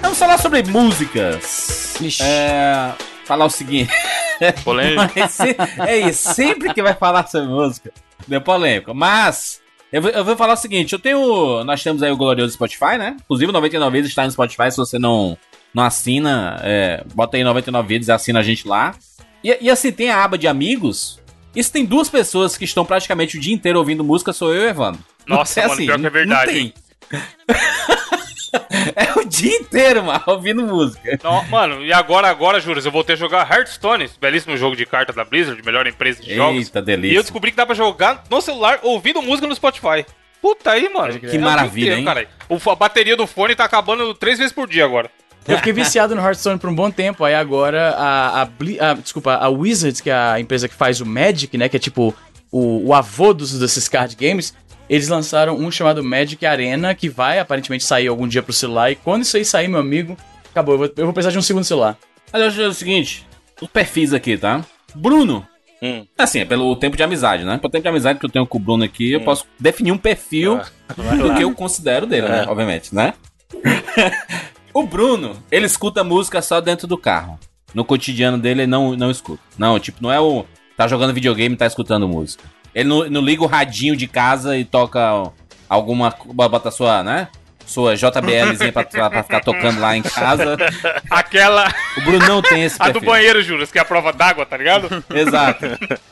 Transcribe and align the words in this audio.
Vamos 0.00 0.18
falar 0.18 0.38
sobre 0.38 0.62
músicas. 0.62 1.96
Ixi. 2.00 2.22
É. 2.22 2.94
Falar 3.24 3.44
o 3.44 3.50
seguinte. 3.50 3.92
Polêmica. 4.64 5.28
É 5.86 5.98
isso, 5.98 6.32
sempre 6.32 6.72
que 6.72 6.82
vai 6.82 6.94
falar 6.94 7.26
sobre 7.26 7.48
música, 7.48 7.92
deu 8.26 8.40
polêmica. 8.40 8.94
Mas, 8.94 9.60
eu 9.92 10.00
vou, 10.00 10.10
eu 10.10 10.24
vou 10.24 10.36
falar 10.36 10.54
o 10.54 10.56
seguinte: 10.56 10.92
eu 10.92 10.98
tenho. 10.98 11.64
Nós 11.64 11.82
temos 11.82 12.02
aí 12.02 12.10
o 12.10 12.16
glorioso 12.16 12.54
Spotify, 12.54 12.96
né? 12.96 13.16
Inclusive, 13.24 13.52
99 13.52 13.96
Vidas 13.96 14.10
está 14.10 14.24
no 14.24 14.30
Spotify. 14.30 14.70
Se 14.70 14.76
você 14.76 14.98
não, 14.98 15.36
não 15.74 15.82
assina, 15.82 16.58
é, 16.62 17.04
bota 17.14 17.36
aí 17.36 17.44
99 17.44 17.86
Vidas 17.88 18.08
e 18.08 18.12
assina 18.12 18.38
a 18.40 18.42
gente 18.42 18.66
lá. 18.66 18.94
E, 19.42 19.56
e 19.60 19.70
assim, 19.70 19.92
tem 19.92 20.10
a 20.10 20.22
aba 20.22 20.38
de 20.38 20.46
amigos. 20.48 21.20
Isso 21.54 21.72
tem 21.72 21.84
duas 21.84 22.08
pessoas 22.08 22.56
que 22.56 22.64
estão 22.64 22.84
praticamente 22.84 23.36
o 23.36 23.40
dia 23.40 23.54
inteiro 23.54 23.78
ouvindo 23.78 24.04
música, 24.04 24.32
sou 24.32 24.54
eu 24.54 24.62
e 24.62 24.66
o 24.66 24.68
Evandro. 24.70 25.00
Nossa, 25.26 25.60
É 25.60 25.66
mano, 25.66 25.76
pior 25.78 25.98
que 25.98 26.06
é 26.06 26.10
verdade, 26.10 26.46
Não 26.46 26.54
tem. 26.54 26.74
é 28.96 29.18
o 29.18 29.24
dia 29.24 29.56
inteiro, 29.56 30.02
mano, 30.04 30.22
ouvindo 30.26 30.62
música. 30.62 31.18
Não, 31.22 31.44
mano, 31.48 31.84
e 31.84 31.92
agora, 31.92 32.28
agora, 32.28 32.60
Juras, 32.60 32.84
eu 32.86 32.92
voltei 32.92 33.14
a 33.14 33.18
jogar 33.18 33.50
Hearthstone, 33.50 34.04
esse 34.04 34.18
belíssimo 34.18 34.56
jogo 34.56 34.74
de 34.76 34.86
carta 34.86 35.12
da 35.12 35.24
Blizzard, 35.24 35.60
melhor 35.64 35.86
empresa 35.86 36.22
de 36.22 36.34
jogos. 36.34 36.66
Eita, 36.66 36.78
E 36.78 36.80
eu 36.80 36.84
delícia. 36.84 37.22
descobri 37.22 37.50
que 37.50 37.56
dá 37.56 37.66
pra 37.66 37.74
jogar 37.74 38.24
no 38.30 38.40
celular 38.40 38.78
ouvindo 38.82 39.22
música 39.22 39.46
no 39.46 39.54
Spotify. 39.54 40.04
Puta 40.40 40.70
aí, 40.70 40.88
mano. 40.92 41.18
Que 41.18 41.36
É 41.36 41.38
maravilha, 41.38 41.94
hein? 41.96 42.04
caralho. 42.04 42.28
O- 42.48 42.70
a 42.70 42.74
bateria 42.76 43.16
do 43.16 43.26
fone 43.26 43.54
tá 43.56 43.64
acabando 43.64 44.14
três 44.14 44.38
vezes 44.38 44.52
por 44.52 44.68
dia 44.68 44.84
agora. 44.84 45.10
Eu 45.46 45.56
fiquei 45.56 45.72
viciado 45.72 46.14
no 46.14 46.20
Hearthstone 46.20 46.58
por 46.58 46.68
um 46.68 46.74
bom 46.74 46.90
tempo, 46.90 47.24
aí 47.24 47.34
agora 47.34 47.90
a, 47.96 48.42
a, 48.42 48.48
a- 48.90 48.94
desculpa, 48.94 49.34
a 49.34 49.48
Wizards, 49.48 50.00
que 50.00 50.10
é 50.10 50.14
a 50.14 50.38
empresa 50.38 50.68
que 50.68 50.74
faz 50.74 51.00
o 51.00 51.06
Magic, 51.06 51.56
né, 51.56 51.70
que 51.70 51.76
é 51.76 51.80
tipo 51.80 52.14
o, 52.52 52.88
o 52.88 52.94
avô 52.94 53.32
dos, 53.32 53.58
desses 53.58 53.88
card 53.88 54.14
games, 54.14 54.54
eles 54.88 55.08
lançaram 55.08 55.56
um 55.56 55.70
chamado 55.70 56.02
Magic 56.02 56.44
Arena, 56.44 56.94
que 56.94 57.08
vai 57.08 57.38
aparentemente 57.38 57.84
sair 57.84 58.08
algum 58.08 58.26
dia 58.26 58.42
pro 58.42 58.52
celular, 58.52 58.90
e 58.90 58.96
quando 58.96 59.22
isso 59.22 59.36
aí 59.36 59.44
sair, 59.44 59.68
meu 59.68 59.80
amigo, 59.80 60.16
acabou, 60.50 60.74
eu 60.74 60.78
vou, 60.78 60.92
eu 60.96 61.04
vou 61.04 61.12
precisar 61.12 61.32
de 61.32 61.38
um 61.38 61.42
segundo 61.42 61.64
celular. 61.64 61.96
Mas 62.32 62.42
eu 62.42 62.48
acho 62.48 62.62
o 62.62 62.74
seguinte, 62.74 63.26
os 63.60 63.68
perfis 63.68 64.12
aqui, 64.12 64.36
tá? 64.36 64.64
Bruno. 64.94 65.46
Hum. 65.80 66.04
Assim, 66.16 66.40
é 66.40 66.44
pelo 66.44 66.74
tempo 66.76 66.96
de 66.96 67.02
amizade, 67.02 67.44
né? 67.44 67.56
Pelo 67.58 67.70
tempo 67.70 67.82
de 67.82 67.88
amizade 67.88 68.18
que 68.18 68.26
eu 68.26 68.30
tenho 68.30 68.46
com 68.46 68.58
o 68.58 68.60
Bruno 68.60 68.82
aqui, 68.82 69.12
eu 69.12 69.20
posso 69.20 69.44
definir 69.58 69.92
um 69.92 69.98
perfil 69.98 70.60
do 70.96 71.34
que 71.36 71.44
eu 71.44 71.54
considero 71.54 72.06
dele, 72.06 72.28
né? 72.28 72.44
É. 72.44 72.48
Obviamente, 72.48 72.94
né? 72.94 73.14
o 74.74 74.82
Bruno, 74.82 75.36
ele 75.50 75.66
escuta 75.66 76.02
música 76.02 76.42
só 76.42 76.60
dentro 76.60 76.86
do 76.86 76.98
carro. 76.98 77.38
No 77.72 77.84
cotidiano 77.84 78.38
dele, 78.38 78.62
ele 78.62 78.70
não, 78.70 78.96
não 78.96 79.10
escuta. 79.10 79.42
Não, 79.56 79.78
tipo, 79.78 80.02
não 80.02 80.10
é 80.10 80.18
o. 80.18 80.44
Tá 80.76 80.88
jogando 80.88 81.12
videogame 81.12 81.54
e 81.54 81.58
tá 81.58 81.66
escutando 81.66 82.08
música. 82.08 82.44
Ele 82.74 82.88
não, 82.88 83.08
não 83.10 83.20
liga 83.20 83.42
o 83.42 83.46
radinho 83.46 83.96
de 83.96 84.06
casa 84.06 84.56
e 84.56 84.64
toca 84.64 85.30
alguma. 85.68 86.14
Bota 86.26 86.68
a 86.68 86.72
sua, 86.72 87.02
né? 87.02 87.28
Sua 87.66 87.94
JBLzinha 87.96 88.72
pra, 88.72 88.84
pra 88.84 89.22
ficar 89.22 89.40
tocando 89.40 89.78
lá 89.80 89.94
em 89.96 90.02
casa. 90.02 90.56
Aquela. 91.10 91.70
O 91.98 92.00
Bruno 92.00 92.26
não 92.26 92.40
tem 92.42 92.64
esse 92.64 92.76
A 92.80 92.84
perfil. 92.86 93.00
do 93.02 93.06
banheiro, 93.06 93.42
Juras, 93.42 93.70
que 93.70 93.78
é 93.78 93.82
a 93.82 93.84
prova 93.84 94.12
d'água, 94.12 94.46
tá 94.46 94.56
ligado? 94.56 95.04
Exato. 95.14 95.66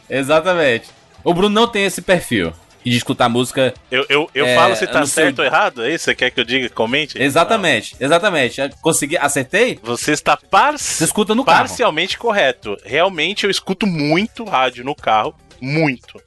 Exatamente. 0.09 0.91
O 1.25 1.33
Bruno 1.35 1.55
não 1.55 1.67
tem 1.67 1.85
esse 1.85 2.03
perfil 2.03 2.53
de 2.85 2.97
escutar 2.97 3.29
música. 3.29 3.75
Eu, 3.91 4.05
eu, 4.09 4.31
eu 4.35 4.47
É, 4.47 4.55
falo 4.55 4.77
se 4.77 4.87
tá 4.87 4.99
seu- 4.99 5.07
certo 5.07 5.41
ou 5.41 5.45
errado, 5.45 5.83
é 5.85 5.93
isso? 5.93 6.05
Você 6.05 6.15
quer 6.15 6.31
que 6.31 6.39
eu 6.39 6.45
diga? 6.45 6.69
Comente? 6.69 7.21
Exatamente, 7.21 7.97
exatamente. 7.99 8.61
Consegui, 8.81 9.17
acertei? 9.17 9.81
Você 9.83 10.13
está 10.13 10.37
Você 10.37 10.47
parce... 10.49 11.03
escuta 11.05 11.35
no 11.35 11.45
carro. 11.45 11.59
parcialmente 11.59 12.17
correto. 12.17 12.77
Realmente 12.85 13.45
eu 13.45 13.51
escuto 13.51 13.87
muito 13.87 14.45
rádio 14.45 14.85
no 14.85 14.95
carro. 14.95 15.35
Muito. 15.61 16.21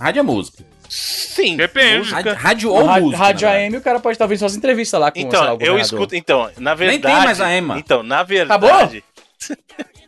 Rádio 0.00 0.20
é 0.20 0.22
música. 0.22 0.64
Sim. 0.88 1.56
Depende. 1.56 1.98
música. 1.98 2.16
Rádio, 2.16 2.34
rádio 2.34 2.70
ou 2.72 2.86
Rádio, 2.86 3.04
música. 3.04 3.22
rádio. 3.24 3.48
AM, 3.48 3.76
o 3.76 3.80
cara 3.80 4.00
pode 4.00 4.14
estar 4.14 4.26
vendo 4.26 4.38
suas 4.38 4.56
entrevistas 4.56 5.00
lá 5.00 5.10
com 5.12 5.18
Então, 5.18 5.56
eu 5.60 5.78
escuto. 5.78 6.16
Então, 6.16 6.50
na 6.58 6.74
tem 6.76 6.88
verdade. 6.88 7.24
mais 7.26 7.40
AM, 7.40 7.60
mano. 7.66 7.80
Então, 7.80 8.02
na 8.02 8.22
verdade. 8.22 8.52
Acabou? 8.66 9.02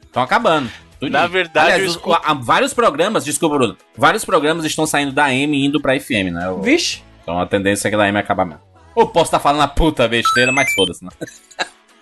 Estão 0.05 0.23
acabando. 0.23 0.71
Tudinho. 0.99 1.19
Na 1.21 1.27
verdade, 1.27 1.67
Aliás, 1.67 1.83
eu 1.83 1.89
os- 1.89 1.97
escuto- 1.97 2.45
vários 2.45 2.73
programas, 2.75 3.25
desculpa, 3.25 3.57
Bruno. 3.59 3.77
Vários 3.97 4.25
programas 4.25 4.65
estão 4.65 4.87
saindo 4.87 5.13
da 5.13 5.25
AM 5.25 5.57
e 5.57 5.65
indo 5.67 5.81
pra 5.81 5.95
FM, 5.99 6.31
né? 6.33 6.49
O- 6.51 6.61
Vixe, 6.63 7.03
Então 7.23 7.39
a 7.41 7.47
tendência 7.47 7.89
é 7.89 7.91
que 7.91 7.97
da 7.97 8.05
AM 8.05 8.19
acabar 8.19 8.45
mesmo. 8.45 8.61
Ou 8.95 9.07
posso 9.09 9.27
estar 9.27 9.41
falando 9.41 9.63
a 9.63 9.69
puta 9.69 10.07
besteira, 10.09 10.53
mas 10.53 10.73
foda-se, 10.75 11.05
né? 11.05 11.11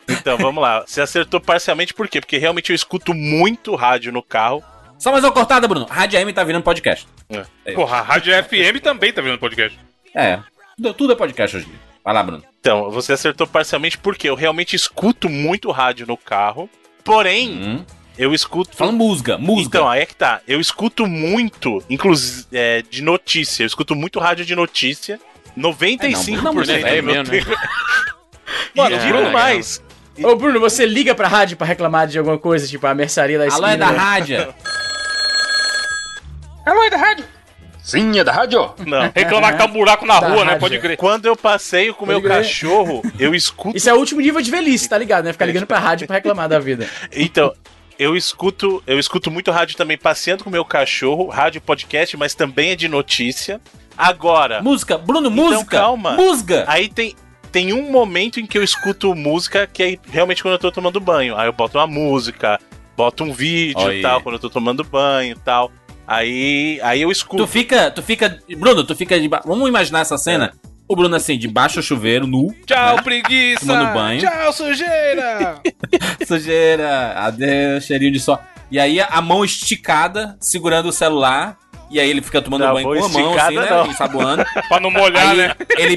Então, 0.08 0.36
vamos 0.36 0.60
lá. 0.60 0.82
Você 0.86 1.00
acertou 1.00 1.40
parcialmente 1.40 1.94
por 1.94 2.08
quê? 2.08 2.20
Porque 2.20 2.36
realmente 2.36 2.70
eu 2.70 2.74
escuto 2.74 3.14
muito 3.14 3.74
rádio 3.76 4.10
no 4.12 4.22
carro. 4.22 4.62
Só 5.00 5.10
mais 5.10 5.24
uma 5.24 5.32
cortada, 5.32 5.66
Bruno. 5.66 5.86
Rádio 5.88 6.18
AM 6.20 6.30
tá 6.32 6.44
virando 6.44 6.62
podcast. 6.62 7.08
Porra, 7.74 7.96
a 7.98 8.02
Rádio 8.02 8.32
FM 8.44 8.80
também 8.82 9.12
tá 9.12 9.22
vendo 9.22 9.38
podcast. 9.38 9.78
É. 10.14 10.38
Tudo, 10.76 10.94
tudo 10.94 11.12
é 11.14 11.16
podcast 11.16 11.56
hoje. 11.56 11.68
Vai 12.04 12.12
lá, 12.14 12.22
Bruno. 12.22 12.44
Então, 12.60 12.90
você 12.90 13.14
acertou 13.14 13.46
parcialmente 13.46 13.96
porque 13.96 14.28
eu 14.28 14.34
realmente 14.34 14.76
escuto 14.76 15.28
muito 15.28 15.70
rádio 15.70 16.06
no 16.06 16.16
carro. 16.18 16.68
Porém, 17.02 17.50
Hum. 17.50 17.84
eu 18.18 18.34
escuto. 18.34 18.76
Falando 18.76 18.96
música, 18.98 19.38
música. 19.38 19.78
Então, 19.78 19.88
aí 19.88 20.02
é 20.02 20.06
que 20.06 20.14
tá. 20.14 20.40
Eu 20.46 20.60
escuto 20.60 21.06
muito, 21.06 21.82
inclusive, 21.88 22.46
é, 22.52 22.82
de 22.82 23.02
notícia. 23.02 23.62
Eu 23.62 23.66
escuto 23.66 23.94
muito 23.96 24.18
rádio 24.18 24.44
de 24.44 24.54
notícia. 24.54 25.18
95% 25.56 26.42
não, 26.42 26.54
Bruno, 26.54 26.70
é 26.70 27.00
meu 27.02 27.22
né? 27.24 27.30
tempo. 27.30 27.50
Mano, 28.76 28.96
É, 28.96 28.98
digo 28.98 29.16
legal. 29.16 29.32
mais. 29.32 29.82
Ô, 30.22 30.36
Bruno, 30.36 30.60
você 30.60 30.84
liga 30.84 31.14
pra 31.14 31.26
rádio 31.26 31.56
pra 31.56 31.66
reclamar 31.66 32.06
de 32.06 32.18
alguma 32.18 32.36
coisa, 32.38 32.68
tipo 32.68 32.86
a 32.86 32.94
mercearia 32.94 33.38
da 33.38 33.52
Alô, 33.54 33.66
é 33.66 33.76
da 33.78 33.90
rádio. 33.90 34.52
Alô, 36.64 36.82
é 36.84 36.90
da 36.90 36.96
rádio. 36.96 37.24
Sim, 37.82 38.18
é 38.18 38.24
da 38.24 38.32
rádio? 38.32 38.72
Não. 38.86 39.10
Reclamar 39.14 39.52
que 39.52 39.58
tá 39.58 39.64
um 39.64 39.72
buraco 39.72 40.04
na 40.06 40.20
Da 40.20 40.28
rua, 40.28 40.38
né? 40.38 40.44
rádio. 40.52 40.60
Pode 40.60 40.78
crer. 40.78 40.96
Quando 40.96 41.26
eu 41.26 41.36
passeio 41.36 41.94
com 41.94 42.04
o 42.04 42.08
meu 42.08 42.20
crer. 42.20 42.36
cachorro, 42.38 43.02
eu 43.18 43.34
escuto. 43.34 43.76
Isso 43.76 43.88
é 43.88 43.94
o 43.94 43.96
último 43.98 44.20
nível 44.20 44.40
de 44.40 44.50
velhice, 44.50 44.88
tá 44.88 44.98
ligado, 44.98 45.24
né? 45.24 45.32
Ficar 45.32 45.46
ligando 45.46 45.66
pra 45.66 45.78
rádio 45.78 46.06
pra 46.06 46.16
reclamar 46.16 46.48
da 46.48 46.58
vida. 46.58 46.86
Então, 47.12 47.52
eu 47.98 48.16
escuto, 48.16 48.82
eu 48.86 48.98
escuto 48.98 49.30
muito 49.30 49.50
rádio 49.50 49.76
também 49.76 49.96
passeando 49.98 50.44
com 50.44 50.50
o 50.50 50.52
meu 50.52 50.64
cachorro, 50.64 51.28
rádio 51.28 51.60
podcast, 51.60 52.16
mas 52.16 52.34
também 52.34 52.70
é 52.70 52.76
de 52.76 52.88
notícia. 52.88 53.60
Agora, 53.96 54.62
Música, 54.62 54.96
Bruno, 54.96 55.28
Então, 55.30 55.44
música. 55.50 55.76
calma. 55.78 56.12
Música. 56.12 56.64
aí 56.68 56.88
tem 56.88 57.14
tem 57.52 57.72
um 57.72 57.90
momento 57.90 58.38
em 58.38 58.46
que 58.46 58.56
eu 58.56 58.62
escuto 58.62 59.12
música 59.12 59.66
que 59.66 59.82
é 59.82 59.98
realmente 60.12 60.40
quando 60.40 60.52
eu 60.54 60.58
tô 60.58 60.70
tomando 60.70 61.00
banho. 61.00 61.36
Aí 61.36 61.48
eu 61.48 61.52
boto 61.52 61.76
uma 61.78 61.86
música, 61.86 62.60
boto 62.96 63.24
um 63.24 63.32
vídeo 63.32 63.92
e 63.92 64.00
tal, 64.02 64.20
quando 64.22 64.36
eu 64.36 64.38
tô 64.38 64.48
tomando 64.48 64.84
banho 64.84 65.32
e 65.32 65.38
tal. 65.40 65.72
Aí, 66.10 66.80
aí 66.82 67.00
eu 67.00 67.08
escuto. 67.12 67.44
Tu 67.44 67.46
fica, 67.46 67.88
tu 67.88 68.02
fica, 68.02 68.36
Bruno, 68.58 68.82
tu 68.82 68.96
fica 68.96 69.18
de 69.20 69.28
ba... 69.28 69.42
Vamos 69.46 69.68
imaginar 69.68 70.00
essa 70.00 70.18
cena. 70.18 70.52
O 70.88 70.96
Bruno 70.96 71.14
assim, 71.14 71.38
debaixo 71.38 71.76
do 71.76 71.84
chuveiro, 71.84 72.26
nu, 72.26 72.52
Tchau, 72.66 73.00
preguiça. 73.04 73.64
Tomando 73.64 73.94
banho. 73.94 74.20
Tchau, 74.20 74.52
sujeira. 74.52 75.60
sujeira, 76.26 77.12
adeus, 77.12 77.84
cheirinho 77.84 78.10
de 78.10 78.18
sol. 78.18 78.40
E 78.72 78.80
aí 78.80 79.00
a 79.00 79.22
mão 79.22 79.44
esticada, 79.44 80.36
segurando 80.40 80.88
o 80.88 80.92
celular. 80.92 81.56
E 81.88 82.00
aí 82.00 82.10
ele 82.10 82.22
fica 82.22 82.42
tomando 82.42 82.64
Não, 82.64 82.72
banho 82.74 82.88
com 82.88 83.04
a 83.04 83.08
mão, 83.08 83.38
assim, 83.38 83.54
né? 83.54 83.70
não. 83.70 83.86
Ensaboando. 83.86 84.44
pra 84.68 84.80
não 84.80 84.90
molhar, 84.90 85.28
aí 85.28 85.36
né? 85.36 85.54
ele. 85.78 85.96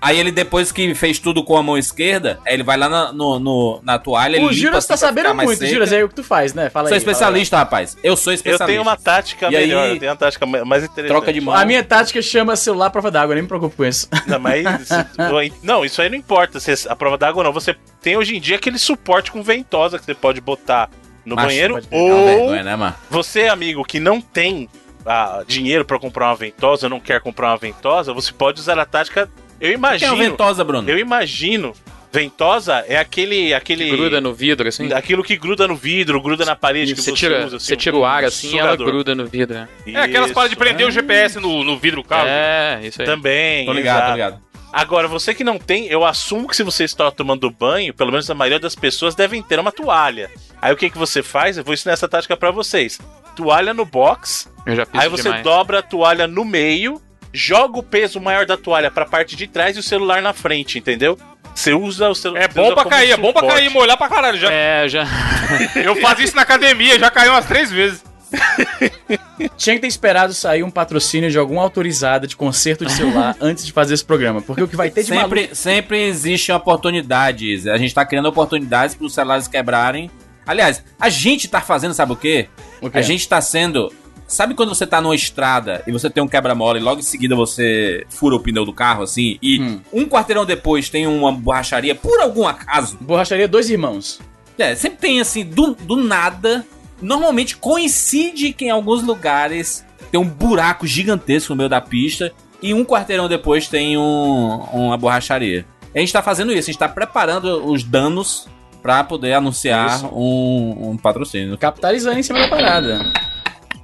Aí 0.00 0.18
ele, 0.20 0.30
depois 0.30 0.70
que 0.70 0.94
fez 0.94 1.18
tudo 1.18 1.42
com 1.42 1.56
a 1.56 1.62
mão 1.62 1.76
esquerda, 1.78 2.38
aí 2.46 2.54
ele 2.54 2.62
vai 2.62 2.76
lá 2.76 2.88
na, 2.88 3.12
no, 3.12 3.38
no- 3.38 3.80
na 3.82 3.98
toalha. 3.98 4.36
ele 4.36 4.44
O 4.44 4.70
tá 4.70 4.78
assim 4.78 4.86
pra 4.88 4.96
sabendo 4.96 5.34
muito. 5.34 5.66
Juras, 5.66 5.90
é 5.92 6.04
o 6.04 6.08
que 6.08 6.14
tu 6.14 6.22
faz, 6.22 6.52
né? 6.52 6.68
Fala 6.68 6.88
Sou 6.88 6.94
aí. 6.94 6.98
especialista, 6.98 7.56
rapaz. 7.56 7.96
Eu 8.04 8.16
sou 8.16 8.32
Eu 8.32 8.34
especialista. 8.34 8.66
tenho 8.66 8.82
uma 8.82 8.96
tática 8.96 9.50
E 9.50 9.56
aí- 9.56 9.66
melhor, 9.66 9.88
eu 9.88 9.98
tenho 9.98 10.10
uma 10.12 10.16
tática 10.16 10.44
ma- 10.44 10.64
mais 10.64 10.84
interessante. 10.84 11.08
Troca 11.08 11.32
de 11.32 11.40
mão. 11.40 11.54
aí. 11.54 11.62
A 11.62 11.66
minha 11.66 11.82
tática 11.82 12.20
chama 12.20 12.54
celular 12.56 12.90
prova 12.90 13.10
d'água, 13.10 13.34
nem 13.34 13.42
me 13.42 13.48
preocupo 13.48 13.74
com 13.76 13.84
isso. 13.84 14.06
Não, 14.26 14.38
mas. 14.38 14.64
não, 15.62 15.84
isso 15.84 16.02
aí 16.02 16.08
não 16.08 16.16
importa. 16.16 16.60
Se 16.60 16.88
a 16.88 16.94
prova 16.94 17.16
d'água 17.16 17.40
ou 17.40 17.44
não. 17.44 17.52
Você 17.52 17.74
tem 18.02 18.16
hoje 18.16 18.36
em 18.36 18.40
dia 18.40 18.56
aquele 18.56 18.78
suporte 18.78 19.32
com 19.32 19.42
ventosa 19.42 19.98
que 19.98 20.04
você 20.04 20.14
pode 20.14 20.40
botar 20.40 20.90
no 21.24 21.34
Macho, 21.34 21.48
banheiro. 21.48 21.80
Ou 21.90 22.26
vergonha, 22.26 22.62
né, 22.62 22.94
você, 23.10 23.46
amigo, 23.48 23.82
que 23.84 23.98
não 23.98 24.20
tem 24.20 24.68
ah, 25.06 25.42
dinheiro 25.46 25.84
pra 25.84 25.98
comprar 25.98 26.26
uma 26.26 26.36
ventosa, 26.36 26.88
não 26.88 27.00
quer 27.00 27.20
comprar 27.20 27.48
uma 27.50 27.56
ventosa, 27.56 28.12
você 28.12 28.32
pode 28.32 28.60
usar 28.60 28.78
a 28.78 28.84
tática. 28.84 29.28
Eu 29.60 29.70
é 29.70 29.74
imagino. 29.74 30.12
o 30.14 30.16
Ventosa, 30.16 30.64
Bruno? 30.64 30.88
Eu 30.88 30.98
imagino. 30.98 31.72
Ventosa 32.12 32.84
é 32.88 32.96
aquele. 32.96 33.52
aquele 33.52 33.90
Gruda 33.90 34.20
no 34.20 34.32
vidro, 34.32 34.66
assim. 34.68 34.92
Aquilo 34.92 35.22
que 35.22 35.36
gruda 35.36 35.68
no 35.68 35.76
vidro, 35.76 36.20
gruda 36.20 36.44
na 36.44 36.56
parede 36.56 36.94
que 36.94 37.00
Você 37.02 37.10
você 37.10 37.16
tira, 37.16 37.46
usa. 37.46 37.56
assim, 37.56 37.66
você 37.66 37.76
tira 37.76 37.96
o 37.96 38.04
ar 38.04 38.24
assim 38.24 38.54
e 38.54 38.58
ela 38.58 38.74
gruda 38.76 39.14
no 39.14 39.26
vidro. 39.26 39.54
né? 39.54 39.68
É 39.86 40.00
aquelas 40.00 40.32
paradas 40.32 40.50
de 40.50 40.56
prender 40.56 40.86
o 40.86 40.90
GPS 40.90 41.38
no, 41.38 41.62
no 41.62 41.76
vidro 41.78 42.02
do 42.02 42.08
carro. 42.08 42.28
É, 42.28 42.80
isso 42.84 43.02
aí. 43.02 43.06
Também. 43.06 43.66
Tô 43.66 43.72
ligado, 43.72 43.96
exato. 43.96 44.08
tô 44.08 44.14
ligado. 44.14 44.46
Agora, 44.72 45.08
você 45.08 45.34
que 45.34 45.42
não 45.44 45.58
tem, 45.58 45.86
eu 45.86 46.04
assumo 46.04 46.46
que 46.48 46.56
se 46.56 46.62
você 46.62 46.84
está 46.84 47.10
tomando 47.10 47.50
banho, 47.50 47.94
pelo 47.94 48.10
menos 48.10 48.30
a 48.30 48.34
maioria 48.34 48.58
das 48.60 48.74
pessoas 48.74 49.14
devem 49.14 49.42
ter 49.42 49.58
uma 49.58 49.72
toalha. 49.72 50.30
Aí 50.60 50.72
o 50.72 50.76
que, 50.76 50.90
que 50.90 50.98
você 50.98 51.22
faz? 51.22 51.56
Eu 51.56 51.64
vou 51.64 51.72
ensinar 51.74 51.94
essa 51.94 52.08
tática 52.08 52.36
pra 52.36 52.50
vocês. 52.50 52.98
Toalha 53.34 53.72
no 53.74 53.84
box, 53.84 54.50
Eu 54.66 54.76
já 54.76 54.86
fiz 54.86 55.00
aí 55.00 55.08
você 55.08 55.24
demais. 55.24 55.42
dobra 55.42 55.78
a 55.78 55.82
toalha 55.82 56.26
no 56.26 56.44
meio, 56.44 57.00
joga 57.36 57.78
o 57.78 57.82
peso 57.82 58.20
maior 58.20 58.46
da 58.46 58.56
toalha 58.56 58.90
pra 58.90 59.04
parte 59.04 59.36
de 59.36 59.46
trás 59.46 59.76
e 59.76 59.80
o 59.80 59.82
celular 59.82 60.22
na 60.22 60.32
frente, 60.32 60.78
entendeu? 60.78 61.18
Você 61.54 61.72
usa 61.72 62.08
o 62.08 62.14
celular. 62.14 62.42
É 62.42 62.48
bom 62.48 62.74
pra 62.74 62.84
cair, 62.84 63.10
é 63.10 63.16
bom 63.16 63.32
pra 63.32 63.46
cair 63.46 63.66
e 63.66 63.68
molhar 63.70 63.96
pra 63.96 64.08
caralho. 64.08 64.38
Já, 64.38 64.52
É, 64.52 64.88
já. 64.88 65.06
Eu 65.74 65.96
fazia 65.96 66.24
isso 66.24 66.36
na 66.36 66.42
academia, 66.42 66.98
já 66.98 67.10
caiu 67.10 67.32
umas 67.32 67.46
três 67.46 67.70
vezes. 67.70 68.04
Tinha 69.56 69.76
que 69.76 69.82
ter 69.82 69.86
esperado 69.86 70.34
sair 70.34 70.62
um 70.62 70.70
patrocínio 70.70 71.30
de 71.30 71.38
alguma 71.38 71.62
autorizada 71.62 72.26
de 72.26 72.36
conserto 72.36 72.84
de 72.84 72.92
celular 72.92 73.36
antes 73.40 73.64
de 73.64 73.72
fazer 73.72 73.94
esse 73.94 74.04
programa. 74.04 74.42
Porque 74.42 74.62
o 74.62 74.68
que 74.68 74.76
vai 74.76 74.90
ter 74.90 75.04
de 75.04 75.14
maluco... 75.14 75.36
Sempre, 75.36 75.54
sempre 75.54 76.02
existem 76.02 76.54
oportunidades. 76.54 77.66
A 77.66 77.76
gente 77.76 77.94
tá 77.94 78.04
criando 78.04 78.26
oportunidades 78.26 78.94
para 78.94 79.06
os 79.06 79.14
celulares 79.14 79.46
quebrarem. 79.46 80.10
Aliás, 80.46 80.82
a 80.98 81.08
gente 81.08 81.48
tá 81.48 81.60
fazendo, 81.60 81.94
sabe 81.94 82.12
o 82.12 82.16
quê? 82.16 82.48
O 82.80 82.90
quê? 82.90 82.98
A 82.98 83.02
gente 83.02 83.28
tá 83.28 83.40
sendo. 83.40 83.92
Sabe 84.26 84.54
quando 84.54 84.70
você 84.74 84.86
tá 84.86 85.00
numa 85.00 85.14
estrada 85.14 85.82
e 85.86 85.92
você 85.92 86.10
tem 86.10 86.22
um 86.22 86.26
quebra-mola 86.26 86.78
e 86.78 86.82
logo 86.82 86.98
em 86.98 87.02
seguida 87.04 87.36
você 87.36 88.04
fura 88.08 88.34
o 88.34 88.40
pneu 88.40 88.64
do 88.64 88.72
carro, 88.72 89.02
assim, 89.04 89.38
e 89.40 89.60
Hum. 89.60 89.80
um 89.92 90.04
quarteirão 90.04 90.44
depois 90.44 90.90
tem 90.90 91.06
uma 91.06 91.30
borracharia, 91.30 91.94
por 91.94 92.20
algum 92.20 92.46
acaso? 92.46 92.96
Borracharia 93.00 93.46
Dois 93.46 93.70
Irmãos. 93.70 94.20
É, 94.58 94.74
sempre 94.74 94.98
tem 94.98 95.20
assim, 95.20 95.44
do, 95.44 95.74
do 95.74 95.96
nada. 95.96 96.66
Normalmente 97.00 97.56
coincide 97.56 98.52
que 98.52 98.64
em 98.64 98.70
alguns 98.70 99.02
lugares 99.02 99.84
tem 100.10 100.20
um 100.20 100.28
buraco 100.28 100.86
gigantesco 100.86 101.52
no 101.52 101.58
meio 101.58 101.68
da 101.68 101.80
pista 101.80 102.32
e 102.62 102.72
um 102.72 102.84
quarteirão 102.84 103.28
depois 103.28 103.68
tem 103.68 103.96
um, 103.98 104.56
uma 104.72 104.96
borracharia. 104.96 105.64
A 105.94 105.98
gente 105.98 106.12
tá 106.12 106.22
fazendo 106.22 106.52
isso, 106.52 106.68
a 106.68 106.72
gente 106.72 106.78
tá 106.78 106.88
preparando 106.88 107.70
os 107.70 107.84
danos 107.84 108.48
pra 108.82 109.04
poder 109.04 109.34
anunciar 109.34 110.04
um, 110.12 110.90
um 110.90 110.96
patrocínio. 110.96 111.56
Capitalizando 111.58 112.18
em 112.18 112.22
cima 112.22 112.38
da 112.40 112.48
parada. 112.48 113.12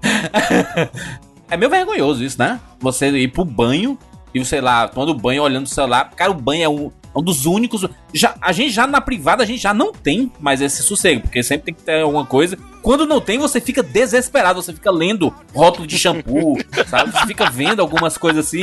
É 1.53 1.57
meio 1.57 1.71
vergonhoso 1.71 2.25
isso, 2.25 2.39
né? 2.39 2.59
Você 2.81 3.11
ir 3.11 3.29
pro 3.29 3.45
banho 3.45 3.99
e, 4.35 4.43
sei 4.43 4.63
lá, 4.63 4.89
tomando 4.89 5.13
banho 5.13 5.43
olhando 5.43 5.67
o 5.67 5.69
celular. 5.69 6.11
Cara, 6.17 6.31
o 6.31 6.35
banho 6.35 6.65
é 6.65 6.69
um, 6.69 6.91
é 7.15 7.19
um 7.19 7.23
dos 7.23 7.45
únicos. 7.45 7.87
Já, 8.11 8.35
a 8.41 8.53
gente 8.53 8.71
já 8.71 8.87
na 8.87 9.03
privada, 9.03 9.43
a 9.43 9.47
gente 9.47 9.63
já 9.63 9.75
não 9.75 9.93
tem 9.93 10.33
mais 10.41 10.63
esse 10.63 10.83
sossego, 10.83 11.21
porque 11.21 11.43
sempre 11.43 11.67
tem 11.67 11.75
que 11.75 11.83
ter 11.83 12.01
alguma 12.01 12.25
coisa. 12.25 12.59
Quando 12.81 13.05
não 13.05 13.21
tem, 13.21 13.37
você 13.37 13.61
fica 13.61 13.83
desesperado, 13.83 14.63
você 14.63 14.73
fica 14.73 14.91
lendo 14.91 15.31
rótulo 15.55 15.87
de 15.87 15.99
shampoo, 15.99 16.57
sabe? 16.89 17.13
Você 17.13 17.27
fica 17.27 17.51
vendo 17.51 17.81
algumas 17.81 18.17
coisas 18.17 18.47
assim. 18.47 18.63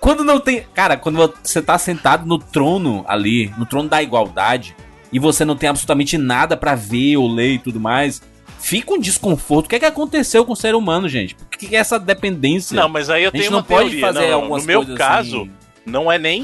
Quando 0.00 0.24
não 0.24 0.40
tem. 0.40 0.64
Cara, 0.74 0.96
quando 0.96 1.32
você 1.40 1.62
tá 1.62 1.78
sentado 1.78 2.26
no 2.26 2.38
trono 2.38 3.04
ali, 3.06 3.54
no 3.56 3.66
trono 3.66 3.88
da 3.88 4.02
igualdade, 4.02 4.74
e 5.12 5.20
você 5.20 5.44
não 5.44 5.54
tem 5.54 5.68
absolutamente 5.68 6.18
nada 6.18 6.56
pra 6.56 6.74
ver 6.74 7.16
ou 7.18 7.28
ler 7.32 7.52
e 7.52 7.58
tudo 7.60 7.78
mais. 7.78 8.20
Fica 8.60 8.92
um 8.92 8.98
desconforto. 8.98 9.66
O 9.66 9.68
que 9.68 9.76
é 9.76 9.78
que 9.78 9.84
aconteceu 9.86 10.44
com 10.44 10.52
o 10.52 10.56
ser 10.56 10.74
humano, 10.74 11.08
gente? 11.08 11.34
Por 11.34 11.58
que 11.58 11.74
é 11.74 11.78
essa 11.78 11.98
dependência? 11.98 12.76
Não, 12.76 12.88
mas 12.88 13.08
aí 13.10 13.24
eu 13.24 13.32
tenho 13.32 13.50
não 13.50 13.58
uma 13.58 13.64
pode 13.64 13.90
teoria. 13.90 14.06
fazer 14.06 14.28
não, 14.28 14.34
algumas 14.34 14.62
No 14.62 14.66
meu 14.66 14.80
coisas 14.80 14.98
caso, 14.98 15.42
assim, 15.42 15.50
não 15.86 16.12
é 16.12 16.18
nem 16.18 16.42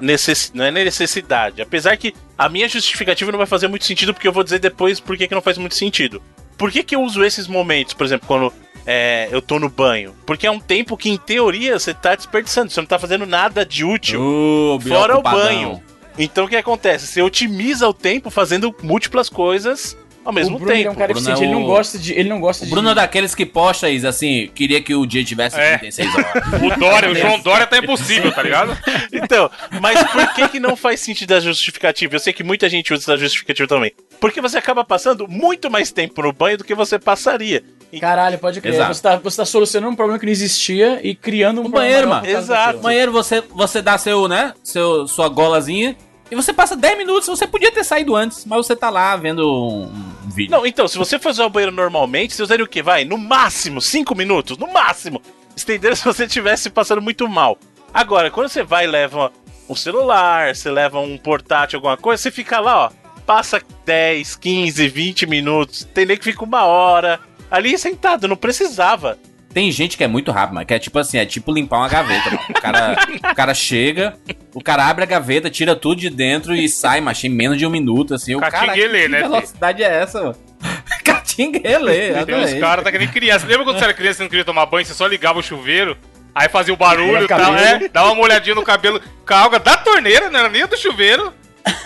necess... 0.00 0.50
não 0.54 0.64
é 0.64 0.70
necessidade. 0.70 1.60
Apesar 1.62 1.96
que 1.96 2.14
a 2.36 2.48
minha 2.48 2.68
justificativa 2.68 3.30
não 3.30 3.38
vai 3.38 3.46
fazer 3.46 3.68
muito 3.68 3.84
sentido, 3.84 4.12
porque 4.14 4.26
eu 4.26 4.32
vou 4.32 4.42
dizer 4.42 4.58
depois 4.58 4.98
por 4.98 5.16
que, 5.16 5.28
que 5.28 5.34
não 5.34 5.42
faz 5.42 5.58
muito 5.58 5.74
sentido. 5.74 6.20
Por 6.56 6.70
que, 6.70 6.82
que 6.82 6.94
eu 6.94 7.02
uso 7.02 7.24
esses 7.24 7.46
momentos, 7.46 7.94
por 7.94 8.04
exemplo, 8.04 8.26
quando 8.26 8.52
é, 8.86 9.28
eu 9.30 9.42
tô 9.42 9.58
no 9.58 9.68
banho? 9.68 10.14
Porque 10.24 10.46
é 10.46 10.50
um 10.50 10.60
tempo 10.60 10.96
que, 10.96 11.10
em 11.10 11.16
teoria, 11.16 11.78
você 11.78 11.92
tá 11.92 12.14
desperdiçando, 12.14 12.70
você 12.70 12.80
não 12.80 12.86
tá 12.86 12.98
fazendo 12.98 13.26
nada 13.26 13.66
de 13.66 13.84
útil. 13.84 14.20
Ô, 14.20 14.80
Fora 14.80 15.18
o 15.18 15.22
banho. 15.22 15.82
Então 16.18 16.44
o 16.44 16.48
que 16.48 16.56
acontece? 16.56 17.06
Você 17.08 17.20
otimiza 17.20 17.88
o 17.88 17.92
tempo 17.92 18.30
fazendo 18.30 18.74
múltiplas 18.82 19.28
coisas 19.28 19.96
ao 20.24 20.32
mesmo 20.32 20.56
o 20.56 20.58
Bruno 20.58 20.72
ele 20.72 20.80
é 20.80 20.84
tempo. 20.84 20.94
um 20.94 20.98
cara 20.98 21.12
O 21.12 21.14
Bruno 21.14 21.28
eficiente, 21.30 21.42
é 21.42 21.46
ele 21.46 21.54
não 21.54 21.62
o- 21.64 21.66
gosta 21.66 21.98
de. 21.98 22.12
Ele 22.12 22.28
não 22.28 22.40
gosta 22.40 22.64
O 22.64 22.66
de. 22.66 22.70
Bruno 22.72 22.90
é 22.90 22.94
daqueles 22.94 23.34
que 23.34 23.44
posta 23.44 23.88
isso 23.90 24.06
assim, 24.08 24.48
queria 24.54 24.80
que 24.80 24.94
o 24.94 25.04
dia 25.06 25.24
tivesse 25.24 25.58
É. 25.60 25.78
36 25.78 26.14
horas. 26.14 26.26
O 26.62 26.78
Dória, 26.80 27.10
o 27.10 27.14
João 27.14 27.38
Dória 27.40 27.66
tá 27.66 27.78
impossível, 27.78 28.32
tá 28.32 28.42
ligado? 28.42 28.76
Então, 29.12 29.50
mas 29.80 30.02
por 30.10 30.34
que 30.34 30.48
que 30.48 30.60
não 30.60 30.74
faz 30.76 31.00
sentido 31.00 31.32
a 31.34 31.40
justificativa? 31.40 32.14
Eu 32.16 32.20
sei 32.20 32.32
que 32.32 32.42
muita 32.42 32.68
gente 32.68 32.92
usa 32.92 33.02
essa 33.02 33.16
justificativa 33.16 33.68
também. 33.68 33.92
Porque 34.20 34.40
você 34.40 34.58
acaba 34.58 34.84
passando 34.84 35.26
muito 35.28 35.70
mais 35.70 35.90
tempo 35.92 36.22
no 36.22 36.32
banho 36.32 36.58
do 36.58 36.64
que 36.64 36.74
você 36.74 36.98
passaria. 36.98 37.62
Caralho, 38.00 38.38
pode 38.38 38.60
crer. 38.60 38.74
Exato. 38.74 38.94
Você 38.94 39.02
tá, 39.02 39.16
você 39.16 39.36
tá 39.36 39.44
solucionando 39.44 39.92
um 39.92 39.96
problema 39.96 40.18
que 40.18 40.26
não 40.26 40.32
existia 40.32 40.98
e 41.02 41.14
criando 41.14 41.58
um 41.60 41.66
Um 41.66 41.70
problema 41.70 41.84
banheiro, 41.86 42.08
maior 42.08 42.22
mano. 42.24 42.38
Exato. 42.38 42.78
Banheiro, 42.80 43.12
você, 43.12 43.40
você 43.54 43.80
dá 43.80 43.96
seu, 43.96 44.26
né? 44.26 44.52
Seu, 44.64 45.06
sua 45.06 45.28
golazinha. 45.28 45.96
E 46.30 46.34
você 46.34 46.52
passa 46.52 46.76
10 46.76 46.98
minutos, 46.98 47.28
você 47.28 47.46
podia 47.46 47.70
ter 47.70 47.84
saído 47.84 48.16
antes, 48.16 48.44
mas 48.44 48.66
você 48.66 48.74
tá 48.74 48.88
lá 48.90 49.14
vendo 49.16 49.46
um, 49.46 50.14
vídeo. 50.30 50.50
Não, 50.50 50.66
então, 50.66 50.88
se 50.88 50.98
você 50.98 51.18
usar 51.24 51.46
o 51.46 51.50
banheiro 51.50 51.74
normalmente, 51.74 52.34
você 52.34 52.42
usaria 52.42 52.64
o 52.64 52.68
quê? 52.68 52.82
Vai, 52.82 53.04
no 53.04 53.16
máximo, 53.18 53.80
5 53.80 54.14
minutos, 54.14 54.58
no 54.58 54.72
máximo. 54.72 55.22
Estenderam 55.56 55.94
se 55.96 56.04
você 56.04 56.24
estivesse 56.24 56.70
passando 56.70 57.02
muito 57.02 57.28
mal. 57.28 57.58
Agora, 57.92 58.30
quando 58.30 58.48
você 58.48 58.62
vai 58.62 58.84
e 58.84 58.88
leva 58.88 59.32
um 59.68 59.74
celular, 59.74 60.54
você 60.54 60.70
leva 60.70 60.98
um 60.98 61.16
portátil, 61.16 61.78
alguma 61.78 61.96
coisa, 61.96 62.22
você 62.22 62.30
fica 62.30 62.58
lá, 62.60 62.86
ó. 62.86 62.90
Passa 63.24 63.62
10, 63.86 64.36
15, 64.36 64.88
20 64.88 65.26
minutos, 65.26 65.88
tem 65.94 66.04
nem 66.04 66.16
que 66.16 66.24
fica 66.24 66.44
uma 66.44 66.64
hora. 66.64 67.20
Ali 67.50 67.78
sentado, 67.78 68.28
não 68.28 68.36
precisava. 68.36 69.18
Tem 69.54 69.70
gente 69.70 69.96
que 69.96 70.02
é 70.02 70.08
muito 70.08 70.32
rápido, 70.32 70.54
mano. 70.54 70.66
Que 70.66 70.74
é 70.74 70.78
tipo 70.80 70.98
assim, 70.98 71.16
é 71.16 71.24
tipo 71.24 71.52
limpar 71.52 71.78
uma 71.78 71.88
gaveta, 71.88 72.28
mano. 72.28 72.42
O 72.50 72.60
cara, 72.60 72.96
o 73.30 73.34
cara 73.34 73.54
chega, 73.54 74.14
o 74.52 74.60
cara 74.60 74.84
abre 74.84 75.04
a 75.04 75.06
gaveta, 75.06 75.48
tira 75.48 75.76
tudo 75.76 76.00
de 76.00 76.10
dentro 76.10 76.56
e 76.56 76.68
sai, 76.68 77.00
mas 77.00 77.22
em 77.22 77.28
menos 77.28 77.56
de 77.56 77.64
um 77.64 77.70
minuto, 77.70 78.14
assim. 78.14 78.34
O 78.34 78.40
cara, 78.40 78.72
que 78.72 78.88
né, 78.88 79.18
filho? 79.18 79.30
velocidade 79.30 79.84
é 79.84 80.02
essa, 80.02 80.20
mano? 80.20 80.36
Catinguelê, 81.04 82.24
Tem 82.24 82.34
uns 82.34 82.54
caras 82.54 82.84
tá 82.84 82.90
que 82.90 82.98
nem 82.98 83.06
criança. 83.06 83.46
Lembra 83.46 83.64
quando 83.64 83.78
você 83.78 83.84
era 83.84 83.94
criança 83.94 84.22
e 84.22 84.24
não 84.24 84.28
queria 84.28 84.44
tomar 84.44 84.66
banho, 84.66 84.84
você 84.84 84.92
só 84.92 85.06
ligava 85.06 85.38
o 85.38 85.42
chuveiro, 85.42 85.96
aí 86.34 86.48
fazia 86.48 86.74
o 86.74 86.76
barulho 86.76 87.24
e 87.24 87.28
tal, 87.28 87.54
é, 87.54 87.88
dava 87.88 88.08
uma 88.08 88.16
molhadinha 88.16 88.56
no 88.56 88.62
cabelo 88.64 89.00
com 89.26 89.34
a 89.34 89.38
água 89.38 89.60
da 89.60 89.76
torneira, 89.76 90.30
não 90.30 90.40
era 90.40 90.48
nem 90.48 90.66
do 90.66 90.76
chuveiro. 90.76 91.32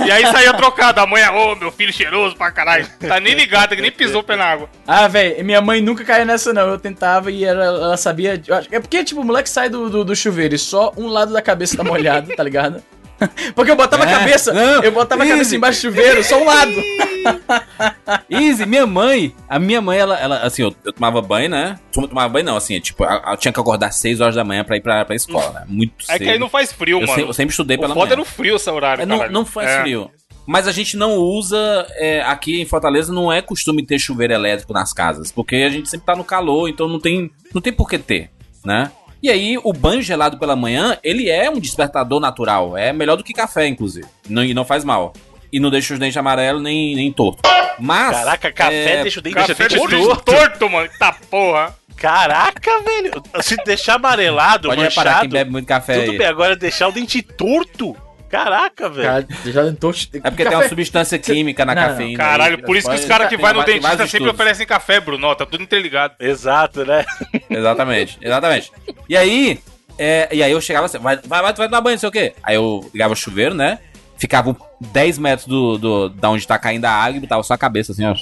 E 0.05 0.11
aí 0.11 0.27
saía 0.27 0.53
trocado. 0.55 1.01
A 1.01 1.07
mãe, 1.07 1.23
ô, 1.29 1.55
meu 1.55 1.71
filho 1.71 1.93
cheiroso 1.93 2.37
pra 2.37 2.51
caralho. 2.51 2.87
Tá 2.99 3.21
nem 3.21 3.35
ligado, 3.35 3.77
que 3.77 3.83
nem 3.83 3.93
pisou 3.93 4.25
na 4.29 4.45
água. 4.45 4.69
Ah, 4.87 5.07
velho, 5.09 5.45
minha 5.45 5.61
mãe 5.61 5.81
nunca 5.81 6.05
caía 6.05 6.25
nessa, 6.25 6.53
não. 6.53 6.69
Eu 6.69 6.79
tentava 6.79 7.31
e 7.31 7.45
era, 7.45 7.65
ela 7.65 7.97
sabia. 7.97 8.41
É 8.71 8.81
porque, 8.81 9.05
tipo, 9.05 9.21
o 9.21 9.25
moleque 9.25 9.49
sai 9.49 9.69
do, 9.69 9.89
do, 9.89 10.05
do 10.05 10.17
chuveiro 10.17 10.55
e 10.55 10.59
só 10.59 10.93
um 10.97 11.07
lado 11.07 11.33
da 11.33 11.43
cabeça 11.43 11.77
tá 11.77 11.85
molhado, 11.85 12.35
tá 12.35 12.43
ligado? 12.43 12.83
Porque 13.55 13.71
eu 13.71 13.77
botava 13.77 14.05
a 14.05 14.11
É, 14.11 14.19
cabeça, 14.19 14.53
não, 14.53 14.83
eu 14.83 14.93
botava 14.93 15.23
a 15.23 15.27
cabeça 15.27 15.43
easy. 15.49 15.57
embaixo 15.57 15.79
do 15.81 15.83
chuveiro, 15.95 16.23
só 16.25 16.41
um 16.41 16.45
lado. 16.45 16.73
Easy, 18.31 18.65
minha 18.67 18.87
mãe, 18.87 19.35
a 19.49 19.59
minha 19.59 19.81
mãe, 19.81 19.99
ela, 19.99 20.19
ela 20.19 20.39
assim, 20.43 20.63
eu, 20.63 20.75
eu 20.85 20.93
tomava 20.93 21.21
banho, 21.21 21.49
né? 21.51 21.79
Eu 21.97 22.09
tomava 22.09 22.29
banho 22.29 22.45
não, 22.47 22.57
assim, 22.57 22.79
tipo, 22.81 23.05
eu, 23.05 23.11
eu 23.11 23.37
tinha 23.37 23.53
que 23.53 23.61
acordar 23.61 23.89
às 23.89 23.97
6 23.97 24.21
horas 24.21 24.35
da 24.35 24.45
manhã 24.45 24.65
pra 24.65 24.77
ir 24.77 24.81
pra, 24.81 25.05
pra 25.05 25.15
escola, 25.17 25.51
né? 25.61 25.65
Muito 25.69 25.93
É 26.09 26.13
cedo. 26.13 26.23
que 26.25 26.31
aí 26.31 26.39
não 26.39 26.49
faz 26.49 26.73
frio, 26.73 27.01
eu, 27.01 27.07
mano. 27.07 27.15
se- 27.15 27.21
eu 27.29 27.33
sempre 27.33 27.51
estudei 27.51 27.77
o 27.77 27.81
pela 27.81 27.95
foda 27.95 28.07
manhã. 28.07 28.13
era 28.15 28.23
o 28.23 28.25
frio 28.25 28.57
esse 28.57 28.71
horário, 28.71 29.03
É, 29.03 29.07
não, 29.07 29.29
não 29.31 29.45
faz 29.45 29.69
É. 29.69 29.81
frio. 29.83 30.11
Mas 30.47 30.67
a 30.67 30.73
gente 30.73 30.97
não 30.97 31.17
usa. 31.17 31.87
é, 31.97 32.23
aqui 32.23 32.61
em 32.63 32.65
Fortaleza 32.65 33.13
não 33.13 33.31
é 33.31 33.43
costume 33.43 33.85
ter 33.85 33.99
chuveiro 33.99 34.33
elétrico 34.33 34.73
nas 34.73 34.95
casas. 34.95 35.31
Porque 35.31 35.57
a 35.57 35.69
gente 35.69 35.91
sempre 35.91 36.07
tá 36.07 36.17
no 36.17 36.25
calor, 36.25 36.69
então 36.71 36.89
não 36.89 36.99
tem, 36.99 37.31
não 37.55 37.61
tem 37.61 37.71
por 37.73 37.87
que 37.89 37.99
ter, 37.99 38.31
né? 38.65 38.91
E 39.23 39.29
aí, 39.31 39.59
o 39.65 39.73
banho 39.73 40.01
gelado 40.01 40.39
pela 40.39 40.55
manhã, 40.55 40.97
ele 41.03 41.29
é 41.29 41.51
um 41.51 41.59
despertador 41.59 42.21
natural. 42.21 42.77
É 42.77 42.93
melhor 42.93 43.17
do 43.17 43.25
que 43.25 43.33
café, 43.33 43.67
inclusive. 43.67 44.07
Não, 44.29 44.45
e 44.45 44.55
não 44.55 44.65
faz 44.65 44.85
mal. 44.85 45.13
E 45.53 45.59
não 45.59 45.71
deixa 45.71 45.93
os 45.95 45.99
dentes 45.99 46.17
amarelos 46.17 46.63
nem, 46.63 46.95
nem 46.95 47.13
torto. 47.13 47.41
Mas. 47.81 48.17
Caraca, 48.17 48.53
café 48.53 48.93
é, 48.99 49.03
deixa 49.03 49.19
o 49.19 49.23
dente 49.23 49.35
Café 49.35 49.69
deixa 49.69 49.85
o 49.85 49.89
de 49.89 49.97
dente 49.97 50.07
torto. 50.09 50.25
torto, 50.25 50.71
mano. 50.71 50.89
Tá 50.99 51.13
porra. 51.31 51.75
Caraca, 51.97 52.71
velho. 52.83 53.23
Se 53.43 53.57
deixar 53.65 53.95
amarelado, 53.95 54.69
Pode 54.69 54.81
reparar 54.83 55.11
manchado, 55.11 55.21
quem 55.23 55.31
bebe 55.31 55.51
muito 55.51 55.67
café 55.67 55.99
tudo 56.01 56.13
aí. 56.13 56.19
bem. 56.19 56.27
Agora 56.29 56.55
deixar 56.55 56.87
o 56.89 56.93
dente 56.93 57.21
torto. 57.23 57.97
Caraca, 58.29 58.89
velho. 58.89 59.27
Cara, 59.27 59.27
já 59.53 59.65
tentou. 59.65 59.91
É 60.13 60.31
porque 60.31 60.45
tem 60.45 60.57
uma 60.57 60.69
substância 60.69 61.19
química 61.19 61.65
na 61.65 61.75
Não, 61.75 61.83
não. 61.83 61.89
cafeína. 61.89 62.17
Caralho, 62.19 62.57
aí, 62.57 62.63
por 62.63 62.77
isso 62.77 62.89
que 62.89 62.95
os 62.97 63.05
caras 63.05 63.29
que 63.29 63.37
vai 63.37 63.53
no 63.53 63.65
dentista 63.65 63.91
sempre 63.91 64.05
estudos. 64.07 64.35
oferecem 64.35 64.67
café, 64.67 65.01
Bruno. 65.01 65.35
Tá 65.35 65.47
tudo 65.47 65.63
interligado. 65.63 66.15
Exato, 66.21 66.85
né? 66.85 67.05
Exatamente, 67.49 68.19
exatamente. 68.21 68.71
E 69.09 69.17
aí, 69.17 69.59
é, 69.99 70.29
e 70.31 70.43
aí 70.43 70.53
eu 70.53 70.61
chegava 70.61 70.87
assim, 70.87 70.99
vai, 70.99 71.17
vai, 71.25 71.43
vai, 71.43 71.53
tu 71.53 71.59
vai 71.59 71.69
tomar 71.69 71.81
banho, 71.81 71.95
não 71.95 72.01
sei 72.01 72.09
o 72.09 72.13
quê. 72.13 72.35
Aí 72.43 72.55
eu 72.55 72.89
ligava 72.93 73.13
o 73.13 73.17
chuveiro, 73.17 73.55
né? 73.55 73.79
Ficava 74.19 74.55
10 74.81 75.19
metros 75.19 75.47
do, 75.47 75.79
do, 75.79 76.09
da 76.09 76.29
onde 76.31 76.47
tá 76.47 76.59
caindo 76.59 76.85
a 76.85 76.91
água 76.91 77.17
e 77.17 77.21
botava 77.21 77.43
só 77.43 77.55
a 77.55 77.59
cabeça 77.59 77.93
assim, 77.93 78.05
ó. 78.05 78.15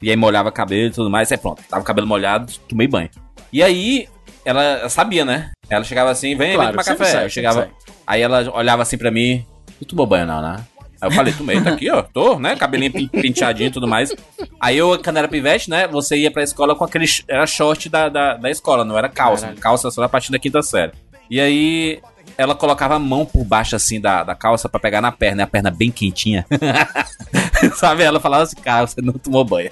E 0.00 0.10
aí 0.10 0.16
molhava 0.16 0.48
o 0.48 0.52
cabelo 0.52 0.88
e 0.88 0.90
tudo 0.90 1.08
mais, 1.10 1.30
aí 1.30 1.38
pronto. 1.38 1.62
Tava 1.68 1.82
o 1.82 1.84
cabelo 1.86 2.06
molhado, 2.06 2.52
tomei 2.68 2.88
banho. 2.88 3.08
E 3.52 3.62
aí, 3.62 4.08
ela, 4.44 4.88
sabia, 4.88 5.24
né? 5.24 5.50
Ela 5.68 5.84
chegava 5.84 6.10
assim, 6.10 6.34
vem, 6.34 6.54
Claro, 6.54 6.72
vem 6.76 6.84
tomar 6.84 6.96
café. 6.98 7.10
sai, 7.12 7.24
eu 7.26 7.30
chegava. 7.30 7.70
Aí 8.06 8.20
ela 8.22 8.50
olhava 8.54 8.82
assim 8.82 8.98
pra 8.98 9.10
mim, 9.10 9.46
tu 9.84 9.90
tomou 9.90 10.06
banho 10.06 10.26
não, 10.26 10.40
né? 10.42 10.56
Aí 11.00 11.08
eu 11.08 11.12
falei, 11.12 11.32
tomei, 11.32 11.60
tá 11.60 11.70
aqui, 11.70 11.90
ó, 11.90 12.00
tô, 12.02 12.38
né? 12.38 12.54
Cabelinho 12.54 12.92
penteadinho 13.10 13.66
e 13.68 13.72
tudo 13.72 13.88
mais. 13.88 14.14
Aí 14.60 14.78
eu, 14.78 14.96
quando 15.02 15.16
era 15.16 15.26
pivete, 15.26 15.68
né? 15.68 15.88
Você 15.88 16.16
ia 16.16 16.30
pra 16.30 16.44
escola 16.44 16.76
com 16.76 16.84
aquele. 16.84 17.06
Era 17.28 17.44
short 17.46 17.88
da, 17.88 18.08
da, 18.08 18.34
da 18.36 18.50
escola, 18.50 18.84
não 18.84 18.96
era 18.96 19.08
calça. 19.08 19.46
Caralho. 19.46 19.60
Calça 19.60 19.90
só 19.90 20.02
a 20.04 20.08
partir 20.08 20.30
da 20.30 20.38
quinta 20.38 20.62
série. 20.62 20.92
E 21.28 21.40
aí 21.40 22.00
ela 22.38 22.54
colocava 22.54 22.94
a 22.94 22.98
mão 23.00 23.26
por 23.26 23.44
baixo 23.44 23.74
assim 23.74 24.00
da, 24.00 24.22
da 24.22 24.34
calça 24.36 24.68
pra 24.68 24.78
pegar 24.78 25.00
na 25.00 25.10
perna, 25.10 25.42
e 25.42 25.44
a 25.44 25.46
perna 25.46 25.70
bem 25.72 25.90
quentinha. 25.90 26.46
Sabe? 27.74 28.02
Ela 28.02 28.20
falava 28.20 28.44
assim, 28.44 28.56
cara, 28.56 28.86
você 28.86 29.00
não 29.00 29.14
tomou 29.14 29.44
banho. 29.44 29.70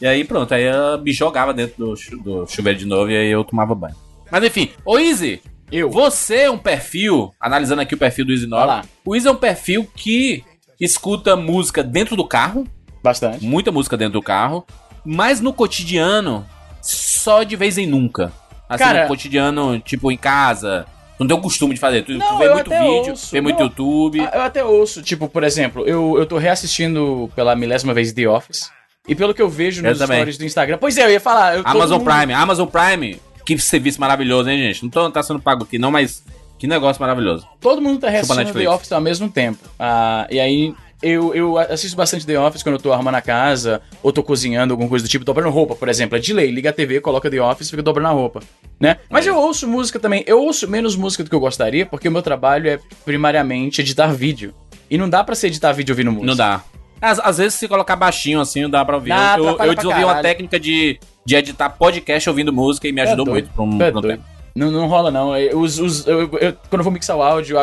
E 0.00 0.06
aí 0.06 0.24
pronto, 0.24 0.52
aí 0.54 0.62
ela 0.64 0.96
me 0.98 1.12
jogava 1.12 1.52
dentro 1.52 1.76
do, 1.76 1.96
chu- 1.96 2.16
do 2.18 2.46
chuveiro 2.46 2.78
de 2.78 2.86
novo 2.86 3.10
e 3.10 3.16
aí 3.16 3.28
eu 3.30 3.44
tomava 3.44 3.74
banho. 3.74 3.94
Mas 4.30 4.44
enfim, 4.44 4.70
ô 4.84 4.98
Easy, 4.98 5.40
Eu. 5.70 5.90
você 5.90 6.42
é 6.42 6.50
um 6.50 6.58
perfil, 6.58 7.32
analisando 7.40 7.82
aqui 7.82 7.94
o 7.94 7.98
perfil 7.98 8.24
do 8.24 8.32
Easy 8.32 8.46
Vai 8.46 8.60
9, 8.60 8.66
lá. 8.66 8.84
o 9.04 9.14
Easy 9.16 9.28
é 9.28 9.30
um 9.30 9.36
perfil 9.36 9.86
que 9.94 10.42
escuta 10.80 11.36
música 11.36 11.82
dentro 11.82 12.16
do 12.16 12.24
carro, 12.24 12.66
Bastante. 13.02 13.44
muita 13.44 13.70
música 13.72 13.96
dentro 13.96 14.14
do 14.14 14.22
carro, 14.22 14.64
mas 15.04 15.40
no 15.40 15.52
cotidiano 15.52 16.46
só 16.82 17.42
de 17.42 17.56
vez 17.56 17.76
em 17.78 17.86
nunca. 17.86 18.32
Assim, 18.68 18.84
Cara- 18.84 19.02
no 19.02 19.08
cotidiano, 19.08 19.78
tipo, 19.80 20.12
em 20.12 20.16
casa. 20.16 20.86
Tu 21.16 21.24
não 21.24 21.28
tem 21.28 21.36
o 21.36 21.40
costume 21.40 21.74
de 21.74 21.80
fazer. 21.80 22.02
Tu, 22.02 22.12
tu 22.12 22.18
Não, 22.18 22.38
vê 22.38 22.46
eu 22.48 22.54
muito 22.54 22.70
vídeo, 22.70 23.10
ouço. 23.10 23.32
vê 23.32 23.40
muito 23.40 23.58
Não. 23.58 23.66
YouTube. 23.66 24.20
Ah, 24.20 24.30
Eu 24.36 24.42
até 24.42 24.64
ouço, 24.64 25.02
tipo, 25.02 25.28
por 25.28 25.42
exemplo, 25.42 25.84
eu, 25.86 26.16
eu 26.18 26.26
tô 26.26 26.38
reassistindo 26.38 27.30
pela 27.34 27.56
milésima 27.56 27.92
vez 27.94 28.12
The 28.12 28.28
Office. 28.28 28.70
E 29.08 29.14
pelo 29.14 29.32
que 29.34 29.40
eu 29.42 29.48
vejo 29.48 29.80
Eu 29.84 29.88
nos 29.90 29.98
também. 29.98 30.18
stories 30.18 30.38
do 30.38 30.44
Instagram. 30.44 30.76
Pois 30.78 30.96
é, 30.98 31.06
eu 31.06 31.10
ia 31.10 31.18
falar. 31.18 31.56
Eu, 31.56 31.62
Amazon 31.64 31.98
mundo- 31.98 32.10
Prime, 32.14 32.32
Amazon 32.34 32.68
Prime. 32.68 33.18
Que 33.48 33.58
serviço 33.58 33.98
maravilhoso, 33.98 34.50
hein, 34.50 34.58
gente? 34.58 34.82
Não, 34.82 34.90
tô, 34.90 35.02
não 35.04 35.10
tá 35.10 35.22
sendo 35.22 35.40
pago 35.40 35.64
aqui, 35.64 35.78
não, 35.78 35.90
mas 35.90 36.22
que 36.58 36.66
negócio 36.66 37.00
maravilhoso. 37.00 37.46
Todo 37.58 37.80
mundo 37.80 37.98
tá 37.98 38.10
reassistindo. 38.10 38.52
The 38.52 38.68
Office 38.68 38.92
ao 38.92 39.00
mesmo 39.00 39.30
tempo. 39.30 39.66
Ah, 39.78 40.26
e 40.30 40.38
aí, 40.38 40.74
eu, 41.02 41.34
eu 41.34 41.56
assisto 41.56 41.96
bastante 41.96 42.26
The 42.26 42.38
Office 42.38 42.62
quando 42.62 42.74
eu 42.74 42.78
tô 42.78 42.92
arrumando 42.92 43.14
a 43.14 43.22
casa, 43.22 43.80
ou 44.02 44.12
tô 44.12 44.22
cozinhando, 44.22 44.74
alguma 44.74 44.86
coisa 44.86 45.02
do 45.06 45.08
tipo, 45.08 45.24
dobrando 45.24 45.48
roupa, 45.48 45.74
por 45.74 45.88
exemplo. 45.88 46.18
É 46.18 46.20
de 46.20 46.34
lei, 46.34 46.50
liga 46.50 46.68
a 46.68 46.72
TV, 46.74 47.00
coloca 47.00 47.30
The 47.30 47.40
Office 47.40 47.68
e 47.68 47.70
fica 47.70 47.82
dobrando 47.82 48.08
a 48.08 48.12
roupa. 48.12 48.40
Né? 48.78 48.98
Mas 49.08 49.26
É. 49.26 49.30
eu 49.30 49.36
ouço 49.38 49.66
música 49.66 49.98
também. 49.98 50.22
Eu 50.26 50.42
ouço 50.42 50.68
menos 50.68 50.94
música 50.94 51.24
do 51.24 51.30
que 51.30 51.34
eu 51.34 51.40
gostaria, 51.40 51.86
porque 51.86 52.06
o 52.06 52.12
meu 52.12 52.20
trabalho 52.20 52.68
é 52.68 52.78
primariamente 53.02 53.80
editar 53.80 54.08
vídeo. 54.12 54.52
E 54.90 54.98
não 54.98 55.08
dá 55.08 55.24
pra 55.24 55.34
se 55.34 55.46
editar 55.46 55.72
vídeo 55.72 55.94
ouvindo 55.94 56.12
música. 56.12 56.26
Não 56.26 56.36
dá. 56.36 56.62
Às, 57.00 57.18
às 57.20 57.38
vezes, 57.38 57.54
se 57.54 57.68
colocar 57.68 57.96
baixinho 57.96 58.40
assim, 58.40 58.62
não 58.62 58.70
dá 58.70 58.84
pra 58.84 58.96
ouvir. 58.96 59.10
Dá, 59.10 59.34
eu 59.38 59.44
eu, 59.46 59.56
pra 59.56 59.66
desenvolvi 59.74 60.04
uma 60.04 60.22
técnica 60.22 60.58
de, 60.60 60.98
de 61.24 61.36
editar 61.36 61.70
podcast 61.70 62.28
ouvindo 62.28 62.52
música 62.52 62.86
e 62.88 62.92
me 62.92 63.00
ajudou 63.00 63.24
doido. 63.26 63.44
muito 63.44 63.54
por 63.54 63.62
um, 63.62 63.82
é 63.82 63.90
por 63.90 63.98
um 64.04 64.08
tempo. 64.08 64.24
Não, 64.54 64.70
não 64.72 64.88
rola, 64.88 65.10
não. 65.10 65.36
Eu- 65.36 65.60
Os, 65.60 65.78
os- 65.78 66.06
eu- 66.06 66.22
eu- 66.40 66.52
quando 66.68 66.80
eu 66.80 66.84
vou 66.84 66.92
mixar 66.92 67.16
o 67.16 67.22
áudio, 67.22 67.56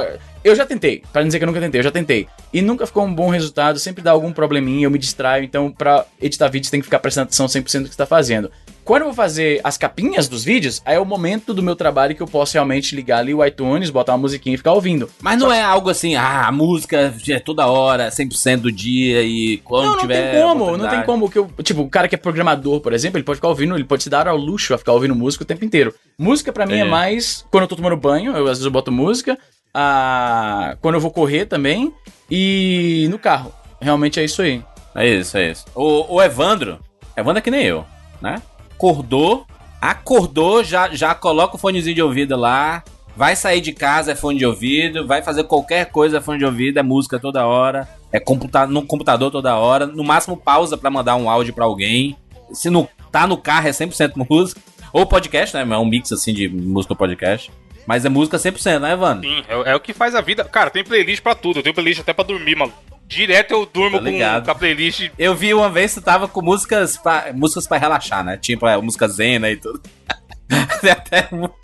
eu 0.44 0.56
já 0.56 0.66
tentei. 0.66 1.04
Pra 1.12 1.22
não 1.22 1.28
dizer 1.28 1.40
que 1.40 1.44
eu 1.44 1.48
nunca 1.48 1.60
tentei, 1.60 1.80
eu 1.80 1.84
já 1.84 1.92
tentei. 1.92 2.26
E 2.54 2.62
nunca 2.62 2.86
ficou 2.88 3.04
um 3.04 3.14
bom 3.14 3.30
resultado, 3.30 3.78
sempre 3.80 4.02
dá 4.02 4.12
algum 4.12 4.32
probleminha, 4.32 4.86
eu 4.86 4.92
me 4.92 4.98
distraio. 4.98 5.44
Então, 5.44 5.70
pra 5.70 6.06
editar 6.22 6.48
vídeo, 6.48 6.66
você 6.66 6.72
tem 6.72 6.80
que 6.80 6.86
ficar 6.86 7.00
prestando 7.00 7.26
atenção 7.26 7.48
100% 7.48 7.84
do 7.84 7.90
que 7.90 7.96
você 7.96 7.98
tá 7.98 8.06
fazendo. 8.06 8.50
Quando 8.86 9.02
eu 9.02 9.08
vou 9.08 9.16
fazer 9.16 9.60
as 9.64 9.78
capinhas 9.80 10.28
dos 10.30 10.44
vídeos, 10.44 10.80
aí 10.86 10.96
é 10.96 11.00
o 11.00 11.06
momento 11.06 11.56
do 11.56 11.64
meu 11.64 11.76
trabalho 11.76 12.16
que 12.16 12.22
eu 12.22 12.28
posso 12.28 12.54
realmente 12.54 12.96
ligar 12.96 13.18
ali 13.18 13.34
o 13.34 13.44
iTunes, 13.44 13.90
botar 13.90 14.12
uma 14.14 14.20
musiquinha 14.20 14.54
e 14.54 14.58
ficar 14.58 14.74
ouvindo. 14.74 15.10
Mas 15.20 15.40
não 15.40 15.52
é 15.52 15.60
algo 15.60 15.90
assim, 15.90 16.14
ah, 16.16 16.48
a 16.48 16.52
música 16.52 17.12
é 17.28 17.40
toda 17.40 17.66
hora, 17.66 18.10
100% 18.12 18.58
do 18.62 18.72
dia 18.72 19.24
e 19.24 19.58
quando 19.64 19.86
Não, 19.86 19.92
não 19.94 20.00
tiver. 20.02 20.32
tem 20.32 20.42
como, 20.44 20.78
não 20.78 20.88
tem 20.88 21.02
como 21.02 21.30
que 21.32 21.40
eu, 21.40 21.50
tipo, 21.64 21.82
o 21.82 21.90
cara 21.90 22.08
que 22.08 22.14
é 22.14 22.18
programador, 22.18 22.80
por 22.80 22.94
exemplo, 22.94 23.18
ele 23.18 23.24
pode 23.26 23.38
ficar 23.38 23.48
ouvindo, 23.48 23.74
ele 23.76 23.84
pode 23.84 24.04
se 24.04 24.10
dar 24.10 24.28
ao 24.28 24.38
luxo 24.38 24.72
a 24.74 24.78
ficar 24.78 24.94
ouvindo 24.94 25.16
música 25.16 25.44
o 25.44 25.48
tempo 25.48 25.66
inteiro. 25.66 25.92
Música 26.16 26.54
pra 26.54 26.68
mim 26.68 26.76
é, 26.76 26.80
É. 26.82 26.84
mais 26.86 27.44
quando 27.50 27.64
eu 27.64 27.68
tô 27.68 27.76
tomando 27.76 27.98
banho, 27.98 28.34
eu 28.38 28.44
às 28.44 28.50
vezes 28.60 28.66
eu 28.66 28.72
boto 28.72 28.92
música, 28.92 29.36
ah, 29.74 30.78
quando 30.80 30.94
eu 30.96 31.02
vou 31.02 31.10
correr 31.10 31.46
também 31.48 31.92
e 32.30 33.08
no 33.10 33.18
carro. 33.18 33.52
Realmente 33.82 34.20
é 34.20 34.24
isso 34.24 34.42
aí. 34.44 34.62
É 34.94 35.08
isso, 35.08 35.36
é 35.38 35.50
isso. 35.52 35.66
O, 35.74 36.16
o 36.16 36.22
Evandro, 36.22 36.80
Evandro 37.18 37.40
é 37.40 37.42
que 37.42 37.50
nem 37.52 37.64
eu, 37.66 37.84
né? 38.22 38.42
Acordou, 38.76 39.46
acordou, 39.82 40.64
já, 40.64 40.94
já 40.94 41.16
coloca 41.16 41.56
o 41.56 41.60
fonezinho 41.60 41.96
de 41.96 42.02
ouvido 42.02 42.36
lá, 42.36 42.84
vai 43.16 43.36
sair 43.36 43.62
de 43.62 43.72
casa, 43.72 44.12
é 44.12 44.16
fone 44.16 44.38
de 44.38 44.46
ouvido, 44.46 45.08
vai 45.08 45.22
fazer 45.22 45.46
qualquer 45.46 45.86
coisa, 45.86 46.18
é 46.18 46.22
fone 46.22 46.40
de 46.40 46.46
ouvido, 46.46 46.78
é 46.78 46.84
música 46.84 47.18
toda 47.18 47.46
hora, 47.46 47.88
é 48.12 48.20
computa 48.20 48.68
no 48.68 48.86
computador 48.86 49.32
toda 49.32 49.56
hora, 49.56 49.86
no 49.86 50.04
máximo 50.04 50.36
pausa 50.36 50.78
pra 50.78 50.90
mandar 50.90 51.16
um 51.16 51.30
áudio 51.30 51.54
pra 51.54 51.66
alguém. 51.66 52.18
Se 52.52 52.70
não 52.70 52.88
tá 53.12 53.26
no 53.26 53.38
carro 53.38 53.68
é 53.68 53.72
100% 53.72 54.28
música, 54.30 54.62
ou 54.92 55.06
podcast, 55.06 55.56
né? 55.56 55.62
É 55.64 55.78
um 55.78 55.86
mix 55.86 56.12
assim 56.12 56.34
de 56.34 56.48
música 56.50 56.94
ou 56.94 56.98
podcast. 56.98 57.52
Mas 57.86 58.04
é 58.06 58.10
música 58.10 58.38
100%, 58.38 58.80
né, 58.80 58.94
Evandro? 58.94 59.30
Sim, 59.30 59.44
é, 59.48 59.72
é 59.72 59.76
o 59.76 59.80
que 59.80 59.94
faz 59.94 60.16
a 60.16 60.22
vida. 60.22 60.44
Cara, 60.44 60.70
tem 60.70 60.84
playlist 60.84 61.22
pra 61.22 61.36
tudo. 61.36 61.60
Eu 61.60 61.64
tenho 61.64 61.76
playlist 61.76 62.02
até 62.02 62.14
pra 62.14 62.24
dormir, 62.24 62.56
mano. 62.56 62.74
Direto 63.08 63.52
eu 63.52 63.66
durmo 63.66 64.00
Tô 64.00 64.06
com, 64.06 64.44
com 64.44 64.52
a 64.52 64.56
playlist. 64.56 65.12
Eu 65.18 65.36
vi 65.36 65.54
uma 65.54 65.70
vez 65.70 65.94
que 65.94 66.02
tu 66.02 66.04
tava 66.04 66.28
com 66.28 66.42
músicas 66.42 66.98
pra, 66.98 67.32
músicas 67.34 67.68
pra 67.68 67.78
relaxar, 67.78 68.24
né? 68.24 68.38
Tipo, 68.38 68.68
é, 68.68 68.76
música 68.78 69.08
zena 69.08 69.50
e 69.52 69.58
tudo. 69.58 69.82
Tem 70.82 70.92
até 70.92 71.28
música 71.32 71.58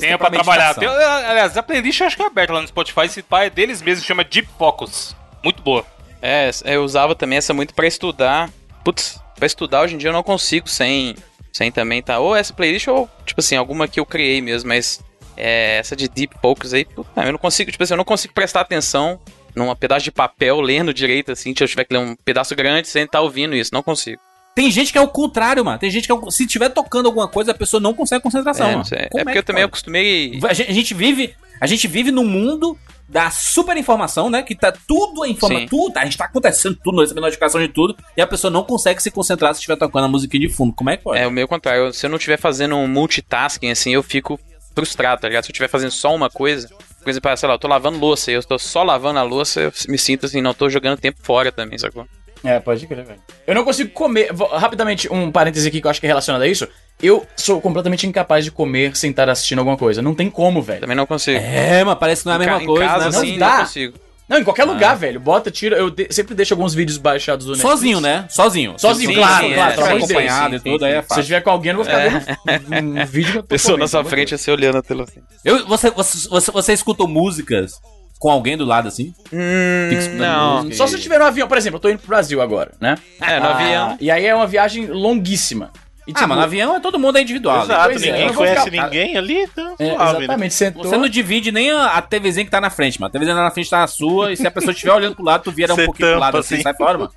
Tem 0.00 0.18
pra 0.18 0.30
trabalhar. 0.30 0.74
Tem- 0.74 0.88
aliás, 0.88 1.56
a 1.56 1.62
playlist 1.62 2.00
eu 2.00 2.06
acho 2.06 2.16
que 2.16 2.22
é 2.22 2.26
aberta 2.26 2.52
lá 2.52 2.62
no 2.62 2.68
Spotify. 2.68 3.02
Esse 3.02 3.22
pai 3.22 3.46
é 3.46 3.50
deles 3.50 3.82
mesmo, 3.82 4.04
chama 4.04 4.24
Deep 4.24 4.48
Focus. 4.58 5.14
Muito 5.44 5.62
boa. 5.62 5.84
É, 6.22 6.50
eu 6.64 6.82
usava 6.82 7.14
também 7.14 7.38
essa 7.38 7.52
muito 7.52 7.74
pra 7.74 7.86
estudar. 7.86 8.50
Putz, 8.82 9.20
pra 9.36 9.46
estudar 9.46 9.82
hoje 9.82 9.94
em 9.94 9.98
dia 9.98 10.08
eu 10.08 10.14
não 10.14 10.22
consigo 10.22 10.68
sem, 10.68 11.14
sem 11.52 11.70
também 11.70 12.02
tá. 12.02 12.18
Ou 12.18 12.34
essa 12.34 12.52
playlist 12.52 12.88
ou, 12.88 13.08
tipo 13.24 13.40
assim, 13.40 13.56
alguma 13.56 13.86
que 13.86 14.00
eu 14.00 14.06
criei 14.06 14.40
mesmo, 14.40 14.68
mas 14.68 15.00
é, 15.38 15.78
essa 15.78 15.94
de 15.96 16.08
Deep 16.08 16.34
Focus 16.42 16.74
aí, 16.74 16.84
puta, 16.84 17.22
eu 17.24 17.32
não 17.32 17.38
consigo, 17.38 17.70
tipo 17.70 17.82
assim, 17.82 17.94
eu 17.94 17.98
não 17.98 18.04
consigo 18.04 18.34
prestar 18.34 18.60
atenção 18.62 19.18
num 19.54 19.74
pedaço 19.74 20.04
de 20.04 20.12
papel 20.12 20.60
lendo 20.60 20.92
direito, 20.92 21.32
assim, 21.32 21.54
se 21.56 21.62
eu 21.64 21.68
tiver 21.68 21.84
que 21.84 21.94
ler 21.94 22.00
um 22.00 22.14
pedaço 22.24 22.54
grande 22.54 22.88
sem 22.88 23.04
estar 23.04 23.20
ouvindo 23.20 23.54
isso, 23.56 23.70
não 23.72 23.82
consigo. 23.82 24.20
Tem 24.54 24.70
gente 24.72 24.90
que 24.90 24.98
é 24.98 25.00
o 25.00 25.06
contrário, 25.08 25.64
mano. 25.64 25.78
Tem 25.78 25.88
gente 25.90 26.06
que 26.06 26.12
é 26.12 26.14
o- 26.14 26.30
se 26.32 26.44
tiver 26.46 26.68
tocando 26.68 27.06
alguma 27.06 27.28
coisa, 27.28 27.52
a 27.52 27.54
pessoa 27.54 27.80
não 27.80 27.94
consegue 27.94 28.22
concentração, 28.22 28.66
É, 28.68 28.72
mano. 28.76 28.84
É 28.90 29.08
Como 29.08 29.24
porque 29.24 29.38
eu 29.38 29.42
também 29.42 29.62
acostumei. 29.62 30.38
A 30.42 30.52
gente, 30.52 30.70
a 30.70 30.74
gente 30.74 30.94
vive, 30.94 31.34
a 31.60 31.66
gente 31.66 31.86
vive 31.86 32.10
num 32.10 32.24
mundo 32.24 32.76
da 33.08 33.30
super 33.30 33.76
informação, 33.76 34.28
né? 34.28 34.42
Que 34.42 34.56
tá 34.56 34.72
tudo 34.72 35.22
a 35.22 35.28
informação, 35.28 35.62
Sim. 35.62 35.68
tudo, 35.68 35.96
a 35.96 36.04
gente 36.04 36.18
tá 36.18 36.24
acontecendo 36.24 36.76
tudo, 36.82 37.00
recebendo 37.00 37.22
notificação 37.22 37.60
de 37.60 37.68
tudo, 37.68 37.96
e 38.16 38.20
a 38.20 38.26
pessoa 38.26 38.50
não 38.50 38.64
consegue 38.64 39.00
se 39.00 39.12
concentrar 39.12 39.54
se 39.54 39.60
estiver 39.60 39.76
tocando 39.76 40.04
a 40.06 40.08
musiquinha 40.08 40.46
de 40.48 40.52
fundo. 40.52 40.72
Como 40.74 40.90
é 40.90 40.96
que 40.96 41.04
pode? 41.04 41.20
É 41.20 41.26
o 41.26 41.30
meu 41.30 41.46
contrário. 41.46 41.92
Se 41.92 42.04
eu 42.06 42.10
não 42.10 42.16
estiver 42.16 42.36
fazendo 42.36 42.74
um 42.74 42.88
multitasking, 42.88 43.70
assim, 43.70 43.94
eu 43.94 44.02
fico 44.02 44.38
frustrado, 44.78 45.20
tá 45.20 45.28
ligado? 45.28 45.44
Se 45.44 45.50
eu 45.50 45.52
estiver 45.52 45.68
fazendo 45.68 45.90
só 45.90 46.14
uma 46.14 46.28
coisa, 46.30 46.68
por 47.02 47.10
exemplo, 47.10 47.36
sei 47.36 47.48
lá, 47.48 47.54
eu 47.54 47.58
tô 47.58 47.68
lavando 47.68 47.98
louça 47.98 48.30
e 48.30 48.34
eu 48.34 48.42
tô 48.42 48.58
só 48.58 48.82
lavando 48.82 49.18
a 49.18 49.22
louça, 49.22 49.60
eu 49.60 49.72
me 49.88 49.98
sinto 49.98 50.26
assim, 50.26 50.40
não 50.40 50.54
tô 50.54 50.68
jogando 50.70 50.98
tempo 50.98 51.18
fora 51.22 51.50
também, 51.52 51.78
sacou? 51.78 52.06
É, 52.44 52.60
pode 52.60 52.86
crer, 52.86 53.04
velho. 53.04 53.18
Eu 53.46 53.54
não 53.54 53.64
consigo 53.64 53.90
comer. 53.90 54.32
vou- 54.32 54.46
rapidamente, 54.48 55.12
um 55.12 55.32
parêntese 55.32 55.66
aqui 55.66 55.80
que 55.80 55.86
eu 55.88 55.90
acho 55.90 55.98
que 55.98 56.06
é 56.06 56.08
relacionado 56.08 56.42
a 56.42 56.46
isso. 56.46 56.68
Eu 57.02 57.26
sou 57.36 57.60
completamente 57.60 58.06
incapaz 58.06 58.44
de 58.44 58.52
comer 58.52 58.96
sem 58.96 59.10
estar 59.10 59.28
assistindo 59.28 59.58
alguma 59.58 59.76
coisa. 59.76 60.00
Não 60.00 60.14
tem 60.14 60.30
como, 60.30 60.62
velho. 60.62 60.80
Também 60.80 60.96
não 60.96 61.04
consigo. 61.06 61.36
É, 61.36 61.82
mas 61.82 61.98
parece 61.98 62.22
que 62.22 62.26
não 62.28 62.34
é 62.34 62.36
a 62.36 62.38
Em 62.38 62.46
mesma 62.46 62.60
ca- 62.60 62.66
coisa, 62.66 62.84
em 62.84 62.86
casa, 62.88 63.04
né? 63.06 63.10
Não 63.10 63.18
assim, 63.20 63.38
dá. 63.38 63.48
não 63.50 63.58
consigo. 63.64 63.98
Não, 64.28 64.38
em 64.38 64.44
qualquer 64.44 64.64
lugar, 64.64 64.94
velho. 64.94 65.18
Bota, 65.18 65.50
tira. 65.50 65.76
Eu 65.76 65.88
de- 65.90 66.08
sempre 66.10 66.34
deixo 66.34 66.52
alguns 66.52 66.74
vídeos 66.74 66.98
baixados 66.98 67.46
do 67.46 67.52
Netflix. 67.52 67.72
Sozinho, 67.74 68.00
né? 68.00 68.26
Sozinho. 68.28 68.74
Sozinho, 68.78 69.10
Se- 69.10 69.16
claro, 69.16 69.48
se- 69.48 69.54
claro, 69.54 69.70
se 69.70 69.76
pelo 69.76 69.86
tiver 69.86 69.96
amor 69.96 70.00
de 70.00 70.06
Deus, 70.06 70.10
acompanhado 70.10 70.50
sim, 70.50 70.56
e 70.56 70.72
tudo, 70.72 70.80
sim, 70.80 70.84
aí 70.86 70.92
é 70.92 70.94
Se 70.94 70.98
eu 70.98 71.08
fácil. 71.08 71.20
estiver 71.20 71.40
com 71.40 71.50
alguém, 71.50 71.70
eu 71.72 71.76
não 71.78 71.84
vou 71.84 71.92
ficar 71.92 72.38
vendo 72.68 73.00
um 73.00 73.06
vídeo 73.06 73.32
que 73.32 73.38
eu 73.38 73.42
tô 73.42 73.48
Pessoa 73.48 73.72
comendo, 73.72 73.80
na 73.84 73.88
sua 73.88 74.04
frente, 74.04 74.36
você 74.36 74.50
olhando 74.50 74.76
a 74.78 74.82
tela 74.82 75.04
assim. 75.04 75.20
Eu, 75.44 75.66
você, 75.66 75.90
você, 75.90 76.28
você, 76.28 76.50
você 76.52 76.72
escutou 76.74 77.08
músicas 77.08 77.72
com 78.18 78.30
alguém 78.30 78.56
do 78.56 78.64
lado 78.66 78.86
assim? 78.88 79.14
Hum, 79.32 80.16
não. 80.16 80.56
música. 80.58 80.74
Só 80.76 80.86
se 80.86 80.94
eu 80.94 80.98
estiver 80.98 81.18
no 81.18 81.24
avião, 81.24 81.48
por 81.48 81.56
exemplo, 81.56 81.76
eu 81.76 81.80
tô 81.80 81.88
indo 81.88 81.98
pro 81.98 82.08
Brasil 82.08 82.42
agora, 82.42 82.72
né? 82.80 82.96
É, 83.22 83.40
no 83.40 83.46
Ah, 83.46 83.54
avião. 83.54 83.96
E 84.00 84.10
aí 84.10 84.26
é 84.26 84.34
uma 84.34 84.46
viagem 84.46 84.86
longuíssima. 84.86 85.70
E, 86.08 86.12
ah, 86.14 86.26
mas 86.26 86.38
no 86.38 86.44
avião 86.44 86.74
é 86.74 86.80
todo 86.80 86.98
mundo 86.98 87.18
é 87.18 87.20
individual. 87.22 87.58
né? 87.58 87.64
Exato, 87.64 87.84
pois 87.90 88.02
é, 88.02 88.06
ninguém 88.12 88.26
vou 88.28 88.36
conhece 88.36 88.70
ficar- 88.70 88.84
ninguém 88.86 89.16
ali, 89.18 89.42
então 89.42 89.74
é, 89.78 89.90
suave, 89.90 90.12
né? 90.12 90.24
exatamente, 90.24 90.54
sentou. 90.54 90.84
Você 90.84 90.96
não 90.96 91.08
divide 91.08 91.52
nem 91.52 91.70
a, 91.70 91.86
a 91.98 92.02
TVzinha 92.02 92.44
que 92.46 92.50
tá 92.50 92.60
na 92.60 92.70
frente, 92.70 92.98
mano. 92.98 93.08
A 93.08 93.12
TVzinha 93.12 93.36
na 93.36 93.50
frente 93.50 93.68
tá 93.68 93.80
na 93.80 93.86
sua, 93.86 94.32
e 94.32 94.36
se 94.36 94.46
a 94.46 94.50
pessoa 94.50 94.72
estiver 94.72 94.92
olhando 94.92 95.14
pro 95.16 95.24
lado, 95.24 95.42
tu 95.44 95.52
vira 95.52 95.74
um 95.74 95.76
pouquinho 95.76 96.08
pro 96.12 96.18
lado 96.18 96.32
tampa, 96.32 96.38
assim, 96.40 96.54
assim. 96.54 96.62
sai 96.62 96.74
fora, 96.74 96.96
mano. 96.98 97.12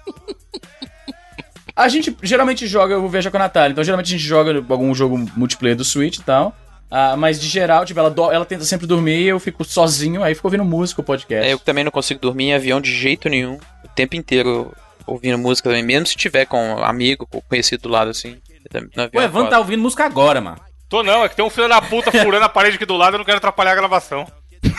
A 1.75 1.88
gente 1.88 2.15
geralmente 2.21 2.67
joga, 2.67 2.93
eu 2.93 3.01
vou 3.01 3.10
viajar 3.10 3.31
com 3.31 3.38
a 3.38 3.39
Natália, 3.39 3.71
então 3.71 3.83
geralmente 3.83 4.07
a 4.07 4.12
gente 4.17 4.24
joga 4.27 4.63
algum 4.69 4.93
jogo 4.93 5.17
multiplayer 5.38 5.75
do 5.77 5.86
Switch 5.86 6.17
e 6.17 6.21
tal. 6.24 6.55
Ah, 6.93 7.15
mas 7.15 7.39
de 7.39 7.48
geral, 7.48 7.86
tipo, 7.86 7.98
ela, 7.98 8.10
do- 8.12 8.29
ela 8.29 8.43
tenta 8.45 8.65
sempre 8.65 8.86
dormir, 8.86 9.24
eu 9.24 9.39
fico 9.39 9.63
sozinho, 9.63 10.21
aí 10.21 10.36
fico 10.36 10.48
ouvindo 10.48 10.65
música, 10.65 11.00
o 11.00 11.03
podcast. 11.03 11.48
É, 11.48 11.53
eu 11.53 11.57
também 11.60 11.86
não 11.86 11.91
consigo 11.91 12.19
dormir 12.19 12.48
em 12.48 12.53
avião 12.53 12.81
de 12.81 12.93
jeito 12.93 13.29
nenhum. 13.29 13.57
O 13.86 13.88
tempo 13.95 14.17
inteiro 14.17 14.74
ouvindo 15.07 15.38
música 15.38 15.69
também, 15.69 15.81
mesmo 15.83 16.05
se 16.07 16.17
tiver 16.17 16.45
com 16.45 16.75
um 16.75 16.83
amigo, 16.83 17.25
com 17.25 17.39
conhecido 17.41 17.83
do 17.83 17.89
lado 17.89 18.12
assim. 18.12 18.36
O 19.13 19.22
Evan 19.22 19.44
tá 19.50 19.60
ouvindo 19.60 19.82
música 19.82 20.06
agora, 20.06 20.41
mano. 20.41 20.60
Tô 20.89 21.03
não, 21.03 21.24
é 21.24 21.30
que 21.30 21.36
tem 21.36 21.46
um 21.46 21.50
filho 21.50 21.70
da 21.70 21.82
puta 21.82 22.12
furando 22.24 22.46
a 22.46 22.50
parede 22.50 22.75
aqui 22.75 22.86
do 22.86 22.98
lado, 22.98 23.15
eu 23.15 23.20
não 23.20 23.25
quero 23.25 23.38
atrapalhar 23.38 23.72
a 23.72 23.75
gravação. 23.75 24.27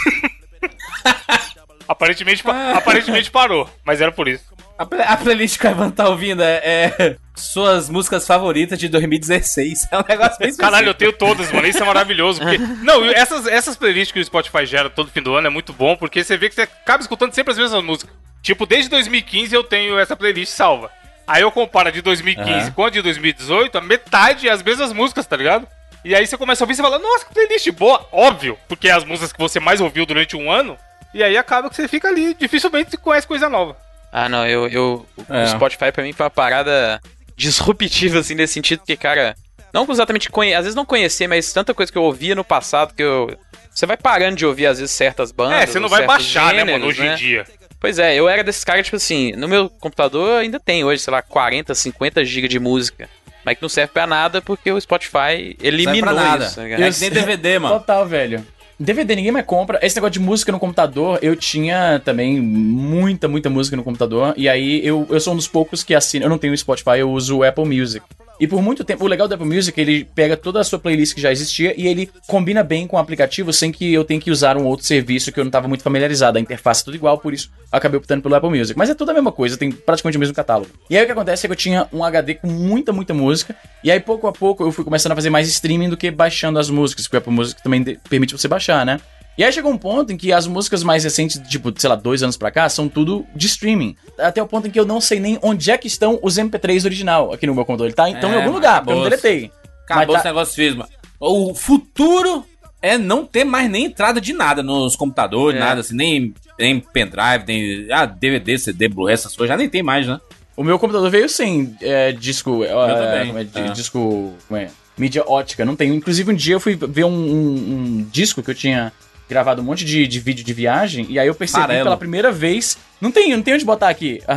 aparentemente, 1.88 2.42
pa- 2.42 2.72
aparentemente 2.76 3.30
parou, 3.30 3.68
mas 3.84 4.00
era 4.00 4.12
por 4.12 4.28
isso. 4.28 4.44
A, 4.78 4.86
play- 4.86 5.02
a 5.02 5.16
playlist 5.16 5.58
que 5.58 5.66
o 5.66 5.70
Evan 5.70 5.90
tá 5.90 6.08
ouvindo 6.08 6.42
é, 6.42 6.60
é 6.64 7.16
suas 7.34 7.88
músicas 7.88 8.26
favoritas 8.26 8.78
de 8.78 8.88
2016. 8.88 9.88
É 9.90 9.98
um 9.98 10.04
negócio 10.08 10.38
bem 10.38 10.54
Caralho, 10.56 10.88
eu 10.88 10.94
tenho 10.94 11.12
todas, 11.12 11.52
mano. 11.52 11.66
Isso 11.66 11.82
é 11.82 11.86
maravilhoso. 11.86 12.40
Porque... 12.40 12.58
Não, 12.82 13.04
essas, 13.04 13.46
essas 13.46 13.76
playlists 13.76 14.12
que 14.12 14.20
o 14.20 14.24
Spotify 14.24 14.66
gera 14.66 14.90
todo 14.90 15.10
fim 15.10 15.22
do 15.22 15.34
ano 15.34 15.46
é 15.46 15.50
muito 15.50 15.72
bom, 15.72 15.96
porque 15.96 16.24
você 16.24 16.36
vê 16.36 16.48
que 16.48 16.54
você 16.54 16.62
acaba 16.62 17.02
escutando 17.02 17.32
sempre 17.32 17.52
as 17.52 17.58
mesmas 17.58 17.84
músicas. 17.84 18.14
Tipo, 18.42 18.66
desde 18.66 18.90
2015 18.90 19.54
eu 19.54 19.62
tenho 19.62 19.98
essa 19.98 20.16
playlist 20.16 20.52
salva. 20.52 20.90
Aí 21.26 21.42
eu 21.42 21.50
comparo 21.52 21.88
a 21.88 21.92
de 21.92 22.02
2015 22.02 22.50
Aham. 22.50 22.70
com 22.72 22.84
a 22.84 22.90
de 22.90 23.00
2018, 23.02 23.78
a 23.78 23.80
metade 23.80 24.48
é 24.48 24.52
as 24.52 24.62
mesmas 24.62 24.92
músicas, 24.92 25.26
tá 25.26 25.36
ligado? 25.36 25.66
E 26.04 26.14
aí 26.14 26.26
você 26.26 26.36
começa 26.36 26.62
a 26.62 26.64
ouvir 26.64 26.72
e 26.72 26.76
você 26.76 26.82
fala, 26.82 26.98
nossa, 26.98 27.24
que 27.24 27.32
playlist 27.32 27.70
boa. 27.70 28.06
Óbvio, 28.10 28.58
porque 28.68 28.88
é 28.88 28.92
as 28.92 29.04
músicas 29.04 29.32
que 29.32 29.38
você 29.38 29.60
mais 29.60 29.80
ouviu 29.80 30.04
durante 30.04 30.36
um 30.36 30.50
ano. 30.50 30.76
E 31.14 31.22
aí 31.22 31.36
acaba 31.36 31.70
que 31.70 31.76
você 31.76 31.86
fica 31.86 32.08
ali, 32.08 32.34
dificilmente 32.34 32.96
conhece 32.96 33.26
coisa 33.26 33.48
nova. 33.48 33.76
Ah, 34.12 34.28
não, 34.28 34.46
eu, 34.46 34.66
eu 34.68 35.06
É. 35.30 35.44
o 35.44 35.48
Spotify 35.48 35.92
pra 35.92 36.02
mim 36.02 36.12
foi 36.12 36.24
uma 36.24 36.30
parada 36.30 37.00
disruptiva, 37.36 38.18
assim, 38.18 38.34
nesse 38.34 38.54
sentido, 38.54 38.80
porque, 38.80 38.96
cara, 38.96 39.34
não 39.72 39.86
exatamente 39.88 40.28
conhe... 40.30 40.54
às 40.54 40.64
vezes 40.64 40.74
não 40.74 40.84
conhecer, 40.84 41.26
mas 41.26 41.52
tanta 41.52 41.72
coisa 41.72 41.90
que 41.90 41.96
eu 41.98 42.02
ouvia 42.02 42.34
no 42.34 42.44
passado 42.44 42.94
que 42.94 43.02
eu. 43.02 43.36
Você 43.70 43.86
vai 43.86 43.96
parando 43.96 44.36
de 44.36 44.44
ouvir, 44.44 44.66
às 44.66 44.78
vezes, 44.78 44.94
certas 44.94 45.32
bandas. 45.32 45.62
é, 45.62 45.66
você 45.66 45.80
não 45.80 45.88
vai 45.88 46.04
baixar, 46.06 46.52
né, 46.52 46.62
mano, 46.62 46.90
gêneros, 46.92 46.98
hoje 46.98 47.06
em 47.06 47.14
dia. 47.14 47.46
Pois 47.82 47.98
é, 47.98 48.14
eu 48.14 48.28
era 48.28 48.42
desses 48.42 48.64
caras, 48.64 48.84
tipo 48.86 48.96
assim, 48.96 49.32
no 49.32 49.46
meu 49.46 49.68
computador 49.68 50.40
ainda 50.40 50.58
tem 50.58 50.84
hoje, 50.84 51.02
sei 51.02 51.12
lá, 51.12 51.20
40, 51.20 51.74
50 51.74 52.24
GB 52.24 52.48
de 52.48 52.58
música. 52.58 53.08
mas 53.44 53.56
que 53.56 53.62
não 53.62 53.68
serve 53.68 53.92
pra 53.92 54.06
nada 54.06 54.40
porque 54.40 54.70
o 54.70 54.80
Spotify 54.80 55.56
eliminou 55.60 56.14
nada. 56.14 56.46
isso. 56.46 56.54
tá 56.54 56.62
É 56.62 56.64
ligado? 56.76 56.94
que 56.94 57.00
nem 57.00 57.10
DVD, 57.10 57.58
mano. 57.58 57.78
Total, 57.80 58.06
velho. 58.06 58.46
DVD 58.78 59.14
ninguém 59.16 59.32
mais 59.32 59.44
compra. 59.44 59.78
Esse 59.82 59.96
negócio 59.96 60.12
de 60.12 60.20
música 60.20 60.50
no 60.52 60.58
computador, 60.58 61.18
eu 61.22 61.36
tinha 61.36 62.00
também 62.04 62.40
muita, 62.40 63.28
muita 63.28 63.50
música 63.50 63.76
no 63.76 63.82
computador. 63.84 64.32
E 64.36 64.48
aí 64.48 64.80
eu, 64.86 65.06
eu 65.10 65.20
sou 65.20 65.32
um 65.34 65.36
dos 65.36 65.46
poucos 65.48 65.82
que 65.84 65.94
assina. 65.94 66.24
Eu 66.24 66.30
não 66.30 66.38
tenho 66.38 66.56
Spotify, 66.56 66.98
eu 66.98 67.10
uso 67.10 67.38
o 67.38 67.44
Apple 67.44 67.64
Music. 67.64 68.04
E 68.40 68.46
por 68.46 68.60
muito 68.60 68.82
tempo, 68.84 69.04
o 69.04 69.08
legal 69.08 69.28
do 69.28 69.34
Apple 69.34 69.46
Music, 69.46 69.78
ele 69.80 70.04
pega 70.04 70.36
toda 70.36 70.60
a 70.60 70.64
sua 70.64 70.78
playlist 70.78 71.14
que 71.14 71.20
já 71.20 71.30
existia 71.30 71.74
e 71.76 71.86
ele 71.86 72.10
combina 72.26 72.62
bem 72.62 72.86
com 72.86 72.96
o 72.96 72.98
aplicativo 72.98 73.52
sem 73.52 73.70
que 73.70 73.92
eu 73.92 74.04
tenha 74.04 74.20
que 74.20 74.30
usar 74.30 74.56
um 74.56 74.64
outro 74.64 74.84
serviço 74.84 75.30
que 75.30 75.38
eu 75.38 75.44
não 75.44 75.48
estava 75.48 75.68
muito 75.68 75.82
familiarizado. 75.82 76.38
A 76.38 76.40
interface 76.40 76.82
é 76.82 76.84
tudo 76.84 76.96
igual, 76.96 77.18
por 77.18 77.32
isso 77.32 77.50
acabei 77.70 77.98
optando 77.98 78.22
pelo 78.22 78.34
Apple 78.34 78.50
Music. 78.50 78.76
Mas 78.76 78.90
é 78.90 78.94
tudo 78.94 79.10
a 79.10 79.14
mesma 79.14 79.32
coisa, 79.32 79.56
tem 79.56 79.70
praticamente 79.70 80.16
o 80.16 80.20
mesmo 80.20 80.34
catálogo. 80.34 80.70
E 80.90 80.96
aí 80.96 81.02
o 81.02 81.06
que 81.06 81.12
acontece 81.12 81.46
é 81.46 81.48
que 81.48 81.52
eu 81.52 81.56
tinha 81.56 81.88
um 81.92 82.02
HD 82.04 82.34
com 82.34 82.48
muita, 82.48 82.92
muita 82.92 83.14
música. 83.14 83.54
E 83.84 83.90
aí 83.90 84.00
pouco 84.00 84.26
a 84.26 84.32
pouco 84.32 84.64
eu 84.64 84.72
fui 84.72 84.84
começando 84.84 85.12
a 85.12 85.14
fazer 85.14 85.30
mais 85.30 85.48
streaming 85.48 85.88
do 85.88 85.96
que 85.96 86.10
baixando 86.10 86.58
as 86.58 86.68
músicas, 86.68 87.06
porque 87.06 87.16
o 87.16 87.18
Apple 87.18 87.32
Music 87.32 87.62
também 87.62 87.84
permite 88.08 88.36
você 88.36 88.48
baixar, 88.48 88.84
né? 88.84 89.00
E 89.36 89.42
aí 89.42 89.50
chegou 89.52 89.72
um 89.72 89.78
ponto 89.78 90.12
em 90.12 90.16
que 90.16 90.30
as 90.32 90.46
músicas 90.46 90.82
mais 90.82 91.04
recentes, 91.04 91.40
tipo, 91.48 91.72
sei 91.78 91.88
lá, 91.88 91.96
dois 91.96 92.22
anos 92.22 92.36
pra 92.36 92.50
cá, 92.50 92.68
são 92.68 92.86
tudo 92.88 93.24
de 93.34 93.46
streaming. 93.46 93.96
Até 94.18 94.42
o 94.42 94.46
ponto 94.46 94.68
em 94.68 94.70
que 94.70 94.78
eu 94.78 94.84
não 94.84 95.00
sei 95.00 95.18
nem 95.20 95.38
onde 95.42 95.70
é 95.70 95.78
que 95.78 95.86
estão 95.86 96.18
os 96.22 96.36
MP3 96.38 96.84
original 96.84 97.32
aqui 97.32 97.46
no 97.46 97.54
meu 97.54 97.64
computador. 97.64 97.86
Ele 97.86 97.94
tá 97.94 98.10
então 98.10 98.30
É, 98.30 98.34
em 98.34 98.36
algum 98.42 98.52
lugar, 98.52 98.80
porque 98.80 98.92
eu 98.92 98.96
não 98.96 99.04
deletei. 99.04 99.50
Acabou 99.84 100.06
Mas 100.06 100.14
esse 100.16 100.22
tá- 100.22 100.28
negócio 100.28 100.76
mano. 100.76 100.90
O 101.18 101.54
futuro 101.54 102.44
é 102.82 102.98
não 102.98 103.24
ter 103.24 103.44
mais 103.44 103.70
nem 103.70 103.86
entrada 103.86 104.20
de 104.20 104.32
nada 104.32 104.62
nos 104.62 104.96
computadores, 104.96 105.56
É. 105.60 105.64
nada 105.64 105.80
assim, 105.80 105.94
nem, 105.96 106.34
nem 106.58 106.80
pendrive, 106.80 107.44
nem 107.46 107.86
ah, 107.90 108.04
DVD, 108.04 108.58
CD, 108.58 108.88
Blu-ray, 108.88 109.14
essas 109.14 109.34
coisas, 109.36 109.54
já 109.54 109.56
nem 109.56 109.68
tem 109.68 109.82
mais, 109.82 110.06
né? 110.06 110.20
O 110.56 110.62
meu 110.62 110.78
computador 110.78 111.08
veio 111.10 111.28
sem 111.28 111.74
é, 111.80 112.12
disco. 112.12 112.62
É, 112.64 112.68
também. 112.68 113.26
como 113.28 113.38
é, 113.38 113.44
de- 113.44 113.58
É. 113.58 113.68
Disco. 113.72 114.34
Como 114.46 114.60
é? 114.60 114.68
Mídia 114.98 115.24
ótica. 115.26 115.64
Não 115.64 115.74
tenho. 115.74 115.94
Inclusive, 115.94 116.30
um 116.30 116.34
dia 116.34 116.54
eu 116.56 116.60
fui 116.60 116.76
ver 116.76 117.04
um, 117.04 117.08
um- 117.10 117.54
um 118.00 118.08
disco 118.12 118.42
que 118.42 118.50
eu 118.50 118.54
tinha 118.54 118.92
gravado 119.32 119.60
um 119.62 119.64
monte 119.64 119.84
de, 119.84 120.06
de 120.06 120.20
vídeo 120.20 120.44
de 120.44 120.52
viagem. 120.52 121.06
E 121.08 121.18
aí 121.18 121.26
eu 121.26 121.34
percebi 121.34 121.62
pela 121.84 121.96
primeira 121.96 122.30
vez. 122.30 122.76
Não 123.00 123.10
tem, 123.10 123.30
não 123.34 123.42
tem 123.42 123.54
onde 123.54 123.64
botar 123.64 123.88
aqui. 123.88 124.20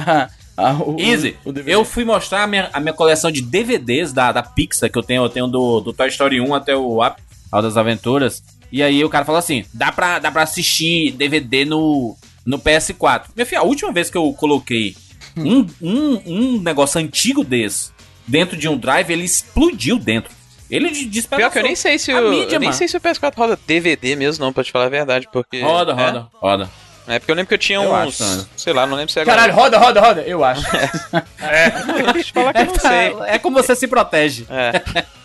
Ah, 0.58 0.72
ah, 0.72 0.74
o- 0.82 0.96
Easy, 0.98 1.36
o- 1.44 1.52
eu 1.66 1.84
fui 1.84 2.06
mostrar 2.06 2.44
a 2.44 2.48
minha, 2.48 2.70
a 2.72 2.80
minha 2.80 2.94
coleção 2.94 3.30
de 3.30 3.42
DVDs 3.42 4.14
da, 4.14 4.32
da 4.32 4.42
Pixar 4.42 4.90
que 4.90 4.98
eu 4.98 5.04
tenho. 5.04 5.24
Eu 5.26 5.30
tenho 5.30 5.48
do, 5.48 5.82
do 5.82 5.92
Toy 5.92 6.08
Story 6.08 6.40
1 6.40 6.54
até 6.56 6.74
o 6.74 7.06
Up, 7.06 7.22
Hora 7.52 7.64
das 7.64 7.76
Aventuras. 7.76 8.42
E 8.72 8.82
aí 8.82 9.04
o 9.04 9.10
cara 9.10 9.26
falou 9.26 9.40
assim: 9.40 9.66
dá 9.74 9.92
pra, 9.92 10.18
dá 10.18 10.32
pra 10.32 10.44
assistir 10.44 11.12
DVD 11.12 11.66
no, 11.66 12.16
no 12.46 12.58
PS4. 12.58 13.24
Meu 13.36 13.46
filho, 13.46 13.60
a 13.60 13.66
última 13.66 13.92
vez 13.92 14.10
que 14.10 14.18
eu 14.18 14.32
coloquei 14.34 14.96
um, 15.36 15.66
um, 15.82 16.22
um 16.26 16.62
negócio 16.62 17.02
antigo 17.02 17.44
desse 17.44 17.92
dentro 18.26 18.56
de 18.58 18.70
um 18.70 18.78
drive, 18.78 19.12
ele 19.12 19.26
explodiu 19.26 20.00
dentro. 20.00 20.32
Ele 20.76 20.90
de- 20.92 21.06
despedaçou. 21.06 21.38
Pior 21.38 21.52
que 21.52 21.60
eu 21.60 21.64
nem 21.64 21.76
sei 21.76 21.98
se 22.00 22.12
a 22.12 22.20
o. 22.22 22.30
mídia, 22.30 22.56
eu 22.56 22.60
nem 22.60 22.72
sei 22.72 22.88
se 22.88 22.96
o 22.98 23.02
PS4 23.02 23.34
roda 23.36 23.60
DVD 23.68 24.16
mesmo, 24.16 24.44
não, 24.46 24.52
pra 24.54 24.64
te 24.64 24.72
falar 24.72 24.86
a 24.86 24.90
verdade. 24.90 25.28
Porque. 25.32 25.62
Roda, 25.62 25.92
é? 25.92 25.96
roda, 25.96 26.28
roda. 26.34 26.70
É 27.08 27.20
porque 27.20 27.32
eu 27.32 27.36
lembro 27.36 27.50
que 27.50 27.54
eu 27.54 27.58
tinha 27.60 27.78
Eu 27.80 27.94
uns. 27.94 28.20
acho, 28.20 28.24
né? 28.38 28.46
sei 28.58 28.74
lá, 28.74 28.88
não 28.88 28.98
lembro 28.98 29.12
se 29.14 29.20
é 29.20 29.26
Caralho, 29.26 29.54
roda, 29.54 29.78
roda, 29.78 30.02
roda. 30.02 30.22
Eu 30.24 30.44
acho. 30.44 30.64
Deixa 32.14 32.30
eu 32.30 32.34
falar 32.34 32.54
que 32.54 32.62
eu 32.62 32.66
não 32.66 32.76
sei. 32.80 33.16
É 33.28 33.38
como 33.38 33.56
você 33.62 33.76
se 33.76 33.88
protege. 33.88 34.46
É. 34.50 35.06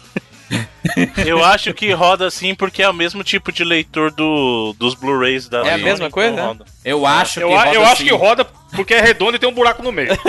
Eu 1.24 1.44
acho 1.44 1.72
que 1.72 1.92
roda 1.92 2.26
assim 2.26 2.54
porque 2.56 2.82
é 2.82 2.88
o 2.88 2.92
mesmo 2.94 3.22
tipo 3.22 3.52
de 3.52 3.62
leitor 3.62 4.10
do, 4.10 4.74
dos 4.78 4.94
Blu-rays 4.94 5.48
da 5.48 5.58
É 5.58 5.60
a 5.60 5.64
Sony, 5.72 5.84
mesma 5.84 6.06
então 6.06 6.10
coisa, 6.10 6.42
roda. 6.42 6.64
Eu 6.84 7.06
acho 7.06 7.38
Eu, 7.40 7.48
que 7.48 7.54
a- 7.54 7.58
roda 7.64 7.74
eu 7.76 7.84
acho 7.84 7.96
sim. 7.98 8.04
que 8.08 8.14
roda 8.14 8.46
porque 8.74 8.94
é 8.94 9.00
redondo 9.00 9.36
e 9.36 9.38
tem 9.38 9.48
um 9.48 9.54
buraco 9.54 9.82
no 9.82 9.92
meio. 9.92 10.10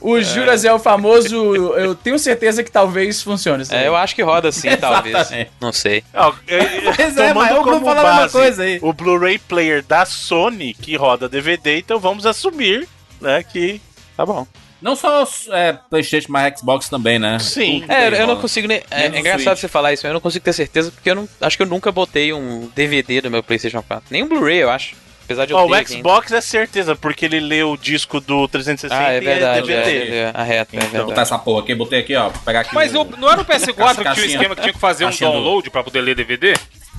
O 0.00 0.20
Juras 0.20 0.64
é 0.64 0.72
o 0.72 0.78
famoso. 0.78 1.34
Eu 1.76 1.94
tenho 1.94 2.18
certeza 2.18 2.62
que 2.62 2.70
talvez 2.70 3.20
funcione. 3.22 3.64
aí. 3.70 3.84
É, 3.84 3.88
eu 3.88 3.96
acho 3.96 4.14
que 4.14 4.22
roda 4.22 4.52
sim, 4.52 4.68
talvez. 4.78 5.16
Não 5.60 5.72
sei. 5.72 6.04
É, 6.48 6.54
é, 6.56 6.92
Pois 6.94 7.16
é, 7.16 7.34
mas 7.34 7.50
eu 7.50 7.56
vou 7.56 7.64
como 7.64 7.86
falar 7.86 8.00
a 8.00 8.04
mesma 8.04 8.20
base 8.20 8.32
coisa 8.32 8.62
aí. 8.62 8.78
O 8.82 8.92
Blu-ray 8.92 9.38
player 9.38 9.82
da 9.82 10.04
Sony 10.04 10.74
que 10.74 10.96
roda 10.96 11.28
DVD, 11.28 11.78
então 11.78 11.98
vamos 11.98 12.24
assumir, 12.26 12.88
né, 13.20 13.42
que 13.42 13.80
Tá 14.16 14.24
bom. 14.24 14.46
Não 14.80 14.94
só 14.94 15.26
é, 15.52 15.72
PlayStation, 15.72 16.30
mas 16.30 16.60
Xbox 16.60 16.88
também, 16.88 17.18
né? 17.18 17.38
Sim. 17.38 17.84
É, 17.88 18.20
eu 18.20 18.26
não 18.26 18.36
consigo 18.36 18.68
nem. 18.68 18.82
É, 18.90 19.06
é 19.06 19.18
engraçado 19.18 19.42
Switch. 19.42 19.60
você 19.60 19.68
falar 19.68 19.92
isso, 19.92 20.02
mas 20.04 20.10
eu 20.10 20.14
não 20.14 20.20
consigo 20.20 20.44
ter 20.44 20.52
certeza 20.52 20.90
porque 20.90 21.10
eu 21.10 21.14
não. 21.14 21.28
Acho 21.40 21.56
que 21.56 21.62
eu 21.62 21.66
nunca 21.66 21.90
botei 21.90 22.32
um 22.32 22.70
DVD 22.74 23.20
do 23.20 23.30
meu 23.30 23.42
PlayStation 23.42 23.82
4. 23.82 24.06
Nem 24.10 24.22
um 24.22 24.28
Blu-ray, 24.28 24.58
eu 24.58 24.70
acho. 24.70 24.94
Apesar 25.26 25.44
de 25.44 25.48
ter. 25.48 25.54
o 25.54 25.74
ainda. 25.74 25.86
Xbox 25.88 26.32
é 26.32 26.40
certeza, 26.40 26.96
porque 26.96 27.24
ele 27.26 27.38
lê 27.40 27.62
o 27.62 27.76
disco 27.76 28.20
do 28.20 28.48
360 28.48 28.94
Ah, 28.98 29.12
é 29.12 29.16
e 29.16 29.20
verdade. 29.20 29.72
é 29.72 29.76
É, 29.76 29.82
DVD. 29.84 30.08
é, 30.08 30.16
é, 30.18 30.30
arreto, 30.34 30.76
é 30.76 30.78
Vou 30.78 30.88
botar 30.88 30.98
verdade. 31.06 31.20
essa 31.20 31.38
porra 31.38 31.62
aqui, 31.62 31.74
botei 31.74 32.00
aqui, 32.00 32.14
ó. 32.16 32.30
Pegar 32.44 32.60
aqui. 32.60 32.74
Mas 32.74 32.94
o- 32.94 33.04
não 33.04 33.30
era 33.30 33.40
o 33.40 33.44
PS4 33.44 34.02
que 34.04 34.12
tinha 34.14 34.24
o 34.26 34.28
esquema 34.30 34.54
que 34.56 34.62
tinha 34.62 34.72
que 34.72 34.78
fazer 34.80 35.04
um 35.04 35.08
Caixinha 35.08 35.28
do- 35.30 35.34
download 35.36 35.68
pra 35.70 35.82
poder 35.84 36.00
ler 36.00 36.14
DVD? 36.14 36.54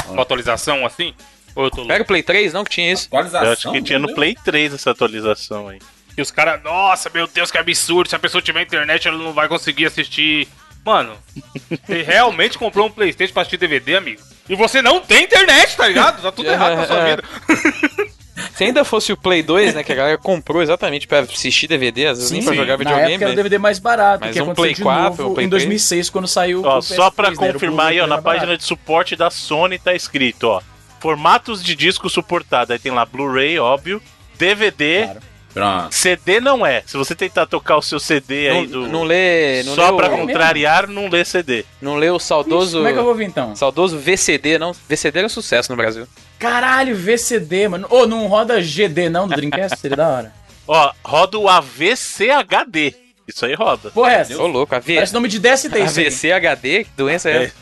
Uma 0.09 0.21
atualização 0.21 0.85
assim? 0.85 1.13
Ou 1.55 1.63
eu 1.65 1.71
tô 1.71 1.77
louco? 1.77 1.87
Pega 1.89 2.03
o 2.03 2.05
Play 2.07 2.21
3, 2.21 2.53
não? 2.53 2.63
Que 2.63 2.69
tinha 2.71 2.91
isso. 2.91 3.07
Atualização. 3.07 3.47
Eu 3.47 3.53
acho 3.53 3.71
que 3.71 3.81
tinha 3.81 3.97
no 3.97 4.13
Play 4.13 4.35
3 4.45 4.73
essa 4.73 4.91
atualização 4.91 5.69
aí. 5.69 5.79
E 6.17 6.21
os 6.21 6.29
caras, 6.29 6.61
nossa, 6.63 7.09
meu 7.13 7.27
Deus, 7.27 7.49
que 7.49 7.57
absurdo. 7.57 8.09
Se 8.09 8.15
a 8.15 8.19
pessoa 8.19 8.41
tiver 8.41 8.61
internet, 8.61 9.07
ela 9.07 9.17
não 9.17 9.33
vai 9.33 9.47
conseguir 9.47 9.85
assistir. 9.85 10.47
Mano, 10.85 11.13
você 11.85 12.01
realmente 12.03 12.57
comprou 12.57 12.87
um 12.87 12.91
Playstation 12.91 13.33
pra 13.33 13.41
assistir 13.41 13.57
DVD, 13.57 13.95
amigo? 13.95 14.21
E 14.49 14.55
você 14.55 14.81
não 14.81 15.01
tem 15.01 15.23
internet, 15.25 15.75
tá 15.75 15.87
ligado? 15.87 16.21
Tá 16.21 16.31
tudo 16.31 16.49
errado 16.49 16.75
na 16.77 16.85
sua 16.87 17.03
vida. 17.05 17.23
Se 18.57 18.63
ainda 18.63 18.83
fosse 18.83 19.13
o 19.13 19.17
Play 19.17 19.43
2, 19.43 19.75
né? 19.75 19.83
Que 19.83 19.91
a 19.91 19.95
galera 19.95 20.17
comprou 20.17 20.63
exatamente 20.63 21.07
pra 21.07 21.19
assistir 21.19 21.67
DVD, 21.67 22.07
às 22.07 22.17
vezes 22.17 22.31
nem 22.31 22.41
pra 22.43 22.53
sim. 22.53 22.57
jogar 22.57 22.71
Na 22.73 22.77
videogame. 22.77 23.11
época 23.11 23.25
era 23.25 23.33
o 23.33 23.35
DVD 23.35 23.57
mais 23.59 23.77
barato, 23.77 24.25
Mas 24.25 24.35
que 24.35 24.41
um 24.41 24.55
Play 24.55 24.73
de 24.73 24.81
4, 24.81 25.03
novo 25.03 25.29
um 25.29 25.33
Play 25.35 25.45
em 25.45 25.49
2006, 25.49 26.09
quando 26.09 26.27
saiu 26.27 26.63
Ó, 26.65 26.79
o 26.79 26.81
só 26.81 27.11
pra 27.11 27.29
PS3, 27.31 27.39
né? 27.39 27.53
Confirmar 27.53 27.87
aí, 27.89 27.99
ó, 27.99 28.07
na 28.07 28.15
mais 28.15 28.23
barato. 28.23 28.39
página 28.41 28.57
de 28.57 28.63
suporte 28.63 29.15
da 29.15 29.29
Sony 29.29 29.77
tá 29.77 29.93
escrito, 29.93 30.45
ó. 30.45 30.61
Formatos 30.99 31.63
de 31.63 31.75
disco 31.75 32.09
suportado. 32.09 32.73
Aí 32.73 32.79
tem 32.79 32.91
lá 32.91 33.05
Blu-ray, 33.05 33.59
óbvio. 33.59 34.01
DVD. 34.39 35.03
Claro. 35.03 35.19
Pronto. 35.57 35.91
CD 35.95 36.39
não 36.39 36.63
é. 36.65 36.83
Se 36.85 36.95
você 36.95 37.15
tentar 37.15 37.47
tocar 37.47 37.77
o 37.77 37.81
seu 37.81 37.99
CD 37.99 38.49
aí 38.49 38.67
Não, 38.67 38.83
do. 38.83 38.87
não 38.87 39.03
lê. 39.03 39.63
Não 39.63 39.73
só 39.73 39.89
lê 39.89 39.97
pra 39.97 40.13
o, 40.13 40.17
contrariar, 40.19 40.87
não 40.87 41.09
lê 41.09 41.25
CD. 41.25 41.65
Não 41.81 41.95
lê 41.95 42.09
o 42.11 42.19
saudoso. 42.19 42.77
Como 42.77 42.87
é 42.87 42.93
que 42.93 42.99
eu 42.99 43.03
vou 43.03 43.15
ver 43.15 43.25
então? 43.25 43.55
Saudoso 43.55 43.97
VCD, 43.97 44.59
não. 44.59 44.71
VCD 44.87 45.17
era 45.19 45.25
um 45.25 45.29
sucesso 45.29 45.71
no 45.71 45.75
Brasil. 45.75 46.07
Caralho, 46.37 46.95
VCD, 46.95 47.67
mano. 47.69 47.87
Ô, 47.89 48.05
não 48.05 48.27
roda 48.27 48.61
GD 48.61 49.09
não 49.09 49.27
do 49.27 49.35
Dreamcast? 49.35 49.79
Seria 49.79 49.97
da 49.97 50.07
hora. 50.07 50.33
Ó, 50.67 50.91
roda 51.03 51.39
o 51.39 51.49
AVCHD. 51.49 52.93
Isso 53.27 53.45
aí 53.45 53.55
roda. 53.55 53.89
Porra, 53.89 54.11
é 54.11 54.15
essa? 54.21 54.37
Ô, 54.41 54.45
louco, 54.47 54.75
AV... 54.75 54.85
Parece 54.93 55.13
nome 55.13 55.27
de 55.27 55.39
DST 55.39 55.67
isso 55.67 55.99
aí. 55.99 56.05
AVC 56.07 56.31
HD? 56.31 56.83
Que 56.83 56.89
doença 56.95 57.29
é 57.29 57.33
É. 57.35 57.43
essa? 57.45 57.55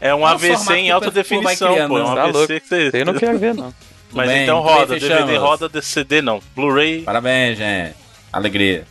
É 0.00 0.14
um 0.14 0.18
É 0.18 0.22
o 0.22 0.26
AVC 0.26 0.72
em 0.74 0.90
alta 0.90 1.10
definição, 1.10 1.74
pô. 1.88 1.98
É 1.98 2.02
um? 2.04 2.14
Tá 2.14 2.22
AVC 2.24 2.32
louco. 2.38 2.48
que 2.60 2.66
você. 2.68 2.90
Eu 2.94 3.04
não 3.04 3.14
quero 3.14 3.38
ver, 3.38 3.54
não. 3.54 3.72
Mas 4.12 4.28
Bem, 4.28 4.42
então 4.42 4.60
roda. 4.60 4.98
DVD 4.98 5.36
roda, 5.36 5.68
de 5.68 5.82
CD 5.82 6.20
não. 6.20 6.40
Blu-ray. 6.54 7.02
Parabéns, 7.02 7.58
gente. 7.58 7.94
Alegria. 8.32 8.86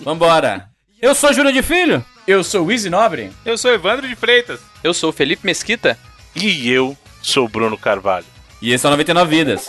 Vambora. 0.00 0.68
Eu 1.00 1.14
sou 1.14 1.32
Júlio 1.32 1.52
de 1.52 1.62
Filho. 1.62 2.04
Eu 2.26 2.44
sou 2.44 2.66
o 2.66 2.72
Easy 2.72 2.90
Nobre. 2.90 3.30
Eu 3.44 3.56
sou 3.56 3.72
Evandro 3.72 4.06
de 4.06 4.14
Freitas. 4.14 4.60
Eu 4.82 4.92
sou 4.92 5.10
o 5.10 5.12
Felipe 5.12 5.46
Mesquita. 5.46 5.98
E 6.34 6.70
eu 6.70 6.96
sou 7.22 7.46
o 7.46 7.48
Bruno 7.48 7.76
Carvalho. 7.78 8.26
E 8.60 8.72
esse 8.72 8.84
é 8.84 8.88
o 8.88 8.90
99 8.90 9.36
Vidas. 9.36 9.68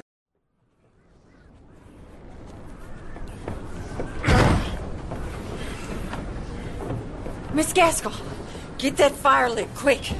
Miss 7.53 7.73
Gaskell, 7.73 8.13
get 8.77 8.97
that 8.97 9.11
fire 9.11 9.49
lit 9.49 9.73
quick. 9.75 10.11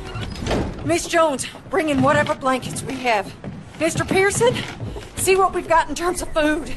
Miss 0.86 1.08
Jones, 1.08 1.46
bring 1.70 1.90
in 1.90 2.02
whatever 2.02 2.36
blankets 2.36 2.84
we 2.84 2.94
have. 2.96 3.34
Mr. 3.80 4.08
Pearson, 4.08 4.56
see 5.16 5.36
what 5.36 5.54
we've 5.54 5.68
got 5.68 5.90
in 5.90 5.96
terms 5.96 6.22
of 6.22 6.32
food. 6.34 6.74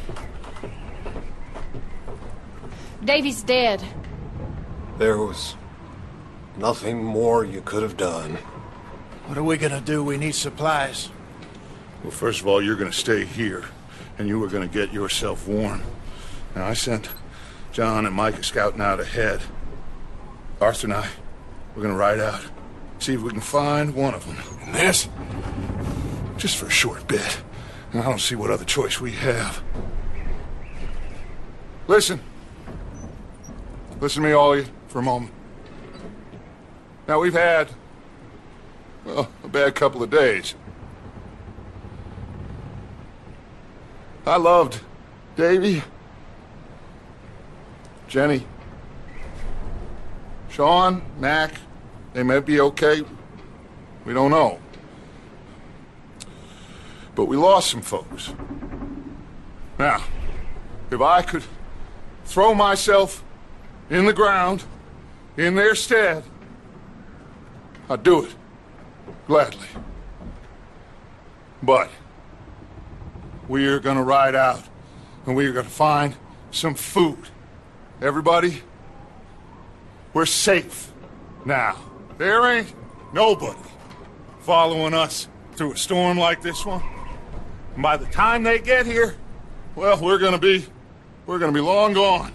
Davy's 3.04 3.42
dead. 3.42 3.82
There 4.98 5.18
was 5.18 5.56
nothing 6.56 7.02
more 7.02 7.44
you 7.44 7.60
could 7.60 7.82
have 7.82 7.96
done. 7.96 8.38
What 9.26 9.36
are 9.36 9.42
we 9.42 9.56
gonna 9.56 9.80
do? 9.80 10.04
We 10.04 10.16
need 10.16 10.34
supplies. 10.34 11.10
Well, 12.04 12.10
first 12.10 12.42
of 12.42 12.46
all, 12.46 12.60
you're 12.60 12.76
going 12.76 12.90
to 12.90 12.96
stay 12.96 13.24
here, 13.24 13.64
and 14.18 14.28
you 14.28 14.44
are 14.44 14.48
going 14.48 14.68
to 14.68 14.72
get 14.72 14.92
yourself 14.92 15.48
warm. 15.48 15.82
Now, 16.54 16.66
I 16.66 16.74
sent 16.74 17.08
John 17.72 18.04
and 18.04 18.14
Micah 18.14 18.42
scouting 18.42 18.82
out 18.82 19.00
ahead. 19.00 19.40
Arthur 20.64 20.87
and 20.87 20.94
I, 20.94 21.09
we're 21.77 21.83
to 21.92 21.92
ride 21.92 22.20
out, 22.20 22.40
see 22.98 23.12
if 23.12 23.20
we 23.20 23.29
can 23.29 23.40
find 23.40 23.94
one 23.94 24.14
of 24.14 24.24
them. 24.27 24.38
And 24.62 24.74
this, 24.74 25.11
just 26.38 26.57
for 26.57 26.66
a 26.66 26.70
short 26.70 27.07
bit. 27.07 27.42
And 27.92 28.00
I 28.00 28.07
don't 28.07 28.18
see 28.18 28.35
what 28.35 28.50
other 28.50 28.64
choice 28.64 28.98
we 28.98 29.12
have. 29.12 29.62
Listen. 31.87 32.18
Listen 34.00 34.22
to 34.22 34.29
me, 34.29 34.33
all 34.33 34.57
you, 34.57 34.64
for 34.88 35.00
a 35.00 35.03
moment. 35.03 35.33
Now, 37.07 37.20
we've 37.20 37.35
had, 37.35 37.68
well, 39.05 39.31
a 39.44 39.48
bad 39.48 39.74
couple 39.74 40.03
of 40.03 40.09
days. 40.09 40.55
I 44.27 44.38
loved 44.38 44.81
Davy, 45.37 45.83
Jenny, 48.09 48.46
Sean, 50.54 51.02
Mac. 51.18 51.52
They 52.12 52.22
may 52.22 52.38
be 52.38 52.60
okay. 52.60 53.02
We 54.04 54.14
don't 54.14 54.30
know. 54.30 54.60
But 57.16 57.24
we 57.24 57.36
lost 57.36 57.72
some 57.72 57.82
folks. 57.82 58.32
Now, 59.80 60.04
if 60.92 61.00
I 61.00 61.22
could 61.22 61.42
throw 62.24 62.54
myself 62.54 63.24
in 63.90 64.06
the 64.06 64.12
ground 64.12 64.62
in 65.36 65.56
their 65.56 65.74
stead, 65.74 66.22
I'd 67.90 68.04
do 68.04 68.24
it. 68.24 68.36
Gladly. 69.26 69.66
But 71.64 71.90
we 73.48 73.66
are 73.66 73.80
going 73.80 73.96
to 73.96 74.04
ride 74.04 74.36
out 74.36 74.62
and 75.26 75.34
we 75.34 75.46
are 75.46 75.52
going 75.52 75.66
to 75.66 75.72
find 75.72 76.14
some 76.52 76.76
food. 76.76 77.28
Everybody, 78.00 78.62
we're 80.14 80.27
safe 80.27 80.92
now. 81.44 81.77
There 82.16 82.46
ain't 82.50 82.72
nobody 83.12 83.59
following 84.40 84.94
us 84.94 85.29
through 85.57 85.72
a 85.72 85.77
storm 85.77 86.16
like 86.16 86.40
this 86.40 86.64
one. 86.64 86.83
And 87.74 87.83
by 87.83 87.96
the 87.96 88.07
time 88.07 88.44
they 88.44 88.61
get 88.61 88.87
here, 88.87 89.16
well, 89.74 90.00
we're 90.00 90.18
to 90.18 90.38
be 90.38 90.64
we're 91.27 91.38
to 91.38 91.50
be 91.53 91.61
long 91.61 91.94
gone. 91.94 92.33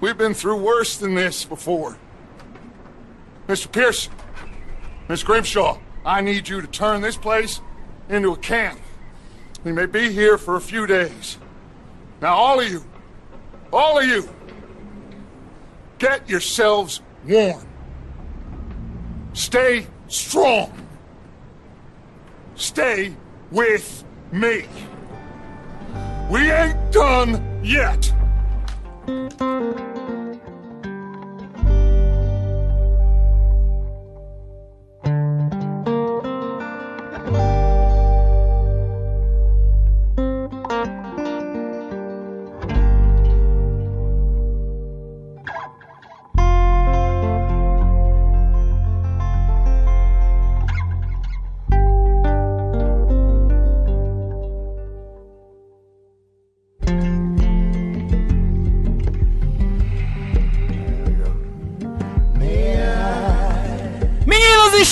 We've 0.00 0.16
been 0.16 0.34
through 0.34 0.58
worse 0.58 0.96
than 0.98 1.14
this 1.14 1.44
before. 1.44 1.96
Mr. 3.48 3.72
Pearson, 3.72 4.12
Miss 5.08 5.22
Grimshaw, 5.22 5.78
I 6.04 6.20
need 6.20 6.48
you 6.48 6.60
to 6.60 6.66
turn 6.66 7.00
this 7.00 7.16
place 7.16 7.60
into 8.08 8.32
a 8.32 8.36
camp. 8.36 8.78
We 9.64 9.72
may 9.72 9.86
be 9.86 10.12
here 10.12 10.38
for 10.38 10.56
a 10.56 10.60
few 10.60 10.86
days. 10.86 11.38
Now, 12.20 12.34
all 12.34 12.60
of 12.60 12.68
you, 12.68 12.84
all 13.72 13.98
of 13.98 14.04
you, 14.04 14.28
get 15.98 16.28
yourselves 16.28 17.02
warm. 17.26 17.66
Stay 19.32 19.86
strong. 20.08 20.72
Stay 22.54 23.14
with 23.50 24.04
me. 24.32 24.66
We 26.30 26.50
ain't 26.50 26.92
done 26.92 27.60
yet. 27.62 28.12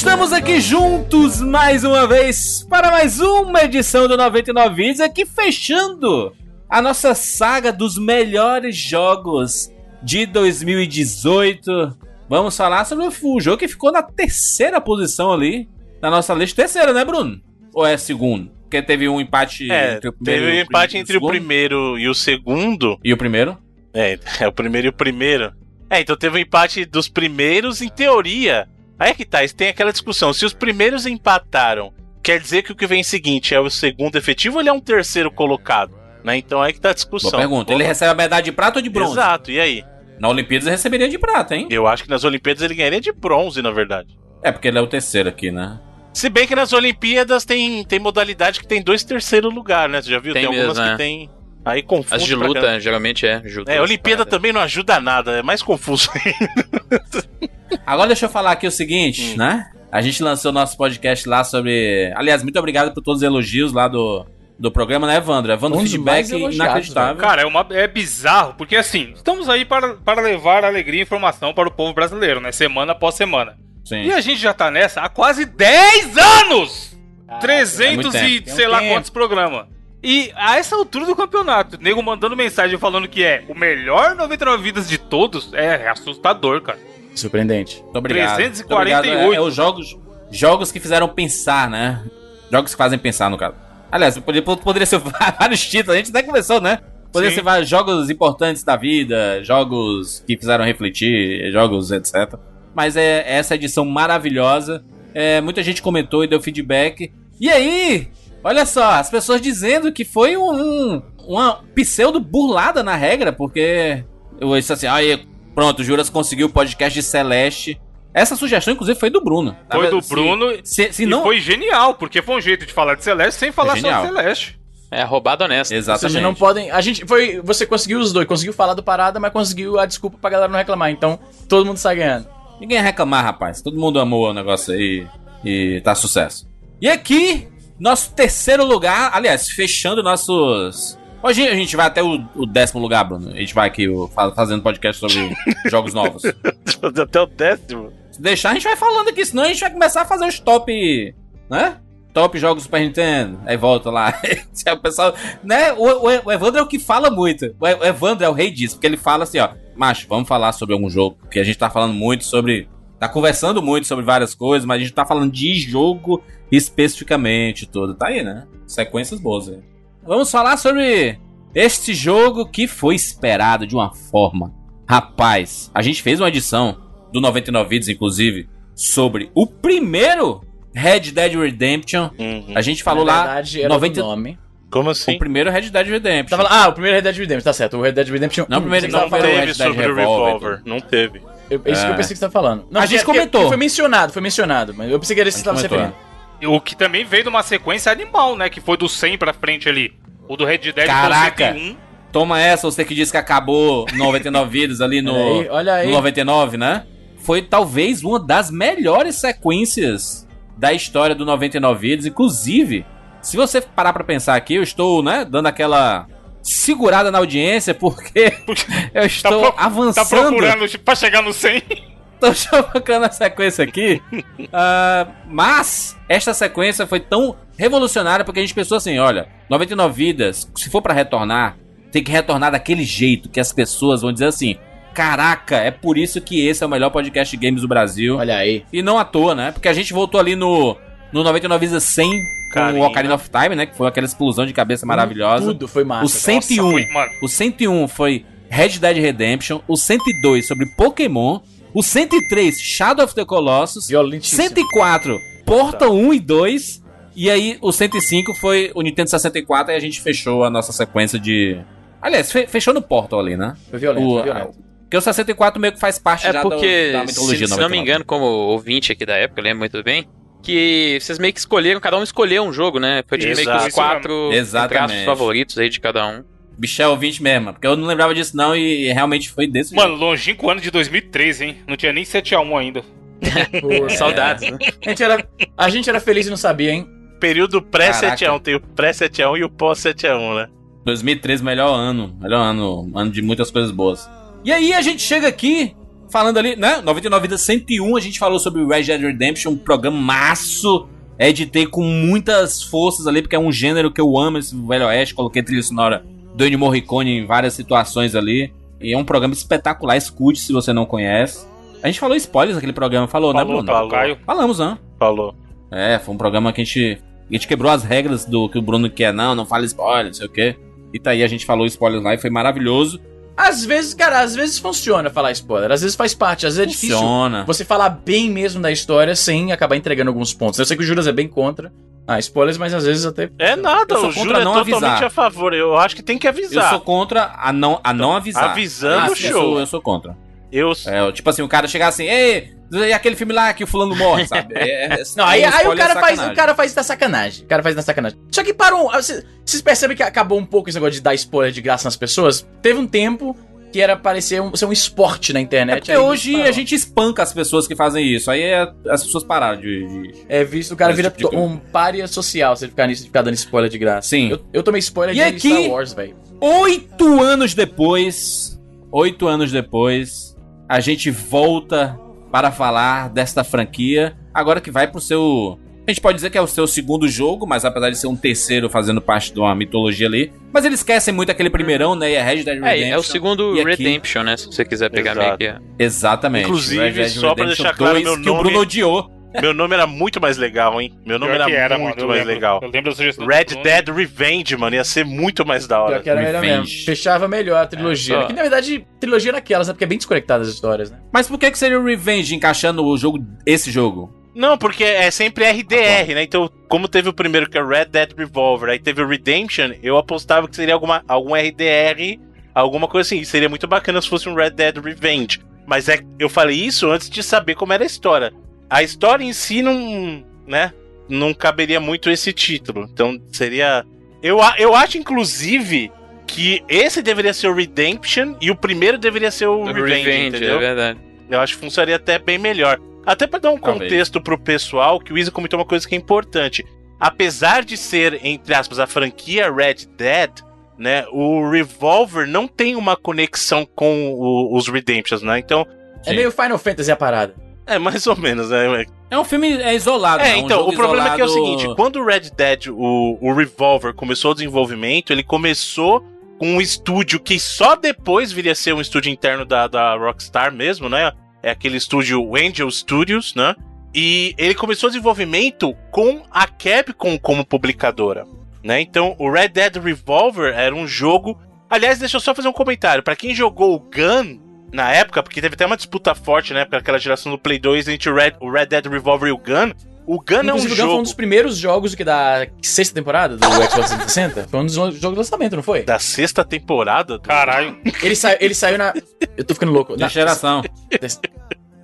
Estamos 0.07 0.33
aqui 0.33 0.61
juntos 0.61 1.41
mais 1.41 1.83
uma 1.83 2.07
vez 2.07 2.65
para 2.71 2.93
mais 2.93 3.19
uma 3.19 3.65
edição 3.65 4.07
do 4.07 4.17
99 4.17 4.73
Vídeos, 4.77 5.01
aqui 5.01 5.27
fechando 5.27 6.33
a 6.71 6.81
nossa 6.81 7.13
saga 7.13 7.73
dos 7.73 7.99
melhores 7.99 8.77
jogos 8.77 9.69
de 10.01 10.25
2018. 10.25 11.97
Vamos 12.29 12.57
falar 12.57 12.85
sobre 12.85 13.05
o 13.05 13.41
jogo 13.41 13.57
que 13.59 13.67
ficou 13.67 13.91
na 13.91 14.01
terceira 14.01 14.81
posição 14.81 15.33
ali 15.33 15.69
na 16.01 16.09
nossa 16.09 16.33
lista. 16.35 16.63
Terceira, 16.63 16.93
né, 16.93 17.05
Bruno? 17.05 17.41
Ou 17.75 17.85
é 17.85 17.97
segundo? 17.97 18.49
Porque 18.63 18.81
teve 18.81 19.09
um 19.09 19.21
empate 19.21 19.69
É, 19.73 19.97
entre 19.97 20.09
o 20.09 20.13
primeiro 20.13 20.45
teve 20.45 20.53
um 20.53 20.55
e 20.55 20.61
o 20.61 20.63
empate 20.63 20.91
prim- 20.93 21.01
entre 21.01 21.17
o 21.17 21.27
primeiro 21.27 21.99
e 21.99 22.09
o 22.09 22.15
segundo. 22.15 22.97
E 23.03 23.13
o 23.13 23.17
primeiro? 23.17 23.59
É, 23.93 24.17
é 24.39 24.47
o 24.47 24.53
primeiro 24.53 24.87
e 24.87 24.91
o 24.91 24.93
primeiro. 24.93 25.53
É, 25.91 26.01
então 26.01 26.17
teve 26.17 26.39
um 26.39 26.41
empate 26.41 26.85
dos 26.85 27.09
primeiros, 27.09 27.83
em 27.83 27.89
teoria. 27.89 28.69
Aí 28.99 29.11
é 29.11 29.15
que 29.15 29.25
tá, 29.25 29.39
tem 29.55 29.69
aquela 29.69 29.93
discussão. 29.93 30.33
Se 30.33 30.45
os 30.45 30.55
primeiros 30.55 31.07
empataram, 31.07 31.93
quer 32.23 32.41
dizer 32.41 32.63
que 32.63 32.73
o 32.73 32.75
que 32.75 32.87
vem 32.87 33.03
seguinte 33.03 33.55
é 33.55 33.61
o 33.61 33.69
segundo 33.71 34.17
efetivo 34.17 34.57
ou 34.57 34.61
ele 34.61 34.69
é 34.69 34.73
um 34.73 34.81
terceiro 34.81 35.31
colocado? 35.31 35.95
Né? 36.25 36.39
Então 36.39 36.63
aí 36.63 36.73
que 36.73 36.81
tá 36.81 36.91
a 36.91 36.95
discussão. 36.95 37.31
Boa 37.31 37.43
pergunta. 37.43 37.73
Ele 37.73 37.85
recebe 37.85 38.11
a 38.11 38.15
medalha 38.15 38.43
de 38.43 38.53
prata 38.53 38.79
ou 38.79 38.83
de 38.83 38.89
bronze? 38.89 39.13
Exato, 39.13 39.51
e 39.51 39.61
aí? 39.61 39.85
Na 40.19 40.29
Olimpíadas 40.29 40.67
ele 40.67 40.77
receberia 40.77 41.09
de 41.09 41.19
prata, 41.19 41.55
hein? 41.55 41.69
Eu 41.71 41.87
acho 41.87 42.03
que 42.03 42.11
nas 42.11 42.25
Olimpíadas 42.25 42.63
ele 42.63 42.75
ganharia 42.75 43.01
de 43.01 43.13
bronze, 43.13 43.61
na 43.61 43.71
verdade. 43.71 44.19
É, 44.43 44.51
porque 44.51 44.69
ele 44.69 44.79
é 44.79 44.81
o 44.81 44.87
terceiro 44.87 45.29
aqui, 45.29 45.51
né? 45.51 45.79
Se 46.13 46.31
bem 46.31 46.47
que 46.47 46.57
nas 46.57 46.73
Olimpíadas 46.73 47.45
tem, 47.45 47.85
tem 47.85 47.99
modalidade 47.99 48.59
que 48.59 48.67
tem 48.67 48.83
dois 48.83 49.05
terceiros 49.05 49.53
lugares, 49.53 49.93
né? 49.93 50.01
Você 50.01 50.11
já 50.11 50.19
viu? 50.19 50.33
Tem 50.33 50.47
algumas 50.47 50.79
mesmo, 50.79 50.83
que 50.83 50.91
é. 50.91 50.97
tem. 50.97 51.31
Aí 51.67 51.83
confunde. 51.83 52.15
As 52.15 52.25
de 52.25 52.35
luta, 52.35 52.79
geralmente 52.81 53.27
é. 53.27 53.43
Luta, 53.45 53.73
É, 53.73 53.81
Olimpíada 53.81 54.19
parada. 54.25 54.31
também 54.31 54.53
não 54.53 54.61
ajuda 54.61 55.01
nada, 55.01 55.33
é 55.33 55.43
mais 55.43 55.63
confuso 55.63 56.09
Agora 57.85 58.07
deixa 58.09 58.27
eu 58.27 58.31
falar 58.31 58.53
aqui 58.53 58.67
o 58.67 58.71
seguinte, 58.71 59.33
Hum. 59.35 59.37
né? 59.37 59.67
A 59.91 60.01
gente 60.01 60.23
lançou 60.23 60.53
nosso 60.53 60.77
podcast 60.77 61.29
lá 61.29 61.43
sobre. 61.45 62.13
Aliás, 62.17 62.43
muito 62.43 62.59
obrigado 62.59 62.93
por 62.93 63.03
todos 63.03 63.21
os 63.21 63.27
elogios 63.27 63.73
lá 63.73 63.89
do, 63.89 64.27
do 64.59 64.71
programa, 64.71 65.07
né, 65.07 65.17
Evandro? 65.17 65.53
Evandro, 65.53 65.79
Um 65.79 65.83
feedback 65.87 66.29
inacreditável. 66.31 67.17
Cara, 67.17 67.43
é, 67.43 67.47
uma, 67.47 67.67
é 67.71 67.87
bizarro, 67.89 68.55
porque 68.55 68.77
assim, 68.77 69.13
estamos 69.15 69.49
aí 69.49 69.65
para, 69.65 69.95
para 69.95 70.21
levar 70.21 70.65
alegria 70.65 71.01
e 71.01 71.03
informação 71.03 71.55
para 71.55 71.69
o 71.69 71.73
povo 71.73 71.95
brasileiro, 71.95 72.41
né? 72.41 72.53
Semana 72.53 72.93
após 72.93 73.15
semana. 73.15 73.57
Sim. 73.85 74.03
E 74.05 74.13
a 74.13 74.21
gente 74.21 74.41
já 74.41 74.53
tá 74.53 74.71
nessa 74.71 75.01
há 75.01 75.09
quase 75.09 75.45
10 75.45 76.17
anos! 76.19 76.97
é 77.29 77.39
300 77.39 77.97
muito 77.97 78.17
e 78.19 78.41
tempo. 78.41 78.57
sei 78.57 78.67
lá 78.69 78.81
quantos 78.83 79.11
programas. 79.11 79.67
E 80.03 80.31
a 80.37 80.57
essa 80.57 80.77
altura 80.77 81.07
do 81.07 81.17
campeonato, 81.17 81.79
nego 81.81 82.03
mandando 82.03 82.37
mensagem 82.37 82.79
falando 82.79 83.09
que 83.09 83.25
é 83.25 83.45
o 83.49 83.55
melhor 83.55 84.15
99 84.15 84.63
vidas 84.63 84.89
de 84.89 84.99
todos, 84.99 85.53
é 85.53 85.89
assustador, 85.89 86.61
cara. 86.63 86.79
Surpreendente. 87.15 87.83
Muito 87.83 87.97
obrigado. 87.97 88.37
348. 88.37 88.69
Muito 88.69 88.73
obrigado. 88.75 89.33
É, 89.33 89.37
é 89.37 89.41
os 89.41 89.55
jogos, 89.55 89.97
jogos 90.31 90.71
que 90.71 90.79
fizeram 90.79 91.09
pensar, 91.09 91.69
né? 91.69 92.05
Jogos 92.53 92.73
que 92.73 92.79
fazem 92.79 92.99
pensar, 92.99 93.31
no 93.31 93.39
caso. 93.39 93.57
Aliás, 93.91 94.19
poderia, 94.19 94.43
poderia 94.43 94.87
ser 94.87 95.01
vários 95.39 95.67
títulos, 95.67 95.95
a 95.95 95.97
gente 95.97 96.11
até 96.11 96.23
conversou, 96.23 96.61
né? 96.61 96.81
Poderia 97.13 97.31
Sim. 97.31 97.37
ser 97.37 97.43
vários 97.43 97.69
jogos 97.69 98.11
importantes 98.11 98.63
da 98.63 98.77
vida, 98.77 99.43
jogos 99.43 100.23
que 100.27 100.37
fizeram 100.37 100.65
refletir, 100.65 101.51
jogos 101.51 101.91
etc. 101.91 102.35
Mas 102.75 102.97
é 102.97 103.25
essa 103.27 103.55
edição 103.55 103.87
maravilhosa. 103.87 104.85
É, 105.15 105.41
muita 105.41 105.63
gente 105.63 105.81
comentou 105.81 106.23
e 106.23 106.29
deu 106.29 106.41
feedback. 106.43 107.11
E 107.41 107.49
aí, 107.49 108.09
olha 108.47 108.65
só, 108.67 108.93
as 108.93 109.11
pessoas 109.11 109.41
dizendo 109.41 109.93
que 109.93 110.05
foi 110.05 110.37
um, 110.37 110.51
um- 110.53 111.03
uma 111.27 111.63
pseudo 111.75 112.21
burlada 112.21 112.83
na 112.83 112.95
regra, 112.95 113.33
porque 113.33 114.05
eu 114.41 114.55
disse 114.57 114.73
assim, 114.73 114.87
aí, 114.87 115.27
pronto, 115.55 115.81
o 115.81 115.85
Juras 115.85 116.09
conseguiu 116.09 116.47
o 116.47 116.51
podcast 116.53 116.99
de 116.99 117.05
Celeste. 117.05 117.81
Essa 118.15 118.35
sugestão, 118.37 118.73
inclusive, 118.73 118.99
foi 118.99 119.11
do 119.11 119.21
Bruno. 119.23 119.55
Na 119.69 119.77
Foi 119.77 119.91
do 119.91 120.01
se- 120.01 120.09
Bruno 120.09 120.47
Se, 120.65 120.93
se 120.93 121.03
e 121.03 121.07
não. 121.07 121.23
foi 121.23 121.39
genial, 121.41 121.95
porque 121.95 122.23
foi 122.23 122.37
um 122.37 122.41
jeito 122.41 122.65
de 122.65 122.73
falar 122.73 122.95
de 122.95 123.05
Celeste 123.05 123.39
sem 123.41 123.53
falar 123.53 123.71
só 123.73 123.77
genial. 123.77 124.03
de 124.03 124.09
Celeste. 124.09 124.61
É 124.91 125.03
roubado 125.03 125.45
honesto. 125.45 125.73
Exatamente. 125.73 126.13
seja, 126.13 126.21
não 126.23 126.35
podem. 126.35 126.71
A 126.71 126.81
gente 126.81 127.05
foi. 127.05 127.41
Você 127.45 127.67
conseguiu 127.67 127.99
os 127.99 128.13
dois, 128.13 128.27
conseguiu 128.27 128.53
falar 128.55 128.73
do 128.73 128.83
parada, 128.83 129.19
mas 129.21 129.33
conseguiu 129.33 129.79
a 129.81 129.85
desculpa 129.85 130.17
pra 130.17 130.31
galera 130.31 130.51
não 130.51 130.57
reclamar. 130.59 130.91
Então, 130.91 131.19
todo 131.49 131.67
mundo 131.67 131.77
sai 131.77 131.97
ganhando. 131.97 132.27
Ninguém 132.61 132.79
ia 132.79 132.83
reclamar, 132.83 133.23
rapaz. 133.25 133.61
Todo 133.61 133.79
mundo 133.79 133.99
amou 133.99 134.31
o 134.31 134.33
negócio 134.33 134.73
aí 134.73 135.07
e 135.45 135.81
tá 135.85 135.95
sucesso. 135.95 136.49
E 136.81 136.89
aqui, 136.89 137.49
nosso 137.79 138.13
terceiro 138.13 138.65
lugar, 138.65 139.11
aliás, 139.13 139.49
fechando 139.49 140.03
nossos. 140.03 140.99
Hoje 141.23 141.47
a 141.47 141.55
gente 141.55 141.75
vai 141.77 141.87
até 141.87 142.03
o, 142.03 142.25
o 142.35 142.47
décimo 142.47 142.81
lugar, 142.81 143.05
Bruno. 143.05 143.31
A 143.33 143.37
gente 143.37 143.55
vai 143.55 143.69
aqui 143.69 143.89
o- 143.89 144.09
fazendo 144.35 144.63
podcast 144.63 145.01
sobre 145.01 145.35
jogos 145.67 145.93
novos. 145.93 146.23
Se 146.23 147.03
Até 147.03 147.21
o 147.21 147.27
décimo. 147.27 147.93
deixar, 148.19 148.51
a 148.51 148.55
gente 148.55 148.65
vai 148.65 148.77
falando 148.77 149.09
aqui, 149.09 149.25
senão 149.25 149.43
a 149.43 149.49
gente 149.49 149.61
vai 149.61 149.71
começar 149.71 150.03
a 150.03 150.07
fazer 150.07 150.27
os 150.27 150.39
top. 150.39 151.15
né? 151.51 151.79
top 152.17 152.39
jogos 152.39 152.63
Super 152.63 152.81
Nintendo. 152.81 153.39
Aí 153.45 153.59
volta 153.59 153.91
lá. 153.91 154.15
o 154.73 154.77
pessoal, 154.79 155.15
né? 155.45 155.75
O, 155.75 156.07
o, 156.07 156.33
Evandro 156.33 156.61
é 156.61 156.63
o 156.63 156.67
que 156.67 156.79
fala 156.79 157.11
muito. 157.11 157.55
O 157.61 157.67
Evandro 157.67 158.25
é 158.25 158.29
o 158.29 158.33
rei 158.33 158.51
disso, 158.51 158.77
porque 158.77 158.87
ele 158.87 158.97
fala 158.97 159.25
assim, 159.25 159.39
ó, 159.39 159.51
macho, 159.77 160.07
vamos 160.09 160.27
falar 160.27 160.53
sobre 160.53 160.75
algum 160.75 160.89
jogo, 160.89 161.19
porque 161.21 161.39
a 161.39 161.45
gente 161.45 161.59
tá 161.59 161.69
falando 161.69 161.93
muito 161.93 162.25
sobre, 162.25 162.71
tá 162.99 163.09
conversando 163.09 163.61
muito 163.63 163.87
sobre 163.87 164.05
várias 164.05 164.35
coisas, 164.35 164.67
mas 164.67 164.77
a 164.77 164.81
gente 164.81 164.93
tá 164.93 165.05
falando 165.05 165.33
de 165.33 165.55
jogo 165.55 166.23
especificamente 166.51 167.67
tudo. 167.67 167.95
Tá 167.95 168.09
aí, 168.09 168.23
né? 168.23 168.47
Sequências 168.67 169.19
boas 169.21 169.49
aí. 169.49 169.59
Vamos 170.07 170.31
falar 170.31 170.57
sobre 170.57 171.19
este 171.55 171.95
jogo 171.95 172.47
que 172.47 172.67
foi 172.69 172.95
esperado 172.95 173.67
de 173.67 173.75
uma 173.75 173.93
forma. 173.95 174.55
Rapaz, 174.89 175.71
a 175.75 175.83
gente 175.83 176.03
fez 176.03 176.21
uma 176.21 176.29
edição 176.29 176.77
do 177.13 177.21
99 177.21 177.69
Vídeos, 177.69 177.89
inclusive, 177.89 178.49
sobre 178.75 179.31
o 179.35 179.47
primeiro 179.47 180.43
Red 180.75 181.11
Dead 181.13 181.35
Redemption. 181.35 182.11
Uhum. 182.19 182.53
A 182.55 182.61
gente 182.61 182.83
falou 182.85 183.05
Na 183.05 183.13
lá 183.13 183.25
verdade, 183.25 183.61
era 183.63 183.69
90 183.75 184.01
outro 184.01 184.11
nome. 184.17 184.39
Como 184.71 184.89
o 184.89 184.93
assim? 184.93 185.17
primeiro 185.19 185.51
Red 185.51 185.71
Dead 185.71 185.87
Redemption. 185.89 186.37
Tava 186.37 186.43
lá- 186.43 186.65
ah, 186.65 186.69
o 186.69 186.73
primeiro 186.73 186.97
Red 186.97 187.03
Dead 187.03 187.17
Redemption, 187.17 187.45
tá 187.45 187.53
certo. 187.53 187.77
O 187.79 187.83
Red 187.83 187.93
Dead 187.93 188.09
Redemption. 188.09 188.47
Não, 188.49 188.59
o 188.59 188.61
primeiro 188.63 188.87
não 188.89 188.93
Não 189.01 189.09
tava 189.09 189.11
foi 189.11 189.19
o 189.19 189.23
falando. 189.23 189.35
teve 189.35 189.47
Red 189.47 189.55
Dead 189.59 189.67
sobre 189.75 189.93
o 189.93 189.95
Revolver, 189.97 190.35
Revolver. 190.35 190.63
Não 190.67 190.81
teve. 190.81 191.23
Eu- 191.51 191.61
é 191.65 191.71
isso 191.73 191.83
que 191.83 191.89
eu 191.89 191.93
É. 191.95 191.97
pensei 191.97 192.15
que 192.15 192.19
você 192.19 192.27
tá 192.27 192.31
falando. 192.31 192.67
Não, 192.71 192.81
A 192.81 192.83
porque- 192.83 192.87
gente 192.89 193.05
porque- 193.05 193.19
comentou. 193.19 193.41
porque 193.43 193.49
Foi 193.49 193.57
mencionado, 193.57 194.13
foi 194.13 194.23
mencionado. 194.23 194.75
Mas 194.75 194.91
eu 194.91 194.99
pensei 194.99 195.15
que 195.15 195.21
era 195.21 195.29
esse 195.29 195.39
que 195.39 195.45
você 195.45 195.49
tava 195.51 195.59
se 195.61 195.69
comentou. 195.69 195.95
referindo. 196.41 196.57
O 196.57 196.61
que 196.61 196.77
também 196.77 197.05
veio 197.05 197.23
de 197.23 197.29
uma 197.29 197.43
sequência 197.43 197.91
animal, 197.91 198.37
né? 198.37 198.49
Que 198.51 198.61
foi 198.61 198.77
do 198.77 198.89
100 198.89 199.17
pra 199.17 199.33
frente 199.33 199.69
ali. 199.69 199.95
O 200.29 200.37
do 200.37 200.45
Red 200.45 200.59
Dead 200.59 200.87
Caraca. 200.87 201.49
foi 201.53 201.57
o 201.57 201.59
101. 201.61 201.77
Toma 202.13 202.41
essa, 202.41 202.71
você 202.71 202.85
que 202.85 202.95
disse 202.95 203.13
que 203.13 203.19
acabou 203.19 203.87
99 203.95 204.51
vidas 204.51 204.81
ali 204.81 205.01
no, 205.03 205.15
Olha 205.15 205.41
aí, 205.43 205.49
olha 205.51 205.75
aí. 205.75 205.87
no 205.87 205.93
99, 205.93 206.57
né? 206.57 206.85
Foi 207.19 207.43
talvez 207.43 208.03
uma 208.05 208.19
das 208.19 208.51
melhores 208.51 209.17
sequências 209.17 210.27
da 210.57 210.73
história 210.73 211.15
do 211.15 211.25
99 211.25 211.89
vidas. 211.89 212.07
Inclusive, 212.07 212.85
se 213.23 213.37
você 213.37 213.61
parar 213.61 213.93
pra 213.93 214.05
pensar 214.05 214.35
aqui, 214.37 214.55
eu 214.55 214.63
estou, 214.63 215.03
né, 215.03 215.25
dando 215.25 215.47
aquela 215.47 216.07
segurada 216.47 217.11
na 217.11 217.19
audiência 217.19 217.75
porque 217.75 218.33
eu 218.95 219.05
estou 219.05 219.53
pro- 219.53 219.55
avançando. 219.57 219.95
Tá 219.95 220.05
procurando 220.05 220.79
pra 220.81 220.95
chegar 220.95 221.23
no 221.23 221.33
100. 221.33 221.63
Tô 222.19 222.33
chocando 222.33 223.05
a 223.05 223.11
sequência 223.11 223.63
aqui. 223.65 224.01
Ah, 224.53 225.07
mas 225.29 225.97
esta 226.09 226.33
sequência 226.33 226.87
foi 226.87 227.01
tão 227.01 227.37
revolucionária 227.59 228.25
porque 228.25 228.39
a 228.39 228.43
gente 228.43 228.55
pensou 228.55 228.77
assim: 228.77 228.99
olha, 228.99 229.29
99 229.51 229.93
vidas, 229.95 230.51
se 230.57 230.71
for 230.71 230.81
pra 230.81 230.95
retornar, 230.95 231.57
tem 231.91 232.03
que 232.03 232.11
retornar 232.13 232.53
daquele 232.53 232.85
jeito 232.85 233.29
que 233.29 233.41
as 233.41 233.53
pessoas 233.53 234.01
vão 234.03 234.13
dizer 234.13 234.27
assim: 234.27 234.57
caraca, 234.95 235.57
é 235.57 235.71
por 235.71 235.99
isso 235.99 236.21
que 236.21 236.47
esse 236.47 236.63
é 236.63 236.67
o 236.67 236.71
melhor 236.71 236.91
podcast 236.91 237.37
de 237.37 237.45
games 237.47 237.61
do 237.63 237.69
Brasil. 237.69 238.17
Olha 238.17 238.37
aí. 238.37 238.65
E 238.73 238.83
não 238.83 238.99
à 238.99 239.05
toa, 239.05 239.35
né? 239.35 239.51
Porque 239.53 239.69
a 239.69 239.73
gente 239.75 239.93
voltou 239.93 240.19
ali 240.21 240.35
no, 240.37 240.77
no 241.13 241.23
99 241.25 241.67
vidas 241.67 241.83
100 241.83 242.11
com 242.49 242.55
Carinho. 242.55 242.83
o 242.83 242.87
Ocarina 242.87 243.15
of 243.15 243.29
Time, 243.31 243.55
né? 243.57 243.67
Que 243.67 243.77
foi 243.77 243.89
aquela 243.89 244.07
explosão 244.07 244.47
de 244.47 244.53
cabeça 244.53 244.87
maravilhosa. 244.87 245.47
Tudo 245.47 245.69
foi 245.69 245.85
massa. 245.85 246.05
O 246.05 246.09
101, 246.09 246.71
foi, 246.71 246.87
mano. 246.93 247.11
o 247.23 247.29
101 247.29 247.89
foi 247.89 248.25
Red 248.49 248.79
Dead 248.79 248.97
Redemption, 248.99 249.61
o 249.67 249.77
102 249.77 250.47
sobre 250.47 250.67
Pokémon, 250.77 251.41
o 251.75 251.83
103 251.83 252.59
Shadow 252.61 253.05
of 253.05 253.15
the 253.15 253.25
Colossus, 253.25 253.89
Violentíssimo. 253.89 254.43
104 254.43 255.19
Portal 255.45 255.93
1 255.95 256.15
e 256.15 256.21
2 256.21 256.83
e 257.15 257.31
aí 257.31 257.57
o 257.61 257.73
105 257.73 258.35
foi 258.35 258.71
o 258.75 258.83
Nintendo 258.83 259.11
64 259.11 259.73
e 259.73 259.77
a 259.77 259.81
gente 259.81 260.01
fechou 260.01 260.45
a 260.45 260.51
nossa 260.51 260.73
sequência 260.73 261.19
de 261.19 261.59
Aliás, 262.01 262.31
fe- 262.31 262.47
fechou 262.47 262.73
no 262.75 262.81
Portal 262.83 263.19
ali, 263.21 263.37
né? 263.37 263.55
Foi 263.71 263.79
violento, 263.79 264.07
O- 264.07 264.15
foi 264.15 264.23
violento. 264.25 264.59
Porque 264.83 264.97
o 264.97 265.01
64 265.01 265.61
meio 265.61 265.73
que 265.73 265.81
faz 265.81 265.99
parte 265.99 266.27
É 266.27 266.33
já 266.33 266.43
do- 266.43 266.49
porque, 266.51 266.93
da 266.93 267.01
se, 267.01 267.07
mitologia 267.07 267.47
se 267.49 267.51
não 267.51 267.57
me 267.57 267.63
99. 267.65 267.77
engano, 267.83 268.05
como 268.05 268.25
ouvinte 268.25 268.93
aqui 268.93 269.05
da 269.05 269.17
época, 269.17 269.41
eu 269.41 269.45
lembro 269.45 269.59
muito 269.61 269.83
bem, 269.83 270.07
que 270.43 270.99
vocês 271.01 271.19
meio 271.19 271.33
que 271.33 271.41
escolheram, 271.41 271.81
cada 271.81 271.99
um 271.99 272.03
escolheu 272.03 272.45
um 272.45 272.53
jogo, 272.53 272.79
né? 272.79 273.03
Foi 273.09 273.19
tipo, 273.19 273.35
meio 273.35 273.49
que 273.49 273.67
os 273.69 273.75
quatro 273.75 274.31
aspas, 274.33 275.05
favoritos 275.05 275.59
aí 275.59 275.69
de 275.69 275.81
cada 275.81 276.07
um. 276.07 276.25
Bicho 276.59 276.81
é 276.81 276.89
ouvinte 276.89 277.23
mesmo, 277.23 277.53
porque 277.53 277.67
eu 277.67 277.77
não 277.77 277.87
lembrava 277.87 278.15
disso 278.15 278.35
não 278.35 278.57
e 278.57 278.91
realmente 278.93 279.29
foi 279.29 279.47
desse 279.47 279.75
Mano, 279.75 279.91
jeito. 279.91 280.01
longínquo 280.01 280.51
ano 280.51 280.61
de 280.61 280.71
2013, 280.71 281.45
hein? 281.45 281.57
Não 281.67 281.77
tinha 281.77 281.93
nem 281.93 282.03
7x1 282.03 282.59
ainda. 282.59 282.83
Pô, 283.61 283.91
Saudades, 283.91 284.51
né? 284.51 284.59
A 284.85 284.89
gente, 284.89 285.03
era, 285.03 285.29
a 285.57 285.69
gente 285.69 285.91
era 285.91 286.01
feliz 286.01 286.27
e 286.27 286.31
não 286.31 286.37
sabia, 286.37 286.73
hein? 286.73 286.89
Período 287.21 287.61
pré-7x1. 287.61 288.19
Caraca. 288.19 288.41
Tem 288.41 288.55
o 288.55 288.61
pré-7x1 288.61 289.39
e 289.39 289.45
o 289.45 289.51
pós-7x1, 289.51 290.37
né? 290.37 290.49
2013, 290.85 291.43
melhor 291.43 291.75
ano. 291.75 292.17
Melhor 292.21 292.41
ano. 292.41 292.91
Ano 292.95 293.11
de 293.11 293.21
muitas 293.21 293.51
coisas 293.51 293.71
boas. 293.71 294.09
E 294.45 294.53
aí 294.53 294.73
a 294.73 294.81
gente 294.81 295.03
chega 295.03 295.27
aqui, 295.27 295.75
falando 296.11 296.39
ali, 296.39 296.57
né? 296.57 296.81
99 296.83 297.23
Vidas 297.23 297.41
101, 297.43 297.97
a 297.97 298.01
gente 298.01 298.19
falou 298.19 298.39
sobre 298.39 298.65
Red 298.65 298.85
Dead 298.85 299.01
Redemption, 299.01 299.53
um 299.53 299.57
programa 299.57 299.99
maço. 299.99 300.89
Editei 301.19 301.67
com 301.67 301.83
muitas 301.83 302.63
forças 302.63 303.07
ali, 303.07 303.23
porque 303.23 303.35
é 303.37 303.39
um 303.39 303.51
gênero 303.51 303.91
que 303.91 304.01
eu 304.01 304.19
amo, 304.19 304.39
esse 304.39 304.55
Velho 304.55 304.87
Oeste. 304.87 305.15
Coloquei 305.15 305.43
trilha 305.43 305.63
sonora 305.63 306.05
do 306.35 306.45
Ennio 306.45 306.59
Morricone 306.59 307.19
em 307.19 307.27
várias 307.27 307.55
situações 307.55 308.15
ali. 308.15 308.53
E 308.81 308.93
é 308.93 308.99
um 308.99 309.05
programa 309.05 309.33
espetacular, 309.33 309.97
escute 309.97 310.39
se 310.39 310.53
você 310.53 310.73
não 310.73 310.85
conhece. 310.85 311.47
A 311.83 311.87
gente 311.87 311.99
falou 311.99 312.17
spoilers 312.17 312.57
naquele 312.57 312.73
programa, 312.73 313.07
falou, 313.09 313.33
né, 313.33 313.41
Falou, 313.41 313.57
Bruno? 313.57 313.73
falou. 313.73 313.91
Caio. 313.91 314.19
Falamos, 314.27 314.59
né? 314.59 314.77
Falou. 314.99 315.35
É, 315.71 315.99
foi 315.99 316.15
um 316.15 316.19
programa 316.19 316.53
que 316.53 316.61
a 316.61 316.65
gente, 316.65 316.99
a 317.31 317.33
gente 317.33 317.49
quebrou 317.49 317.71
as 317.71 317.83
regras 317.83 318.25
do 318.25 318.49
que 318.49 318.59
o 318.59 318.63
Bruno 318.63 318.91
quer, 318.91 319.13
não, 319.13 319.35
não 319.35 319.47
fala 319.47 319.65
spoiler, 319.65 320.07
não 320.07 320.13
sei 320.13 320.27
o 320.27 320.31
quê. 320.31 320.57
E 320.93 320.99
tá 320.99 321.11
aí, 321.11 321.23
a 321.23 321.29
gente 321.29 321.47
falou 321.47 321.67
spoilers 321.67 322.03
lá 322.03 322.15
e 322.15 322.19
foi 322.19 322.31
maravilhoso. 322.31 323.01
Às 323.37 323.65
vezes, 323.65 323.93
cara, 323.93 324.21
às 324.21 324.35
vezes 324.35 324.59
funciona 324.59 325.11
falar 325.11 325.31
spoiler. 325.33 325.71
Às 325.71 325.83
vezes 325.83 325.95
faz 325.97 326.15
parte, 326.15 326.47
às 326.47 326.57
vezes 326.57 326.67
é 326.69 326.73
difícil 326.73 326.97
Funciona. 326.97 327.45
você 327.45 327.65
falar 327.65 327.91
bem 327.91 328.31
mesmo 328.31 328.63
da 328.63 328.73
história 328.73 329.15
sem 329.15 329.53
acabar 329.53 329.77
entregando 329.77 330.09
alguns 330.11 330.33
pontos. 330.33 330.59
Eu 330.59 330.65
sei 330.65 330.77
que 330.77 330.83
o 330.83 330.87
Juras 330.87 331.07
é 331.07 331.13
bem 331.13 331.29
contra 331.29 331.71
ah, 332.09 332.19
spoilers, 332.21 332.57
mas 332.57 332.73
às 332.73 332.85
vezes 332.87 333.05
até. 333.05 333.29
É 333.39 333.55
nada, 333.57 333.95
Eu 333.95 334.01
sou 334.01 334.09
o 334.09 334.13
Júlio 334.13 334.37
é 334.37 334.45
totalmente 334.45 334.75
avisar. 334.75 335.05
a 335.05 335.11
favor. 335.11 335.53
Eu 335.53 335.77
acho 335.77 335.95
que 335.97 336.03
tem 336.03 336.17
que 336.17 336.27
Eu 336.27 336.31
avisar. 336.31 336.71
sou 336.71 336.81
contra 336.81 337.33
a 337.37 337.53
não, 337.53 337.81
a 337.83 337.93
não 337.93 338.15
avisar. 338.15 338.51
Avisando, 338.51 339.13
Ah, 339.13 339.17
sim, 339.17 339.27
eu 339.27 339.33
show. 339.33 339.43
sou, 339.43 339.59
eu 339.61 339.67
sou 339.67 339.83
contra. 339.83 340.17
Eu, 340.53 340.73
É, 340.87 341.13
tipo 341.13 341.29
assim, 341.29 341.43
o 341.43 341.49
cara 341.49 341.67
chegar 341.69 341.89
assim, 341.89 342.05
ei, 342.05 342.55
e 342.73 342.93
aquele 342.93 343.17
filme 343.17 343.33
lá 343.33 343.53
que 343.53 343.65
o 343.65 343.67
fulano 343.67 343.95
morre, 343.97 344.27
sabe? 344.27 344.55
É, 344.57 344.87
é- 344.95 345.03
Não, 345.17 345.25
aí, 345.27 345.43
é 345.43 345.49
um 345.49 345.53
aí 345.53 345.67
o 345.69 345.77
cara 345.77 345.95
faz, 346.01 346.21
o 346.21 346.35
cara 346.35 346.55
faz 346.55 346.75
da 346.75 346.83
sacanagem. 346.83 347.45
O 347.45 347.49
cara 347.49 347.63
faz 347.63 347.75
da 347.75 347.83
sacanagem. 347.83 348.19
Só 348.31 348.43
que 348.45 348.55
para 348.55 348.75
um, 348.77 348.89
vocês 348.91 349.25
vocês 349.45 349.63
percebem 349.63 349.97
que 349.97 350.03
acabou 350.03 350.39
um 350.39 350.45
pouco 350.47 350.69
esse 350.69 350.77
negócio 350.77 350.95
de 350.95 351.01
dar 351.01 351.15
spoiler 351.15 351.53
de 351.53 351.61
graça 351.61 351.85
nas 351.87 351.97
pessoas? 351.97 352.47
Teve 352.63 352.79
um 352.79 352.87
tempo 352.87 353.37
que 353.73 353.81
era 353.81 353.97
parecer 353.97 354.41
um, 354.41 354.55
ser 354.57 354.65
um 354.67 354.73
esporte 354.73 355.33
na 355.33 355.41
É 355.41 355.43
internet. 355.43 355.91
aí 355.91 355.99
hoje 355.99 356.33
parou. 356.33 356.47
a 356.49 356.53
gente 356.53 356.75
espanca 356.75 357.23
as 357.23 357.33
pessoas 357.33 357.67
que 357.67 357.75
fazem 357.77 358.07
isso. 358.07 358.31
Aí 358.31 358.41
é- 358.43 358.73
as 358.89 359.03
pessoas 359.05 359.23
pararam 359.25 359.61
de. 359.61 359.87
de- 359.87 360.13
É 360.29 360.43
visto, 360.45 360.73
o 360.73 360.77
cara 360.77 360.93
vira 360.93 361.11
tipo 361.11 361.31
de 361.31 361.37
um 361.37 361.57
pária 361.59 362.07
social 362.09 362.57
se 362.57 362.65
ele 362.65 362.71
ficar 362.71 362.87
nisso, 362.87 363.03
de 363.03 363.09
ficar 363.09 363.23
dando 363.23 363.35
spoiler 363.35 363.71
de 363.71 363.79
graça. 363.79 364.09
Sim. 364.09 364.31
Eu, 364.31 364.41
eu 364.53 364.63
tomei 364.63 364.79
spoiler 364.79 365.15
E 365.15 365.19
de 365.19 365.23
aqui- 365.23 365.49
Star 365.51 365.71
Wars, 365.71 365.93
velho. 365.93 366.17
Oito 366.41 367.21
anos 367.23 367.55
depois, 367.55 368.59
oito 368.93 369.27
anos 369.27 369.51
depois, 369.53 370.36
a 370.69 370.81
gente 370.81 371.11
volta 371.11 371.99
para 372.31 372.51
falar 372.51 373.09
desta 373.11 373.43
franquia. 373.45 374.17
Agora 374.35 374.61
que 374.61 374.71
vai 374.71 374.87
pro 374.87 375.01
seu. 375.01 375.59
A 375.87 375.91
gente 375.93 376.01
pode 376.01 376.17
dizer 376.17 376.31
que 376.31 376.37
é 376.37 376.41
o 376.43 376.49
seu 376.49 376.67
segundo 376.67 377.07
jogo, 377.07 377.47
mas 377.47 377.65
apesar 377.65 377.91
de 377.91 377.97
ser 377.97 378.09
um 378.09 378.17
terceiro 378.17 378.69
fazendo 378.69 379.01
parte 379.01 379.33
de 379.33 379.39
uma 379.39 379.55
mitologia 379.55 380.09
ali. 380.09 380.33
Mas 380.53 380.65
eles 380.65 380.81
esquecem 380.81 381.15
muito 381.15 381.31
aquele 381.31 381.49
primeirão, 381.49 381.95
né? 381.95 382.11
E 382.11 382.15
é 382.15 382.23
Red 382.23 382.43
Dead 382.43 382.47
Redemption. 382.61 382.67
É, 382.87 382.89
é 382.91 382.99
o 382.99 383.03
segundo 383.05 383.57
E 383.57 383.61
aqui- 383.61 383.71
Redemption, 383.85 384.23
né? 384.25 384.37
Se 384.37 384.47
você 384.47 384.65
quiser 384.65 384.91
pegar 384.91 385.13
Exato. 385.13 385.39
meio 385.39 385.55
que. 385.55 385.83
Exatamente. 385.85 386.45
Inclusive, 386.47 386.83
Red 386.83 386.93
Dead 386.93 387.09
só 387.11 387.35
pra 387.35 387.45
Redemption 387.45 387.63
deixar 387.65 387.77
claro, 387.79 387.95
2, 387.95 388.05
meu 388.05 388.15
que 388.21 388.29
o 388.29 388.33
nome- 388.35 388.43
Bruno 388.43 388.59
odiou. 388.61 389.11
Meu 389.41 389.53
nome 389.55 389.75
era 389.75 389.87
muito 389.87 390.21
mais 390.21 390.37
legal, 390.37 390.81
hein? 390.81 390.93
Meu 391.05 391.19
nome 391.19 391.33
era, 391.33 391.51
era, 391.51 391.79
muito 391.79 391.97
mano, 391.97 392.09
mais 392.09 392.21
lembro. 392.21 392.35
legal. 392.35 392.61
Eu 392.63 392.71
lembro 392.71 392.91
da 392.91 392.97
sugestão 392.97 393.27
Red. 393.27 393.45
Dead 393.63 393.89
Revenge, 393.89 394.57
mano, 394.57 394.77
ia 394.77 394.85
ser 394.85 395.05
muito 395.05 395.45
mais 395.47 395.67
da 395.67 395.81
hora. 395.81 395.93
Pior 395.95 396.03
que 396.03 396.11
era 396.11 396.21
melhor 396.23 396.41
mesmo. 396.41 396.67
Fechava 396.85 397.29
melhor 397.29 397.63
a 397.63 397.67
trilogia. 397.67 398.17
É, 398.17 398.21
só- 398.23 398.27
Que 398.27 398.33
na 398.33 398.43
verdade, 398.43 398.87
trilogia 399.01 399.33
naquelas, 399.33 399.69
né? 399.69 399.75
Porque 399.75 399.85
é 399.85 399.87
bem 399.89 399.99
desconectada 399.99 400.43
as 400.43 400.49
histórias, 400.49 400.91
né? 400.91 400.99
Mas 401.13 401.29
por 401.29 401.39
que, 401.39 401.51
que 401.51 401.59
seria 401.59 401.79
o 401.81 401.85
Revenge 401.85 402.35
encaixando 402.35 402.85
o 402.85 402.97
jogo, 402.97 403.19
esse 403.45 403.71
jogo? 403.71 404.15
Não, 404.35 404.59
porque 404.59 404.85
é 404.85 405.11
sempre 405.11 405.45
RDR, 405.51 406.15
né? 406.15 406.23
Então, 406.23 406.51
como 406.69 406.89
teve 406.89 407.09
o 407.09 407.13
primeiro 407.13 407.49
que 407.49 407.57
é 407.57 407.65
Red 407.65 407.87
Dead 407.87 408.11
Revolver, 408.17 408.69
aí 408.69 408.79
teve 408.79 409.01
o 409.03 409.09
Redemption, 409.09 409.73
eu 409.83 409.97
apostava 409.97 410.47
que 410.47 410.55
seria 410.55 410.75
alguma, 410.75 411.03
algum 411.09 411.35
RDR, 411.35 412.21
alguma 412.55 412.87
coisa 412.87 413.07
assim. 413.09 413.21
E 413.21 413.25
seria 413.25 413.49
muito 413.49 413.67
bacana 413.67 414.01
se 414.03 414.09
fosse 414.09 414.29
um 414.29 414.35
Red 414.35 414.51
Dead 414.51 414.77
Revenge. 414.77 415.41
Mas 415.67 415.89
é, 415.89 416.01
eu 416.19 416.29
falei 416.29 416.57
isso 416.57 416.89
antes 416.91 417.09
de 417.11 417.23
saber 417.23 417.55
como 417.55 417.73
era 417.73 417.83
a 417.83 417.87
história. 417.87 418.33
A 418.69 418.83
história 418.83 419.25
em 419.25 419.33
si 419.33 419.63
não, 419.63 420.25
né? 420.47 420.73
Não 421.09 421.33
caberia 421.33 421.79
muito 421.81 422.11
esse 422.11 422.33
título. 422.33 422.89
Então, 422.93 423.21
seria. 423.33 423.85
Eu, 424.23 424.43
a- 424.43 424.57
eu 424.59 424.75
acho, 424.75 424.99
inclusive, 424.99 425.93
que 426.27 426.63
esse 426.69 427.01
deveria 427.03 427.33
ser 427.33 427.47
o 427.49 427.55
Redemption 427.55 428.35
e 428.41 428.51
o 428.51 428.57
primeiro 428.57 428.99
deveria 428.99 429.31
ser 429.31 429.47
o 429.47 429.65
Revenge, 429.65 430.03
Revenge, 430.05 430.29
entendeu? 430.29 430.57
é 430.57 430.59
verdade. 430.59 430.99
Eu 431.31 431.41
acho 431.41 431.55
que 431.55 431.61
funcionaria 431.61 431.97
até 431.97 432.19
bem 432.19 432.39
melhor. 432.39 432.81
Até 433.05 433.27
pra 433.27 433.39
dar 433.39 433.51
um 433.53 433.59
Talvez. 433.59 433.91
contexto 433.91 434.21
pro 434.21 434.37
pessoal, 434.39 434.99
que 434.99 435.13
o 435.13 435.19
Izzy 435.19 435.31
comentou 435.31 435.59
uma 435.61 435.65
coisa 435.67 435.87
que 435.87 435.95
é 435.95 435.99
importante. 435.99 436.65
Apesar 436.99 437.65
de 437.65 437.77
ser, 437.77 438.19
entre 438.25 438.53
aspas, 438.55 438.81
a 438.81 438.87
franquia 438.87 439.53
Red 439.53 439.87
Dead, 439.97 440.31
né, 440.77 441.05
o 441.13 441.49
Revolver 441.49 442.27
não 442.27 442.49
tem 442.49 442.75
uma 442.75 442.97
conexão 442.97 443.65
com 443.77 444.13
o- 444.13 444.57
os 444.57 444.67
Redemptions, 444.67 445.23
né? 445.23 445.39
Então, 445.39 445.65
É 446.05 446.13
meio 446.13 446.31
Final 446.33 446.59
Fantasy 446.59 446.91
a 446.91 446.97
parada. 446.97 447.35
É, 447.67 447.79
mais 447.79 448.07
ou 448.07 448.17
menos, 448.17 448.51
né? 448.51 448.87
É 449.11 449.19
um 449.19 449.25
filme 449.25 449.53
é 449.61 449.75
isolado, 449.75 450.23
É, 450.23 450.29
né? 450.29 450.37
Um 450.37 450.45
então, 450.45 450.69
o 450.69 450.75
problema 450.75 451.13
é 451.13 451.17
que 451.17 451.21
é 451.21 451.25
o 451.25 451.27
isolado- 451.27 451.59
seguinte, 451.59 451.77
quando 451.77 451.97
o 452.01 452.05
Red 452.05 452.31
Dead, 452.37 452.69
o, 452.69 453.19
o 453.21 453.33
Revolver, 453.35 453.93
começou 453.95 454.31
o 454.31 454.35
desenvolvimento, 454.35 455.13
ele 455.13 455.23
começou 455.23 456.05
com 456.39 456.47
um 456.57 456.61
estúdio 456.61 457.19
que 457.19 457.41
só 457.41 457.75
depois 457.77 458.31
viria 458.31 458.53
a 458.53 458.55
ser 458.55 458.73
um 458.75 458.81
estúdio 458.81 459.11
interno 459.11 459.45
da, 459.45 459.67
da 459.67 459.95
Rockstar 459.97 460.53
mesmo, 460.53 460.89
né? 460.89 461.13
É 461.43 461.51
aquele 461.51 461.77
estúdio 461.77 462.35
Angel 462.37 462.71
Studios, 462.71 463.35
né? 463.35 463.55
E 463.95 464.35
ele 464.37 464.55
começou 464.55 464.89
o 464.89 464.91
desenvolvimento 464.91 465.75
com 465.91 466.23
a 466.31 466.47
Capcom 466.47 467.19
como 467.19 467.45
publicadora, 467.45 468.27
né? 468.63 468.81
Então, 468.81 469.17
o 469.19 469.31
Red 469.31 469.49
Dead 469.49 469.77
Revolver 469.77 470.53
era 470.55 470.75
um 470.75 470.87
jogo... 470.87 471.39
Aliás, 471.71 471.99
deixa 471.99 472.17
eu 472.17 472.21
só 472.21 472.35
fazer 472.35 472.49
um 472.49 472.53
comentário. 472.53 473.03
Pra 473.03 473.17
quem 473.17 473.35
jogou 473.35 473.75
o 473.75 473.79
Gun 473.79 474.39
na 474.73 474.93
época, 474.93 475.23
porque 475.23 475.41
teve 475.41 475.55
até 475.55 475.65
uma 475.67 475.77
disputa 475.77 476.15
forte 476.15 476.53
na 476.53 476.61
época, 476.61 476.79
aquela 476.79 476.99
geração 476.99 477.33
do 477.33 477.39
Play 477.39 477.59
2 477.59 477.89
entre 477.89 478.11
o 478.11 478.15
Red, 478.15 478.33
o 478.41 478.51
Red 478.51 478.67
Dead 478.67 478.87
Revolver 478.87 479.29
e 479.29 479.33
o 479.33 479.39
Gun. 479.39 479.73
O 480.07 480.21
Gun 480.21 480.35
é 480.35 480.39
um 480.39 480.57
Inclusive, 480.59 480.67
o 480.67 480.69
Gun 480.69 480.77
jogo 480.77 480.91
foi 480.93 481.01
um 481.01 481.03
dos 481.03 481.13
primeiros 481.15 481.57
jogos 481.57 481.95
que 481.97 482.05
da 482.05 482.47
sexta 482.63 482.95
temporada 482.95 483.37
do 483.37 483.45
Xbox 483.45 483.73
360. 483.75 484.47
Foi 484.49 484.61
um 484.61 484.67
dos 484.67 484.75
jogos 484.75 485.01
de 485.01 485.07
lançamento, 485.07 485.57
não 485.57 485.65
foi? 485.65 485.83
da 485.83 485.99
sexta 485.99 486.45
temporada. 486.45 487.19
do- 487.19 487.23
Caralho. 487.23 487.77
Ele, 488.03 488.15
sa 488.15 488.37
ele 488.41 488.55
saiu 488.55 488.79
na. 488.79 488.95
Eu 489.37 489.45
tô 489.45 489.55
ficando 489.55 489.73
louco. 489.73 489.97
Da 489.97 490.05
Na... 490.05 490.09
geração. 490.09 490.63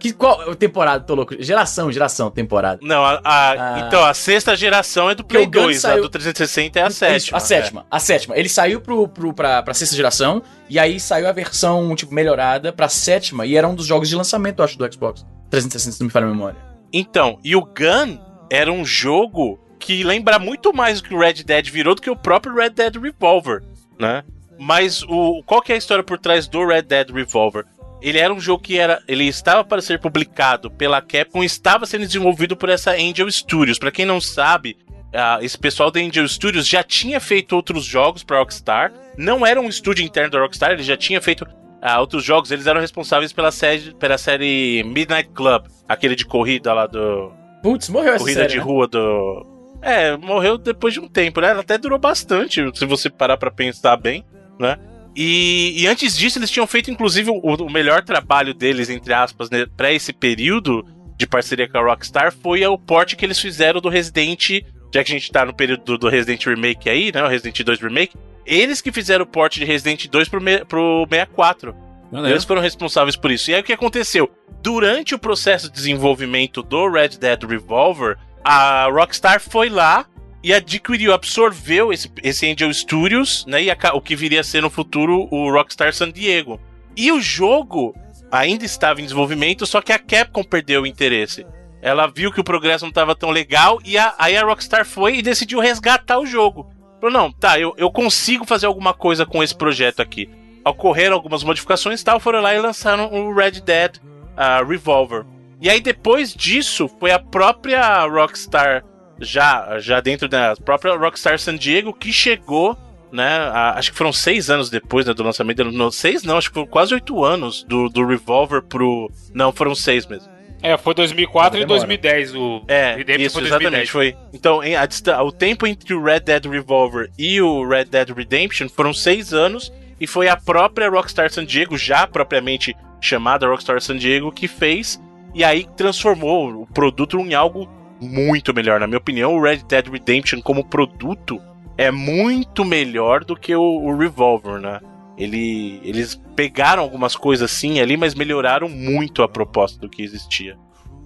Que, 0.03 0.13
qual 0.13 0.55
temporada? 0.57 1.05
Tô 1.05 1.15
louco. 1.15 1.37
Geração, 1.39 1.93
geração, 1.93 2.29
temporada. 2.29 2.81
Não, 2.83 3.05
a, 3.05 3.21
a- 3.23 3.53
Ah. 3.53 3.85
então 3.87 4.05
a 4.05 4.13
sexta 4.13 4.57
geração 4.57 5.09
é 5.09 5.15
do 5.15 5.23
Play 5.23 5.45
o 5.45 5.47
Gun 5.47 5.63
2, 5.63 5.77
a 5.77 5.81
saiu- 5.91 6.03
do 6.03 6.09
360 6.09 6.81
é 6.81 6.83
a 6.83 6.89
Isso, 6.89 6.99
sétima. 6.99 7.37
a 7.37 7.41
sétima. 7.41 7.87
A 7.89 7.99
sétima. 8.01 8.37
Ele 8.37 8.49
saiu 8.49 8.81
pro, 8.81 9.07
pro, 9.07 9.33
pra, 9.33 9.63
pra 9.63 9.73
sexta 9.75 9.95
geração, 9.95 10.43
e 10.69 10.77
aí 10.79 10.99
saiu 10.99 11.29
a 11.29 11.33
versão, 11.33 11.95
tipo, 11.95 12.13
melhorada 12.13 12.73
pra 12.73 12.89
sétima, 12.89 13.47
e 13.47 13.57
era 13.57 13.69
um 13.69 13.75
dos 13.77 13.87
jogos 13.87 14.09
de 14.09 14.17
lançamento, 14.17 14.59
eu 14.59 14.65
acho, 14.65 14.77
do 14.77 14.93
Xbox 14.93 15.25
360, 15.51 15.93
se 15.95 16.01
não 16.01 16.07
me 16.07 16.13
falha 16.13 16.27
a 16.27 16.31
memória. 16.31 16.57
Então, 16.93 17.39
e 17.45 17.55
o 17.55 17.61
Gun 17.63 18.19
era 18.51 18.73
um 18.73 18.85
jogo 18.85 19.61
que 19.79 20.03
lembra 20.03 20.39
muito 20.41 20.75
mais 20.75 20.99
o 20.99 21.05
que 21.05 21.15
o 21.15 21.19
Red 21.21 21.45
Dead 21.45 21.69
virou 21.71 21.95
do 21.95 22.03
que 22.03 22.11
o 22.11 22.17
próprio 22.17 22.55
Red 22.57 22.71
Dead 22.71 22.97
Revolver, 22.97 23.63
né? 23.99 24.25
Mas 24.59 25.03
o 25.05 25.43
qual 25.45 25.63
que 25.63 25.71
é 25.73 25.75
a 25.77 25.79
história 25.79 26.03
por 26.05 26.19
trás 26.19 26.47
do 26.49 26.67
Red 26.67 26.83
Dead 26.83 27.11
Revolver? 27.11 27.65
Ele 28.03 28.19
era 28.19 28.35
um 28.35 28.41
jogo 28.41 28.63
que 28.63 28.79
era, 28.79 29.01
ele 29.07 29.25
estava 29.25 29.65
para 29.65 29.81
ser 29.81 30.01
publicado 30.01 30.71
pela 30.71 31.01
Capcom, 31.01 31.43
e 31.43 31.47
estava 31.47 31.87
sendo 31.87 32.05
desenvolvido 32.05 32.57
por 32.57 32.69
essa 32.69 32.93
Angel 32.93 33.31
Studios. 33.31 33.79
Para 33.79 33.93
quem 33.93 34.05
não 34.05 34.21
sabe, 34.21 34.77
ah, 35.15 35.39
esse 35.41 35.57
pessoal 35.57 35.91
da 35.91 36.01
Angel 36.01 36.27
Studios 36.27 36.67
já 36.67 36.83
tinha 36.83 37.21
feito 37.21 37.55
outros 37.55 37.85
jogos 37.85 38.25
para 38.25 38.39
Rockstar. 38.39 38.93
Não 39.17 39.47
era 39.47 39.61
um 39.61 39.69
estúdio 39.69 40.05
interno 40.05 40.31
da 40.31 40.41
Rockstar, 40.41 40.73
ele 40.73 40.83
já 40.83 40.97
tinha 40.97 41.21
feito 41.21 41.47
ah, 41.81 42.01
outros 42.01 42.25
jogos. 42.25 42.51
Eles 42.51 42.67
eram 42.67 42.81
responsáveis 42.81 43.33
pela 43.33 43.53
série, 43.53 43.95
pela 43.95 44.19
série 44.19 44.83
Midnight 44.85 45.31
Club, 45.33 45.67
aquele 45.89 46.17
de 46.17 46.27
corrida 46.27 46.75
lá 46.75 46.87
do 46.87 47.33
Putz, 47.63 47.89
morreu 47.89 48.15
essa 48.15 48.19
corrida 48.19 48.41
série, 48.41 48.53
de 48.53 48.59
né? 48.59 48.65
rua 48.65 48.89
do. 48.89 49.47
É, 49.81 50.17
morreu 50.17 50.59
depois 50.59 50.93
de 50.93 51.01
um 51.01 51.09
tempo, 51.09 51.41
né? 51.41 51.51
Ela 51.51 51.61
até 51.61 51.79
durou 51.79 51.99
bastante, 51.99 52.61
se 52.75 52.85
você 52.85 53.09
parar 53.09 53.37
pra 53.37 53.51
pensar 53.51 53.97
bem, 53.97 54.25
né? 54.59 54.79
E, 55.15 55.83
e 55.83 55.87
antes 55.87 56.17
disso, 56.17 56.39
eles 56.39 56.51
tinham 56.51 56.67
feito, 56.67 56.91
inclusive, 56.91 57.31
o, 57.31 57.39
o 57.39 57.71
melhor 57.71 58.03
trabalho 58.03 58.55
deles, 58.55 58.89
entre 58.89 59.13
aspas, 59.13 59.51
né, 59.51 59.67
pra 59.77 59.93
esse 59.93 60.13
período 60.13 60.85
de 61.17 61.27
parceria 61.27 61.69
com 61.69 61.79
a 61.79 61.83
Rockstar, 61.83 62.33
foi 62.33 62.67
o 62.67 62.79
port 62.79 63.15
que 63.15 63.25
eles 63.25 63.39
fizeram 63.39 63.81
do 63.81 63.89
Resident. 63.89 64.63
Já 64.95 65.05
que 65.05 65.13
a 65.13 65.19
gente 65.19 65.31
tá 65.31 65.45
no 65.45 65.55
período 65.55 65.85
do, 65.85 65.99
do 65.99 66.09
Resident 66.09 66.45
Remake 66.45 66.89
aí, 66.89 67.13
né? 67.13 67.23
O 67.23 67.29
Resident 67.29 67.59
2 67.63 67.81
Remake. 67.81 68.17
Eles 68.45 68.81
que 68.81 68.93
fizeram 68.93 69.25
o 69.25 69.27
port 69.27 69.55
de 69.55 69.65
Resident 69.65 70.07
2 70.07 70.29
pro, 70.29 70.41
me, 70.41 70.65
pro 70.65 71.07
64. 71.09 71.75
Maneiro. 72.11 72.35
Eles 72.35 72.45
foram 72.45 72.61
responsáveis 72.61 73.17
por 73.17 73.31
isso. 73.31 73.51
E 73.51 73.55
aí 73.55 73.61
o 73.63 73.65
que 73.65 73.73
aconteceu? 73.73 74.31
Durante 74.63 75.15
o 75.15 75.19
processo 75.19 75.69
de 75.69 75.75
desenvolvimento 75.75 76.63
do 76.63 76.91
Red 76.91 77.17
Dead 77.19 77.43
Revolver, 77.43 78.19
a 78.45 78.87
Rockstar 78.91 79.41
foi 79.41 79.71
lá 79.71 80.05
e 80.43 80.53
adquiriu, 80.53 81.13
absorveu 81.13 81.93
esse, 81.93 82.11
esse 82.23 82.51
Angel 82.51 82.73
Studios, 82.75 83.45
né? 83.47 83.63
E 83.63 83.71
aca- 83.71 83.95
o 83.95 84.01
que 84.01 84.17
viria 84.17 84.41
a 84.41 84.45
ser 84.45 84.61
no 84.63 84.71
futuro 84.71 85.29
o 85.31 85.51
Rockstar 85.51 85.93
San 85.95 86.11
Diego. 86.11 86.61
E 86.97 87.13
o 87.13 87.21
jogo 87.21 87.95
ainda 88.31 88.65
estava 88.65 89.01
em 89.01 89.05
desenvolvimento, 89.05 89.67
só 89.67 89.81
que 89.81 89.93
a 89.93 89.99
Capcom 89.99 90.43
perdeu 90.43 90.83
o 90.83 90.87
interesse. 90.87 91.47
Ela 91.81 92.07
viu 92.07 92.33
que 92.33 92.41
o 92.41 92.45
progresso 92.45 92.85
não 92.85 92.91
estava 92.91 93.15
tão 93.15 93.31
legal 93.31 93.79
e 93.85 93.97
a- 93.99 94.15
aí 94.19 94.37
a 94.37 94.45
Rockstar 94.45 94.85
foi 94.85 95.17
e 95.17 95.23
decidiu 95.23 95.61
resgatar 95.61 96.19
o 96.19 96.27
jogo. 96.27 96.71
Falou, 97.01 97.13
não, 97.13 97.33
tá, 97.33 97.59
eu, 97.59 97.75
eu 97.77 97.91
consigo 97.91 98.45
fazer 98.47 98.67
alguma 98.67 98.95
coisa 98.95 99.27
com 99.27 99.43
esse 99.43 99.55
projeto 99.55 100.01
aqui. 100.01 100.29
Ocorreram 100.65 101.15
algumas 101.15 101.43
modificações 101.43 102.01
e 102.01 102.05
tal, 102.05 102.21
foram 102.21 102.41
lá 102.41 102.55
e 102.55 102.61
lançaram 102.61 103.13
o 103.13 103.35
Red 103.35 103.61
Dead 103.61 103.97
ah, 104.37 104.63
Revolver. 104.63 105.25
E 105.61 105.69
aí 105.69 105.81
depois 105.81 106.33
disso, 106.33 106.89
foi 107.01 107.11
a 107.11 107.19
própria 107.19 108.05
Rockstar, 108.07 108.85
já, 109.23 109.79
já 109.79 110.01
dentro 110.01 110.29
da 110.29 110.55
própria 110.57 110.95
Rockstar 110.97 111.39
San 111.39 111.57
Diego, 111.57 111.93
que 111.93 112.13
chegou, 112.13 112.77
né, 113.11 113.29
a- 113.53 113.75
acho 113.79 113.93
que 113.93 113.99
foram 113.99 114.13
seis 114.13 114.51
anos 114.51 114.69
depois 114.69 115.07
né, 115.07 115.15
do 115.15 115.23
lançamento, 115.23 115.65
não, 115.65 115.91
seis 115.91 116.23
não, 116.23 116.37
acho 116.37 116.49
que 116.49 116.55
foram 116.55 116.67
quase 116.67 116.93
oito 116.95 117.25
anos 117.25 117.63
do, 117.65 117.89
do 117.89 118.05
Revolver 118.07 118.63
pro... 118.63 119.11
Não, 119.33 119.53
foram 119.53 119.75
seis 119.75 120.07
mesmo. 120.07 120.31
É, 120.63 120.77
foi 120.79 120.95
2004 120.95 121.59
e 121.59 121.61
Demora. 121.63 121.79
2010 121.81 122.35
o 122.37 122.63
É, 122.69 122.95
Redemption 122.95 123.27
isso, 123.27 123.35
foi 123.39 123.47
exatamente, 123.47 123.91
foi. 123.91 124.17
Então, 124.33 124.63
em- 124.63 124.77
a 124.77 124.87
o 125.25 125.33
tempo 125.33 125.67
entre 125.67 125.93
o 125.93 126.03
Red 126.03 126.21
Dead 126.21 126.45
Revolver 126.47 127.11
e 127.19 127.41
o 127.41 127.67
Red 127.69 127.87
Dead 127.87 128.11
Redemption 128.11 128.69
foram 128.69 128.95
seis 128.95 129.33
anos, 129.35 129.73
e 130.01 130.07
foi 130.07 130.29
a 130.29 130.37
própria 130.37 130.89
Rockstar 130.89 131.31
San 131.33 131.45
Diego, 131.45 131.77
já 131.77 132.07
propriamente 132.07 132.77
chamada 133.01 133.49
Rockstar 133.49 133.81
San 133.81 133.97
Diego, 133.97 134.31
que 134.31 134.47
fez, 134.47 135.01
e 135.35 135.43
aí 135.43 135.67
transformou 135.77 136.63
o 136.63 136.67
produto 136.67 137.19
em 137.19 137.35
algo 137.35 137.69
muito 138.03 138.53
melhor. 138.53 138.81
Na 138.81 138.87
minha 138.87 138.99
opinião, 138.99 139.35
o 139.35 139.43
Red 139.43 139.59
Dead 139.69 139.87
Redemption 139.89 140.41
como 140.43 140.65
produto 140.65 141.41
é 141.79 141.91
muito 141.91 142.65
melhor 142.65 143.25
do 143.25 143.37
que 143.37 143.55
o, 143.55 143.63
o 143.63 143.97
Revolver, 143.97 144.61
né? 144.61 144.81
Ele, 145.17 145.81
eles 145.85 146.21
pegaram 146.35 146.83
algumas 146.83 147.15
coisas 147.15 147.51
assim 147.51 147.81
ali, 147.81 147.97
mas 147.97 148.15
melhoraram 148.15 148.69
muito 148.69 149.23
a 149.23 149.29
proposta 149.29 149.79
do 149.79 149.89
que 149.89 150.03
existia. 150.03 150.57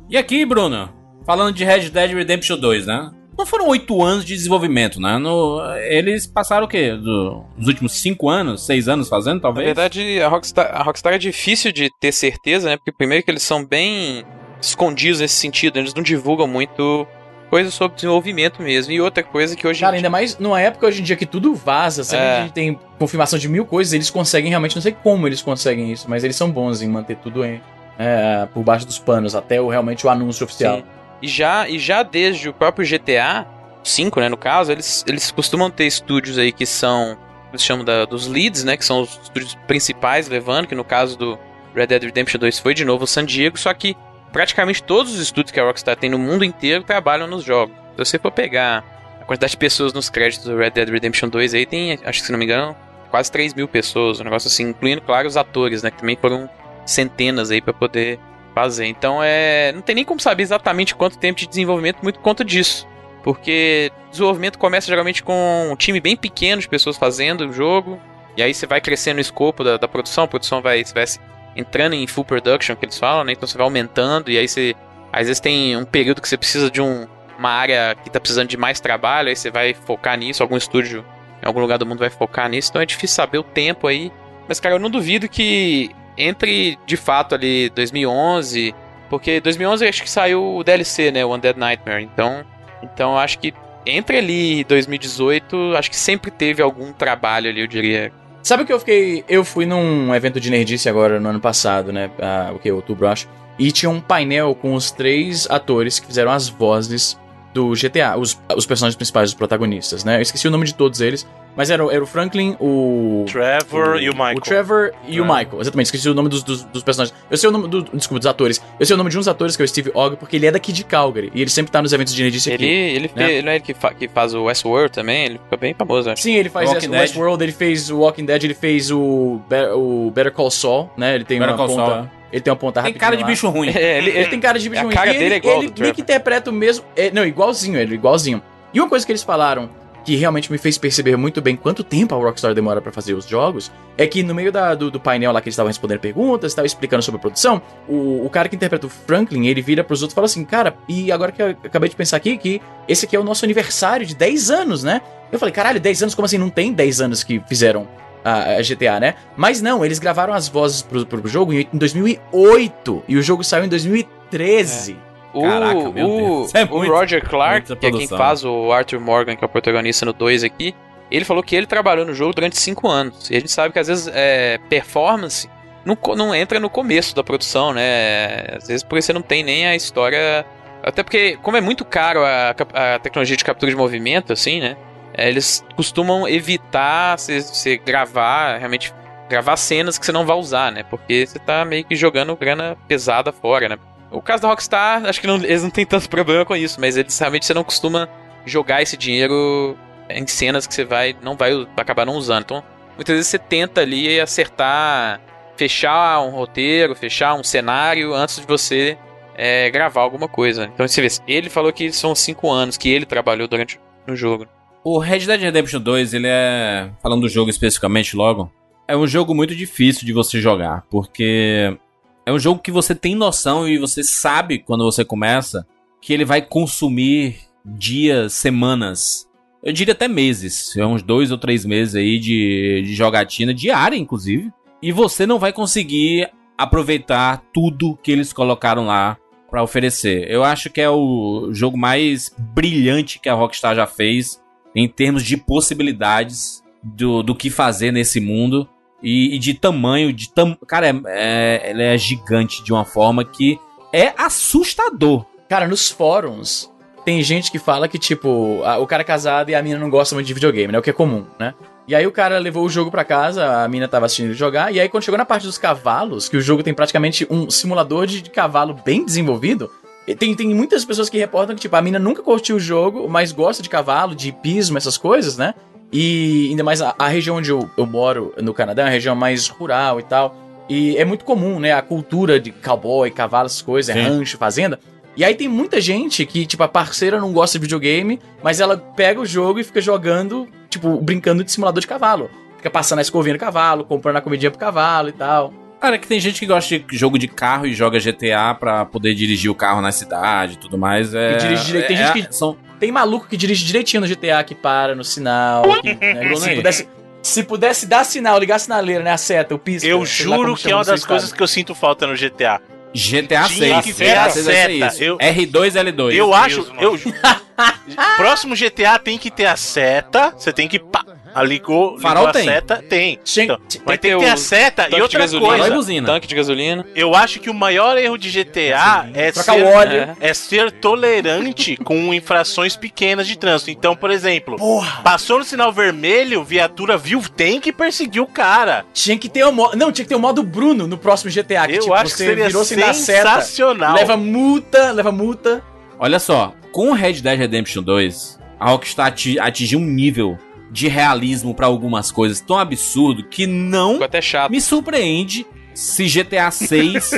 E 0.08 0.16
aqui, 0.16 0.44
Bruno, 0.46 0.88
falando 1.24 1.54
de 1.54 1.64
Red 1.64 1.90
Dead 1.90 2.12
Redemption 2.12 2.56
2, 2.56 2.86
né? 2.86 3.10
Não 3.36 3.44
foram 3.44 3.68
oito 3.68 4.02
anos 4.02 4.24
de 4.24 4.34
desenvolvimento, 4.34 4.98
né? 4.98 5.18
No, 5.18 5.60
eles 5.90 6.26
passaram 6.26 6.64
o 6.64 6.68
quê? 6.68 6.92
Do, 6.96 7.44
os 7.58 7.66
últimos 7.66 7.92
cinco 8.00 8.30
anos, 8.30 8.64
seis 8.64 8.88
anos 8.88 9.10
fazendo, 9.10 9.36
Na 9.36 9.42
talvez? 9.42 9.66
verdade, 9.66 10.22
a 10.22 10.28
Rockstar, 10.28 10.70
a 10.74 10.82
Rockstar 10.82 11.12
é 11.12 11.18
difícil 11.18 11.70
de 11.70 11.90
ter 12.00 12.12
certeza, 12.12 12.70
né? 12.70 12.76
Porque 12.78 12.92
primeiro 12.92 13.22
que 13.22 13.30
eles 13.30 13.42
são 13.42 13.62
bem 13.62 14.24
escondidos 14.68 15.20
nesse 15.20 15.34
sentido, 15.34 15.78
eles 15.78 15.94
não 15.94 16.02
divulgam 16.02 16.46
muito 16.46 17.06
coisas 17.50 17.72
sobre 17.74 17.94
desenvolvimento 17.96 18.60
mesmo. 18.62 18.92
E 18.92 19.00
outra 19.00 19.22
coisa 19.22 19.54
que 19.54 19.66
hoje. 19.66 19.80
Cara, 19.80 19.96
ainda 19.96 20.10
mais 20.10 20.36
numa 20.38 20.60
época 20.60 20.86
hoje 20.86 21.00
em 21.00 21.04
dia 21.04 21.16
que 21.16 21.26
tudo 21.26 21.54
vaza, 21.54 22.02
sempre 22.04 22.24
É. 22.26 22.38
a 22.38 22.40
gente 22.42 22.52
tem 22.52 22.78
confirmação 22.98 23.38
de 23.38 23.48
mil 23.48 23.64
coisas, 23.64 23.92
eles 23.92 24.10
conseguem 24.10 24.50
realmente, 24.50 24.74
não 24.74 24.82
sei 24.82 24.92
como 25.02 25.26
eles 25.26 25.40
conseguem 25.42 25.92
isso, 25.92 26.06
mas 26.10 26.24
eles 26.24 26.34
são 26.36 26.50
bons 26.50 26.82
em 26.82 26.88
manter 26.88 27.16
tudo 27.16 27.44
em, 27.44 27.60
é, 27.98 28.46
por 28.52 28.62
baixo 28.64 28.84
dos 28.86 28.98
panos, 28.98 29.34
até 29.34 29.60
o, 29.60 29.68
realmente 29.68 30.06
o 30.06 30.10
anúncio 30.10 30.44
oficial. 30.44 30.78
Sim. 30.78 30.84
E 31.22 31.28
já, 31.28 31.68
e 31.68 31.78
já 31.78 32.02
desde 32.02 32.48
o 32.48 32.52
próprio 32.52 32.86
GTA 32.86 33.46
5, 33.82 34.18
né, 34.20 34.28
no 34.28 34.36
caso, 34.36 34.72
eles, 34.72 35.04
eles 35.06 35.30
costumam 35.30 35.70
ter 35.70 35.86
estúdios 35.86 36.36
aí 36.38 36.50
que 36.52 36.66
são, 36.66 37.16
eles 37.52 37.62
chamam 37.62 37.84
da- 37.84 38.04
dos 38.04 38.26
leads, 38.26 38.64
né, 38.64 38.76
que 38.76 38.84
são 38.84 39.02
os 39.02 39.20
estúdios 39.22 39.54
principais 39.68 40.28
levando, 40.28 40.66
que 40.66 40.74
no 40.74 40.84
caso 40.84 41.16
do 41.16 41.38
Red 41.74 41.86
Dead 41.86 42.02
Redemption 42.02 42.40
2 42.40 42.58
foi 42.58 42.74
de 42.74 42.84
novo 42.84 43.04
o 43.04 43.06
San 43.06 43.24
Diego, 43.24 43.56
só 43.58 43.72
que 43.72 43.96
praticamente 44.32 44.82
todos 44.82 45.12
os 45.14 45.20
estúdios 45.20 45.52
que 45.52 45.60
a 45.60 45.64
Rockstar 45.64 45.96
tem 45.96 46.10
no 46.10 46.18
mundo 46.18 46.44
inteiro 46.44 46.82
trabalham 46.82 47.26
nos 47.26 47.44
jogos. 47.44 47.74
Se 47.92 48.04
você 48.04 48.18
for 48.18 48.30
pegar 48.30 48.84
a 49.20 49.24
quantidade 49.24 49.52
de 49.52 49.56
pessoas 49.56 49.92
nos 49.92 50.08
créditos 50.10 50.46
do 50.46 50.56
Red 50.56 50.70
Dead 50.70 50.88
Redemption 50.88 51.28
2 51.28 51.54
aí, 51.54 51.66
tem, 51.66 51.92
acho 52.04 52.20
que 52.20 52.26
se 52.26 52.32
não 52.32 52.38
me 52.38 52.44
engano, 52.44 52.76
quase 53.10 53.30
3 53.32 53.54
mil 53.54 53.66
pessoas, 53.66 54.20
um 54.20 54.24
negócio 54.24 54.48
assim, 54.48 54.64
incluindo, 54.70 55.00
claro, 55.00 55.26
os 55.26 55.36
atores, 55.36 55.82
né, 55.82 55.90
que 55.90 55.98
também 55.98 56.16
foram 56.16 56.48
centenas 56.84 57.50
aí 57.50 57.60
pra 57.60 57.72
poder 57.72 58.18
fazer. 58.54 58.86
Então 58.86 59.20
é. 59.22 59.72
Não 59.72 59.82
tem 59.82 59.94
nem 59.94 60.04
como 60.04 60.20
saber 60.20 60.42
exatamente 60.42 60.94
quanto 60.94 61.18
tempo 61.18 61.38
de 61.40 61.46
desenvolvimento, 61.46 61.98
muito 62.02 62.16
por 62.18 62.22
conta 62.24 62.44
disso. 62.44 62.86
Porque 63.22 63.90
desenvolvimento 64.10 64.56
começa 64.58 64.86
geralmente 64.86 65.22
com 65.22 65.70
um 65.72 65.76
time 65.76 66.00
bem 66.00 66.16
pequeno 66.16 66.60
de 66.62 66.68
pessoas 66.68 66.96
fazendo 66.96 67.48
o 67.48 67.52
jogo. 67.52 67.98
E 68.36 68.42
aí 68.42 68.54
você 68.54 68.66
vai 68.66 68.80
crescendo 68.80 69.18
o 69.18 69.20
escopo 69.20 69.64
da, 69.64 69.76
da 69.78 69.88
produção, 69.88 70.24
a 70.24 70.28
produção 70.28 70.60
vai, 70.62 70.84
vai 70.94 71.06
se- 71.06 71.18
entrando 71.56 71.94
em 71.94 72.06
full 72.06 72.24
production, 72.24 72.76
que 72.76 72.84
eles 72.84 72.98
falam, 72.98 73.24
né? 73.24 73.32
Então 73.32 73.46
você 73.46 73.56
vai 73.56 73.64
aumentando, 73.64 74.30
e 74.30 74.38
aí 74.38 74.46
você. 74.46 74.74
Às 75.12 75.26
vezes 75.26 75.40
tem 75.40 75.76
um 75.76 75.84
período 75.84 76.20
que 76.20 76.28
você 76.28 76.36
precisa 76.36 76.70
de 76.70 76.80
um, 76.80 77.06
uma 77.38 77.50
área 77.50 77.96
que 78.04 78.10
tá 78.10 78.20
precisando 78.20 78.48
de 78.48 78.56
mais 78.56 78.80
trabalho, 78.80 79.28
aí 79.28 79.36
você 79.36 79.50
vai 79.50 79.72
focar 79.72 80.18
nisso, 80.18 80.42
algum 80.42 80.56
estúdio 80.56 81.04
em 81.42 81.46
algum 81.46 81.60
lugar 81.60 81.78
do 81.78 81.86
mundo 81.86 81.98
vai 81.98 82.10
focar 82.10 82.48
nisso, 82.48 82.70
então 82.70 82.82
é 82.82 82.86
difícil 82.86 83.14
saber 83.14 83.38
o 83.38 83.42
tempo 83.42 83.86
aí. 83.86 84.10
Mas, 84.48 84.60
cara, 84.60 84.74
eu 84.74 84.78
não 84.78 84.90
duvido 84.90 85.28
que 85.28 85.90
entre 86.16 86.78
de 86.86 86.96
fato 86.96 87.34
ali 87.34 87.70
2011, 87.70 88.74
porque 89.08 89.40
2011 89.40 89.84
eu 89.84 89.88
acho 89.88 90.02
que 90.02 90.10
saiu 90.10 90.56
o 90.56 90.64
DLC, 90.64 91.10
né, 91.10 91.24
o 91.24 91.34
Undead 91.34 91.58
Nightmare. 91.58 92.02
Então, 92.02 92.44
então 92.82 93.18
acho 93.18 93.38
que 93.38 93.54
entre 93.84 94.18
ali 94.18 94.64
2018, 94.64 95.74
acho 95.76 95.90
que 95.90 95.96
sempre 95.96 96.30
teve 96.30 96.62
algum 96.62 96.92
trabalho 96.92 97.48
ali, 97.48 97.60
eu 97.60 97.66
diria, 97.66 98.12
Sabe 98.46 98.62
o 98.62 98.66
que 98.66 98.72
eu 98.72 98.78
fiquei. 98.78 99.24
Eu 99.28 99.44
fui 99.44 99.66
num 99.66 100.14
evento 100.14 100.38
de 100.38 100.52
nerdice 100.52 100.88
agora 100.88 101.18
no 101.18 101.30
ano 101.30 101.40
passado, 101.40 101.92
né? 101.92 102.08
Ah, 102.20 102.52
o 102.54 102.60
que? 102.60 102.70
Outubro, 102.70 103.08
acho. 103.08 103.28
E 103.58 103.72
tinha 103.72 103.90
um 103.90 104.00
painel 104.00 104.54
com 104.54 104.74
os 104.74 104.92
três 104.92 105.50
atores 105.50 105.98
que 105.98 106.06
fizeram 106.06 106.30
as 106.30 106.48
vozes 106.48 107.18
do 107.56 107.72
GTA, 107.72 108.16
os, 108.18 108.38
os 108.56 108.66
personagens 108.66 108.94
principais, 108.96 109.30
os 109.30 109.34
protagonistas, 109.34 110.04
né? 110.04 110.18
Eu 110.18 110.22
esqueci 110.22 110.46
o 110.46 110.50
nome 110.50 110.66
de 110.66 110.74
todos 110.74 111.00
eles, 111.00 111.26
mas 111.56 111.70
era, 111.70 111.84
o- 111.84 111.90
era 111.90 112.02
o 112.04 112.06
Franklin, 112.06 112.54
o. 112.60 113.24
Trevor 113.26 114.00
e 114.00 114.10
o 114.10 114.12
Michael. 114.12 114.36
O 114.36 114.40
Trevor 114.40 114.92
e 115.08 115.20
o 115.20 115.24
Michael, 115.24 115.60
exatamente. 115.60 115.86
Esqueci 115.86 116.08
o 116.08 116.14
nome 116.14 116.28
dos, 116.28 116.42
dos, 116.42 116.62
dos 116.64 116.82
personagens. 116.82 117.16
Eu 117.30 117.36
sei 117.36 117.48
o 117.48 117.52
nome 117.52 117.66
do. 117.68 117.82
Desculpa, 117.82 118.18
dos 118.20 118.26
atores. 118.26 118.62
Eu 118.78 118.84
sei 118.84 118.94
o 118.94 118.96
nome 118.98 119.08
de 119.10 119.16
um 119.16 119.20
dos 119.20 119.28
atores, 119.28 119.56
que 119.56 119.62
é 119.62 119.64
o 119.64 119.68
Steve 119.68 119.90
Ogg, 119.94 120.16
porque 120.16 120.36
ele 120.36 120.46
é 120.46 120.50
daqui 120.50 120.72
de 120.72 120.84
Calgary. 120.84 121.30
E 121.34 121.40
ele 121.40 121.50
sempre 121.50 121.72
tá 121.72 121.80
nos 121.80 121.92
eventos 121.92 122.14
de 122.14 122.22
nerdice 122.22 122.50
Ele, 122.50 122.54
aqui. 122.56 122.66
ele, 122.74 123.10
né? 123.16 123.26
fez, 123.26 123.44
não 123.44 123.50
é 123.52 123.54
ele 123.56 123.64
que, 123.64 123.74
fa- 123.74 123.94
que 123.94 124.06
faz 124.08 124.34
o 124.34 124.44
Westworld 124.44 124.92
também? 124.92 125.24
Ele 125.24 125.38
fica 125.42 125.56
bem 125.56 125.74
famoso, 125.74 126.10
acho. 126.10 126.22
Sim, 126.22 126.34
ele 126.34 126.48
faz 126.50 126.68
Walking 126.68 126.88
o. 126.88 126.92
Westworld, 126.92 127.42
ele 127.42 127.52
fez 127.52 127.90
o 127.90 127.98
Walking 128.00 128.24
Dead, 128.26 128.44
ele 128.44 128.54
fez 128.54 128.90
o, 128.90 129.40
Be- 129.48 129.70
o 129.74 130.10
Better 130.14 130.32
Call 130.32 130.50
Saul, 130.50 130.90
né? 130.96 131.14
Ele 131.14 131.24
tem 131.24 131.38
Better 131.38 131.54
uma 131.54 131.58
Call 131.66 131.74
ponta. 131.76 131.90
Saul. 131.94 132.15
Ele 132.36 132.42
tem 132.42 132.50
uma 132.52 132.56
ponta 132.56 132.82
Tem 132.82 132.92
rapidinha 132.92 133.00
cara 133.00 133.16
de 133.16 133.22
lá. 133.22 133.28
bicho 133.28 133.48
ruim. 133.48 133.70
É, 133.74 133.98
ele, 133.98 134.10
Ele 134.10 134.26
tem 134.28 134.38
cara 134.40 134.58
de 134.58 134.68
bicho 134.68 134.80
a 134.80 134.84
ruim. 134.84 134.94
carga 134.94 135.10
E 135.14 135.18
dele 135.18 135.24
ele, 135.26 135.34
é 135.34 135.38
igual 135.38 135.62
ele 135.62 135.72
meio 135.78 135.94
que 135.94 136.00
interpreta 136.02 136.50
o 136.50 136.52
mesmo. 136.52 136.84
é, 136.96 137.10
não, 137.10 137.24
igualzinho, 137.24 137.78
ele, 137.78 137.94
igualzinho. 137.94 138.42
E 138.72 138.80
uma 138.80 138.88
coisa 138.88 139.04
que 139.06 139.12
eles 139.12 139.22
falaram 139.22 139.68
que 140.04 140.14
realmente 140.14 140.52
me 140.52 140.58
fez 140.58 140.78
perceber 140.78 141.16
muito 141.16 141.42
bem 141.42 141.56
quanto 141.56 141.82
tempo 141.82 142.14
a 142.14 142.18
Rockstar 142.18 142.54
demora 142.54 142.80
pra 142.80 142.92
fazer 142.92 143.14
os 143.14 143.26
jogos 143.26 143.72
é 143.98 144.06
que 144.06 144.22
no 144.22 144.36
meio 144.36 144.52
da- 144.52 144.72
do, 144.72 144.88
do 144.88 145.00
painel 145.00 145.32
lá 145.32 145.40
que 145.40 145.48
eles 145.48 145.54
estavam 145.54 145.66
respondendo 145.68 145.98
perguntas, 145.98 146.52
estavam 146.52 146.66
explicando 146.66 147.02
sobre 147.02 147.18
a 147.18 147.20
produção, 147.20 147.60
o, 147.88 148.24
o 148.24 148.30
cara 148.30 148.48
que 148.48 148.54
interpreta 148.54 148.86
o 148.86 148.88
Franklin, 148.90 149.46
ele 149.48 149.60
vira 149.60 149.82
pros 149.82 150.02
outros 150.02 150.12
e 150.12 150.14
fala 150.14 150.26
assim: 150.26 150.44
Cara, 150.44 150.76
e 150.88 151.10
agora 151.10 151.32
que 151.32 151.42
eu 151.42 151.48
acabei 151.64 151.88
de 151.88 151.96
pensar 151.96 152.18
aqui, 152.18 152.36
que 152.36 152.62
esse 152.86 153.04
aqui 153.04 153.16
é 153.16 153.18
o 153.18 153.24
nosso 153.24 153.44
aniversário 153.44 154.06
de 154.06 154.14
10 154.14 154.48
anos, 154.52 154.84
né? 154.84 155.00
Eu 155.32 155.40
falei: 155.40 155.52
Caralho, 155.52 155.80
10 155.80 156.02
anos? 156.02 156.14
Como 156.14 156.24
assim? 156.26 156.38
Não 156.38 156.50
tem 156.50 156.72
10 156.72 157.00
anos 157.00 157.24
que 157.24 157.42
fizeram 157.48 157.88
a, 158.26 158.56
a 158.58 158.62
GTA, 158.62 158.98
né? 159.00 159.14
Mas 159.36 159.62
não, 159.62 159.84
eles 159.84 159.98
gravaram 159.98 160.32
as 160.34 160.48
vozes 160.48 160.82
pro, 160.82 161.06
pro 161.06 161.28
jogo 161.28 161.52
em, 161.52 161.68
em 161.72 161.78
2008 161.78 163.04
e 163.06 163.16
o 163.16 163.22
jogo 163.22 163.44
saiu 163.44 163.64
em 163.64 163.68
2013. 163.68 164.96
O, 165.32 165.42
Caraca, 165.42 165.90
meu 165.90 166.08
o, 166.08 166.16
Deus. 166.16 166.46
Isso 166.48 166.56
é 166.56 166.64
o 166.64 166.68
muito- 166.68 166.92
Roger 166.92 167.28
Clark, 167.28 167.76
que 167.76 167.86
é 167.86 167.90
quem 167.92 168.08
faz 168.08 168.44
o 168.44 168.72
Arthur 168.72 169.00
Morgan, 169.00 169.36
que 169.36 169.44
é 169.44 169.46
o 169.46 169.48
protagonista 169.48 170.04
no 170.06 170.12
2 170.12 170.44
aqui, 170.44 170.74
ele 171.10 171.24
falou 171.24 171.42
que 171.42 171.54
ele 171.54 171.66
trabalhou 171.66 172.04
no 172.04 172.14
jogo 172.14 172.34
durante 172.34 172.58
5 172.58 172.88
anos. 172.88 173.30
E 173.30 173.36
a 173.36 173.40
gente 173.40 173.52
sabe 173.52 173.72
que 173.72 173.78
às 173.78 173.86
vezes 173.86 174.10
é, 174.12 174.58
performance 174.68 175.48
não, 175.84 175.96
não 176.16 176.34
entra 176.34 176.58
no 176.58 176.68
começo 176.68 177.14
da 177.14 177.22
produção, 177.22 177.72
né? 177.72 178.56
Às 178.56 178.66
vezes 178.66 178.82
porque 178.82 179.02
você 179.02 179.12
não 179.12 179.22
tem 179.22 179.44
nem 179.44 179.66
a 179.66 179.76
história. 179.76 180.44
Até 180.82 181.02
porque, 181.02 181.38
como 181.42 181.56
é 181.56 181.60
muito 181.60 181.84
caro 181.84 182.24
a, 182.24 182.50
a 182.94 182.98
tecnologia 182.98 183.36
de 183.36 183.44
captura 183.44 183.70
de 183.70 183.76
movimento, 183.76 184.32
assim, 184.32 184.60
né? 184.60 184.76
É, 185.16 185.28
eles 185.28 185.64
costumam 185.74 186.28
evitar 186.28 187.18
você, 187.18 187.76
gravar, 187.78 188.58
realmente, 188.58 188.92
gravar 189.28 189.56
cenas 189.56 189.98
que 189.98 190.04
você 190.06 190.12
não 190.12 190.26
vai 190.26 190.36
usar, 190.36 190.70
né? 190.70 190.82
Porque 190.84 191.26
você 191.26 191.38
tá 191.38 191.64
meio 191.64 191.84
que 191.84 191.96
jogando 191.96 192.36
grana 192.36 192.76
pesada 192.86 193.32
fora, 193.32 193.68
né? 193.68 193.78
O 194.10 194.20
caso 194.22 194.42
da 194.42 194.48
Rockstar, 194.48 195.04
acho 195.06 195.20
que 195.20 195.26
não- 195.26 195.36
eles 195.36 195.62
não 195.62 195.70
têm 195.70 195.84
tanto 195.86 196.08
problema 196.08 196.44
com 196.44 196.54
isso, 196.54 196.80
mas 196.80 196.96
eles 196.96 197.18
realmente 197.18 197.44
você 197.46 197.54
não 197.54 197.64
costuma 197.64 198.08
jogar 198.44 198.82
esse 198.82 198.96
dinheiro 198.96 199.76
em 200.08 200.26
cenas 200.26 200.66
que 200.66 200.72
você 200.74 200.84
vai 200.84 201.16
não 201.20 201.36
vai 201.36 201.66
acabar 201.76 202.06
não 202.06 202.14
usando. 202.14 202.42
Então, 202.44 202.62
muitas 202.94 203.16
vezes 203.16 203.28
você 203.28 203.38
tenta 203.38 203.80
ali 203.80 204.20
acertar, 204.20 205.20
fechar 205.56 206.20
um 206.20 206.30
roteiro, 206.30 206.94
fechar 206.94 207.34
um 207.34 207.42
cenário 207.42 208.14
antes 208.14 208.36
de 208.38 208.46
você 208.46 208.96
é, 209.34 209.68
gravar 209.70 210.02
alguma 210.02 210.28
coisa. 210.28 210.70
Então, 210.72 210.86
você 210.86 211.02
vê, 211.02 211.08
ele 211.26 211.50
falou 211.50 211.72
que 211.72 211.92
são 211.92 212.14
cinco 212.14 212.50
anos 212.50 212.76
que 212.76 212.88
ele 212.88 213.04
trabalhou 213.04 213.48
durante 213.48 213.80
no 214.06 214.14
jogo. 214.14 214.46
O 214.88 215.00
Red 215.00 215.26
Dead 215.26 215.40
Redemption 215.40 215.80
2, 215.80 216.14
ele 216.14 216.28
é. 216.28 216.92
Falando 217.02 217.22
do 217.22 217.28
jogo 217.28 217.50
especificamente 217.50 218.14
logo, 218.14 218.52
é 218.86 218.96
um 218.96 219.04
jogo 219.04 219.34
muito 219.34 219.52
difícil 219.52 220.06
de 220.06 220.12
você 220.12 220.40
jogar, 220.40 220.86
porque 220.88 221.76
é 222.24 222.32
um 222.32 222.38
jogo 222.38 222.60
que 222.60 222.70
você 222.70 222.94
tem 222.94 223.16
noção 223.16 223.68
e 223.68 223.78
você 223.78 224.04
sabe 224.04 224.60
quando 224.60 224.84
você 224.84 225.04
começa 225.04 225.66
que 226.00 226.12
ele 226.12 226.24
vai 226.24 226.40
consumir 226.40 227.36
dias, 227.64 228.34
semanas, 228.34 229.28
eu 229.60 229.72
diria 229.72 229.90
até 229.90 230.06
meses, 230.06 230.76
é 230.76 230.86
uns 230.86 231.02
dois 231.02 231.32
ou 231.32 231.38
três 231.38 231.64
meses 231.64 231.96
aí 231.96 232.20
de, 232.20 232.82
de 232.86 232.94
jogatina 232.94 233.52
diária, 233.52 233.96
inclusive, 233.96 234.52
e 234.80 234.92
você 234.92 235.26
não 235.26 235.40
vai 235.40 235.52
conseguir 235.52 236.30
aproveitar 236.56 237.42
tudo 237.52 237.98
que 238.04 238.12
eles 238.12 238.32
colocaram 238.32 238.86
lá 238.86 239.16
pra 239.50 239.64
oferecer. 239.64 240.30
Eu 240.30 240.44
acho 240.44 240.70
que 240.70 240.80
é 240.80 240.88
o 240.88 241.48
jogo 241.50 241.76
mais 241.76 242.32
brilhante 242.38 243.18
que 243.18 243.28
a 243.28 243.34
Rockstar 243.34 243.74
já 243.74 243.84
fez 243.88 244.40
em 244.76 244.86
termos 244.86 245.24
de 245.24 245.36
possibilidades 245.38 246.62
do, 246.82 247.22
do 247.22 247.34
que 247.34 247.48
fazer 247.50 247.90
nesse 247.90 248.20
mundo 248.20 248.68
e, 249.02 249.34
e 249.34 249.38
de 249.38 249.54
tamanho, 249.54 250.12
de 250.12 250.30
tam... 250.30 250.54
cara, 250.66 250.88
é, 250.88 250.92
é, 251.06 251.70
ele 251.70 251.82
é 251.82 251.96
gigante 251.98 252.62
de 252.62 252.72
uma 252.72 252.84
forma 252.84 253.24
que 253.24 253.58
é 253.92 254.12
assustador. 254.18 255.24
Cara, 255.48 255.66
nos 255.66 255.90
fóruns 255.90 256.70
tem 257.04 257.22
gente 257.22 257.50
que 257.52 257.58
fala 257.58 257.88
que, 257.88 257.98
tipo, 257.98 258.60
a- 258.64 258.78
o 258.78 258.86
cara 258.86 259.02
é 259.02 259.04
casado 259.04 259.48
e 259.48 259.54
a 259.54 259.62
mina 259.62 259.78
não 259.78 259.88
gosta 259.88 260.14
muito 260.14 260.26
de 260.26 260.34
videogame, 260.34 260.72
né? 260.72 260.78
O 260.78 260.82
que 260.82 260.90
é 260.90 260.92
comum, 260.92 261.24
né? 261.38 261.54
E 261.88 261.94
aí 261.94 262.04
o 262.04 262.10
cara 262.10 262.36
levou 262.38 262.64
o 262.64 262.68
jogo 262.68 262.90
pra 262.90 263.04
casa, 263.04 263.62
a 263.62 263.68
mina 263.68 263.86
tava 263.86 264.06
assistindo 264.06 264.26
ele 264.26 264.34
jogar, 264.34 264.74
e 264.74 264.80
aí 264.80 264.88
quando 264.88 265.04
chegou 265.04 265.16
na 265.16 265.24
parte 265.24 265.46
dos 265.46 265.56
cavalos, 265.56 266.28
que 266.28 266.36
o 266.36 266.40
jogo 266.40 266.64
tem 266.64 266.74
praticamente 266.74 267.24
um 267.30 267.48
simulador 267.48 268.06
de, 268.06 268.22
cavalo 268.28 268.74
bem 268.84 269.04
desenvolvido, 269.04 269.70
tem, 270.14 270.34
tem 270.34 270.54
muitas 270.54 270.84
pessoas 270.84 271.08
que 271.08 271.18
reportam 271.18 271.54
que, 271.54 271.62
tipo, 271.62 271.74
a 271.74 271.82
mina 271.82 271.98
nunca 271.98 272.22
curtiu 272.22 272.56
o 272.56 272.60
jogo, 272.60 273.08
mas 273.08 273.32
gosta 273.32 273.62
de 273.62 273.68
cavalo, 273.68 274.14
de 274.14 274.28
hipismo, 274.28 274.78
essas 274.78 274.96
coisas, 274.96 275.36
né? 275.36 275.54
E 275.92 276.48
ainda 276.50 276.62
mais 276.62 276.80
a, 276.80 276.94
a 276.98 277.08
região 277.08 277.36
onde 277.36 277.50
eu, 277.50 277.68
eu 277.76 277.86
moro 277.86 278.34
no 278.40 278.52
Canadá 278.54 278.82
é 278.82 278.84
uma 278.84 278.90
região 278.90 279.16
mais 279.16 279.48
rural 279.48 279.98
e 279.98 280.02
tal. 280.02 280.36
E 280.68 280.96
é 280.96 281.04
muito 281.04 281.24
comum, 281.24 281.58
né? 281.58 281.72
A 281.72 281.82
cultura 281.82 282.40
de 282.40 282.50
cowboy, 282.50 283.10
cavalo, 283.10 283.46
essas 283.46 283.62
coisas, 283.62 283.94
é 283.94 283.98
Sim. 284.00 284.08
rancho, 284.08 284.36
fazenda. 284.36 284.78
E 285.16 285.24
aí 285.24 285.34
tem 285.34 285.48
muita 285.48 285.80
gente 285.80 286.26
que, 286.26 286.44
tipo, 286.44 286.62
a 286.62 286.68
parceira 286.68 287.18
não 287.18 287.32
gosta 287.32 287.58
de 287.58 287.62
videogame, 287.62 288.20
mas 288.42 288.60
ela 288.60 288.76
pega 288.76 289.20
o 289.20 289.24
jogo 289.24 289.58
e 289.58 289.64
fica 289.64 289.80
jogando, 289.80 290.46
tipo, 290.68 291.00
brincando 291.00 291.42
de 291.42 291.50
simulador 291.50 291.80
de 291.80 291.86
cavalo. 291.86 292.28
Fica 292.58 292.68
passando 292.68 292.98
a 292.98 293.02
escovinha 293.02 293.34
do 293.34 293.40
cavalo, 293.40 293.84
comprando 293.84 294.16
a 294.16 294.20
comidinha 294.20 294.50
pro 294.50 294.60
cavalo 294.60 295.08
e 295.08 295.12
tal. 295.12 295.52
Cara, 295.80 295.98
que 295.98 296.06
tem 296.06 296.18
gente 296.18 296.40
que 296.40 296.46
gosta 296.46 296.78
de 296.78 296.96
jogo 296.96 297.18
de 297.18 297.28
carro 297.28 297.66
e 297.66 297.74
joga 297.74 297.98
GTA 298.00 298.54
pra 298.58 298.84
poder 298.84 299.14
dirigir 299.14 299.50
o 299.50 299.54
carro 299.54 299.80
na 299.80 299.92
cidade 299.92 300.54
e 300.54 300.56
tudo 300.56 300.76
mais. 300.78 301.14
É, 301.14 301.34
Que 301.34 301.38
dirige 301.38 301.64
direito. 301.66 301.86
Tem 301.88 301.96
é- 301.96 302.06
gente 302.14 302.26
que- 302.28 302.34
são 302.34 302.56
Tem 302.80 302.92
maluco 302.92 303.26
que 303.26 303.36
dirige 303.36 303.64
direitinho 303.64 304.02
no 304.02 304.06
GTA, 304.06 304.42
que 304.44 304.54
para 304.54 304.94
no 304.94 305.02
sinal. 305.04 305.62
Que, 305.80 305.94
né, 305.94 306.34
se, 306.36 306.54
pudesse, 306.56 306.88
se 307.22 307.42
pudesse 307.42 307.86
dar 307.86 308.04
sinal, 308.04 308.38
ligar 308.38 308.56
a 308.56 308.58
sinaleira, 308.58 309.02
né? 309.02 309.12
A 309.12 309.16
seta, 309.18 309.54
o 309.54 309.58
pisca. 309.58 309.88
Eu 309.88 310.04
juro 310.04 310.54
que 310.54 310.62
chama 310.62 310.72
é 310.72 310.76
uma 310.76 310.84
das 310.84 311.04
coisas 311.04 311.32
que 311.32 311.42
eu 311.42 311.46
sinto 311.48 311.74
falta 311.74 312.06
no 312.06 312.14
GTA. 312.14 312.60
GTA 312.94 313.44
Tinha 313.48 313.82
6. 313.82 313.84
que 313.84 313.92
ter 313.94 314.04
GTA 314.10 314.22
a 314.24 314.30
6 314.30 314.44
vai 314.46 314.54
ser 314.54 314.60
seta. 314.80 314.86
isso. 314.94 315.02
Eu- 315.04 315.18
R2 315.18 315.74
L2. 315.76 316.14
Eu 316.14 316.34
acho. 316.34 316.62
Deus, 316.78 317.02
Eu, 317.04 317.12
próximo 318.16 318.54
GTA 318.54 318.98
tem 318.98 319.18
que 319.18 319.30
ter 319.30 319.46
a 319.46 319.56
seta. 319.56 320.32
Você 320.36 320.52
tem 320.52 320.68
que. 320.68 320.78
Pá, 320.78 321.04
a 321.08 321.15
ligou, 321.42 321.98
Farol 321.98 322.26
ligou 322.26 322.28
a 322.28 322.32
tem. 322.32 322.44
seta. 322.44 322.84
Tem. 322.88 323.18
Tinha- 323.24 323.44
Então, 323.44 323.58
tinha- 323.68 323.82
mas 323.86 323.98
tem 323.98 324.10
tem 324.10 324.18
que 324.18 324.24
que 324.24 324.24
ter 324.24 324.32
a 324.32 324.36
seta. 324.36 324.82
Tanque 324.84 324.94
E 324.94 324.96
de 324.96 325.02
outra 325.02 325.18
gasolina, 325.20 325.48
coisa. 325.58 325.74
buzina. 325.74 326.06
tanque 326.06 326.26
de 326.26 326.34
gasolina. 326.34 326.86
Eu 326.94 327.14
acho 327.14 327.40
que 327.40 327.50
o 327.50 327.54
maior 327.54 327.96
erro 327.98 328.16
de 328.16 328.30
GTA 328.30 329.08
é 329.14 329.32
Trocar 329.32 329.54
ser, 329.54 329.64
óleo. 329.64 329.96
É. 329.96 330.16
é 330.20 330.34
ser 330.34 330.72
tolerante 330.72 331.76
com 331.84 332.12
infrações 332.14 332.76
pequenas 332.76 333.26
de 333.26 333.36
trânsito. 333.38 333.70
Então, 333.70 333.94
por 333.96 334.10
exemplo, 334.10 334.56
Porra! 334.56 335.02
passou 335.02 335.38
no 335.38 335.44
sinal 335.44 335.72
vermelho, 335.72 336.42
viatura 336.44 336.96
viu, 336.96 337.20
tem 337.34 337.60
que 337.60 337.72
perseguir 337.72 338.22
o 338.22 338.26
cara. 338.26 338.84
Tinha 338.92 339.16
que 339.18 339.28
ter 339.28 339.44
o 339.44 339.52
modo. 339.52 339.76
Não, 339.76 339.92
tinha 339.92 340.04
que 340.04 340.08
ter 340.08 340.14
o 340.14 340.20
modo 340.20 340.42
Bruno 340.42 340.86
no 340.86 340.96
próximo 340.98 341.30
GTA. 341.30 341.66
Que, 341.66 341.74
Eu 341.76 341.80
tipo, 341.82 341.94
acho 341.94 342.04
que 342.12 342.18
você 342.18 342.26
seria 342.26 342.46
virou 342.46 342.64
sem 342.64 342.78
dar 342.78 342.94
seta. 342.94 343.28
sensacional. 343.40 343.94
Leva 343.94 344.16
multa, 344.16 344.90
leva 344.92 345.12
multa. 345.12 345.62
Olha 345.98 346.18
só, 346.18 346.52
com 346.72 346.90
o 346.90 346.92
Red 346.92 347.14
Dead 347.14 347.38
Redemption 347.38 347.82
2, 347.82 348.38
a 348.60 348.70
Rockstar 348.70 349.06
ati- 349.06 349.38
atingiu 349.38 349.78
um 349.78 349.84
nível 349.84 350.38
de 350.70 350.88
realismo 350.88 351.54
pra 351.54 351.66
algumas 351.66 352.10
coisas 352.10 352.40
tão 352.40 352.58
absurdo 352.58 353.24
que 353.24 353.46
não 353.46 353.92
Ficou 353.92 354.04
até 354.06 354.20
chato. 354.20 354.50
me 354.50 354.60
surpreende 354.60 355.46
se 355.74 356.06
GTA 356.06 356.50
6 356.50 357.10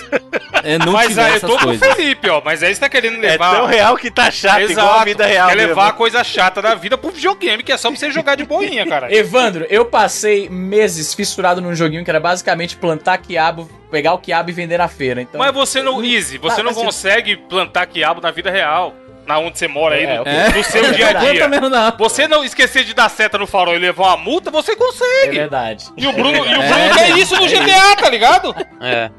é, 0.65 0.79
não 0.79 0.93
mas 0.93 1.09
tiver 1.11 1.23
aí 1.23 1.31
eu 1.31 1.37
essas 1.37 1.49
tô 1.49 1.57
com 1.57 1.63
o 1.63 1.67
coisas. 1.79 1.95
Felipe, 1.95 2.29
ó. 2.29 2.43
Mas 2.45 2.61
aí 2.61 2.75
você 2.75 2.81
tá 2.81 2.89
querendo 2.89 3.19
É 3.25 3.31
levar. 3.31 3.55
tão 3.57 3.67
real 3.67 3.97
que 3.97 4.11
tá 4.11 4.31
chato, 4.33 4.59
Exato, 4.63 4.73
igual 4.73 4.99
a 5.01 5.05
vida 5.05 5.25
real. 5.25 5.49
Quer 5.49 5.55
mesmo. 5.57 5.69
levar 5.69 5.89
a 5.89 5.93
coisa 5.93 6.25
chata 6.25 6.61
da 6.61 6.75
vida 6.75 6.99
pro 6.99 7.13
videogame, 7.13 7.63
que 7.63 7.71
é 7.71 7.77
só 7.77 7.89
pra 7.89 7.97
você 7.97 8.11
jogar 8.11 8.35
de 8.35 8.45
boinha, 8.45 8.85
cara. 8.85 9.11
Evandro, 9.15 9.65
eu 9.71 9.85
passei 9.85 10.49
meses 10.49 11.15
fissurado 11.15 11.61
num 11.61 11.73
joguinho 11.75 12.03
que 12.03 12.11
era 12.11 12.19
basicamente 12.19 12.77
plantar 12.77 13.19
quiabo, 13.19 13.71
pegar 13.93 14.13
o 14.15 14.19
quiabo 14.19 14.51
e 14.51 14.53
vender 14.53 14.79
na 14.79 14.89
feira. 14.89 15.23
Então, 15.23 15.39
Mas 15.39 15.55
você 15.55 15.81
não, 15.81 16.03
Easy, 16.05 16.37
você 16.39 16.61
Ah, 16.61 16.65
não 16.65 16.71
mas 16.73 16.77
se- 16.79 16.85
consegue 16.85 17.37
plantar 17.37 17.87
quiabo 17.87 18.21
na 18.21 18.33
vida 18.33 18.51
real. 18.51 18.93
Na 19.29 19.39
onde 19.39 19.59
você 19.59 19.69
mora 19.69 19.95
aí, 19.95 20.05
É, 20.05 20.15
no, 20.17 20.21
ok. 20.23 20.33
no 20.57 20.65
seu 20.65 20.85
É 20.87 20.93
dia 20.93 21.09
a 21.11 21.13
dia. 21.13 21.49
Não. 21.49 21.97
Você 21.99 22.27
não 22.27 22.43
esquecer 22.43 22.83
de 22.85 22.95
dar 22.95 23.09
seta 23.11 23.37
no 23.37 23.47
farol 23.47 23.75
e 23.77 23.79
levar 23.79 24.07
uma 24.07 24.17
multa, 24.17 24.51
você 24.51 24.73
é 24.73 24.77
consegue. 24.77 25.37
verdade. 25.39 25.85
E 25.97 26.07
o 26.07 26.13
Bruno, 26.13 26.31
e 26.35 26.41
o 26.41 26.63
É, 26.63 26.69
Bruno 26.69 26.95
quer 26.95 27.11
isso 27.19 27.37
no 27.37 27.45
é 27.45 27.49
GTA, 27.49 27.97
tá 27.97 28.09
ligado? 28.09 28.55
É. 28.81 29.11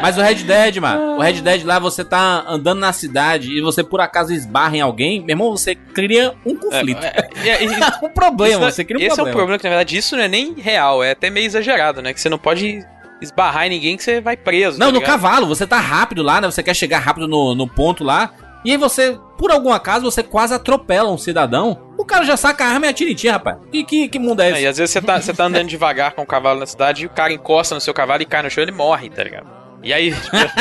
Mas 0.00 0.16
o 0.16 0.22
Red 0.22 0.36
Dead, 0.36 0.76
mano, 0.78 1.16
o 1.16 1.20
Red 1.20 1.40
Dead 1.42 1.62
lá 1.64 1.78
você 1.78 2.02
tá 2.04 2.42
andando 2.46 2.78
na 2.80 2.92
cidade 2.92 3.50
e 3.56 3.60
você 3.60 3.82
por 3.84 4.00
acaso 4.00 4.32
esbarra 4.32 4.76
em 4.76 4.80
alguém, 4.80 5.20
meu 5.20 5.30
irmão, 5.30 5.50
você 5.50 5.74
cria 5.74 6.32
um 6.44 6.56
conflito. 6.56 7.02
É, 7.04 7.28
é, 7.44 7.64
é, 7.64 7.66
um 8.02 8.08
problema, 8.08 8.66
isso- 8.68 8.76
você 8.76 8.84
cria 8.84 8.98
um 8.98 9.00
esse 9.00 9.08
problema. 9.14 9.28
é 9.28 9.32
o 9.32 9.36
problema, 9.36 9.58
que 9.58 9.64
na 9.64 9.70
verdade 9.70 9.96
isso 9.96 10.16
não 10.16 10.22
é 10.24 10.28
nem 10.28 10.54
real, 10.54 11.02
é 11.04 11.10
até 11.10 11.28
meio 11.30 11.44
exagerado, 11.46 12.00
né? 12.00 12.12
Que 12.14 12.20
você 12.20 12.28
não 12.30 12.38
pode 12.38 12.82
esbarrar 13.20 13.66
em 13.66 13.70
ninguém 13.70 13.96
que 13.96 14.02
você 14.02 14.20
vai 14.22 14.36
preso. 14.36 14.78
Não, 14.78 14.86
tá 14.86 14.92
no 14.92 14.98
ligado? 15.00 15.10
cavalo, 15.10 15.46
você 15.46 15.66
tá 15.66 15.78
rápido 15.78 16.22
lá, 16.22 16.40
né? 16.40 16.50
Você 16.50 16.62
quer 16.62 16.74
chegar 16.74 16.98
rápido 17.00 17.28
no, 17.28 17.54
no 17.54 17.68
ponto 17.68 18.02
lá. 18.02 18.30
E 18.64 18.70
aí 18.70 18.76
você, 18.76 19.18
por 19.36 19.50
algum 19.50 19.72
acaso, 19.72 20.04
você 20.04 20.22
quase 20.22 20.54
atropela 20.54 21.10
um 21.10 21.18
cidadão. 21.18 21.90
O 21.98 22.04
cara 22.04 22.24
já 22.24 22.36
saca 22.36 22.64
a 22.64 22.68
arma 22.68 22.86
e 22.86 22.88
atira 22.88 23.10
em 23.10 23.14
ti, 23.14 23.28
rapaz. 23.28 23.56
E 23.72 23.82
que, 23.84 24.08
que 24.08 24.18
mundo 24.18 24.40
é 24.42 24.48
É, 24.48 24.50
esse? 24.52 24.62
e 24.62 24.66
às 24.66 24.76
vezes 24.78 24.92
você 24.92 25.00
tá, 25.02 25.20
você 25.20 25.32
tá 25.32 25.44
andando 25.44 25.68
devagar 25.68 26.12
com 26.12 26.22
o 26.22 26.26
cavalo 26.26 26.60
na 26.60 26.66
cidade 26.66 27.02
e 27.02 27.06
o 27.06 27.10
cara 27.10 27.32
encosta 27.32 27.74
no 27.74 27.80
seu 27.80 27.92
cavalo 27.92 28.22
e 28.22 28.26
cai 28.26 28.42
no 28.42 28.50
chão 28.50 28.62
e 28.62 28.64
ele 28.66 28.72
morre, 28.72 29.10
tá 29.10 29.22
ligado? 29.24 29.46
E 29.84 29.92
aí, 29.92 30.14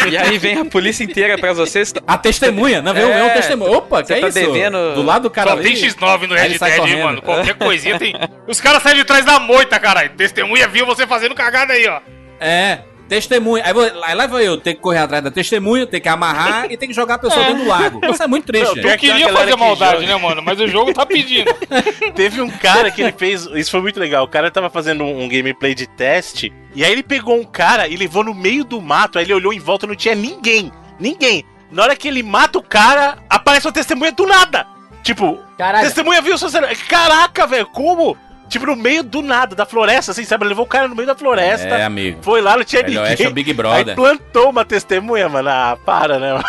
e 0.10 0.18
aí 0.18 0.40
vem 0.40 0.58
a 0.58 0.66
polícia 0.66 1.04
inteira 1.04 1.38
pra 1.38 1.54
você. 1.54 1.86
você 1.86 1.94
tá- 1.94 2.02
A 2.08 2.18
testemunha, 2.18 2.82
né? 2.82 2.92
Vem, 2.92 3.04
É, 3.04 3.24
um 3.24 3.30
testemunho. 3.30 3.72
Opa, 3.74 4.02
que 4.02 4.14
é 4.14 4.20
tá 4.20 4.28
isso? 4.30 4.40
devendo- 4.40 4.96
Do 4.96 5.04
lado 5.04 5.22
do 5.24 5.30
cara 5.30 5.52
Só 5.52 5.58
ali. 5.58 5.64
tem 5.64 5.76
X9 5.76 6.26
no 6.28 6.34
Aí 6.34 6.48
Red 6.48 6.58
Dead, 6.58 7.04
mano. 7.04 7.22
Qualquer 7.22 7.54
coisinha 7.54 8.00
tem. 8.00 8.16
Os 8.48 8.60
caras 8.60 8.82
saem 8.82 8.96
de 8.96 9.04
trás 9.04 9.24
da 9.24 9.40
moita, 9.40 9.80
caralho. 9.80 10.10
Testemunha 10.18 10.68
viu 10.68 10.88
você 10.88 11.06
fazendo 11.06 11.36
cagada 11.36 11.74
aí, 11.74 11.88
ó. 11.88 12.00
É, 12.40 12.80
testemunha. 13.12 13.62
Aí, 13.66 13.74
vou- 13.74 13.84
aí 14.04 14.16
lá 14.16 14.26
vai 14.26 14.48
eu 14.48 14.56
ter 14.56 14.74
que 14.74 14.80
correr 14.80 15.00
atrás 15.00 15.22
da 15.22 15.30
testemunha, 15.30 15.86
ter 15.86 16.00
que 16.00 16.08
amarrar 16.08 16.72
e 16.72 16.78
ter 16.78 16.88
que 16.88 16.94
jogar 16.94 17.16
a 17.16 17.20
pessoa 17.20 17.44
dentro 17.46 17.64
do 17.64 17.68
lago. 17.70 18.00
Isso 18.10 18.24
é 18.24 18.28
muito 18.28 18.46
triste. 18.46 18.70
Não, 18.70 18.78
Eu 18.78 18.84
tem 18.84 18.98
queria 18.98 19.28
fazer 19.34 19.52
que 19.52 19.58
maldade, 19.60 20.02
joga. 20.02 20.08
né, 20.08 20.16
mano? 20.16 20.42
Mas 20.42 20.58
o 20.62 20.68
jogo 20.68 20.94
tá 20.94 21.06
pedindo. 21.06 21.54
Teve 22.16 22.40
um 22.42 22.50
cara 22.50 22.90
que 22.90 23.02
ele 23.02 23.12
fez. 23.12 23.46
Isso 23.48 23.70
foi 23.70 23.82
muito 23.82 24.00
legal. 24.00 24.24
O 24.24 24.30
cara 24.30 24.50
tava 24.50 24.70
fazendo 24.70 25.04
um, 25.04 25.24
um 25.24 25.28
gameplay 25.28 25.76
de 25.76 25.88
teste. 25.88 26.54
E 26.74 26.86
aí 26.86 26.92
ele 26.94 27.04
pegou 27.04 27.36
um 27.38 27.44
cara 27.44 27.86
e 27.90 27.98
levou 27.98 28.24
no 28.24 28.34
meio 28.34 28.64
do 28.64 28.80
mato. 28.82 29.20
Aí 29.20 29.26
ele 29.26 29.34
olhou 29.34 29.52
em 29.52 29.60
volta 29.60 29.86
e 29.86 29.90
não 29.90 29.96
tinha 29.96 30.16
ninguém. 30.16 30.72
Ninguém. 30.98 31.44
Na 31.70 31.84
hora 31.84 31.96
que 31.98 32.08
ele 32.08 32.24
mata 32.24 32.60
o 32.60 32.64
cara, 32.64 33.18
aparece 33.30 33.68
uma 33.68 33.74
testemunha 33.74 34.14
do 34.14 34.26
nada. 34.26 34.66
Tipo, 35.04 35.38
Caralho. 35.58 35.86
testemunha 35.86 36.22
viu 36.22 36.36
o 36.36 36.38
seu 36.38 36.50
celular. 36.50 36.74
Caraca, 36.88 37.46
velho, 37.46 37.66
como? 37.68 38.16
Tipo, 38.52 38.66
no 38.66 38.76
meio 38.76 39.02
do 39.02 39.22
nada, 39.22 39.56
da 39.56 39.66
floresta, 39.66 40.12
assim, 40.12 40.26
sabe? 40.26 40.44
Ele 40.44 40.50
levou 40.50 40.66
o 40.66 40.68
cara 40.68 40.86
no 40.86 40.94
meio 40.94 41.08
da 41.08 41.16
floresta. 41.16 41.70
É, 41.70 41.86
amigo. 41.86 42.20
Foi 42.22 42.42
lá, 42.42 42.58
não 42.58 42.66
tinha 42.66 42.82
Velho 42.82 42.96
ninguém. 42.96 43.10
Oeste 43.10 43.24
é 43.24 43.28
o 43.30 43.32
Big 43.32 43.50
Aí 43.50 43.56
Brother. 43.56 43.96
plantou 43.96 44.50
uma 44.50 44.66
testemunha, 44.66 45.30
mano. 45.30 45.48
Ah, 45.48 45.78
para, 45.86 46.20
né? 46.20 46.34
mano? 46.34 46.46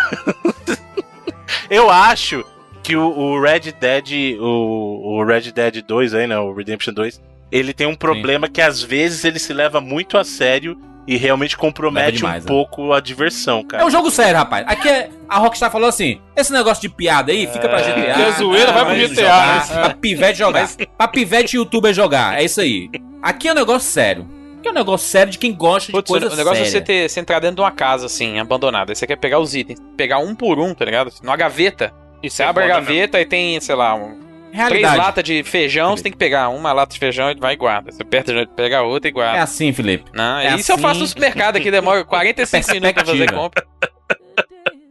Eu 1.70 1.88
acho 1.88 2.44
que 2.82 2.96
o, 2.96 3.07
o 3.07 3.40
Red 3.40 3.72
Dead, 3.80 4.36
o, 4.40 5.20
o 5.20 5.24
Red 5.24 5.53
Dead 5.53 5.80
2 5.80 6.14
aí, 6.14 6.26
né? 6.26 6.36
O 6.36 6.53
Redemption 6.53 6.92
2, 6.92 7.22
ele 7.53 7.72
tem 7.72 7.86
um 7.86 7.94
problema 7.94 8.48
que 8.48 8.61
às 8.61 8.82
vezes 8.82 9.24
ele 9.24 9.38
se 9.38 9.53
leva 9.53 9.80
muito 9.80 10.18
a 10.18 10.24
sério 10.24 10.76
e 11.07 11.16
realmente 11.16 11.57
compromete 11.57 12.18
demais, 12.18 12.44
um 12.44 12.46
né? 12.46 12.48
pouco 12.48 12.92
a 12.92 13.00
diversão, 13.00 13.62
cara. 13.64 13.82
É 13.82 13.86
um 13.86 13.90
jogo 13.90 14.11
sério, 14.11 14.36
rapaz. 14.36 14.64
Aqui 14.68 14.88
é, 14.88 15.11
a 15.28 15.38
Rockstar 15.38 15.70
falou 15.70 15.88
assim: 15.88 16.20
esse 16.36 16.53
negócio 16.53 16.80
de 16.80 16.88
piada 16.88 17.32
aí 17.32 17.46
fica 17.46 17.68
pra 17.68 17.80
É. 17.80 17.82
GTA. 17.82 18.14
Que 18.14 18.22
é 18.22 18.32
zoeira, 18.32 18.72
vai 18.72 18.84
pro 18.84 18.94
GTA, 18.94 19.14
jogar, 19.14 19.68
né? 19.68 19.82
Pra 19.82 19.94
pivete 19.94 20.38
jogar. 20.38 20.68
Pra 20.96 21.09
pivete 21.09 21.57
e 21.57 21.59
youtuber 21.59 21.92
jogar. 21.92 22.40
É 22.40 22.44
isso 22.44 22.61
aí. 22.61 22.88
Aqui 23.22 23.48
é 23.48 23.53
um 23.53 23.57
negócio 23.57 23.90
sério. 23.90 24.28
Aqui 24.59 24.68
é 24.68 24.70
um 24.70 24.74
negócio 24.74 25.09
sério 25.09 25.32
de 25.32 25.38
quem 25.38 25.53
gosta 25.53 25.86
de 25.86 25.92
Putz, 25.92 26.09
coisa 26.09 26.30
o 26.30 26.36
negócio 26.36 26.62
é 26.62 26.64
você, 26.64 26.70
séria. 26.70 26.86
ter, 26.86 27.09
você 27.09 27.18
entrar 27.18 27.40
dentro 27.40 27.57
de 27.57 27.62
uma 27.62 27.72
casa, 27.72 28.07
assim, 28.07 28.38
abandonada. 28.38 28.92
Aí 28.92 28.96
você 28.96 29.07
quer 29.09 29.16
pegar 29.16 29.40
os 29.40 29.57
itens. 29.57 29.80
Pegar 29.96 30.18
um 30.18 30.36
por 30.36 30.61
um, 30.61 30.72
tá 30.72 30.84
ligado? 30.84 31.12
Numa 31.22 31.36
gaveta. 31.36 31.92
Isso 32.22 32.36
Você 32.36 32.44
abre 32.44 32.62
a 32.62 32.68
gaveta 32.68 33.20
e 33.20 33.26
tem, 33.26 33.61
sei 33.61 33.74
lá, 33.74 33.96
um, 33.96 34.20
três 34.53 34.68
Realidade. 34.68 34.96
latas 34.98 35.24
de 35.24 35.42
feijão, 35.42 35.96
você 35.96 36.03
tem 36.03 36.12
que 36.12 36.18
pegar 36.18 36.48
uma 36.50 36.72
lata 36.72 36.92
de 36.92 36.98
feijão 36.98 37.30
e 37.30 37.34
vai 37.34 37.55
e 37.55 37.57
guarda. 37.57 37.90
Você 37.90 38.03
aperta, 38.03 38.32
pega 38.55 38.78
a 38.78 38.82
outra 38.82 39.09
e 39.09 39.12
guarda. 39.12 39.38
É 39.38 39.40
assim, 39.40 39.72
Felipe. 39.72 40.11
Não, 40.14 40.38
é 40.38 40.55
isso 40.57 40.70
eu 40.70 40.74
assim. 40.74 40.82
faço 40.82 41.00
no 41.00 41.07
supermercado 41.07 41.57
aqui, 41.57 41.70
demora 41.70 42.05
45 42.05 42.70
minutos 42.72 42.92
pra 42.92 43.05
fazer 43.07 43.32
compra. 43.32 43.66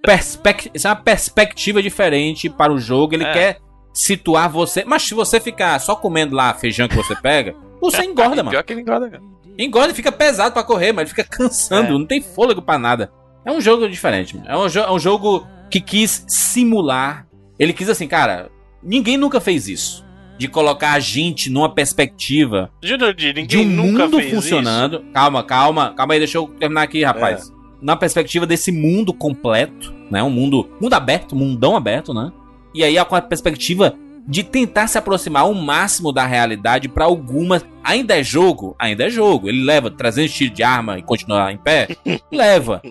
Perspec... 0.03 0.71
Isso 0.73 0.87
é 0.87 0.89
uma 0.89 0.95
perspectiva 0.95 1.81
diferente 1.81 2.49
para 2.49 2.73
o 2.73 2.79
jogo. 2.79 3.13
Ele 3.13 3.23
É. 3.23 3.33
quer 3.33 3.57
situar 3.93 4.49
você. 4.49 4.83
Mas 4.85 5.03
se 5.03 5.13
você 5.13 5.39
ficar 5.39 5.77
só 5.79 5.95
comendo 5.95 6.35
lá 6.35 6.53
feijão 6.53 6.87
que 6.87 6.95
você 6.95 7.15
pega, 7.15 7.55
você 7.79 8.03
engorda, 8.03 8.37
mano. 8.43 8.49
Pior 8.49 8.63
que 8.63 8.73
ele 8.73 8.81
engorda, 8.81 9.09
cara. 9.09 9.23
Engorda 9.57 9.91
e 9.91 9.95
fica 9.95 10.11
pesado 10.11 10.53
pra 10.53 10.63
correr, 10.63 10.91
mas 10.91 11.03
ele 11.03 11.09
fica 11.15 11.23
cansando, 11.23 11.89
É. 11.89 11.91
não 11.91 12.05
tem 12.05 12.21
fôlego 12.21 12.61
pra 12.61 12.79
nada. 12.79 13.11
É 13.45 13.51
um 13.51 13.61
jogo 13.61 13.87
diferente, 13.87 14.35
mano. 14.35 14.49
É 14.49 14.57
um, 14.57 14.67
jo- 14.67 14.79
é 14.79 14.91
um 14.91 14.99
jogo 14.99 15.45
que 15.69 15.79
quis 15.79 16.25
simular. 16.27 17.27
Ele 17.59 17.73
quis 17.73 17.89
assim, 17.89 18.07
cara, 18.07 18.49
ninguém 18.83 19.17
nunca 19.17 19.39
fez 19.39 19.67
isso. 19.67 20.05
De 20.37 20.47
colocar 20.47 20.93
a 20.93 20.99
gente 20.99 21.49
numa 21.49 21.69
perspectiva 21.69 22.71
de 22.81 22.97
de 23.13 23.33
ninguém 23.33 23.67
um 23.67 23.69
nunca 23.69 24.05
mundo 24.05 24.17
fez 24.17 24.33
funcionando. 24.33 25.03
Calma, 25.13 25.43
calma, 25.43 25.93
calma 25.95 26.13
aí, 26.13 26.19
deixa 26.19 26.37
eu 26.37 26.47
terminar 26.47 26.81
aqui, 26.81 27.03
rapaz. 27.03 27.53
Na 27.81 27.95
perspectiva 27.95 28.45
desse 28.45 28.71
mundo 28.71 29.13
completo, 29.13 29.93
né? 30.09 30.23
Um 30.23 30.29
mundo, 30.29 30.69
mundo 30.79 30.93
aberto, 30.93 31.35
mundão 31.35 31.75
aberto, 31.75 32.13
né? 32.13 32.31
E 32.73 32.83
aí 32.83 33.03
com 33.05 33.15
a 33.15 33.21
perspectiva 33.21 33.95
de 34.27 34.43
tentar 34.43 34.87
se 34.87 34.97
aproximar 34.97 35.43
ao 35.43 35.53
máximo 35.53 36.11
da 36.11 36.25
realidade 36.25 36.87
pra 36.87 37.05
algumas. 37.05 37.65
Ainda 37.83 38.19
é 38.19 38.23
jogo? 38.23 38.75
Ainda 38.79 39.05
é 39.05 39.09
jogo. 39.09 39.49
Ele 39.49 39.63
leva 39.63 39.89
300 39.89 40.33
tiros 40.33 40.55
de 40.55 40.63
arma 40.63 40.97
e 40.97 41.03
continua 41.03 41.51
em 41.51 41.57
pé? 41.57 41.87
leva. 42.31 42.81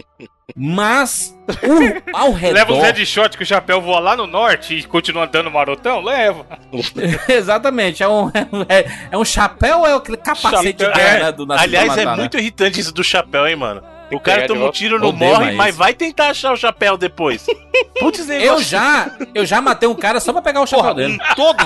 Mas 0.57 1.37
o- 1.63 2.01
ao 2.17 2.33
redor. 2.33 2.55
Leva 2.55 2.73
os 2.73 2.79
headshot 2.83 3.37
que 3.37 3.43
o 3.43 3.47
chapéu 3.47 3.81
voa 3.81 3.99
lá 4.01 4.17
no 4.17 4.27
norte 4.27 4.75
e 4.75 4.83
continua 4.83 5.25
andando 5.25 5.51
marotão? 5.51 6.01
Leva. 6.03 6.47
Exatamente. 7.29 8.03
É 8.03 8.09
um, 8.09 8.29
é, 8.69 8.87
é 9.11 9.17
um 9.19 9.25
chapéu 9.25 9.81
ou 9.81 9.87
é 9.87 9.95
aquele 9.95 10.17
capacete 10.17 10.51
Chapéu. 10.57 10.73
de 10.73 10.85
É. 10.85 10.93
guerra 10.93 11.31
do 11.33 11.47
Nascido 11.47 11.65
Aliás, 11.77 11.97
é 11.99 12.05
né? 12.05 12.17
muito 12.17 12.39
irritante 12.39 12.81
isso 12.81 12.93
do 12.93 13.03
chapéu, 13.05 13.47
hein, 13.47 13.57
mano. 13.57 13.83
O 14.13 14.19
cara 14.19 14.45
toma 14.49 14.67
um 14.67 14.71
tiro, 14.73 14.99
não 14.99 15.13
morre, 15.13 15.53
mas- 15.53 15.77
vai 15.77 15.95
tentar 15.95 16.31
achar 16.31 16.53
o 16.53 16.57
chapéu 16.57 16.97
depois. 16.97 17.47
Putz, 18.01 18.29
Eu 18.29 18.61
já, 18.61 19.09
eu 19.35 19.47
já 19.47 19.61
matei 19.61 19.89
um 19.89 19.95
cara 19.95 20.19
só 20.19 20.33
pra 20.33 20.43
pegar 20.43 20.61
o 20.63 20.67
chapéu 20.67 20.83
Porra, 20.83 20.95
dele. 20.97 21.19
todos. 21.37 21.65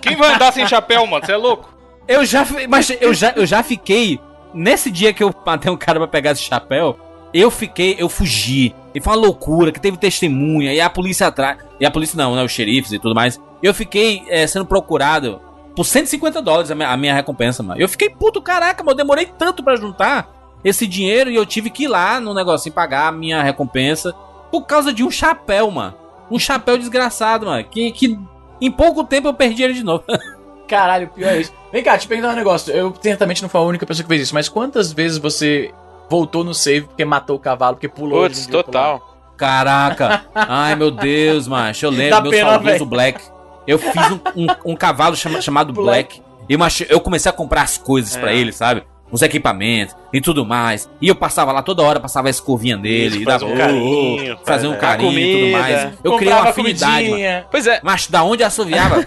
Quem 0.00 0.14
vai 0.16 0.34
andar 0.34 0.52
sem 0.52 0.66
chapéu, 0.68 1.04
mano? 1.06 1.24
Você 1.26 1.32
é 1.32 1.36
louco? 1.36 1.72
Eu 2.06 2.24
já, 2.24 2.46
mas 2.68 2.90
eu 3.00 3.12
já, 3.12 3.32
eu 3.34 3.44
já 3.46 3.62
fiquei 3.62 4.20
nesse 4.52 4.88
dia 4.90 5.12
que 5.12 5.22
eu 5.24 5.34
matei 5.44 5.72
um 5.72 5.76
cara 5.76 5.98
pra 5.98 6.06
pegar 6.06 6.30
esse 6.32 6.42
chapéu, 6.42 6.96
eu 7.34 7.50
fiquei, 7.50 7.96
eu 7.98 8.08
fugi. 8.08 8.72
E 8.94 9.00
foi 9.00 9.12
uma 9.12 9.20
loucura, 9.20 9.72
que 9.72 9.80
teve 9.80 9.96
testemunha 9.96 10.72
e 10.72 10.80
a 10.80 10.88
polícia 10.88 11.26
atrás, 11.26 11.58
e 11.80 11.84
a 11.84 11.90
polícia 11.90 12.16
não, 12.16 12.36
né, 12.36 12.44
os 12.44 12.52
xerifes 12.52 12.92
e 12.92 12.98
tudo 12.98 13.14
mais. 13.14 13.40
Eu 13.60 13.74
fiquei 13.74 14.22
eh, 14.28 14.46
sendo 14.46 14.64
procurado 14.64 15.40
por 15.74 15.84
150 15.84 16.40
dólares 16.40 16.70
a 16.70 16.76
minha, 16.76 16.88
a 16.88 16.96
minha 16.96 17.12
recompensa, 17.12 17.60
mano. 17.60 17.80
Eu 17.80 17.88
fiquei 17.88 18.08
puto, 18.08 18.40
caraca, 18.40 18.84
mano, 18.84 18.92
eu 18.92 18.96
demorei 18.98 19.26
tanto 19.26 19.64
pra 19.64 19.74
juntar 19.74 20.32
esse 20.62 20.86
dinheiro 20.86 21.28
e 21.28 21.34
eu 21.34 21.44
tive 21.44 21.70
que 21.70 21.84
ir 21.84 21.88
lá 21.88 22.20
no 22.20 22.32
negocinho 22.32 22.72
pagar 22.72 23.08
a 23.08 23.12
minha 23.12 23.42
recompensa 23.42 24.14
por 24.52 24.62
causa 24.62 24.92
de 24.92 25.02
um 25.02 25.10
chapéu, 25.10 25.68
mano. 25.72 25.94
Um 26.30 26.38
chapéu 26.38 26.78
desgraçado, 26.78 27.46
mano, 27.46 27.64
que, 27.64 27.90
que 27.90 28.16
em 28.60 28.70
pouco 28.70 29.02
tempo 29.02 29.26
eu 29.26 29.34
perdi 29.34 29.64
ele 29.64 29.74
de 29.74 29.82
novo. 29.82 30.04
Caralho, 30.68 31.08
pior 31.08 31.32
é 31.32 31.40
isso. 31.40 31.52
Vem 31.72 31.82
cá, 31.82 31.98
te 31.98 32.06
perguntar 32.06 32.32
um 32.32 32.36
negócio. 32.36 32.72
Eu 32.72 32.94
certamente 33.00 33.42
não 33.42 33.48
fui 33.48 33.60
a 33.60 33.64
única 33.64 33.84
pessoa 33.84 34.04
que 34.04 34.08
fez 34.08 34.22
isso, 34.22 34.34
mas 34.34 34.48
quantas 34.48 34.92
vezes 34.92 35.18
você 35.18 35.72
voltou 36.08 36.44
no 36.44 36.54
save 36.54 36.86
porque 36.86 37.04
matou 37.04 37.36
o 37.36 37.38
cavalo, 37.38 37.76
porque 37.76 37.88
pulou? 37.88 38.22
Putz, 38.22 38.46
total. 38.46 39.14
Caraca! 39.36 40.24
Ai, 40.34 40.74
meu 40.76 40.90
Deus, 40.90 41.48
macho. 41.48 41.86
Eu 41.86 41.90
lembro, 41.90 42.10
Dá 42.10 42.20
meu 42.20 42.30
pena, 42.30 42.50
saudoso. 42.50 42.86
Black. 42.86 43.20
Eu 43.66 43.78
fiz 43.78 44.10
um, 44.12 44.20
um- 44.36 44.72
um 44.72 44.76
cavalo 44.76 45.16
chama- 45.16 45.40
chamado 45.40 45.72
Black. 45.72 46.20
E 46.48 46.56
macho, 46.56 46.84
eu 46.88 47.00
comecei 47.00 47.30
a 47.30 47.32
comprar 47.32 47.62
as 47.62 47.76
coisas 47.78 48.16
pra 48.16 48.32
ele, 48.32 48.52
sabe? 48.52 48.84
Os 49.10 49.22
equipamentos 49.22 49.94
e 50.12 50.20
tudo 50.20 50.44
mais. 50.44 50.88
E 51.00 51.08
eu 51.08 51.14
passava 51.14 51.52
lá 51.52 51.62
toda 51.62 51.82
hora, 51.82 52.00
passava 52.00 52.28
a 52.28 52.30
escovinha 52.30 52.76
dele. 52.76 53.06
Isso, 53.08 53.18
e 53.20 53.24
dava 53.24 53.44
um 53.46 53.56
carinho, 53.56 54.36
fazer 54.44 54.44
faz, 54.44 54.64
um 54.64 54.70
né? 54.70 54.76
carinho 54.76 55.18
e 55.18 55.32
tudo 55.50 55.52
mais. 55.52 55.98
Eu 56.02 56.16
criei 56.16 56.32
uma 56.32 56.48
afinidade, 56.50 57.10
mano. 57.10 57.46
Pois 57.50 57.66
é. 57.66 57.80
Macho, 57.82 58.10
da 58.12 58.22
onde 58.24 58.42
assoviava? 58.42 59.04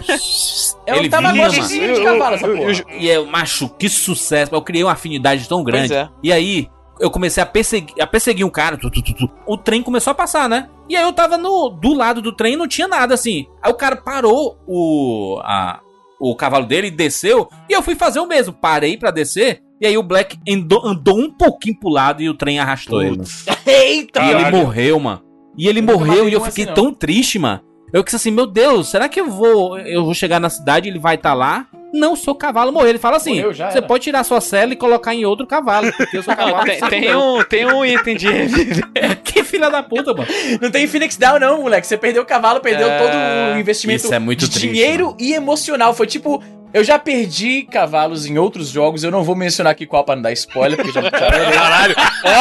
É 0.86 0.92
um 0.92 0.96
ele 0.96 1.08
vinha, 1.08 1.10
tamagotchizinho 1.10 1.82
mano. 1.88 1.94
de 1.98 2.04
cavalo 2.04 2.34
essa 2.36 2.48
porra. 2.48 2.72
E 2.98 3.08
eu, 3.08 3.26
macho, 3.26 3.68
que 3.78 3.88
sucesso. 3.88 4.54
Eu 4.54 4.62
criei 4.62 4.82
uma 4.82 4.92
afinidade 4.92 5.48
tão 5.48 5.62
grande. 5.62 5.92
é. 5.94 6.08
E 6.22 6.32
aí, 6.32 6.68
eu 7.00 7.10
comecei 7.10 7.42
a 7.42 7.46
perseguir, 7.46 7.94
a 8.00 8.06
perseguir 8.06 8.44
um 8.44 8.50
cara. 8.50 8.76
tu, 8.76 8.90
tu, 8.90 9.02
tu, 9.02 9.14
tu. 9.14 9.30
O 9.46 9.56
trem 9.56 9.82
começou 9.82 10.10
a 10.10 10.14
passar, 10.14 10.48
né? 10.48 10.68
E 10.88 10.96
aí 10.96 11.02
eu 11.02 11.12
tava 11.12 11.36
no, 11.38 11.68
do 11.68 11.94
lado 11.94 12.20
do 12.22 12.32
trem 12.32 12.54
e 12.54 12.56
não 12.56 12.66
tinha 12.68 12.88
nada 12.88 13.14
assim. 13.14 13.46
Aí 13.62 13.70
o 13.70 13.74
cara 13.76 13.96
parou 13.96 14.58
o, 14.66 15.38
a, 15.42 15.80
o 16.20 16.34
cavalo 16.34 16.66
dele 16.66 16.88
e 16.88 16.90
desceu. 16.92 17.48
E 17.68 17.72
eu 17.72 17.82
fui 17.82 17.94
fazer 17.94 18.20
o 18.20 18.26
mesmo. 18.26 18.52
Parei 18.52 18.96
pra 18.96 19.10
descer. 19.10 19.62
E 19.80 19.86
aí 19.86 19.96
o 19.96 20.02
Black 20.02 20.36
andou, 20.48 20.84
andou 20.84 21.18
um 21.18 21.30
pouquinho 21.30 21.78
pro 21.78 21.88
lado 21.88 22.20
e 22.22 22.28
o 22.28 22.34
trem 22.34 22.58
arrastou 22.58 23.00
ele. 23.02 23.18
mano. 23.18 23.28
Eita! 23.66 24.20
E 24.22 24.30
ele 24.30 24.50
morreu, 24.50 24.98
mano. 24.98 25.22
E 25.56 25.68
ele 25.68 25.80
Eu 25.80 25.84
morreu 25.84 26.28
e 26.28 26.32
eu 26.32 26.40
um 26.40 26.44
fiquei 26.44 26.64
assim, 26.64 26.74
não. 26.74 26.74
tão 26.74 26.94
triste, 26.94 27.38
mano. 27.38 27.60
Eu 27.92 28.02
disse 28.02 28.16
assim, 28.16 28.30
meu 28.30 28.46
Deus, 28.46 28.88
será 28.88 29.08
que 29.08 29.20
eu 29.20 29.30
vou 29.30 29.78
eu 29.78 30.04
vou 30.04 30.14
chegar 30.14 30.38
na 30.38 30.50
cidade 30.50 30.88
e 30.88 30.90
ele 30.90 30.98
vai 30.98 31.14
estar 31.14 31.32
lá? 31.32 31.66
Não, 31.92 32.14
seu 32.14 32.34
cavalo 32.34 32.72
morreu. 32.72 32.90
Ele 32.90 32.98
fala 32.98 33.16
assim, 33.16 33.42
você 33.42 33.80
pode 33.80 34.04
tirar 34.04 34.24
sua 34.24 34.40
cela 34.40 34.72
e 34.72 34.76
colocar 34.76 35.14
em 35.14 35.24
outro 35.24 35.46
cavalo, 35.46 35.92
porque 35.96 36.22
seu 36.22 36.34
Não, 36.34 36.36
cavalo 36.44 36.64
tem, 36.64 36.80
tem 36.80 37.16
um, 37.16 37.44
tem 37.44 37.66
um 37.66 37.84
item 37.84 38.16
de. 38.16 38.28
Que 39.24 39.44
filha 39.44 39.70
da 39.70 39.82
puta, 39.82 40.12
mano. 40.12 40.28
Não 40.60 40.70
tem 40.70 40.86
Phoenix 40.86 41.16
Down, 41.16 41.38
não, 41.38 41.62
moleque. 41.62 41.86
Você 41.86 41.96
perdeu 41.96 42.22
o 42.22 42.26
cavalo, 42.26 42.60
perdeu 42.60 42.88
É, 42.88 42.98
todo 42.98 43.56
o 43.56 43.60
investimento 43.60 44.04
isso 44.04 44.14
é 44.14 44.18
muito 44.18 44.40
de 44.46 44.50
triste, 44.50 44.68
dinheiro 44.68 45.14
e 45.18 45.32
emocional. 45.32 45.94
Foi 45.94 46.06
tipo 46.06 46.42
Eu 46.72 46.84
já 46.84 46.98
perdi 46.98 47.62
cavalos 47.62 48.26
em 48.26 48.36
outros 48.38 48.68
jogos, 48.68 49.02
eu 49.02 49.10
não 49.10 49.24
vou 49.24 49.34
mencionar 49.34 49.72
aqui 49.72 49.86
qual 49.86 50.04
pra 50.04 50.14
não 50.16 50.22
dar 50.22 50.32
spoiler, 50.32 50.76
porque 50.76 50.92
já, 50.92 51.10
Caralho. 51.10 51.94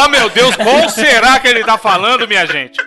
Oh, 0.03 0.09
meu 0.09 0.30
Deus, 0.30 0.55
qual 0.55 0.89
será 0.89 1.39
que 1.39 1.47
ele 1.47 1.63
tá 1.63 1.78
falando, 1.78 2.28
minha 2.28 2.45
gente? 2.45 2.78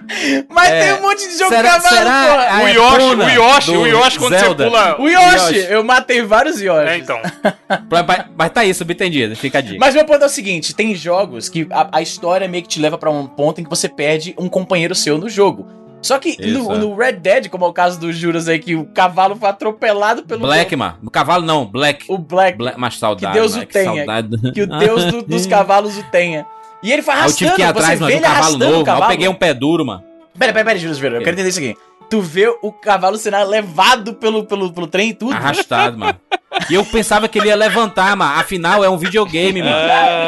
Mas 0.50 0.68
É, 0.68 0.80
tem 0.84 0.92
um 0.98 1.02
monte 1.08 1.26
de 1.26 1.38
jogo 1.38 1.50
será- 1.50 1.78
de 1.78 1.82
cavalo, 1.82 1.96
será 1.96 2.26
porra. 2.26 2.62
O 2.62 2.68
Yoshi, 2.68 3.14
o 3.14 3.28
Yoshi, 3.30 3.70
o 3.70 3.86
Yoshi 3.86 4.18
quando 4.18 4.38
Zelda? 4.38 4.64
você 4.64 4.70
pula. 4.70 5.00
O 5.00 5.08
Yoshi, 5.08 5.36
Yoshi. 5.56 5.72
eu 5.72 5.82
matei 5.84 6.22
vários 6.22 6.60
Yoshis. 6.60 6.88
É, 6.90 6.96
então. 6.98 7.18
Mas, 8.36 8.50
tá 8.52 8.60
aí, 8.60 8.74
subentendido. 8.74 9.34
Fica 9.36 9.58
a 9.58 9.60
dica. 9.60 9.76
Mas 9.78 9.94
meu 9.94 10.04
ponto 10.04 10.22
é 10.22 10.26
o 10.26 10.30
seguinte: 10.30 10.74
tem 10.74 10.94
jogos 10.94 11.48
que 11.48 11.66
a, 11.70 11.88
a 11.98 12.02
história 12.02 12.46
meio 12.48 12.62
que 12.62 12.68
te 12.68 12.80
leva 12.80 12.98
pra 12.98 13.10
um 13.10 13.26
ponto 13.26 13.60
em 13.60 13.64
que 13.64 13.70
você 13.70 13.88
perde 13.88 14.34
um 14.38 14.48
companheiro 14.48 14.94
seu 14.94 15.16
no 15.18 15.28
jogo. 15.28 15.66
Só 16.02 16.18
que 16.18 16.30
Isso, 16.30 16.62
no, 16.64 16.74
é. 16.74 16.78
no 16.78 16.96
Red 16.96 17.12
Dead, 17.14 17.48
como 17.48 17.64
é 17.64 17.68
o 17.68 17.72
caso 17.72 18.00
do 18.00 18.10
Juras 18.12 18.48
aí, 18.48 18.58
que 18.58 18.74
o 18.74 18.86
cavalo 18.86 19.36
foi 19.36 19.48
atropelado 19.48 20.22
pelo. 20.22 20.40
Black, 20.40 20.74
mano. 20.74 20.96
O 21.04 21.10
cavalo 21.10 21.44
não, 21.44 21.66
Black. 21.66 22.06
O 22.08 22.16
Black. 22.16 22.56
Black 22.56 22.78
mas 22.80 22.98
saudade. 22.98 23.26
Que 23.34 23.38
Deus 23.38 23.54
o 23.56 23.66
tenha. 23.66 23.84
saudade. 23.96 24.52
Que 24.52 24.62
o 24.62 24.66
deus 24.66 25.04
do- 25.06 25.22
dos 25.22 25.44
cavalos 25.46 25.98
o 25.98 26.02
tenha. 26.04 26.46
E 26.82 26.90
ele 26.90 27.02
foi 27.02 27.12
Aí 27.14 27.20
eu 27.28 27.32
tive 27.34 27.50
arrastando, 27.50 27.56
que 27.56 27.62
ir 27.62 27.64
atrás, 27.64 27.86
você 27.86 27.90
mas 27.90 27.98
vê 27.98 28.04
um 28.04 28.16
ele 28.16 28.20
cavalo 28.20 28.40
arrastando 28.44 28.64
o 28.64 28.68
novo. 28.68 28.74
Aí 28.76 28.80
eu 28.80 28.84
cavalo. 28.86 29.10
peguei 29.10 29.28
um 29.28 29.34
pé 29.34 29.52
duro, 29.52 29.84
mano. 29.84 30.02
Pera, 30.38 30.52
pera, 30.52 30.64
pera, 30.64 30.78
Juras 30.78 30.96
eu 31.02 31.10
quero 31.18 31.30
entender 31.32 31.48
isso 31.50 31.58
aqui. 31.58 31.76
Tu 32.10 32.20
vê 32.20 32.48
o 32.60 32.72
cavalo 32.72 33.16
sendo 33.16 33.42
levado 33.48 34.14
pelo, 34.14 34.44
pelo, 34.44 34.72
pelo 34.72 34.86
trem 34.88 35.10
e 35.10 35.14
tudo. 35.14 35.32
Arrastado, 35.32 35.96
mano. 35.96 36.18
E 36.68 36.74
eu 36.74 36.84
pensava 36.84 37.28
que 37.28 37.38
ele 37.38 37.46
ia 37.46 37.54
levantar, 37.54 38.16
mano. 38.16 38.38
Afinal, 38.38 38.82
é 38.82 38.90
um 38.90 38.98
videogame, 38.98 39.62
mano. 39.62 39.76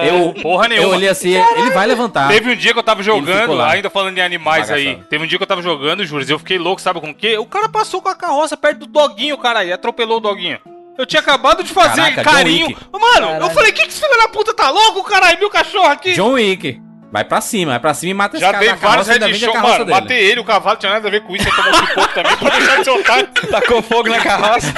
Eu, 0.07 0.33
Porra 0.41 0.67
eu 0.67 0.69
nenhuma. 0.71 0.95
olhei 0.95 1.09
assim, 1.09 1.35
ele 1.35 1.71
vai 1.71 1.87
levantar. 1.87 2.29
Teve 2.29 2.53
um 2.53 2.57
dia 2.57 2.73
que 2.73 2.79
eu 2.79 2.83
tava 2.83 3.03
jogando, 3.03 3.53
lá. 3.55 3.73
ainda 3.73 3.91
falando 3.91 4.15
de 4.15 4.21
animais 4.21 4.71
aí. 4.71 4.97
Teve 5.11 5.25
um 5.25 5.27
dia 5.27 5.37
que 5.39 5.43
eu 5.43 5.47
tava 5.49 5.61
jogando, 5.61 6.05
Júlio, 6.07 6.25
eu 6.31 6.39
fiquei 6.39 6.57
louco, 6.59 6.81
sabe 6.81 7.01
com 7.01 7.11
o 7.11 7.15
quê? 7.15 7.37
O 7.37 7.47
cara 7.47 7.69
passou 7.69 8.01
com 8.01 8.09
a 8.09 8.15
carroça 8.15 8.57
perto 8.57 8.79
do 8.81 8.87
doguinho, 8.87 9.37
cara, 9.37 9.65
e 9.65 9.73
atropelou 9.73 10.19
o 10.19 10.21
doguinho. 10.21 10.59
Eu 10.97 11.05
tinha 11.05 11.21
acabado 11.21 11.65
de 11.65 11.73
fazer 11.73 12.03
Caraca, 12.15 12.23
carinho. 12.23 12.77
Mano, 12.93 13.27
eu 13.27 13.33
Caralho. 13.33 13.51
falei, 13.51 13.73
que 13.73 13.83
que 13.83 13.89
esse 13.89 14.01
filho 14.01 14.19
da 14.21 14.29
puta 14.29 14.55
tá 14.55 14.71
louco, 14.71 15.03
caralho? 15.03 15.39
Meu 15.39 15.51
cachorro 15.51 15.87
aqui. 15.89 16.13
John 16.13 16.33
Wick. 16.35 16.81
Vai 17.13 17.25
pra 17.25 17.41
cima, 17.43 17.73
vai 17.73 17.81
pra 17.81 17.93
cima 17.93 18.11
e 18.11 18.15
mata 18.15 18.39
Já 18.39 18.47
esse 18.47 18.53
cara 18.53 18.59
dei 18.65 18.69
da 18.71 18.75
vários 18.77 19.07
carroça, 19.07 19.13
ainda 19.13 19.27
vende 19.27 19.45
a 19.45 19.49
headshot, 19.49 19.53
carroça 19.63 19.73
mano. 19.81 19.85
dele. 19.85 20.01
Matei 20.01 20.31
ele, 20.31 20.41
o 20.41 20.45
cavalo 20.45 20.77
tinha 20.79 20.93
nada 20.93 21.09
a 21.09 21.11
ver 21.11 21.21
com 21.23 21.37
isso, 21.37 21.47
eu 21.47 21.55
tomou 21.55 21.81
um 21.83 21.87
pouco 21.95 22.15
também 22.15 22.37
pra 22.39 22.49
deixar 22.51 22.83
de 22.83 22.91
otário. 22.91 23.29
Tacou 23.51 23.83
fogo 23.83 24.09
na 24.09 24.19
carroça. 24.21 24.73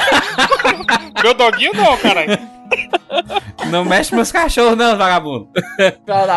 Meu 1.22 1.32
doguinho 1.32 1.72
não, 1.74 1.96
caralho. 1.96 2.36
Não 3.70 3.84
mexe 3.84 4.12
meus 4.14 4.32
cachorros, 4.32 4.76
não, 4.76 4.96
vagabundo. 4.96 5.48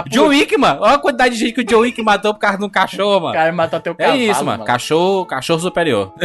John 0.10 0.28
Wick, 0.28 0.56
mano. 0.56 0.82
Olha 0.84 0.96
a 0.96 1.00
quantidade 1.00 1.34
de 1.34 1.40
gente 1.40 1.54
que 1.54 1.62
o 1.62 1.64
John 1.66 1.80
Wick 1.80 2.00
matou 2.04 2.32
por 2.34 2.40
causa 2.42 2.60
de 2.60 2.66
um 2.66 2.70
cachorro, 2.70 3.18
O 3.18 3.22
mano. 3.22 3.34
cara 3.34 3.52
matou 3.52 3.78
até 3.78 3.90
o 3.90 3.94
É 3.98 4.04
cavalo. 4.06 4.20
isso, 4.20 4.46
mano. 4.46 4.64
Cachorro, 4.66 5.26
cachorro 5.26 5.60
superior. 5.60 6.14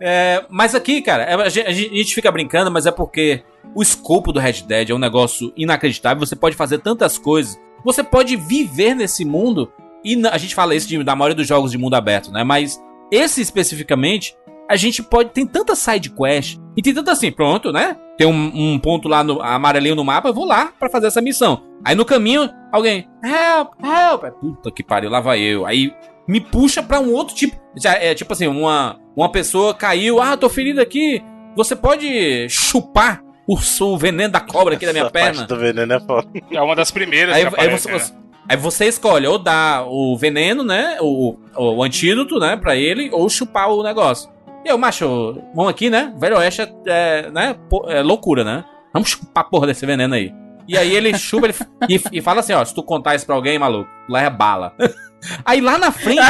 É, 0.00 0.44
mas 0.48 0.74
aqui, 0.74 1.02
cara, 1.02 1.24
é, 1.24 1.34
a 1.34 1.48
gente, 1.48 1.66
a 1.66 1.72
gente 1.72 2.14
fica 2.14 2.30
brincando, 2.30 2.70
mas 2.70 2.86
é 2.86 2.92
porque 2.92 3.42
o 3.74 3.82
escopo 3.82 4.30
do 4.32 4.38
Red 4.38 4.62
Dead 4.62 4.90
é 4.90 4.94
um 4.94 4.98
negócio 4.98 5.52
inacreditável. 5.56 6.24
Você 6.24 6.36
pode 6.36 6.54
fazer 6.54 6.78
tantas 6.78 7.18
coisas. 7.18 7.58
Você 7.84 8.02
pode 8.02 8.36
viver 8.36 8.94
nesse 8.94 9.24
mundo. 9.24 9.72
E 10.04 10.20
a 10.26 10.38
gente 10.38 10.54
fala 10.54 10.74
isso 10.74 10.88
de- 10.88 11.02
da 11.02 11.16
maioria 11.16 11.34
dos 11.36 11.46
jogos 11.46 11.70
de 11.70 11.78
mundo 11.78 11.94
aberto, 11.94 12.30
né? 12.30 12.44
Mas 12.44 12.80
esse 13.10 13.40
especificamente, 13.40 14.36
a 14.70 14.76
gente 14.76 15.02
pode. 15.02 15.30
Tem 15.30 15.46
tanta 15.46 15.74
side 15.74 16.10
quest. 16.10 16.58
E 16.76 16.82
tem 16.82 16.94
tanto 16.94 17.10
assim, 17.10 17.32
pronto, 17.32 17.72
né? 17.72 17.96
Tem 18.16 18.26
um, 18.26 18.72
um 18.74 18.78
ponto 18.78 19.08
lá 19.08 19.22
no 19.24 19.40
amarelinho 19.42 19.94
no 19.94 20.04
mapa, 20.04 20.28
eu 20.28 20.34
vou 20.34 20.44
lá 20.44 20.72
pra 20.78 20.90
fazer 20.90 21.06
essa 21.08 21.20
missão. 21.22 21.62
Aí 21.84 21.94
no 21.94 22.04
caminho, 22.04 22.48
alguém, 22.72 23.08
help, 23.24 23.72
help. 23.82 24.24
É, 24.24 24.30
Puta 24.30 24.70
que 24.70 24.82
pariu, 24.82 25.08
lá 25.10 25.20
vai 25.20 25.40
eu. 25.40 25.64
Aí 25.64 25.92
me 26.26 26.40
puxa 26.40 26.82
pra 26.82 27.00
um 27.00 27.12
outro 27.12 27.34
tipo. 27.34 27.56
É 27.84 28.14
tipo 28.14 28.32
assim, 28.32 28.46
uma, 28.48 28.98
uma 29.16 29.30
pessoa 29.30 29.72
caiu, 29.74 30.20
ah, 30.20 30.36
tô 30.36 30.48
ferido 30.48 30.80
aqui. 30.80 31.22
Você 31.56 31.74
pode 31.76 32.48
chupar 32.48 33.22
o, 33.48 33.84
o 33.84 33.98
veneno 33.98 34.32
da 34.32 34.40
cobra 34.40 34.74
aqui 34.74 34.84
da 34.86 34.92
minha 34.92 35.04
Essa 35.04 35.10
parte 35.12 35.24
perna. 35.38 35.46
do 35.46 35.56
veneno 35.56 35.92
é 35.94 36.00
foda. 36.00 36.28
É 36.52 36.60
uma 36.60 36.76
das 36.76 36.90
primeiras 36.90 37.34
Aí, 37.34 37.40
que 37.42 37.46
aí 37.48 37.54
aparece, 37.54 37.82
você, 37.84 37.92
né? 37.92 37.98
você- 37.98 38.14
aí 38.48 38.56
você 38.56 38.84
escolhe 38.86 39.26
ou 39.26 39.38
dar 39.38 39.86
o 39.88 40.16
veneno, 40.16 40.62
né? 40.62 40.98
O, 41.00 41.36
o, 41.56 41.76
o 41.76 41.82
antídoto, 41.82 42.38
né? 42.38 42.56
Pra 42.56 42.76
ele, 42.76 43.08
ou 43.12 43.28
chupar 43.28 43.68
o 43.70 43.82
negócio. 43.82 44.30
E 44.64 44.68
eu, 44.68 44.76
macho, 44.76 45.40
vamos 45.54 45.70
aqui, 45.70 45.88
né? 45.88 46.12
Velho 46.18 46.36
Oeste 46.36 46.62
é, 46.62 46.68
é, 46.86 47.30
né, 47.30 47.56
pô, 47.70 47.86
é 47.88 48.02
loucura, 48.02 48.44
né? 48.44 48.64
Vamos 48.92 49.08
chupar 49.10 49.44
a 49.44 49.48
porra 49.48 49.66
desse 49.68 49.86
veneno 49.86 50.14
aí. 50.14 50.32
E 50.66 50.76
aí 50.76 50.94
ele 50.94 51.16
chupa 51.16 51.46
ele, 51.46 51.54
e, 51.88 52.18
e 52.18 52.20
fala 52.20 52.40
assim, 52.40 52.52
ó, 52.52 52.62
se 52.64 52.74
tu 52.74 52.82
contar 52.82 53.14
isso 53.14 53.24
pra 53.24 53.34
alguém, 53.34 53.58
maluco, 53.58 53.88
lá 54.08 54.20
é 54.22 54.28
bala. 54.30 54.74
Aí 55.44 55.60
lá 55.60 55.76
na 55.78 55.90
frente, 55.90 56.20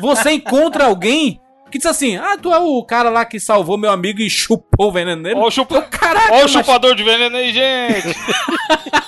você 0.00 0.32
encontra 0.32 0.84
alguém 0.84 1.40
que 1.70 1.78
diz 1.78 1.86
assim, 1.86 2.16
ah, 2.16 2.36
tu 2.40 2.52
é 2.52 2.58
o 2.58 2.82
cara 2.84 3.10
lá 3.10 3.24
que 3.24 3.38
salvou 3.38 3.76
meu 3.78 3.90
amigo 3.90 4.20
e 4.20 4.28
chupou 4.30 4.88
o 4.88 4.92
veneno 4.92 5.22
dele. 5.22 5.36
Ó 5.38 5.46
o, 5.46 5.50
chupa... 5.50 5.82
Caraca, 5.82 6.34
Ó 6.34 6.44
o 6.44 6.48
chupador 6.48 6.94
de 6.94 7.02
veneno 7.02 7.36
aí, 7.36 7.52
gente. 7.52 8.16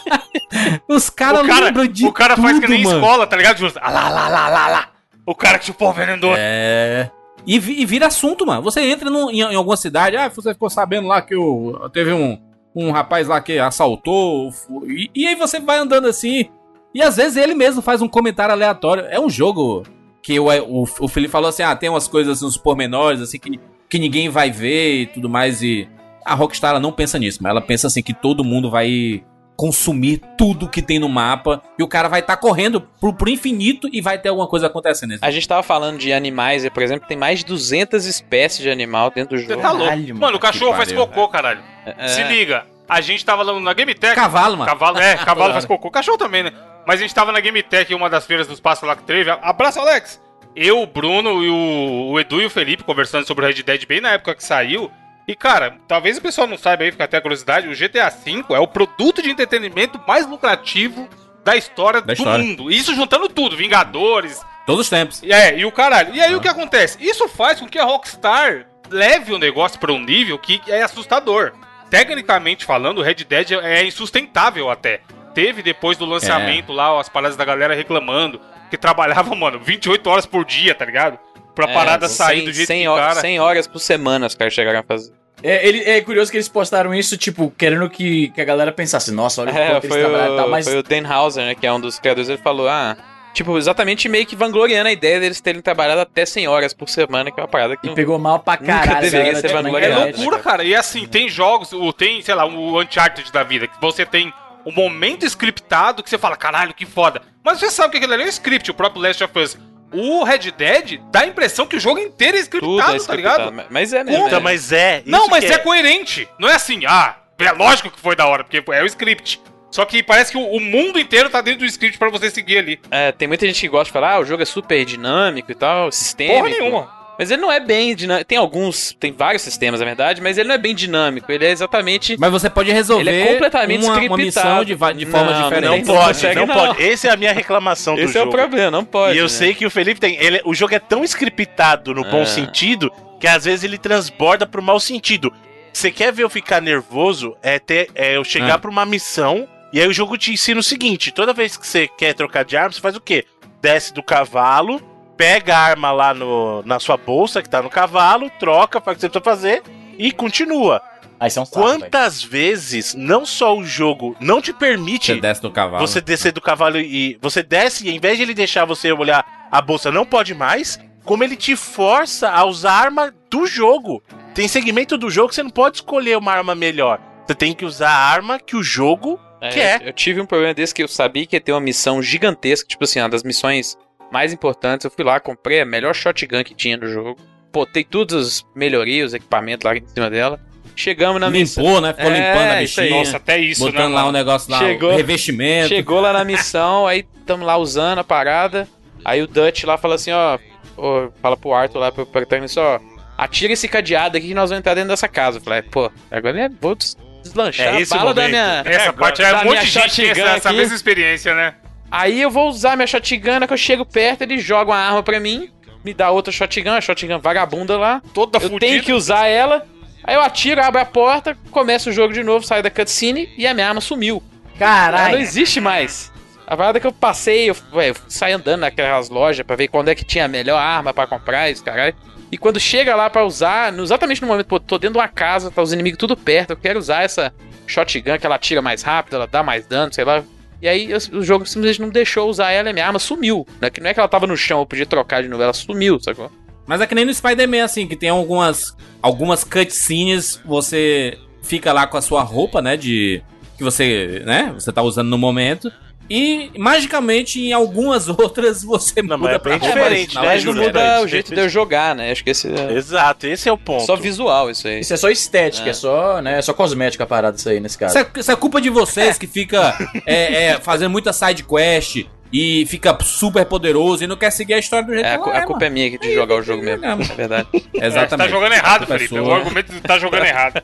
os 0.88 1.10
caras 1.10 1.46
cara, 1.46 1.66
lembram 1.66 1.86
de 1.86 2.06
o 2.06 2.12
cara 2.12 2.36
faz 2.36 2.58
que 2.58 2.66
tudo, 2.66 2.74
nem 2.74 2.84
mano. 2.84 2.98
escola, 2.98 3.26
tá 3.26 3.36
ligado? 3.36 3.58
Justo? 3.58 3.78
Ah 3.82 3.90
lá, 3.90 4.08
lá, 4.08 4.28
lá, 4.28 4.48
lá, 4.48 4.68
lá. 4.68 4.88
O 5.26 5.34
cara 5.34 5.58
que 5.58 5.66
chupou 5.66 5.88
o 5.90 5.92
veneno 5.92 6.20
do. 6.20 6.28
É. 6.36 7.10
E, 7.46 7.54
e 7.54 7.86
vira 7.86 8.06
assunto, 8.06 8.46
mano. 8.46 8.62
Você 8.62 8.80
entra 8.80 9.08
num- 9.10 9.30
em, 9.30 9.40
em 9.40 9.54
alguma 9.54 9.76
cidade, 9.76 10.16
ah, 10.16 10.28
você 10.28 10.52
ficou 10.52 10.68
sabendo 10.68 11.08
lá 11.08 11.22
que 11.22 11.34
o, 11.34 11.88
teve 11.92 12.12
um, 12.12 12.38
um 12.74 12.90
rapaz 12.90 13.28
lá 13.28 13.40
que 13.40 13.58
assaltou, 13.58 14.50
e, 14.86 15.10
e 15.14 15.26
aí 15.26 15.34
você 15.34 15.60
vai 15.60 15.78
andando 15.78 16.06
assim. 16.08 16.50
E 16.94 17.02
às 17.02 17.16
vezes 17.16 17.36
ele 17.36 17.54
mesmo 17.54 17.80
faz 17.80 18.02
um 18.02 18.08
comentário 18.08 18.52
aleatório. 18.52 19.04
É 19.08 19.20
um 19.20 19.30
jogo 19.30 19.84
que 20.22 20.38
o, 20.38 20.46
o, 20.48 20.82
o 20.82 21.08
Felipe 21.08 21.32
falou 21.32 21.48
assim: 21.48 21.62
ah, 21.62 21.74
tem 21.74 21.88
umas 21.88 22.08
coisas, 22.08 22.38
assim, 22.38 22.46
uns 22.46 22.56
pormenores, 22.56 23.20
assim, 23.20 23.38
que, 23.38 23.58
que 23.88 23.98
ninguém 23.98 24.28
vai 24.28 24.50
ver 24.50 25.02
e 25.02 25.06
tudo 25.06 25.28
mais. 25.28 25.62
E 25.62 25.88
a 26.24 26.34
Rockstar 26.34 26.70
ela 26.70 26.80
não 26.80 26.92
pensa 26.92 27.18
nisso, 27.18 27.38
mas 27.42 27.50
ela 27.50 27.60
pensa 27.60 27.86
assim 27.86 28.02
que 28.02 28.12
todo 28.14 28.44
mundo 28.44 28.70
vai 28.70 29.24
consumir 29.56 30.22
tudo 30.38 30.66
que 30.66 30.80
tem 30.80 30.98
no 30.98 31.06
mapa 31.06 31.62
e 31.78 31.82
o 31.82 31.86
cara 31.86 32.08
vai 32.08 32.20
estar 32.20 32.34
correndo 32.38 32.80
pro, 32.80 33.12
pro 33.12 33.28
infinito 33.28 33.90
e 33.92 34.00
vai 34.00 34.18
ter 34.18 34.30
alguma 34.30 34.46
coisa 34.48 34.68
acontecendo. 34.68 35.18
A 35.20 35.30
gente 35.30 35.46
tava 35.46 35.62
falando 35.62 35.98
de 35.98 36.14
animais, 36.14 36.64
e, 36.64 36.70
por 36.70 36.82
exemplo, 36.82 37.06
tem 37.06 37.14
mais 37.16 37.40
de 37.40 37.44
200 37.44 38.06
espécies 38.06 38.62
de 38.62 38.70
animal 38.70 39.10
dentro 39.10 39.36
do 39.36 39.42
Você 39.42 39.48
jogo. 39.48 39.60
tá 39.60 39.70
louco. 39.70 39.84
Caralho, 39.84 40.08
Mano, 40.08 40.20
mano, 40.20 40.36
o 40.38 40.40
cachorro 40.40 40.72
faz 40.74 40.90
pariu, 40.90 41.06
cocô, 41.06 41.28
caralho. 41.28 41.60
É. 41.84 42.08
Se 42.08 42.22
liga. 42.22 42.64
A 42.88 43.02
gente 43.02 43.22
tava 43.22 43.42
lá 43.42 43.60
na 43.60 43.74
Game 43.74 43.94
Tech. 43.94 44.14
Cavalo, 44.14 44.56
mano. 44.56 44.70
Cavalo, 44.70 44.98
é, 44.98 45.16
cavalo 45.18 45.52
faz 45.54 45.66
cocô. 45.66 45.90
Cachorro 45.90 46.16
também, 46.16 46.42
né? 46.42 46.52
Mas 46.90 46.98
a 46.98 47.02
gente 47.04 47.14
tava 47.14 47.30
na 47.30 47.38
Game 47.38 47.62
Tech, 47.62 47.94
uma 47.94 48.10
das 48.10 48.26
feiras 48.26 48.48
do 48.48 48.52
Espaço 48.52 48.84
lá 48.84 48.96
que 48.96 49.04
teve. 49.04 49.30
Abraço, 49.30 49.78
Alex! 49.78 50.20
Eu, 50.56 50.82
o 50.82 50.86
Bruno 50.88 51.40
e 51.44 51.48
o, 51.48 52.08
o 52.10 52.18
Edu 52.18 52.42
e 52.42 52.46
o 52.46 52.50
Felipe 52.50 52.82
conversando 52.82 53.24
sobre 53.24 53.44
o 53.44 53.48
Red 53.48 53.62
Dead 53.62 53.86
bem 53.86 54.00
na 54.00 54.10
época 54.10 54.34
que 54.34 54.42
saiu. 54.42 54.90
E, 55.28 55.36
cara, 55.36 55.76
talvez 55.86 56.18
o 56.18 56.20
pessoal 56.20 56.48
não 56.48 56.58
saiba 56.58 56.82
aí, 56.82 56.90
fica 56.90 57.04
até 57.04 57.18
a 57.18 57.20
curiosidade, 57.20 57.68
o 57.68 57.76
GTA 57.76 58.10
V 58.10 58.44
é 58.56 58.58
o 58.58 58.66
produto 58.66 59.22
de 59.22 59.30
entretenimento 59.30 60.00
mais 60.04 60.26
lucrativo 60.28 61.08
da 61.44 61.54
história 61.54 62.00
Da 62.00 62.08
do 62.08 62.12
história. 62.14 62.44
mundo. 62.44 62.72
Isso 62.72 62.92
juntando 62.92 63.28
tudo, 63.28 63.56
Vingadores, 63.56 64.44
Todos 64.66 64.80
os 64.86 64.90
tempos. 64.90 65.22
é, 65.22 65.56
e 65.56 65.64
o 65.64 65.70
caralho. 65.70 66.12
E 66.12 66.20
aí 66.20 66.34
o 66.34 66.40
que 66.40 66.48
acontece? 66.48 66.98
Isso 67.00 67.28
faz 67.28 67.60
com 67.60 67.68
que 67.68 67.78
a 67.78 67.84
Rockstar 67.84 68.66
leve 68.90 69.32
o 69.32 69.38
negócio 69.38 69.78
para 69.78 69.92
um 69.92 70.00
nível 70.00 70.36
que 70.40 70.60
é 70.66 70.82
assustador. 70.82 71.52
Tecnicamente 71.88 72.64
falando, 72.64 72.98
o 72.98 73.02
Red 73.02 73.22
Dead 73.28 73.52
é 73.52 73.84
insustentável 73.84 74.68
até. 74.68 75.02
Teve 75.34 75.62
depois 75.62 75.96
do 75.96 76.04
lançamento 76.04 76.72
lá 76.72 76.98
as 77.00 77.08
paradas 77.08 77.36
da 77.36 77.44
galera 77.44 77.74
reclamando 77.74 78.40
que 78.70 78.76
trabalhava, 78.76 79.34
mano, 79.36 79.58
28 79.60 80.08
horas 80.10 80.26
por 80.26 80.44
dia, 80.44 80.74
tá 80.74 80.84
ligado? 80.84 81.18
Pra 81.54 81.68
É, 81.68 81.74
parada 81.74 82.08
sair 82.08 82.42
do 82.42 82.52
jeito 82.52 82.66
100 82.68 82.82
que 82.82 82.88
horas, 82.88 83.08
cara. 83.08 83.20
100 83.20 83.40
horas 83.40 83.66
por 83.66 83.78
semana 83.80 84.26
os 84.26 84.34
caras 84.34 84.52
chegaram 84.54 84.80
a 84.80 84.82
fazer. 84.82 85.12
É, 85.42 85.66
ele- 85.66 85.82
é 85.84 86.00
curioso 86.02 86.30
que 86.30 86.36
eles 86.36 86.48
postaram 86.48 86.94
isso, 86.94 87.16
tipo, 87.16 87.50
querendo 87.56 87.88
que, 87.88 88.28
que 88.28 88.40
a 88.40 88.44
galera 88.44 88.70
pensasse, 88.70 89.10
nossa, 89.10 89.40
olha 89.40 89.52
o 89.52 89.56
É, 89.56 89.70
quanto 89.70 89.84
eles 89.84 89.88
foi, 89.96 90.00
trabalharam 90.00 90.34
e 90.34 90.36
tal, 90.36 90.46
o, 90.46 90.50
mas 90.50 90.64
foi 90.68 90.78
o 90.78 90.82
Dan 90.82 91.08
Hauser, 91.08 91.44
né, 91.46 91.54
que 91.54 91.66
é 91.66 91.72
um 91.72 91.80
dos 91.80 91.98
criadores, 91.98 92.28
ele 92.28 92.36
falou, 92.38 92.68
ah, 92.68 92.94
tipo, 93.32 93.56
exatamente 93.56 94.06
meio 94.06 94.26
que 94.26 94.36
vangloriando 94.36 94.88
a 94.88 94.92
ideia 94.92 95.18
deles 95.18 95.40
terem 95.40 95.62
trabalhado 95.62 96.02
até 96.02 96.26
100 96.26 96.46
horas 96.46 96.74
por 96.74 96.88
semana, 96.90 97.30
que 97.30 97.40
é 97.40 97.42
uma 97.42 97.48
parada 97.48 97.74
que 97.74 97.88
e 97.88 97.94
pegou 97.94 98.18
mal 98.18 98.38
pra 98.40 98.58
caralho. 98.58 99.00
deveria 99.00 99.32
galera, 99.32 99.48
ser 99.48 99.62
na 99.62 99.80
É 99.80 99.88
loucura, 99.96 100.38
cara. 100.40 100.62
E 100.62 100.74
assim, 100.74 101.06
tem 101.06 101.26
jogos, 101.28 101.72
o- 101.72 101.92
tem, 101.92 102.20
sei 102.20 102.34
lá, 102.34 102.44
o 102.44 102.78
Uncharted 102.80 103.32
da 103.32 103.42
vida, 103.42 103.66
que 103.66 103.80
você 103.80 104.04
tem 104.04 104.30
um 104.64 104.72
momento 104.72 105.24
scriptado 105.24 106.02
que 106.02 106.10
você 106.10 106.18
fala, 106.18 106.36
caralho, 106.36 106.74
que 106.74 106.86
foda. 106.86 107.22
Mas 107.44 107.58
você 107.58 107.70
sabe 107.70 107.92
que 107.92 107.96
aquilo 107.98 108.12
ali 108.14 108.24
é 108.24 108.26
um 108.26 108.28
script, 108.28 108.70
o 108.70 108.74
próprio 108.74 109.02
Last 109.02 109.22
of 109.24 109.38
Us. 109.38 109.58
O 109.92 110.22
Red 110.22 110.52
Dead 110.52 111.00
dá 111.10 111.20
a 111.20 111.26
impressão 111.26 111.66
que 111.66 111.76
o 111.76 111.80
jogo 111.80 111.98
inteiro 111.98 112.36
é 112.36 112.40
scriptado, 112.40 112.72
tudo 112.72 112.82
é 112.82 112.86
tá 112.86 112.96
scriptado, 112.96 113.50
ligado? 113.50 113.66
mas- 113.70 113.92
é 113.92 114.04
mesmo. 114.04 114.22
Puta, 114.22 114.26
é. 114.26 114.28
Então, 114.28 114.40
mas 114.40 114.72
é. 114.72 115.02
Não, 115.04 115.26
mas 115.28 115.44
que 115.44 115.52
é. 115.52 115.58
coerente. 115.58 116.28
Não 116.38 116.48
é 116.48 116.54
assim, 116.54 116.84
ah, 116.86 117.16
é 117.38 117.52
lógico 117.52 117.90
que 117.90 117.98
foi 117.98 118.14
da 118.14 118.26
hora, 118.26 118.44
porque 118.44 118.62
é 118.72 118.82
o 118.82 118.86
script. 118.86 119.40
Só 119.70 119.84
que 119.84 120.02
parece 120.02 120.32
que 120.32 120.38
o, 120.38 120.46
o 120.46 120.60
mundo 120.60 120.98
inteiro 120.98 121.30
tá 121.30 121.40
dentro 121.40 121.60
do 121.60 121.66
script 121.66 121.98
pra 121.98 122.10
você 122.10 122.30
seguir 122.30 122.58
ali. 122.58 122.80
É, 122.90 123.12
tem 123.12 123.28
muita 123.28 123.46
gente 123.46 123.60
que 123.60 123.68
gosta 123.68 123.86
de 123.86 123.92
falar, 123.92 124.14
ah, 124.14 124.20
o 124.20 124.24
jogo 124.24 124.42
é 124.42 124.46
super 124.46 124.84
dinâmico 124.84 125.50
e 125.50 125.54
tal, 125.54 125.90
sistêmico. 125.90 126.38
Porra 126.38 126.50
nenhuma. 126.50 126.99
Mas 127.20 127.30
ele 127.30 127.42
não 127.42 127.52
é 127.52 127.60
bem 127.60 127.94
dinâmico. 127.94 128.24
Tem 128.24 128.38
alguns, 128.38 128.96
tem 128.98 129.12
vários 129.12 129.42
sistemas, 129.42 129.78
na 129.78 129.84
verdade, 129.84 130.22
mas 130.22 130.38
ele 130.38 130.48
não 130.48 130.54
é 130.54 130.58
bem 130.58 130.74
dinâmico. 130.74 131.30
Ele 131.30 131.44
é 131.44 131.50
exatamente. 131.50 132.16
Mas 132.18 132.30
você 132.32 132.48
pode 132.48 132.72
resolver 132.72 133.02
Ele 133.10 133.20
é 133.20 133.32
completamente 133.34 133.84
uma, 133.84 133.92
uma 133.92 134.00
scriptado. 134.02 134.22
missão 134.24 134.64
de, 134.64 134.74
de 135.04 135.04
forma 135.10 135.30
Não, 135.32 135.42
diferente. 135.42 135.64
Não 135.68 135.76
Não 135.76 135.84
pode, 135.84 136.06
consegue, 136.14 136.34
não, 136.36 136.46
não. 136.46 136.54
pode. 136.54 136.82
Essa 136.82 137.08
é 137.08 137.10
a 137.10 137.16
minha 137.16 137.32
reclamação 137.34 137.94
do 137.94 138.00
Esse 138.00 138.16
é 138.16 138.20
jogo. 138.20 138.32
o 138.32 138.34
problema, 138.34 138.70
não 138.70 138.86
pode. 138.86 139.16
E 139.16 139.18
eu 139.18 139.24
né? 139.24 139.28
sei 139.28 139.52
que 139.54 139.66
o 139.66 139.70
Felipe 139.70 140.00
tem. 140.00 140.16
Ele, 140.16 140.40
o 140.46 140.54
jogo 140.54 140.74
é 140.74 140.78
tão 140.78 141.04
scriptado 141.04 141.92
no 141.94 142.04
bom 142.04 142.22
É. 142.22 142.24
sentido 142.24 142.90
que 143.20 143.26
às 143.26 143.44
vezes 143.44 143.64
ele 143.64 143.76
transborda 143.76 144.46
pro 144.46 144.62
mau 144.62 144.80
sentido. 144.80 145.30
Você 145.74 145.90
quer 145.90 146.10
ver 146.14 146.22
eu 146.22 146.30
ficar 146.30 146.62
nervoso? 146.62 147.36
É, 147.42 147.58
ter, 147.58 147.90
é 147.94 148.16
eu 148.16 148.24
chegar 148.24 148.54
Ah. 148.54 148.58
pra 148.58 148.70
uma 148.70 148.86
missão 148.86 149.46
e 149.74 149.78
aí 149.80 149.86
o 149.86 149.92
jogo 149.92 150.16
te 150.16 150.32
ensina 150.32 150.58
o 150.58 150.62
seguinte: 150.62 151.12
toda 151.12 151.34
vez 151.34 151.54
que 151.56 151.66
você 151.66 151.86
quer 151.86 152.14
trocar 152.14 152.46
de 152.46 152.56
arma, 152.56 152.72
você 152.72 152.80
faz 152.80 152.96
o 152.96 153.00
quê? 153.00 153.26
Desce 153.60 153.92
do 153.92 154.02
cavalo, 154.02 154.80
pega 155.20 155.54
a 155.54 155.60
arma 155.60 155.92
lá 155.92 156.14
no, 156.14 156.62
na 156.64 156.80
sua 156.80 156.96
bolsa 156.96 157.42
que 157.42 157.48
tá 157.50 157.60
no 157.60 157.68
cavalo, 157.68 158.30
troca, 158.38 158.80
faz 158.80 158.94
o 158.94 158.96
que 158.96 159.00
você 159.02 159.10
precisa 159.10 159.22
fazer 159.22 159.62
e 159.98 160.10
continua. 160.12 160.80
Aí 161.20 161.28
você 161.28 161.38
é 161.38 161.42
um 161.42 161.44
velho. 161.44 161.62
Quantas 161.62 162.22
vezes 162.22 162.94
não 162.94 163.26
só 163.26 163.54
o 163.54 163.62
jogo 163.62 164.16
não 164.18 164.40
te 164.40 164.50
permite 164.50 165.12
Você 165.12 165.20
desce 165.20 165.42
do 165.42 165.50
cavalo. 165.50 165.86
você 165.86 166.00
descer 166.00 166.32
do 166.32 166.40
cavalo 166.40 166.78
e 166.80 167.18
você 167.20 167.42
desce 167.42 167.86
e 167.86 167.94
em 167.94 168.00
vez 168.00 168.16
de 168.16 168.22
ele 168.22 168.32
deixar 168.32 168.64
você 168.64 168.90
olhar 168.92 169.48
a 169.52 169.60
bolsa 169.60 169.92
não 169.92 170.06
pode 170.06 170.34
mais, 170.34 170.80
como 171.04 171.22
ele 171.22 171.36
te 171.36 171.54
força 171.54 172.30
a 172.30 172.42
usar 172.46 172.72
a 172.72 172.80
arma 172.80 173.14
do 173.28 173.46
jogo. 173.46 174.02
Tem 174.34 174.48
segmento 174.48 174.96
do 174.96 175.10
jogo 175.10 175.28
que 175.28 175.34
você 175.34 175.42
não 175.42 175.50
pode 175.50 175.78
escolher 175.78 176.16
uma 176.16 176.32
arma 176.32 176.54
melhor. 176.54 176.98
Você 177.26 177.34
tem 177.34 177.52
que 177.52 177.66
usar 177.66 177.90
a 177.90 178.08
arma 178.08 178.40
que 178.40 178.56
o 178.56 178.62
jogo 178.62 179.20
É, 179.38 179.50
quer. 179.50 179.82
Eu, 179.82 179.88
eu 179.88 179.92
tive 179.92 180.18
um 180.18 180.24
problema 180.24 180.54
desse 180.54 180.74
que 180.74 180.82
eu 180.82 180.88
sabia 180.88 181.26
que 181.26 181.36
ia 181.36 181.40
ter 181.42 181.52
uma 181.52 181.60
missão 181.60 182.02
gigantesca, 182.02 182.66
tipo 182.66 182.84
assim, 182.84 183.00
uma 183.00 183.08
das 183.10 183.22
missões 183.22 183.76
mais 184.12 184.32
importantes. 184.32 184.84
Eu 184.84 184.90
fui 184.90 185.04
lá, 185.04 185.18
comprei 185.20 185.60
a 185.60 185.64
melhor 185.64 185.94
shotgun 185.94 186.42
que 186.44 186.54
tinha 186.54 186.76
no 186.76 186.86
jogo, 186.86 187.16
botei 187.52 187.84
todas 187.84 188.16
as 188.26 188.46
melhorias, 188.54 189.08
os 189.08 189.14
equipamentos 189.14 189.64
lá 189.64 189.76
em 189.76 189.86
cima 189.86 190.08
dela. 190.10 190.40
Chegamos 190.76 191.20
na 191.20 191.28
missão. 191.30 191.62
Limpou, 191.64 191.80
né? 191.80 191.92
Ficou 191.92 192.10
É, 192.10 192.14
limpando 192.14 192.52
a 192.52 192.56
bichinha. 192.60 192.90
Nossa, 192.90 193.16
até 193.18 193.38
isso, 193.38 193.64
né? 193.64 193.70
botando 193.72 193.92
lá 193.92 194.00
um 194.02 194.06
mano? 194.06 194.18
negócio 194.18 194.50
lá, 194.50 194.58
Chegou. 194.58 194.92
o 194.92 194.96
revestimento. 194.96 195.68
Chegou 195.68 196.00
lá 196.00 196.12
na 196.12 196.24
missão, 196.24 196.86
aí 196.86 197.04
tamo 197.26 197.44
lá 197.44 197.56
usando 197.58 197.98
a 197.98 198.04
parada. 198.04 198.66
Aí 199.04 199.20
o 199.22 199.26
Dutch 199.26 199.64
lá 199.64 199.76
fala 199.76 199.96
assim, 199.96 200.10
ó, 200.12 200.38
ó, 200.76 201.08
fala 201.20 201.36
pro 201.36 201.52
Arthur 201.52 201.78
lá, 201.80 201.92
pro 201.92 202.06
protagonista, 202.06 202.60
ó, 202.60 202.80
atira 203.18 203.52
esse 203.52 203.68
cadeado 203.68 204.16
aqui 204.16 204.28
que 204.28 204.34
nós 204.34 204.48
vamos 204.50 204.60
entrar 204.60 204.74
dentro 204.74 204.90
dessa 204.90 205.08
casa. 205.08 205.38
Eu 205.38 205.42
falei, 205.42 205.62
pô, 205.62 205.90
agora 206.10 206.44
eu 206.46 206.50
vou 206.60 206.74
des- 206.74 206.96
deslanchar 207.22 207.66
É 207.74 207.78
a 207.78 207.80
o 207.82 207.86
bala 207.86 208.14
da 208.14 208.28
minha... 208.28 208.62
Essa 208.64 208.92
parte 208.94 209.22
é 209.22 209.32
um 209.32 209.36
monte 209.36 209.48
minha 209.48 209.60
de 209.62 209.66
gente 209.70 210.20
essa, 210.20 210.52
mesma 210.52 210.74
experiência, 210.74 211.34
né? 211.34 211.54
Aí 211.90 212.20
eu 212.22 212.30
vou 212.30 212.48
usar 212.48 212.76
minha 212.76 212.86
shotgun, 212.86 213.46
que 213.46 213.52
eu 213.52 213.56
chego 213.56 213.84
perto, 213.84 214.22
ele 214.22 214.38
joga 214.38 214.70
uma 214.70 214.78
arma 214.78 215.02
pra 215.02 215.18
mim, 215.18 215.50
me 215.84 215.92
dá 215.92 216.10
outra 216.10 216.32
shotgun, 216.32 216.70
a 216.72 216.80
shotgun 216.80 217.18
vagabunda 217.18 217.76
lá. 217.76 218.00
Toda 218.14 218.36
eu 218.38 218.42
fudida. 218.42 218.60
tenho 218.60 218.82
que 218.82 218.92
usar 218.92 219.26
ela. 219.26 219.66
Aí 220.04 220.14
eu 220.14 220.20
atiro, 220.22 220.62
abro 220.62 220.80
a 220.80 220.84
porta, 220.84 221.36
começa 221.50 221.90
o 221.90 221.92
jogo 221.92 222.14
de 222.14 222.22
novo, 222.22 222.44
saio 222.44 222.62
da 222.62 222.70
cutscene 222.70 223.28
e 223.36 223.46
a 223.46 223.52
minha 223.52 223.68
arma 223.68 223.80
sumiu. 223.80 224.22
Ela 224.58 224.58
Caralho. 224.58 225.12
não 225.14 225.20
existe 225.20 225.60
mais. 225.60 226.10
A 226.46 226.56
parada 226.56 226.80
que 226.80 226.86
eu 226.86 226.92
passei, 226.92 227.48
eu, 227.50 227.56
ué, 227.72 227.90
eu 227.90 227.96
saí 228.08 228.32
andando 228.32 228.60
naquelas 228.60 229.08
lojas 229.08 229.44
pra 229.46 229.56
ver 229.56 229.68
quando 229.68 229.88
é 229.88 229.94
que 229.94 230.04
tinha 230.04 230.24
a 230.24 230.28
melhor 230.28 230.58
arma 230.58 230.92
pra 230.92 231.06
comprar, 231.06 231.50
isso, 231.50 231.62
caralho. 231.62 231.94
E 232.32 232.38
quando 232.38 232.58
chega 232.60 232.94
lá 232.96 233.08
pra 233.10 233.24
usar, 233.24 233.72
no- 233.72 233.82
exatamente 233.82 234.20
no 234.22 234.28
momento, 234.28 234.46
pô, 234.46 234.58
tô 234.60 234.78
dentro 234.78 234.94
de 234.94 234.98
uma 234.98 235.08
casa, 235.08 235.50
tá 235.50 235.60
os 235.62 235.72
inimigos 235.72 235.98
tudo 235.98 236.16
perto, 236.16 236.50
eu 236.50 236.56
quero 236.56 236.78
usar 236.78 237.02
essa 237.02 237.32
shotgun 237.66 238.18
que 238.18 238.26
ela 238.26 238.38
tira 238.38 238.60
mais 238.62 238.82
rápido, 238.82 239.14
ela 239.16 239.26
dá 239.26 239.42
mais 239.42 239.66
dano, 239.66 239.92
sei 239.92 240.04
lá. 240.04 240.22
E 240.62 240.68
aí 240.68 240.92
o 241.12 241.22
jogo 241.22 241.46
simplesmente 241.46 241.80
não 241.80 241.88
deixou 241.88 242.28
usar 242.28 242.50
ela 242.50 242.70
e 242.70 242.72
minha 242.72 242.86
arma 242.86 242.98
sumiu. 242.98 243.46
Não 243.60 243.66
é 243.66 243.70
que, 243.70 243.80
não 243.80 243.88
é 243.88 243.94
que 243.94 244.00
ela 244.00 244.08
tava 244.08 244.26
no 244.26 244.36
chão, 244.36 244.60
eu 244.60 244.66
podia 244.66 244.86
trocar 244.86 245.22
de 245.22 245.28
novo, 245.28 245.42
ela 245.42 245.52
sumiu, 245.52 245.98
sacou? 246.00 246.30
Mas 246.66 246.80
é 246.80 246.86
que 246.86 246.94
nem 246.94 247.04
no 247.04 247.12
Spider-Man, 247.12 247.64
assim, 247.64 247.86
que 247.86 247.96
tem 247.96 248.10
algumas, 248.10 248.76
algumas 249.02 249.42
cutscenes, 249.42 250.40
você 250.44 251.18
fica 251.42 251.72
lá 251.72 251.86
com 251.86 251.96
a 251.96 252.02
sua 252.02 252.22
roupa, 252.22 252.62
né, 252.62 252.76
de... 252.76 253.22
Que 253.56 253.64
você, 253.64 254.22
né, 254.24 254.52
você 254.54 254.72
tá 254.72 254.82
usando 254.82 255.08
no 255.08 255.18
momento. 255.18 255.70
E, 256.10 256.50
magicamente, 256.58 257.40
em 257.40 257.52
algumas 257.52 258.08
outras, 258.10 258.64
você 258.64 259.00
Não, 259.00 259.16
muda 259.16 259.34
é 259.34 259.38
pra 259.38 259.56
diferente, 259.58 260.16
né, 260.16 260.22
Mas 260.24 260.44
não 260.44 260.52
muda 260.52 260.64
Verdade. 260.64 261.04
o 261.04 261.08
jeito 261.08 261.32
de 261.32 261.40
eu 261.40 261.48
jogar, 261.48 261.94
né? 261.94 262.10
Acho 262.10 262.24
que 262.24 262.30
esse 262.30 262.48
é 262.52 262.72
Exato, 262.72 263.26
esse 263.28 263.48
é 263.48 263.52
o 263.52 263.56
ponto. 263.56 263.86
só 263.86 263.94
visual 263.94 264.50
isso 264.50 264.66
aí. 264.66 264.80
Isso 264.80 264.92
é 264.92 264.96
só 264.96 265.08
estética, 265.08 265.70
é, 265.70 265.72
só, 265.72 266.20
né, 266.20 266.38
é 266.38 266.42
só 266.42 266.52
cosmética 266.52 267.04
a 267.04 267.06
parada 267.06 267.36
isso 267.36 267.48
aí 267.48 267.60
nesse 267.60 267.78
caso. 267.78 267.96
Isso 267.96 268.08
é, 268.16 268.20
isso 268.20 268.32
é 268.32 268.36
culpa 268.36 268.60
de 268.60 268.70
vocês 268.70 269.16
que 269.16 269.26
fica 269.28 269.74
é, 270.04 270.46
é, 270.46 270.58
fazendo 270.60 270.90
muita 270.90 271.12
side 271.12 271.44
quest 271.44 272.04
e 272.32 272.64
fica 272.66 272.96
super 273.02 273.44
poderoso 273.44 274.02
e 274.04 274.06
não 274.06 274.16
quer 274.16 274.30
seguir 274.30 274.54
a 274.54 274.58
história 274.58 274.86
do 274.86 274.92
jeito 274.94 275.06
É, 275.06 275.14
a, 275.14 275.18
que 275.18 275.24
cu- 275.24 275.30
ela 275.30 275.38
a 275.40 275.46
culpa 275.46 275.64
é 275.64 275.70
minha 275.70 275.86
aqui 275.88 275.98
de 275.98 276.12
jogar 276.14 276.36
o 276.36 276.42
jogo 276.42 276.62
mesmo, 276.62 276.80
mesmo. 276.86 277.12
é 277.12 277.16
verdade. 277.16 277.48
É, 277.54 277.86
Exatamente. 277.86 278.10
você 278.10 278.16
tá 278.16 278.28
jogando 278.28 278.52
errado, 278.52 278.82
é 278.84 278.86
Felipe. 278.86 279.08
sua. 279.08 279.22
O 279.22 279.32
argumento 279.32 279.72
de 279.72 279.80
tá 279.80 279.98
jogando 279.98 280.24
errado. 280.26 280.62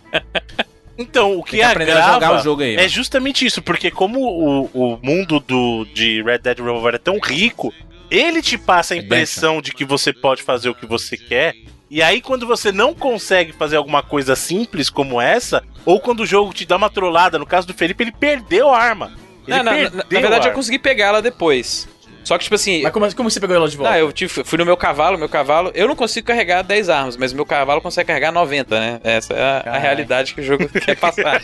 Então, 0.98 1.38
o 1.38 1.42
que, 1.42 1.52
Tem 1.52 1.60
que 1.60 1.66
aprender 1.66 1.92
a 1.92 1.96
agrava 1.96 2.14
jogar 2.14 2.40
o 2.40 2.44
jogo 2.44 2.62
aí, 2.62 2.76
é 2.76 2.84
ó. 2.84 2.88
justamente 2.88 3.44
isso, 3.44 3.60
porque 3.60 3.90
como 3.90 4.20
o, 4.20 4.64
o 4.72 4.98
mundo 5.02 5.40
do, 5.40 5.84
de 5.92 6.22
Red 6.22 6.38
Dead 6.38 6.58
Revolver 6.58 6.94
é 6.94 6.98
tão 6.98 7.18
rico, 7.18 7.72
ele 8.10 8.40
te 8.40 8.56
passa 8.56 8.94
a 8.94 8.96
É 8.96 9.00
impressão 9.00 9.60
de 9.60 9.72
que 9.72 9.84
você 9.84 10.12
pode 10.12 10.42
fazer 10.42 10.68
o 10.68 10.74
que 10.74 10.86
você 10.86 11.16
quer. 11.16 11.54
E 11.88 12.02
aí, 12.02 12.20
quando 12.20 12.46
você 12.46 12.72
não 12.72 12.94
consegue 12.94 13.52
fazer 13.52 13.76
alguma 13.76 14.02
coisa 14.02 14.34
simples 14.34 14.90
como 14.90 15.20
essa, 15.20 15.62
ou 15.84 16.00
quando 16.00 16.20
o 16.20 16.26
jogo 16.26 16.52
te 16.52 16.66
dá 16.66 16.76
uma 16.76 16.90
trollada, 16.90 17.38
no 17.38 17.46
caso 17.46 17.66
do 17.66 17.74
Felipe, 17.74 18.02
ele 18.02 18.12
perdeu 18.12 18.70
a 18.70 18.78
arma. 18.78 19.12
Ele 19.46 19.56
Não, 19.56 19.64
não, 19.64 19.72
na, 19.72 19.90
na 19.90 20.20
verdade 20.20 20.48
eu 20.48 20.52
consegui 20.52 20.78
pegar 20.78 21.06
ela 21.06 21.22
depois. 21.22 21.88
Só 22.26 22.36
que, 22.36 22.42
tipo 22.42 22.56
assim. 22.56 22.82
Mas 22.82 22.90
como, 22.92 23.14
como 23.14 23.30
você 23.30 23.38
pegou 23.38 23.54
ela 23.54 23.68
de 23.68 23.76
volta? 23.76 23.92
Não, 23.92 23.98
eu 24.00 24.10
tive- 24.12 24.42
fui 24.42 24.58
no 24.58 24.64
meu 24.66 24.76
cavalo, 24.76 25.16
meu 25.16 25.28
cavalo. 25.28 25.70
Eu 25.76 25.86
não 25.86 25.94
consigo 25.94 26.26
carregar 26.26 26.62
10 26.62 26.88
armas, 26.88 27.16
mas 27.16 27.32
meu 27.32 27.46
cavalo 27.46 27.80
consegue 27.80 28.08
carregar 28.08 28.32
90, 28.32 28.80
né? 28.80 29.00
Essa 29.04 29.32
é 29.34 29.42
a, 29.68 29.74
a 29.74 29.78
realidade 29.78 30.34
que 30.34 30.40
o 30.40 30.44
jogo 30.44 30.68
quer 30.68 30.96
passar. 30.98 31.40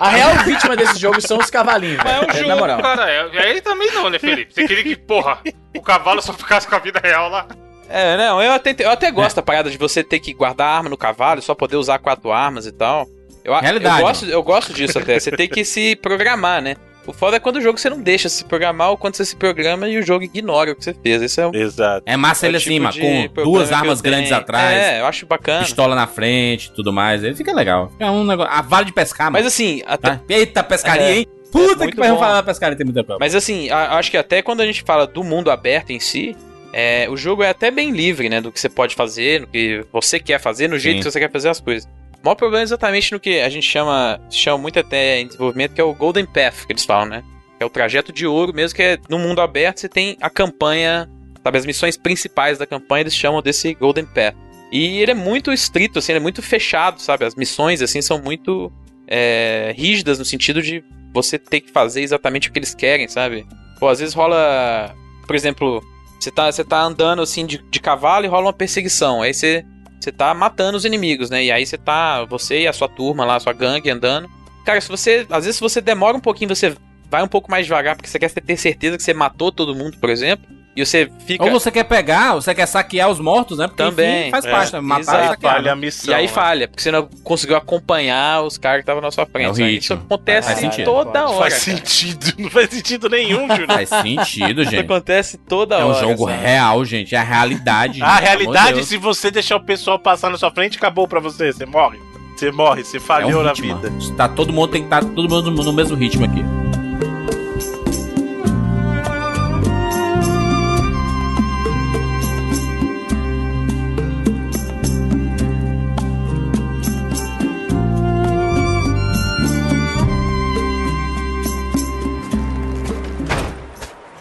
A 0.00 0.08
real 0.08 0.34
vítima 0.44 0.74
desse 0.74 0.98
jogo 0.98 1.20
são 1.20 1.36
os 1.36 1.50
cavalinhos, 1.50 1.98
Mas 2.02 2.14
é 2.14 2.16
um 2.20 2.26
velho. 2.26 2.34
jogo, 2.38 2.48
na 2.48 2.56
moral. 2.56 2.80
cara. 2.80 3.10
É, 3.10 3.38
aí 3.42 3.60
também 3.60 3.90
não, 3.92 4.08
né, 4.08 4.18
Felipe? 4.18 4.54
Você 4.54 4.66
queria 4.66 4.82
que, 4.82 4.96
porra, 4.96 5.38
o 5.76 5.82
cavalo 5.82 6.22
só 6.22 6.32
ficasse 6.32 6.66
com 6.66 6.76
a 6.76 6.78
vida 6.78 6.98
real 7.04 7.28
lá. 7.28 7.46
É, 7.90 8.16
não, 8.16 8.42
eu 8.42 8.52
até, 8.52 8.74
eu 8.78 8.88
até 8.90 9.10
gosto 9.10 9.36
da 9.36 9.42
parada 9.42 9.68
de 9.68 9.76
você 9.76 10.02
ter 10.02 10.18
que 10.18 10.32
guardar 10.32 10.66
a 10.66 10.76
arma 10.78 10.88
no 10.88 10.96
cavalo 10.96 11.40
e 11.40 11.42
só 11.42 11.54
poder 11.54 11.76
usar 11.76 11.98
quatro 11.98 12.32
armas 12.32 12.64
e 12.64 12.72
tal. 12.72 13.06
Eu, 13.44 13.52
Realidade. 13.54 14.00
Eu 14.00 14.06
gosto, 14.06 14.24
eu 14.26 14.42
gosto 14.42 14.72
disso 14.72 14.98
até. 14.98 15.20
Você 15.20 15.30
tem 15.30 15.46
que 15.46 15.62
se 15.62 15.94
programar, 15.96 16.62
né? 16.62 16.74
O 17.06 17.12
foda 17.12 17.36
é 17.36 17.40
quando 17.40 17.56
o 17.56 17.60
jogo 17.60 17.78
você 17.78 17.90
não 17.90 18.00
deixa 18.00 18.28
se 18.28 18.44
programar 18.44 18.90
ou 18.90 18.96
quando 18.96 19.16
você 19.16 19.24
se 19.24 19.34
programa 19.34 19.88
e 19.88 19.98
o 19.98 20.02
jogo 20.02 20.24
ignora 20.24 20.70
o 20.72 20.76
que 20.76 20.84
você 20.84 20.94
fez. 20.94 21.20
Esse 21.22 21.40
é 21.40 21.46
o, 21.46 21.54
Exato. 21.54 22.02
É 22.06 22.16
massa 22.16 22.46
é 22.46 22.48
ele 22.48 22.58
tipo 22.58 22.70
assim, 22.70 22.74
de 22.74 22.80
mano, 22.80 23.28
com 23.28 23.34
problema 23.34 23.58
duas 23.58 23.68
que 23.68 23.74
armas 23.74 24.00
tenho. 24.00 24.14
grandes 24.14 24.32
atrás, 24.32 24.76
É, 24.78 25.00
eu 25.00 25.06
acho 25.06 25.26
bacana. 25.26 25.64
pistola 25.64 25.94
na 25.96 26.06
frente 26.06 26.66
e 26.66 26.72
tudo 26.72 26.92
mais. 26.92 27.24
Ele 27.24 27.34
fica 27.34 27.52
legal. 27.52 27.90
É 27.98 28.08
um 28.10 28.22
negócio. 28.24 28.52
A 28.52 28.62
vara 28.62 28.84
de 28.84 28.92
pescar, 28.92 29.30
mano. 29.32 29.42
Mas 29.44 29.52
assim, 29.52 29.82
até, 29.84 30.10
Tá? 30.10 30.20
Eita, 30.28 30.62
pescaria, 30.62 31.06
É. 31.10 31.16
hein? 31.18 31.26
Puta 31.50 31.74
que 31.74 31.82
muito 31.82 31.96
pariu, 31.96 32.16
falar 32.16 32.34
da 32.34 32.42
pescaria 32.44 32.76
tem 32.76 32.84
muita 32.86 33.02
coisa. 33.04 33.18
Mas 33.20 33.34
assim, 33.34 33.68
a- 33.68 33.98
acho 33.98 34.10
que 34.10 34.16
até 34.16 34.40
quando 34.40 34.60
a 34.60 34.66
gente 34.66 34.82
fala 34.82 35.06
do 35.06 35.22
mundo 35.24 35.50
aberto 35.50 35.90
em 35.90 36.00
si, 36.00 36.34
é, 36.72 37.06
o 37.10 37.16
jogo 37.16 37.42
é 37.42 37.50
até 37.50 37.70
bem 37.70 37.90
livre, 37.90 38.28
né? 38.30 38.40
Do 38.40 38.50
que 38.50 38.58
você 38.58 38.68
pode 38.70 38.94
fazer, 38.94 39.40
no 39.42 39.46
que 39.48 39.84
você 39.92 40.18
quer 40.18 40.40
fazer, 40.40 40.68
no 40.68 40.78
jeito 40.78 40.98
Sim. 40.98 41.02
que 41.02 41.10
você 41.10 41.20
quer 41.20 41.30
fazer 41.30 41.48
as 41.50 41.60
coisas. 41.60 41.86
O 42.22 42.24
maior 42.24 42.36
problema 42.36 42.62
é 42.62 42.62
exatamente 42.62 43.10
no 43.10 43.18
que 43.18 43.40
a 43.40 43.48
gente 43.48 43.68
chama, 43.68 44.20
chama 44.30 44.58
muito 44.58 44.78
até 44.78 45.20
em 45.20 45.26
desenvolvimento, 45.26 45.74
que 45.74 45.80
é 45.80 45.84
o 45.84 45.92
Golden 45.92 46.24
Path, 46.24 46.66
que 46.66 46.72
eles 46.72 46.84
falam, 46.84 47.06
né? 47.06 47.24
Que 47.58 47.64
é 47.64 47.66
o 47.66 47.70
trajeto 47.70 48.12
de 48.12 48.24
ouro 48.26 48.54
mesmo, 48.54 48.76
que 48.76 48.82
é 48.82 48.98
no 49.08 49.18
mundo 49.18 49.40
aberto 49.40 49.80
você 49.80 49.88
tem 49.88 50.16
a 50.20 50.30
campanha, 50.30 51.10
sabe? 51.42 51.58
As 51.58 51.66
missões 51.66 51.96
principais 51.96 52.58
da 52.58 52.66
campanha 52.66 53.02
eles 53.02 53.16
chamam 53.16 53.42
desse 53.42 53.74
Golden 53.74 54.06
Path. 54.06 54.36
E 54.70 55.02
ele 55.02 55.10
é 55.10 55.14
muito 55.14 55.52
estrito, 55.52 55.98
assim, 55.98 56.12
ele 56.12 56.20
é 56.20 56.22
muito 56.22 56.40
fechado, 56.40 57.02
sabe? 57.02 57.24
As 57.24 57.34
missões, 57.34 57.82
assim, 57.82 58.00
são 58.00 58.22
muito 58.22 58.72
é, 59.08 59.74
rígidas 59.76 60.20
no 60.20 60.24
sentido 60.24 60.62
de 60.62 60.82
você 61.12 61.38
ter 61.38 61.60
que 61.60 61.72
fazer 61.72 62.02
exatamente 62.02 62.48
o 62.48 62.52
que 62.52 62.58
eles 62.60 62.72
querem, 62.72 63.08
sabe? 63.08 63.44
Pô, 63.80 63.88
às 63.88 63.98
vezes 63.98 64.14
rola, 64.14 64.94
por 65.26 65.34
exemplo, 65.34 65.82
você 66.20 66.30
tá, 66.30 66.50
você 66.50 66.62
tá 66.64 66.80
andando 66.80 67.20
assim 67.20 67.44
de, 67.44 67.58
de 67.58 67.80
cavalo 67.80 68.24
e 68.24 68.28
rola 68.28 68.46
uma 68.46 68.52
perseguição. 68.52 69.22
Aí 69.22 69.34
você, 69.34 69.64
você 70.02 70.12
tá 70.12 70.32
matando 70.34 70.76
os 70.76 70.84
inimigos, 70.84 71.30
né? 71.30 71.44
E 71.44 71.52
aí 71.52 71.64
você 71.64 71.78
tá, 71.78 72.24
você 72.24 72.62
e 72.62 72.66
a 72.66 72.72
sua 72.72 72.88
turma 72.88 73.24
lá, 73.24 73.36
a 73.36 73.40
sua 73.40 73.52
gangue 73.52 73.90
andando. 73.90 74.28
Cara, 74.64 74.80
se 74.80 74.88
você, 74.88 75.26
às 75.30 75.44
vezes 75.44 75.56
se 75.56 75.60
você 75.60 75.80
demora 75.80 76.16
um 76.16 76.20
pouquinho, 76.20 76.54
você 76.54 76.74
vai 77.10 77.22
um 77.22 77.28
pouco 77.28 77.50
mais 77.50 77.66
devagar 77.66 77.96
porque 77.96 78.08
você 78.08 78.18
quer 78.18 78.30
ter 78.30 78.56
certeza 78.56 78.96
que 78.96 79.02
você 79.02 79.12
matou 79.12 79.52
todo 79.52 79.74
mundo, 79.74 79.98
por 79.98 80.08
exemplo. 80.10 80.46
E 80.74 80.86
você 80.86 81.10
fica 81.26 81.44
Ou 81.44 81.50
você 81.50 81.70
quer 81.70 81.84
pegar, 81.84 82.32
você 82.34 82.54
quer 82.54 82.64
saquear 82.64 83.10
os 83.10 83.20
mortos, 83.20 83.58
né? 83.58 83.66
Porque 83.68 83.82
Também, 83.82 84.22
enfim, 84.22 84.30
faz 84.30 84.44
é, 84.46 84.50
parte, 84.50 84.72
né? 84.72 84.80
Matar 84.80 85.00
exato. 85.02 85.18
e 85.18 85.20
Aí 85.22 85.28
saquear. 85.28 85.52
falha 85.52 85.72
a 85.72 85.74
né? 85.74 85.80
missão. 85.80 86.10
E 86.10 86.14
aí 86.16 86.22
né? 86.22 86.28
falha, 86.32 86.68
porque 86.68 86.82
você 86.82 86.90
não 86.90 87.08
conseguiu 87.22 87.56
acompanhar 87.56 88.42
os 88.42 88.56
caras 88.56 88.78
que 88.78 88.82
estavam 88.82 89.02
na 89.02 89.10
sua 89.10 89.26
frente. 89.26 89.60
É 89.60 89.64
né? 89.64 89.70
Isso 89.72 89.92
acontece 89.92 90.48
Faz 90.48 90.60
sentido. 90.60 90.84
toda 90.86 91.26
hora. 91.28 91.38
Faz 91.50 91.64
cara. 91.64 91.76
sentido. 91.76 92.32
Não 92.42 92.50
faz 92.50 92.70
sentido 92.70 93.08
nenhum, 93.10 93.46
Júlio. 93.48 93.66
Faz 93.66 93.88
sentido, 93.88 94.62
Isso 94.62 94.70
gente. 94.70 94.80
acontece 94.84 95.36
toda 95.36 95.76
É 95.76 95.84
um 95.84 95.88
hora. 95.90 96.00
jogo 96.00 96.26
sabe? 96.26 96.42
real, 96.42 96.84
gente. 96.84 97.14
É 97.14 97.18
a 97.18 97.22
realidade. 97.22 98.02
A 98.02 98.14
gente, 98.16 98.22
realidade, 98.24 98.84
se 98.84 98.96
você 98.96 99.30
deixar 99.30 99.56
o 99.56 99.60
pessoal 99.60 99.98
passar 99.98 100.30
na 100.30 100.38
sua 100.38 100.50
frente, 100.50 100.78
acabou 100.78 101.06
pra 101.06 101.20
você. 101.20 101.52
Você 101.52 101.66
morre. 101.66 101.98
Você 102.34 102.50
morre, 102.50 102.82
você 102.82 102.96
é 102.96 103.00
falhou 103.00 103.40
um 103.40 103.44
na 103.44 103.52
vida. 103.52 103.92
Tá, 104.16 104.28
todo 104.28 104.52
mundo 104.52 104.68
tem 104.70 104.80
que 104.82 104.86
estar 104.86 105.04
todo 105.04 105.28
mundo 105.28 105.50
no 105.50 105.72
mesmo 105.72 105.96
ritmo 105.96 106.24
aqui. 106.24 106.42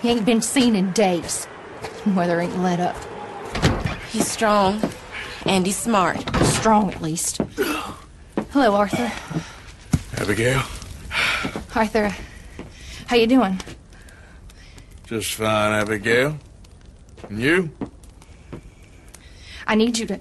He 0.01 0.09
ain't 0.09 0.25
been 0.25 0.41
seen 0.41 0.75
in 0.75 0.91
days. 0.93 1.47
Weather 2.15 2.39
ain't 2.41 2.57
let 2.59 2.79
up. 2.79 2.95
He's 4.11 4.29
strong, 4.29 4.81
and 5.45 5.65
he's 5.65 5.77
smart. 5.77 6.17
Strong, 6.45 6.91
at 6.93 7.01
least. 7.01 7.37
Hello, 8.51 8.75
Arthur. 8.75 9.11
Abigail? 10.17 10.61
Arthur, 11.75 12.15
how 13.07 13.15
you 13.15 13.27
doing? 13.27 13.59
Just 15.05 15.33
fine, 15.35 15.73
Abigail. 15.73 16.37
And 17.29 17.39
you? 17.39 17.69
I 19.67 19.75
need 19.75 19.97
you 19.97 20.05
to. 20.07 20.19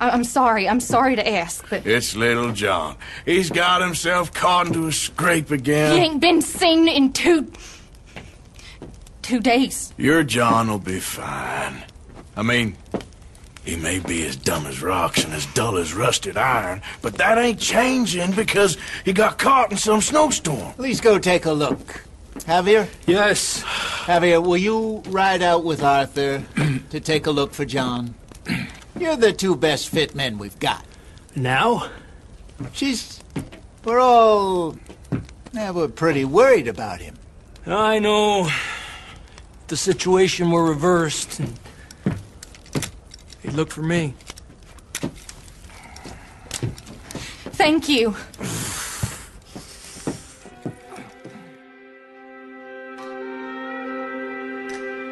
I- 0.00 0.10
I'm 0.10 0.24
sorry. 0.24 0.68
I'm 0.68 0.80
sorry 0.80 1.16
to 1.16 1.28
ask, 1.28 1.64
but 1.68 1.86
It's 1.86 2.16
little 2.16 2.52
John. 2.52 2.96
He's 3.24 3.50
got 3.50 3.82
himself 3.82 4.32
caught 4.32 4.66
into 4.68 4.86
a 4.86 4.92
scrape 4.92 5.50
again. 5.50 5.96
he 5.96 6.04
ain't 6.04 6.20
been 6.20 6.40
seen 6.42 6.88
in 6.88 7.12
two. 7.12 7.50
Two 9.22 9.40
days. 9.40 9.92
Your 9.96 10.22
John 10.24 10.68
will 10.68 10.78
be 10.78 11.00
fine. 11.00 11.84
I 12.36 12.42
mean, 12.42 12.76
he 13.64 13.76
may 13.76 14.00
be 14.00 14.26
as 14.26 14.36
dumb 14.36 14.66
as 14.66 14.82
rocks 14.82 15.24
and 15.24 15.32
as 15.32 15.46
dull 15.46 15.76
as 15.76 15.94
rusted 15.94 16.36
iron, 16.36 16.82
but 17.00 17.14
that 17.14 17.38
ain't 17.38 17.60
changing 17.60 18.32
because 18.32 18.76
he 19.04 19.12
got 19.12 19.38
caught 19.38 19.70
in 19.70 19.78
some 19.78 20.00
snowstorm. 20.00 20.72
Please 20.74 21.00
go 21.00 21.18
take 21.18 21.44
a 21.46 21.52
look. 21.52 22.04
Javier? 22.40 22.88
Yes. 23.06 23.62
Javier, 23.62 24.44
will 24.44 24.56
you 24.56 25.02
ride 25.06 25.42
out 25.42 25.64
with 25.64 25.82
Arthur 25.82 26.42
to 26.90 27.00
take 27.00 27.26
a 27.26 27.30
look 27.30 27.52
for 27.52 27.64
John? 27.64 28.14
You're 28.98 29.16
the 29.16 29.32
two 29.32 29.54
best 29.54 29.88
fit 29.90 30.14
men 30.14 30.38
we've 30.38 30.58
got. 30.58 30.84
Now? 31.36 31.88
She's. 32.72 33.20
We're 33.84 34.00
all. 34.00 34.76
Yeah, 35.52 35.70
we're 35.70 35.88
pretty 35.88 36.24
worried 36.24 36.68
about 36.68 37.00
him. 37.00 37.14
I 37.66 37.98
know. 37.98 38.48
The 39.72 39.76
situation 39.78 40.50
were 40.50 40.64
reversed. 40.68 41.40
and 41.40 41.48
He'd 43.42 43.54
look 43.54 43.70
for 43.72 43.80
me. 43.82 44.12
Thank 47.56 47.88
you. 47.88 48.14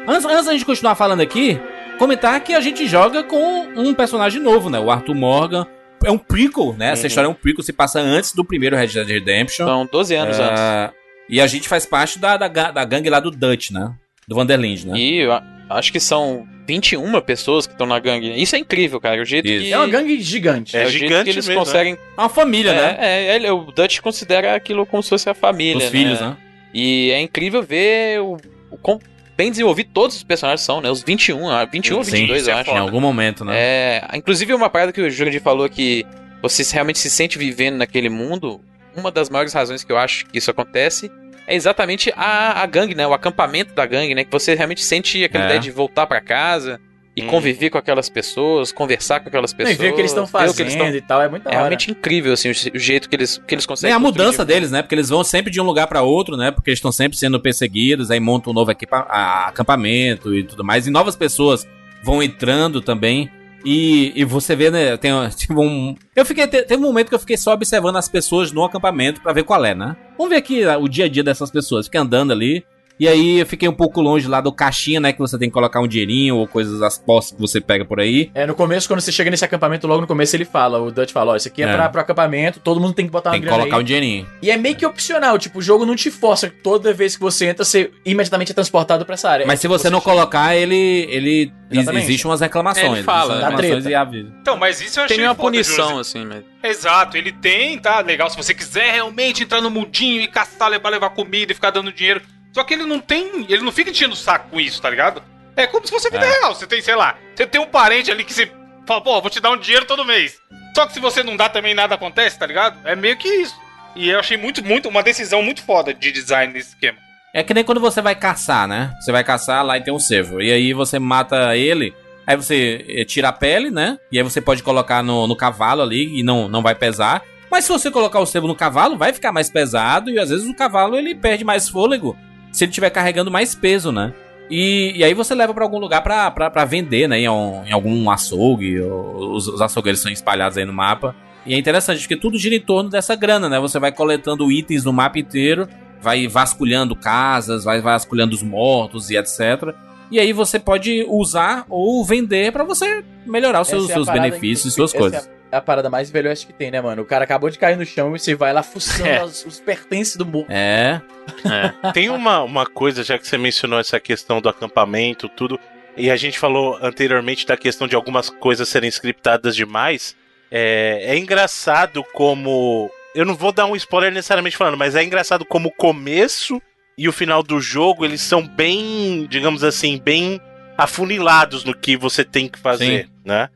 Antes, 0.07 0.25
antes 0.25 0.45
da 0.45 0.51
gente 0.53 0.65
continuar 0.65 0.95
falando 0.95 1.21
aqui, 1.21 1.59
comentar 1.97 2.39
que 2.43 2.53
a 2.53 2.59
gente 2.59 2.87
joga 2.87 3.23
com 3.23 3.67
um 3.75 3.93
personagem 3.93 4.41
novo, 4.41 4.69
né? 4.69 4.79
O 4.79 4.89
Arthur 4.91 5.15
Morgan. 5.15 5.65
É 6.03 6.09
um 6.09 6.17
prequel, 6.17 6.73
né? 6.73 6.91
Essa 6.91 7.01
Uhum. 7.03 7.07
história 7.07 7.27
é 7.27 7.29
um 7.29 7.33
prequel, 7.35 7.63
se 7.63 7.71
passa 7.71 7.99
antes 7.99 8.33
do 8.33 8.43
primeiro 8.43 8.75
Red 8.75 8.87
Dead 8.87 9.07
Redemption. 9.07 9.67
São 9.67 9.85
12 9.85 10.15
anos 10.15 10.39
É, 10.39 10.43
antes. 10.43 10.95
E 11.29 11.39
a 11.39 11.45
gente 11.45 11.69
faz 11.69 11.85
parte 11.85 12.17
da, 12.17 12.37
da, 12.37 12.47
da 12.47 12.83
gangue 12.83 13.07
lá 13.09 13.19
do 13.19 13.29
Dutch, 13.29 13.69
né? 13.69 13.93
Do 14.27 14.35
Vanderlind, 14.35 14.85
né? 14.85 14.97
E 14.97 15.21
acho 15.69 15.91
que 15.91 15.99
são 15.99 16.47
21 16.67 17.19
pessoas 17.21 17.65
que 17.65 17.73
estão 17.73 17.87
na 17.87 17.99
gangue. 17.99 18.31
Isso 18.41 18.55
é 18.55 18.59
incrível, 18.59 18.99
cara. 18.99 19.21
O 19.21 19.25
jeito 19.25 19.47
Isso. 19.47 19.65
que. 19.65 19.73
É 19.73 19.77
uma 19.77 19.87
gangue 19.87 20.19
gigante. 20.21 20.77
É, 20.77 20.83
É 20.83 20.85
o 20.85 20.89
jeito 20.89 21.03
gigante 21.03 21.23
que 21.25 21.29
eles 21.31 21.47
mesmo, 21.47 21.59
conseguem. 21.59 21.93
É 21.93 22.21
uma 22.21 22.29
família, 22.29 22.73
né? 22.73 22.97
É, 22.99 23.45
é, 23.45 23.51
o 23.51 23.71
Dutch 23.71 23.99
considera 23.99 24.55
aquilo 24.55 24.85
como 24.85 25.01
se 25.03 25.09
fosse 25.09 25.29
a 25.29 25.33
família. 25.33 25.85
Os 25.85 25.91
filhos, 25.91 26.19
né? 26.21 26.37
E 26.73 27.11
é 27.11 27.19
incrível 27.19 27.61
ver 27.61 28.21
o, 28.21 28.37
o 28.69 28.77
quão 28.77 28.99
bem 29.35 29.49
desenvolvido 29.49 29.89
todos 29.93 30.15
os 30.15 30.23
personagens 30.23 30.61
são, 30.61 30.79
né? 30.79 30.89
Os 30.89 31.03
21, 31.03 31.49
ah, 31.49 31.65
21 31.65 31.97
ou 31.97 32.03
Sim, 32.03 32.11
22, 32.11 32.41
isso 32.41 32.49
é 32.49 32.53
eu 32.53 32.57
acho. 32.57 32.71
Em 32.71 32.77
algum 32.77 33.01
momento, 33.01 33.43
né? 33.43 33.53
É, 33.57 34.07
inclusive 34.13 34.53
uma 34.53 34.69
parada 34.69 34.93
que 34.93 35.01
o 35.01 35.09
Jurandir 35.09 35.41
falou 35.41 35.67
que 35.67 36.05
você 36.41 36.63
realmente 36.71 36.99
se 36.99 37.09
sente 37.09 37.37
vivendo 37.37 37.77
naquele 37.77 38.09
mundo. 38.09 38.61
Uma 38.95 39.09
das 39.11 39.29
maiores 39.29 39.53
razões 39.53 39.83
que 39.83 39.91
eu 39.91 39.97
acho 39.97 40.25
que 40.25 40.37
isso 40.37 40.51
acontece 40.51 41.09
é 41.51 41.55
exatamente 41.55 42.11
a, 42.15 42.61
a 42.61 42.65
gangue, 42.65 42.95
né? 42.95 43.05
O 43.07 43.13
acampamento 43.13 43.73
da 43.73 43.85
gangue, 43.85 44.15
né? 44.15 44.23
Que 44.23 44.31
você 44.31 44.55
realmente 44.55 44.83
sente 44.83 45.23
aquela 45.23 45.43
É. 45.43 45.47
ideia 45.47 45.59
de 45.59 45.71
voltar 45.71 46.05
pra 46.07 46.21
casa 46.21 46.79
e 47.15 47.23
Hum. 47.23 47.27
conviver 47.27 47.69
com 47.69 47.77
aquelas 47.77 48.07
pessoas, 48.09 48.71
conversar 48.71 49.19
com 49.19 49.27
aquelas 49.27 49.51
pessoas. 49.53 49.77
e 49.77 49.81
ver 49.81 49.91
o 49.91 49.95
que 49.95 49.99
eles 50.01 50.11
estão 50.11 50.25
ver 50.25 50.29
o 50.29 50.31
que 50.31 50.47
fazendo 50.47 50.61
eles 50.67 50.75
tão- 50.75 50.95
e 50.95 51.01
tal, 51.01 51.21
é 51.21 51.27
muito 51.27 51.47
É 51.49 51.51
realmente 51.51 51.91
incrível, 51.91 52.31
assim, 52.31 52.49
o, 52.49 52.51
o 52.51 52.79
jeito 52.79 53.09
que 53.09 53.15
eles, 53.17 53.37
que 53.45 53.53
eles 53.53 53.65
conseguem. 53.65 53.93
a 53.93 53.99
construir 53.99 54.23
mudança 54.23 54.45
de- 54.45 54.53
deles, 54.53 54.71
né? 54.71 54.81
Porque 54.81 54.95
eles 54.95 55.09
vão 55.09 55.21
sempre 55.23 55.51
de 55.51 55.59
um 55.59 55.65
lugar 55.65 55.87
pra 55.87 56.01
outro, 56.01 56.37
né? 56.37 56.51
Porque 56.51 56.69
eles 56.69 56.77
estão 56.77 56.91
sempre 56.91 57.17
sendo 57.17 57.37
perseguidos, 57.39 58.09
aí 58.11 58.19
montam 58.21 58.51
um 58.51 58.53
novo 58.53 58.71
equipa 58.71 59.05
a- 59.09 59.47
acampamento 59.49 60.33
e 60.33 60.43
tudo 60.43 60.63
mais. 60.63 60.87
E 60.87 60.89
novas 60.89 61.15
pessoas 61.17 61.67
vão 62.01 62.23
entrando 62.23 62.81
também. 62.81 63.29
E, 63.63 64.11
e 64.15 64.23
você 64.25 64.55
vê, 64.55 64.69
né? 64.71 64.97
Tem 64.97 65.11
tipo 65.35 65.61
um. 65.61 65.95
Eu 66.15 66.25
fiquei. 66.25 66.47
te- 66.47 66.63
Teve 66.63 66.77
um 66.81 66.87
momento 66.87 67.09
que 67.09 67.15
eu 67.15 67.19
fiquei 67.19 67.37
só 67.37 67.53
observando 67.53 67.95
as 67.97 68.07
pessoas 68.09 68.51
no 68.51 68.63
acampamento 68.63 69.21
pra 69.21 69.33
ver 69.33 69.43
qual 69.43 69.63
é, 69.63 69.73
né? 69.75 69.95
Vamos 70.17 70.29
ver 70.31 70.37
aqui 70.37 70.63
ah, 70.63 70.77
o 70.77 70.87
dia 70.87 71.05
a 71.05 71.09
dia 71.09 71.23
dessas 71.23 71.51
pessoas. 71.51 71.85
Fiquei 71.85 71.99
andando 72.01 72.31
ali. 72.31 72.63
E 73.01 73.07
aí 73.07 73.39
eu 73.39 73.47
fiquei 73.47 73.67
um 73.67 73.73
pouco 73.73 73.99
longe 73.99 74.27
lá 74.27 74.39
do 74.41 74.51
caixinha, 74.53 74.99
né? 74.99 75.11
Que 75.11 75.17
você 75.17 75.35
tem 75.35 75.49
que 75.49 75.53
colocar 75.55 75.81
um 75.81 75.87
dinheirinho 75.87 76.35
ou 76.35 76.45
coisas, 76.47 76.83
as 76.83 76.99
postas 76.99 77.33
que 77.35 77.41
você 77.41 77.59
pega 77.59 77.83
por 77.83 77.99
aí. 77.99 78.29
É, 78.35 78.45
no 78.45 78.53
começo, 78.53 78.87
quando 78.87 79.01
você 79.01 79.11
chega 79.11 79.31
nesse 79.31 79.43
acampamento, 79.43 79.87
logo 79.87 80.01
no 80.01 80.05
começo 80.07 80.35
ele 80.35 80.45
fala, 80.45 80.79
o 80.79 80.91
Dutch 80.91 81.09
fala, 81.11 81.31
ó, 81.31 81.35
isso 81.35 81.47
aqui 81.47 81.63
é, 81.63 81.65
É. 81.67 81.73
Pra, 81.73 81.89
pro 81.89 82.01
acampamento, 82.01 82.59
todo 82.59 82.79
mundo 82.79 82.93
tem 82.93 83.07
que 83.07 83.11
botar 83.11 83.31
uma 83.31 83.33
Tem 83.33 83.41
que 83.41 83.47
colocar 83.49 83.77
aí. 83.77 83.81
um 83.81 83.83
dinheirinho. 83.83 84.27
E 84.39 84.51
é 84.51 84.55
meio 84.55 84.75
que 84.75 84.85
opcional, 84.85 85.39
tipo, 85.39 85.57
o 85.57 85.61
jogo 85.63 85.83
não 85.83 85.95
te 85.95 86.11
força, 86.11 86.53
toda 86.63 86.93
vez 86.93 87.15
que 87.15 87.21
você 87.23 87.47
entra, 87.47 87.65
você 87.65 87.89
imediatamente 88.05 88.51
é 88.51 88.53
transportado 88.53 89.03
pra 89.03 89.15
essa 89.15 89.31
área. 89.31 89.47
Mas 89.47 89.53
É, 89.53 89.57
se 89.57 89.61
tipo, 89.67 89.75
você 89.79 89.89
não 89.89 89.99
chega- 89.99 90.11
colocar, 90.11 90.55
ele. 90.55 91.07
ele 91.09 91.51
Exatamente. 91.71 92.03
Existem 92.03 92.29
umas 92.29 92.41
reclamações. 92.41 92.85
Ele 92.93 93.01
fala, 93.03 93.33
reclamações 93.39 93.85
e 93.85 93.95
avisa. 93.95 94.31
Então, 94.41 94.57
mas 94.57 94.79
isso 94.79 94.99
eu 94.99 95.05
achei 95.05 95.17
Tem 95.17 95.25
uma 95.25 95.33
foda, 95.33 95.47
punição, 95.47 95.87
José. 95.97 96.01
assim, 96.01 96.25
mas. 96.27 96.43
Exato, 96.63 97.17
ele 97.17 97.31
tem, 97.31 97.79
tá 97.79 97.99
legal. 98.01 98.29
Se 98.29 98.37
você 98.37 98.53
quiser 98.53 98.91
realmente 98.93 99.41
entrar 99.43 99.59
no 99.61 99.71
mundinho 99.71 100.21
e 100.21 100.27
caçar, 100.27 100.69
levar, 100.69 100.89
levar 100.89 101.09
comida 101.11 101.51
e 101.51 101.55
ficar 101.55 101.71
dando 101.71 101.91
dinheiro. 101.91 102.21
Só 102.53 102.63
que 102.63 102.73
ele 102.73 102.85
não 102.85 102.99
tem. 102.99 103.45
Ele 103.49 103.63
não 103.63 103.71
fica 103.71 103.89
enchendo 103.91 104.13
o 104.13 104.17
saco 104.17 104.49
com 104.49 104.59
isso, 104.59 104.81
tá 104.81 104.89
ligado? 104.89 105.23
É 105.55 105.67
como 105.67 105.85
se 105.85 105.91
fosse 105.91 106.09
vida 106.09 106.25
É. 106.25 106.29
real. 106.39 106.53
Você 106.55 106.67
tem, 106.67 106.81
sei 106.81 106.95
lá, 106.95 107.17
você 107.35 107.45
tem 107.45 107.61
um 107.61 107.65
parente 107.67 108.11
ali 108.11 108.23
que 108.23 108.33
você 108.33 108.51
fala, 108.85 109.01
pô, 109.01 109.21
vou 109.21 109.29
te 109.29 109.39
dar 109.39 109.51
um 109.51 109.57
dinheiro 109.57 109.85
todo 109.85 110.05
mês. 110.05 110.39
Só 110.75 110.85
que 110.85 110.93
se 110.93 110.99
você 110.99 111.23
não 111.23 111.35
dá 111.35 111.49
também 111.49 111.73
nada 111.73 111.95
acontece, 111.95 112.39
tá 112.39 112.45
ligado? 112.45 112.77
É 112.85 112.95
meio 112.95 113.17
que 113.17 113.27
isso. 113.27 113.55
E 113.95 114.09
eu 114.09 114.19
achei 114.19 114.37
muito, 114.37 114.63
muito, 114.63 114.87
uma 114.87 115.03
decisão 115.03 115.43
muito 115.43 115.61
foda 115.63 115.93
de 115.93 116.11
design 116.11 116.53
nesse 116.53 116.69
esquema. 116.69 116.97
É 117.33 117.43
que 117.43 117.53
nem 117.53 117.63
quando 117.63 117.79
você 117.81 118.01
vai 118.01 118.15
caçar, 118.15 118.67
né? 118.67 118.93
Você 118.99 119.11
vai 119.11 119.23
caçar 119.23 119.65
lá 119.65 119.77
e 119.77 119.83
tem 119.83 119.93
um 119.93 119.99
cervo. 119.99 120.41
E 120.41 120.51
aí 120.51 120.73
você 120.73 120.99
mata 120.99 121.55
ele. 121.55 121.93
Aí 122.25 122.35
você 122.35 122.85
eh, 122.87 123.05
tira 123.05 123.29
a 123.29 123.33
pele, 123.33 123.69
né? 123.71 123.97
E 124.11 124.17
aí 124.17 124.23
você 124.23 124.39
pode 124.41 124.63
colocar 124.63 125.01
no, 125.03 125.27
no 125.27 125.35
cavalo 125.35 125.81
ali 125.81 126.19
e 126.19 126.23
não, 126.23 126.47
não 126.47 126.61
vai 126.61 126.75
pesar. 126.75 127.21
Mas 127.49 127.65
se 127.65 127.71
você 127.71 127.91
colocar 127.91 128.19
o 128.19 128.25
cervo 128.25 128.47
no 128.47 128.55
cavalo, 128.55 128.97
vai 128.97 129.11
ficar 129.11 129.31
mais 129.33 129.49
pesado. 129.49 130.09
E 130.09 130.19
às 130.19 130.29
vezes 130.29 130.47
o 130.47 130.55
cavalo 130.55 130.97
ele 130.97 131.15
perde 131.15 131.43
mais 131.43 131.67
fôlego 131.67 132.17
se 132.51 132.63
ele 132.63 132.69
estiver 132.71 132.89
carregando 132.89 133.31
mais 133.31 133.55
peso, 133.55 133.91
né? 133.91 134.13
E, 134.49 134.93
e 134.97 135.03
aí 135.03 135.13
você 135.13 135.33
leva 135.33 135.53
pra 135.53 135.63
algum 135.63 135.79
lugar 135.79 136.01
pra 136.01 136.65
vender, 136.65 137.07
né? 137.07 137.19
Em, 137.19 137.29
um- 137.29 137.63
em 137.65 137.71
algum 137.71 138.09
açougue. 138.09 138.81
ou- 138.81 139.33
Os, 139.35 139.47
os 139.47 139.61
açougueiros 139.61 140.01
são 140.01 140.11
espalhados 140.11 140.57
aí 140.57 140.65
no 140.65 140.73
mapa. 140.73 141.15
E 141.45 141.53
é 141.53 141.57
interessante, 141.57 142.01
porque 142.01 142.15
tudo 142.17 142.37
gira 142.37 142.53
em 142.55 142.59
torno 142.59 142.89
dessa 142.89 143.15
grana, 143.15 143.47
né? 143.49 143.59
Você 143.59 143.79
vai 143.79 143.91
coletando 143.91 144.51
itens 144.51 144.83
no 144.83 144.91
mapa 144.93 145.17
inteiro, 145.19 145.67
vai 146.01 146.27
vasculhando 146.27 146.95
casas, 146.95 147.63
vai 147.63 147.79
vasculhando 147.81 148.35
os 148.35 148.43
mortos 148.43 149.09
e 149.09 149.15
etc. 149.17 149.73
E 150.11 150.19
aí 150.19 150.33
você 150.33 150.59
pode 150.59 151.05
usar 151.07 151.65
ou 151.69 152.03
vender 152.03 152.51
pra 152.51 152.63
você 152.65 153.03
melhorar 153.25 153.61
os 153.61 153.69
seus, 153.69 153.89
é 153.89 153.93
seus 153.93 154.07
benefícios 154.21 154.73
e 154.73 154.75
suas 154.75 154.91
essa 154.91 154.99
coisas. 154.99 155.25
É 155.27 155.40
a 155.51 155.61
parada 155.61 155.89
mais 155.89 156.09
velho 156.09 156.29
oeste 156.29 156.47
que 156.47 156.53
tem, 156.53 156.71
né, 156.71 156.79
mano? 156.81 157.01
O 157.01 157.05
cara 157.05 157.23
acabou 157.23 157.49
de 157.49 157.57
cair 157.57 157.77
no 157.77 157.85
chão 157.85 158.15
e 158.15 158.19
você 158.19 158.35
vai 158.35 158.53
lá 158.53 158.63
fuçando 158.63 159.07
É. 159.09 159.23
os, 159.23 159.45
os 159.45 159.59
pertences 159.59 160.15
do 160.15 160.25
morro. 160.25 160.47
É. 160.49 161.01
É. 161.45 161.91
Tem 161.91 162.09
uma, 162.09 162.41
uma 162.43 162.65
coisa, 162.65 163.03
já 163.03 163.17
que 163.17 163.27
você 163.27 163.37
mencionou 163.37 163.79
essa 163.79 163.99
questão 163.99 164.39
do 164.41 164.49
acampamento, 164.49 165.27
tudo, 165.29 165.59
e 165.97 166.09
a 166.09 166.15
gente 166.15 166.39
falou 166.39 166.77
anteriormente 166.81 167.45
da 167.45 167.57
questão 167.57 167.87
de 167.87 167.95
algumas 167.95 168.29
coisas 168.29 168.69
serem 168.69 168.89
scriptadas 168.89 169.55
demais. 169.55 170.15
É, 170.49 171.03
é 171.07 171.17
engraçado 171.17 172.03
como. 172.13 172.89
Eu 173.13 173.25
não 173.25 173.35
vou 173.35 173.51
dar 173.51 173.65
um 173.65 173.75
spoiler 173.75 174.11
necessariamente 174.11 174.55
falando, 174.55 174.77
mas 174.77 174.95
é 174.95 175.03
engraçado 175.03 175.43
como 175.45 175.67
o 175.67 175.71
começo 175.73 176.61
e 176.97 177.09
o 177.09 177.11
final 177.11 177.43
do 177.43 177.59
jogo 177.59 178.05
eles 178.05 178.21
são 178.21 178.45
bem, 178.45 179.27
digamos 179.29 179.63
assim, 179.63 179.97
bem 179.97 180.39
afunilados 180.77 181.63
no 181.63 181.75
que 181.75 181.97
você 181.97 182.23
tem 182.23 182.47
que 182.47 182.57
fazer, 182.57 183.09
né? 183.23 183.49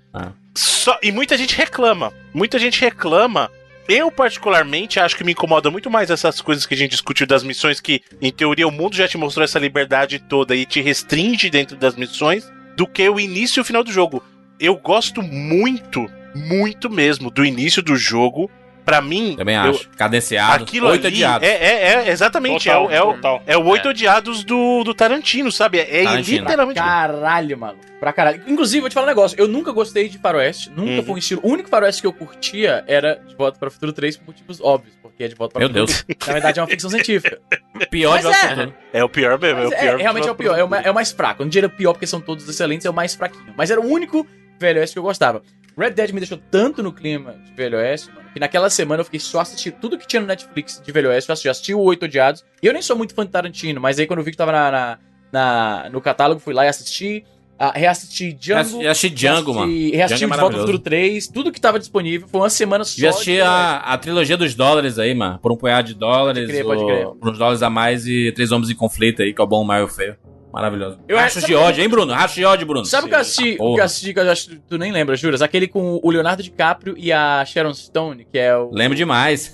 Só, 0.56 0.98
e 1.04 1.12
muita 1.12 1.38
gente 1.38 1.56
reclama. 1.56 2.14
Muita 2.34 2.58
gente 2.58 2.80
reclama. 2.80 3.52
Eu, 3.88 4.10
particularmente, 4.10 5.00
acho 5.00 5.16
que 5.16 5.24
me 5.24 5.34
incomoda 5.34 5.70
muito 5.70 5.92
mais 5.92 6.10
essas 6.10 6.42
coisas 6.42 6.66
que 6.66 6.74
a 6.74 6.78
gente 6.78 6.92
discutiu 6.92 7.28
das 7.28 7.44
missões, 7.44 7.80
que, 7.80 8.02
em 8.20 8.32
teoria, 8.32 8.68
o 8.68 8.72
mundo 8.72 8.96
já 8.96 9.08
te 9.08 9.18
mostrou 9.18 9.44
essa 9.44 9.60
liberdade 9.60 10.18
toda 10.18 10.56
e 10.56 10.66
te 10.66 10.82
restringe 10.82 11.52
dentro 11.52 11.78
das 11.78 11.96
missões, 11.96 12.52
do 12.76 12.88
que 12.88 13.08
o 13.08 13.20
início 13.20 13.60
e 13.60 13.62
o 13.62 13.66
final 13.66 13.84
do 13.84 13.92
jogo. 13.92 14.24
Eu 14.60 14.76
gosto 14.76 15.22
muito, 15.22 16.10
muito 16.34 16.90
mesmo 16.90 17.30
do 17.30 17.46
início 17.46 17.84
do 17.84 17.96
jogo. 17.96 18.50
Pra 18.86 19.02
mim, 19.02 19.36
Também 19.36 19.56
eu- 19.56 19.62
acho. 19.72 19.90
Cadenciado. 19.98 20.64
aquilo 20.64 20.88
Oito 20.90 21.08
ali 21.08 21.16
adiados. 21.16 21.48
é, 21.48 21.52
é, 21.54 21.94
é 22.08 22.12
exatamente, 22.12 22.66
Total, 22.66 22.84
é, 22.84 22.88
o- 22.88 22.92
é, 22.92 23.02
o, 23.02 23.14
total. 23.16 23.44
é 23.48 23.58
o 23.58 23.66
oito 23.66 23.90
odiados 23.90 24.44
do, 24.44 24.84
do 24.84 24.94
Tarantino, 24.94 25.52
sabe? 25.52 25.80
É, 25.80 26.02
é 26.02 26.04
Tarantino. 26.04 26.40
literalmente. 26.46 26.80
Caralho, 26.80 27.58
mano. 27.58 27.80
Pra 28.00 28.14
caralho. 28.14 28.44
Inclusive, 28.46 28.82
vou 28.82 28.90
te 28.90 28.94
falar 28.94 29.06
um 29.08 29.10
negócio. 29.10 29.36
Eu 29.40 29.48
nunca 29.48 29.72
gostei 29.72 30.08
de 30.08 30.20
faroeste. 30.20 30.70
Nunca 30.70 30.92
Uhum. 30.92 31.04
foi 31.04 31.16
um 31.16 31.18
estilo. 31.18 31.42
O 31.44 31.50
único 31.50 31.68
faroeste 31.68 32.02
que 32.02 32.08
eu 32.08 32.14
curtia 32.14 32.84
era 32.88 33.16
De 33.28 33.36
Volta 33.36 33.58
para 33.58 33.68
o 33.70 33.72
Futuro 33.72 33.92
3 33.92 34.16
por 34.18 34.28
motivos 34.28 34.62
óbvios. 34.62 34.96
Porque 35.02 35.24
é 35.24 35.28
De 35.30 35.34
Volta 35.36 35.54
para 35.54 35.68
Meu 35.68 35.84
o 35.84 35.88
Futuro. 35.88 36.06
Deus. 36.08 36.18
Na 36.28 36.34
verdade, 36.34 36.60
é 36.60 36.62
uma 36.62 36.68
ficção 36.68 36.90
científica. 36.92 37.40
Pior 37.90 38.22
Mas 38.22 38.24
de 38.56 38.62
é. 38.62 38.74
É 38.94 39.04
o 39.04 39.10
pior 39.10 39.40
mesmo, 39.40 39.60
é 39.62 39.68
o 39.68 39.74
é, 39.74 39.78
pior. 39.78 39.98
realmente 39.98 40.28
é 40.28 40.32
o 40.32 40.36
pior. 40.36 40.58
É 40.60 40.64
o, 40.64 40.76
é 40.76 40.92
o 40.92 40.94
mais 40.94 41.12
fraco. 41.12 41.42
Eu 41.42 41.46
não 41.46 41.50
diria 41.50 41.68
pior 41.70 41.94
porque 41.94 42.06
são 42.06 42.22
todos 42.22 42.48
excelentes, 42.48 42.86
é 42.86 42.90
o 42.90 42.94
mais 42.94 43.16
fraquinho. 43.16 43.54
Mas 43.58 43.72
era 43.72 43.82
o 43.82 43.86
único 43.86 44.26
Velho 44.60 44.80
Oeste 44.80 44.94
que 44.94 45.00
eu 45.00 45.04
gostava. 45.04 45.42
Red 45.78 45.90
Dead 45.92 46.12
me 46.12 46.20
deixou 46.20 46.38
tanto 46.52 46.82
no 46.84 46.94
clima 46.94 47.34
de 47.46 47.52
Velho 47.54 47.78
Oeste, 47.78 48.10
mano, 48.14 48.25
que 48.36 48.40
naquela 48.42 48.70
semana 48.70 49.00
eu 49.00 49.06
fiquei 49.06 49.20
só 49.20 49.40
assistindo 49.40 49.76
tudo 49.80 49.98
que 49.98 50.06
tinha 50.06 50.20
no 50.22 50.28
Netflix 50.28 50.82
de 50.86 50.92
Velho 50.92 51.08
Oeste. 51.10 51.30
Eu 51.30 51.34
assisti, 51.34 51.48
eu 51.48 51.52
assisti 51.52 51.74
o 51.74 51.80
Oito 51.80 52.04
Odiados. 52.04 52.44
E 52.62 52.68
eu 52.68 52.74
nem 52.74 52.82
sou 52.82 52.96
muito 52.98 53.16
fã 53.16 53.26
de 53.26 53.32
Tarantino, 53.32 53.80
mas 53.80 53.98
aí 53.98 54.06
quando 54.06 54.20
eu 54.20 54.26
vi 54.26 54.32
que 54.32 54.38
tava 54.38 54.52
na, 54.52 54.70
na- 54.72 54.98
na- 55.32 55.90
no 55.90 56.02
catálogo, 56.02 56.42
fui 56.42 56.54
lá 56.54 56.66
e 56.66 56.68
assisti. 56.68 57.24
Ah, 57.58 57.72
reassisti 57.74 58.34
Django. 58.34 58.86
Achei 58.86 59.10
Django, 59.10 59.54
mano. 59.54 59.68
reassisti- 59.72 59.96
Reassisti 59.96 60.20
Django 60.20 60.34
é 60.34 60.38
Volta 60.38 60.42
maravilhoso. 60.58 60.68
Futuro 60.74 60.84
3. 60.84 61.28
Tudo 61.30 61.52
que 61.54 61.62
tava 61.62 61.80
disponível. 61.80 62.28
Foi 62.28 62.42
uma 62.42 62.50
semana 62.50 62.84
só. 62.84 62.92
Já 62.98 63.02
de 63.04 63.08
assisti 63.08 63.40
a, 63.40 63.78
a 63.78 63.98
trilogia 63.98 64.36
dos 64.36 64.54
dólares 64.54 65.00
aí, 65.00 65.16
mano. 65.16 65.40
Por 65.40 65.54
um 65.54 65.56
punhado 65.56 65.88
de 65.88 65.94
dólares. 65.94 66.42
Pode 66.42 66.52
crer, 66.52 66.66
pode 66.66 66.86
crer. 66.86 67.08
Por 67.18 67.30
uns 67.32 67.38
dólares 67.38 67.64
a 67.64 67.70
mais 67.70 68.06
e 68.06 68.34
Três 68.34 68.52
Homens 68.52 68.70
em 68.70 68.76
Conflito 68.76 69.22
aí, 69.22 69.34
que 69.34 69.40
é 69.40 69.44
o 69.44 69.48
bom, 69.48 69.62
o 69.62 69.66
mal 69.66 69.80
e 69.80 69.84
o 69.84 69.88
feio. 69.88 70.18
Maravilhoso. 70.56 71.00
Eu 71.08 71.20
acho- 71.20 71.46
de 71.46 71.54
ódio, 71.54 71.84
hein, 71.84 71.90
Bruno? 71.90 72.14
Rachos 72.14 72.36
de 72.36 72.46
ódio, 72.46 72.66
Bruno. 72.66 72.86
Sabe 72.86 73.08
o 73.08 73.10
que 73.10 73.16
eu 73.16 73.20
assisti? 73.20 73.58
O 73.60 73.76
que 73.76 73.82
eu 73.82 73.84
assisti 73.84 74.14
que 74.14 74.20
eu 74.20 74.32
acho 74.32 74.50
que 74.50 74.56
tu 74.70 74.78
nem 74.78 74.92
lembra, 74.92 75.16
juras? 75.16 75.42
Aquele 75.42 75.68
com 75.68 76.00
o 76.02 76.10
Leonardo 76.10 76.42
DiCaprio 76.42 76.96
e 76.98 77.12
a 77.12 77.44
Sharon 77.46 77.74
Stone, 77.74 78.26
que 78.32 78.38
é 78.40 78.56
o. 78.56 78.72
Lembro 78.72 78.96
demais. 78.98 79.52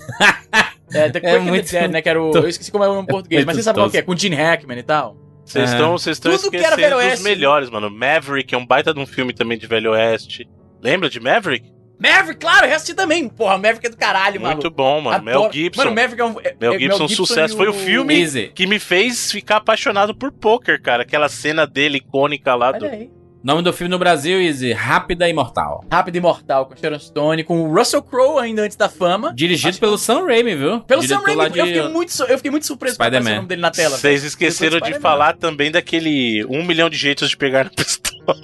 É, 0.94 1.08
The 1.10 1.20
Quick 1.20 1.26
É 1.26 1.36
and 1.36 1.44
the 1.44 1.50
muito- 1.50 1.70
Dead, 1.70 1.90
né? 1.90 2.00
Que 2.00 2.08
era 2.08 2.22
o. 2.22 2.30
Eu 2.36 2.48
esqueci 2.48 2.70
como 2.70 2.84
é 2.84 2.88
o 2.88 2.92
nome 2.94 3.02
em 3.02 3.06
português, 3.06 3.44
mas 3.44 3.56
você 3.56 3.62
sabe 3.64 3.78
qual 3.80 3.90
que 3.90 3.98
é? 3.98 4.02
Com 4.02 4.12
o 4.12 4.16
Gene 4.16 4.36
Hackman 4.36 4.78
e 4.78 4.82
tal. 4.82 5.16
Vocês 5.44 5.72
estão 5.72 5.92
vocês 5.98 6.16
estão 6.16 6.30
Tudo 6.36 6.50
que 6.50 6.56
era 6.58 6.68
esquecendo 6.68 6.82
Velho 6.88 6.96
dos 7.00 7.04
Oeste. 7.10 7.24
melhores, 7.24 7.68
mano. 7.68 7.90
Maverick 7.90 8.54
é 8.54 8.56
um 8.58 8.64
baita 8.64 8.94
de 8.94 9.00
um 9.00 9.06
filme 9.06 9.32
também 9.34 9.58
de 9.58 9.66
Velho 9.66 9.90
Oeste. 9.90 10.48
Lembra 10.80 11.10
de 11.10 11.18
Maverick? 11.18 11.68
Maverick, 12.02 12.40
claro, 12.40 12.66
eu 12.66 12.74
assisti 12.74 12.94
também. 12.94 13.28
Porra, 13.28 13.56
Maverick 13.56 13.86
é 13.86 13.90
do 13.90 13.96
caralho, 13.96 14.40
mano. 14.40 14.54
Muito 14.54 14.70
bom, 14.70 15.00
mano. 15.00 15.22
Mel 15.22 15.48
Gibson. 15.52 15.84
Mano, 15.84 15.94
Maverick 15.94 16.20
é 16.20 16.24
um. 16.24 16.40
é- 16.40 16.56
Mel 16.60 16.74
é 16.74 16.78
Gibson, 16.80 17.06
sucesso. 17.06 17.54
e 17.54 17.56
Foi 17.56 17.68
o 17.68 17.72
filme 17.72 18.20
Easy. 18.20 18.50
que 18.52 18.66
me 18.66 18.80
fez 18.80 19.30
ficar 19.30 19.58
apaixonado 19.58 20.12
por 20.12 20.32
poker, 20.32 20.82
cara. 20.82 21.04
Aquela 21.04 21.28
cena 21.28 21.64
dele 21.64 21.98
icônica 21.98 22.52
lá 22.56 22.72
do. 22.72 22.86
Aí. 22.86 23.08
Nome 23.44 23.62
do 23.62 23.72
filme 23.72 23.90
no 23.90 23.98
Brasil, 23.98 24.40
Easy. 24.40 24.72
Rápida 24.72 25.28
e 25.28 25.32
Mortal. 25.32 25.84
Rápido 25.90 26.16
e 26.16 26.20
Mortal 26.20 26.66
com 26.66 26.76
Sharon 26.76 26.98
Stone, 26.98 27.42
com 27.42 27.60
o 27.62 27.74
Russell 27.74 28.02
Crowe 28.02 28.38
ainda 28.40 28.62
antes 28.62 28.76
da 28.76 28.88
fama. 28.88 29.32
Dirigido 29.34 29.78
pelo 29.78 29.98
Sam 29.98 30.26
Raimi, 30.26 30.54
viu? 30.54 30.80
Pelo 30.80 31.02
Sam 31.02 31.18
Raimi, 31.20 31.42
eu, 31.56 31.66
fiquei 31.66 31.88
muito, 31.88 32.22
eu 32.22 32.36
fiquei 32.36 32.50
muito 32.50 32.66
surpreso 32.66 32.98
com 32.98 33.04
o 33.04 33.10
nome 33.10 33.46
dele 33.46 33.60
na 33.60 33.70
tela. 33.70 33.96
Vocês 33.96 34.22
esqueceram 34.24 34.80
de 34.80 34.94
falar 35.00 35.36
também 35.36 35.70
daquele 35.72 36.44
um 36.46 36.64
milhão 36.64 36.88
de 36.88 36.96
jeitos 36.96 37.30
de 37.30 37.36
pegar 37.36 37.64
na 37.64 37.70
pistola. 37.70 38.38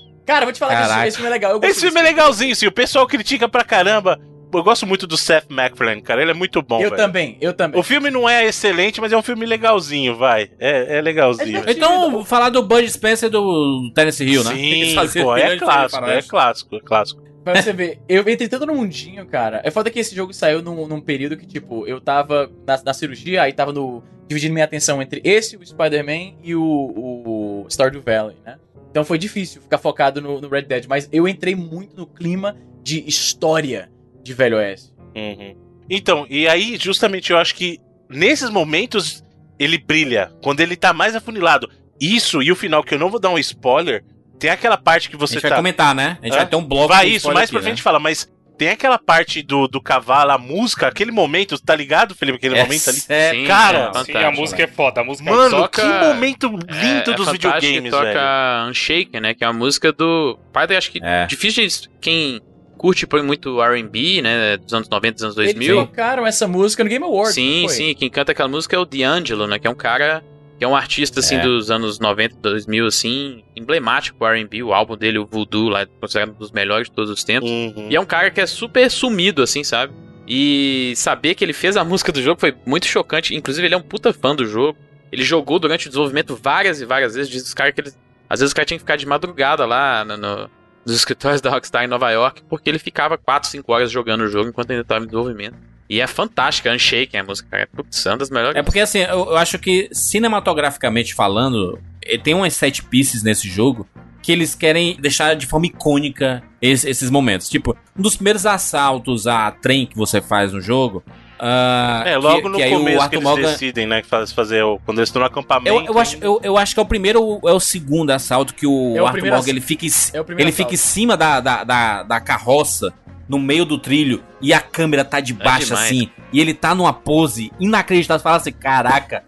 Cara, 0.26 0.44
vou 0.46 0.52
te 0.52 0.58
falar 0.58 0.74
que 0.76 0.82
Caraca. 0.82 1.00
esse, 1.00 1.08
esse 1.08 1.16
filme 1.16 1.28
é 1.28 1.32
legal. 1.32 1.60
Esse 1.62 1.80
filme 1.80 2.00
é 2.00 2.02
legalzinho, 2.02 2.54
sim. 2.56 2.66
O 2.66 2.72
pessoal 2.72 3.06
critica 3.06 3.48
pra 3.48 3.64
caramba. 3.64 4.18
Eu 4.52 4.64
gosto 4.64 4.84
muito 4.84 5.06
do 5.06 5.16
Seth 5.16 5.46
MacFarlane, 5.48 6.02
cara. 6.02 6.22
Ele 6.22 6.32
é 6.32 6.34
muito 6.34 6.60
bom, 6.60 6.80
Eu 6.80 6.90
velho. 6.90 6.96
também, 6.96 7.38
eu 7.40 7.52
também. 7.54 7.78
O 7.78 7.84
filme 7.84 8.10
não 8.10 8.28
é 8.28 8.44
excelente, 8.44 9.00
mas 9.00 9.12
é 9.12 9.16
um 9.16 9.22
filme 9.22 9.46
legalzinho, 9.46 10.16
vai. 10.16 10.50
É, 10.58 10.98
é 10.98 11.00
legalzinho. 11.00 11.62
É 11.64 11.70
Então, 11.70 12.10
vou 12.10 12.24
falar 12.24 12.48
do 12.50 12.60
Bud 12.62 12.88
Spencer 12.90 13.30
do 13.30 13.92
Tennessee 13.94 14.26
Hill, 14.28 14.42
né? 14.42 14.54
Sim, 14.56 15.22
pô, 15.22 15.36
é 15.36 15.56
clássico, 15.56 16.04
é 16.04 16.22
clássico, 16.22 16.76
é 16.76 16.80
clássico. 16.80 17.22
Pra 17.44 17.62
você 17.62 17.72
ver, 17.72 18.00
eu 18.08 18.20
entrei 18.28 18.48
tanto 18.48 18.66
no 18.66 18.74
mundinho, 18.74 19.24
cara. 19.24 19.60
É 19.64 19.70
foda 19.70 19.88
que 19.88 20.00
esse 20.00 20.14
jogo 20.16 20.32
saiu 20.34 20.60
num, 20.60 20.86
num 20.86 21.00
período 21.00 21.36
que, 21.36 21.46
tipo, 21.46 21.86
eu 21.86 22.00
tava 22.00 22.50
na, 22.66 22.80
na 22.86 22.92
cirurgia, 22.92 23.42
aí 23.42 23.52
tava 23.52 23.72
no. 23.72 24.02
dividindo 24.28 24.52
minha 24.52 24.64
atenção 24.64 25.00
entre 25.00 25.20
esse, 25.24 25.56
o 25.56 25.64
Spider-Man 25.64 26.34
e 26.42 26.54
o, 26.56 26.62
o 26.62 27.66
Stardew 27.70 28.02
Valley, 28.02 28.36
né? 28.44 28.56
Então 28.90 29.04
foi 29.04 29.18
difícil 29.18 29.62
ficar 29.62 29.78
focado 29.78 30.20
no, 30.20 30.40
no 30.40 30.48
Red 30.48 30.62
Dead, 30.62 30.86
mas 30.88 31.08
eu 31.12 31.28
entrei 31.28 31.54
muito 31.54 31.96
no 31.96 32.06
clima 32.06 32.56
de 32.82 33.06
história 33.08 33.90
de 34.22 34.34
Velho 34.34 34.56
Oeste. 34.56 34.92
Uhum. 35.14 35.56
Então, 35.88 36.26
e 36.28 36.46
aí, 36.46 36.76
justamente, 36.80 37.30
eu 37.32 37.38
acho 37.38 37.54
que 37.54 37.78
nesses 38.08 38.50
momentos 38.50 39.24
ele 39.58 39.76
brilha. 39.78 40.32
Quando 40.42 40.60
ele 40.60 40.76
tá 40.76 40.92
mais 40.92 41.14
afunilado. 41.14 41.68
Isso 42.00 42.42
e 42.42 42.50
o 42.50 42.56
final, 42.56 42.82
que 42.82 42.94
eu 42.94 42.98
não 42.98 43.10
vou 43.10 43.20
dar 43.20 43.28
um 43.28 43.38
spoiler, 43.38 44.02
tem 44.38 44.48
aquela 44.48 44.78
parte 44.78 45.10
que 45.10 45.16
A 45.16 45.18
você 45.18 45.34
gente 45.34 45.42
tá. 45.42 45.48
vai 45.50 45.58
comentar, 45.58 45.94
né? 45.94 46.16
A 46.22 46.24
gente 46.24 46.34
Hã? 46.34 46.38
vai 46.38 46.46
ter 46.46 46.56
um 46.56 46.64
bloco 46.64 46.88
Vai 46.88 47.08
isso, 47.08 47.26
mais 47.28 47.44
aqui, 47.44 47.52
pra 47.52 47.60
né? 47.60 47.64
frente 47.66 47.82
fala, 47.82 47.98
mas 47.98 48.26
tem 48.60 48.68
aquela 48.68 48.98
parte 48.98 49.40
do, 49.40 49.66
do 49.66 49.80
cavalo, 49.80 50.32
a 50.32 50.36
música, 50.36 50.86
aquele 50.86 51.10
momento, 51.10 51.58
tá 51.58 51.74
ligado, 51.74 52.14
Felipe? 52.14 52.36
Aquele 52.36 52.58
É 52.58 52.62
momento 52.62 52.90
ali. 52.90 53.00
sério. 53.00 53.46
Cara, 53.46 53.90
é 53.96 54.04
Sim, 54.04 54.12
a 54.18 54.30
música 54.30 54.62
é 54.62 54.66
foda. 54.66 55.00
A 55.00 55.04
música 55.04 55.30
Mano, 55.30 55.56
toca- 55.56 55.80
que 55.80 55.88
momento 56.06 56.48
lindo 56.68 57.10
É, 57.10 57.14
dos 57.14 57.26
é 57.26 57.32
fantástico 57.32 57.32
videogames, 57.32 57.82
que 57.84 57.90
toca 57.90 58.04
velho. 58.04 58.70
Unshaken, 58.70 59.20
né? 59.22 59.32
Que 59.32 59.44
é 59.44 59.46
uma 59.46 59.54
música 59.54 59.90
do. 59.92 60.38
Pai, 60.52 60.66
acho 60.76 60.90
que 60.90 61.00
É. 61.02 61.24
difícil 61.24 61.66
de. 61.66 61.88
Quem 62.02 62.38
curte 62.76 63.06
põe 63.06 63.22
muito 63.22 63.62
RB, 63.62 64.20
né? 64.20 64.58
Dos 64.58 64.74
anos 64.74 64.90
90, 64.90 65.14
dos 65.14 65.22
anos 65.24 65.36
Eles 65.38 65.54
2000. 65.54 65.86
tocaram 65.86 66.26
essa 66.26 66.46
música 66.46 66.84
no 66.84 66.90
Game 66.90 67.04
Awards. 67.04 67.34
Sim, 67.34 67.66
sim. 67.70 67.94
Quem 67.94 68.10
canta 68.10 68.32
aquela 68.32 68.48
música 68.50 68.76
é 68.76 68.78
o 68.78 68.84
D'Angelo, 68.84 69.46
né? 69.46 69.58
Que 69.58 69.66
é 69.66 69.70
um 69.70 69.74
cara. 69.74 70.22
Que 70.60 70.64
é 70.66 70.68
um 70.68 70.76
artista, 70.76 71.20
assim, 71.20 71.36
É. 71.36 71.40
dos 71.40 71.70
anos 71.70 71.98
90, 71.98 72.36
2000, 72.42 72.84
assim, 72.86 73.42
emblemático 73.56 74.22
R&B. 74.26 74.62
O 74.62 74.74
álbum 74.74 74.94
dele, 74.94 75.18
o 75.18 75.24
Voodoo, 75.24 75.70
lá, 75.70 75.86
considerado 75.98 76.32
um 76.32 76.38
dos 76.38 76.52
melhores 76.52 76.86
de 76.88 76.94
todos 76.94 77.10
os 77.10 77.24
tempos. 77.24 77.48
Uhum. 77.50 77.86
E 77.88 77.96
é 77.96 78.00
um 78.00 78.04
cara 78.04 78.30
que 78.30 78.42
é 78.42 78.46
super 78.46 78.90
sumido, 78.90 79.42
assim, 79.42 79.64
sabe? 79.64 79.94
E 80.28 80.92
saber 80.96 81.34
que 81.34 81.42
ele 81.42 81.54
fez 81.54 81.78
a 81.78 81.82
música 81.84 82.12
do 82.12 82.20
jogo 82.20 82.38
foi 82.38 82.54
muito 82.66 82.86
chocante. 82.86 83.34
Inclusive, 83.34 83.66
ele 83.66 83.74
é 83.74 83.78
um 83.78 83.82
puta 83.82 84.12
fã 84.12 84.36
do 84.36 84.44
jogo. 84.44 84.78
Ele 85.10 85.24
jogou 85.24 85.58
durante 85.58 85.86
o 85.86 85.88
desenvolvimento 85.88 86.36
várias 86.40 86.78
e 86.80 86.84
várias 86.84 87.14
vezes. 87.14 87.30
Diz 87.32 87.42
os 87.42 87.54
caras 87.54 87.74
que 87.74 87.80
ele. 87.80 87.92
Às 88.28 88.40
vezes 88.40 88.52
o 88.52 88.54
cara 88.54 88.66
tinha 88.66 88.76
que 88.76 88.82
ficar 88.82 88.96
de 88.96 89.06
madrugada 89.06 89.64
lá 89.64 90.04
no, 90.04 90.16
no- 90.18 90.50
nos 90.84 90.94
escritórios 90.94 91.40
da 91.40 91.48
Rockstar 91.50 91.84
em 91.84 91.88
Nova 91.88 92.10
York, 92.10 92.42
porque 92.50 92.68
ele 92.70 92.78
ficava 92.78 93.16
4, 93.18 93.48
5 93.48 93.72
horas 93.72 93.90
jogando 93.90 94.20
o 94.24 94.28
jogo 94.28 94.50
enquanto 94.50 94.70
ainda 94.70 94.82
estava 94.82 95.02
em 95.04 95.06
desenvolvimento. 95.08 95.56
E 95.90 96.00
é 96.00 96.06
fantástica, 96.06 96.72
Unshaken, 96.72 97.18
a 97.20 97.24
música, 97.24 97.48
cara. 97.50 97.68
Putz, 97.74 98.06
é 98.06 98.10
uma 98.10 98.18
das 98.18 98.30
melhores. 98.30 98.56
É 98.56 98.62
porque 98.62 98.78
assim, 98.78 99.00
eu, 99.00 99.26
eu 99.30 99.36
acho 99.36 99.58
que 99.58 99.88
cinematograficamente 99.92 101.14
falando, 101.14 101.80
eh, 102.04 102.16
tem 102.16 102.32
umas 102.32 102.54
set 102.54 102.82
pieces 102.84 103.22
nesse 103.24 103.48
jogo 103.48 103.86
que 104.22 104.30
eles 104.30 104.54
querem 104.54 104.96
deixar 105.00 105.34
de 105.34 105.46
forma 105.46 105.66
icônica 105.66 106.42
es- 106.62 106.84
esses 106.84 107.10
momentos. 107.10 107.48
Tipo, 107.48 107.76
um 107.98 108.02
dos 108.02 108.14
primeiros 108.14 108.46
assaltos 108.46 109.26
a 109.26 109.50
trem 109.50 109.84
que 109.86 109.96
você 109.96 110.20
faz 110.20 110.52
no 110.52 110.60
jogo. 110.60 111.02
ah, 111.42 112.02
É, 112.04 112.18
logo 112.18 112.42
que- 112.42 112.48
no 112.50 112.58
que 112.58 112.68
começo 112.68 113.08
que 113.08 113.16
eles 113.16 113.24
Morgan- 113.24 113.50
decidem, 113.52 113.86
né, 113.86 114.02
que 114.02 114.08
faz, 114.08 114.30
fazer 114.30 114.62
o, 114.62 114.78
quando 114.84 114.98
eles 114.98 115.08
estão 115.08 115.20
no 115.20 115.26
acampamento. 115.26 115.74
Eu, 115.74 115.86
eu, 115.86 115.98
acho, 115.98 116.18
eu, 116.20 116.38
eu 116.44 116.56
acho 116.58 116.74
que 116.74 116.80
é 116.80 116.82
o 116.82 116.86
primeiro 116.86 117.22
ou 117.22 117.40
é 117.48 117.52
o 117.52 117.58
segundo 117.58 118.10
assalto 118.10 118.54
que 118.54 118.66
o, 118.66 118.94
É 118.94 119.00
o 119.00 119.06
Arthur 119.06 119.22
Morgan 119.22 119.36
ass- 119.38 119.48
ele 119.48 119.60
fica, 119.62 119.86
é 119.86 120.24
ele 120.38 120.52
fica 120.52 120.74
em 120.74 120.76
cima 120.76 121.16
da, 121.16 121.40
da, 121.40 121.64
da, 121.64 122.02
da 122.02 122.20
carroça, 122.20 122.92
no 123.30 123.38
meio 123.38 123.64
do 123.64 123.78
trilho, 123.78 124.24
e 124.40 124.52
a 124.52 124.60
câmera 124.60 125.04
tá 125.04 125.20
de 125.20 125.32
baixo 125.32 125.66
demais. 125.66 125.84
assim, 125.84 126.10
e 126.32 126.40
ele 126.40 126.52
tá 126.52 126.74
numa 126.74 126.92
pose 126.92 127.52
inacreditável. 127.60 128.20
Fala 128.20 128.38
assim, 128.38 128.50
caraca, 128.50 129.22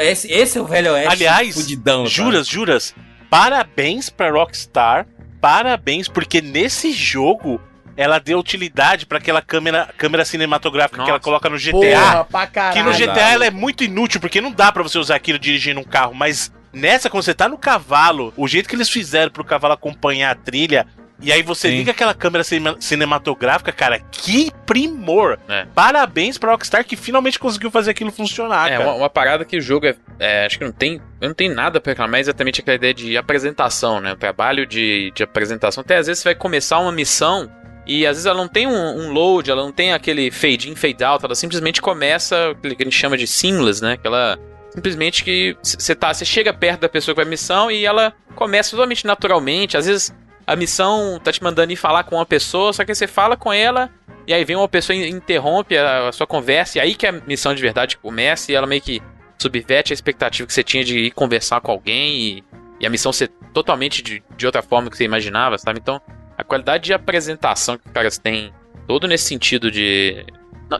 esse, 0.00 0.30
esse 0.30 0.58
é 0.58 0.60
o 0.60 0.64
velho 0.64 0.92
oeste 0.92 1.10
Aliás, 1.10 1.54
fudidão. 1.54 2.06
Juras, 2.06 2.46
juras. 2.46 2.94
Parabéns 3.28 4.08
pra 4.08 4.30
Rockstar. 4.30 5.06
Parabéns, 5.40 6.06
porque 6.06 6.40
nesse 6.40 6.92
jogo 6.92 7.60
ela 7.96 8.20
deu 8.20 8.38
utilidade 8.38 9.06
pra 9.06 9.18
aquela 9.18 9.42
câmera, 9.42 9.92
câmera 9.98 10.24
cinematográfica 10.24 10.96
que 10.96 11.00
Nossa. 11.00 11.10
ela 11.10 11.20
coloca 11.20 11.50
no 11.50 11.58
GTA. 11.58 11.72
Porra, 11.72 12.24
pra 12.24 12.46
que 12.46 12.82
no 12.82 12.92
GTA 12.92 13.32
ela 13.32 13.44
é 13.44 13.50
muito 13.50 13.82
inútil, 13.82 14.20
porque 14.20 14.40
não 14.40 14.52
dá 14.52 14.70
pra 14.70 14.84
você 14.84 14.98
usar 14.98 15.16
aquilo 15.16 15.38
dirigindo 15.38 15.80
um 15.80 15.84
carro, 15.84 16.14
mas 16.14 16.52
nessa, 16.72 17.10
quando 17.10 17.24
você 17.24 17.34
tá 17.34 17.48
no 17.48 17.58
cavalo, 17.58 18.32
o 18.36 18.46
jeito 18.46 18.68
que 18.68 18.76
eles 18.76 18.88
fizeram 18.88 19.32
pro 19.32 19.44
cavalo 19.44 19.74
acompanhar 19.74 20.30
a 20.30 20.34
trilha, 20.34 20.86
e 21.22 21.32
aí 21.32 21.42
você 21.42 21.68
Sim. 21.70 21.76
liga 21.78 21.92
aquela 21.92 22.12
câmera 22.14 22.42
cinema- 22.44 22.76
cinematográfica, 22.80 23.72
cara, 23.72 23.98
que 24.10 24.50
primor! 24.66 25.38
É. 25.48 25.66
Parabéns 25.74 26.38
pra 26.38 26.50
Rockstar 26.52 26.84
que 26.84 26.96
finalmente 26.96 27.38
conseguiu 27.38 27.70
fazer 27.70 27.90
aquilo 27.92 28.10
funcionar, 28.10 28.70
É, 28.70 28.76
cara. 28.78 28.88
uma, 28.90 28.94
uma 28.96 29.10
parada 29.10 29.44
que 29.44 29.56
o 29.56 29.60
jogo 29.60 29.86
é, 29.86 29.94
é, 30.18 30.46
Acho 30.46 30.58
que 30.58 30.64
não 30.64 30.72
tem. 30.72 31.00
Não 31.20 31.32
tenho 31.32 31.54
nada 31.54 31.80
pra 31.80 31.92
reclamar, 31.92 32.18
é 32.18 32.20
exatamente 32.20 32.60
aquela 32.60 32.74
ideia 32.76 32.92
de 32.94 33.16
apresentação, 33.16 34.00
né? 34.00 34.12
O 34.12 34.16
trabalho 34.16 34.66
de, 34.66 35.12
de 35.14 35.22
apresentação. 35.22 35.82
Até 35.82 35.96
às 35.96 36.06
vezes 36.06 36.22
você 36.22 36.28
vai 36.30 36.34
começar 36.34 36.78
uma 36.78 36.90
missão 36.92 37.50
e 37.86 38.06
às 38.06 38.16
vezes 38.16 38.26
ela 38.26 38.36
não 38.36 38.48
tem 38.48 38.66
um, 38.66 38.72
um 39.00 39.10
load, 39.12 39.50
ela 39.50 39.62
não 39.62 39.72
tem 39.72 39.92
aquele 39.92 40.30
fade 40.30 40.70
in, 40.70 40.74
fade 40.76 41.02
out, 41.04 41.24
ela 41.24 41.34
simplesmente 41.34 41.80
começa 41.82 42.50
aquele 42.50 42.74
que 42.76 42.82
a 42.82 42.86
gente 42.86 42.98
chama 42.98 43.16
de 43.16 43.26
seamless, 43.26 43.82
né? 43.82 43.92
Aquela. 43.94 44.38
Simplesmente 44.70 45.22
que 45.22 45.54
você 45.62 45.94
tá, 45.94 46.14
você 46.14 46.24
chega 46.24 46.50
perto 46.52 46.80
da 46.80 46.88
pessoa 46.88 47.14
com 47.14 47.20
a 47.20 47.24
missão 47.26 47.70
e 47.70 47.84
ela 47.84 48.14
começa 48.34 48.70
totalmente 48.70 49.06
naturalmente. 49.06 49.76
Às 49.76 49.84
vezes 49.86 50.14
a 50.46 50.56
missão 50.56 51.20
tá 51.22 51.30
te 51.32 51.42
mandando 51.42 51.72
ir 51.72 51.76
falar 51.76 52.04
com 52.04 52.16
uma 52.16 52.26
pessoa, 52.26 52.72
só 52.72 52.84
que 52.84 52.94
você 52.94 53.06
fala 53.06 53.36
com 53.36 53.52
ela 53.52 53.90
e 54.26 54.32
aí 54.32 54.44
vem 54.44 54.56
uma 54.56 54.68
pessoa 54.68 54.96
e 54.96 55.08
interrompe 55.08 55.76
a, 55.76 56.08
a 56.08 56.12
sua 56.12 56.26
conversa, 56.26 56.78
e 56.78 56.80
aí 56.80 56.94
que 56.94 57.06
a 57.06 57.12
missão 57.12 57.54
de 57.54 57.60
verdade 57.60 57.96
começa, 57.98 58.52
e 58.52 58.54
ela 58.54 58.66
meio 58.66 58.80
que 58.80 59.02
subverte 59.38 59.92
a 59.92 59.94
expectativa 59.94 60.46
que 60.46 60.52
você 60.52 60.62
tinha 60.62 60.84
de 60.84 60.96
ir 60.98 61.10
conversar 61.10 61.60
com 61.60 61.72
alguém 61.72 62.14
e, 62.38 62.44
e 62.80 62.86
a 62.86 62.90
missão 62.90 63.12
ser 63.12 63.28
totalmente 63.52 64.00
de, 64.02 64.22
de 64.36 64.46
outra 64.46 64.62
forma 64.62 64.88
que 64.90 64.96
você 64.96 65.04
imaginava, 65.04 65.58
sabe? 65.58 65.80
Então, 65.80 66.00
a 66.38 66.44
qualidade 66.44 66.84
de 66.84 66.92
apresentação 66.94 67.76
que 67.76 67.86
os 67.86 67.92
caras 67.92 68.16
têm, 68.18 68.52
todo 68.86 69.08
nesse 69.08 69.24
sentido 69.24 69.70
de. 69.70 70.24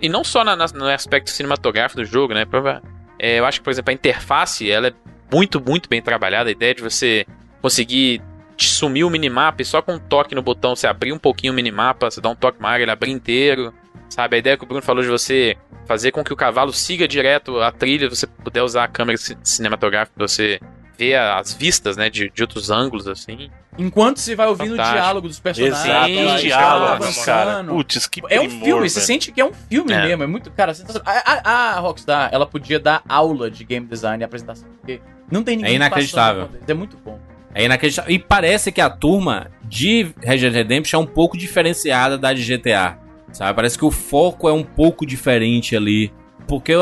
e 0.01 0.09
não 0.09 0.23
só 0.23 0.45
na- 0.45 0.55
na- 0.57 0.67
no 0.75 0.87
aspecto 0.89 1.31
cinematográfico 1.31 2.01
do 2.01 2.07
jogo, 2.07 2.33
né? 2.35 2.45
Prova- 2.45 2.81
é, 3.19 3.41
eu 3.41 3.45
acho 3.45 3.59
que, 3.59 3.65
por 3.65 3.71
exemplo, 3.71 3.91
a 3.91 3.95
interface 3.95 4.71
ela 4.71 4.89
é 4.89 4.93
muito, 5.33 5.61
muito 5.61 5.89
bem 5.89 6.01
trabalhada. 6.01 6.49
A 6.49 6.53
ideia 6.53 6.75
de 6.75 6.83
você 6.83 7.27
conseguir 7.61 8.23
te 8.57 8.69
sumir 8.69 9.05
o 9.05 9.11
minimapa 9.11 9.63
e 9.63 9.65
só 9.65 9.81
com 9.83 9.95
um 9.95 9.99
toque 9.99 10.35
no 10.35 10.43
botão 10.43 10.75
você 10.77 10.87
abrir 10.87 11.13
um 11.13 11.19
pouquinho 11.19 11.53
o 11.53 11.57
minimapa, 11.57 12.11
você 12.11 12.21
dá 12.21 12.29
um 12.29 12.35
toque 12.35 12.61
maior, 12.61 12.81
ele 12.81 12.91
abre 12.91 13.11
inteiro. 13.11 13.73
Sabe, 14.09 14.37
a 14.37 14.39
ideia 14.39 14.59
que 14.59 14.65
o 14.65 14.67
Bruno 14.67 14.83
falou 14.83 15.03
de 15.03 15.09
você 15.09 15.57
fazer 15.87 16.13
com 16.13 16.23
que 16.23 16.33
o 16.33 16.37
cavalo 16.37 16.71
siga 16.73 17.09
direto 17.09 17.59
a 17.61 17.73
trilha, 17.73 18.11
você 18.11 18.27
puder 18.27 18.63
usar 18.63 18.85
a 18.85 18.89
câmera 18.89 19.17
ci- 19.17 19.39
cinematográfica 19.43 20.13
pra 20.19 20.29
você 20.29 20.61
ver 20.99 21.17
as 21.17 21.55
vistas, 21.55 21.97
né, 21.97 22.11
de, 22.11 22.29
de 22.31 22.43
outros 22.43 22.71
ângulos, 22.71 23.09
assim. 23.09 23.51
Enquanto 23.79 24.19
você 24.19 24.37
vai 24.37 24.47
ouvindo 24.49 24.73
Fantástico. 24.73 24.99
o 24.99 25.01
diálogo 25.03 25.29
dos 25.29 25.41
personagens. 25.41 25.85
Exato, 25.87 26.11
os 26.13 26.35
os 26.35 26.41
diálogos, 26.43 27.25
cara. 27.25 27.43
avançando. 27.53 27.73
Putz, 27.73 28.07
que 28.07 28.21
É 28.29 28.39
um 28.39 28.47
primor, 28.49 28.65
filme, 28.67 28.91
você 28.91 28.95
velho. 28.97 29.07
sente 29.07 29.33
que 29.33 29.41
é 29.41 29.45
um 29.47 29.53
filme 29.55 29.93
É. 29.95 30.05
mesmo, 30.09 30.23
é 30.25 30.27
muito, 30.27 30.51
cara, 30.51 30.75
sensacional. 30.75 31.11
A, 31.11 31.33
a- 31.33 31.77
a 31.77 31.81
Rockstar, 31.81 32.29
ela 32.33 32.45
podia 32.47 32.79
dar 32.79 33.03
aula 33.09 33.51
de 33.51 33.65
game 33.65 33.87
design 33.87 34.23
e 34.23 34.25
apresentação, 34.27 34.69
porque 34.79 35.01
não 35.31 35.43
tem 35.43 35.57
ninguém 35.57 35.73
É 35.73 35.77
inacreditável. 35.77 36.51
É 36.69 36.75
muito 36.75 36.99
bom. 36.99 37.19
É 37.55 37.65
inacreditável. 37.65 38.11
E 38.13 38.19
parece 38.19 38.73
que 38.73 38.81
a 38.81 38.89
turma 38.89 39.51
de 39.65 40.13
Red 40.23 40.39
Dead 40.39 40.53
Redemption 40.53 41.01
é 41.01 41.03
um 41.03 41.07
pouco 41.07 41.37
diferenciada 41.37 42.17
da 42.17 42.33
de 42.33 42.45
GTA. 42.45 42.99
Sabe? 43.33 43.55
Parece 43.55 43.79
que 43.79 43.85
o 43.85 43.91
foco 43.91 44.49
é 44.49 44.53
um 44.53 44.63
pouco 44.63 45.07
diferente 45.07 45.77
ali. 45.77 46.13
Porque 46.47 46.75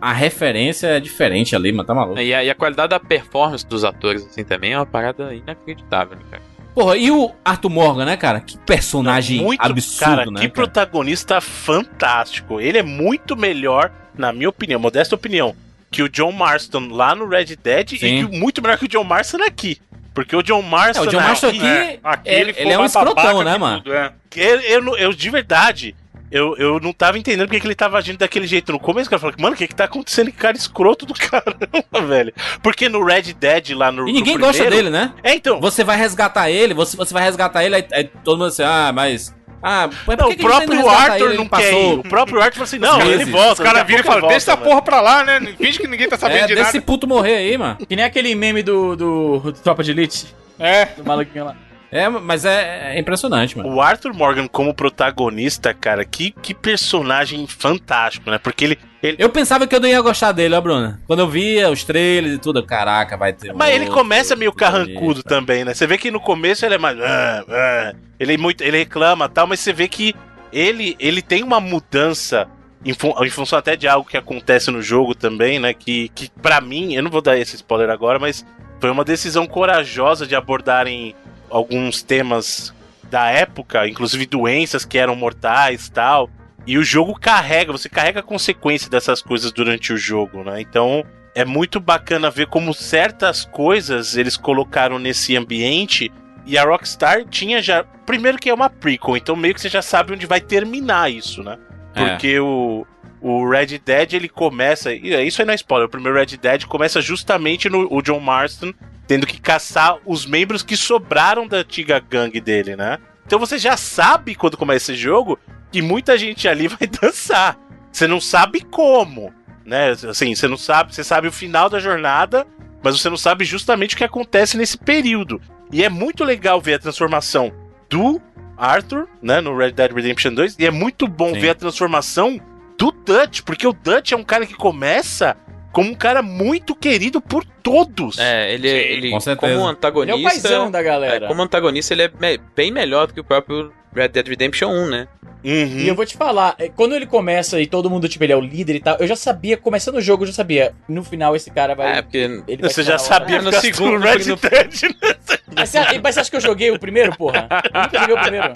a, 0.00 0.12
referência 0.12 0.88
é 0.88 1.00
diferente 1.00 1.56
ali, 1.56 1.72
mano. 1.72 1.86
Tá 1.86 1.94
maluco. 1.94 2.20
E 2.20 2.34
a, 2.34 2.44
e 2.44 2.50
a 2.50 2.54
qualidade 2.54 2.90
da 2.90 3.00
performance 3.00 3.66
dos 3.66 3.84
atores, 3.84 4.26
assim, 4.26 4.44
também 4.44 4.72
é 4.72 4.78
uma 4.78 4.86
parada 4.86 5.34
inacreditável, 5.34 6.16
né, 6.16 6.22
cara? 6.30 6.42
Porra, 6.74 6.94
e 6.98 7.10
o 7.10 7.32
Arthur 7.42 7.70
Morgan, 7.70 8.04
né, 8.04 8.18
cara? 8.18 8.38
Que 8.38 8.58
personagem 8.58 9.42
muito, 9.42 9.62
absurdo, 9.62 9.98
cara, 9.98 10.26
né? 10.26 10.40
que 10.40 10.48
cara? 10.48 10.50
protagonista 10.50 11.40
fantástico. 11.40 12.60
Ele 12.60 12.76
é 12.76 12.82
muito 12.82 13.34
melhor, 13.34 13.90
na 14.14 14.30
minha 14.30 14.50
opinião, 14.50 14.78
modesta 14.78 15.14
opinião, 15.14 15.56
que 15.90 16.02
o 16.02 16.08
John 16.08 16.32
Marston 16.32 16.88
lá 16.90 17.14
no 17.14 17.26
Red 17.26 17.56
Dead 17.56 17.88
Sim. 17.88 17.94
e 17.94 17.98
que, 17.98 18.38
muito 18.38 18.60
melhor 18.60 18.76
que 18.76 18.84
o 18.84 18.88
John 18.88 19.04
Marston 19.04 19.42
aqui. 19.42 19.78
Porque 20.16 20.34
o 20.34 20.42
John 20.42 20.62
Marston, 20.62 21.04
É, 21.04 21.06
o 21.06 21.10
John 21.10 21.20
Marston 21.20 21.46
aqui, 21.48 21.64
É, 21.66 21.98
aqui 22.02 22.28
ele, 22.28 22.54
ele 22.56 22.72
é 22.72 22.78
um 22.78 22.84
escrotão, 22.84 23.42
né, 23.44 23.56
mano? 23.56 23.82
tudo, 23.82 23.94
é. 23.94 24.12
eu, 24.34 24.60
eu, 24.62 24.96
eu 24.96 25.12
de 25.12 25.30
verdade, 25.30 25.94
eu, 26.30 26.56
eu 26.56 26.80
não 26.80 26.92
tava 26.92 27.18
entendendo 27.18 27.46
porque 27.46 27.60
que 27.60 27.66
ele 27.66 27.74
tava 27.74 27.98
agindo 27.98 28.16
daquele 28.18 28.46
jeito 28.46 28.72
no 28.72 28.80
começo. 28.80 29.08
Cara, 29.10 29.18
eu 29.18 29.20
falei, 29.20 29.36
mano, 29.38 29.54
o 29.54 29.58
que 29.58 29.68
que 29.68 29.74
tá 29.74 29.84
acontecendo? 29.84 30.32
Que 30.32 30.38
cara 30.38 30.56
escroto 30.56 31.04
do 31.06 31.12
caramba, 31.14 32.00
velho. 32.08 32.32
Porque 32.62 32.88
no 32.88 33.04
Red 33.04 33.34
Dead 33.34 33.70
lá 33.76 33.92
no 33.92 34.08
E 34.08 34.12
ninguém 34.12 34.34
no 34.34 34.40
gosta 34.40 34.62
primeiro- 34.64 34.86
dele, 34.86 34.90
né? 34.90 35.12
É, 35.22 35.34
então. 35.34 35.60
Você 35.60 35.84
vai 35.84 35.98
resgatar 35.98 36.50
ele, 36.50 36.72
você, 36.72 36.96
você 36.96 37.12
vai 37.12 37.22
resgatar 37.22 37.62
ele, 37.62 37.76
aí, 37.76 37.86
aí 37.92 38.04
todo 38.24 38.38
mundo 38.38 38.48
assim, 38.48 38.62
ah, 38.64 38.90
mas. 38.94 39.35
Ah, 39.62 39.88
por 40.04 40.16
Não, 40.16 40.28
que 40.28 40.34
o 40.34 40.38
próprio 40.46 40.88
Arthur 40.88 41.28
ele? 41.30 41.36
não 41.36 41.42
Ele 41.44 41.48
quer 41.50 41.72
ir. 41.72 41.98
O 41.98 42.02
próprio 42.02 42.40
Arthur 42.40 42.52
falou 42.54 42.64
assim: 42.64 42.78
não, 42.78 43.00
ele 43.02 43.24
volta. 43.24 43.52
Os 43.62 43.68
caras 43.68 43.86
viram 43.86 44.00
e 44.00 44.04
falam, 44.04 44.20
deixa 44.28 44.36
essa 44.52 44.56
porra 44.56 44.82
pra 44.82 45.00
lá, 45.00 45.24
né? 45.24 45.40
Finge 45.58 45.78
que 45.78 45.88
ninguém 45.88 46.08
tá 46.08 46.16
sabendo 46.16 46.38
É, 46.44 46.46
de 46.46 46.54
deixa 46.54 46.68
esse 46.68 46.78
nada. 46.78 46.86
puto 46.86 47.06
morrer 47.06 47.36
aí, 47.36 47.58
mano. 47.58 47.76
Que 47.86 47.96
nem 47.96 48.04
aquele 48.04 48.34
meme 48.34 48.62
do, 48.62 48.94
do, 48.94 49.38
do 49.40 49.52
Tropa 49.52 49.82
de 49.82 49.90
Elite, 49.90 50.26
É. 50.58 50.86
do 50.86 51.04
maluquinho 51.04 51.44
lá. 51.46 51.56
É, 51.90 52.08
mas 52.08 52.44
é, 52.44 52.94
é 52.96 52.98
impressionante, 52.98 53.56
mano. 53.56 53.72
O 53.74 53.80
Arthur 53.80 54.12
Morgan 54.12 54.46
como 54.48 54.74
protagonista, 54.74 55.72
cara, 55.72 56.04
que, 56.04 56.32
que 56.42 56.52
personagem 56.52 57.46
fantástico, 57.46 58.30
né? 58.30 58.38
Porque 58.38 58.64
ele. 58.64 58.78
Ele 59.08 59.16
Eu 59.18 59.28
pensava 59.28 59.66
que 59.66 59.74
eu 59.74 59.80
não 59.80 59.88
ia 59.88 60.00
gostar 60.00 60.32
dele, 60.32 60.54
ó, 60.54 60.60
Bruna. 60.60 61.00
Quando 61.06 61.20
eu 61.20 61.28
via 61.28 61.70
os 61.70 61.84
trailers 61.84 62.34
e 62.34 62.38
tudo, 62.38 62.62
caraca, 62.64 63.16
vai 63.16 63.32
ter. 63.32 63.52
mas 63.54 63.74
ele 63.74 63.86
começa 63.86 64.34
meio 64.36 64.52
carrancudo 64.52 65.22
também, 65.22 65.64
né? 65.64 65.74
Você 65.74 65.86
vê 65.86 65.96
que 65.98 66.10
no 66.10 66.20
começo 66.20 66.64
ele 66.66 66.74
é 66.74 66.78
mais. 66.78 66.98
"Ah, 67.00 67.44
ah", 67.48 67.94
ele, 68.18 68.34
é 68.34 68.36
muito, 68.36 68.62
ele 68.62 68.78
reclama 68.78 69.28
tal, 69.28 69.46
mas 69.46 69.60
você 69.60 69.72
vê 69.72 69.88
que 69.88 70.14
ele, 70.52 70.96
ele 70.98 71.20
tem 71.22 71.42
uma 71.42 71.60
mudança. 71.60 72.48
Em, 72.84 72.92
fun- 72.94 73.14
em 73.24 73.30
função 73.30 73.58
até 73.58 73.74
de 73.74 73.88
algo 73.88 74.08
que 74.08 74.16
acontece 74.16 74.70
no 74.70 74.80
jogo 74.80 75.12
também, 75.14 75.58
né? 75.58 75.74
Que, 75.74 76.08
que 76.14 76.30
para 76.40 76.60
mim, 76.60 76.94
eu 76.94 77.02
não 77.02 77.10
vou 77.10 77.20
dar 77.20 77.36
esse 77.36 77.56
spoiler 77.56 77.90
agora, 77.90 78.16
mas 78.18 78.46
foi 78.80 78.90
uma 78.90 79.02
decisão 79.04 79.44
corajosa 79.46 80.24
de 80.24 80.36
abordarem 80.36 81.12
alguns 81.50 82.02
temas 82.02 82.72
da 83.10 83.28
época, 83.30 83.88
inclusive 83.88 84.24
doenças 84.26 84.84
que 84.84 84.98
eram 84.98 85.16
mortais 85.16 85.88
tal. 85.88 86.30
E 86.66 86.76
o 86.76 86.82
jogo 86.82 87.18
carrega, 87.18 87.72
você 87.72 87.88
carrega 87.88 88.20
a 88.20 88.24
consequência 88.24 88.90
dessas 88.90 89.22
coisas 89.22 89.52
durante 89.52 89.92
o 89.92 89.96
jogo, 89.96 90.42
né? 90.42 90.60
Então 90.60 91.04
é 91.34 91.44
muito 91.44 91.78
bacana 91.78 92.30
ver 92.30 92.46
como 92.46 92.74
certas 92.74 93.44
coisas 93.44 94.16
eles 94.16 94.36
colocaram 94.36 94.98
nesse 94.98 95.36
ambiente. 95.36 96.10
E 96.44 96.56
a 96.56 96.64
Rockstar 96.64 97.24
tinha 97.26 97.62
já. 97.62 97.84
Primeiro 97.84 98.38
que 98.38 98.48
é 98.48 98.54
uma 98.54 98.70
prequel, 98.70 99.16
então 99.16 99.36
meio 99.36 99.54
que 99.54 99.60
você 99.60 99.68
já 99.68 99.82
sabe 99.82 100.12
onde 100.12 100.26
vai 100.26 100.40
terminar 100.40 101.10
isso, 101.10 101.42
né? 101.42 101.58
É. 101.94 102.04
Porque 102.04 102.38
o, 102.38 102.86
o 103.20 103.48
Red 103.48 103.78
Dead 103.84 104.12
ele 104.14 104.28
começa. 104.28 104.92
e 104.92 105.12
é 105.12 105.22
Isso 105.24 105.42
aí 105.42 105.46
não 105.46 105.52
é 105.52 105.56
spoiler. 105.56 105.86
O 105.86 105.90
primeiro 105.90 106.18
Red 106.18 106.36
Dead 106.36 106.64
começa 106.64 107.00
justamente 107.00 107.68
no 107.68 107.86
o 107.92 108.00
John 108.00 108.20
Marston 108.20 108.72
tendo 109.06 109.26
que 109.26 109.40
caçar 109.40 109.98
os 110.04 110.26
membros 110.26 110.62
que 110.62 110.76
sobraram 110.76 111.46
da 111.46 111.58
antiga 111.58 111.98
gangue 112.00 112.40
dele, 112.40 112.76
né? 112.76 112.98
Então 113.26 113.38
você 113.38 113.58
já 113.58 113.76
sabe 113.76 114.34
quando 114.34 114.56
começa 114.56 114.92
esse 114.92 115.00
jogo 115.00 115.38
que 115.70 115.82
muita 115.82 116.16
gente 116.16 116.46
ali 116.48 116.68
vai 116.68 116.86
dançar. 116.86 117.58
Você 117.90 118.06
não 118.06 118.20
sabe 118.20 118.60
como, 118.60 119.32
né? 119.64 119.90
Assim, 119.90 120.34
você 120.34 120.46
não 120.46 120.56
sabe, 120.56 120.94
você 120.94 121.02
sabe 121.02 121.28
o 121.28 121.32
final 121.32 121.68
da 121.68 121.80
jornada, 121.80 122.46
mas 122.82 122.98
você 122.98 123.10
não 123.10 123.16
sabe 123.16 123.44
justamente 123.44 123.94
o 123.94 123.98
que 123.98 124.04
acontece 124.04 124.56
nesse 124.56 124.78
período. 124.78 125.40
E 125.72 125.82
é 125.82 125.88
muito 125.88 126.22
legal 126.22 126.60
ver 126.60 126.74
a 126.74 126.78
transformação 126.78 127.52
do 127.90 128.20
Arthur, 128.56 129.08
né, 129.20 129.40
no 129.40 129.56
Red 129.56 129.72
Dead 129.72 129.92
Redemption 129.92 130.32
2, 130.34 130.56
e 130.58 130.66
é 130.66 130.70
muito 130.70 131.06
bom 131.06 131.34
Sim. 131.34 131.40
ver 131.40 131.50
a 131.50 131.54
transformação 131.54 132.40
do 132.78 132.90
Dutch, 132.90 133.42
porque 133.42 133.66
o 133.66 133.72
Dutch 133.72 134.12
é 134.12 134.16
um 134.16 134.24
cara 134.24 134.46
que 134.46 134.54
começa 134.54 135.36
como 135.72 135.90
um 135.90 135.94
cara 135.94 136.22
muito 136.22 136.74
querido 136.74 137.20
por 137.20 137.44
todos. 137.70 138.18
É, 138.18 138.54
ele, 138.54 138.68
ele 138.68 139.10
com 139.10 139.18
certeza. 139.20 139.52
como 139.52 139.52
Ele 139.62 139.68
é 139.68 139.72
antagonista. 139.72 140.18
o 140.18 140.22
paizão 140.22 140.70
da 140.70 140.82
galera. 140.82 141.24
é, 141.24 141.28
como 141.28 141.42
antagonista, 141.42 141.92
ele 141.94 142.02
é 142.02 142.10
bem 142.54 142.70
melhor 142.70 143.08
do 143.08 143.14
que 143.14 143.20
o 143.20 143.24
próprio 143.24 143.72
Red 143.94 144.08
Dead 144.08 144.28
Redemption 144.28 144.68
1, 144.70 144.86
né? 144.88 145.08
Uhum. 145.44 145.78
E 145.78 145.86
eu 145.88 145.94
vou 145.94 146.04
te 146.04 146.16
falar, 146.16 146.56
é, 146.58 146.68
quando 146.68 146.94
ele 146.94 147.06
começa 147.06 147.60
e 147.60 147.66
todo 147.66 147.88
mundo, 147.88 148.08
tipo, 148.08 148.24
ele 148.24 148.32
é 148.32 148.36
o 148.36 148.40
líder 148.40 148.74
e 148.76 148.80
tal, 148.80 148.96
eu 148.98 149.06
já 149.06 149.14
sabia, 149.14 149.56
começando 149.56 149.94
o 149.96 150.00
jogo, 150.00 150.24
eu 150.24 150.28
já 150.28 150.32
sabia, 150.32 150.74
no 150.88 151.04
final 151.04 151.36
esse 151.36 151.50
cara 151.52 151.74
vai... 151.74 151.98
É, 151.98 152.02
porque. 152.02 152.18
ele 152.18 152.62
vai 152.62 152.70
Você 152.70 152.82
já 152.82 152.98
sabia 152.98 153.36
É, 153.36 153.40
no 153.42 153.52
segundo, 153.52 153.98
do 153.98 154.04
Red 154.04 154.24
no- 154.26 154.36
Dead, 154.36 154.82
né? 155.02 155.14
Mas 155.54 155.70
você, 155.70 155.78
mas 156.02 156.14
você 156.14 156.20
acha 156.20 156.30
que 156.30 156.36
eu 156.36 156.40
joguei 156.40 156.70
o 156.70 156.78
primeiro, 156.78 157.16
porra? 157.16 157.48
Eu 157.72 157.80
nunca 157.82 157.98
joguei 158.00 158.14
o 158.14 158.20
primeiro. 158.20 158.52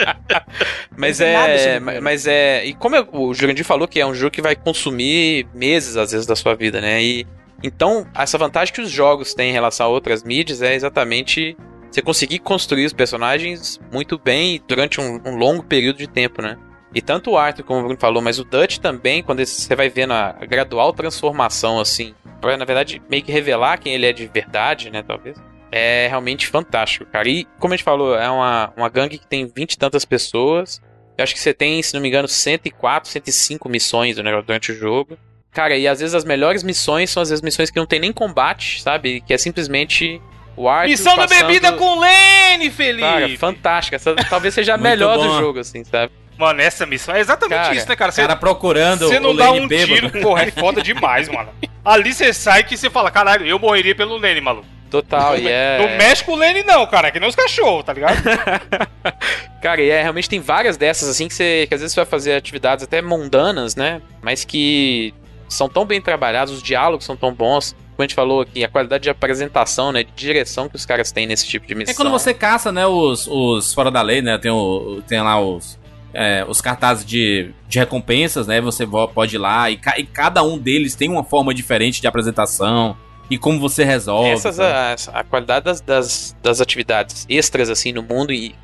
Mas 0.96 1.18
nada 1.20 1.48
é. 1.52 1.80
Mas 2.00 2.26
é. 2.26 2.64
E 2.66 2.74
como 2.74 2.96
é- 2.96 3.06
o 3.12 3.32
Jurandir 3.32 3.64
falou 3.64 3.86
que 3.88 4.00
é 4.00 4.06
um 4.06 4.14
jogo 4.14 4.30
que 4.30 4.42
vai 4.42 4.54
consumir 4.54 5.46
meses, 5.54 5.96
às 5.96 6.10
vezes, 6.12 6.26
da 6.26 6.36
sua 6.36 6.54
vida, 6.54 6.80
né? 6.80 7.02
E. 7.02 7.26
Então, 7.62 8.06
essa 8.14 8.38
vantagem 8.38 8.72
que 8.72 8.80
os 8.80 8.90
jogos 8.90 9.34
têm 9.34 9.50
em 9.50 9.52
relação 9.52 9.86
a 9.86 9.88
outras 9.90 10.22
mídias 10.22 10.62
é 10.62 10.74
exatamente 10.74 11.56
você 11.90 12.00
conseguir 12.00 12.38
construir 12.38 12.86
os 12.86 12.92
personagens 12.92 13.80
muito 13.92 14.18
bem 14.18 14.62
durante 14.66 15.00
um, 15.00 15.20
um 15.26 15.36
longo 15.36 15.62
período 15.62 15.98
de 15.98 16.06
tempo, 16.06 16.40
né? 16.40 16.56
E 16.94 17.00
tanto 17.00 17.30
o 17.30 17.38
Arthur, 17.38 17.64
como 17.64 17.80
o 17.80 17.82
Bruno 17.82 18.00
falou, 18.00 18.22
mas 18.22 18.38
o 18.38 18.44
Dutch 18.44 18.78
também, 18.78 19.22
quando 19.22 19.44
você 19.44 19.76
vai 19.76 19.88
vendo 19.88 20.12
a 20.12 20.36
a 20.40 20.44
gradual 20.44 20.92
transformação, 20.92 21.78
assim, 21.78 22.14
pra, 22.40 22.56
na 22.56 22.64
verdade, 22.64 23.00
meio 23.08 23.22
que 23.22 23.30
revelar 23.30 23.78
quem 23.78 23.94
ele 23.94 24.06
é 24.06 24.12
de 24.12 24.26
verdade, 24.26 24.90
né, 24.90 25.02
talvez, 25.02 25.36
é 25.70 26.08
realmente 26.08 26.48
fantástico, 26.48 27.06
cara. 27.06 27.28
E, 27.28 27.44
como 27.58 27.72
a 27.72 27.76
gente 27.76 27.84
falou, 27.84 28.16
é 28.16 28.28
uma, 28.28 28.72
uma 28.76 28.88
gangue 28.88 29.18
que 29.18 29.26
tem 29.26 29.46
vinte 29.46 29.74
e 29.74 29.78
tantas 29.78 30.04
pessoas. 30.04 30.80
Eu 31.16 31.22
acho 31.22 31.34
que 31.34 31.40
você 31.40 31.54
tem, 31.54 31.80
se 31.82 31.94
não 31.94 32.00
me 32.00 32.08
engano, 32.08 32.26
104, 32.26 33.08
105 33.08 33.68
missões 33.68 34.16
né, 34.16 34.42
durante 34.42 34.72
o 34.72 34.74
jogo. 34.74 35.16
Cara, 35.52 35.76
e 35.76 35.86
às 35.88 35.98
vezes 36.00 36.14
as 36.14 36.24
melhores 36.24 36.62
missões 36.62 37.10
são 37.10 37.22
às 37.22 37.28
vezes 37.30 37.42
missões 37.42 37.70
que 37.70 37.78
não 37.78 37.86
tem 37.86 37.98
nem 38.00 38.12
combate, 38.12 38.80
sabe? 38.82 39.20
Que 39.20 39.34
é 39.34 39.38
simplesmente 39.38 40.20
o 40.56 40.68
Arthur 40.68 40.90
Missão 40.90 41.16
da 41.16 41.22
passando- 41.26 41.46
bebida 41.46 41.72
com 41.72 41.98
Lene, 41.98 42.70
Felipe! 42.70 43.00
Cara, 43.02 43.28
fantástica. 43.36 43.96
Essa 43.96 44.14
talvez 44.28 44.54
seja 44.54 44.74
a 44.74 44.78
melhor 44.78 45.18
do 45.18 45.24
bom. 45.24 45.38
jogo, 45.40 45.58
assim, 45.58 45.82
sabe? 45.84 46.12
Mano, 46.38 46.60
essa 46.62 46.86
missão 46.86 47.14
é 47.14 47.20
exatamente 47.20 47.58
Cara, 47.60 47.74
isso, 47.74 47.88
né, 47.88 47.96
cara? 47.96 48.12
O 48.12 48.14
cara 48.14 48.36
procurando 48.36 49.08
Você 49.08 49.18
o 49.18 49.20
não 49.20 49.36
dá 49.36 49.50
Lane 49.50 49.60
um 49.60 49.68
bêbado. 49.68 49.94
tiro, 50.10 50.22
porra, 50.22 50.44
é 50.44 50.50
foda 50.50 50.80
demais, 50.82 51.28
mano. 51.28 51.50
Ali 51.84 52.14
você 52.14 52.32
sai 52.32 52.62
que 52.64 52.76
você 52.78 52.88
fala, 52.88 53.10
caralho, 53.10 53.44
eu 53.46 53.58
morreria 53.58 53.94
pelo 53.94 54.16
Lene, 54.16 54.40
maluco. 54.40 54.66
Total, 54.90 55.36
e 55.38 55.46
é... 55.46 55.78
Não 55.78 55.96
mexe 55.98 56.24
com 56.24 56.32
o 56.32 56.36
Lene 56.36 56.62
não, 56.62 56.86
cara, 56.86 57.08
é 57.08 57.10
que 57.10 57.20
nem 57.20 57.28
os 57.28 57.34
cachorros, 57.36 57.84
tá 57.84 57.92
ligado? 57.92 58.16
Cara, 59.62 59.80
e 59.82 59.90
é, 59.90 60.02
realmente 60.02 60.28
tem 60.28 60.40
várias 60.40 60.76
dessas, 60.76 61.08
assim, 61.08 61.28
que, 61.28 61.34
você, 61.34 61.66
que 61.68 61.74
às 61.74 61.80
vezes 61.80 61.94
você 61.94 62.00
vai 62.00 62.06
fazer 62.10 62.34
atividades 62.34 62.82
até 62.84 63.02
mundanas, 63.02 63.76
né? 63.76 64.00
Mas 64.22 64.44
que 64.44 65.12
são 65.50 65.68
tão 65.68 65.84
bem 65.84 66.00
trabalhados, 66.00 66.54
os 66.54 66.62
diálogos 66.62 67.04
são 67.04 67.16
tão 67.16 67.32
bons. 67.34 67.72
Como 67.90 68.02
a 68.02 68.02
gente 68.04 68.14
falou 68.14 68.40
aqui, 68.40 68.64
a 68.64 68.68
qualidade 68.68 69.02
de 69.02 69.10
apresentação, 69.10 69.92
né? 69.92 70.02
De 70.02 70.10
direção 70.14 70.68
que 70.68 70.76
os 70.76 70.86
caras 70.86 71.12
têm 71.12 71.26
nesse 71.26 71.46
tipo 71.46 71.66
de 71.66 71.74
missão. 71.74 71.92
É 71.92 71.94
quando 71.96 72.10
você 72.10 72.32
caça, 72.32 72.72
né, 72.72 72.86
os, 72.86 73.26
os 73.26 73.74
fora 73.74 73.90
da 73.90 74.00
lei, 74.00 74.22
né? 74.22 74.38
Tem, 74.38 74.50
o, 74.50 75.02
tem 75.06 75.20
lá 75.20 75.38
os, 75.38 75.78
é, 76.14 76.44
os 76.48 76.60
cartazes 76.62 77.04
de, 77.04 77.50
de 77.68 77.78
recompensas, 77.78 78.46
né? 78.46 78.58
Você 78.62 78.86
vo- 78.86 79.06
pode 79.08 79.36
ir 79.36 79.38
lá 79.38 79.70
e, 79.70 79.76
ca- 79.76 79.98
e 79.98 80.04
cada 80.06 80.42
um 80.42 80.56
deles 80.56 80.94
tem 80.94 81.10
uma 81.10 81.22
forma 81.22 81.52
diferente 81.52 82.00
de 82.00 82.06
apresentação 82.06 82.96
e 83.28 83.36
como 83.36 83.60
você 83.60 83.84
resolve. 83.84 84.30
Essas, 84.30 84.56
tá? 84.56 84.94
a, 85.12 85.20
a 85.20 85.24
qualidade 85.24 85.64
das, 85.66 85.80
das, 85.82 86.36
das 86.42 86.60
atividades 86.60 87.26
extras, 87.28 87.68
assim, 87.68 87.92
no 87.92 88.02
mundo, 88.02 88.32
e 88.32 88.54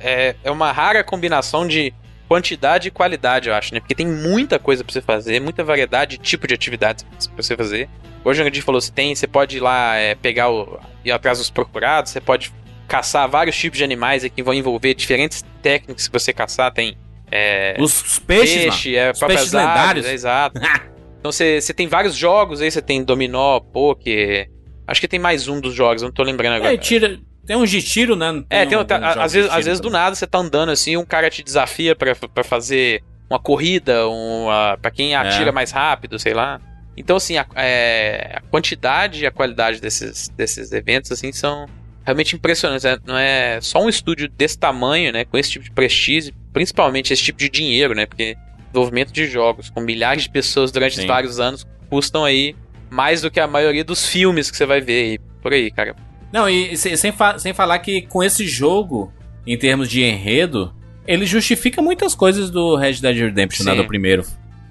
é, 0.00 0.34
é 0.42 0.50
uma 0.50 0.72
rara 0.72 1.04
combinação 1.04 1.66
de 1.66 1.92
quantidade 2.28 2.88
e 2.88 2.90
qualidade, 2.90 3.48
eu 3.48 3.54
acho, 3.54 3.74
né? 3.74 3.80
Porque 3.80 3.94
tem 3.94 4.06
muita 4.06 4.58
coisa 4.58 4.82
pra 4.82 4.92
você 4.92 5.00
fazer, 5.00 5.40
muita 5.40 5.62
variedade 5.64 6.18
de 6.18 6.22
tipo 6.22 6.46
de 6.46 6.54
atividades 6.54 7.04
pra 7.04 7.42
você 7.42 7.56
fazer. 7.56 7.88
Hoje 8.24 8.42
o 8.42 8.46
Andy 8.46 8.60
falou, 8.60 8.80
você 8.80 8.90
tem, 8.90 9.14
você 9.14 9.26
pode 9.26 9.58
ir 9.58 9.60
lá 9.60 9.96
é, 9.96 10.14
pegar 10.14 10.50
o. 10.50 10.80
ir 11.04 11.12
atrás 11.12 11.38
dos 11.38 11.50
procurados, 11.50 12.10
você 12.10 12.20
pode 12.20 12.52
caçar 12.88 13.28
vários 13.28 13.56
tipos 13.56 13.78
de 13.78 13.84
animais 13.84 14.24
que 14.28 14.42
vão 14.42 14.54
envolver 14.54 14.94
diferentes 14.94 15.44
técnicas 15.62 16.08
que 16.08 16.12
você 16.12 16.32
caçar. 16.32 16.72
Tem. 16.72 16.96
É, 17.30 17.76
Os, 17.78 18.02
os 18.02 18.18
peixes, 18.18 18.62
peixe, 18.62 18.96
é, 18.96 19.10
Os 19.10 19.18
peixes 19.18 19.52
aves, 19.52 19.52
lendários. 19.52 20.06
é, 20.06 20.14
exato. 20.14 20.60
então 21.18 21.32
você, 21.32 21.60
tem 21.74 21.88
vários 21.88 22.14
jogos 22.14 22.60
aí, 22.60 22.70
você 22.70 22.82
tem 22.82 23.02
dominó, 23.02 23.60
poker, 23.60 24.48
Acho 24.86 25.00
que 25.00 25.08
tem 25.08 25.18
mais 25.18 25.48
um 25.48 25.60
dos 25.60 25.74
jogos, 25.74 26.02
não 26.02 26.12
tô 26.12 26.22
lembrando 26.22 26.54
agora. 26.54 26.72
É, 26.72 26.76
tira, 26.76 27.18
tem 27.46 27.56
uns 27.56 27.70
de 27.70 27.80
tiro, 27.82 28.16
né? 28.16 28.42
É, 28.50 28.66
tem, 28.66 28.76
um- 28.76 28.84
tem- 28.84 28.96
às 29.02 29.32
vezes, 29.32 29.50
às 29.50 29.64
vezes 29.64 29.80
do 29.80 29.88
nada 29.90 30.14
você 30.14 30.26
tá 30.26 30.38
andando 30.38 30.70
assim, 30.70 30.96
um 30.96 31.04
cara 31.04 31.30
te 31.30 31.42
desafia 31.42 31.94
pra, 31.94 32.14
pra 32.14 32.42
fazer 32.44 33.02
uma 33.30 33.38
corrida, 33.38 34.06
uma, 34.08 34.78
pra 34.80 34.90
quem 34.90 35.14
atira 35.14 35.48
É. 35.50 35.52
mais 35.52 35.70
rápido, 35.70 36.18
sei 36.18 36.34
lá. 36.34 36.60
Então, 36.96 37.16
assim, 37.16 37.36
a, 37.36 37.46
é, 37.56 38.32
a 38.36 38.40
quantidade 38.42 39.22
e 39.22 39.26
a 39.26 39.30
qualidade 39.30 39.80
desses, 39.80 40.28
desses 40.30 40.72
eventos, 40.72 41.12
assim, 41.12 41.30
são 41.32 41.66
realmente 42.04 42.34
impressionantes. 42.36 42.84
né? 42.84 42.98
Não 43.04 43.18
é 43.18 43.58
só 43.60 43.82
um 43.82 43.88
estúdio 43.88 44.28
desse 44.28 44.58
tamanho, 44.58 45.12
né, 45.12 45.24
com 45.24 45.36
esse 45.36 45.50
tipo 45.50 45.64
de 45.64 45.70
prestígio, 45.72 46.32
principalmente 46.52 47.12
esse 47.12 47.22
tipo 47.22 47.38
de 47.38 47.48
dinheiro, 47.48 47.94
né, 47.94 48.06
porque 48.06 48.36
desenvolvimento 48.72 49.12
de 49.12 49.26
jogos 49.26 49.68
com 49.70 49.80
milhares 49.80 50.22
de 50.24 50.30
pessoas 50.30 50.70
durante 50.72 50.96
Sim. 50.96 51.06
vários 51.06 51.38
anos 51.40 51.66
custam 51.90 52.24
aí 52.24 52.54
mais 52.88 53.20
do 53.22 53.30
que 53.30 53.40
a 53.40 53.46
maioria 53.46 53.82
dos 53.84 54.06
filmes 54.06 54.50
que 54.50 54.56
você 54.56 54.64
vai 54.64 54.80
ver 54.80 55.02
aí, 55.02 55.18
por 55.42 55.52
aí, 55.52 55.70
cara. 55.70 55.94
Não, 56.36 56.48
e 56.48 56.76
se- 56.76 56.96
sem, 56.96 57.12
fa- 57.12 57.38
sem 57.38 57.52
falar 57.54 57.78
que 57.78 58.02
com 58.02 58.22
esse 58.22 58.46
jogo, 58.46 59.12
em 59.46 59.56
termos 59.56 59.88
de 59.88 60.02
enredo, 60.02 60.72
ele 61.06 61.24
justifica 61.24 61.80
muitas 61.80 62.14
coisas 62.14 62.50
do 62.50 62.76
Red 62.76 62.94
Dead 63.00 63.16
Redemption, 63.16 63.64
né, 63.64 63.74
do 63.74 63.86
primeiro. 63.86 64.24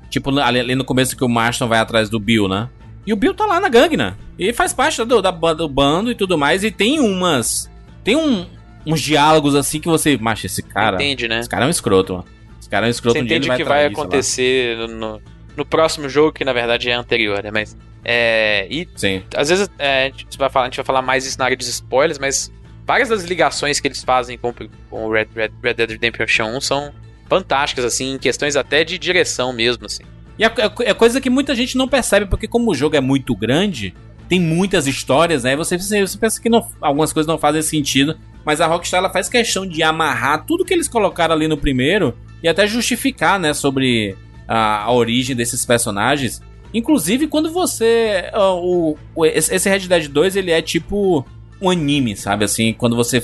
Tipo, 0.09 0.37
ali, 0.39 0.75
no 0.75 0.85
começo 0.85 1.17
que 1.17 1.23
o 1.23 1.27
Marston 1.29 1.67
vai 1.67 1.79
atrás 1.79 2.09
do 2.09 2.19
Bill, 2.19 2.47
né? 2.47 2.69
E 3.05 3.11
o 3.11 3.15
Bill 3.15 3.33
tá 3.33 3.45
lá 3.45 3.59
na 3.59 3.67
gangue, 3.69 3.97
né? 3.97 4.13
E 4.37 4.53
faz 4.53 4.73
parte 4.73 5.03
do, 5.03 5.21
da, 5.21 5.31
do 5.31 5.67
bando 5.67 6.11
e 6.11 6.15
tudo 6.15 6.37
mais. 6.37 6.63
E 6.63 6.71
tem 6.71 6.99
umas. 6.99 7.69
Tem 8.03 8.15
um, 8.15 8.45
uns 8.85 9.01
diálogos 9.01 9.55
assim 9.55 9.79
que 9.79 9.87
você. 9.87 10.17
Macho, 10.17 10.45
esse 10.45 10.61
cara. 10.61 10.95
Entende, 10.97 11.27
né? 11.27 11.39
Esse 11.39 11.49
cara 11.49 11.65
é 11.65 11.67
um 11.67 11.71
escroto, 11.71 12.13
mano. 12.13 12.25
Esse 12.59 12.69
cara 12.69 12.85
é 12.85 12.89
um 12.89 12.91
escroto 12.91 13.17
Você 13.17 13.21
um 13.21 13.25
entende 13.25 13.49
o 13.49 13.55
que 13.55 13.63
vai 13.63 13.83
lá. 13.85 13.89
acontecer 13.89 14.77
no- 14.87 15.19
no 15.55 15.65
próximo 15.65 16.07
jogo, 16.09 16.31
que 16.33 16.43
na 16.45 16.53
verdade 16.53 16.89
é 16.89 16.93
anterior, 16.93 17.43
né? 17.43 17.51
Mas. 17.51 17.75
É. 18.03 18.67
E 18.69 18.87
Sim. 18.95 19.23
às 19.35 19.49
vezes 19.49 19.69
é, 19.79 20.05
a, 20.05 20.09
gente 20.09 20.37
vai 20.37 20.49
falar, 20.49 20.65
a 20.65 20.69
gente 20.69 20.77
vai 20.77 20.85
falar 20.85 21.01
mais 21.01 21.25
isso 21.25 21.39
na 21.39 21.45
área 21.45 21.57
de 21.57 21.63
spoilers, 21.63 22.19
mas 22.19 22.51
várias 22.85 23.09
das 23.09 23.23
ligações 23.23 23.79
que 23.79 23.87
eles 23.87 24.03
fazem 24.03 24.37
com, 24.37 24.53
com 24.89 25.05
o 25.07 25.11
Red, 25.11 25.27
Red, 25.35 25.51
Red 25.63 25.73
Dead 25.73 25.89
Redemption 25.91 26.55
1 26.55 26.61
são 26.61 26.93
fantásticas, 27.27 27.83
assim, 27.83 28.13
em 28.13 28.17
questões 28.19 28.55
até 28.55 28.83
de 28.83 28.99
direção 28.99 29.51
mesmo, 29.51 29.85
assim. 29.87 30.03
E 30.37 30.43
é, 30.43 30.47
é- 30.47 30.89
é 30.89 30.93
coisa 30.93 31.19
que 31.19 31.29
muita 31.29 31.55
gente 31.55 31.77
não 31.77 31.87
percebe, 31.87 32.27
porque 32.27 32.47
como 32.47 32.69
o 32.71 32.75
jogo 32.75 32.95
é 32.95 33.01
muito 33.01 33.35
grande, 33.35 33.95
tem 34.29 34.39
muitas 34.39 34.85
histórias, 34.85 35.43
né? 35.43 35.55
Você, 35.55 35.77
você 35.77 36.01
você 36.05 36.17
pensa 36.17 36.39
que 36.39 36.49
não- 36.49 36.67
algumas 36.81 37.11
coisas 37.11 37.27
não 37.27 37.39
fazem 37.39 37.61
sentido, 37.63 38.17
mas 38.45 38.61
a 38.61 38.67
Rockstar 38.67 38.99
ela 38.99 39.09
faz 39.09 39.27
questão 39.27 39.65
de 39.65 39.81
amarrar 39.81 40.45
tudo 40.45 40.63
que 40.63 40.73
eles 40.73 40.87
colocaram 40.87 41.33
ali 41.33 41.47
no 41.47 41.57
primeiro 41.57 42.15
e 42.43 42.47
até 42.47 42.67
justificar, 42.67 43.39
né, 43.39 43.53
sobre 43.55 44.15
a, 44.47 44.83
a 44.83 44.91
origem 44.91 45.35
desses 45.35 45.65
personagens. 45.65 46.41
Inclusive, 46.73 47.27
quando 47.27 47.51
você. 47.51 48.29
ah, 48.33 48.51
o, 48.53 48.97
o- 49.15 49.25
esse 49.25 49.69
Red 49.69 49.87
Dead 49.87 50.07
2 50.09 50.35
ele 50.35 50.51
é 50.51 50.61
tipo 50.61 51.25
um 51.61 51.69
anime, 51.69 52.15
sabe? 52.17 52.43
Assim, 52.45 52.73
quando 52.73 52.95
você 52.95 53.23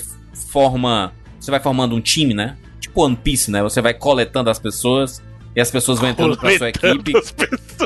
forma. 0.49 1.11
Você 1.39 1.51
vai 1.51 1.59
formando 1.59 1.95
um 1.95 2.01
time, 2.01 2.33
né? 2.33 2.55
Tipo 2.79 3.03
One 3.03 3.15
Piece, 3.15 3.49
né? 3.51 3.61
Você 3.63 3.81
vai 3.81 3.93
coletando 3.93 4.49
as 4.49 4.59
pessoas 4.59 5.21
e 5.55 5.59
as 5.59 5.69
pessoas 5.71 5.99
vão 5.99 6.09
entrando 6.09 6.37
pra 6.37 6.57
sua 6.57 6.69
equipe. 6.69 7.13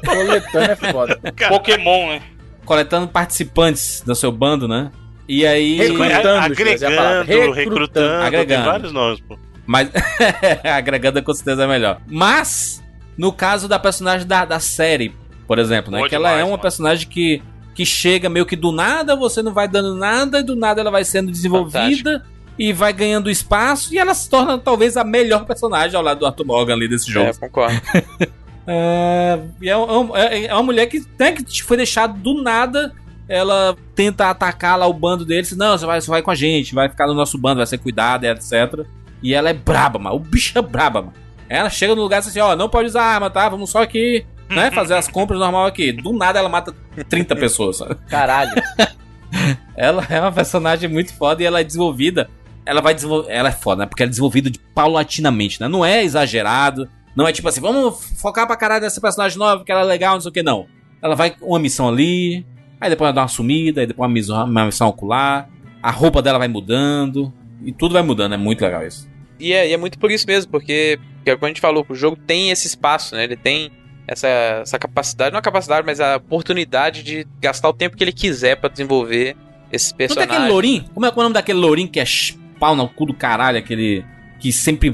Coletando 0.05 0.71
é 0.71 0.75
foda. 0.75 1.19
Pokémon, 1.49 2.09
né? 2.09 2.21
coletando 2.65 3.07
participantes 3.07 4.01
do 4.05 4.15
seu 4.15 4.31
bando, 4.31 4.67
né? 4.67 4.91
E 5.27 5.45
aí. 5.45 5.77
Recrutando, 5.77 6.27
é 6.27 6.39
agregando, 6.39 7.23
Recrutando. 7.23 7.51
recrutando, 7.53 8.23
Agregando. 8.23 8.47
tem 8.63 8.71
vários 8.71 8.91
nomes, 8.91 9.19
pô. 9.21 9.37
Mas. 9.65 9.89
agregando 10.63 11.23
com 11.23 11.33
certeza 11.33 11.63
é 11.63 11.67
melhor. 11.67 11.99
Mas, 12.07 12.83
no 13.17 13.31
caso 13.31 13.67
da 13.67 13.79
personagem 13.79 14.27
da, 14.27 14.45
da 14.45 14.59
série, 14.59 15.15
por 15.47 15.59
exemplo, 15.59 15.91
né? 15.91 16.07
Que 16.07 16.15
ela 16.15 16.29
demais, 16.29 16.41
é 16.41 16.43
uma 16.43 16.51
mano. 16.51 16.61
personagem 16.61 17.07
que, 17.07 17.41
que 17.73 17.85
chega 17.85 18.27
meio 18.29 18.45
que 18.45 18.55
do 18.55 18.71
nada, 18.71 19.15
você 19.15 19.41
não 19.41 19.53
vai 19.53 19.67
dando 19.67 19.95
nada, 19.95 20.39
e 20.39 20.43
do 20.43 20.55
nada 20.55 20.81
ela 20.81 20.91
vai 20.91 21.03
sendo 21.03 21.31
desenvolvida. 21.31 22.23
E 22.57 22.71
vai 22.71 22.93
ganhando 22.93 23.29
espaço 23.29 23.93
e 23.93 23.99
ela 23.99 24.13
se 24.13 24.29
torna 24.29 24.57
talvez 24.57 24.95
a 24.95 25.03
melhor 25.03 25.43
personagem 25.45 25.97
ao 25.97 26.01
lado 26.01 26.19
do 26.19 26.25
Arthur 26.25 26.45
Morgan 26.45 26.73
ali 26.73 26.87
desse 26.87 27.11
jogo. 27.11 27.29
É, 27.29 27.33
concordo. 27.33 27.81
É, 28.67 29.39
é, 29.63 29.77
um- 29.77 30.15
é- 30.17 30.45
é 30.45 30.53
uma 30.53 30.63
mulher 30.63 30.87
que, 30.87 31.03
né, 31.19 31.33
que 31.33 31.61
foi 31.63 31.77
deixada 31.77 32.13
do 32.13 32.41
nada. 32.41 32.91
Ela 33.27 33.75
tenta 33.95 34.29
atacar 34.29 34.77
lá 34.77 34.85
o 34.87 34.93
bando 34.93 35.25
deles. 35.25 35.55
Não, 35.55 35.77
você 35.77 35.85
vai, 35.85 36.01
você 36.01 36.09
vai 36.09 36.21
com 36.21 36.31
a 36.31 36.35
gente, 36.35 36.73
vai 36.73 36.89
ficar 36.89 37.07
no 37.07 37.13
nosso 37.13 37.37
bando, 37.37 37.57
vai 37.57 37.67
ser 37.67 37.77
cuidado, 37.77 38.23
etc. 38.23 38.85
E 39.21 39.33
ela 39.33 39.49
é 39.49 39.53
braba, 39.53 39.97
mano. 39.99 40.15
O 40.15 40.19
bicho 40.19 40.57
é 40.57 40.61
braba, 40.61 41.01
mano. 41.01 41.13
Ela 41.49 41.69
chega 41.69 41.95
no 41.95 42.01
lugar 42.01 42.17
e 42.17 42.19
diz 42.21 42.29
assim: 42.29 42.39
Ó, 42.39 42.55
não 42.55 42.69
pode 42.69 42.87
usar 42.87 43.03
arma, 43.03 43.29
tá? 43.29 43.47
Vamos 43.49 43.69
só 43.69 43.81
aqui, 43.81 44.25
né? 44.49 44.71
Fazer 44.75 44.95
as 44.95 45.07
compras 45.07 45.39
normal 45.39 45.65
aqui. 45.65 45.91
Do 45.91 46.13
nada 46.13 46.39
ela 46.39 46.49
mata 46.49 46.73
30 47.09 47.35
pessoas, 47.35 47.77
sabe? 47.77 47.95
Caralho. 48.09 48.51
Ela 49.75 50.05
é 50.09 50.21
uma 50.21 50.31
personagem 50.31 50.89
muito 50.89 51.13
foda 51.13 51.43
e 51.43 51.45
ela 51.45 51.59
é 51.59 51.63
desenvolvida. 51.63 52.29
Ela 52.65 52.79
vai 52.79 52.93
desenvolver. 52.93 53.29
Ela 53.29 53.49
é 53.49 53.51
foda, 53.51 53.81
né? 53.81 53.85
Porque 53.85 54.01
ela 54.01 54.07
é 54.07 54.11
desenvolvida 54.11 54.49
de 54.49 54.57
paulatinamente, 54.57 55.59
né? 55.59 55.67
Não 55.67 55.83
é 55.83 56.01
exagerado. 56.03 56.87
Não 57.15 57.27
é 57.27 57.33
tipo 57.33 57.47
assim, 57.47 57.59
vamos 57.59 58.01
focar 58.17 58.47
pra 58.47 58.55
caralho 58.55 58.83
nessa 58.83 59.01
personagem 59.01 59.37
nova, 59.37 59.63
que 59.63 59.71
ela 59.71 59.81
é 59.81 59.85
legal, 59.85 60.13
não 60.13 60.21
sei 60.21 60.29
o 60.29 60.33
que, 60.33 60.43
não. 60.43 60.67
Ela 61.01 61.15
vai 61.15 61.31
com 61.31 61.47
uma 61.47 61.59
missão 61.59 61.87
ali, 61.87 62.45
aí 62.79 62.89
depois 62.89 63.07
ela 63.07 63.13
dá 63.13 63.21
uma 63.21 63.27
sumida, 63.27 63.81
aí 63.81 63.87
depois 63.87 64.07
uma 64.07 64.13
missão, 64.13 64.45
uma 64.45 64.65
missão 64.65 64.87
ocular. 64.87 65.49
A 65.81 65.91
roupa 65.91 66.21
dela 66.21 66.39
vai 66.39 66.47
mudando. 66.47 67.33
E 67.63 67.71
tudo 67.71 67.93
vai 67.93 68.03
mudando, 68.03 68.33
é 68.33 68.37
muito 68.37 68.61
legal 68.61 68.85
isso. 68.85 69.09
E 69.39 69.53
é, 69.53 69.69
e 69.69 69.73
é 69.73 69.77
muito 69.77 69.97
por 69.97 70.11
isso 70.11 70.25
mesmo, 70.27 70.51
porque, 70.51 70.99
porque 71.25 71.35
como 71.35 71.45
a 71.45 71.49
gente 71.49 71.61
falou, 71.61 71.85
o 71.89 71.95
jogo 71.95 72.15
tem 72.15 72.51
esse 72.51 72.67
espaço, 72.67 73.15
né? 73.15 73.23
Ele 73.23 73.35
tem 73.35 73.71
essa, 74.07 74.27
essa 74.61 74.77
capacidade, 74.77 75.31
não 75.31 75.39
a 75.39 75.41
capacidade, 75.41 75.83
mas 75.85 75.99
a 75.99 76.17
oportunidade 76.17 77.01
de 77.01 77.25
gastar 77.41 77.67
o 77.69 77.73
tempo 77.73 77.97
que 77.97 78.03
ele 78.03 78.11
quiser 78.13 78.55
pra 78.57 78.69
desenvolver 78.69 79.35
esses 79.71 79.91
Não 79.91 80.15
tem 80.15 80.23
aquele 80.23 80.47
lourinho? 80.47 80.85
Como 80.93 81.05
é, 81.05 81.09
é 81.09 81.11
o 81.11 81.15
nome 81.23 81.33
daquele 81.33 81.57
lourinho 81.57 81.87
que 81.89 81.99
é 81.99 82.03
pau 82.59 82.75
no 82.75 82.87
cu 82.87 83.07
do 83.07 83.13
caralho? 83.15 83.57
Aquele 83.57 84.05
que 84.39 84.53
sempre 84.53 84.91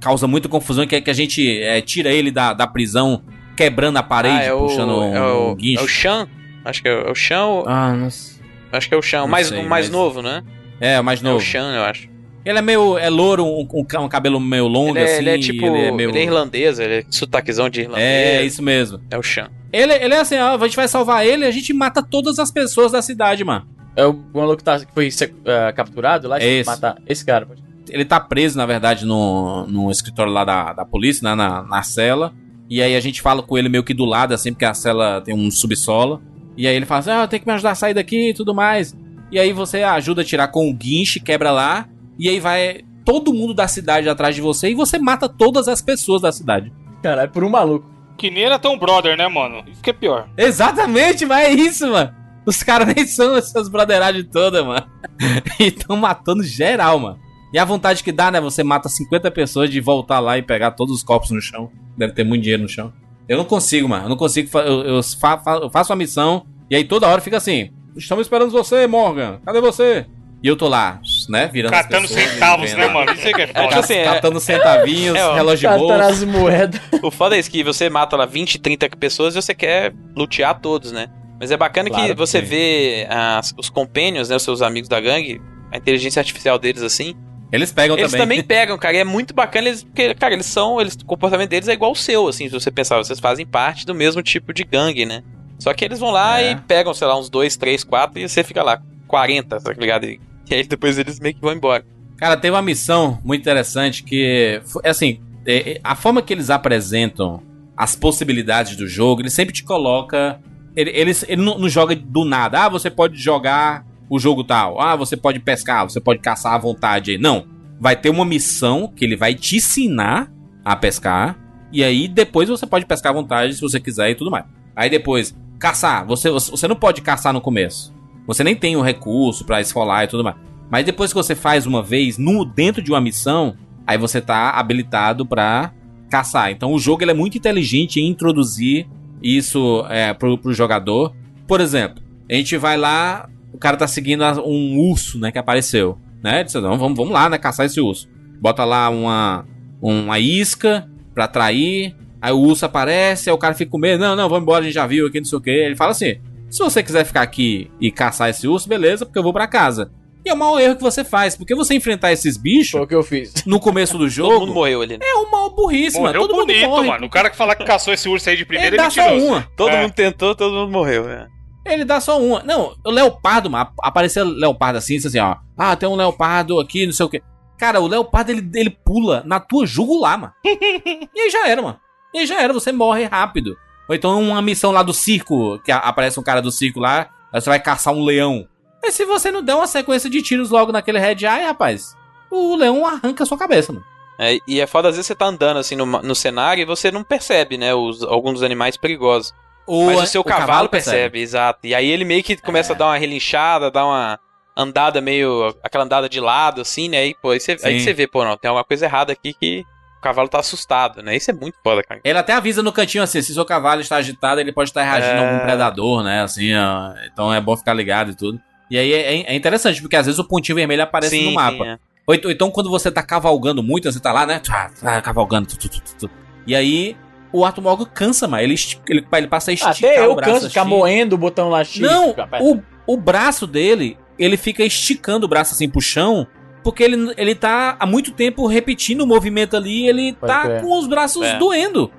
causa 0.00 0.28
muita 0.28 0.48
confusão, 0.48 0.86
que, 0.86 0.94
é 0.94 1.00
que 1.00 1.10
a 1.10 1.14
gente 1.14 1.60
é, 1.60 1.80
tira 1.80 2.10
ele 2.10 2.30
da, 2.30 2.52
da 2.52 2.66
prisão 2.66 3.24
quebrando 3.56 3.96
a 3.96 4.02
parede, 4.02 4.36
Ah, 4.36 4.44
é 4.44 4.52
o, 4.52 4.60
puxando 4.66 4.98
um, 5.00 5.14
é 5.14 5.20
o, 5.20 5.50
um 5.50 5.54
guincho. 5.56 5.80
é 5.80 5.84
o 5.84 5.88
Chan? 5.88 6.28
Acho 6.64 6.82
que 6.82 6.88
é, 6.88 6.94
o- 6.94 7.08
é 7.08 7.10
o 7.10 7.14
Chan 7.14 7.44
ou... 7.44 7.64
Ah, 7.68 7.92
não 7.92 8.08
sei. 8.10 8.40
Acho 8.70 8.88
que 8.88 8.94
é 8.94 8.96
o 8.98 9.02
Chan, 9.02 9.18
o 9.18 9.20
não 9.22 9.28
mais, 9.28 9.48
sei, 9.48 9.58
o 9.58 9.68
mais 9.68 9.86
mas- 9.86 9.90
novo, 9.90 10.22
né? 10.22 10.42
É, 10.80 10.98
o 11.00 11.04
mais 11.04 11.20
É 11.20 11.26
o 11.26 11.32
novo. 11.32 11.44
Chan, 11.44 11.74
eu 11.74 11.82
acho. 11.84 12.08
Ele 12.44 12.58
é 12.58 12.62
meio. 12.62 12.98
É 12.98 13.08
louro, 13.08 13.44
um, 13.44 13.66
um 13.72 13.86
um 14.04 14.08
cabelo 14.08 14.40
meio 14.40 14.66
longo, 14.66 14.90
Ele 14.96 15.00
é, 15.00 15.04
assim. 15.04 15.16
ele 15.18 15.30
é 15.30 15.38
tipo. 15.38 15.64
Ele 15.64 15.76
Ele 15.76 15.84
é, 15.84 15.88
é, 15.88 15.92
meio... 15.92 16.16
irlandês, 16.16 16.78
ele 16.78 16.94
é 16.94 17.04
sotaquezão 17.10 17.68
de 17.70 17.82
irlandês. 17.82 18.04
É, 18.04 18.44
isso 18.44 18.62
mesmo. 18.62 19.00
É 19.10 19.16
o 19.18 19.22
Chan. 19.22 19.48
Ele, 19.72 19.92
ele 19.94 20.14
é 20.14 20.20
assim, 20.20 20.36
ó, 20.38 20.54
a 20.56 20.58
gente 20.66 20.76
vai 20.76 20.86
salvar 20.88 21.26
ele, 21.26 21.46
a 21.46 21.50
gente 21.50 21.72
mata 21.72 22.02
todas 22.02 22.38
as 22.38 22.50
pessoas 22.50 22.92
da 22.92 23.00
cidade, 23.00 23.44
mano. 23.44 23.66
É 23.96 24.04
o 24.06 24.12
maluco 24.34 24.56
que, 24.58 24.64
tá, 24.64 24.78
que 24.80 24.92
foi 24.92 25.08
ah, 25.46 25.72
capturado 25.72 26.28
lá 26.28 26.38
e 26.38 26.42
É 26.42 26.46
esse. 26.60 26.68
matar 26.70 26.96
esse 27.06 27.24
cara. 27.24 27.46
pode- 27.46 27.62
Ele 27.88 28.04
tá 28.04 28.18
preso, 28.20 28.56
na 28.58 28.66
verdade, 28.66 29.04
no, 29.06 29.66
no 29.66 29.90
escritório 29.90 30.32
lá 30.32 30.44
da, 30.44 30.72
da 30.72 30.84
polícia, 30.84 31.22
né, 31.28 31.34
na, 31.34 31.62
na 31.62 31.82
cela. 31.82 32.32
E 32.68 32.80
aí 32.82 32.96
a 32.96 33.00
gente 33.00 33.20
fala 33.20 33.42
com 33.42 33.56
ele 33.58 33.68
meio 33.68 33.84
que 33.84 33.92
do 33.94 34.04
lado, 34.04 34.32
assim, 34.34 34.52
porque 34.52 34.64
a 34.64 34.72
cela 34.74 35.20
tem 35.20 35.34
um 35.34 35.50
subsolo. 35.50 36.22
E 36.56 36.66
aí 36.66 36.74
ele 36.74 36.86
fala 36.86 37.00
assim, 37.00 37.10
ah, 37.10 37.26
tem 37.26 37.38
que 37.40 37.46
me 37.46 37.52
ajudar 37.52 37.70
a 37.72 37.74
sair 37.74 37.94
daqui 37.94 38.30
e 38.30 38.34
tudo 38.34 38.54
mais. 38.54 38.96
E 39.30 39.38
aí 39.38 39.52
você 39.52 39.82
ajuda 39.82 40.22
a 40.22 40.24
tirar 40.24 40.48
com 40.48 40.68
o 40.70 40.74
guinche, 40.74 41.18
quebra 41.20 41.50
lá. 41.50 41.86
E 42.18 42.28
aí 42.28 42.38
vai 42.40 42.82
todo 43.04 43.32
mundo 43.32 43.52
da 43.54 43.66
cidade 43.66 44.08
atrás 44.08 44.34
de 44.34 44.40
você 44.40 44.70
e 44.70 44.74
você 44.74 44.98
mata 44.98 45.28
todas 45.28 45.66
as 45.68 45.80
pessoas 45.82 46.22
da 46.22 46.30
cidade. 46.32 46.72
Caralho, 47.02 47.30
por 47.30 47.42
um 47.44 47.48
maluco. 47.50 47.90
Que 48.16 48.30
nem 48.30 48.44
era 48.44 48.58
tão 48.58 48.78
brother, 48.78 49.16
né, 49.16 49.26
mano? 49.26 49.64
Isso 49.66 49.82
que 49.82 49.90
é 49.90 49.92
pior. 49.92 50.28
Exatamente, 50.36 51.26
mas 51.26 51.48
é 51.48 51.52
isso, 51.52 51.90
mano. 51.90 52.14
Os 52.46 52.62
caras 52.62 52.86
nem 52.94 53.06
são 53.06 53.36
essas 53.36 53.68
brotheragens 53.68 54.26
todas, 54.30 54.64
mano. 54.64 54.86
E 55.58 55.70
tão 55.70 55.96
matando 55.96 56.42
geral, 56.42 56.98
mano. 56.98 57.18
E 57.52 57.58
a 57.58 57.64
vontade 57.64 58.02
que 58.04 58.12
dá, 58.12 58.30
né? 58.30 58.40
Você 58.40 58.62
mata 58.62 58.88
50 58.88 59.30
pessoas 59.30 59.68
de 59.68 59.80
voltar 59.80 60.20
lá 60.20 60.38
e 60.38 60.42
pegar 60.42 60.70
todos 60.72 60.94
os 60.96 61.02
copos 61.02 61.30
no 61.30 61.40
chão. 61.40 61.70
Deve 61.96 62.12
ter 62.14 62.24
muito 62.24 62.42
dinheiro 62.42 62.62
no 62.62 62.68
chão. 62.68 62.92
Eu 63.28 63.36
não 63.38 63.44
consigo, 63.44 63.88
mano. 63.88 64.04
Eu 64.04 64.08
não 64.08 64.16
consigo. 64.16 64.48
fa- 64.48 64.60
Eu, 64.62 64.82
eu 64.82 65.02
fa- 65.02 65.38
fa- 65.38 65.58
eu 65.62 65.70
faço 65.70 65.92
uma 65.92 65.96
missão 65.96 66.46
e 66.70 66.76
aí 66.76 66.84
toda 66.84 67.06
hora 67.06 67.20
fica 67.20 67.36
assim: 67.36 67.70
Estamos 67.96 68.26
esperando 68.26 68.50
você, 68.50 68.86
Morgan. 68.86 69.38
Cadê 69.44 69.60
você? 69.60 70.06
E 70.42 70.48
eu 70.48 70.56
tô 70.56 70.66
lá, 70.68 70.98
né? 71.28 71.48
Virando 71.52 71.74
as 71.74 71.82
Catando 71.82 72.08
pessoas, 72.08 72.30
centavos, 72.30 72.70
vendo 72.70 72.78
né, 72.80 72.88
mano? 72.88 73.12
Isso 73.12 73.26
aí 73.26 73.34
que 73.34 73.40
é 73.40 73.44
É, 73.44 73.46
foda. 73.48 73.68
tipo 73.68 73.80
assim, 73.80 73.94
é- 73.94 74.04
Catando 74.04 74.40
centavinhos, 74.40 75.16
É, 75.18 75.24
ó, 75.26 75.34
relógio 75.34 75.70
de 75.70 75.78
bolsa. 75.78 76.04
as 76.06 76.24
moedas. 76.24 76.80
O 77.02 77.10
foda 77.10 77.36
é 77.36 77.38
isso 77.38 77.50
que 77.50 77.62
você 77.64 77.88
mata 77.90 78.16
lá 78.16 78.26
20, 78.26 78.58
30 78.58 78.88
pessoas 78.96 79.34
e 79.34 79.42
você 79.42 79.54
quer 79.54 79.92
lutear 80.16 80.58
todos, 80.60 80.92
né? 80.92 81.08
Mas 81.40 81.50
é 81.50 81.56
bacana 81.56 81.90
que 81.90 81.96
Claro, 81.96 82.14
você 82.16 82.40
sim. 82.40 82.46
vê 82.46 83.06
as- 83.10 83.54
os 83.58 83.68
companions, 83.68 84.28
né? 84.28 84.36
Os 84.36 84.42
seus 84.42 84.62
amigos 84.62 84.88
da 84.88 85.00
gangue, 85.00 85.40
a 85.72 85.76
inteligência 85.76 86.20
artificial 86.20 86.58
deles, 86.58 86.82
assim. 86.82 87.14
Eles 87.50 87.70
pegam 87.72 87.98
Eles 87.98 88.10
também. 88.12 88.26
também 88.38 88.42
pegam, 88.42 88.78
cara. 88.78 88.96
E 88.96 89.00
é 89.00 89.04
muito 89.04 89.34
bacana, 89.34 89.68
eles, 89.68 89.82
porque, 89.84 90.14
cara, 90.14 90.32
eles 90.32 90.46
são. 90.46 90.80
Eles, 90.80 90.94
o 90.94 91.04
comportamento 91.04 91.50
deles 91.50 91.68
é 91.68 91.72
igual 91.74 91.92
o 91.92 91.94
seu, 91.96 92.26
assim. 92.28 92.48
Se 92.48 92.54
você 92.54 92.70
pensar, 92.70 92.96
vocês 92.96 93.20
fazem 93.20 93.44
parte 93.44 93.84
do 93.84 93.94
mesmo 93.94 94.22
tipo 94.22 94.54
de 94.54 94.64
gangue, 94.64 95.04
né? 95.04 95.22
Só 95.58 95.74
que 95.74 95.84
eles 95.84 95.98
vão 95.98 96.10
lá 96.10 96.40
É. 96.40 96.52
e 96.52 96.56
pegam, 96.56 96.94
sei 96.94 97.06
lá, 97.06 97.18
uns 97.18 97.28
2, 97.28 97.56
3, 97.56 97.84
4 97.84 98.18
e 98.18 98.26
você 98.28 98.42
fica 98.42 98.62
lá, 98.62 98.80
40, 99.06 99.60
tá 99.60 99.72
ligado? 99.72 100.04
E, 100.06 100.18
e 100.52 100.56
aí 100.56 100.66
depois 100.66 100.98
eles 100.98 101.18
meio 101.18 101.34
que 101.34 101.40
vão 101.40 101.52
embora. 101.52 101.84
Cara, 102.16 102.36
tem 102.36 102.50
uma 102.50 102.62
missão 102.62 103.18
muito 103.24 103.40
interessante 103.40 104.04
que, 104.04 104.60
é 104.82 104.90
assim, 104.90 105.20
é, 105.44 105.72
é, 105.72 105.80
a 105.82 105.96
forma 105.96 106.22
que 106.22 106.32
eles 106.32 106.50
apresentam 106.50 107.42
as 107.76 107.96
possibilidades 107.96 108.76
do 108.76 108.86
jogo, 108.86 109.22
ele 109.22 109.30
sempre 109.30 109.52
te 109.52 109.64
coloca 109.64 110.40
ele, 110.74 110.90
ele, 110.90 111.12
ele 111.28 111.42
não, 111.42 111.58
não 111.58 111.68
joga 111.68 111.94
do 111.94 112.24
nada. 112.24 112.64
Ah, 112.64 112.68
você 112.68 112.90
pode 112.90 113.16
jogar 113.16 113.86
o 114.08 114.18
jogo 114.18 114.42
tal. 114.44 114.80
Ah, 114.80 114.96
você 114.96 115.16
pode 115.16 115.38
pescar, 115.40 115.88
você 115.88 116.00
pode 116.00 116.20
caçar 116.20 116.54
à 116.54 116.58
vontade. 116.58 117.18
Não. 117.18 117.46
Vai 117.78 117.96
ter 117.96 118.10
uma 118.10 118.24
missão 118.24 118.90
que 118.94 119.04
ele 119.04 119.16
vai 119.16 119.34
te 119.34 119.56
ensinar 119.56 120.30
a 120.64 120.76
pescar. 120.76 121.36
E 121.72 121.82
aí 121.82 122.08
depois 122.08 122.48
você 122.48 122.66
pode 122.66 122.86
pescar 122.86 123.10
à 123.12 123.14
vontade 123.14 123.54
se 123.54 123.60
você 123.60 123.80
quiser 123.80 124.10
e 124.10 124.14
tudo 124.14 124.30
mais. 124.30 124.44
Aí 124.74 124.88
depois, 124.88 125.34
caçar. 125.58 126.06
Você, 126.06 126.30
você 126.30 126.68
não 126.68 126.76
pode 126.76 127.02
caçar 127.02 127.32
no 127.32 127.40
começo. 127.40 127.92
Você 128.26 128.44
nem 128.44 128.54
tem 128.54 128.76
o 128.76 128.82
recurso 128.82 129.44
pra 129.44 129.60
esfolar 129.60 130.04
e 130.04 130.08
tudo 130.08 130.24
mais. 130.24 130.36
Mas 130.70 130.84
depois 130.84 131.12
que 131.12 131.16
você 131.16 131.34
faz 131.34 131.66
uma 131.66 131.82
vez 131.82 132.16
no 132.16 132.44
dentro 132.44 132.82
de 132.82 132.90
uma 132.90 133.00
missão, 133.00 133.54
aí 133.86 133.98
você 133.98 134.20
tá 134.20 134.50
habilitado 134.50 135.26
pra 135.26 135.72
caçar. 136.10 136.50
Então 136.50 136.72
o 136.72 136.78
jogo 136.78 137.02
ele 137.02 137.10
é 137.10 137.14
muito 137.14 137.36
inteligente 137.36 138.00
em 138.00 138.08
introduzir 138.08 138.86
isso 139.22 139.84
é, 139.88 140.14
pro, 140.14 140.38
pro 140.38 140.52
jogador. 140.52 141.14
Por 141.46 141.60
exemplo, 141.60 142.02
a 142.30 142.34
gente 142.34 142.56
vai 142.56 142.76
lá, 142.76 143.28
o 143.52 143.58
cara 143.58 143.76
tá 143.76 143.86
seguindo 143.86 144.24
um 144.40 144.78
urso, 144.78 145.18
né, 145.18 145.30
que 145.30 145.38
apareceu. 145.38 145.98
Né? 146.22 146.36
Ele 146.36 146.44
disse, 146.44 146.60
não, 146.60 146.78
vamos, 146.78 146.96
vamos 146.96 147.12
lá, 147.12 147.28
né, 147.28 147.38
caçar 147.38 147.66
esse 147.66 147.80
urso. 147.80 148.08
Bota 148.40 148.64
lá 148.64 148.88
uma, 148.88 149.46
uma 149.80 150.18
isca 150.18 150.88
pra 151.14 151.24
atrair. 151.24 151.94
Aí 152.20 152.32
o 152.32 152.38
urso 152.38 152.64
aparece, 152.64 153.28
aí 153.28 153.34
o 153.34 153.38
cara 153.38 153.54
fica 153.54 153.70
com 153.70 153.78
medo. 153.78 154.00
Não, 154.00 154.14
não, 154.14 154.28
vamos 154.28 154.42
embora, 154.42 154.60
a 154.60 154.64
gente 154.64 154.74
já 154.74 154.86
viu 154.86 155.06
aqui, 155.06 155.18
não 155.18 155.24
sei 155.24 155.38
o 155.38 155.40
que. 155.40 155.50
Ele 155.50 155.76
fala 155.76 155.90
assim: 155.90 156.16
se 156.52 156.62
você 156.62 156.82
quiser 156.82 157.04
ficar 157.04 157.22
aqui 157.22 157.70
e 157.80 157.90
caçar 157.90 158.28
esse 158.30 158.46
urso, 158.46 158.68
beleza, 158.68 159.04
porque 159.06 159.18
eu 159.18 159.22
vou 159.22 159.32
pra 159.32 159.46
casa. 159.48 159.90
E 160.24 160.28
é 160.30 160.34
o 160.34 160.36
maior 160.36 160.60
erro 160.60 160.76
que 160.76 160.82
você 160.82 161.02
faz, 161.02 161.34
porque 161.36 161.52
você 161.52 161.74
enfrentar 161.74 162.12
esses 162.12 162.36
bichos. 162.36 162.70
Foi 162.70 162.82
o 162.82 162.86
que 162.86 162.94
eu 162.94 163.02
fiz. 163.02 163.32
No 163.44 163.58
começo 163.58 163.98
do 163.98 164.08
jogo. 164.08 164.30
Todo 164.34 164.40
mundo 164.42 164.54
morreu 164.54 164.80
ali. 164.82 164.96
né? 164.96 165.04
É 165.04 165.14
uma 165.14 165.50
burrice, 165.50 166.00
mano. 166.00 166.16
Todo 166.20 166.32
mundo 166.34 166.46
bonito, 166.46 166.68
morre. 166.68 166.88
mano. 166.88 167.06
O 167.06 167.10
cara 167.10 167.28
que 167.28 167.36
fala 167.36 167.56
que 167.56 167.64
caçou 167.64 167.92
esse 167.92 168.08
urso 168.08 168.30
aí 168.30 168.36
de 168.36 168.44
primeira, 168.44 168.68
Ele 168.68 168.76
ele, 168.76 168.82
dá 168.84 168.88
só 168.90 169.16
uma. 169.16 169.42
Todo 169.56 169.70
É. 169.70 169.82
mundo 169.82 169.92
tentou, 169.92 170.32
todo 170.36 170.54
mundo 170.54 170.70
morreu. 170.70 171.08
É. 171.10 171.26
Ele 171.66 171.84
dá 171.84 172.00
só 172.00 172.20
uma. 172.20 172.40
Não, 172.44 172.72
o 172.86 172.90
leopardo, 172.90 173.50
mano. 173.50 173.70
Apareceu 173.82 174.24
leopardo 174.24 174.78
assim, 174.78 174.96
assim, 174.98 175.18
ó. 175.18 175.36
Ah, 175.58 175.74
tem 175.74 175.88
um 175.88 175.96
leopardo 175.96 176.60
aqui, 176.60 176.86
não 176.86 176.92
sei 176.92 177.06
o 177.06 177.08
que. 177.08 177.20
Cara, 177.58 177.80
o 177.80 177.88
leopardo 177.88 178.30
ele, 178.30 178.48
ele 178.54 178.70
pula 178.70 179.24
na 179.26 179.40
tua 179.40 179.66
jugular, 179.66 180.16
mano. 180.18 180.32
e 180.44 181.20
aí 181.20 181.30
já 181.30 181.48
era, 181.48 181.60
mano. 181.62 181.78
E 182.14 182.18
aí 182.20 182.26
já 182.26 182.40
era, 182.40 182.52
você 182.52 182.70
morre 182.70 183.04
rápido. 183.06 183.56
Ou 183.88 183.94
então 183.94 184.20
uma 184.22 184.40
missão 184.42 184.70
lá 184.70 184.82
do 184.82 184.92
circo, 184.92 185.58
que 185.64 185.72
aparece 185.72 186.18
um 186.18 186.22
cara 186.22 186.40
do 186.40 186.50
circo 186.50 186.80
lá, 186.80 187.08
aí 187.32 187.40
você 187.40 187.48
vai 187.50 187.60
caçar 187.60 187.92
um 187.92 188.04
leão. 188.04 188.46
E 188.82 188.90
se 188.90 189.04
você 189.04 189.30
não 189.30 189.42
der 189.42 189.54
uma 189.54 189.66
sequência 189.66 190.08
de 190.10 190.22
tiros 190.22 190.50
logo 190.50 190.72
naquele 190.72 190.98
red 190.98 191.24
eye, 191.24 191.44
rapaz, 191.46 191.96
o 192.30 192.56
leão 192.56 192.86
arranca 192.86 193.22
a 193.22 193.26
sua 193.26 193.38
cabeça, 193.38 193.72
mano. 193.72 193.84
É, 194.18 194.38
e 194.46 194.60
é 194.60 194.66
foda, 194.66 194.88
às 194.88 194.94
vezes 194.96 195.06
você 195.06 195.14
tá 195.14 195.26
andando 195.26 195.56
assim 195.58 195.74
no, 195.74 195.84
no 195.86 196.14
cenário 196.14 196.62
e 196.62 196.66
você 196.66 196.90
não 196.90 197.02
percebe, 197.02 197.56
né, 197.56 197.74
os, 197.74 198.02
alguns 198.02 198.34
dos 198.34 198.42
animais 198.42 198.76
perigosos. 198.76 199.32
O- 199.66 199.86
Mas 199.86 200.00
o 200.00 200.06
seu 200.06 200.20
o 200.20 200.24
cavalo, 200.24 200.46
cavalo 200.46 200.68
percebe, 200.68 200.96
percebe. 200.96 201.20
exato. 201.20 201.60
E 201.66 201.74
aí 201.74 201.88
ele 201.90 202.04
meio 202.04 202.22
que 202.22 202.36
começa 202.36 202.72
a 202.72 202.76
dar 202.76 202.86
uma 202.86 202.96
relinchada, 202.98 203.70
dar 203.70 203.86
uma 203.86 204.18
andada 204.56 205.00
meio. 205.00 205.54
aquela 205.62 205.84
andada 205.84 206.08
de 206.08 206.20
lado, 206.20 206.60
assim, 206.60 206.88
né? 206.88 207.06
E, 207.06 207.14
pô, 207.14 207.30
aí 207.30 207.40
você, 207.40 207.56
aí 207.62 207.80
você 207.80 207.92
vê, 207.94 208.06
pô, 208.06 208.24
não, 208.24 208.36
tem 208.36 208.48
alguma 208.48 208.64
coisa 208.64 208.84
errada 208.86 209.12
aqui 209.12 209.32
que 209.32 209.64
cavalo 210.02 210.28
tá 210.28 210.38
assustado, 210.40 211.02
né? 211.02 211.16
Isso 211.16 211.30
é 211.30 211.34
muito 211.34 211.56
foda, 211.62 211.82
cara. 211.82 212.00
Ele 212.04 212.18
até 212.18 212.32
avisa 212.34 212.62
no 212.62 212.72
cantinho 212.72 213.02
assim, 213.04 213.22
se 213.22 213.32
seu 213.32 213.44
cavalo 213.44 213.80
está 213.80 213.96
agitado, 213.96 214.40
ele 214.40 214.52
pode 214.52 214.70
estar 214.70 214.82
reagindo 214.82 215.20
a 215.20 215.24
É. 215.24 215.32
algum 215.32 215.44
predador, 215.44 216.02
né? 216.02 216.22
Assim, 216.22 216.54
ó, 216.54 216.92
então 217.10 217.32
é 217.32 217.40
bom 217.40 217.56
ficar 217.56 217.72
ligado 217.74 218.10
e 218.10 218.14
tudo. 218.14 218.40
E 218.70 218.78
aí 218.78 218.92
é, 218.92 219.32
é 219.32 219.34
interessante, 219.34 219.80
porque 219.80 219.96
às 219.96 220.06
vezes 220.06 220.18
o 220.18 220.24
pontinho 220.26 220.56
vermelho 220.56 220.82
aparece 220.82 221.16
Sim, 221.16 221.26
no 221.26 221.32
mapa. 221.32 221.56
sim, 221.64 221.70
é. 221.70 221.78
ou, 222.06 222.14
então- 222.14 222.28
ou 222.28 222.34
então 222.34 222.50
quando 222.50 222.70
você 222.70 222.90
tá 222.90 223.02
cavalgando 223.02 223.62
muito, 223.62 223.90
você 223.90 224.00
tá 224.00 224.12
lá, 224.12 224.26
né? 224.26 224.38
Tá, 224.40 224.70
tá 224.80 225.00
cavalgando. 225.02 225.46
tu, 225.48 225.56
tu, 225.58 225.68
tu, 225.68 225.80
tu, 225.82 225.96
tu. 226.06 226.10
E 226.46 226.54
aí 226.54 226.96
o 227.32 227.44
Artumog 227.44 227.86
cansa, 227.94 228.26
mano. 228.28 228.42
Ele, 228.42 228.54
ele, 228.88 229.06
ele 229.12 229.26
passa 229.26 229.50
a 229.50 229.54
esticar 229.54 229.74
Até 229.76 230.04
eu 230.04 230.12
o 230.12 230.16
braço 230.16 230.32
canso 230.32 230.42
de 230.46 230.48
ficar 230.50 230.62
assim. 230.62 230.70
moendo 230.70 231.14
o 231.14 231.18
botão 231.18 231.48
lá 231.48 231.62
X. 231.64 231.80
Não, 231.80 232.14
o, 232.40 232.62
o 232.86 232.96
braço 232.96 233.46
dele, 233.46 233.96
ele 234.18 234.36
fica 234.36 234.62
esticando 234.64 235.24
o 235.26 235.28
braço 235.28 235.54
assim 235.54 235.68
pro 235.68 235.80
chão, 235.80 236.26
porque 236.62 236.82
ele, 236.82 237.12
ele 237.16 237.34
tá 237.34 237.76
há 237.78 237.86
muito 237.86 238.12
tempo 238.12 238.46
repetindo 238.46 239.02
o 239.02 239.06
movimento 239.06 239.56
ali, 239.56 239.88
ele 239.88 240.12
Pode 240.14 240.32
tá 240.32 240.42
crer. 240.42 240.60
com 240.62 240.78
os 240.78 240.86
braços 240.86 241.24
É. 241.26 241.38
doendo. 241.38 241.90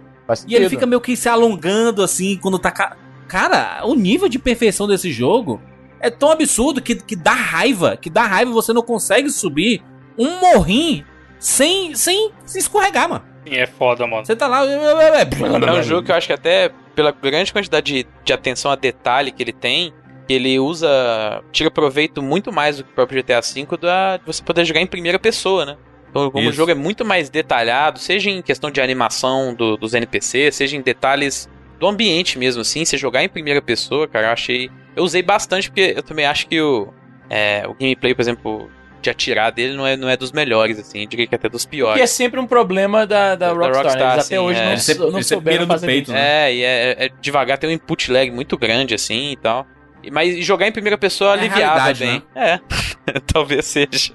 E 0.47 0.55
ele 0.55 0.69
fica 0.69 0.85
meio 0.85 1.01
que 1.01 1.15
se 1.17 1.27
alongando 1.27 2.01
assim 2.01 2.37
quando 2.41 2.57
tá. 2.57 2.71
ca- 2.71 2.95
Cara, 3.27 3.81
o 3.83 3.93
nível 3.95 4.29
de 4.29 4.39
perfeição 4.39 4.87
desse 4.87 5.11
jogo 5.11 5.59
é 5.99 6.09
tão 6.09 6.29
absurdo 6.31 6.81
que, 6.81 6.95
que 6.95 7.15
dá 7.15 7.33
raiva. 7.33 7.97
Que 7.97 8.09
dá 8.09 8.23
raiva 8.25 8.51
e 8.51 8.53
você 8.53 8.71
não 8.73 8.81
consegue 8.81 9.29
subir 9.29 9.81
um 10.17 10.39
morrinho 10.39 11.05
sem, 11.39 11.93
sem 11.95 12.31
se 12.45 12.59
escorregar, 12.59 13.09
mano. 13.09 13.25
Sim, 13.45 13.55
é 13.55 13.65
foda, 13.67 14.07
mano. 14.07 14.25
Você 14.25 14.35
tá 14.35 14.47
lá. 14.47 14.63
É 14.65 15.71
um 15.79 15.83
jogo 15.83 16.03
que 16.05 16.11
eu 16.11 16.15
acho 16.15 16.27
que 16.27 16.33
até 16.33 16.71
pela 16.95 17.11
grande 17.11 17.51
quantidade 17.51 17.91
de, 18.03 18.07
de 18.23 18.31
atenção 18.33 18.71
a 18.71 18.75
detalhe 18.75 19.31
que 19.31 19.41
ele 19.43 19.51
tem, 19.51 19.91
ele 20.29 20.59
usa. 20.59 21.43
tira 21.51 21.69
proveito 21.71 22.21
muito 22.21 22.51
mais 22.51 22.77
do 22.77 22.83
que 22.83 22.91
o 22.91 22.93
próprio 22.93 23.21
GTA 23.23 23.41
V 23.41 23.67
da, 23.81 24.17
de 24.17 24.25
você 24.25 24.43
poder 24.43 24.65
jogar 24.65 24.81
em 24.81 24.87
primeira 24.87 25.19
pessoa, 25.19 25.65
né? 25.65 25.77
Então, 26.09 26.29
como 26.29 26.45
o 26.45 26.49
Isso. 26.49 26.57
jogo 26.57 26.71
é 26.71 26.75
muito 26.75 27.03
mais 27.03 27.29
detalhado, 27.29 27.97
seja 27.97 28.29
em 28.29 28.41
questão 28.41 28.69
de 28.69 28.79
animação 28.79 29.53
do- 29.55 29.75
dos 29.75 29.93
NPCs, 29.95 30.55
seja 30.55 30.77
em 30.77 30.81
detalhes 30.81 31.49
do 31.79 31.87
ambiente 31.87 32.37
mesmo, 32.37 32.61
assim, 32.61 32.85
você 32.85 32.97
jogar 32.97 33.23
em 33.23 33.29
primeira 33.29 33.61
pessoa, 33.61 34.07
cara, 34.07 34.27
eu 34.27 34.31
achei. 34.31 34.69
Eu 34.95 35.03
usei 35.03 35.23
bastante, 35.23 35.69
porque 35.69 35.93
eu 35.97 36.03
também 36.03 36.25
acho 36.27 36.47
que 36.47 36.61
o, 36.61 36.93
é, 37.29 37.63
o 37.67 37.73
gameplay, 37.73 38.13
por 38.13 38.21
exemplo, 38.21 38.69
de 39.01 39.09
atirar 39.09 39.51
dele 39.51 39.73
não 39.75 39.85
é, 39.87 39.97
não 39.97 40.07
é 40.07 40.15
dos 40.15 40.31
melhores, 40.31 40.77
assim, 40.79 41.01
eu 41.01 41.07
diria 41.07 41.25
que 41.27 41.33
até 41.35 41.49
dos 41.49 41.65
piores. 41.65 41.97
Que 41.97 42.03
é 42.03 42.07
sempre 42.07 42.39
um 42.39 42.45
problema 42.45 43.05
da, 43.07 43.35
da, 43.35 43.51
Rockstar, 43.51 43.97
né? 43.97 44.13
Eles 44.13 44.25
até 44.27 44.39
hoje 44.39 44.59
é. 44.59 44.69
não, 44.69 44.77
sempre- 44.77 45.11
não 45.11 45.23
souberam 45.23 45.65
fazer 45.67 45.87
peito, 45.87 46.03
isso. 46.03 46.13
né? 46.13 46.51
É, 46.51 46.55
e 46.55 46.63
é, 46.63 47.05
é 47.05 47.09
devagar, 47.19 47.57
tem 47.57 47.69
um 47.69 47.73
input 47.73 48.11
lag 48.11 48.29
muito 48.31 48.55
grande, 48.55 48.93
assim 48.93 49.31
e 49.31 49.35
tal. 49.35 49.67
Mas 50.11 50.45
jogar 50.45 50.67
em 50.67 50.71
primeira 50.71 50.97
pessoa 50.97 51.31
É 51.35 51.39
aliviava 51.39 51.93
bem. 51.93 52.23
É, 52.35 52.59
talvez 53.31 53.65
seja. 53.65 54.11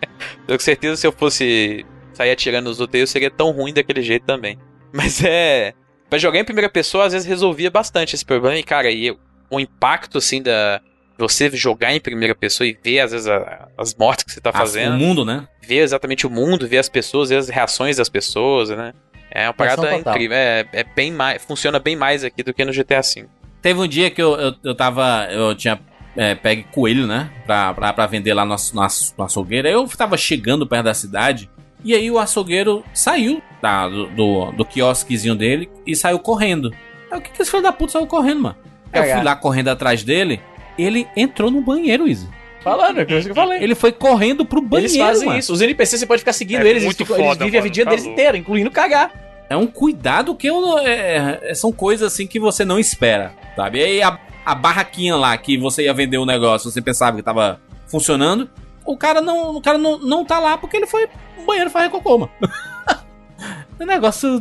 Eu 0.47 0.57
com 0.57 0.63
certeza 0.65 0.97
se 0.97 1.07
eu 1.07 1.13
fosse 1.13 1.85
sair 2.13 2.31
atirando 2.31 2.69
nos 2.69 2.81
outros, 2.81 3.01
eu 3.01 3.07
seria 3.07 3.31
tão 3.31 3.51
ruim 3.51 3.73
daquele 3.73 4.03
jeito 4.03 4.25
também. 4.27 4.59
Mas 4.93 5.23
é. 5.25 5.73
Pra 6.11 6.19
jogar 6.19 6.41
em 6.41 6.45
primeira 6.45 6.69
pessoa, 6.71 7.05
às 7.07 7.13
vezes 7.13 7.29
resolvia 7.29 7.71
bastante 7.71 8.15
esse 8.15 8.25
problema. 8.25 8.57
E, 8.57 8.63
cara, 8.63 8.91
e 8.91 9.11
o 9.51 9.61
impacto, 9.61 10.19
assim, 10.19 10.43
da. 10.43 10.81
Você 11.19 11.51
jogar 11.51 11.93
em 11.93 12.01
primeira 12.01 12.33
pessoa 12.35 12.67
e 12.67 12.79
ver, 12.83 13.01
às 13.01 13.11
vezes, 13.11 13.27
a- 13.27 13.67
as 13.77 13.93
mortes 13.95 14.25
que 14.25 14.31
você 14.33 14.41
tá 14.41 14.51
Ah, 14.51 14.59
fazendo. 14.59 14.95
O 14.95 14.99
mundo, 14.99 15.25
né? 15.25 15.49
Ver 15.61 15.79
exatamente 15.79 16.27
o 16.27 16.31
mundo, 16.31 16.67
ver 16.69 16.79
as 16.79 16.89
pessoas, 16.89 17.29
ver 17.29 17.37
as 17.37 17.49
reações 17.49 17.97
das 17.97 18.09
pessoas, 18.09 18.71
né? 18.71 18.93
É 19.31 19.47
uma 19.49 19.53
parada 19.53 19.95
incrível. 19.97 20.37
É, 20.37 20.65
é 20.73 20.85
bem 20.85 21.11
mais. 21.13 21.43
Funciona 21.45 21.79
bem 21.81 21.97
mais 21.97 22.23
aqui 22.25 22.43
do 22.43 22.55
que 22.55 22.65
no 22.65 22.73
GTA 22.73 23.01
V. 23.03 23.27
Teve 23.63 23.81
um 23.81 23.89
dia 23.89 24.11
que 24.11 24.21
eu, 24.23 24.35
eu, 24.37 24.55
eu 24.65 24.75
tava. 24.75 25.27
Eu 25.31 25.55
tinha 25.55 25.81
é, 26.17 26.35
pegue 26.35 26.65
coelho, 26.73 27.07
né? 27.07 27.31
Pra, 27.47 27.75
pra, 27.75 27.93
pra 27.93 28.07
vender 28.07 28.35
lá 28.35 28.45
no, 28.45 28.55
no, 28.75 28.83
aç- 28.83 29.15
no 29.17 29.25
açougueiro. 29.25 29.69
Aí 29.69 29.75
eu 29.75 29.87
tava 29.89 30.17
chegando 30.17 30.67
perto 30.67 30.85
da 30.85 30.95
cidade. 30.95 31.49
E 31.85 31.95
aí 31.95 32.11
o 32.11 32.19
açougueiro 32.19 32.85
saiu 32.93 33.41
da, 33.63 33.89
do, 33.89 34.07
do, 34.09 34.53
do 34.53 34.65
quiosquezinho 34.65 35.35
dele 35.37 35.69
e 35.87 35.95
saiu 35.95 36.19
correndo. 36.19 36.73
Aí 37.11 37.19
o 37.19 37.23
que, 37.23 37.31
que 37.31 37.41
esse 37.43 37.51
filho 37.51 37.63
da 37.63 37.71
puta 37.73 37.93
saiu 37.93 38.07
correndo, 38.07 38.41
mano? 38.43 38.57
Aí 38.93 39.09
eu 39.11 39.15
fui 39.15 39.23
lá 39.25 39.37
correndo 39.37 39.69
atrás 39.69 40.03
dele. 40.03 40.41
Ele 40.77 41.07
entrou 41.17 41.51
no 41.51 41.61
banheiro, 41.61 42.09
Izzy. 42.09 42.29
Falando, 42.63 43.01
é 43.01 43.05
coisa 43.05 43.25
que 43.25 43.31
eu 43.31 43.35
falei. 43.35 43.63
Ele 43.63 43.75
foi 43.77 43.93
correndo 43.93 44.45
pro 44.45 44.61
banheiro. 44.61 44.93
Eles 44.93 45.01
fazem 45.07 45.27
mano. 45.29 45.39
isso. 45.39 45.53
Os 45.53 45.61
NPCs 45.61 46.01
você 46.01 46.07
pode 46.07 46.21
ficar 46.21 46.33
seguindo 46.33 46.59
É 46.59 46.69
eles, 46.69 46.83
eles, 46.83 46.85
muito 46.85 47.03
eles 47.03 47.25
foda, 47.25 47.45
vivem 47.45 47.61
a 47.61 47.63
mano, 47.63 47.73
vida 47.75 47.85
tá 47.85 47.91
deles 47.91 48.05
louco. 48.05 48.21
inteira, 48.21 48.37
incluindo 48.39 48.71
cagar. 48.71 49.13
É 49.51 49.57
um 49.57 49.67
cuidado 49.67 50.35
que 50.35 50.47
eu 50.47 50.79
é, 50.79 51.41
é- 51.43 51.55
são 51.55 51.73
coisas 51.73 52.13
assim 52.13 52.27
que 52.27 52.39
você 52.39 52.65
não 52.65 52.79
espera, 52.79 53.33
sabe? 53.57 53.79
E 53.79 53.83
aí 53.85 54.03
a, 54.03 54.19
a 54.45 54.55
barraquinha 54.55 55.17
lá 55.17 55.37
que 55.39 55.57
você 55.57 55.85
ia 55.85 55.95
vender 55.95 56.19
o 56.19 56.27
negócio, 56.27 56.71
você 56.71 56.83
pensava 56.83 57.17
que 57.17 57.23
tava 57.23 57.61
funcionando, 57.87 58.49
o 58.85 58.97
cara 58.97 59.21
não, 59.21 59.57
o 59.57 59.61
cara 59.63 59.79
não, 59.79 59.99
não 59.99 60.25
tá 60.25 60.39
lá 60.39 60.59
porque 60.59 60.77
ele 60.77 60.87
foi 60.87 61.09
no 61.39 61.45
banheiro 61.47 61.71
fazer 61.71 61.89
cocô, 61.89 62.19
mano. 62.19 62.33
é 63.79 63.83
um 63.83 63.87
negócio 63.87 64.41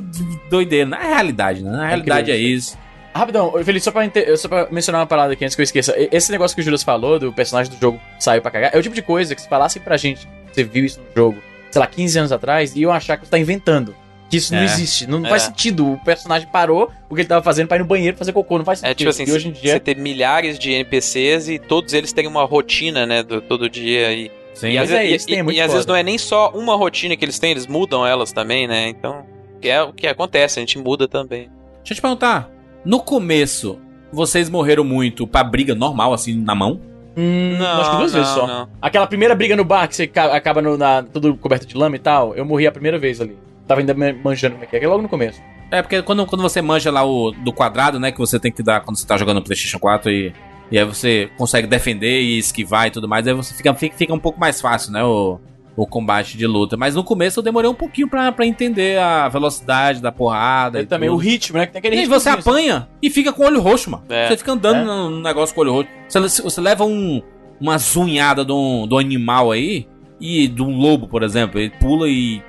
doideiro. 0.49 0.89
Na 0.89 0.97
realidade, 0.99 1.63
né? 1.63 1.71
Na 1.71 1.87
realidade 1.87 2.31
é 2.31 2.35
incrível. 2.35 2.57
isso. 2.57 2.77
Rapidão, 3.13 3.51
Felipe, 3.63 3.79
só 3.83 3.91
pra, 3.91 4.03
só 4.37 4.47
pra 4.47 4.67
mencionar 4.69 5.01
uma 5.01 5.07
parada 5.07 5.33
aqui 5.33 5.43
antes 5.43 5.55
que 5.55 5.61
eu 5.61 5.63
esqueça. 5.63 5.97
E- 5.97 6.09
Esse 6.11 6.31
negócio 6.31 6.53
que 6.53 6.61
o 6.61 6.63
Juras 6.63 6.83
falou, 6.83 7.17
do 7.17 7.33
personagem 7.33 7.71
do 7.73 7.79
jogo 7.79 7.99
saiu 8.19 8.41
pra 8.41 8.51
cagar, 8.51 8.75
é 8.75 8.77
o 8.77 8.83
tipo 8.83 8.93
de 8.93 9.01
coisa 9.01 9.33
que 9.33 9.41
se 9.41 9.49
falassem 9.49 9.81
pra 9.81 9.97
gente, 9.97 10.27
você 10.51 10.63
viu 10.63 10.85
isso 10.85 10.99
no 10.99 11.05
jogo, 11.15 11.37
sei 11.71 11.79
lá, 11.79 11.87
15 11.87 12.19
anos 12.19 12.31
atrás, 12.31 12.75
iam 12.75 12.91
achar 12.91 13.17
que 13.17 13.25
você 13.25 13.31
tá 13.31 13.39
inventando. 13.39 13.95
Que 14.29 14.37
isso 14.37 14.53
não 14.53 14.61
É. 14.61 14.65
existe. 14.65 15.07
Não 15.07 15.25
É. 15.25 15.29
faz 15.29 15.43
sentido. 15.43 15.93
O 15.93 15.97
personagem 16.03 16.47
parou 16.51 16.91
o 17.09 17.15
que 17.15 17.21
ele 17.21 17.27
tava 17.29 17.41
fazendo 17.43 17.67
pra 17.67 17.77
ir 17.77 17.79
no 17.79 17.85
banheiro 17.85 18.17
fazer 18.17 18.33
cocô. 18.33 18.57
Não 18.57 18.65
faz 18.65 18.79
sentido. 18.79 18.91
É 18.91 18.95
tipo 18.95 19.09
assim, 19.09 19.23
e 19.25 19.31
hoje 19.31 19.47
em 19.47 19.53
você 19.53 19.61
dia. 19.61 19.79
ter 19.79 19.95
milhares 19.95 20.59
de 20.59 20.71
NPCs 20.71 21.47
e 21.49 21.57
todos 21.59 21.93
eles 21.93 22.11
terem 22.11 22.29
uma 22.29 22.43
rotina, 22.43 23.05
né, 23.05 23.23
do, 23.23 23.39
todo 23.41 23.69
dia 23.69 24.11
e, 24.11 24.29
Sim. 24.53 24.71
e, 24.71 24.77
às, 24.77 24.91
é 24.91 24.97
vezes- 24.99 25.15
isso, 25.15 25.25
e- 25.25 25.27
tem, 25.29 25.35
é 25.37 25.39
e- 25.39 25.43
muito 25.43 25.57
e 25.57 25.61
às 25.61 25.71
vezes 25.71 25.85
não 25.85 25.95
é 25.95 26.03
nem 26.03 26.17
só 26.17 26.51
uma 26.51 26.75
rotina 26.75 27.15
que 27.15 27.23
eles 27.23 27.39
têm, 27.39 27.51
eles 27.51 27.67
mudam 27.67 28.05
elas 28.05 28.31
também, 28.33 28.67
né? 28.67 28.89
Então, 28.89 29.23
que 29.61 29.69
é 29.69 29.81
o 29.81 29.93
que 29.93 30.05
acontece, 30.07 30.59
a 30.59 30.61
gente 30.61 30.77
muda 30.77 31.07
também. 31.07 31.49
Deixa 31.77 31.91
eu 31.93 31.95
te 31.95 32.01
perguntar. 32.01 32.49
No 32.83 32.99
começo, 32.99 33.79
vocês 34.11 34.49
morreram 34.49 34.83
muito 34.83 35.25
pra 35.25 35.43
briga 35.43 35.73
normal, 35.73 36.11
assim, 36.13 36.35
na 36.35 36.53
mão? 36.53 36.81
Hum, 37.15 37.55
Não, 37.57 37.81
acho 37.81 37.91
que 37.91 37.97
duas 37.97 38.13
não, 38.13 38.19
vezes 38.19 38.35
só. 38.35 38.45
não. 38.45 38.69
Aquela 38.81 39.07
primeira 39.07 39.33
briga 39.33 39.55
no 39.55 39.63
bar 39.63 39.87
que 39.87 39.95
você 39.95 40.05
ca- 40.05 40.35
acaba 40.35 40.61
no, 40.61 40.77
na, 40.77 41.01
tudo 41.01 41.35
coberto 41.35 41.65
de 41.65 41.75
lama 41.75 41.95
e 41.95 41.99
tal, 41.99 42.35
eu 42.35 42.45
morri 42.45 42.67
a 42.67 42.71
primeira 42.71 42.99
vez 42.99 43.19
ali. 43.19 43.35
Tava 43.67 43.81
ainda 43.81 43.93
manjando 43.93 44.53
como 44.55 44.63
é 44.63 44.67
que 44.67 44.75
é, 44.75 44.79
que 44.79 44.85
é 44.85 44.87
logo 44.87 45.01
no 45.01 45.09
começo. 45.09 45.41
É, 45.69 45.81
porque 45.81 46.01
quando, 46.01 46.25
quando 46.25 46.41
você 46.41 46.61
manja 46.61 46.89
lá 46.89 47.03
o 47.05 47.31
do 47.31 47.51
quadrado, 47.51 47.99
né, 47.99 48.11
que 48.11 48.17
você 48.17 48.39
tem 48.39 48.51
que 48.51 48.63
dar 48.63 48.79
quando 48.81 48.97
você 48.97 49.05
tá 49.05 49.17
jogando 49.17 49.37
no 49.37 49.43
PlayStation 49.43 49.77
4 49.79 50.09
e, 50.09 50.33
e 50.71 50.79
aí 50.79 50.85
você 50.85 51.29
consegue 51.37 51.67
defender 51.67 52.21
e 52.21 52.37
esquivar 52.37 52.87
e 52.87 52.91
tudo 52.91 53.07
mais, 53.07 53.27
aí 53.27 53.33
você 53.33 53.53
fica, 53.53 53.73
fica, 53.73 53.95
fica 53.97 54.13
um 54.13 54.19
pouco 54.19 54.39
mais 54.39 54.61
fácil, 54.61 54.93
né, 54.93 55.03
o, 55.03 55.37
o 55.75 55.85
combate 55.85 56.37
de 56.37 56.47
luta. 56.47 56.77
Mas 56.77 56.95
no 56.95 57.03
começo 57.03 57.39
eu 57.39 57.43
demorei 57.43 57.69
um 57.69 57.73
pouquinho 57.73 58.07
pra, 58.07 58.31
pra 58.31 58.45
entender 58.45 58.97
a 58.97 59.27
velocidade 59.27 60.01
da 60.01 60.11
porrada. 60.11 60.81
E 60.81 60.85
também 60.85 61.09
tudo. 61.09 61.17
o 61.17 61.21
ritmo, 61.21 61.57
né? 61.57 61.65
Que 61.65 61.73
tem 61.73 61.79
aquele 61.79 61.95
E 61.97 61.99
aí 61.99 62.05
você 62.05 62.29
apanha 62.29 62.87
e 63.01 63.09
fica 63.09 63.33
com 63.33 63.43
o 63.43 63.45
olho 63.45 63.59
roxo, 63.59 63.91
mano. 63.91 64.03
É. 64.07 64.29
Você 64.29 64.37
fica 64.37 64.53
andando 64.53 64.79
É. 64.79 64.83
no 64.85 65.21
negócio 65.21 65.53
com 65.53 65.59
o 65.59 65.63
olho 65.65 65.73
roxo. 65.73 65.89
Você, 66.07 66.41
você 66.41 66.61
leva 66.61 66.85
um, 66.85 67.21
uma 67.59 67.77
zunhada 67.77 68.41
um, 68.53 68.87
de 68.87 68.93
um 68.93 68.97
animal 68.97 69.51
aí, 69.51 69.85
e 70.19 70.47
de 70.47 70.63
um 70.63 70.75
lobo, 70.77 71.07
por 71.07 71.21
exemplo. 71.23 71.59
Ele 71.59 71.69
pula 71.79 72.07
e, 72.07 72.41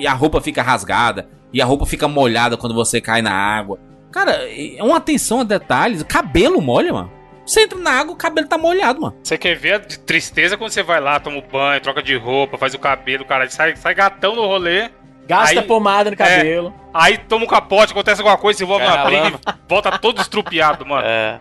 e 0.00 0.06
a 0.06 0.12
roupa 0.12 0.40
fica 0.40 0.62
rasgada. 0.62 1.28
E 1.52 1.62
a 1.62 1.64
roupa 1.64 1.86
fica 1.86 2.06
molhada 2.06 2.56
quando 2.56 2.74
você 2.74 3.00
cai 3.00 3.22
na 3.22 3.32
água. 3.32 3.78
Cara, 4.12 4.32
é 4.50 4.82
uma 4.82 4.96
atenção 4.98 5.40
a 5.40 5.44
detalhes. 5.44 6.02
Cabelo 6.02 6.60
molha, 6.60 6.92
mano. 6.92 7.12
Você 7.46 7.62
entra 7.62 7.78
na 7.78 7.90
água, 7.92 8.12
o 8.12 8.16
cabelo 8.16 8.46
tá 8.46 8.58
molhado, 8.58 9.00
mano. 9.00 9.16
Você 9.22 9.38
quer 9.38 9.54
ver 9.56 9.72
a 9.74 9.78
de 9.78 9.98
tristeza 10.00 10.56
quando 10.58 10.70
você 10.70 10.82
vai 10.82 11.00
lá, 11.00 11.18
toma 11.18 11.38
um 11.38 11.42
banho, 11.42 11.80
troca 11.80 12.02
de 12.02 12.14
roupa, 12.16 12.58
faz 12.58 12.74
o 12.74 12.78
cabelo, 12.78 13.24
cara, 13.24 13.48
sai, 13.48 13.74
sai 13.76 13.94
gatão 13.94 14.34
no 14.36 14.44
rolê, 14.46 14.90
Gasta 15.26 15.60
Aí- 15.60 15.66
pomada 15.66 16.10
no 16.10 16.16
cabelo. 16.16 16.72
aí 16.92 17.18
toma 17.18 17.44
um 17.44 17.48
capote, 17.48 17.92
acontece 17.92 18.20
alguma 18.22 18.38
coisa, 18.38 18.56
se 18.56 18.64
envolve 18.64 18.84
na 18.86 19.04
briga 19.04 19.28
e 19.28 19.52
volta 19.68 19.98
todo 19.98 20.22
estrupiado, 20.22 20.86
mano. 20.86 21.06
É. 21.06 21.38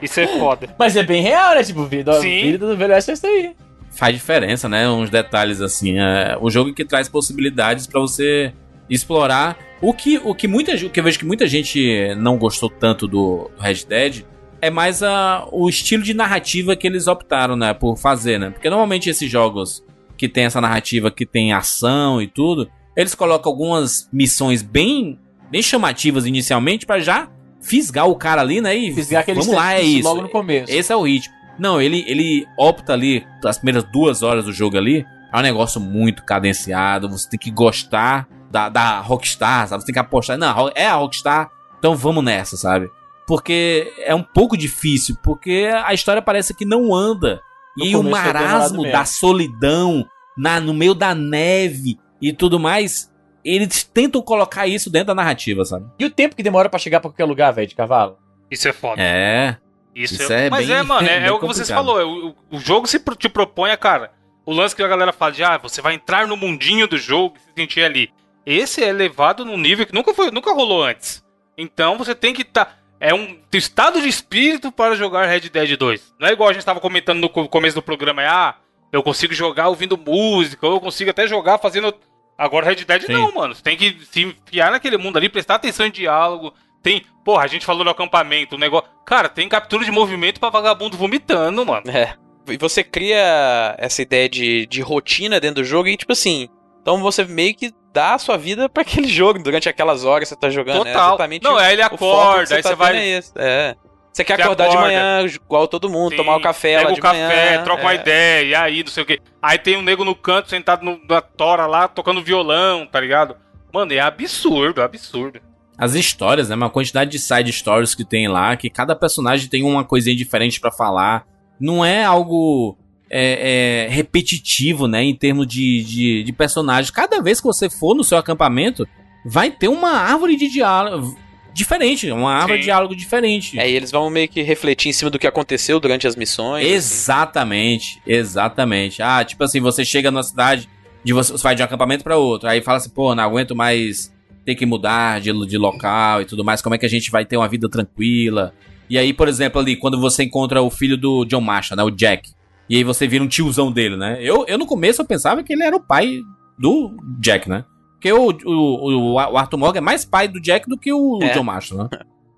Isso 0.00 0.20
é 0.20 0.26
foda. 0.38 0.72
Mas 0.78 0.96
é 0.96 1.02
bem 1.02 1.20
real, 1.20 1.52
né? 1.56 1.64
Tipo, 1.64 1.84
vida, 1.84 2.12
Sim. 2.20 2.42
vida 2.52 2.64
do 2.66 2.76
Velho 2.76 2.94
Oeste 2.94 3.10
é 3.10 3.14
isso 3.14 3.26
aí. 3.26 3.56
Faz 3.94 4.14
diferença, 4.14 4.68
né? 4.68 4.88
Uns 4.88 5.10
detalhes 5.10 5.60
assim. 5.60 5.98
É, 5.98 6.36
o 6.40 6.50
jogo 6.50 6.72
que 6.72 6.84
traz 6.84 7.08
possibilidades 7.08 7.86
pra 7.86 8.00
você 8.00 8.52
explorar. 8.88 9.56
O 9.80 9.92
que, 9.92 10.18
o 10.22 10.34
que 10.34 10.48
muita 10.48 10.72
o 10.74 10.90
que 10.90 11.00
eu 11.00 11.04
vejo 11.04 11.18
que 11.18 11.24
muita 11.24 11.46
gente 11.46 12.14
não 12.16 12.38
gostou 12.38 12.70
tanto 12.70 13.06
do, 13.06 13.50
do 13.56 13.62
Red 13.62 13.84
Dead 13.88 14.24
é 14.60 14.70
mais 14.70 15.02
a, 15.02 15.46
o 15.52 15.68
estilo 15.68 16.02
de 16.02 16.14
narrativa 16.14 16.74
que 16.74 16.86
eles 16.86 17.06
optaram, 17.06 17.54
né, 17.54 17.74
por 17.74 17.96
fazer, 17.96 18.38
né? 18.38 18.50
Porque 18.50 18.70
normalmente 18.70 19.10
esses 19.10 19.30
jogos 19.30 19.84
que 20.16 20.28
tem 20.28 20.44
essa 20.44 20.60
narrativa 20.60 21.10
que 21.10 21.26
tem 21.26 21.52
ação 21.52 22.22
e 22.22 22.26
tudo, 22.26 22.70
eles 22.96 23.14
colocam 23.14 23.52
algumas 23.52 24.08
missões 24.12 24.62
bem 24.62 25.18
bem 25.50 25.62
chamativas 25.62 26.24
inicialmente 26.24 26.86
pra 26.86 26.98
já 26.98 27.28
fisgar 27.60 28.08
o 28.08 28.16
cara 28.16 28.40
ali, 28.40 28.60
né? 28.60 28.74
E 28.74 28.92
Fisgar 28.92 29.22
aquele 29.22 29.40
vamos 29.40 29.54
lá, 29.54 29.74
é 29.74 29.82
isso. 29.82 30.08
logo 30.08 30.22
no 30.22 30.28
começo. 30.28 30.72
Esse 30.72 30.92
é 30.92 30.96
o 30.96 31.02
ritmo. 31.02 31.34
Não, 31.58 31.80
ele, 31.80 32.04
ele 32.06 32.46
opta 32.58 32.92
ali, 32.92 33.26
as 33.44 33.58
primeiras 33.58 33.84
duas 33.84 34.22
horas 34.22 34.44
do 34.44 34.52
jogo 34.52 34.76
ali, 34.76 35.06
é 35.32 35.38
um 35.38 35.42
negócio 35.42 35.80
muito 35.80 36.24
cadenciado, 36.24 37.08
você 37.08 37.28
tem 37.28 37.38
que 37.38 37.50
gostar 37.50 38.28
da, 38.50 38.68
da 38.68 39.00
Rockstar, 39.00 39.68
sabe? 39.68 39.82
Você 39.82 39.86
tem 39.86 39.92
que 39.92 39.98
apostar, 39.98 40.38
não, 40.38 40.70
é 40.74 40.86
a 40.86 40.94
Rockstar, 40.94 41.50
então 41.78 41.96
vamos 41.96 42.24
nessa, 42.24 42.56
sabe? 42.56 42.90
Porque 43.26 43.92
é 43.98 44.14
um 44.14 44.22
pouco 44.22 44.56
difícil, 44.56 45.16
porque 45.22 45.70
a 45.84 45.94
história 45.94 46.20
parece 46.20 46.54
que 46.54 46.64
não 46.64 46.94
anda. 46.94 47.40
No 47.76 47.84
e 47.84 47.96
o 47.96 48.06
é 48.06 48.10
marasmo 48.10 48.82
da 48.84 49.04
solidão 49.04 50.06
na, 50.36 50.60
no 50.60 50.72
meio 50.72 50.94
da 50.94 51.14
neve 51.14 51.98
e 52.20 52.32
tudo 52.32 52.60
mais, 52.60 53.10
eles 53.44 53.82
tentam 53.82 54.22
colocar 54.22 54.66
isso 54.66 54.90
dentro 54.90 55.08
da 55.08 55.14
narrativa, 55.14 55.64
sabe? 55.64 55.86
E 55.98 56.04
o 56.04 56.10
tempo 56.10 56.36
que 56.36 56.42
demora 56.42 56.68
pra 56.68 56.78
chegar 56.78 57.00
pra 57.00 57.10
qualquer 57.10 57.24
lugar, 57.24 57.52
velho, 57.52 57.66
de 57.66 57.74
cavalo? 57.74 58.18
Isso 58.50 58.68
é 58.68 58.72
foda. 58.72 59.00
É. 59.00 59.56
Isso, 59.94 60.14
Isso 60.14 60.32
é, 60.32 60.46
é 60.46 60.50
Mas 60.50 60.66
bem- 60.66 60.76
é, 60.76 60.82
mano, 60.82 61.06
é, 61.08 61.20
bem 61.20 61.28
é 61.28 61.32
o 61.32 61.38
que 61.38 61.46
vocês 61.46 61.68
falou. 61.70 62.00
é 62.00 62.04
O, 62.04 62.34
o- 62.50 62.58
jogo 62.58 62.86
se 62.86 62.98
te 63.18 63.28
propõe, 63.28 63.70
a, 63.70 63.76
cara. 63.76 64.12
O 64.46 64.52
lance 64.52 64.74
que 64.74 64.82
a 64.82 64.88
galera 64.88 65.12
fala 65.12 65.32
de, 65.32 65.42
ah, 65.44 65.56
você 65.56 65.80
vai 65.80 65.94
entrar 65.94 66.26
no 66.26 66.36
mundinho 66.36 66.86
do 66.86 66.98
jogo 66.98 67.36
e 67.36 67.40
se 67.40 67.50
sentir 67.56 67.82
ali. 67.82 68.10
Esse 68.44 68.82
é 68.84 68.92
levado 68.92 69.44
num 69.44 69.56
nível 69.56 69.86
que 69.86 69.94
nunca, 69.94 70.12
foi, 70.12 70.30
nunca 70.30 70.52
rolou 70.52 70.82
antes. 70.84 71.24
Então 71.56 71.96
você 71.96 72.14
tem 72.14 72.34
que 72.34 72.42
estar. 72.42 72.78
é 73.00 73.14
um 73.14 73.38
estado 73.52 74.00
de 74.00 74.08
espírito 74.08 74.70
para 74.72 74.94
jogar 74.96 75.26
Red 75.26 75.48
Dead 75.48 75.76
2. 75.78 76.14
Não 76.18 76.28
é 76.28 76.32
igual 76.32 76.48
a 76.50 76.52
gente 76.52 76.64
tava 76.64 76.80
comentando 76.80 77.20
no 77.20 77.28
co- 77.28 77.48
começo 77.48 77.74
do 77.76 77.82
programa, 77.82 78.22
é, 78.22 78.26
ah, 78.28 78.54
eu 78.92 79.02
consigo 79.02 79.32
jogar 79.34 79.68
ouvindo 79.68 79.96
música, 79.96 80.66
ou 80.66 80.74
eu 80.74 80.80
consigo 80.80 81.10
até 81.10 81.26
jogar 81.26 81.58
fazendo. 81.58 81.94
Agora 82.36 82.66
Red 82.66 82.84
Dead 82.84 83.02
Sim. 83.02 83.12
não, 83.12 83.32
mano. 83.32 83.54
Você 83.54 83.62
tem 83.62 83.76
que 83.76 83.98
se 84.10 84.22
enfiar 84.22 84.70
naquele 84.72 84.96
mundo 84.98 85.16
ali, 85.16 85.28
prestar 85.28 85.54
atenção 85.54 85.86
em 85.86 85.90
diálogo. 85.90 86.52
Tem, 86.84 87.02
porra, 87.24 87.42
a 87.42 87.46
gente 87.48 87.64
falou 87.66 87.82
do 87.82 87.90
acampamento, 87.90 88.54
o 88.54 88.58
negócio. 88.58 88.88
Cara, 89.06 89.28
tem 89.28 89.48
captura 89.48 89.84
de 89.84 89.90
movimento 89.90 90.38
pra 90.38 90.50
vagabundo 90.50 90.96
vomitando, 90.96 91.64
mano. 91.66 91.90
É. 91.90 92.14
E 92.46 92.58
você 92.58 92.84
cria 92.84 93.74
essa 93.78 94.02
ideia 94.02 94.28
de, 94.28 94.66
de 94.66 94.82
rotina 94.82 95.40
dentro 95.40 95.62
do 95.62 95.64
jogo 95.64 95.88
e, 95.88 95.96
tipo 95.96 96.12
assim. 96.12 96.46
Então 96.82 96.98
você 97.00 97.24
meio 97.24 97.54
que 97.54 97.72
dá 97.94 98.12
a 98.14 98.18
sua 98.18 98.36
vida 98.36 98.68
pra 98.68 98.82
aquele 98.82 99.08
jogo 99.08 99.42
durante 99.42 99.66
aquelas 99.68 100.04
horas 100.04 100.28
que 100.28 100.34
você 100.34 100.38
tá 100.40 100.50
jogando. 100.50 100.86
É 100.86 100.92
Total. 100.92 101.08
exatamente 101.08 101.42
Não, 101.42 101.56
aí 101.56 101.72
ele 101.72 101.82
foco 101.84 101.96
que 101.96 102.04
acorda, 102.04 102.54
aí 102.56 102.62
tá 102.62 102.68
você 102.68 102.74
vai- 102.74 102.96
é. 102.98 103.20
É. 103.36 103.74
Você 104.12 104.22
quer 104.22 104.36
Você 104.36 104.42
acordar 104.42 104.68
de 104.68 104.76
acorda. 104.76 104.86
manhã, 104.94 105.26
igual 105.26 105.66
todo 105.66 105.88
mundo, 105.90 106.10
Sim, 106.10 106.16
tomar 106.18 106.36
o 106.36 106.40
café 106.40 106.76
pega 106.76 106.84
lá 106.88 106.92
o 106.92 106.94
de 106.94 107.00
café, 107.00 107.26
manhã. 107.50 107.64
troca 107.64 107.80
é. 107.82 107.84
uma 107.84 107.94
ideia, 107.94 108.44
e 108.44 108.54
aí, 108.54 108.84
não 108.84 108.90
sei 108.90 109.02
o 109.02 109.06
quê. 109.06 109.18
Aí 109.42 109.58
tem 109.58 109.76
um 109.76 109.82
nego 109.82 110.04
no 110.04 110.14
canto 110.14 110.48
sentado 110.50 110.84
no- 110.84 111.00
na 111.08 111.20
tora 111.20 111.66
lá, 111.66 111.88
tocando 111.88 112.22
violão, 112.22 112.86
tá 112.86 113.00
ligado? 113.00 113.36
Mano, 113.72 113.92
é 113.92 113.98
absurdo, 113.98 114.80
é 114.80 114.84
absurdo. 114.84 115.40
As 115.76 115.94
histórias, 115.94 116.48
né? 116.48 116.54
Uma 116.54 116.70
quantidade 116.70 117.10
de 117.10 117.18
side 117.18 117.52
stories 117.52 117.94
que 117.94 118.04
tem 118.04 118.28
lá, 118.28 118.56
que 118.56 118.70
cada 118.70 118.94
personagem 118.94 119.48
tem 119.48 119.62
uma 119.62 119.84
coisinha 119.84 120.16
diferente 120.16 120.60
pra 120.60 120.70
falar. 120.70 121.26
Não 121.60 121.84
é 121.84 122.04
algo 122.04 122.76
é, 123.10 123.86
é, 123.86 123.88
repetitivo, 123.88 124.86
né? 124.86 125.02
Em 125.02 125.14
termos 125.14 125.46
de, 125.46 125.82
de, 125.84 126.22
de 126.22 126.32
personagens. 126.32 126.90
Cada 126.90 127.20
vez 127.20 127.40
que 127.40 127.46
você 127.46 127.68
for 127.68 127.94
no 127.94 128.04
seu 128.04 128.18
acampamento, 128.18 128.86
vai 129.24 129.50
ter 129.50 129.68
uma 129.68 129.90
árvore 129.90 130.36
de 130.36 130.48
diálogo 130.48 131.16
diferente, 131.52 132.10
uma 132.10 132.34
árvore 132.34 132.54
Sim. 132.54 132.58
de 132.58 132.64
diálogo 132.64 132.96
diferente. 132.96 133.58
É, 133.58 133.70
e 133.70 133.74
eles 133.74 133.90
vão 133.90 134.10
meio 134.10 134.28
que 134.28 134.42
refletir 134.42 134.88
em 134.88 134.92
cima 134.92 135.10
do 135.10 135.18
que 135.18 135.26
aconteceu 135.26 135.78
durante 135.78 136.06
as 136.06 136.16
missões. 136.16 136.66
Exatamente, 136.66 138.02
exatamente. 138.06 139.00
Ah, 139.00 139.24
tipo 139.24 139.42
assim, 139.44 139.60
você 139.60 139.84
chega 139.84 140.10
numa 140.10 140.22
cidade, 140.22 140.68
de 141.04 141.12
você, 141.12 141.32
você 141.32 141.42
vai 141.42 141.54
de 141.54 141.62
um 141.62 141.64
acampamento 141.64 142.02
pra 142.02 142.16
outro, 142.16 142.48
aí 142.48 142.60
fala 142.60 142.78
assim, 142.78 142.90
pô, 142.90 143.14
não 143.14 143.22
aguento 143.22 143.54
mais 143.54 144.12
ter 144.44 144.54
que 144.54 144.66
mudar 144.66 145.20
de, 145.20 145.32
de 145.46 145.58
local 145.58 146.22
e 146.22 146.24
tudo 146.24 146.44
mais, 146.44 146.60
como 146.60 146.74
é 146.74 146.78
que 146.78 146.86
a 146.86 146.88
gente 146.88 147.10
vai 147.10 147.24
ter 147.24 147.36
uma 147.36 147.48
vida 147.48 147.68
tranquila? 147.68 148.52
E 148.88 148.98
aí, 148.98 149.12
por 149.12 149.28
exemplo, 149.28 149.60
ali, 149.60 149.76
quando 149.76 149.98
você 149.98 150.24
encontra 150.24 150.60
o 150.62 150.70
filho 150.70 150.96
do 150.96 151.24
John 151.24 151.40
Marshall, 151.40 151.76
né, 151.76 151.82
o 151.82 151.90
Jack, 151.90 152.30
e 152.68 152.76
aí 152.76 152.84
você 152.84 153.06
vira 153.06 153.24
um 153.24 153.28
tiozão 153.28 153.70
dele, 153.72 153.96
né? 153.96 154.18
Eu, 154.20 154.44
eu 154.46 154.58
no 154.58 154.66
começo 154.66 155.00
eu 155.02 155.06
pensava 155.06 155.42
que 155.42 155.52
ele 155.52 155.62
era 155.62 155.74
o 155.76 155.80
pai 155.80 156.20
do 156.58 156.96
Jack, 157.20 157.48
né? 157.48 157.64
Porque 157.92 158.12
o, 158.12 158.30
o, 158.44 158.52
o, 158.52 159.12
o 159.14 159.38
Arthur 159.38 159.56
Morgan 159.58 159.78
é 159.78 159.80
mais 159.80 160.04
pai 160.04 160.28
do 160.28 160.40
Jack 160.40 160.68
do 160.68 160.78
que 160.78 160.92
o 160.92 161.18
É. 161.22 161.32
John 161.32 161.42
Marshall, 161.44 161.84
né? 161.84 161.88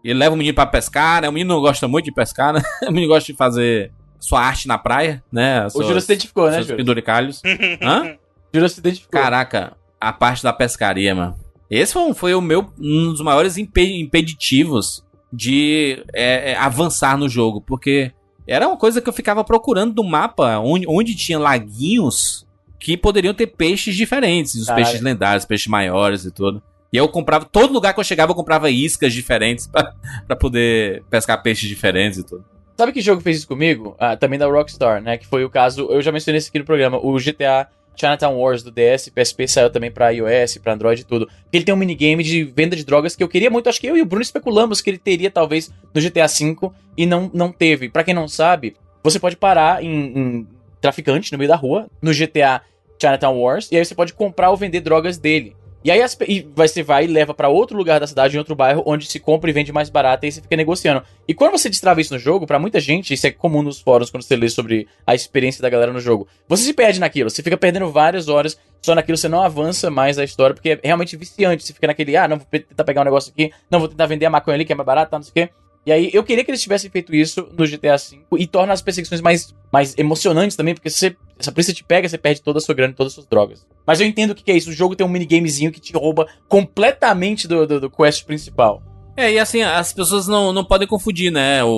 Ele 0.04 0.18
leva 0.18 0.34
o 0.34 0.38
menino 0.38 0.54
pra 0.54 0.66
pescar, 0.66 1.22
né? 1.22 1.28
O 1.28 1.32
menino 1.32 1.54
não 1.54 1.60
gosta 1.60 1.88
muito 1.88 2.04
de 2.04 2.12
pescar, 2.12 2.52
né? 2.52 2.62
O 2.88 2.92
menino 2.92 3.08
gosta 3.08 3.32
de 3.32 3.36
fazer 3.36 3.90
sua 4.20 4.40
arte 4.40 4.68
na 4.68 4.78
praia, 4.78 5.22
né? 5.32 5.66
O 5.74 5.82
Júlio 5.82 6.00
se 6.00 6.12
identificou, 6.12 6.48
né, 6.50 6.62
Júlio? 6.62 6.76
penduricalhos. 6.76 7.42
Hã? 7.82 8.16
Júlio 8.54 8.68
se 8.68 8.78
identificou. 8.78 9.20
Caraca, 9.20 9.76
a 10.00 10.12
parte 10.12 10.42
da 10.44 10.52
pescaria, 10.52 11.14
mano. 11.14 11.36
Esse 11.70 11.92
foi, 11.92 12.02
um- 12.02 12.14
foi 12.14 12.34
o 12.34 12.40
meu 12.40 12.70
um 12.80 13.12
dos 13.12 13.20
maiores 13.20 13.56
impe- 13.56 14.00
impeditivos 14.00 15.04
de 15.32 16.02
é, 16.14 16.52
é, 16.52 16.56
avançar 16.56 17.18
no 17.18 17.28
jogo, 17.28 17.60
porque 17.60 18.12
era 18.46 18.66
uma 18.68 18.76
coisa 18.76 19.00
que 19.00 19.08
eu 19.08 19.12
ficava 19.12 19.42
procurando 19.42 19.92
do 19.94 20.04
mapa, 20.04 20.58
onde, 20.58 20.86
onde 20.88 21.14
tinha 21.16 21.38
laguinhos 21.38 22.46
que 22.78 22.96
poderiam 22.96 23.34
ter 23.34 23.48
peixes 23.48 23.96
diferentes, 23.96 24.54
os 24.54 24.66
Caralho. 24.66 24.84
peixes 24.84 25.00
lendários, 25.02 25.44
peixes 25.44 25.66
maiores 25.66 26.24
e 26.24 26.30
tudo. 26.30 26.62
E 26.92 26.96
eu 26.96 27.08
comprava, 27.08 27.44
todo 27.44 27.72
lugar 27.72 27.92
que 27.92 27.98
eu 28.00 28.04
chegava, 28.04 28.30
eu 28.30 28.36
comprava 28.36 28.70
iscas 28.70 29.12
diferentes 29.12 29.66
pra, 29.66 29.92
pra 30.26 30.36
poder 30.36 31.02
pescar 31.10 31.42
peixes 31.42 31.68
diferentes 31.68 32.18
e 32.18 32.22
tudo. 32.24 32.44
Sabe 32.76 32.92
que 32.92 33.00
jogo 33.00 33.20
fez 33.22 33.38
isso 33.38 33.48
comigo? 33.48 33.96
Ah, 33.98 34.16
também 34.16 34.38
da 34.38 34.46
Rockstar, 34.46 35.02
né? 35.02 35.16
Que 35.18 35.26
foi 35.26 35.44
o 35.44 35.50
caso, 35.50 35.88
eu 35.90 36.00
já 36.00 36.12
mencionei 36.12 36.38
isso 36.38 36.48
aqui 36.50 36.58
no 36.58 36.64
programa, 36.64 36.98
o 37.02 37.18
GTA 37.18 37.66
Chinatown 37.96 38.36
Wars 38.36 38.62
do 38.62 38.70
DS, 38.70 39.08
PSP 39.08 39.48
saiu 39.48 39.70
também 39.70 39.90
pra 39.90 40.10
iOS, 40.10 40.58
pra 40.58 40.74
Android 40.74 41.00
e 41.00 41.04
tudo. 41.04 41.28
Ele 41.52 41.64
tem 41.64 41.74
um 41.74 41.78
minigame 41.78 42.22
de 42.22 42.44
venda 42.44 42.76
de 42.76 42.84
drogas 42.84 43.16
que 43.16 43.22
eu 43.22 43.28
queria 43.28 43.50
muito, 43.50 43.68
acho 43.68 43.80
que 43.80 43.86
eu 43.86 43.96
e 43.96 44.02
o 44.02 44.06
Bruno 44.06 44.22
especulamos 44.22 44.80
que 44.80 44.90
ele 44.90 44.98
teria 44.98 45.30
talvez 45.30 45.72
no 45.94 46.00
GTA 46.00 46.26
V 46.26 46.70
e 46.96 47.06
não, 47.06 47.30
não 47.32 47.50
teve. 47.50 47.88
Pra 47.88 48.04
quem 48.04 48.14
não 48.14 48.28
sabe, 48.28 48.76
você 49.02 49.18
pode 49.18 49.36
parar 49.36 49.82
em, 49.82 49.88
em 49.90 50.48
traficante 50.80 51.32
no 51.32 51.38
meio 51.38 51.48
da 51.48 51.56
rua, 51.56 51.88
no 52.02 52.12
GTA 52.12 52.62
Chinatown 53.00 53.40
Wars, 53.40 53.70
e 53.72 53.76
aí 53.76 53.84
você 53.84 53.94
pode 53.94 54.12
comprar 54.12 54.50
ou 54.50 54.56
vender 54.56 54.80
drogas 54.80 55.18
dele. 55.18 55.56
E 55.86 55.90
aí 55.92 56.02
as 56.02 56.18
e 56.26 56.44
você 56.52 56.82
vai 56.82 57.04
e 57.04 57.06
leva 57.06 57.32
pra 57.32 57.48
outro 57.48 57.76
lugar 57.76 58.00
da 58.00 58.08
cidade, 58.08 58.34
em 58.34 58.40
outro 58.40 58.56
bairro, 58.56 58.82
onde 58.84 59.06
se 59.06 59.20
compra 59.20 59.48
e 59.48 59.52
vende 59.52 59.72
mais 59.72 59.88
barato, 59.88 60.24
e 60.24 60.26
aí 60.26 60.32
você 60.32 60.42
fica 60.42 60.56
negociando. 60.56 61.00
E 61.28 61.32
quando 61.32 61.52
você 61.52 61.70
destrava 61.70 62.00
isso 62.00 62.12
no 62.12 62.18
jogo, 62.18 62.44
pra 62.44 62.58
muita 62.58 62.80
gente, 62.80 63.14
isso 63.14 63.24
é 63.24 63.30
comum 63.30 63.62
nos 63.62 63.80
fóruns 63.80 64.10
quando 64.10 64.24
você 64.24 64.34
lê 64.34 64.48
sobre 64.48 64.88
a 65.06 65.14
experiência 65.14 65.62
da 65.62 65.70
galera 65.70 65.92
no 65.92 66.00
jogo. 66.00 66.26
Você 66.48 66.64
se 66.64 66.72
perde 66.72 66.98
naquilo, 66.98 67.30
você 67.30 67.40
fica 67.40 67.56
perdendo 67.56 67.88
várias 67.92 68.26
horas 68.26 68.58
só 68.82 68.96
naquilo, 68.96 69.16
você 69.16 69.28
não 69.28 69.40
avança 69.40 69.88
mais 69.88 70.18
a 70.18 70.24
história, 70.24 70.54
porque 70.54 70.70
é 70.70 70.80
realmente 70.82 71.16
viciante. 71.16 71.62
Você 71.62 71.72
fica 71.72 71.86
naquele, 71.86 72.16
ah, 72.16 72.26
não, 72.26 72.38
vou 72.38 72.46
tentar 72.50 72.82
pegar 72.82 73.02
um 73.02 73.04
negócio 73.04 73.32
aqui, 73.32 73.52
não, 73.70 73.78
vou 73.78 73.88
tentar 73.88 74.06
vender 74.06 74.26
a 74.26 74.30
maconha 74.30 74.56
ali 74.56 74.64
que 74.64 74.72
é 74.72 74.76
mais 74.76 74.86
barata, 74.86 75.16
não 75.16 75.22
sei 75.22 75.30
o 75.30 75.34
quê. 75.34 75.52
E 75.86 75.92
aí 75.92 76.10
eu 76.12 76.24
queria 76.24 76.44
que 76.44 76.50
eles 76.50 76.60
tivessem 76.60 76.90
feito 76.90 77.14
isso 77.14 77.48
no 77.56 77.64
GTA 77.64 77.96
V 77.96 78.18
e 78.38 78.46
torna 78.46 78.72
as 78.72 78.82
perseguições 78.82 79.20
mais, 79.20 79.54
mais 79.72 79.96
emocionantes 79.96 80.56
também, 80.56 80.74
porque 80.74 80.90
se, 80.90 81.16
se 81.38 81.48
a 81.48 81.52
polícia 81.52 81.72
te 81.72 81.84
pega, 81.84 82.08
você 82.08 82.18
perde 82.18 82.42
toda 82.42 82.58
a 82.58 82.60
sua 82.60 82.74
grana 82.74 82.92
e 82.92 82.96
todas 82.96 83.12
as 83.12 83.14
suas 83.14 83.26
drogas. 83.26 83.64
Mas 83.86 84.00
eu 84.00 84.06
entendo 84.06 84.32
o 84.32 84.34
que, 84.34 84.42
que 84.42 84.50
é 84.50 84.56
isso. 84.56 84.70
O 84.70 84.72
jogo 84.72 84.96
tem 84.96 85.06
um 85.06 85.10
minigamezinho 85.10 85.70
que 85.70 85.78
te 85.78 85.92
rouba 85.92 86.26
completamente 86.48 87.46
do, 87.46 87.66
do, 87.66 87.80
do 87.80 87.90
quest 87.90 88.24
principal. 88.24 88.82
É, 89.16 89.32
e 89.32 89.38
assim, 89.38 89.62
as 89.62 89.92
pessoas 89.92 90.26
não, 90.26 90.52
não 90.52 90.64
podem 90.64 90.86
confundir, 90.88 91.30
né? 91.30 91.62
O, 91.64 91.68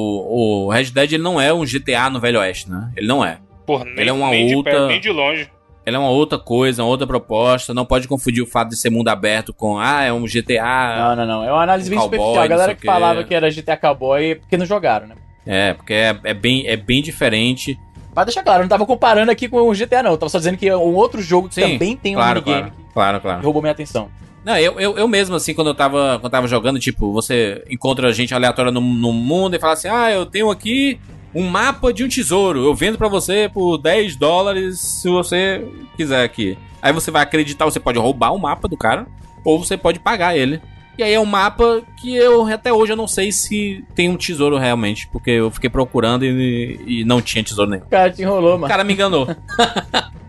o 0.67 0.71
Red 0.71 0.85
Dead 0.87 1.13
ele 1.13 1.23
não 1.23 1.41
é 1.41 1.53
um 1.53 1.65
GTA 1.65 2.11
no 2.11 2.19
Velho 2.19 2.41
Oeste, 2.41 2.69
né? 2.71 2.91
Ele 2.97 3.07
não 3.07 3.25
é. 3.25 3.39
Porra, 3.67 3.85
nem, 3.85 4.01
Ele 4.01 4.11
é 4.11 4.13
uma 4.13 4.31
nem 4.31 4.47
de 4.49 4.57
outra- 4.57 4.73
perto, 4.73 4.87
nem 4.89 5.01
de 5.01 5.11
longe. 5.11 5.49
Ele 5.89 5.97
é 5.97 5.99
uma 5.99 6.11
outra 6.11 6.39
coisa, 6.39 6.83
uma 6.83 6.91
outra 6.91 7.07
proposta. 7.07 7.73
Não 7.73 7.87
pode 7.87 8.07
confundir 8.07 8.43
o 8.43 8.47
fato 8.47 8.69
de 8.69 8.77
ser 8.77 8.91
mundo 8.91 9.09
aberto 9.09 9.55
com, 9.55 9.79
ah, 9.79 10.03
é 10.03 10.13
um 10.13 10.25
GTA. 10.25 10.99
Não, 10.99 11.17
não, 11.17 11.27
não. 11.27 11.45
É 11.45 11.51
uma 11.51 11.63
análise 11.63 11.89
um 11.89 11.91
bem 11.91 11.99
cowboy, 11.99 12.19
superficial. 12.19 12.45
A 12.45 12.47
galera 12.47 12.75
que 12.75 12.87
falava 12.87 13.25
que 13.25 13.35
era 13.35 13.51
GTA 13.51 13.77
Cowboy 13.77 14.33
é 14.33 14.35
porque 14.35 14.57
não 14.59 14.67
jogaram, 14.67 15.07
né? 15.07 15.15
É, 15.47 15.73
porque 15.73 15.95
é, 15.95 16.15
é 16.25 16.35
bem, 16.35 16.67
é 16.67 16.77
bem 16.77 17.03
diferente. 17.03 17.79
Mas 18.15 18.27
deixa 18.27 18.43
claro, 18.43 18.61
eu 18.61 18.65
não 18.65 18.69
tava 18.69 18.85
comparando 18.85 19.31
aqui 19.31 19.49
com 19.49 19.57
o 19.57 19.73
GTA, 19.73 20.03
não. 20.03 20.11
Eu 20.11 20.19
tava 20.19 20.29
só 20.29 20.39
dizendo 20.39 20.59
que 20.59 20.69
é 20.69 20.77
um 20.77 20.95
outro 20.95 21.23
jogo 21.23 21.49
que 21.49 21.55
Sim, 21.55 21.63
também 21.63 21.97
tem 21.97 22.15
um 22.15 22.19
claro, 22.19 22.43
minigame 22.45 22.71
claro, 22.71 22.93
claro, 22.93 23.21
claro. 23.21 23.43
roubou 23.43 23.63
minha 23.63 23.73
atenção. 23.73 24.11
Não, 24.45 24.59
eu, 24.59 24.79
eu, 24.79 24.99
eu 24.99 25.09
mesmo, 25.09 25.37
assim, 25.37 25.55
quando 25.55 25.69
eu 25.69 25.75
tava, 25.75 26.19
quando 26.19 26.25
eu 26.25 26.31
tava 26.31 26.47
jogando, 26.47 26.79
tipo, 26.79 27.13
você 27.13 27.65
encontra 27.71 28.13
gente 28.13 28.35
aleatória 28.35 28.71
no, 28.71 28.81
no 28.81 29.13
mundo 29.13 29.57
e 29.57 29.59
fala 29.59 29.73
assim: 29.73 29.89
ah, 29.89 30.11
eu 30.11 30.27
tenho 30.27 30.51
aqui 30.51 31.01
um 31.35 31.47
mapa 31.49 31.93
de 31.93 32.05
um 32.05 32.09
tesouro, 32.09 32.65
eu 32.65 32.75
vendo 32.75 32.97
pra 32.99 33.09
você 33.09 33.51
por 33.53 33.79
10 33.79 34.17
dólares 34.17 34.81
se 34.81 35.09
você 35.09 35.65
quiser 35.97 36.23
aqui. 36.25 36.57
Aí 36.81 36.93
você 36.93 37.11
vai 37.11 37.23
acreditar, 37.23 37.65
você 37.65 37.81
pode 37.81 37.99
roubar 37.99 38.33
o 38.33 38.39
mapa 38.39 38.67
do 38.69 38.77
cara, 38.77 39.07
ou 39.45 39.63
você 39.63 39.77
pode 39.77 39.99
pagar 39.99 40.37
ele. 40.37 40.61
E 40.97 41.03
aí 41.03 41.13
é 41.13 41.21
um 41.21 41.25
mapa 41.25 41.83
que 42.01 42.15
eu 42.17 42.45
até 42.47 42.73
hoje 42.73 42.93
eu 42.93 42.97
não 42.97 43.07
sei 43.07 43.31
se 43.31 43.85
tem 43.95 44.09
um 44.09 44.17
tesouro 44.17 44.59
realmente, 44.59 45.07
porque 45.09 45.31
eu 45.31 45.51
fiquei 45.51 45.71
procurando 45.71 46.25
e, 46.25 46.81
e 46.87 47.05
não 47.05 47.23
tinha 47.23 47.45
tesouro 47.45 47.71
nenhum. 47.71 47.85
O 47.85 47.89
cara 47.89 48.11
te 48.11 48.23
enrolou, 48.23 48.57
O 48.57 48.59
mano. 48.59 48.69
cara 48.69 48.83
me 48.83 48.95
enganou. 48.95 49.27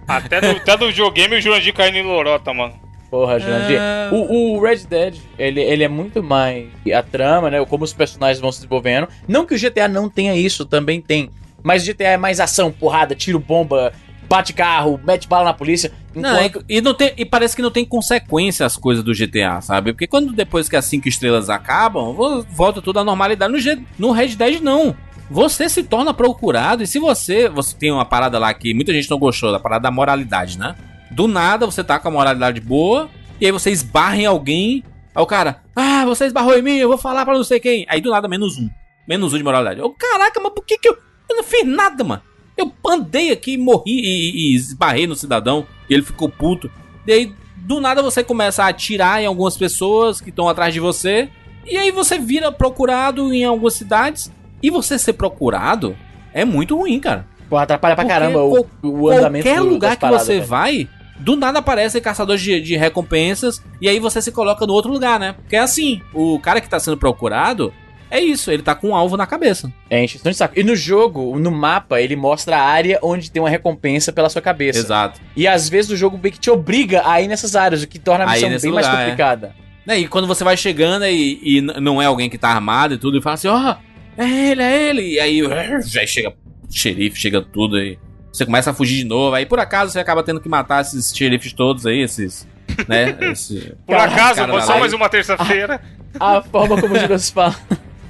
Até 0.07 0.41
no, 0.41 0.57
até 0.57 0.75
no 0.75 0.87
videogame 0.87 1.35
o 1.35 1.41
Jurandir 1.41 1.71
caindo 1.71 1.97
em 1.99 2.03
lorota, 2.03 2.51
mano. 2.51 2.73
Porra, 3.09 3.39
Jurandir. 3.39 3.79
É. 3.79 4.09
O, 4.11 4.55
o 4.57 4.61
Red 4.61 4.85
Dead, 4.87 5.15
ele, 5.37 5.59
ele 5.61 5.83
é 5.83 5.87
muito 5.87 6.21
mais 6.21 6.67
a 6.93 7.01
trama, 7.01 7.49
né? 7.49 7.63
Como 7.65 7.83
os 7.83 7.93
personagens 7.93 8.39
vão 8.39 8.51
se 8.51 8.59
desenvolvendo. 8.59 9.07
Não 9.27 9.45
que 9.45 9.55
o 9.55 9.59
GTA 9.59 9.87
não 9.87 10.07
tenha 10.09 10.35
isso, 10.35 10.65
também 10.65 11.01
tem. 11.01 11.29
Mas 11.63 11.83
o 11.83 11.91
GTA 11.91 12.09
é 12.09 12.17
mais 12.17 12.39
ação, 12.39 12.71
porrada, 12.71 13.15
tiro, 13.15 13.39
bomba, 13.39 13.91
bate 14.29 14.53
carro, 14.53 14.99
mete 15.03 15.27
bala 15.27 15.45
na 15.45 15.53
polícia. 15.53 15.91
Não, 16.15 16.39
Enquanto... 16.45 16.65
e, 16.69 16.77
e 16.77 16.81
não 16.81 16.93
tem, 16.93 17.11
e 17.17 17.25
parece 17.25 17.55
que 17.55 17.61
não 17.61 17.71
tem 17.71 17.83
consequência 17.83 18.65
as 18.65 18.77
coisas 18.77 19.03
do 19.03 19.11
GTA, 19.13 19.59
sabe? 19.61 19.91
Porque 19.91 20.07
quando 20.07 20.31
depois 20.31 20.69
que 20.69 20.75
as 20.75 20.85
cinco 20.85 21.07
estrelas 21.07 21.49
acabam, 21.49 22.13
vo- 22.13 22.45
volta 22.51 22.81
tudo 22.81 22.99
à 22.99 23.03
normalidade. 23.03 23.51
No, 23.51 23.59
G- 23.59 23.79
no 23.97 24.11
Red 24.11 24.35
Dead, 24.35 24.61
não. 24.61 24.95
Você 25.31 25.67
se 25.67 25.83
torna 25.83 26.13
procurado, 26.13 26.81
e 26.83 26.87
se 26.87 26.97
você. 26.99 27.49
Você 27.49 27.75
tem 27.75 27.91
uma 27.91 28.05
parada 28.05 28.39
lá 28.39 28.51
que 28.53 28.73
muita 28.73 28.93
gente 28.93 29.09
não 29.09 29.19
gostou, 29.19 29.51
da 29.51 29.59
parada 29.59 29.83
da 29.83 29.91
moralidade, 29.91 30.57
né? 30.57 30.75
Do 31.11 31.27
nada 31.27 31.65
você 31.65 31.83
tá 31.83 31.99
com 31.99 32.07
a 32.07 32.11
moralidade 32.11 32.59
boa, 32.61 33.09
e 33.39 33.45
aí 33.45 33.51
você 33.51 33.71
esbarra 33.71 34.17
em 34.17 34.25
alguém. 34.25 34.83
Aí 35.15 35.23
o 35.23 35.25
cara, 35.25 35.63
ah, 35.75 36.05
você 36.05 36.25
esbarrou 36.25 36.57
em 36.57 36.61
mim, 36.61 36.75
eu 36.77 36.87
vou 36.87 36.97
falar 36.97 37.25
pra 37.25 37.33
não 37.33 37.43
sei 37.43 37.59
quem. 37.59 37.85
Aí 37.89 37.99
do 38.01 38.11
nada, 38.11 38.27
menos 38.27 38.57
um. 38.57 38.69
Menos 39.07 39.33
um 39.33 39.37
de 39.37 39.43
moralidade. 39.43 39.79
Eu, 39.79 39.89
caraca, 39.91 40.39
mas 40.39 40.53
por 40.53 40.63
que 40.63 40.77
que 40.77 40.87
eu. 40.87 40.97
Eu 41.29 41.35
não 41.37 41.43
fiz 41.43 41.65
nada, 41.65 42.03
mano. 42.03 42.21
Eu 42.57 42.71
andei 42.87 43.31
aqui, 43.31 43.57
morri 43.57 43.99
e, 44.01 44.51
e 44.51 44.55
esbarrei 44.55 45.07
no 45.07 45.15
cidadão. 45.15 45.65
E 45.89 45.93
ele 45.93 46.03
ficou 46.03 46.29
puto. 46.29 46.69
E 47.07 47.11
aí, 47.11 47.33
do 47.57 47.79
nada, 47.79 48.03
você 48.03 48.23
começa 48.23 48.63
a 48.63 48.67
atirar 48.67 49.21
em 49.21 49.25
algumas 49.25 49.57
pessoas 49.57 50.19
que 50.21 50.29
estão 50.29 50.49
atrás 50.49 50.73
de 50.73 50.79
você. 50.79 51.29
E 51.65 51.77
aí 51.77 51.91
você 51.91 52.19
vira 52.19 52.51
procurado 52.51 53.33
em 53.33 53.43
algumas 53.45 53.73
cidades. 53.73 54.31
E 54.61 54.69
você 54.69 54.99
ser 54.99 55.13
procurado 55.13 55.95
é 56.33 56.43
muito 56.43 56.75
ruim, 56.75 56.99
cara. 56.99 57.25
Porra, 57.49 57.63
atrapalha 57.63 57.95
pra 57.95 58.03
Porque 58.03 58.19
caramba 58.19 58.43
o, 58.43 58.67
o 58.83 59.09
andamento 59.09 59.45
Qualquer 59.45 59.61
lugar 59.61 59.95
que 59.95 60.01
paradas, 60.01 60.25
você 60.27 60.35
velho. 60.35 60.47
vai, 60.47 60.89
do 61.19 61.35
nada 61.35 61.59
aparecem 61.59 62.01
caçadores 62.01 62.41
de, 62.41 62.59
de 62.61 62.75
recompensas. 62.75 63.61
E 63.81 63.87
aí 63.87 63.99
você 63.99 64.21
se 64.21 64.31
coloca 64.31 64.65
no 64.65 64.73
outro 64.73 64.91
lugar, 64.91 65.19
né? 65.19 65.33
Porque 65.33 65.55
é 65.55 65.59
assim: 65.59 66.01
o 66.13 66.39
cara 66.39 66.61
que 66.61 66.69
tá 66.69 66.79
sendo 66.79 66.97
procurado. 66.97 67.73
É 68.11 68.19
isso, 68.19 68.49
ele 68.49 68.63
tá 68.63 68.73
com 68.73 68.89
um 68.89 68.95
alvo 68.95 69.15
na 69.15 69.27
cabeça. 69.27 69.71
É 69.87 70.03
encheção 70.03 70.31
de 70.31 70.37
saco. 70.37 70.59
E 70.59 70.63
no 70.63 70.75
jogo, 70.75 71.37
no 71.37 71.51
mapa, 71.51 72.01
ele 72.01 72.15
mostra 72.15 72.57
a 72.57 72.63
área 72.63 72.97
onde 73.03 73.29
tem 73.29 73.39
uma 73.39 73.51
recompensa 73.51 74.11
pela 74.11 74.27
sua 74.29 74.41
cabeça. 74.41 74.79
Exato. 74.79 75.21
E 75.35 75.47
às 75.47 75.69
vezes 75.69 75.91
o 75.91 75.95
jogo 75.95 76.17
meio 76.17 76.33
que 76.33 76.39
te 76.39 76.49
obriga 76.49 77.07
a 77.07 77.21
ir 77.21 77.27
nessas 77.27 77.55
áreas, 77.55 77.83
o 77.83 77.87
que 77.87 77.99
torna 77.99 78.25
a 78.25 78.31
Aí 78.31 78.43
missão 78.43 78.61
bem 78.61 78.71
mais 78.71 78.87
lugar, 78.87 78.99
é. 78.99 79.03
complicada. 79.03 79.55
Né, 79.85 79.99
E 79.99 80.07
quando 80.07 80.27
você 80.27 80.43
vai 80.43 80.57
chegando 80.57 81.05
e, 81.05 81.39
e 81.43 81.61
não 81.61 82.01
é 82.01 82.05
alguém 82.05 82.31
que 82.31 82.37
tá 82.37 82.49
armado 82.49 82.95
e 82.95 82.97
tudo, 82.97 83.19
e 83.19 83.21
fala 83.21 83.35
assim, 83.35 83.47
ó, 83.47 83.75
é 84.17 84.51
ele, 84.51 84.63
é 84.63 84.89
ele. 84.89 85.13
E 85.13 85.19
aí 85.19 85.41
já 85.85 86.05
chega 86.07 86.33
xerife, 86.69 87.19
chega 87.19 87.41
tudo 87.41 87.75
aí. 87.75 87.97
Você 88.31 88.45
começa 88.45 88.71
a 88.71 88.73
fugir 88.73 88.97
de 88.97 89.05
novo, 89.05 89.35
aí 89.35 89.45
por 89.45 89.59
acaso 89.59 89.91
você 89.91 89.99
acaba 89.99 90.23
tendo 90.23 90.39
que 90.39 90.47
matar 90.49 90.81
esses 90.81 91.15
xerifes 91.15 91.53
todos 91.53 91.85
aí, 91.85 92.01
esses. 92.01 92.47
Né? 92.87 93.17
Esse, 93.31 93.75
Por 93.85 93.95
acaso, 93.95 94.41
só 94.61 94.79
mais 94.79 94.93
uma 94.93 95.09
terça-feira. 95.09 95.81
A 96.19 96.41
forma 96.41 96.79
como 96.79 96.93
o 96.93 96.99
jogo 96.99 97.17
se 97.17 97.33
fala. 97.33 97.55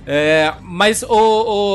É, 0.05 0.53
mas, 0.61 1.01
ô, 1.01 1.07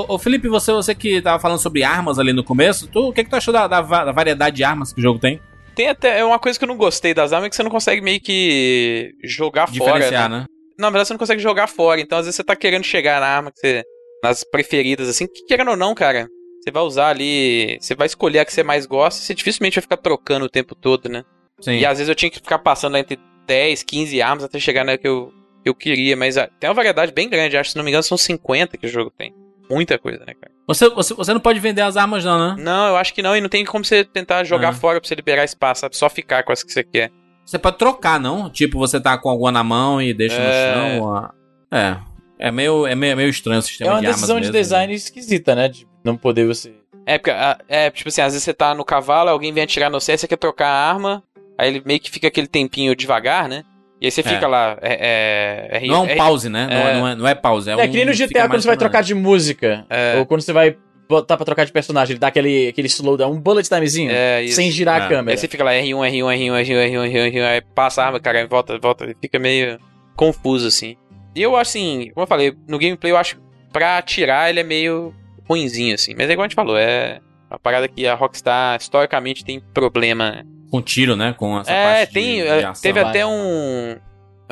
ô, 0.09 0.15
ô, 0.15 0.19
Felipe, 0.19 0.49
você, 0.49 0.71
você 0.73 0.95
que 0.95 1.23
tava 1.23 1.39
falando 1.41 1.59
sobre 1.59 1.83
armas 1.83 2.19
ali 2.19 2.33
no 2.33 2.45
começo, 2.45 2.87
tu, 2.87 3.09
o 3.09 3.12
que, 3.12 3.25
que 3.25 3.31
tu 3.31 3.37
achou 3.37 3.53
da, 3.55 3.66
da 3.66 3.81
da 3.81 4.12
variedade 4.12 4.57
de 4.57 4.65
armas 4.65 4.93
que 4.93 5.01
o 5.01 5.03
jogo 5.03 5.19
tem? 5.19 5.41
Tem 5.75 5.89
até 5.89 6.19
é 6.21 6.25
uma 6.25 6.39
coisa 6.39 6.59
que 6.59 6.65
eu 6.65 6.69
não 6.69 6.77
gostei 6.77 7.15
das 7.15 7.33
armas 7.33 7.47
é 7.47 7.51
que 7.51 7.57
você 7.57 7.62
não 7.62 7.71
consegue 7.71 8.01
meio 8.03 8.21
que 8.21 9.12
jogar 9.25 9.66
fora. 9.66 9.73
Diferenciar, 9.73 10.29
Né? 10.29 10.39
né? 10.41 10.47
Não, 10.79 10.87
na 10.87 10.91
verdade 10.91 11.09
você 11.09 11.15
não 11.15 11.19
consegue 11.19 11.43
jogar 11.43 11.66
fora. 11.69 12.01
Então 12.01 12.19
às 12.19 12.27
vezes 12.27 12.37
você 12.37 12.45
tá 12.45 12.55
querendo 12.55 12.85
chegar 12.85 13.21
na 13.21 13.27
arma 13.27 13.51
que 13.51 13.59
você. 13.61 13.83
nas 14.23 14.45
preferidas, 14.45 15.09
assim, 15.09 15.27
que 15.27 15.45
querendo 15.47 15.71
ou 15.71 15.77
não, 15.77 15.95
cara. 15.95 16.29
Você 16.65 16.70
vai 16.70 16.82
usar 16.82 17.09
ali. 17.09 17.77
Você 17.81 17.95
vai 17.95 18.07
escolher 18.07 18.39
a 18.39 18.45
que 18.45 18.53
você 18.53 18.62
mais 18.62 18.86
gosta. 18.86 19.20
Você 19.20 19.35
dificilmente 19.35 19.74
vai 19.77 19.82
ficar 19.82 19.99
trocando 19.99 20.47
o 20.47 20.49
tempo 20.49 20.74
todo, 20.74 21.09
né? 21.11 21.23
Sim. 21.61 21.73
E 21.78 21.85
às 21.85 21.99
vezes 21.99 22.09
eu 22.09 22.15
tinha 22.15 22.31
que 22.31 22.36
ficar 22.39 22.59
passando 22.59 22.97
entre 22.97 23.19
10, 23.47 23.82
15 23.82 24.23
armas 24.23 24.45
até 24.45 24.59
chegar 24.59 24.82
na 24.85 24.97
que 24.97 25.07
eu, 25.07 25.31
eu 25.65 25.74
queria. 25.74 26.16
Mas 26.16 26.39
ah, 26.39 26.49
tem 26.59 26.69
uma 26.69 26.74
variedade 26.74 27.12
bem 27.12 27.28
grande. 27.28 27.57
Acho 27.57 27.70
se 27.73 27.77
não 27.77 27.85
me 27.85 27.91
engano 27.91 28.03
são 28.03 28.16
50 28.16 28.78
que 28.78 28.86
o 28.86 28.89
jogo 28.89 29.11
tem. 29.11 29.35
Muita 29.70 29.99
coisa, 29.99 30.20
né, 30.27 30.32
cara? 30.35 30.53
Você, 30.66 30.89
você, 30.89 31.12
você 31.15 31.32
não 31.35 31.41
pode 31.41 31.61
vender 31.61 31.82
as 31.82 31.97
armas, 31.99 32.24
não, 32.24 32.39
né? 32.39 32.62
Não, 32.62 32.89
eu 32.89 32.97
acho 32.97 33.12
que 33.12 33.23
não. 33.23 33.36
E 33.36 33.41
não 33.43 33.49
tem 33.49 33.65
como 33.65 33.85
você 33.85 34.03
tentar 34.05 34.43
jogar 34.45 34.70
Ah. 34.70 34.73
fora 34.73 35.01
pra 35.01 35.07
você 35.07 35.15
liberar 35.15 35.45
espaço, 35.45 35.82
sabe? 35.82 35.97
Só 35.97 36.09
ficar 36.09 36.43
com 36.45 36.53
as 36.53 36.62
que 36.62 36.73
você 36.73 36.82
quer. 36.82 37.11
Você 37.45 37.59
pode 37.59 37.77
trocar, 37.77 38.19
não? 38.19 38.49
Tipo, 38.49 38.78
você 38.78 38.99
tá 38.99 39.19
com 39.19 39.28
alguma 39.28 39.53
na 39.53 39.62
mão 39.62 40.01
e 40.01 40.15
deixa 40.15 40.36
É. 40.36 40.97
no 40.97 41.03
chão. 41.03 41.31
É. 41.70 41.97
É 42.39 42.51
meio, 42.51 42.86
é 42.86 42.95
meio, 42.95 43.12
é 43.12 43.15
meio 43.16 43.28
estranho 43.28 43.59
o 43.59 43.61
É 43.61 43.62
sistema 43.62 43.91
uma 43.93 44.01
de 44.01 44.07
armas 44.07 44.16
decisão 44.20 44.36
de 44.36 44.47
mesmo. 44.47 44.53
design 44.55 44.95
esquisita, 44.95 45.55
né? 45.55 45.69
De 45.69 45.86
não 46.05 46.16
poder 46.16 46.47
você. 46.47 46.72
É, 47.06 47.18
porque, 47.18 47.31
ah, 47.31 47.59
é, 47.68 47.90
tipo 47.90 48.09
assim, 48.09 48.20
às 48.22 48.32
vezes 48.32 48.43
você 48.44 48.55
tá 48.55 48.74
no 48.74 48.85
cavalo, 48.85 49.31
alguém 49.31 49.52
vem 49.52 49.64
atirar 49.64 49.90
no 49.90 50.01
você, 50.01 50.16
você 50.16 50.26
quer 50.28 50.36
trocar 50.36 50.68
a 50.68 50.89
arma, 50.90 51.22
aí 51.59 51.68
ele 51.68 51.82
meio 51.85 52.01
que 52.01 52.10
fica 52.10 52.28
aquele 52.28 52.47
tempinho 52.47 52.94
devagar, 52.97 53.48
né? 53.48 53.62
E 54.01 54.06
aí 54.06 54.10
você 54.10 54.22
fica 54.22 54.44
É. 54.44 54.48
lá, 54.48 54.78
é... 54.82 55.68
é, 55.82 55.86
Não 55.86 55.94
é 55.97 55.98
um 56.01 56.06
é- 56.06 56.16
pause, 56.16 56.48
né? 56.48 56.66
Não, 56.70 56.76
é, 56.76 56.90
é. 56.90 56.94
não, 56.94 57.09
é, 57.09 57.14
não 57.16 57.28
é 57.28 57.35
pause. 57.35 57.70
É, 57.70 57.72
É, 57.72 57.76
um, 57.76 57.81
que 57.90 57.97
nem 57.97 58.05
no 58.06 58.12
GTA 58.12 58.48
quando 58.48 58.60
você 58.60 58.68
vai 58.68 58.76
trocar 58.76 59.02
de 59.02 59.14
música. 59.14 59.86
É. 59.89 60.16
Ou 60.18 60.26
quando 60.26 60.40
você 60.43 60.52
vai 60.52 60.76
botar 61.09 61.36
pra 61.36 61.44
trocar 61.47 61.64
de 61.64 61.72
personagem, 61.72 62.12
ele 62.14 62.18
dá 62.18 62.28
aquele, 62.28 62.68
aquele 62.68 62.89
slowdown, 62.89 63.32
um 63.32 63.40
bullet 63.40 63.68
timezinho, 63.68 64.10
É, 64.10 64.43
isso. 64.43 64.56
sem 64.56 64.70
girar 64.70 65.01
É. 65.02 65.05
a 65.05 65.09
câmera. 65.09 65.32
Aí 65.32 65.39
você 65.39 65.47
fica 65.48 65.62
lá, 65.64 65.72
R1, 65.72 65.94
R1, 65.94 66.24
R1, 66.24 66.52
R1, 66.52 66.90
R1, 66.90 67.09
R1, 67.10 67.32
R1, 67.32 67.43
aí 67.44 67.60
passa 67.74 68.02
a 68.02 68.06
arma, 68.06 68.20
cara, 68.20 68.47
volta, 68.47 68.78
volta, 68.78 69.14
fica 69.20 69.39
meio 69.39 69.78
confuso, 70.16 70.66
assim. 70.66 70.97
E 71.35 71.43
eu 71.43 71.56
acho, 71.56 71.70
assim, 71.70 72.10
como 72.14 72.24
eu 72.24 72.28
falei, 72.28 72.55
no 72.68 72.78
gameplay 72.78 73.12
eu 73.12 73.16
acho, 73.16 73.39
pra 73.72 73.98
atirar 73.98 74.48
ele 74.51 74.60
é 74.60 74.64
meio 74.64 75.14
ruinzinho, 75.49 75.95
assim. 75.95 76.15
Mas 76.16 76.29
é 76.29 76.33
igual 76.33 76.45
a 76.45 76.49
gente 76.49 76.55
falou, 76.57 76.77
é 76.77 77.21
uma 77.51 77.59
parada 77.59 77.87
que 77.89 78.07
a 78.07 78.15
Rockstar, 78.15 78.79
historicamente, 78.81 79.45
tem 79.45 79.61
problema? 79.73 80.45
Com 80.71 80.83
tiro, 80.83 81.15
né? 81.16 81.35
Com 81.37 81.59
essa 81.61 81.71
É, 81.71 81.85
parte 82.01 82.09
de- 82.09 82.15
tem. 82.15 82.35
de 82.43 82.47
é, 82.49 82.65
ação. 82.65 82.83
teve 82.83 83.01
até 83.01 83.25
um. 83.27 83.97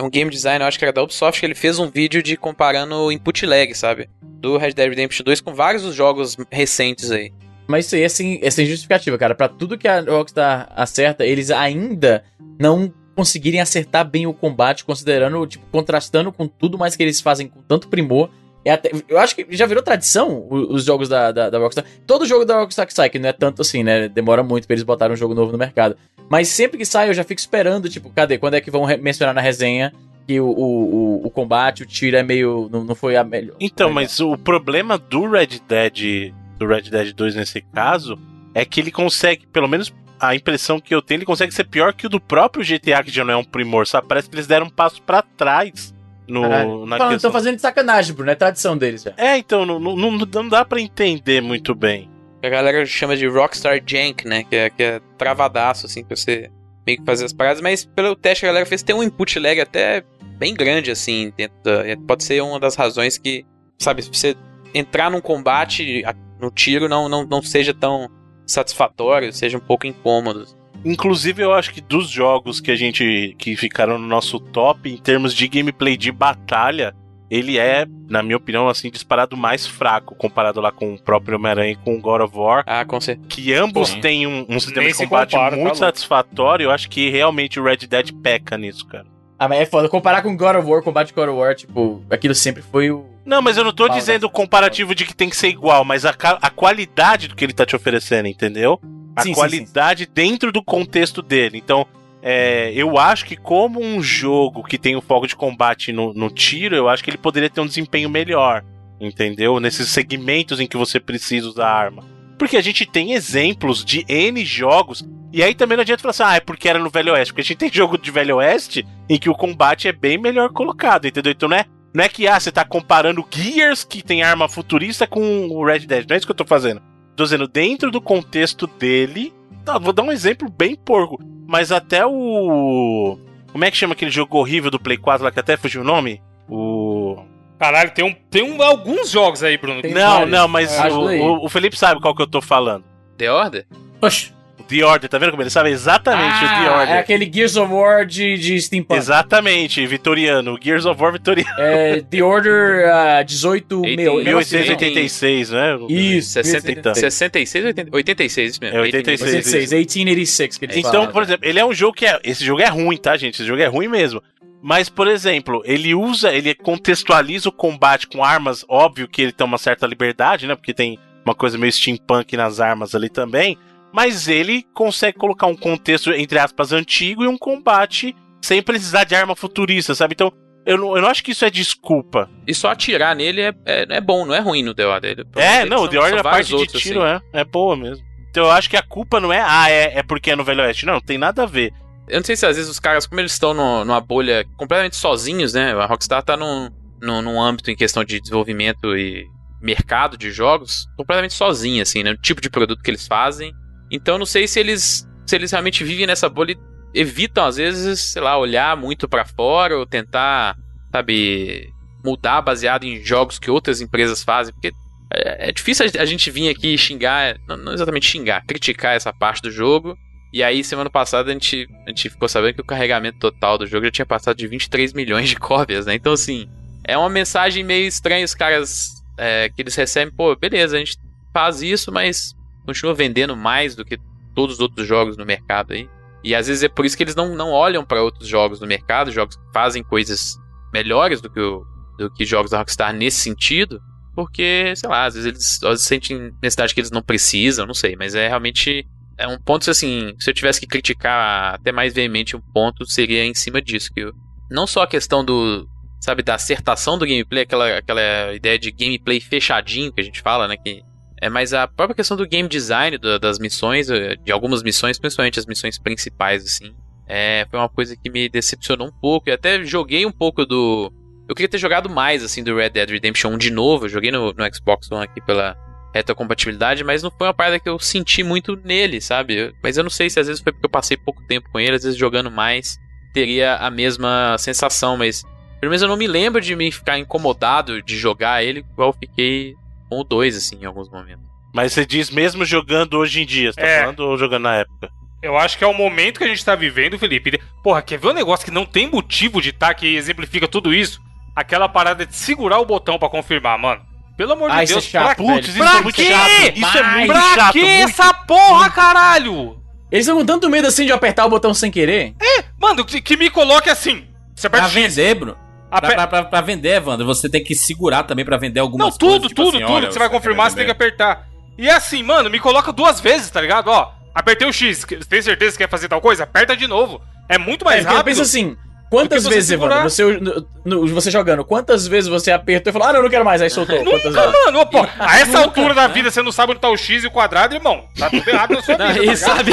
Um 0.01 0.09
game 0.09 0.31
designer, 0.31 0.63
eu 0.65 0.69
acho 0.69 0.79
que 0.79 0.85
era 0.87 0.93
da 0.93 1.03
Ubisoft, 1.03 1.39
que 1.39 1.45
ele 1.45 1.55
fez 1.55 1.79
um 1.79 1.91
vídeo 1.91 2.23
de 2.23 2.35
comparando 2.37 2.95
o 2.97 3.13
input 3.13 3.45
lag, 3.45 3.75
sabe? 3.75 4.09
Do 4.23 4.57
Red 4.57 4.73
Dead 4.73 4.89
Redemption 4.89 5.23
2 5.23 5.41
com 5.43 5.53
vários 5.55 5.83
dos 5.83 5.95
jogos 5.95 6.35
recentes 6.51 7.11
aí. 7.11 7.31
Mas 7.69 7.85
isso 7.87 7.95
aí 7.97 8.03
é 8.03 8.09
sem, 8.09 8.41
é 8.43 8.51
sem 8.51 8.65
justificativa, 8.67 9.19
cara. 9.19 9.35
Pra 9.35 9.49
tudo 9.49 9.77
que 9.77 9.87
a 9.87 10.01
Rockstar 10.01 10.73
acerta, 10.75 11.27
eles 11.27 11.51
ainda 11.51 12.25
não 12.59 12.93
conseguirem 13.15 13.61
acertar 13.61 14.09
bem 14.09 14.27
o 14.27 14.33
combate, 14.33 14.83
considerando, 14.85 15.47
tipo, 15.47 15.65
contrastando 15.71 16.33
com 16.33 16.49
tudo 16.49 16.79
mais 16.79 16.97
que 16.97 17.03
eles 17.03 17.21
fazem 17.21 17.47
com 17.47 17.61
tanto 17.61 17.89
primor. 17.89 18.31
É 18.65 18.71
até, 18.71 18.93
eu 19.09 19.19
acho 19.19 19.35
que 19.35 19.47
já 19.51 19.67
virou 19.67 19.83
tradição 19.83 20.47
os 20.49 20.85
jogos 20.85 21.09
da, 21.09 21.33
da, 21.33 21.51
da 21.51 21.59
Rockstar. 21.59 21.85
Todo 22.07 22.27
jogo 22.27 22.45
da 22.45 22.59
Rockstar 22.59 22.87
que 22.87 22.95
sai, 22.95 23.11
que 23.11 23.19
não 23.19 23.29
é 23.29 23.33
tanto 23.33 23.63
assim, 23.63 23.83
né? 23.83 24.09
Demora 24.09 24.43
muito 24.43 24.67
pra 24.67 24.75
eles 24.75 24.85
botarem 24.85 25.15
um 25.15 25.17
jogo 25.17 25.35
novo 25.35 25.51
no 25.51 25.59
mercado. 25.59 25.97
Mas 26.29 26.49
sempre 26.49 26.79
que 26.79 26.85
sai, 26.85 27.09
eu 27.09 27.15
já 27.15 27.25
fico 27.25 27.41
esperando, 27.41 27.89
tipo, 27.89 28.11
cadê? 28.11 28.39
Quando 28.39 28.55
é 28.55 28.61
que 28.61 28.71
vão 28.71 28.87
mencionar 28.99 29.35
na 29.35 29.41
resenha 29.41 29.93
que 30.27 30.41
o, 30.41 30.47
o, 30.47 31.27
o, 31.27 31.31
combate, 31.31 31.83
o 31.83 31.87
tiro 31.87 32.17
é 32.17 32.23
meio. 32.23 32.69
Não, 32.71 32.85
não 32.85 32.95
foi 32.95 33.17
a 33.17 33.25
melhor. 33.25 33.57
Então, 33.61 33.89
melhor. 33.89 34.03
mas 34.03 34.21
o 34.21 34.37
problema 34.37 34.97
do 34.97 35.29
Red 35.29 35.61
Dead, 35.69 36.33
do 36.59 36.67
Red 36.67 36.83
Dead 36.83 37.13
2 37.13 37.35
nesse 37.35 37.61
caso, 37.61 38.17
é 38.55 38.65
que 38.65 38.81
ele 38.81 38.93
consegue, 38.93 39.47
pelo 39.47 39.69
menos 39.69 39.93
a 40.21 40.37
impressão 40.37 40.81
que 40.81 40.95
eu 40.95 41.03
tenho, 41.03 41.19
ele 41.19 41.25
consegue 41.25 41.53
ser 41.53 41.65
pior 41.65 41.93
que 41.93 42.07
o 42.07 42.09
do 42.09 42.21
próprio 42.21 42.65
GTA, 42.65 43.03
que 43.03 43.11
já 43.11 43.25
não 43.25 43.35
é 43.35 43.37
um 43.37 43.45
primor, 43.45 43.89
sabe? 43.89 44.07
Parece 44.07 44.31
que 44.31 44.37
eles 44.37 44.47
deram 44.47 44.67
um 44.67 44.71
passo 44.71 45.03
pra 45.03 45.21
trás 45.21 45.93
no, 46.33 46.43
Caralho. 46.43 46.87
na 46.87 46.97
Falando, 46.97 47.13
questão. 47.15 47.17
Estão 47.17 47.33
fazendo 47.33 47.57
de 47.57 47.63
sacanagem, 47.63 48.15
Bruno. 48.15 48.31
É 48.31 48.35
tradição 48.35 48.77
deles 48.77 49.03
já. 49.03 49.13
É, 49.17 49.37
então, 49.39 49.67
não, 49.67 49.79
não, 49.79 50.11
não, 50.13 50.49
dá 50.49 50.65
pra 50.65 50.81
entender 50.81 51.41
muito 51.41 51.75
bem. 51.75 52.11
A 52.43 52.49
galera 52.49 52.85
chama 52.87 53.17
de 53.17 53.27
Rockstar 53.29 53.81
Jank, 53.87 54.27
né? 54.27 54.43
Que 54.45 54.57
é, 54.57 54.71
que 54.71 54.83
é 54.83 55.01
travadaço, 55.17 55.87
assim, 55.87 56.03
pra 56.03 56.17
você 56.17 56.51
meio 56.87 56.99
que 56.99 57.05
fazer 57.05 57.25
as 57.25 57.33
paradas. 57.33 57.61
Mas 57.61 57.85
pelo 57.85 58.17
teste 58.17 58.41
que 58.41 58.47
a 58.47 58.49
galera 58.49 58.67
fez, 58.67 58.83
tem 58.83 58.97
um 58.97 59.03
input 59.03 59.39
lag 59.39 59.61
até 59.61 60.03
bem 60.39 60.55
grande, 60.55 60.91
assim. 60.91 61.33
Dentro 61.37 61.57
da- 61.63 61.87
é, 61.87 61.95
pode 61.95 62.25
ser 62.25 62.43
uma 62.43 62.59
das 62.59 62.75
razões 62.75 63.17
que, 63.19 63.45
sabe, 63.79 64.03
você 64.03 64.35
entrar 64.75 65.11
num 65.11 65.21
combate 65.21 66.03
no 66.41 66.51
tiro 66.51 66.89
não, 66.89 67.09
não, 67.09 67.25
não 67.25 67.43
seja 67.43 67.73
tão 67.73 68.09
satisfatório, 68.47 69.33
seja 69.33 69.57
um 69.57 69.61
pouco 69.61 69.87
incômodo. 69.87 70.45
Inclusive, 70.85 71.43
eu 71.43 71.53
acho 71.53 71.73
que 71.73 71.81
dos 71.81 72.09
jogos 72.09 72.61
que 72.61 72.71
a 72.71 72.77
gente 72.77 73.35
que 73.39 73.57
ficaram 73.57 73.99
no 73.99 74.07
nosso 74.07 74.41
top 74.41 74.91
em 74.93 74.97
termos 74.97 75.35
de 75.35 75.47
gameplay 75.49 75.97
de 75.97 76.11
batalha, 76.11 76.95
ele 77.31 77.59
é, 77.59 77.87
na 78.11 78.23
minha 78.23 78.37
opinião, 78.37 78.69
assim, 78.69 78.91
disparado 78.91 79.37
mais 79.37 79.67
fraco 79.67 80.15
comparado 80.15 80.61
lá 80.61 80.71
com 80.71 80.95
o 80.95 80.99
próprio 81.01 81.37
Homem-Aranha 81.39 81.73
e 81.73 81.77
com 81.77 81.97
o 81.97 82.01
God 82.01 82.23
of 82.23 82.37
War. 82.37 82.65
Ah, 82.67 82.85
com 82.85 83.01
certeza. 83.01 83.29
Que 83.29 83.55
ambos 83.55 83.89
Sim. 83.89 84.01
têm 84.01 84.27
um, 84.27 84.45
um 84.49 84.61
sistema 84.61 84.85
Nem 84.85 84.93
de 84.93 84.99
combate 84.99 85.31
compara, 85.31 85.51
tá 85.51 85.57
muito 85.57 85.65
louco. 85.65 85.79
satisfatório. 85.79 86.65
Eu 86.65 86.71
acho 86.71 86.91
que 86.91 87.09
realmente 87.09 87.59
o 87.59 87.65
Red 87.65 87.79
Dead 87.89 88.13
peca 88.23 88.59
nisso, 88.59 88.87
cara. 88.87 89.07
Ah, 89.39 89.49
mas 89.49 89.61
é 89.61 89.67
foda. 89.67 89.89
Comparar 89.89 90.23
com 90.23 90.37
God 90.37 90.57
of 90.57 90.69
War, 90.69 90.83
combate 90.83 91.13
God 91.13 91.29
of 91.29 91.39
War, 91.39 91.55
tipo, 91.55 92.05
aquilo 92.11 92.35
sempre 92.35 92.63
foi 92.63 92.91
o. 92.91 93.07
Não, 93.25 93.41
mas 93.41 93.57
eu 93.57 93.65
não 93.65 93.73
tô 93.73 93.89
dizendo 93.89 94.25
o 94.25 94.31
comparativo 94.31 94.95
de 94.95 95.05
que 95.05 95.15
tem 95.15 95.31
que 95.31 95.37
ser 95.37 95.49
igual, 95.49 95.85
mas 95.85 96.05
a, 96.05 96.15
a 96.43 96.51
qualidade 96.51 97.29
do 97.29 97.35
que 97.35 97.45
ele 97.45 97.53
tá 97.53 97.65
te 97.65 97.75
oferecendo, 97.75 98.29
entendeu? 98.29 98.81
A 99.15 99.23
Sim, 99.23 99.29
sim, 99.29 99.35
qualidade 99.35 100.07
dentro 100.07 100.51
do 100.51 100.63
contexto 100.63 101.21
dele. 101.21 101.59
Então, 101.59 101.87
é, 102.23 102.73
eu 102.75 102.97
acho 102.99 103.27
que 103.27 103.37
como 103.37 103.83
um 103.83 104.01
jogo 104.01 104.63
que 104.63 104.79
tem 104.79 104.95
o 104.95 105.03
foco 105.03 105.27
de 105.27 105.35
combate 105.35 105.93
no, 105.93 106.15
no 106.15 106.31
tiro, 106.31 106.77
eu 106.77 106.89
acho 106.89 107.03
que 107.03 107.11
ele 107.11 107.19
poderia 107.19 107.51
ter 107.51 107.61
um 107.61 107.67
desempenho 107.67 108.09
melhor, 108.09 108.65
entendeu? 109.01 109.59
Nesses 109.59 109.89
segmentos 109.89 110.61
em 110.61 110.67
que 110.69 110.77
você 110.77 111.01
precisa 111.01 111.49
usar 111.49 111.67
a 111.67 111.77
arma. 111.77 112.05
Porque 112.39 112.57
a 112.57 112.63
gente 112.63 112.87
tem 112.87 113.13
exemplos 113.13 113.85
de 113.85 114.05
N 114.09 114.45
jogos, 114.45 115.05
e 115.33 115.43
aí 115.43 115.55
também 115.55 115.77
não 115.77 115.83
adianta 115.83 116.03
falar 116.03 116.11
assim, 116.11 116.23
ah, 116.23 116.37
é 116.37 116.41
porque 116.41 116.69
era 116.69 116.79
no 116.79 116.91
Velho 116.91 117.13
Oeste, 117.13 117.33
porque 117.33 117.41
a 117.41 117.45
gente 117.45 117.59
tem 117.59 117.71
jogo 117.73 117.99
de 117.99 118.11
Velho 118.13 118.37
Oeste 118.37 118.87
em 119.09 119.19
que 119.19 119.29
o 119.29 119.35
combate 119.35 119.89
é 119.89 119.93
bem 119.93 120.17
melhor 120.17 120.51
colocado, 120.51 121.07
entendeu? 121.07 121.33
Então 121.33 121.49
não 121.49 121.57
é, 121.57 121.65
não 121.93 122.05
é 122.05 122.09
que, 122.09 122.29
ah, 122.29 122.39
você 122.39 122.53
tá 122.53 122.65
comparando 122.65 123.27
Gears, 123.29 123.83
que 123.83 124.01
tem 124.01 124.23
arma 124.23 124.49
futurista, 124.49 125.09
com 125.09 125.49
o 125.49 125.65
Red 125.65 125.81
Dead, 125.81 126.07
não 126.09 126.15
é 126.15 126.19
isso 126.19 126.27
que 126.27 126.31
eu 126.31 126.37
tô 126.37 126.45
fazendo. 126.45 126.81
Tô 127.17 127.25
dizendo, 127.25 127.47
dentro 127.47 127.91
do 127.91 128.01
contexto 128.01 128.67
dele, 128.67 129.33
tá, 129.65 129.79
vou 129.79 129.93
dar 129.93 130.03
um 130.03 130.13
exemplo 130.13 130.49
bem 130.51 130.75
porco, 130.75 131.19
mas 131.47 131.71
até 131.71 132.05
o... 132.07 133.19
Como 133.53 133.65
é 133.65 133.71
que 133.71 133.77
chama 133.77 133.93
aquele 133.93 134.11
jogo 134.11 134.39
horrível 134.39 134.71
do 134.71 134.81
Play 134.81 134.97
4 134.97 135.25
lá, 135.25 135.31
que 135.31 135.39
até 135.41 135.57
fugiu 135.57 135.83
o 135.83 135.85
nome? 135.85 136.23
O... 136.49 137.17
Caralho, 137.59 137.91
tem, 137.93 138.05
um, 138.05 138.13
tem 138.31 138.43
um, 138.43 138.61
alguns 138.63 139.11
jogos 139.11 139.43
aí, 139.45 139.57
Bruno. 139.57 139.83
Tem 139.83 139.93
Não, 139.93 140.13
vários. 140.15 140.31
não, 140.31 140.49
mas 140.49 140.73
É, 140.73 140.89
o, 140.89 141.01
o, 141.01 141.45
o 141.45 141.49
Felipe 141.49 141.79
sabe 141.79 142.01
qual 142.01 142.15
que 142.15 142.23
eu 142.23 142.27
tô 142.27 142.41
falando. 142.41 142.85
The 143.17 143.31
Order? 143.31 143.67
Oxe, 144.01 144.33
O 144.33 144.42
The 144.79 144.85
Order, 144.85 145.09
tá 145.11 145.19
vendo 145.19 145.31
como 145.31 145.43
ele 145.43 145.51
sabe 145.51 145.71
exatamente 145.71 146.37
o 146.45 146.49
The 146.49 146.55
Ah, 146.69 146.79
Order? 146.81 146.95
é 146.95 146.99
aquele 146.99 147.31
Gears 147.33 147.57
of 147.57 147.73
War 147.73 148.07
de, 148.07 148.37
de 148.39 148.61
Steampunk. 148.61 148.99
Exatamente, 148.99 149.87
vitoriano. 149.87 150.59
Gears 150.63 150.87
of 150.87 151.01
War 151.01 151.13
vitoriano. 151.13 151.51
É 151.59 152.01
The 152.01 152.23
Order 152.23 152.89
ah, 152.89 153.23
18 153.23 153.85
Eighteen- 153.85 153.97
meu, 153.97 154.15
1886, 154.25 155.51
né? 155.51 155.79
Isso, 155.89 156.31
60, 156.33 156.71
Então. 156.73 156.95
66 156.95 157.65
ou 157.65 157.69
80, 157.69 157.91
86, 157.97 158.51
isso 158.51 158.61
mesmo. 158.63 158.79
É 158.79 158.81
86. 158.81 159.21
86, 159.35 159.73
1886 159.73 160.59
que 160.59 160.65
eles 160.65 160.77
Então, 160.77 160.93
falam. 160.93 161.13
por 161.13 161.23
exemplo, 161.23 161.47
ele 161.49 161.59
é 161.59 161.65
um 161.65 161.73
jogo 161.75 161.93
que 161.95 162.07
é. 162.07 162.19
Esse 162.25 162.45
jogo 162.45 162.61
é 162.63 162.69
ruim, 162.69 162.97
tá, 162.97 163.17
gente? 163.17 163.35
Esse 163.35 163.45
jogo 163.45 163.61
é 163.61 163.67
ruim 163.67 163.89
mesmo. 163.89 164.23
Mas, 164.63 164.89
por 164.89 165.09
exemplo, 165.09 165.61
ele 165.65 165.93
usa, 165.95 166.33
ele 166.33 166.55
contextualiza 166.55 167.49
o 167.49 167.53
combate 167.53 168.07
com 168.07 168.23
armas, 168.23 168.65
óbvio 168.69 169.09
que 169.09 169.21
ele 169.21 169.33
tem 169.33 169.45
uma 169.45 169.59
certa 169.59 169.87
liberdade, 169.87 170.47
né? 170.47 170.55
Porque 170.55 170.73
tem 170.73 170.99
uma 171.25 171.35
coisa 171.35 171.59
meio 171.59 171.73
steampunk 171.73 172.37
nas 172.37 172.61
armas 172.61 172.95
ali 172.95 173.09
também. 173.09 173.59
Mas 173.93 174.29
ele 174.29 174.65
consegue 174.75 175.19
colocar 175.19 175.47
um 175.47 175.57
contexto, 175.57 176.11
entre 176.13 176.39
aspas, 176.39 176.73
antigo 176.73 177.23
e 177.25 177.29
um 177.29 177.37
combate 177.37 178.15
sem 178.41 178.63
precisar 178.63 179.05
de 179.05 179.15
arma 179.15 179.37
futurista, 179.37 179.95
sabe? 179.95 180.15
Então, 180.15 180.33
eu 180.65 180.79
não, 180.79 180.97
eu 180.97 181.03
não 181.03 181.09
acho 181.09 181.23
que 181.23 181.33
isso 181.33 181.45
é 181.45 181.51
desculpa. 181.51 182.29
E 182.47 182.55
só 182.55 182.71
atirar 182.71 183.15
nele 183.15 183.41
é, 183.43 183.55
é, 183.67 183.87
é 183.97 184.01
bom, 184.01 184.25
não 184.25 184.35
é 184.35 184.41
ruim 184.41 184.63
no 184.63 184.75
The 184.75 184.87
Order. 184.87 185.27
É, 185.37 185.65
não, 185.65 185.85
o 185.85 185.89
The 185.89 185.99
Order, 185.99 186.11
são 186.11 186.21
a 186.21 186.33
parte 186.33 186.49
de 186.49 186.55
outros, 186.55 186.83
tiro 186.83 187.03
assim. 187.03 187.25
é, 187.35 187.41
é 187.41 187.45
boa 187.45 187.77
mesmo. 187.77 188.05
Então 188.31 188.45
eu 188.45 188.51
acho 188.51 188.71
que 188.71 188.77
a 188.77 188.83
culpa 188.83 189.21
não 189.21 189.33
é, 189.33 189.43
ah, 189.45 189.69
é, 189.71 189.99
é 189.99 190.03
porque 190.03 190.31
é 190.31 190.37
no 190.37 190.43
Velho 190.45 190.63
Oeste. 190.63 190.87
Não, 190.87 190.95
não 190.95 191.01
tem 191.01 191.19
nada 191.19 191.43
a 191.43 191.47
ver. 191.47 191.73
Eu 192.09 192.19
não 192.19 192.25
sei 192.25 192.35
se 192.35 192.47
às 192.47 192.57
vezes 192.57 192.71
os 192.71 192.81
caras, 192.81 193.07
como 193.07 193.21
eles 193.21 193.33
estão 193.33 193.53
no- 193.53 193.85
numa 193.85 194.01
bolha 194.01 194.45
completamente 194.57 194.97
sozinhos, 194.97 195.53
né? 195.53 195.73
A 195.75 195.85
Rockstar 195.87 196.23
tá 196.23 196.37
num, 196.37 196.71
num, 197.01 197.21
num 197.23 197.41
âmbito 197.41 197.71
em 197.71 197.77
questão 197.77 198.03
de 198.03 198.21
desenvolvimento 198.21 198.97
e 198.97 199.25
mercado 199.61 200.17
de 200.17 200.31
jogos 200.31 200.87
completamente 200.97 201.35
sozinha, 201.35 201.83
assim, 201.83 202.03
né? 202.03 202.13
O 202.13 202.17
tipo 202.17 202.41
de 202.41 202.49
produto 202.51 202.83
que 202.83 202.91
eles 202.91 203.07
fazem. 203.07 203.53
Então 203.93 204.17
não 204.17 204.25
sei 204.25 204.49
se 204.49 204.59
eles, 204.59 205.07
se 205.27 205.37
eles 205.37 205.51
realmente 205.51 205.85
vivem 205.85 206.07
nessa 206.07 206.29
bolha 206.29 206.57
e 206.95 207.01
evitam, 207.01 207.45
às 207.45 207.57
vezes, 207.57 208.01
sei 208.01 208.23
lá, 208.23 208.39
olhar 208.39 208.75
muito 208.77 209.07
pra 209.07 209.27
fora 209.27 209.79
ou 209.79 209.87
tentar, 209.87 210.57
sabe, 210.91 211.69
mudar 212.03 212.41
baseado 212.41 212.85
em 212.85 213.05
jogos 213.05 213.39
que 213.39 213.51
outras 213.51 213.83
empresas 213.83 214.25
fazem, 214.25 214.55
porque 214.55 214.73
é, 215.13 215.51
é 215.51 215.53
difícil 215.53 215.87
a 215.99 216.05
gente 216.07 216.31
vir 216.31 216.49
aqui 216.49 216.77
xingar, 216.79 217.37
não, 217.47 217.57
não 217.57 217.73
exatamente 217.75 218.07
xingar, 218.07 218.45
criticar 218.47 218.97
essa 218.97 219.13
parte 219.13 219.43
do 219.43 219.51
jogo. 219.51 219.97
E 220.33 220.43
aí, 220.43 220.65
semana 220.65 220.89
passada, 220.89 221.31
a 221.31 221.35
gente, 221.35 221.69
a 221.87 221.91
gente 221.91 222.09
ficou 222.09 222.27
sabendo 222.27 222.55
que 222.55 222.63
o 222.63 222.65
carregamento 222.65 223.19
total 223.19 223.59
do 223.59 223.67
jogo 223.67 223.85
já 223.85 223.91
tinha 223.91 224.07
passado 224.07 224.39
de 224.39 224.47
23 224.47 224.95
milhões 224.95 225.29
de 225.29 225.37
cópias, 225.39 225.85
né? 225.85 225.95
Então, 225.95 226.15
assim, 226.15 226.49
é 226.85 226.97
uma 226.97 227.11
mensagem 227.11 227.63
meio 227.63 227.87
estranha 227.87 228.25
os 228.25 228.35
caras 228.35 229.03
é, 229.19 229.51
que 229.51 229.61
eles 229.61 229.75
recebem, 229.75 230.15
pô, 230.15 230.35
beleza, 230.35 230.77
a 230.77 230.79
gente 230.79 230.97
faz 231.35 231.61
isso, 231.61 231.93
mas 231.93 232.35
continua 232.65 232.95
vendendo 232.95 233.37
mais 233.37 233.75
do 233.75 233.85
que 233.85 233.99
todos 234.35 234.57
os 234.57 234.61
outros 234.61 234.87
jogos 234.87 235.17
no 235.17 235.27
mercado 235.27 235.73
aí. 235.73 235.89
E 236.25 236.35
às 236.35 236.47
vezes 236.47 236.63
é 236.63 236.69
por 236.69 236.85
isso 236.87 236.97
que 236.97 237.03
eles 237.03 237.17
não, 237.17 237.35
não 237.35 237.51
olham 237.51 237.85
para 237.85 238.03
outros 238.03 238.29
jogos 238.29 238.61
no 238.61 238.67
mercado, 238.67 239.11
jogos 239.11 239.37
que 239.37 239.43
fazem 239.53 239.83
coisas 239.83 240.37
melhores 240.73 241.21
do 241.21 241.29
que, 241.29 241.41
o, 241.41 241.65
do 241.99 242.11
que 242.13 242.25
jogos 242.25 242.51
da 242.53 242.59
Rockstar 242.59 242.93
nesse 242.95 243.19
sentido, 243.21 243.81
porque, 244.15 244.73
sei 244.77 244.89
lá, 244.89 245.05
às 245.07 245.15
vezes 245.15 245.27
eles, 245.29 245.63
às 245.65 245.71
vezes 245.71 245.87
sentem 245.87 246.33
necessidade 246.43 246.75
que 246.75 246.81
eles 246.81 246.91
não 246.91 247.03
precisam, 247.03 247.67
não 247.67 247.75
sei, 247.75 247.97
mas 247.97 248.15
é 248.15 248.29
realmente 248.29 248.87
é 249.19 249.27
um 249.27 249.39
ponto 249.39 249.69
assim, 249.71 250.15
se 250.19 250.31
eu 250.31 250.35
tivesse 250.35 250.61
que 250.61 250.67
criticar 250.67 251.55
até 251.55 251.71
mais 251.73 251.93
veemente 251.93 252.37
um 252.37 252.41
ponto, 252.41 252.87
seria 252.87 253.25
em 253.25 253.35
cima 253.35 253.61
disso, 253.61 253.91
que 253.93 254.01
eu- 254.01 254.13
não 254.51 254.67
só 254.67 254.83
a 254.83 254.87
questão 254.87 255.25
do, 255.25 255.67
sabe, 256.01 256.23
da 256.23 256.35
acertação 256.35 256.99
do 256.99 257.07
gameplay, 257.07 257.43
aquela, 257.43 257.79
aquela 257.79 258.33
ideia 258.35 258.59
de 258.59 258.71
gameplay 258.71 259.21
fechadinho 259.21 259.93
que 259.93 260.01
a 260.01 260.05
gente 260.05 260.21
fala, 260.21 260.47
né, 260.49 260.57
que 260.57 260.83
é 261.23 261.31
mais 261.31 261.55
a 261.55 261.67
própria 261.69 261.95
questão 261.95 262.17
do 262.17 262.27
game 262.27 262.49
design 262.49 262.99
da- 262.99 263.17
das 263.17 263.39
missões, 263.39 263.89
eh, 263.89 264.17
de 264.17 264.33
algumas 264.33 264.63
missões, 264.63 264.99
principalmente 264.99 265.39
as 265.39 265.47
missões 265.47 265.79
principais, 265.79 266.45
assim. 266.45 266.75
É, 267.07 267.47
foi 267.51 267.59
uma 267.59 267.69
coisa 267.69 267.97
que 267.97 268.11
me 268.11 268.29
decepcionou 268.29 268.89
um 268.89 268.93
pouco. 268.93 269.29
E 269.29 269.33
até 269.33 269.63
joguei 269.65 270.05
um 270.05 270.13
pouco 270.13 270.45
do. 270.45 270.93
Eu 271.29 271.35
queria 271.35 271.49
ter 271.49 271.59
jogado 271.59 271.89
mais, 271.89 272.23
assim, 272.25 272.43
do 272.43 272.57
Red 272.57 272.71
Dead 272.71 272.91
Redemption 272.91 273.31
1 273.35 273.39
de 273.39 273.51
novo. 273.51 273.85
Eu 273.85 273.89
joguei 273.89 274.11
no, 274.11 274.33
no 274.33 274.55
Xbox 274.55 274.91
One 274.91 275.05
aqui 275.05 275.21
pela 275.21 275.57
retrocompatibilidade, 275.95 276.83
mas 276.85 277.03
não 277.03 277.11
foi 277.11 277.27
uma 277.27 277.35
parada 277.35 277.59
que 277.61 277.69
eu 277.69 277.79
senti 277.79 278.23
muito 278.23 278.57
nele, 278.65 279.01
sabe? 279.01 279.37
Eu- 279.37 279.53
mas 279.63 279.77
eu 279.77 279.83
não 279.83 279.91
sei 279.91 280.09
se 280.11 280.19
às 280.19 280.27
vezes 280.27 280.43
foi 280.43 280.53
porque 280.53 280.67
eu 280.67 280.71
passei 280.71 280.97
pouco 280.97 281.23
tempo 281.27 281.49
com 281.53 281.61
ele, 281.61 281.77
às 281.77 281.83
vezes 281.83 281.99
jogando 281.99 282.31
mais 282.31 282.79
teria 283.13 283.57
a 283.57 283.71
mesma 283.71 284.37
sensação, 284.39 284.97
mas 284.97 285.23
pelo 285.61 285.71
menos 285.71 285.83
eu 285.83 285.89
não 285.89 285.97
me 285.99 286.07
lembro 286.07 286.41
de 286.41 286.57
me 286.57 286.73
ficar 286.73 286.99
incomodado 286.99 287.83
de 287.83 287.97
jogar 287.97 288.43
ele 288.43 288.61
igual 288.61 288.89
eu 288.89 288.97
fiquei 288.99 289.55
com 289.93 290.01
o 290.01 290.05
2, 290.05 290.37
assim, 290.37 290.57
em 290.61 290.65
alguns 290.65 290.89
momentos. 290.89 291.25
Mas 291.55 291.73
você 291.75 291.85
diz 291.85 292.11
mesmo 292.11 292.45
jogando 292.47 292.95
hoje 292.97 293.21
em 293.23 293.27
dia, 293.27 293.53
você 293.53 293.61
tá 293.61 293.67
É. 293.67 293.81
falando 293.81 294.01
ou 294.01 294.17
jogando 294.17 294.45
na 294.45 294.57
época? 294.57 294.89
Eu 295.23 295.37
acho 295.37 295.57
que 295.59 295.63
é 295.63 295.67
o 295.67 295.75
momento 295.75 296.19
que 296.19 296.25
a 296.25 296.29
gente 296.29 296.43
tá 296.45 296.55
vivendo, 296.57 296.99
Felipe. 296.99 297.39
Porra, 297.63 297.83
quer 297.83 297.99
ver 297.99 298.09
um 298.09 298.13
negócio 298.15 298.45
que 298.45 298.51
não 298.51 298.65
tem 298.65 298.91
motivo 298.91 299.41
de 299.41 299.51
estar, 299.51 299.73
que 299.75 299.95
exemplifica 299.95 300.49
tudo 300.49 300.73
isso? 300.75 301.01
Aquela 301.37 301.69
parada 301.69 302.05
de 302.07 302.17
segurar 302.17 302.59
o 302.59 302.65
botão 302.65 302.99
pra 302.99 303.09
confirmar, 303.11 303.59
mano. 303.59 303.83
Pelo 304.17 304.33
amor 304.33 304.51
Ah, 304.51 304.59
de 304.59 304.65
isso 304.65 304.73
Deus, 304.75 304.87
é 304.87 304.89
chato, 304.89 305.05
pra, 305.05 305.15
putz, 305.35 305.49
isso 305.49 305.59
Pra 305.59 305.79
é 305.79 305.81
muito 305.83 305.95
quê? 305.97 306.05
chato. 306.11 306.57
Isso 306.57 306.79
é 306.79 306.83
muito 306.97 307.13
pra 307.13 307.35
chato, 307.35 307.53
que 307.53 307.63
muito. 307.63 307.89
essa 307.91 308.15
porra, 308.15 308.71
caralho? 308.71 309.59
Eles 309.91 310.07
estão 310.07 310.19
com 310.19 310.25
tanto 310.27 310.49
medo 310.49 310.67
assim 310.69 310.87
de 310.87 310.93
apertar 310.93 311.27
o 311.27 311.31
botão 311.31 311.53
sem 311.55 311.71
querer. 311.71 312.15
Mano, 312.59 312.85
que, 312.85 313.01
que 313.01 313.17
me 313.17 313.29
coloque 313.31 313.69
assim. 313.69 314.07
Você 314.35 314.49
Pra 314.49 314.61
aperta 314.61 314.79
X, 314.81 314.97
vender, 314.97 315.15
Bruno. 315.15 315.37
Pra, 315.81 315.89
aper- 315.89 315.95
pra, 315.97 316.07
pra, 316.07 316.25
pra 316.25 316.41
vender, 316.43 316.77
Evandro, 316.77 317.07
você 317.07 317.29
tem 317.29 317.43
que 317.43 317.55
segurar 317.55 318.03
também 318.03 318.25
pra 318.25 318.37
vender 318.37 318.61
algumas 318.61 318.89
Não, 318.89 318.99
tudo, 318.99 319.11
coisas. 319.11 319.29
tipo 319.29 319.43
tudo, 319.45 319.57
assim, 319.57 319.65
tudo 319.67 319.75
olha, 319.77 319.87
que 319.87 319.93
você 319.95 319.99
vai 319.99 320.09
confirmar, 320.11 320.51
você 320.51 320.57
tem 320.57 320.65
que 320.67 320.71
apertar. 320.71 321.27
E 321.57 321.69
é 321.69 321.73
assim, 321.75 322.03
mano, 322.03 322.29
me 322.31 322.39
coloca 322.39 322.73
duas 322.73 323.01
vezes, 323.01 323.31
tá 323.31 323.41
ligado? 323.41 323.69
Ó, 323.69 323.91
apertei 324.15 324.47
o 324.49 324.53
X, 324.53 324.85
tem 325.09 325.23
certeza 325.23 325.53
que 325.53 325.65
quer 325.65 325.71
fazer 325.71 325.89
tal 325.89 326.01
coisa? 326.01 326.25
Aperta 326.25 326.57
de 326.57 326.67
novo. 326.67 327.01
É 327.29 327.39
muito 327.39 327.65
mais 327.65 327.85
É, 327.85 327.89
rápido. 327.89 328.05
pensa 328.05 328.23
assim, 328.23 328.57
Quantas 328.93 329.25
vezes, 329.27 329.47
segurar. 329.49 329.87
Evandro, 329.87 329.91
você, 329.91 330.05
no- 330.19 330.47
no- 330.81 330.87
você 330.95 331.11
jogando, 331.11 331.45
quantas 331.45 331.87
vezes 331.89 332.09
você 332.11 332.31
apertou 332.31 332.71
e 332.71 332.73
falou, 332.73 332.89
ah, 332.89 332.93
não, 332.93 333.03
não 333.03 333.09
quero 333.11 333.25
mais, 333.25 333.41
aí 333.41 333.49
soltou? 333.51 333.83
Quantas 333.83 334.15
Nunca, 334.15 334.27
vezes? 334.31 334.45
mano. 334.45 334.67
Pô, 334.67 334.87
a 334.99 335.19
essa 335.19 335.39
altura 335.39 335.73
da 335.75 335.87
vida 335.89 336.11
você 336.11 336.21
não 336.23 336.31
sabe 336.31 336.53
onde 336.53 336.61
tá 336.61 336.69
o 336.69 336.77
X 336.77 337.03
e 337.03 337.07
o 337.07 337.11
quadrado, 337.11 337.55
irmão. 337.55 337.85
Tá 337.99 338.11
tudo 338.11 338.29
errado 338.29 338.53
na 338.55 338.63
sua 338.63 338.77
Não, 338.79 338.89
vida. 338.93 339.05
e 339.05 339.09
tá 339.09 339.17
sabe, 339.17 339.53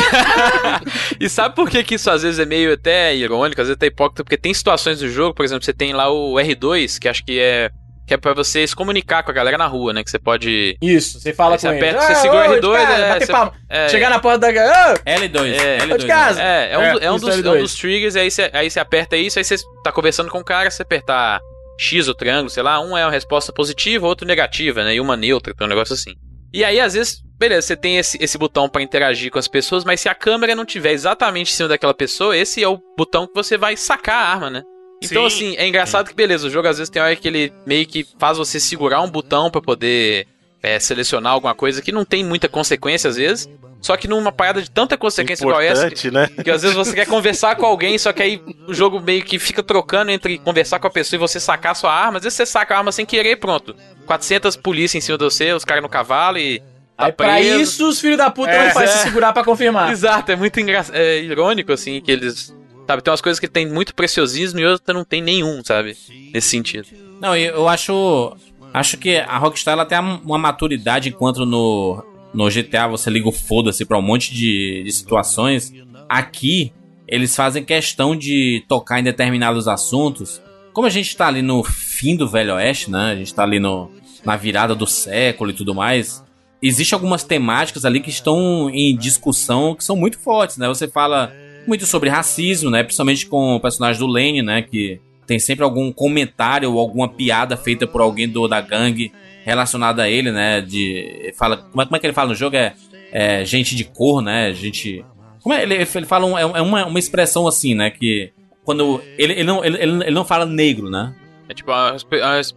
e 1.19 1.29
sabe 1.29 1.55
por 1.55 1.69
que, 1.69 1.83
que 1.83 1.95
isso 1.95 2.09
às 2.11 2.21
vezes 2.23 2.39
é 2.39 2.45
meio 2.45 2.73
até 2.73 3.15
irônico, 3.15 3.61
às 3.61 3.67
vezes 3.67 3.77
até 3.77 3.87
hipócrita? 3.87 4.23
Porque 4.23 4.37
tem 4.37 4.53
situações 4.53 4.99
do 4.99 5.09
jogo, 5.09 5.33
por 5.33 5.45
exemplo, 5.45 5.63
você 5.63 5.73
tem 5.73 5.93
lá 5.93 6.11
o 6.11 6.33
R2, 6.35 6.99
que 6.99 7.07
acho 7.07 7.23
que 7.23 7.39
é 7.39 7.69
que 8.09 8.13
é 8.15 8.17
pra 8.17 8.33
você 8.33 8.65
se 8.67 8.75
comunicar 8.75 9.23
com 9.23 9.31
a 9.31 9.33
galera 9.33 9.57
na 9.57 9.67
rua, 9.67 9.93
né? 9.93 10.03
Que 10.03 10.09
você 10.09 10.19
pode. 10.19 10.75
Isso, 10.81 11.19
você 11.21 11.31
fala 11.31 11.53
Aí 11.55 11.59
você 11.59 11.67
com 11.69 11.75
aperta, 11.75 11.95
eles. 11.97 12.05
você 12.07 12.11
Ah, 12.11 12.15
segura 12.21 12.49
ô, 12.49 12.53
R2, 12.55 12.59
de 12.59 12.85
cara, 12.85 12.97
é, 13.05 13.09
bater 13.09 13.25
você- 13.25 13.31
palma. 13.31 13.53
é. 13.69 13.89
Chegar 13.89 14.09
na 14.09 14.19
porta 14.19 14.39
da... 14.39 14.47
Ah, 14.49 14.93
L2. 15.05 15.53
É, 15.53 15.77
Tô 15.77 15.85
L2. 15.85 15.97
de 15.99 16.07
casa. 16.07 16.41
É, 16.43 16.71
é 16.73 16.77
um, 16.77 16.81
É, 16.81 16.89
é 17.05 17.11
um 17.11 17.17
dos, 17.19 17.29
é 17.29 17.33
é 17.33 17.35
um 17.35 17.41
L2. 17.53 17.59
dos 17.61 17.75
triggers, 17.75 18.15
aí 18.15 18.29
você, 18.31 18.49
aí 18.51 18.69
você 18.69 18.79
aperta 18.79 19.15
isso, 19.15 19.37
aí 19.39 19.45
você 19.45 19.55
tá 19.83 19.91
conversando 19.91 20.29
com 20.29 20.39
o 20.39 20.43
cara, 20.43 20.69
você 20.71 20.81
apertar 20.81 21.39
X 21.79 22.07
ou 22.07 22.15
triângulo, 22.15 22.49
sei 22.49 22.63
lá, 22.63 22.79
um 22.81 22.97
é 22.97 23.05
uma 23.05 23.11
resposta 23.11 23.53
positiva, 23.53 24.05
outro 24.05 24.27
negativa, 24.27 24.83
né? 24.83 24.95
E 24.95 24.99
uma 24.99 25.15
neutra, 25.15 25.53
que 25.53 25.63
é 25.63 25.65
um 25.65 25.69
negócio 25.69 25.93
assim. 25.93 26.13
E 26.51 26.65
aí, 26.65 26.79
às 26.79 26.95
vezes, 26.95 27.21
beleza, 27.37 27.67
você 27.67 27.75
tem 27.75 27.97
esse, 27.99 28.17
esse 28.19 28.35
botão 28.35 28.67
pra 28.67 28.81
interagir 28.81 29.29
com 29.31 29.37
as 29.37 29.47
pessoas, 29.47 29.85
mas 29.85 30.01
se 30.01 30.09
a 30.09 30.15
câmera 30.15 30.55
não 30.55 30.65
tiver 30.65 30.93
exatamente 30.93 31.51
em 31.53 31.55
cima 31.55 31.69
daquela 31.69 31.93
pessoa, 31.93 32.35
esse 32.35 32.63
é 32.63 32.67
o 32.67 32.79
botão 32.97 33.27
que 33.27 33.33
você 33.35 33.55
vai 33.55 33.77
sacar 33.77 34.15
a 34.15 34.29
arma, 34.29 34.49
né? 34.49 34.63
Então, 35.01 35.29
Sim. 35.29 35.47
assim, 35.51 35.57
é 35.57 35.67
engraçado 35.67 36.09
que, 36.09 36.15
beleza, 36.15 36.47
o 36.47 36.49
jogo 36.49 36.67
às 36.67 36.77
vezes 36.77 36.89
tem 36.89 37.01
hora 37.01 37.15
que 37.15 37.27
ele 37.27 37.53
meio 37.65 37.85
que 37.85 38.05
faz 38.17 38.37
você 38.37 38.59
segurar 38.59 39.01
um 39.01 39.09
botão 39.09 39.49
pra 39.49 39.61
poder 39.61 40.27
é, 40.61 40.77
selecionar 40.79 41.33
alguma 41.33 41.55
coisa 41.55 41.81
que 41.81 41.91
não 41.91 42.03
tem 42.03 42.23
muita 42.23 42.49
consequência 42.49 43.09
às 43.09 43.15
vezes. 43.15 43.49
Só 43.81 43.95
que 43.95 44.09
numa 44.09 44.29
parada 44.29 44.61
de 44.61 44.69
tanta 44.69 44.97
consequência 44.97 45.41
igual 45.45 45.61
essa, 45.61 45.87
Importante, 45.87 46.11
né? 46.11 46.27
que 46.43 46.51
às 46.51 46.63
vezes 46.63 46.75
você 46.75 46.93
quer 46.93 47.05
conversar 47.05 47.55
com 47.55 47.65
alguém, 47.65 47.97
só 47.97 48.11
que 48.11 48.21
aí 48.21 48.41
o 48.67 48.73
jogo 48.73 48.99
meio 48.99 49.23
que 49.23 49.39
fica 49.39 49.63
trocando 49.63 50.11
entre 50.11 50.37
conversar 50.37 50.79
com 50.79 50.87
a 50.87 50.89
pessoa 50.89 51.17
e 51.17 51.19
você 51.19 51.39
sacar 51.39 51.73
sua 51.77 51.93
arma. 51.93 52.17
Às 52.17 52.23
vezes 52.23 52.35
você 52.35 52.45
saca 52.45 52.75
a 52.75 52.79
arma 52.79 52.91
sem 52.91 53.05
querer 53.05 53.31
e 53.31 53.35
pronto. 53.37 53.73
400 54.05 54.57
polícia 54.57 54.97
em 54.97 55.01
cima 55.01 55.17
de 55.17 55.23
você, 55.23 55.53
os 55.53 55.63
caras 55.63 55.81
no 55.81 55.87
cavalo 55.87 56.37
e. 56.37 56.59
Tá 56.59 57.05
Aí 57.05 57.11
pra 57.13 57.39
isso 57.39 57.87
os 57.87 58.01
filhos 58.01 58.17
da 58.17 58.29
puta 58.29 58.51
É, 58.51 58.65
não 58.65 58.73
fazem 58.73 58.89
é. 58.89 58.97
se 58.97 59.03
segurar 59.03 59.31
pra 59.31 59.45
confirmar. 59.45 59.87
Exato, 59.93 60.29
é 60.33 60.35
muito 60.35 60.59
engraçado. 60.59 60.95
É 60.97 61.19
irônico, 61.19 61.71
assim, 61.71 62.01
que 62.01 62.11
eles. 62.11 62.53
Sabe, 62.89 63.03
tem 63.03 63.11
umas 63.11 63.21
coisas 63.21 63.39
que 63.39 63.47
tem 63.47 63.71
muito 63.71 63.93
preciosismo 63.93 64.59
e 64.59 64.65
outras 64.65 64.97
não 64.97 65.05
tem 65.05 65.21
nenhum, 65.21 65.63
sabe? 65.63 65.95
Nesse 66.33 66.49
sentido. 66.49 66.87
Não, 67.21 67.35
eu, 67.35 67.69
acho. 67.69 68.35
Acho 68.73 68.97
que 68.97 69.17
a 69.17 69.37
Rockstar 69.37 69.73
ela 69.73 69.85
tem 69.85 69.99
uma 69.99 70.39
maturidade 70.39 71.09
enquanto 71.09 71.45
no, 71.45 72.03
no 72.33 72.49
GTA 72.49 72.87
você 72.87 73.11
liga 73.11 73.29
o 73.29 73.31
foda-se 73.31 73.85
pra 73.85 73.99
um 73.99 74.01
monte 74.01 74.33
de, 74.33 74.81
de 74.83 74.91
situações. 74.91 75.71
Aqui, 76.09 76.73
eles 77.07 77.35
fazem 77.35 77.63
questão 77.63 78.15
de 78.15 78.65
tocar 78.67 78.99
em 78.99 79.03
determinados 79.03 79.67
assuntos. 79.67 80.41
Como 80.73 80.87
a 80.87 80.89
gente 80.89 81.15
tá 81.15 81.27
ali 81.27 81.43
no 81.43 81.63
fim 81.63 82.15
do 82.15 82.27
Velho 82.27 82.55
Oeste, 82.55 82.89
né? 82.89 83.11
A 83.11 83.15
gente 83.15 83.35
tá 83.35 83.43
ali 83.43 83.59
no, 83.59 83.91
na 84.25 84.35
virada 84.35 84.73
do 84.73 84.87
século 84.87 85.51
e 85.51 85.53
tudo 85.53 85.75
mais. 85.75 86.25
Existem 86.59 86.95
algumas 86.97 87.23
temáticas 87.23 87.85
ali 87.85 87.99
que 87.99 88.09
estão 88.09 88.67
em 88.71 88.97
discussão 88.97 89.75
que 89.75 89.83
são 89.83 89.95
muito 89.95 90.17
fortes, 90.17 90.57
né? 90.57 90.67
Você 90.67 90.87
fala 90.87 91.31
muito 91.69 91.85
sobre 91.85 92.09
racismo, 92.09 92.69
né? 92.69 92.83
Principalmente 92.83 93.25
com 93.25 93.55
o 93.55 93.59
personagem 93.59 93.99
do 93.99 94.07
Lane, 94.07 94.41
né? 94.41 94.61
Que 94.61 94.99
tem 95.25 95.39
sempre 95.39 95.63
algum 95.63 95.91
comentário 95.91 96.71
ou 96.73 96.79
alguma 96.79 97.07
piada 97.07 97.55
feita 97.55 97.85
por 97.87 98.01
alguém 98.01 98.27
do, 98.27 98.47
da 98.47 98.59
gangue 98.59 99.11
relacionada 99.45 100.03
a 100.03 100.09
ele, 100.09 100.31
né? 100.31 100.59
De 100.59 101.33
fala 101.37 101.55
como 101.57 101.81
é, 101.81 101.85
como 101.85 101.95
é 101.95 101.99
que 101.99 102.05
ele 102.07 102.13
fala 102.13 102.29
no 102.29 102.35
jogo 102.35 102.55
é, 102.57 102.73
é 103.11 103.45
gente 103.45 103.75
de 103.75 103.83
cor, 103.85 104.21
né? 104.21 104.51
Gente 104.53 105.05
como 105.41 105.55
é 105.55 105.63
ele, 105.63 105.75
ele 105.75 106.05
fala 106.05 106.25
um- 106.25 106.37
é 106.37 106.61
uma, 106.61 106.85
uma 106.85 106.99
expressão 106.99 107.47
assim, 107.47 107.73
né? 107.75 107.89
Que 107.89 108.31
quando 108.65 109.01
ele, 109.17 109.33
ele 109.33 109.43
não 109.43 109.63
ele, 109.63 109.77
ele 109.81 110.03
ele 110.03 110.11
não 110.11 110.25
fala 110.25 110.45
negro, 110.45 110.89
né? 110.89 111.13
É 111.47 111.53
tipo 111.53 111.71
uma, 111.71 111.95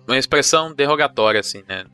uma 0.09 0.19
expressão 0.19 0.75
derrogatória, 0.75 1.41
assim, 1.41 1.63
né? 1.69 1.85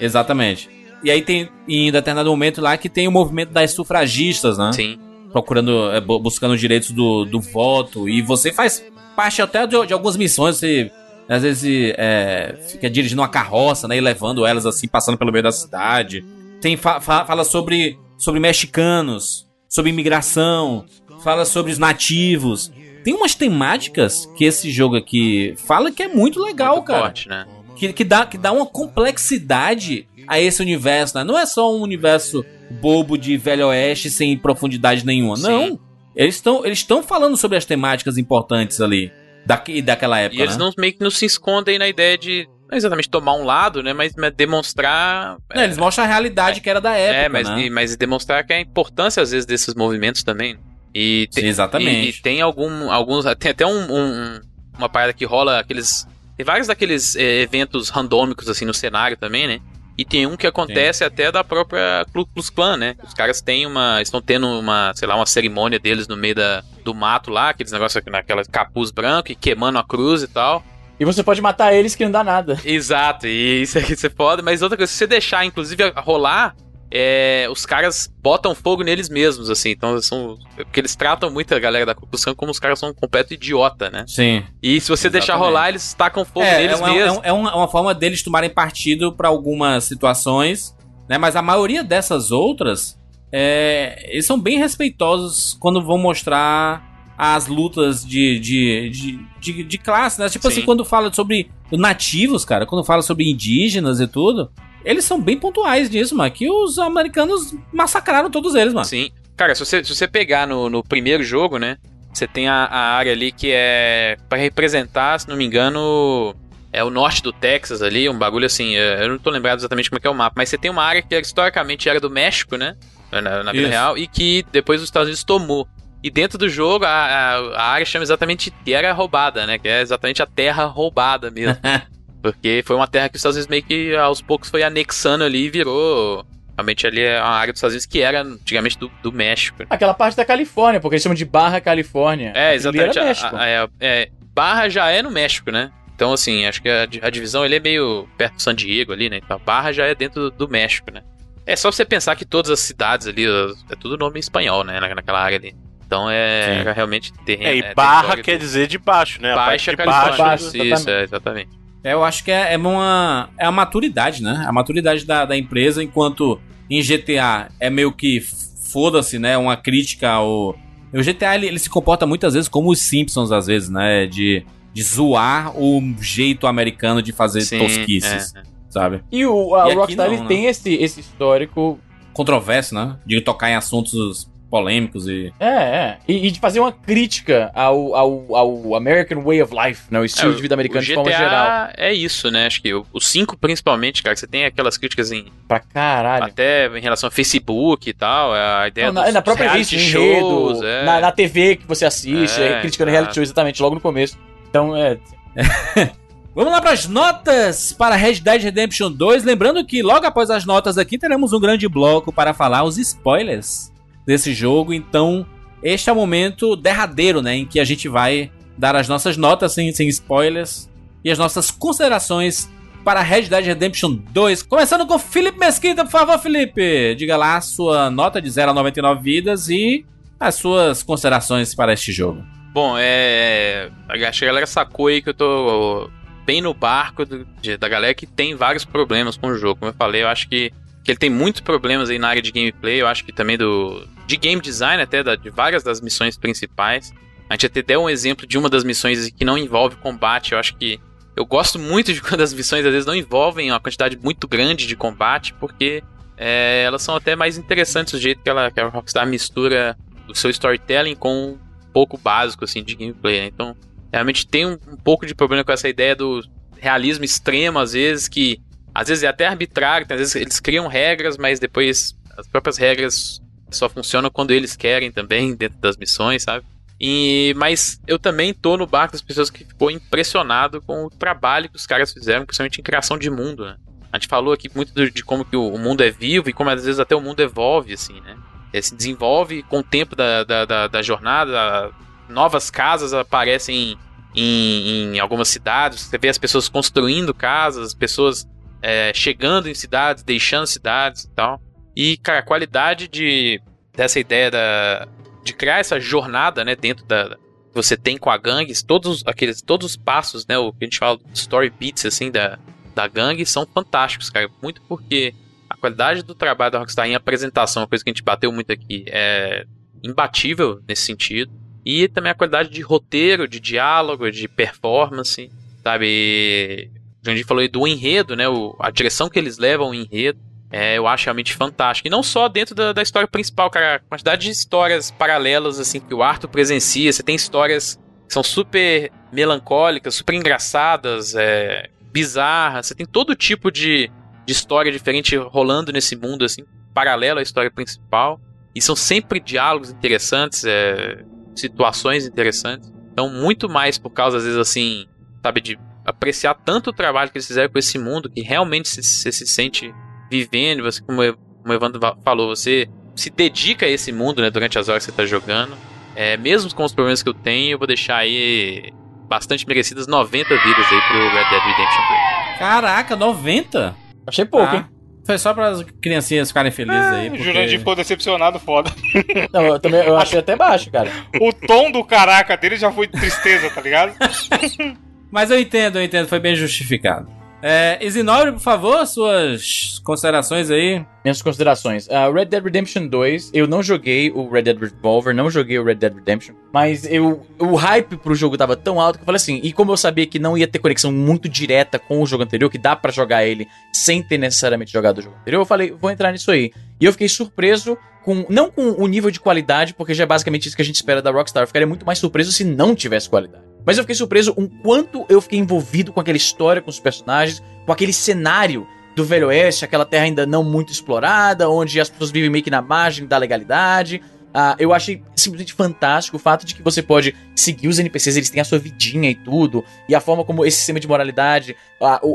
Exatamente. 0.00 0.68
E 1.04 1.10
aí 1.10 1.22
tem 1.22 1.48
em 1.68 1.90
determinado 1.92 2.28
momento 2.30 2.60
lá 2.60 2.76
que 2.76 2.88
tem 2.88 3.06
o 3.08 3.12
movimento 3.12 3.50
das 3.52 3.70
sufragistas, 3.72 4.58
né? 4.58 4.72
Sim. 4.72 4.98
Procurando, 5.32 5.90
é, 5.92 6.00
bu- 6.00 6.18
buscando 6.18 6.54
os 6.54 6.60
direitos 6.60 6.90
do, 6.90 7.24
do 7.24 7.40
voto. 7.40 8.08
E 8.08 8.20
você 8.22 8.52
faz 8.52 8.84
parte 9.16 9.40
até 9.42 9.66
de, 9.66 9.86
de 9.86 9.92
algumas 9.92 10.16
missões. 10.16 10.56
Você 10.56 10.90
às 11.28 11.42
vezes 11.42 11.94
é, 11.96 12.56
fica 12.70 12.90
dirigindo 12.90 13.20
uma 13.22 13.28
carroça, 13.28 13.86
né? 13.86 13.96
E 13.96 14.00
levando 14.00 14.44
elas 14.44 14.66
assim, 14.66 14.88
passando 14.88 15.16
pelo 15.18 15.30
meio 15.32 15.44
da 15.44 15.52
cidade. 15.52 16.24
Tem, 16.60 16.76
fa- 16.76 17.00
fala 17.00 17.44
sobre, 17.44 17.98
sobre 18.18 18.40
mexicanos, 18.40 19.46
sobre 19.68 19.90
imigração, 19.90 20.84
fala 21.22 21.44
sobre 21.44 21.70
os 21.72 21.78
nativos. 21.78 22.72
Tem 23.04 23.14
umas 23.14 23.34
temáticas 23.34 24.26
que 24.36 24.44
esse 24.44 24.70
jogo 24.70 24.96
aqui 24.96 25.54
fala 25.66 25.90
que 25.92 26.02
é 26.02 26.08
muito 26.08 26.38
legal, 26.42 26.74
Muito 26.76 26.86
cara 26.86 27.00
forte, 27.04 27.28
né? 27.28 27.46
que, 27.76 27.92
que, 27.94 28.04
dá, 28.04 28.26
que 28.26 28.36
dá 28.36 28.52
uma 28.52 28.66
complexidade 28.66 30.06
a 30.26 30.38
esse 30.40 30.60
universo, 30.62 31.16
né? 31.16 31.24
Não 31.24 31.38
é 31.38 31.46
só 31.46 31.74
um 31.74 31.80
universo 31.80 32.44
bobo 32.70 33.16
de 33.16 33.36
Velho 33.36 33.68
Oeste 33.68 34.10
sem 34.10 34.36
profundidade 34.36 35.04
nenhuma. 35.04 35.36
Sim. 35.36 35.42
Não. 35.42 35.80
Eles 36.14 36.34
estão 36.36 36.64
eles 36.66 36.86
falando 37.06 37.36
sobre 37.36 37.56
as 37.56 37.64
temáticas 37.64 38.18
importantes 38.18 38.80
ali 38.80 39.12
daqui, 39.46 39.80
daquela 39.80 40.18
época. 40.18 40.40
E 40.40 40.44
eles 40.44 40.56
né? 40.56 40.64
não 40.64 40.72
meio 40.76 40.92
que 40.92 41.00
não 41.02 41.10
se 41.10 41.24
escondem 41.24 41.78
na 41.78 41.88
ideia 41.88 42.16
de. 42.18 42.48
Não 42.70 42.76
exatamente 42.76 43.08
tomar 43.08 43.34
um 43.34 43.44
lado, 43.44 43.82
né? 43.82 43.92
Mas, 43.92 44.12
demonstrar. 44.36 45.38
Não, 45.54 45.62
eles 45.64 45.76
mostram 45.76 46.04
a 46.04 46.08
realidade 46.08 46.60
que 46.60 46.70
era 46.70 46.80
da 46.80 46.94
época. 46.94 47.16
é, 47.24 47.28
mas, 47.28 47.48
né? 47.48 47.66
e- 47.66 47.70
mas 47.70 47.96
demonstrar 47.96 48.44
que 48.44 48.52
a 48.52 48.60
importância, 48.60 49.22
às 49.22 49.30
vezes, 49.32 49.44
desses 49.46 49.74
movimentos 49.74 50.22
também. 50.22 50.56
E 50.94 51.28
tem, 51.32 51.44
Sim, 51.44 51.48
exatamente. 51.48 52.06
E, 52.06 52.10
e 52.10 52.22
tem 52.22 52.40
algum, 52.40 52.90
alguns. 52.90 53.24
Tem 53.38 53.50
até 53.50 53.66
um, 53.66 53.92
um- 53.92 54.40
uma 54.78 54.88
parada 54.88 55.12
que 55.12 55.24
rola 55.24 55.58
aqueles. 55.58 56.06
Tem 56.36 56.44
vários 56.46 56.68
daqueles 56.68 57.16
eh, 57.16 57.42
eventos 57.42 57.88
randômicos, 57.90 58.48
assim, 58.48 58.64
no 58.64 58.72
cenário 58.72 59.16
também, 59.16 59.46
né? 59.46 59.60
E 60.00 60.04
tem 60.06 60.26
um 60.26 60.34
que 60.34 60.46
acontece 60.46 61.04
até 61.04 61.30
da 61.30 61.44
própria 61.44 62.06
Ku 62.10 62.24
Klux 62.24 62.48
Klan, 62.48 62.78
né? 62.78 62.94
Os 63.06 63.12
caras 63.12 63.42
têm 63.42 63.66
uma. 63.66 64.00
Estão 64.00 64.22
tendo 64.22 64.46
uma, 64.46 64.92
sei 64.94 65.06
lá, 65.06 65.14
uma 65.14 65.26
cerimônia 65.26 65.78
deles 65.78 66.08
no 66.08 66.16
meio 66.16 66.34
da, 66.34 66.62
do 66.82 66.94
mato 66.94 67.30
lá, 67.30 67.50
aqueles 67.50 67.70
negócios 67.70 68.02
naquela 68.06 68.42
capuz 68.46 68.90
branco 68.90 69.30
e 69.30 69.34
queimando 69.34 69.78
a 69.78 69.84
cruz 69.84 70.22
e 70.22 70.26
tal. 70.26 70.64
E 70.98 71.04
você 71.04 71.22
pode 71.22 71.42
matar 71.42 71.74
eles 71.74 71.94
que 71.94 72.02
não 72.02 72.10
dá 72.10 72.24
nada. 72.24 72.58
Exato, 72.64 73.26
e 73.26 73.60
isso 73.60 73.78
aqui 73.78 73.94
você 73.94 74.08
pode, 74.08 74.40
mas 74.40 74.62
outra 74.62 74.78
coisa, 74.78 74.90
se 74.90 74.96
você 74.96 75.06
deixar, 75.06 75.44
inclusive, 75.44 75.82
a- 75.82 76.00
rolar, 76.00 76.54
é, 76.92 77.46
os 77.50 77.64
caras 77.64 78.12
botam 78.22 78.54
fogo 78.54 78.82
neles 78.82 79.08
mesmos, 79.08 79.48
assim, 79.48 79.70
então 79.70 80.00
são. 80.02 80.36
Porque 80.56 80.80
eles 80.80 80.96
tratam 80.96 81.30
muito 81.30 81.54
a 81.54 81.58
galera 81.58 81.86
da 81.86 81.94
construção 81.94 82.34
como 82.34 82.50
os 82.50 82.58
caras 82.58 82.78
são 82.78 82.90
um 82.90 82.94
completo 82.94 83.32
idiota, 83.34 83.88
né? 83.90 84.04
Sim. 84.08 84.42
E 84.62 84.80
se 84.80 84.88
você 84.88 85.08
deixar 85.08 85.34
Exatamente. 85.34 85.48
rolar, 85.48 85.68
eles 85.68 85.94
tacam 85.94 86.24
fogo 86.24 86.44
É, 86.44 86.54
é, 86.54 86.58
neles 86.66 86.80
uma, 86.80 86.90
é, 86.90 86.94
mesmo. 86.94 87.18
um- 87.18 87.24
é 87.24 87.32
uma, 87.32 87.50
é 87.50 87.54
uma 87.54 87.68
forma 87.68 87.94
deles 87.94 88.22
tomarem 88.22 88.50
partido 88.50 89.12
pra 89.12 89.28
algumas 89.28 89.84
situações, 89.84 90.76
né? 91.08 91.16
Mas 91.16 91.36
a 91.36 91.42
maioria 91.42 91.84
dessas 91.84 92.30
outras, 92.32 92.98
é, 93.32 94.08
eles 94.12 94.26
são 94.26 94.38
bem 94.40 94.58
respeitosos 94.58 95.56
quando 95.60 95.80
vão 95.84 95.96
mostrar 95.98 96.88
as 97.16 97.46
lutas 97.46 98.04
de, 98.04 98.38
de, 98.40 98.90
de, 98.90 99.18
de, 99.40 99.62
de 99.62 99.78
classe, 99.78 100.18
né? 100.18 100.28
Tipo 100.28 100.46
Sim. 100.50 100.56
assim, 100.56 100.62
quando 100.66 100.84
fala 100.84 101.12
sobre 101.12 101.50
nativos, 101.70 102.44
cara, 102.44 102.64
quando 102.66 102.82
fala 102.84 103.02
sobre 103.02 103.30
indígenas 103.30 104.00
e 104.00 104.06
tudo, 104.08 104.50
eles 104.84 105.04
são 105.04 105.20
bem 105.20 105.38
pontuais 105.38 105.88
nisso, 105.90 106.16
mano. 106.16 106.30
Que 106.30 106.50
os 106.50 106.78
americanos 106.78 107.54
massacraram 107.72 108.30
todos 108.30 108.54
eles, 108.54 108.72
mano. 108.72 108.84
Sim. 108.86 109.10
Cara, 109.36 109.54
se 109.54 109.64
você, 109.64 109.82
se 109.84 109.94
você 109.94 110.06
pegar 110.06 110.46
no, 110.46 110.68
no 110.68 110.82
primeiro 110.82 111.22
jogo, 111.22 111.58
né? 111.58 111.78
Você 112.12 112.26
tem 112.26 112.48
a, 112.48 112.64
a 112.64 112.78
área 112.96 113.12
ali 113.12 113.30
que 113.30 113.50
é 113.52 114.16
pra 114.28 114.36
representar, 114.36 115.18
se 115.20 115.28
não 115.28 115.36
me 115.36 115.44
engano, 115.46 116.34
é 116.72 116.82
o 116.82 116.90
norte 116.90 117.22
do 117.22 117.32
Texas 117.32 117.82
ali, 117.82 118.08
um 118.08 118.18
bagulho 118.18 118.46
assim. 118.46 118.76
é, 118.76 119.04
Eu 119.04 119.10
não 119.10 119.18
tô 119.18 119.30
lembrado 119.30 119.58
exatamente 119.58 119.88
como 119.88 119.98
é 119.98 120.00
que 120.00 120.06
é 120.06 120.10
o 120.10 120.14
mapa, 120.14 120.34
mas 120.36 120.48
você 120.48 120.58
tem 120.58 120.70
uma 120.70 120.82
área 120.82 121.00
que 121.02 121.14
historicamente 121.14 121.88
era 121.88 122.00
do 122.00 122.10
México, 122.10 122.56
né? 122.56 122.76
Na, 123.12 123.42
na 123.42 123.52
vida 123.52 123.62
Isso. 123.64 123.70
real, 123.70 123.98
e 123.98 124.06
que 124.06 124.44
depois 124.52 124.80
os 124.80 124.86
Estados 124.88 125.06
Unidos 125.08 125.24
tomou. 125.24 125.66
E 126.02 126.10
dentro 126.10 126.38
do 126.38 126.48
jogo, 126.48 126.84
a, 126.84 126.88
a, 126.88 127.36
a 127.56 127.62
área 127.72 127.84
chama 127.86 128.02
exatamente 128.02 128.50
Terra 128.50 128.92
Roubada, 128.92 129.46
né? 129.46 129.58
Que 129.58 129.68
é 129.68 129.80
exatamente 129.82 130.22
a 130.22 130.26
terra 130.26 130.64
roubada 130.64 131.30
mesmo. 131.30 131.56
Porque 132.22 132.62
foi 132.66 132.76
uma 132.76 132.86
terra 132.86 133.08
que 133.08 133.16
os 133.16 133.20
Estados 133.20 133.36
Unidos 133.36 133.48
meio 133.50 133.62
que 133.62 133.94
aos 133.96 134.20
poucos 134.20 134.50
foi 134.50 134.62
anexando 134.62 135.24
ali 135.24 135.46
e 135.46 135.50
virou. 135.50 136.24
Realmente 136.56 136.86
ali 136.86 137.00
é 137.00 137.18
uma 137.18 137.30
área 137.30 137.52
dos 137.52 137.58
Estados 137.58 137.72
Unidos 137.74 137.86
que 137.86 138.02
era 138.02 138.22
antigamente 138.22 138.78
do, 138.78 138.90
do 139.02 139.10
México. 139.10 139.64
Aquela 139.70 139.94
parte 139.94 140.16
da 140.16 140.24
Califórnia, 140.26 140.78
porque 140.80 140.96
eles 140.96 141.02
chamam 141.02 141.14
de 141.16 141.24
Barra 141.24 141.58
Califórnia. 141.60 142.32
É, 142.34 142.54
exatamente. 142.54 142.98
Era 142.98 143.02
A- 143.02 143.08
México. 143.08 143.36
a- 143.36 143.46
é- 143.48 143.68
é, 143.80 144.08
Barra 144.34 144.68
já 144.68 144.90
é 144.90 145.00
no 145.02 145.10
México, 145.10 145.50
né? 145.50 145.70
Então, 145.94 146.12
assim, 146.12 146.44
acho 146.46 146.60
que 146.62 146.68
a, 146.68 146.84
di- 146.86 147.00
a 147.02 147.08
divisão 147.10 147.44
ele 147.44 147.56
é 147.56 147.60
meio 147.60 148.06
perto 148.18 148.34
do 148.34 148.42
San 148.42 148.54
Diego 148.54 148.92
ali, 148.92 149.08
né? 149.08 149.18
Então, 149.22 149.40
Barra 149.44 149.72
já 149.72 149.86
é 149.86 149.94
dentro 149.94 150.30
do, 150.30 150.30
do 150.30 150.48
México, 150.48 150.90
né? 150.92 151.02
É 151.46 151.56
só 151.56 151.72
você 151.72 151.84
pensar 151.84 152.14
que 152.16 152.24
todas 152.26 152.50
as 152.50 152.60
cidades 152.60 153.06
ali, 153.06 153.24
é 153.26 153.74
tudo 153.76 153.96
nome 153.96 154.20
espanhol, 154.20 154.62
né? 154.62 154.78
na- 154.78 154.94
Naquela 154.94 155.20
área 155.22 155.38
ali. 155.38 155.54
Então 155.86 156.08
é 156.10 156.42
Sim. 156.44 156.60
era 156.60 156.72
realmente 156.72 157.12
terreno. 157.24 157.48
É, 157.50 157.56
e 157.56 157.60
é 157.62 157.74
barra 157.74 158.16
quer 158.18 158.36
do- 158.36 158.40
dizer 158.40 158.66
de 158.68 158.78
baixo, 158.78 159.20
né? 159.20 159.32
A 159.32 159.36
Baixa 159.36 159.48
parte 159.48 159.70
de 159.70 159.76
Califórnia. 159.76 160.24
baixo. 160.24 160.44
baixo, 160.44 160.56
Isso, 160.56 160.62
exatamente. 160.62 160.90
é, 160.90 161.02
exatamente. 161.02 161.59
É, 161.82 161.92
eu 161.92 162.04
acho 162.04 162.22
que 162.24 162.30
é, 162.30 162.54
é 162.54 162.58
uma. 162.58 163.30
É 163.38 163.46
a 163.46 163.52
maturidade, 163.52 164.22
né? 164.22 164.44
A 164.46 164.52
maturidade 164.52 165.04
da, 165.04 165.24
da 165.24 165.36
empresa, 165.36 165.82
enquanto 165.82 166.40
em 166.68 166.80
GTA 166.82 167.48
é 167.58 167.68
meio 167.68 167.92
que 167.92 168.20
foda-se, 168.20 169.18
né? 169.18 169.36
Uma 169.36 169.56
crítica 169.56 170.10
ao, 170.10 170.56
O 170.92 171.02
GTA 171.02 171.34
ele, 171.34 171.46
ele 171.46 171.58
se 171.58 171.68
comporta 171.68 172.06
muitas 172.06 172.34
vezes 172.34 172.48
como 172.48 172.70
os 172.70 172.80
Simpsons, 172.80 173.32
às 173.32 173.46
vezes, 173.46 173.68
né? 173.68 174.06
De, 174.06 174.44
de 174.72 174.82
zoar 174.82 175.56
o 175.58 175.82
jeito 176.00 176.46
americano 176.46 177.02
de 177.02 177.12
fazer 177.12 177.40
Sim, 177.40 177.58
tosquices, 177.58 178.34
é, 178.34 178.38
é. 178.40 178.42
sabe? 178.68 179.02
E 179.10 179.26
o 179.26 179.54
a 179.54 179.70
E 179.70 179.74
Rockstar 179.74 180.06
não, 180.06 180.14
ele 180.14 180.22
né? 180.22 180.28
tem 180.28 180.46
esse, 180.46 180.74
esse 180.74 181.00
histórico. 181.00 181.78
Controverso, 182.12 182.74
né? 182.74 182.96
De 183.04 183.20
tocar 183.20 183.50
em 183.50 183.54
assuntos 183.54 184.29
polêmicos 184.50 185.06
e. 185.06 185.32
É, 185.38 185.46
é. 185.46 185.98
E, 186.08 186.26
e 186.26 186.30
de 186.30 186.40
fazer 186.40 186.58
uma 186.60 186.72
crítica 186.72 187.50
ao, 187.54 187.94
ao, 187.94 188.36
ao 188.36 188.74
American 188.74 189.22
Way 189.22 189.42
of 189.42 189.54
Life, 189.54 189.82
né? 189.90 190.00
O 190.00 190.04
estilo 190.04 190.32
É, 190.32 190.36
de 190.36 190.42
vida 190.42 190.54
americano 190.54 190.84
de 190.84 190.94
forma 190.94 191.10
geral. 191.10 191.68
é 191.76 191.92
isso, 191.94 192.30
né? 192.30 192.46
Acho 192.46 192.60
que 192.60 192.74
o 192.74 193.00
5 193.00 193.36
principalmente, 193.38 194.02
cara, 194.02 194.14
que 194.14 194.20
você 194.20 194.26
tem 194.26 194.44
aquelas 194.44 194.76
críticas 194.76 195.12
em 195.12 195.26
Pra 195.46 195.60
caralho. 195.60 196.24
até 196.24 196.66
em 196.76 196.80
relação 196.80 197.06
ao 197.06 197.10
Facebook 197.12 197.88
e 197.88 197.92
tal, 197.92 198.32
a 198.32 198.66
ideia 198.68 198.88
Não, 198.88 198.94
na, 198.94 199.04
dos 199.04 199.14
na 199.14 199.22
própria 199.22 199.50
reality 199.50 199.76
revista, 199.76 199.98
no 199.98 200.04
enredo, 200.04 200.20
shows, 200.26 200.62
é. 200.62 200.84
na, 200.84 201.00
na 201.00 201.12
TV 201.12 201.56
que 201.56 201.66
você 201.66 201.84
assiste, 201.84 202.40
É, 202.42 202.52
é, 202.52 202.60
criticando 202.60 202.90
reality 202.90 203.14
show 203.14 203.22
exatamente 203.22 203.62
logo 203.62 203.76
no 203.76 203.80
começo. 203.80 204.18
Então, 204.48 204.76
é. 204.76 204.98
Vamos 206.34 206.52
lá 206.52 206.60
para 206.60 206.70
as 206.70 206.86
notas 206.86 207.72
para 207.72 207.96
Red 207.96 208.20
Dead 208.20 208.42
Redemption 208.42 208.90
2. 208.92 209.24
Lembrando 209.24 209.64
que 209.64 209.82
logo 209.82 210.06
após 210.06 210.30
as 210.30 210.44
notas 210.44 210.78
aqui 210.78 210.96
teremos 210.96 211.32
um 211.32 211.40
grande 211.40 211.68
bloco 211.68 212.12
para 212.12 212.32
falar 212.32 212.62
os 212.62 212.78
spoilers 212.78 213.69
desse 214.10 214.34
jogo. 214.34 214.74
Então, 214.74 215.24
este 215.62 215.88
é 215.88 215.92
o 215.92 215.96
momento 215.96 216.56
derradeiro, 216.56 217.22
né, 217.22 217.36
em 217.36 217.46
que 217.46 217.60
a 217.60 217.64
gente 217.64 217.88
vai 217.88 218.30
dar 218.58 218.74
as 218.74 218.88
nossas 218.88 219.16
notas 219.16 219.52
sem, 219.52 219.72
sem 219.72 219.88
spoilers 219.88 220.68
e 221.04 221.10
as 221.10 221.18
nossas 221.18 221.50
considerações 221.50 222.50
para 222.84 223.02
Red 223.02 223.22
Dead 223.22 223.44
Redemption 223.44 223.98
2. 224.10 224.42
Começando 224.42 224.86
com 224.86 224.98
Felipe 224.98 225.38
Mesquita, 225.38 225.84
por 225.84 225.92
favor, 225.92 226.18
Felipe. 226.18 226.94
Diga 226.96 227.16
lá 227.16 227.36
a 227.36 227.40
sua 227.40 227.90
nota 227.90 228.20
de 228.20 228.28
0 228.28 228.50
a 228.50 228.54
99 228.54 229.00
vidas 229.02 229.48
e 229.48 229.84
as 230.18 230.34
suas 230.34 230.82
considerações 230.82 231.54
para 231.54 231.72
este 231.72 231.92
jogo. 231.92 232.22
Bom, 232.52 232.74
é. 232.78 233.70
Acho 233.88 234.18
que 234.18 234.24
a 234.24 234.28
galera 234.28 234.46
sacou 234.46 234.88
aí 234.88 235.00
que 235.00 235.10
eu 235.10 235.14
tô 235.14 235.88
bem 236.26 236.40
no 236.42 236.52
barco 236.52 237.04
da 237.06 237.68
galera 237.68 237.94
que 237.94 238.06
tem 238.06 238.34
vários 238.34 238.64
problemas 238.64 239.16
com 239.16 239.28
o 239.28 239.36
jogo. 239.36 239.60
Como 239.60 239.70
eu 239.70 239.74
falei, 239.74 240.02
eu 240.02 240.08
acho 240.08 240.28
que, 240.28 240.52
que 240.84 240.90
ele 240.90 240.98
tem 240.98 241.10
muitos 241.10 241.40
problemas 241.40 241.90
aí 241.90 241.98
na 241.98 242.08
área 242.08 242.22
de 242.22 242.32
gameplay. 242.32 242.80
Eu 242.80 242.86
acho 242.86 243.04
que 243.04 243.12
também 243.12 243.36
do. 243.36 243.86
de 244.06 244.16
game 244.16 244.40
design, 244.40 244.82
até 244.82 245.02
da- 245.02 245.16
de 245.16 245.30
várias 245.30 245.62
das 245.62 245.80
missões 245.80 246.16
principais. 246.16 246.92
A 247.28 247.34
gente 247.34 247.46
até 247.46 247.62
deu 247.62 247.82
um 247.82 247.90
exemplo 247.90 248.26
de 248.26 248.36
uma 248.38 248.48
das 248.48 248.64
missões 248.64 249.08
que 249.10 249.24
não 249.24 249.38
envolve 249.38 249.76
combate. 249.76 250.32
Eu 250.32 250.38
acho 250.38 250.56
que. 250.56 250.80
Eu 251.16 251.26
gosto 251.26 251.58
muito 251.58 251.92
de 251.92 252.00
quando 252.02 252.22
as 252.22 252.32
missões 252.32 252.64
às 252.64 252.72
vezes 252.72 252.86
não 252.86 252.94
envolvem 252.94 253.50
uma 253.50 253.60
quantidade 253.60 253.96
muito 254.02 254.26
grande 254.26 254.66
de 254.66 254.74
combate, 254.76 255.34
porque 255.34 255.82
é, 256.16 256.62
elas 256.64 256.82
são 256.82 256.96
até 256.96 257.14
mais 257.14 257.36
interessantes 257.38 257.92
do 257.92 258.00
jeito 258.00 258.22
que, 258.22 258.28
ela, 258.28 258.50
que 258.50 258.58
a 258.60 258.66
Rockstar 258.68 259.06
mistura 259.06 259.76
o 260.08 260.14
seu 260.14 260.30
storytelling 260.30 260.94
com 260.96 261.32
um 261.32 261.38
pouco 261.72 261.96
básico 261.96 262.44
assim 262.44 262.62
de 262.64 262.74
gameplay. 262.74 263.20
né? 263.20 263.26
Então, 263.26 263.56
realmente 263.92 264.26
tem 264.26 264.46
um, 264.46 264.52
um 264.68 264.76
pouco 264.76 265.06
de 265.06 265.14
problema 265.14 265.44
com 265.44 265.52
essa 265.52 265.68
ideia 265.68 265.94
do 265.94 266.20
realismo 266.58 267.04
extremo, 267.04 267.58
às 267.58 267.72
vezes, 267.72 268.08
que 268.08 268.40
às 268.80 268.88
vezes 268.88 269.04
é 269.04 269.08
até 269.08 269.26
arbitrário, 269.26 269.86
às 269.90 269.98
vezes 269.98 270.16
eles 270.16 270.40
criam 270.40 270.66
regras, 270.66 271.18
mas 271.18 271.38
depois 271.38 271.94
as 272.16 272.26
próprias 272.26 272.56
regras 272.56 273.20
só 273.50 273.68
funcionam 273.68 274.08
quando 274.10 274.30
eles 274.30 274.56
querem 274.56 274.90
também, 274.90 275.34
dentro 275.34 275.58
das 275.58 275.76
missões, 275.76 276.22
sabe? 276.22 276.46
E, 276.80 277.34
mas 277.36 277.78
eu 277.86 277.98
também 277.98 278.32
tô 278.32 278.56
no 278.56 278.66
barco 278.66 278.92
das 278.92 279.02
pessoas 279.02 279.28
que 279.28 279.44
ficou 279.44 279.70
impressionado 279.70 280.62
com 280.62 280.86
o 280.86 280.90
trabalho 280.90 281.50
que 281.50 281.56
os 281.56 281.66
caras 281.66 281.92
fizeram, 281.92 282.24
principalmente 282.24 282.58
em 282.58 282.64
criação 282.64 282.96
de 282.96 283.10
mundo, 283.10 283.44
né? 283.44 283.56
A 283.92 283.98
gente 283.98 284.08
falou 284.08 284.32
aqui 284.32 284.50
muito 284.54 284.72
do- 284.72 284.90
de 284.90 285.04
como 285.04 285.26
que 285.26 285.36
o, 285.36 285.58
mundo 285.58 285.82
é 285.82 285.90
vivo 285.90 286.30
e 286.30 286.32
como 286.32 286.48
às 286.48 286.64
vezes 286.64 286.80
até 286.80 286.96
o 286.96 287.02
mundo 287.02 287.20
evolve, 287.20 287.74
assim, 287.74 288.00
né? 288.00 288.16
Ele 288.50 288.62
se 288.62 288.74
desenvolve 288.74 289.42
com 289.42 289.58
o 289.58 289.62
tempo 289.62 289.94
da, 289.94 290.24
da, 290.24 290.46
da, 290.46 290.68
da 290.68 290.80
jornada, 290.80 291.70
novas 292.08 292.50
casas 292.50 292.94
aparecem 292.94 293.76
em, 294.14 294.94
em 294.94 294.98
algumas 294.98 295.28
cidades, 295.28 295.80
você 295.80 295.98
vê 295.98 296.08
as 296.08 296.16
pessoas 296.16 296.48
construindo 296.48 297.12
casas, 297.12 297.66
as 297.66 297.74
pessoas 297.74 298.26
é, 298.62 298.92
chegando 298.94 299.48
em 299.48 299.54
cidades, 299.54 300.02
deixando 300.02 300.46
cidades 300.46 301.04
e 301.04 301.10
tal. 301.10 301.40
E, 301.76 301.96
cara, 301.98 302.18
a 302.18 302.22
qualidade 302.22 302.88
de, 302.88 303.40
dessa 303.74 303.98
ideia 303.98 304.30
da, 304.30 304.88
de 305.24 305.32
criar 305.32 305.58
essa 305.58 305.80
jornada, 305.80 306.44
né, 306.44 306.54
dentro 306.56 306.84
da 306.84 307.16
você 307.52 307.76
tem 307.76 307.98
com 307.98 308.10
a 308.10 308.16
gangue, 308.16 308.52
todos 308.64 309.02
aqueles 309.04 309.42
todos 309.42 309.70
os 309.70 309.76
passos, 309.76 310.24
né, 310.24 310.38
o 310.38 310.52
que 310.52 310.64
a 310.64 310.66
gente 310.66 310.78
fala 310.78 311.00
story 311.12 311.50
beats 311.50 311.84
assim 311.84 312.08
da, 312.08 312.38
da 312.76 312.86
gangue 312.86 313.26
são 313.26 313.44
fantásticos, 313.44 314.08
cara, 314.08 314.30
muito 314.40 314.62
porque 314.62 315.12
a 315.48 315.56
qualidade 315.56 316.04
do 316.04 316.14
trabalho 316.14 316.52
da 316.52 316.58
Rockstar 316.60 316.86
em 316.86 316.94
apresentação, 316.94 317.62
uma 317.62 317.68
coisa 317.68 317.82
que 317.82 317.90
a 317.90 317.92
gente 317.92 318.04
bateu 318.04 318.30
muito 318.30 318.52
aqui, 318.52 318.84
é 318.86 319.44
imbatível 319.82 320.60
nesse 320.68 320.82
sentido. 320.82 321.32
E 321.64 321.88
também 321.88 322.12
a 322.12 322.14
qualidade 322.14 322.50
de 322.50 322.60
roteiro, 322.62 323.28
de 323.28 323.40
diálogo, 323.40 324.10
de 324.10 324.28
performance, 324.28 325.30
sabe? 325.62 326.70
Jandir 327.02 327.26
falou 327.26 327.40
aí 327.40 327.48
do 327.48 327.66
enredo, 327.66 328.14
né? 328.14 328.28
O, 328.28 328.56
a 328.58 328.70
direção 328.70 329.08
que 329.08 329.18
eles 329.18 329.38
levam 329.38 329.70
o 329.70 329.74
enredo. 329.74 330.20
É, 330.52 330.76
eu 330.76 330.86
acho 330.86 331.04
realmente 331.04 331.32
fantástico. 331.32 331.86
E 331.86 331.90
não 331.90 332.02
só 332.02 332.28
dentro 332.28 332.54
da, 332.54 332.72
da 332.72 332.82
história 332.82 333.06
principal, 333.06 333.48
cara. 333.50 333.76
A 333.76 333.78
quantidade 333.78 334.22
de 334.22 334.30
histórias 334.30 334.90
paralelas, 334.90 335.60
assim, 335.60 335.80
que 335.80 335.94
o 335.94 336.02
Arthur 336.02 336.28
presencia. 336.28 336.92
Você 336.92 337.02
tem 337.02 337.14
histórias 337.14 337.78
que 338.06 338.12
são 338.12 338.22
super 338.22 338.90
melancólicas, 339.12 339.94
super 339.94 340.14
engraçadas, 340.14 341.14
é, 341.14 341.70
bizarras. 341.92 342.66
Você 342.66 342.74
tem 342.74 342.86
todo 342.86 343.14
tipo 343.14 343.50
de, 343.50 343.90
de 344.26 344.32
história 344.32 344.72
diferente 344.72 345.16
rolando 345.16 345.72
nesse 345.72 345.96
mundo, 345.96 346.24
assim, 346.24 346.44
paralelo 346.74 347.20
à 347.20 347.22
história 347.22 347.50
principal. 347.50 348.20
E 348.52 348.60
são 348.60 348.74
sempre 348.74 349.20
diálogos 349.20 349.70
interessantes, 349.70 350.44
é, 350.44 351.04
situações 351.36 352.06
interessantes. 352.06 352.72
Então, 352.92 353.08
muito 353.08 353.48
mais 353.48 353.78
por 353.78 353.90
causa, 353.90 354.16
às 354.16 354.24
vezes, 354.24 354.38
assim, 354.38 354.86
sabe, 355.22 355.40
de 355.40 355.56
apreciar 355.90 356.34
tanto 356.34 356.70
o 356.70 356.72
trabalho 356.72 357.10
que 357.10 357.18
eles 357.18 357.26
fizeram 357.26 357.50
com 357.50 357.58
esse 357.58 357.78
mundo, 357.78 358.08
que 358.10 358.22
realmente 358.22 358.68
você 358.68 358.82
se, 358.82 359.12
se 359.12 359.26
sente 359.26 359.72
vivendo, 360.10 360.62
você, 360.62 360.80
como, 360.82 361.02
o- 361.02 361.16
como 361.16 361.52
o 361.52 361.52
Evandro 361.52 361.80
va- 361.80 361.96
falou, 362.04 362.28
você 362.34 362.68
se 362.96 363.10
dedica 363.10 363.66
a 363.66 363.68
esse 363.68 363.92
mundo, 363.92 364.20
né, 364.22 364.30
durante 364.30 364.58
as 364.58 364.68
horas 364.68 364.84
que 364.84 364.90
você 364.90 364.96
tá 364.96 365.04
jogando. 365.06 365.54
É, 365.96 366.16
mesmo 366.16 366.52
com 366.54 366.64
os 366.64 366.72
problemas 366.72 367.02
que 367.02 367.08
eu 367.08 367.14
tenho, 367.14 367.52
eu 367.52 367.58
vou 367.58 367.66
deixar 367.66 367.96
aí 367.96 368.72
bastante 369.08 369.46
merecidas 369.46 369.86
90 369.86 370.28
vidas 370.28 370.66
aí 370.72 370.80
pro 370.88 370.98
Red 371.10 371.30
Dead 371.30 371.42
Redemption 371.42 371.82
2. 372.28 372.38
Caraca, 372.38 372.96
90? 372.96 373.76
Achei 374.06 374.24
pouco, 374.24 374.46
Ah, 374.46 374.56
hein? 374.56 374.64
Foi 375.06 375.18
só 375.18 375.32
para 375.34 375.48
as 375.48 375.62
criancinhas 375.82 376.28
ficarem 376.28 376.52
felizes 376.52 376.84
aí. 376.92 377.08
O 377.08 377.10
Porque... 377.10 377.24
Jurandir 377.24 377.58
ficou 377.58 377.74
decepcionado, 377.74 378.38
foda. 378.38 378.70
Não, 379.32 379.46
eu 379.46 379.58
também 379.58 379.80
eu 379.84 379.96
achei 379.98 380.18
até 380.20 380.36
baixo, 380.36 380.70
cara. 380.70 380.90
O 381.20 381.32
tom 381.32 381.70
do 381.72 381.82
caraca 381.82 382.36
dele 382.36 382.56
já 382.56 382.70
foi 382.70 382.86
de 382.86 382.92
tristeza, 382.92 383.50
tá 383.50 383.60
ligado? 383.60 383.94
Mas 385.10 385.30
eu 385.30 385.38
entendo, 385.38 385.78
eu 385.78 385.82
entendo, 385.82 386.06
foi 386.06 386.20
bem 386.20 386.34
justificado. 386.34 387.20
É, 387.42 387.78
Isinório, 387.80 388.34
por 388.34 388.40
favor, 388.40 388.86
suas 388.86 389.80
considerações 389.82 390.50
aí. 390.50 390.84
Minhas 391.02 391.22
considerações. 391.22 391.86
Uh, 391.86 392.12
Red 392.12 392.26
Dead 392.26 392.44
Redemption 392.44 392.86
2, 392.86 393.30
eu 393.32 393.46
não 393.46 393.62
joguei 393.62 394.10
o 394.10 394.28
Red 394.28 394.42
Dead 394.42 394.58
Revolver, 394.58 395.14
não 395.14 395.30
joguei 395.30 395.58
o 395.58 395.64
Red 395.64 395.76
Dead 395.76 395.94
Redemption, 395.94 396.34
mas 396.52 396.84
eu, 396.84 397.26
o 397.38 397.54
hype 397.54 397.96
pro 397.96 398.14
jogo 398.14 398.36
tava 398.36 398.56
tão 398.56 398.78
alto 398.78 398.98
que 398.98 399.02
eu 399.02 399.06
falei 399.06 399.16
assim, 399.16 399.40
e 399.42 399.54
como 399.54 399.72
eu 399.72 399.76
sabia 399.78 400.06
que 400.06 400.18
não 400.18 400.36
ia 400.36 400.46
ter 400.46 400.58
conexão 400.58 400.92
muito 400.92 401.30
direta 401.30 401.78
com 401.78 402.02
o 402.02 402.06
jogo 402.06 402.24
anterior, 402.24 402.50
que 402.50 402.58
dá 402.58 402.76
pra 402.76 402.92
jogar 402.92 403.24
ele 403.24 403.48
sem 403.72 404.02
ter 404.02 404.18
necessariamente 404.18 404.70
jogado 404.70 404.98
o 404.98 405.02
jogo 405.02 405.16
anterior, 405.22 405.40
eu 405.40 405.46
falei, 405.46 405.70
vou 405.70 405.90
entrar 405.90 406.12
nisso 406.12 406.30
aí. 406.30 406.52
E 406.78 406.84
eu 406.84 406.92
fiquei 406.92 407.08
surpreso 407.08 407.78
com, 408.04 408.26
não 408.28 408.50
com 408.50 408.72
o 408.72 408.86
nível 408.86 409.10
de 409.10 409.18
qualidade, 409.18 409.72
porque 409.72 409.94
já 409.94 410.04
é 410.04 410.06
basicamente 410.06 410.46
isso 410.46 410.56
que 410.56 410.62
a 410.62 410.64
gente 410.64 410.76
espera 410.76 411.00
da 411.00 411.10
Rockstar, 411.10 411.42
eu 411.42 411.46
ficaria 411.46 411.66
muito 411.66 411.86
mais 411.86 411.98
surpreso 411.98 412.30
se 412.32 412.44
não 412.44 412.74
tivesse 412.74 413.08
qualidade. 413.08 413.49
Mas 413.70 413.78
eu 413.78 413.84
fiquei 413.84 413.94
surpreso 413.94 414.34
o 414.36 414.48
quanto 414.48 415.06
eu 415.08 415.20
fiquei 415.20 415.38
envolvido 415.38 415.92
com 415.92 416.00
aquela 416.00 416.16
história, 416.16 416.60
com 416.60 416.68
os 416.68 416.80
personagens, 416.80 417.40
com 417.64 417.70
aquele 417.70 417.92
cenário 417.92 418.66
do 418.96 419.04
Velho 419.04 419.28
Oeste, 419.28 419.64
aquela 419.64 419.84
terra 419.84 420.06
ainda 420.06 420.26
não 420.26 420.42
muito 420.42 420.72
explorada, 420.72 421.48
onde 421.48 421.78
as 421.78 421.88
pessoas 421.88 422.10
vivem 422.10 422.28
meio 422.28 422.42
que 422.42 422.50
na 422.50 422.60
margem 422.60 423.06
da 423.06 423.16
legalidade. 423.16 424.02
Ah, 424.32 424.54
eu 424.58 424.72
achei 424.72 425.02
simplesmente 425.16 425.52
fantástico 425.52 426.16
o 426.16 426.20
fato 426.20 426.46
de 426.46 426.54
que 426.54 426.62
você 426.62 426.82
pode 426.82 427.14
seguir 427.34 427.68
os 427.68 427.78
NPCs, 427.78 428.16
eles 428.16 428.30
têm 428.30 428.40
a 428.40 428.44
sua 428.44 428.58
vidinha 428.58 429.10
e 429.10 429.14
tudo, 429.14 429.64
e 429.88 429.94
a 429.94 430.00
forma 430.00 430.24
como 430.24 430.44
esse 430.44 430.58
sistema 430.58 430.78
de 430.78 430.86
moralidade, 430.86 431.56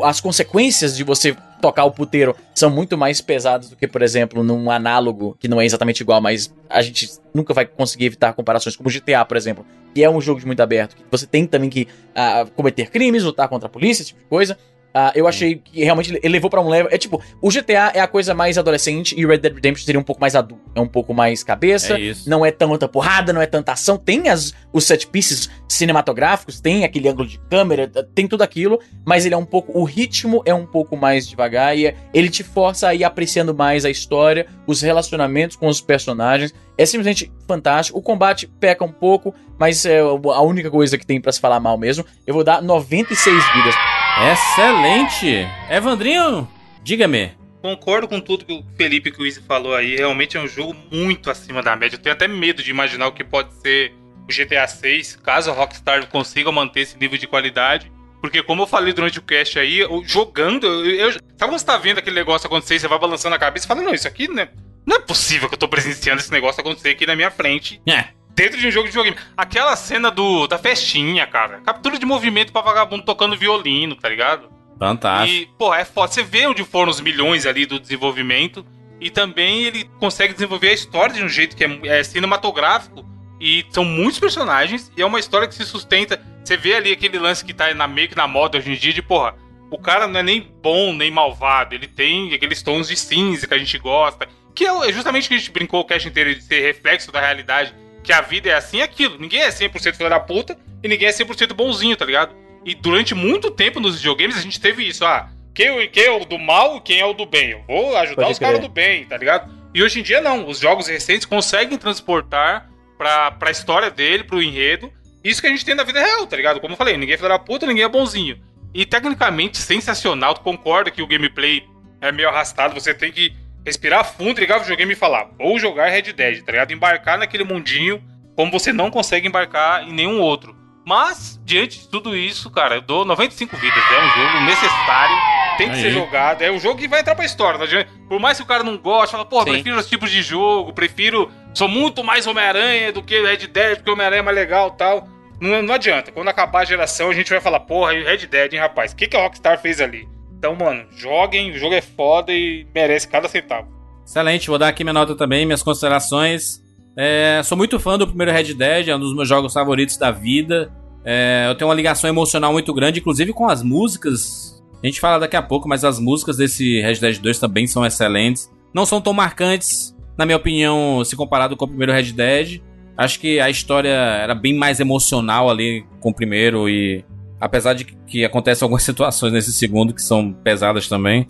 as 0.04 0.22
consequências 0.22 0.96
de 0.96 1.04
você 1.04 1.36
tocar 1.62 1.84
o 1.84 1.92
puteiro 1.92 2.36
são 2.54 2.70
muito 2.70 2.98
mais 2.98 3.20
pesadas 3.22 3.70
do 3.70 3.76
que, 3.76 3.88
por 3.88 4.02
exemplo, 4.02 4.44
num 4.44 4.70
análogo 4.72 5.36
que 5.40 5.48
não 5.48 5.60
é 5.60 5.66
exatamente 5.66 6.02
igual, 6.02 6.22
mas 6.22 6.54
a 6.70 6.82
gente 6.82 7.10
nunca 7.34 7.54
vai 7.54 7.66
conseguir 7.66 8.06
evitar 8.06 8.34
comparações 8.34 8.76
como 8.76 8.90
GTA, 8.90 9.26
por 9.26 9.36
exemplo, 9.36 9.66
que 9.94 10.04
é 10.04 10.10
um 10.10 10.22
jogo 10.22 10.40
de 10.40 10.46
muito 10.46 10.62
aberto, 10.62 10.96
que 10.96 11.04
você 11.10 11.26
tem 11.26 11.46
também 11.46 11.70
que 11.70 11.88
ah, 12.14 12.46
cometer 12.56 12.90
crimes, 12.90 13.24
lutar 13.24 13.50
contra 13.50 13.68
a 13.68 13.70
polícia, 13.70 14.04
esse 14.04 14.10
tipo 14.10 14.22
de 14.22 14.28
coisa. 14.28 14.58
Ah, 14.98 15.12
eu 15.14 15.28
achei 15.28 15.56
que 15.56 15.84
realmente 15.84 16.18
ele 16.24 16.30
levou 16.32 16.50
pra 16.50 16.62
um 16.62 16.70
level. 16.70 16.90
É 16.90 16.98
tipo, 16.98 17.22
o 17.42 17.50
GTA 17.50 17.92
é 17.94 18.00
a 18.00 18.08
coisa 18.08 18.34
mais 18.34 18.58
adolescente 18.58 19.14
e 19.20 19.26
o 19.26 19.30
Red 19.30 19.40
Dead 19.40 19.54
Redemption 19.54 19.86
seria 19.86 20.00
um 20.00 20.04
pouco 20.04 20.22
mais 20.22 20.36
adulto. 20.38 20.64
É 20.74 20.80
um 20.80 20.88
pouco 20.88 21.14
mais 21.14 21.44
cabeça, 21.44 21.96
É 21.96 22.00
isso. 22.00 22.30
não 22.30 22.46
é 22.46 22.50
tanta 22.52 22.88
porrada, 22.88 23.34
não 23.34 23.42
é 23.42 23.46
tanta 23.46 23.74
ação. 23.74 23.98
Tem 23.98 24.30
as, 24.30 24.54
os 24.72 24.86
set 24.86 25.06
pieces 25.08 25.50
cinematográficos, 25.68 26.62
tem 26.62 26.86
aquele 26.86 27.10
ângulo 27.10 27.28
de 27.28 27.38
câmera, 27.50 27.88
tem 28.16 28.26
tudo 28.26 28.42
aquilo, 28.42 28.80
mas 29.06 29.26
ele 29.26 29.36
é 29.36 29.38
um 29.38 29.44
pouco. 29.46 29.78
O 29.78 29.84
ritmo 29.84 30.42
é 30.46 30.54
um 30.54 30.66
pouco 30.66 30.96
mais 30.96 31.28
devagar 31.28 31.78
e 31.78 31.88
é- 31.88 31.96
ele 32.14 32.30
te 32.30 32.42
força 32.44 32.88
a 32.88 32.96
ir 32.96 33.04
apreciando 33.04 33.54
mais 33.54 33.84
a 33.84 33.90
história, 33.90 34.48
os 34.66 34.82
relacionamentos 34.82 35.58
com 35.58 35.68
os 35.68 35.82
personagens. 35.82 36.54
É 36.78 36.86
simplesmente 36.86 37.32
fantástico. 37.48 38.00
O 38.00 38.02
combate 38.02 38.48
peca 38.48 38.84
um 38.84 38.92
pouco, 38.92 39.34
mas 39.60 39.86
é 39.86 40.00
a 40.00 40.42
única 40.42 40.72
coisa 40.72 40.98
que 40.98 41.06
tem 41.06 41.20
pra 41.22 41.32
se 41.32 41.40
falar 41.40 41.60
mal 41.60 41.78
mesmo. 41.78 42.06
Eu 42.26 42.34
vou 42.34 42.44
dar 42.46 42.62
96 42.62 43.36
vidas. 43.54 43.76
Excelente! 44.18 45.46
Evandrinho, 45.70 46.48
diga-me. 46.82 47.34
Concordo 47.62 48.08
com 48.08 48.22
tudo 48.22 48.46
que 48.46 48.54
o 48.54 48.64
Felipe 48.78 49.12
que 49.12 49.22
o 49.22 49.26
Izzy 49.26 49.42
falou 49.42 49.76
aí. 49.76 49.96
Realmente 49.98 50.38
é 50.38 50.40
um 50.40 50.48
jogo 50.48 50.76
muito 50.92 51.30
acima 51.30 51.62
da 51.62 51.76
média. 51.76 51.96
Eu 51.98 52.02
tenho 52.02 52.16
até 52.16 52.28
medo 52.28 52.64
de 52.64 52.70
imaginar 52.72 53.08
o 53.08 53.12
que 53.12 53.24
pode 53.24 53.54
ser 53.56 53.94
o 54.24 54.28
GTA 54.34 54.68
6, 54.68 55.18
caso 55.18 55.52
a 55.52 55.54
Rockstar 55.54 56.08
consiga 56.08 56.52
manter 56.52 56.82
esse 56.82 56.98
nível 56.98 57.18
de 57.18 57.28
qualidade. 57.28 57.92
Porque, 58.22 58.42
como 58.42 58.64
eu 58.64 58.68
falei 58.68 58.94
durante 58.94 59.20
o 59.20 59.22
cast 59.22 59.60
aí, 59.60 59.80
eu- 59.80 60.02
jogando, 60.06 60.66
eu, 60.66 60.86
eu- 60.96 61.12
sabe 61.12 61.22
quando 61.38 61.60
você 61.60 61.66
tá 61.66 61.78
vendo 61.78 62.00
aquele 62.00 62.16
negócio 62.16 62.48
acontecer, 62.48 62.80
você 62.80 62.88
vai 62.88 62.98
balançando 62.98 63.36
a 63.36 63.40
cabeça 63.40 63.66
e 63.66 63.68
fala: 63.68 63.82
Não, 63.82 63.94
isso 63.94 64.08
aqui 64.08 64.28
né, 64.32 64.48
não 64.86 64.96
é 64.98 65.00
possível 65.00 65.48
que 65.50 65.56
eu 65.56 65.60
tô 65.60 65.68
presenciando 65.68 66.22
esse 66.22 66.32
negócio 66.32 66.62
acontecer 66.62 66.90
aqui 66.90 67.06
na 67.06 67.16
minha 67.16 67.30
frente. 67.30 67.82
É. 67.88 68.06
Dentro 68.36 68.60
de 68.60 68.68
um 68.68 68.72
jogo 68.72 68.88
de 68.88 68.92
videogame. 68.92 69.18
Aquela 69.38 69.76
cena 69.78 70.12
do, 70.12 70.46
da 70.46 70.58
festinha, 70.58 71.26
cara. 71.26 71.62
Captura 71.62 71.98
de 71.98 72.06
movimento 72.06 72.52
pra 72.52 72.62
vagabundo 72.62 73.06
tocando 73.06 73.38
violino, 73.38 73.96
tá 73.96 74.10
ligado? 74.10 74.50
Fantástico. 74.78 75.42
E, 75.42 75.46
pô, 75.58 75.74
é 75.74 75.86
foda. 75.86 76.12
Você 76.12 76.22
vê 76.22 76.46
onde 76.46 76.64
foram 76.66 76.92
os 76.92 77.00
milhões 77.00 77.46
ali 77.46 77.66
do 77.66 77.80
desenvolvimento. 77.80 78.66
E 79.00 79.10
também 79.10 79.64
ele 79.64 79.86
consegue 80.00 80.34
desenvolver 80.34 80.70
a 80.70 80.74
história 80.74 81.16
de 81.16 81.24
um 81.24 81.30
jeito 81.30 81.56
que 81.56 81.64
é, 81.64 82.00
é 82.00 82.04
cinematográfico. 82.04 83.06
E 83.40 83.66
são 83.70 83.86
muitos 83.86 84.20
personagens. 84.20 84.92
E 84.98 85.02
é 85.02 85.06
uma 85.06 85.20
história 85.20 85.48
que 85.48 85.56
se 85.56 85.66
sustenta. 85.66 86.22
Você 86.44 86.58
vê 86.58 86.76
ali 86.76 86.92
aquele 86.92 87.18
lance 87.18 87.44
que 87.44 87.54
tá 87.54 87.74
na, 87.74 87.88
meio 87.88 88.10
que 88.10 88.18
na 88.18 88.28
moda 88.28 88.58
hoje 88.58 88.70
em 88.70 88.76
dia 88.76 88.92
de, 88.92 89.02
porra, 89.02 89.36
o 89.72 89.78
cara 89.78 90.08
não 90.08 90.20
é 90.20 90.24
nem 90.24 90.42
bom 90.62 90.94
nem 90.94 91.10
malvado. 91.10 91.74
Ele 91.74 91.88
tem 91.88 92.34
aqueles 92.34 92.62
tons 92.62 92.90
de 92.90 92.98
cinza 92.98 93.48
que 93.48 93.54
a 93.54 93.58
gente 93.58 93.78
gosta. 93.78 94.28
Que 94.54 94.66
é 94.66 94.92
justamente 94.92 95.26
o 95.26 95.28
que 95.30 95.36
a 95.36 95.38
gente 95.38 95.52
brincou 95.52 95.80
o 95.80 95.86
cast 95.86 96.06
inteiro 96.06 96.36
de 96.36 96.42
ser 96.42 96.62
reflexo 96.62 97.14
da 97.14 97.22
realidade. 97.22 97.74
Que 98.06 98.14
a 98.14 98.22
vida 98.22 98.50
é 98.50 98.54
assim 98.54 98.78
e 98.78 98.82
aquilo. 98.82 99.18
Ninguém 99.18 99.42
é 99.42 99.50
100% 99.50 99.96
filho 99.96 100.10
da 100.10 100.20
puta 100.20 100.58
e 100.84 100.88
ninguém 100.88 101.08
é 101.08 101.12
100% 101.12 101.54
bonzinho, 101.54 101.98
tá 101.98 102.06
ligado? 102.06 102.36
E 102.64 102.76
durante 102.76 103.16
muito 103.16 103.50
tempo 103.52 103.80
nos 103.80 103.96
videogames 103.96 104.38
a 104.38 104.42
gente 104.42 104.60
teve 104.60 104.88
isso. 104.88 105.04
Ah, 105.04 105.30
quem, 105.54 105.88
quem 105.90 106.04
é 106.04 106.12
o 106.12 106.24
do 106.26 106.38
mal 106.38 106.78
e 106.78 106.82
quem 106.82 107.00
é 107.00 107.06
o 107.06 107.14
do 107.14 107.26
bem? 107.26 107.52
Eu 107.52 107.64
vou 107.68 107.96
ajudar 107.98 108.24
Pode 108.24 108.34
os 108.34 108.40
caras 108.40 108.60
do 108.60 108.70
bem, 108.70 109.06
tá 109.06 109.18
ligado? 109.18 109.52
E 109.74 109.82
hoje 109.82 110.00
em 110.00 110.04
dia 110.04 110.22
não. 110.22 110.48
Os 110.48 110.60
jogos 110.60 110.88
recentes 110.88 111.26
conseguem 111.26 111.78
transportar 111.78 112.70
pra, 112.98 113.32
pra 113.32 113.52
história 113.52 113.90
dele, 113.90 114.24
pro 114.24 114.42
enredo. 114.42 114.92
Isso 115.24 115.42
que 115.42 115.48
a 115.48 115.50
gente 115.50 115.66
tem 115.66 115.74
na 115.74 115.84
vida 115.84 116.00
real, 116.00 116.28
tá 116.28 116.36
ligado? 116.36 116.60
Como 116.60 116.74
eu 116.74 116.78
falei, 116.78 116.98
ninguém 116.98 117.16
é 117.16 117.18
filho 117.18 117.30
da 117.30 117.40
puta, 117.40 117.66
ninguém 117.66 117.84
é 117.84 117.90
bonzinho. 117.90 118.40
E 118.74 118.86
tecnicamente 118.86 119.58
sensacional. 119.58 120.34
Tu 120.36 120.42
concorda 120.42 120.92
que 120.92 121.02
o 121.02 121.08
gameplay 121.08 121.64
é 122.02 122.12
meio 122.12 122.30
arrastado. 122.30 122.74
Você 122.74 122.94
tem 122.94 123.12
que 123.12 123.34
respirar 123.66 124.06
fundo, 124.06 124.40
ligar 124.40 124.58
o 124.58 124.62
videogame 124.62 124.94
e 124.94 124.96
falar: 124.96 125.30
vou 125.38 125.58
jogar 125.60 125.90
Red 125.90 126.14
Dead, 126.14 126.44
tá 126.44 126.52
ligado? 126.52 126.72
Embarcar 126.72 127.18
naquele 127.18 127.44
mundinho 127.44 128.02
como 128.36 128.52
você 128.52 128.72
não 128.74 128.92
consegue 128.92 129.28
embarcar 129.28 129.88
em 129.88 129.94
nenhum 129.94 130.20
outro. 130.20 130.56
Mas, 130.86 131.42
diante 131.44 131.80
de 131.80 131.88
tudo 131.88 132.16
isso, 132.16 132.52
cara, 132.52 132.76
eu 132.76 132.82
dou 132.82 133.04
95 133.06 133.58
vidas. 133.58 133.84
É 133.92 134.06
um 134.06 134.10
jogo 134.10 134.46
necessário, 134.46 135.16
tem 135.58 135.70
que 135.70 135.76
Aí. 135.78 135.82
ser 135.82 135.92
jogado. 135.92 136.42
É 136.44 136.52
um 136.52 136.60
jogo 136.60 136.80
que 136.80 136.88
vai 136.88 137.00
entrar 137.00 137.16
pra 137.16 137.26
história. 137.26 137.60
Tá? 137.60 137.66
Por 138.08 138.20
mais 138.20 138.38
que 138.38 138.44
o 138.44 138.46
cara 138.46 138.64
não 138.64 138.78
goste, 138.78 139.16
fala, 139.16 139.26
Sim. 139.26 139.52
prefiro 139.54 139.78
os 139.78 139.90
tipos 139.90 140.12
de 140.12 140.22
jogo, 140.22 140.74
prefiro. 140.74 141.32
Sou 141.56 141.68
muito 141.68 142.04
mais 142.04 142.28
Homem-Aranha 142.28 142.92
do 142.92 143.02
que 143.02 143.20
Red 143.20 143.48
Dead, 143.48 143.78
porque 143.78 143.90
o 143.90 143.94
Homem-Aranha 143.94 144.20
é 144.20 144.24
mais 144.24 144.38
legal 144.38 144.74
e 144.76 144.78
tal. 144.78 145.08
Não, 145.42 145.64
não 145.64 145.74
adianta. 145.74 146.12
Quando 146.12 146.28
acabar 146.28 146.62
a 146.62 146.66
geração, 146.66 147.10
a 147.10 147.14
gente 147.14 147.32
vai 147.32 147.42
falar, 147.42 147.62
porra, 147.62 147.94
e 147.96 148.04
Red 148.04 148.28
Dead, 148.28 148.54
hein, 148.54 148.60
rapaz? 148.60 148.92
O 148.92 148.96
que, 148.96 149.08
que 149.08 149.18
a 149.18 149.22
Rockstar 149.22 149.60
fez 149.60 149.82
ali? 149.82 150.08
Então, 150.38 150.56
mano, 150.56 150.86
joguem, 150.92 151.52
o 151.52 151.58
jogo 151.58 151.74
é 151.74 151.82
foda 151.82 152.32
e 152.34 152.68
merece 152.74 153.08
cada 153.08 153.28
centavo. 153.28 153.68
Excelente, 154.06 154.48
vou 154.48 154.60
dar 154.60 154.68
aqui 154.68 154.84
minha 154.84 154.94
nota 154.94 155.16
também, 155.16 155.46
minhas 155.46 155.64
considerações. 155.64 156.64
É, 156.98 157.42
sou 157.44 157.58
muito 157.58 157.80
fã 157.80 157.98
do 157.98 158.08
primeiro 158.08 158.32
Red 158.32 158.54
Dead, 158.54 158.88
é 158.88 158.96
um 158.96 159.00
dos 159.00 159.16
meus 159.16 159.28
jogos 159.28 159.54
favoritos 159.54 159.98
da 159.98 160.12
vida. 160.12 160.72
É, 161.04 161.46
eu 161.50 161.56
tenho 161.56 161.70
uma 161.70 161.76
ligação 161.76 162.10
emocional 162.10 162.52
muito 162.52 162.74
grande, 162.74 163.00
inclusive 163.00 163.34
com 163.34 163.48
as 163.48 163.62
músicas. 163.62 164.64
A 164.84 164.88
gente 164.88 165.00
fala 165.00 165.20
daqui 165.20 165.36
a 165.36 165.42
pouco, 165.42 165.68
mas 165.68 165.84
as 165.84 166.00
músicas 166.00 166.38
desse 166.38 166.82
Red 166.82 166.96
Dead 166.96 167.18
2 167.18 167.40
também 167.40 167.68
são 167.68 167.86
excelentes. 167.86 168.52
Não 168.74 168.86
são 168.86 169.02
tão 169.02 169.14
marcantes, 169.14 169.96
na 170.18 170.26
minha 170.26 170.38
opinião, 170.38 171.04
se 171.04 171.16
comparado 171.16 171.58
com 171.58 171.66
o 171.66 171.68
primeiro 171.68 171.92
Red 171.92 172.12
Dead. 172.12 172.62
Acho 172.98 173.20
que 173.20 173.40
a 173.40 173.50
história 173.50 173.90
era 173.90 174.34
bem 174.34 174.54
mais 174.54 174.80
emocional 174.80 175.50
ali 175.50 175.86
com 176.00 176.10
o 176.10 176.14
primeiro 176.14 176.70
e 176.70 177.04
apesar 177.46 177.74
de 177.74 177.86
que 177.86 178.26
acontecem 178.26 178.66
algumas 178.66 178.82
situações 178.84 179.32
nesse 179.32 179.54
segundo 179.54 179.94
que 179.94 180.02
são 180.02 180.34
pesadas 180.34 180.88
também. 180.88 181.30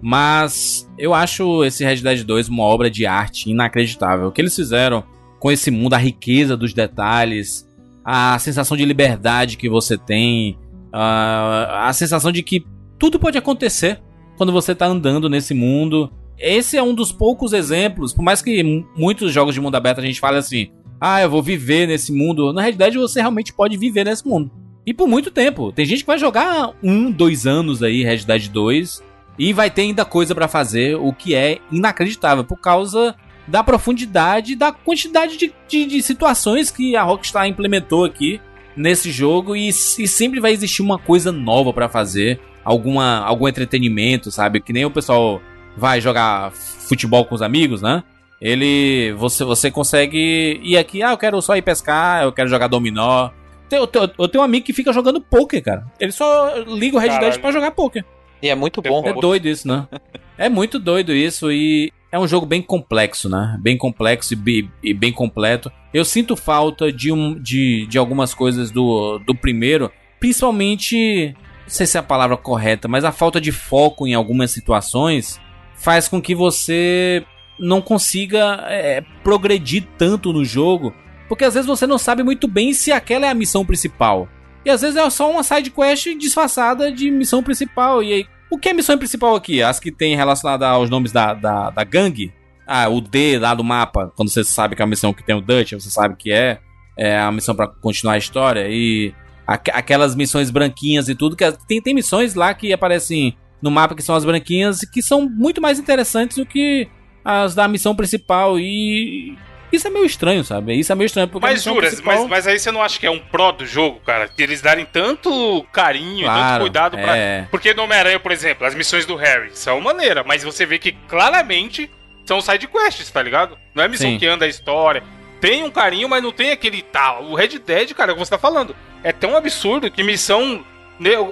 Mas 0.00 0.88
eu 0.98 1.12
acho 1.12 1.64
esse 1.64 1.84
Red 1.84 1.96
Dead 1.96 2.22
2 2.22 2.48
uma 2.48 2.62
obra 2.64 2.90
de 2.90 3.06
arte 3.06 3.50
inacreditável. 3.50 4.28
O 4.28 4.32
que 4.32 4.40
eles 4.40 4.54
fizeram 4.54 5.02
com 5.40 5.50
esse 5.50 5.70
mundo, 5.70 5.94
a 5.94 5.98
riqueza 5.98 6.56
dos 6.56 6.72
detalhes, 6.72 7.66
a 8.04 8.38
sensação 8.38 8.76
de 8.76 8.84
liberdade 8.84 9.56
que 9.56 9.68
você 9.68 9.98
tem, 9.98 10.58
a, 10.92 11.90
sensação 11.92 12.30
de 12.30 12.42
que 12.42 12.64
tudo 12.98 13.18
pode 13.18 13.36
acontecer 13.36 14.00
quando 14.36 14.52
você 14.52 14.74
tá 14.74 14.86
andando 14.86 15.28
nesse 15.28 15.54
mundo. 15.54 16.10
Esse 16.38 16.76
é 16.76 16.82
um 16.82 16.94
dos 16.94 17.10
poucos 17.10 17.52
exemplos, 17.52 18.12
por 18.12 18.22
mais 18.22 18.42
que 18.42 18.62
muitos 18.96 19.32
jogos 19.32 19.54
de 19.54 19.60
mundo 19.60 19.74
aberto 19.74 19.98
a 19.98 20.04
gente 20.04 20.20
fale 20.20 20.36
assim: 20.36 20.68
ah, 21.00 21.20
eu 21.20 21.30
vou 21.30 21.42
viver 21.42 21.86
nesse 21.86 22.12
mundo. 22.12 22.52
Na 22.52 22.62
Red 22.62 22.72
Dead 22.72 22.94
você 22.94 23.20
realmente 23.20 23.52
pode 23.52 23.76
viver 23.76 24.04
nesse 24.04 24.26
mundo. 24.26 24.50
E 24.86 24.94
por 24.94 25.08
muito 25.08 25.30
tempo. 25.30 25.72
Tem 25.72 25.84
gente 25.84 26.00
que 26.00 26.06
vai 26.06 26.18
jogar 26.18 26.72
um, 26.82 27.10
dois 27.10 27.46
anos 27.46 27.82
aí, 27.82 28.04
Red 28.04 28.18
Dead 28.18 28.48
2, 28.48 29.02
e 29.38 29.52
vai 29.52 29.68
ter 29.68 29.82
ainda 29.82 30.04
coisa 30.04 30.34
pra 30.34 30.46
fazer, 30.46 30.96
o 30.96 31.12
que 31.12 31.34
é 31.34 31.58
inacreditável, 31.70 32.44
por 32.44 32.58
causa 32.58 33.14
da 33.48 33.64
profundidade, 33.64 34.54
da 34.54 34.72
quantidade 34.72 35.36
de, 35.36 35.52
de, 35.68 35.86
de 35.86 36.02
situações 36.02 36.70
que 36.70 36.96
a 36.96 37.02
Rockstar 37.02 37.46
implementou 37.46 38.04
aqui 38.04 38.40
nesse 38.76 39.10
jogo, 39.10 39.56
e, 39.56 39.68
e 39.68 39.72
sempre 39.72 40.38
vai 40.38 40.52
existir 40.52 40.82
uma 40.82 40.98
coisa 40.98 41.32
nova 41.32 41.72
pra 41.72 41.88
fazer, 41.88 42.40
alguma, 42.64 43.18
algum 43.18 43.48
entretenimento, 43.48 44.30
sabe? 44.30 44.60
Que 44.60 44.72
nem 44.72 44.84
o 44.84 44.90
pessoal 44.90 45.40
vai 45.76 46.00
jogar 46.00 46.52
futebol 46.52 47.24
com 47.24 47.34
os 47.34 47.42
amigos, 47.42 47.82
né? 47.82 48.02
Ele. 48.40 49.12
Você, 49.16 49.44
você 49.44 49.70
consegue 49.70 50.60
ir 50.62 50.76
aqui, 50.76 51.02
ah, 51.02 51.12
eu 51.12 51.18
quero 51.18 51.40
só 51.40 51.56
ir 51.56 51.62
pescar, 51.62 52.22
eu 52.22 52.32
quero 52.32 52.48
jogar 52.48 52.66
dominó. 52.66 53.30
Tem- 53.68 53.78
Eu, 53.78 53.86
tenho- 53.86 54.10
eu 54.18 54.28
tenho 54.28 54.42
um 54.42 54.44
amigo 54.44 54.64
que 54.66 54.72
fica 54.72 54.92
jogando 54.92 55.20
poker, 55.20 55.62
cara. 55.62 55.86
Ele 56.00 56.12
só 56.12 56.54
liga 56.66 56.96
o 56.96 57.00
Red 57.00 57.08
Dead 57.20 57.38
pra 57.40 57.50
jogar 57.52 57.70
poker. 57.72 58.04
E 58.42 58.48
é 58.48 58.54
muito 58.54 58.82
bom. 58.82 59.02
É 59.06 59.12
doido 59.20 59.46
isso, 59.48 59.66
né? 59.68 59.86
É 60.38 60.50
muito 60.50 60.78
doido 60.78 61.14
isso 61.14 61.50
e 61.50 61.90
é 62.12 62.18
um 62.18 62.28
jogo 62.28 62.44
bem 62.44 62.60
complexo, 62.60 63.26
né? 63.26 63.56
Bem 63.58 63.74
complexo 63.78 64.34
e, 64.34 64.68
e 64.82 64.92
bem 64.92 65.10
completo. 65.10 65.72
Eu 65.94 66.04
sinto 66.04 66.36
falta 66.36 66.92
de, 66.92 67.10
um, 67.10 67.34
de, 67.40 67.86
de 67.86 67.96
algumas 67.96 68.34
coisas 68.34 68.70
do, 68.70 69.18
do 69.20 69.34
primeiro, 69.34 69.90
principalmente, 70.20 71.34
não 71.62 71.68
sei 71.70 71.86
se 71.86 71.96
é 71.96 72.00
a 72.00 72.02
palavra 72.02 72.36
correta, 72.36 72.86
mas 72.86 73.02
a 73.04 73.10
falta 73.12 73.40
de 73.40 73.50
foco 73.50 74.06
em 74.06 74.12
algumas 74.14 74.50
situações 74.50 75.40
faz 75.74 76.06
com 76.06 76.20
que 76.20 76.34
você 76.34 77.24
não 77.58 77.80
consiga 77.80 78.62
é, 78.68 79.02
progredir 79.24 79.84
tanto 79.96 80.32
no 80.32 80.44
jogo, 80.44 80.94
porque 81.28 81.44
às 81.44 81.54
vezes 81.54 81.66
você 81.66 81.86
não 81.86 81.98
sabe 81.98 82.22
muito 82.22 82.46
bem 82.48 82.72
se 82.72 82.92
aquela 82.92 83.26
é 83.26 83.30
a 83.30 83.34
missão 83.34 83.64
principal. 83.64 84.28
E 84.64 84.70
às 84.70 84.80
vezes 84.80 84.96
é 84.96 85.10
só 85.10 85.30
uma 85.30 85.42
side 85.42 85.70
quest 85.70 86.06
disfarçada 86.18 86.90
de 86.90 87.10
missão 87.10 87.42
principal. 87.42 88.02
E 88.02 88.12
aí, 88.12 88.26
o 88.50 88.58
que 88.58 88.68
é 88.68 88.72
missão 88.72 88.98
principal 88.98 89.36
aqui? 89.36 89.62
As 89.62 89.78
que 89.78 89.92
tem 89.92 90.16
relacionada 90.16 90.66
aos 90.68 90.90
nomes 90.90 91.12
da, 91.12 91.34
da, 91.34 91.70
da 91.70 91.84
gangue? 91.84 92.32
Ah, 92.66 92.88
o 92.88 93.00
D 93.00 93.38
lá 93.38 93.54
do 93.54 93.62
mapa, 93.62 94.12
quando 94.16 94.28
você 94.28 94.42
sabe 94.42 94.74
que 94.74 94.82
é 94.82 94.84
a 94.84 94.88
missão 94.88 95.12
que 95.12 95.22
tem 95.22 95.36
o 95.36 95.40
Dutch, 95.40 95.72
você 95.74 95.88
sabe 95.88 96.16
que 96.16 96.32
é, 96.32 96.58
é 96.98 97.16
a 97.16 97.30
missão 97.30 97.54
pra 97.54 97.68
continuar 97.68 98.14
a 98.14 98.18
história. 98.18 98.66
E 98.68 99.14
aqu- 99.46 99.70
aquelas 99.72 100.16
missões 100.16 100.50
branquinhas 100.50 101.08
e 101.08 101.14
tudo, 101.14 101.36
que 101.36 101.44
as- 101.44 101.56
tem, 101.68 101.80
tem 101.80 101.94
missões 101.94 102.34
lá 102.34 102.52
que 102.52 102.72
aparecem 102.72 103.36
no 103.62 103.70
mapa 103.70 103.94
que 103.94 104.02
são 104.02 104.16
as 104.16 104.24
branquinhas, 104.24 104.80
que 104.80 105.00
são 105.00 105.28
muito 105.28 105.60
mais 105.62 105.78
interessantes 105.78 106.36
do 106.38 106.44
que 106.44 106.88
as 107.24 107.54
da 107.54 107.68
missão 107.68 107.94
principal. 107.94 108.58
E 108.58 109.38
isso 109.72 109.86
é 109.86 109.90
meio 109.90 110.04
estranho, 110.04 110.42
sabe? 110.44 110.74
Isso 110.78 110.90
é 110.92 110.94
meio 110.94 111.06
estranho. 111.06 111.28
Porque 111.28 111.46
Mas 111.46 111.62
juras, 111.62 111.90
principal- 111.90 112.20
mas, 112.20 112.28
mas 112.28 112.46
aí 112.46 112.58
você 112.58 112.70
não 112.70 112.82
acha 112.82 112.98
que 112.98 113.06
é 113.06 113.10
um 113.10 113.18
pró 113.18 113.52
do 113.52 113.66
jogo, 113.66 114.00
cara? 114.00 114.28
De 114.34 114.42
eles 114.42 114.60
darem 114.62 114.84
tanto 114.84 115.64
carinho 115.72 116.20
e 116.20 116.24
tanto 116.24 116.34
Claro, 116.36 116.60
cuidado 116.62 116.98
pra. 116.98 117.16
é. 117.16 117.48
Porque 117.50 117.74
no 117.74 117.82
Homem-Aranha, 117.84 118.20
por 118.20 118.32
exemplo, 118.32 118.66
as 118.66 118.74
missões 118.74 119.04
do 119.06 119.16
Harry 119.16 119.50
são 119.54 119.80
maneira, 119.80 120.22
mas 120.24 120.42
você 120.44 120.64
vê 120.66 120.78
que 120.78 120.92
claramente 120.92 121.90
são 122.24 122.40
side 122.40 122.66
quests, 122.66 123.10
tá 123.10 123.22
ligado? 123.22 123.56
Não 123.74 123.82
é 123.84 123.88
missão 123.88 124.10
Sim. 124.10 124.18
que 124.18 124.26
anda 124.26 124.44
a 124.44 124.48
história. 124.48 125.02
Tem 125.40 125.62
um 125.64 125.70
carinho, 125.70 126.08
mas 126.08 126.22
não 126.22 126.32
tem 126.32 126.50
aquele 126.50 126.82
tal. 126.82 127.24
O 127.24 127.34
Red 127.34 127.58
Dead, 127.58 127.92
cara, 127.94 128.12
como 128.12 128.24
você 128.24 128.30
tá 128.30 128.38
falando, 128.38 128.74
é 129.04 129.12
tão 129.12 129.36
absurdo 129.36 129.90
que 129.90 130.02
missão 130.02 130.64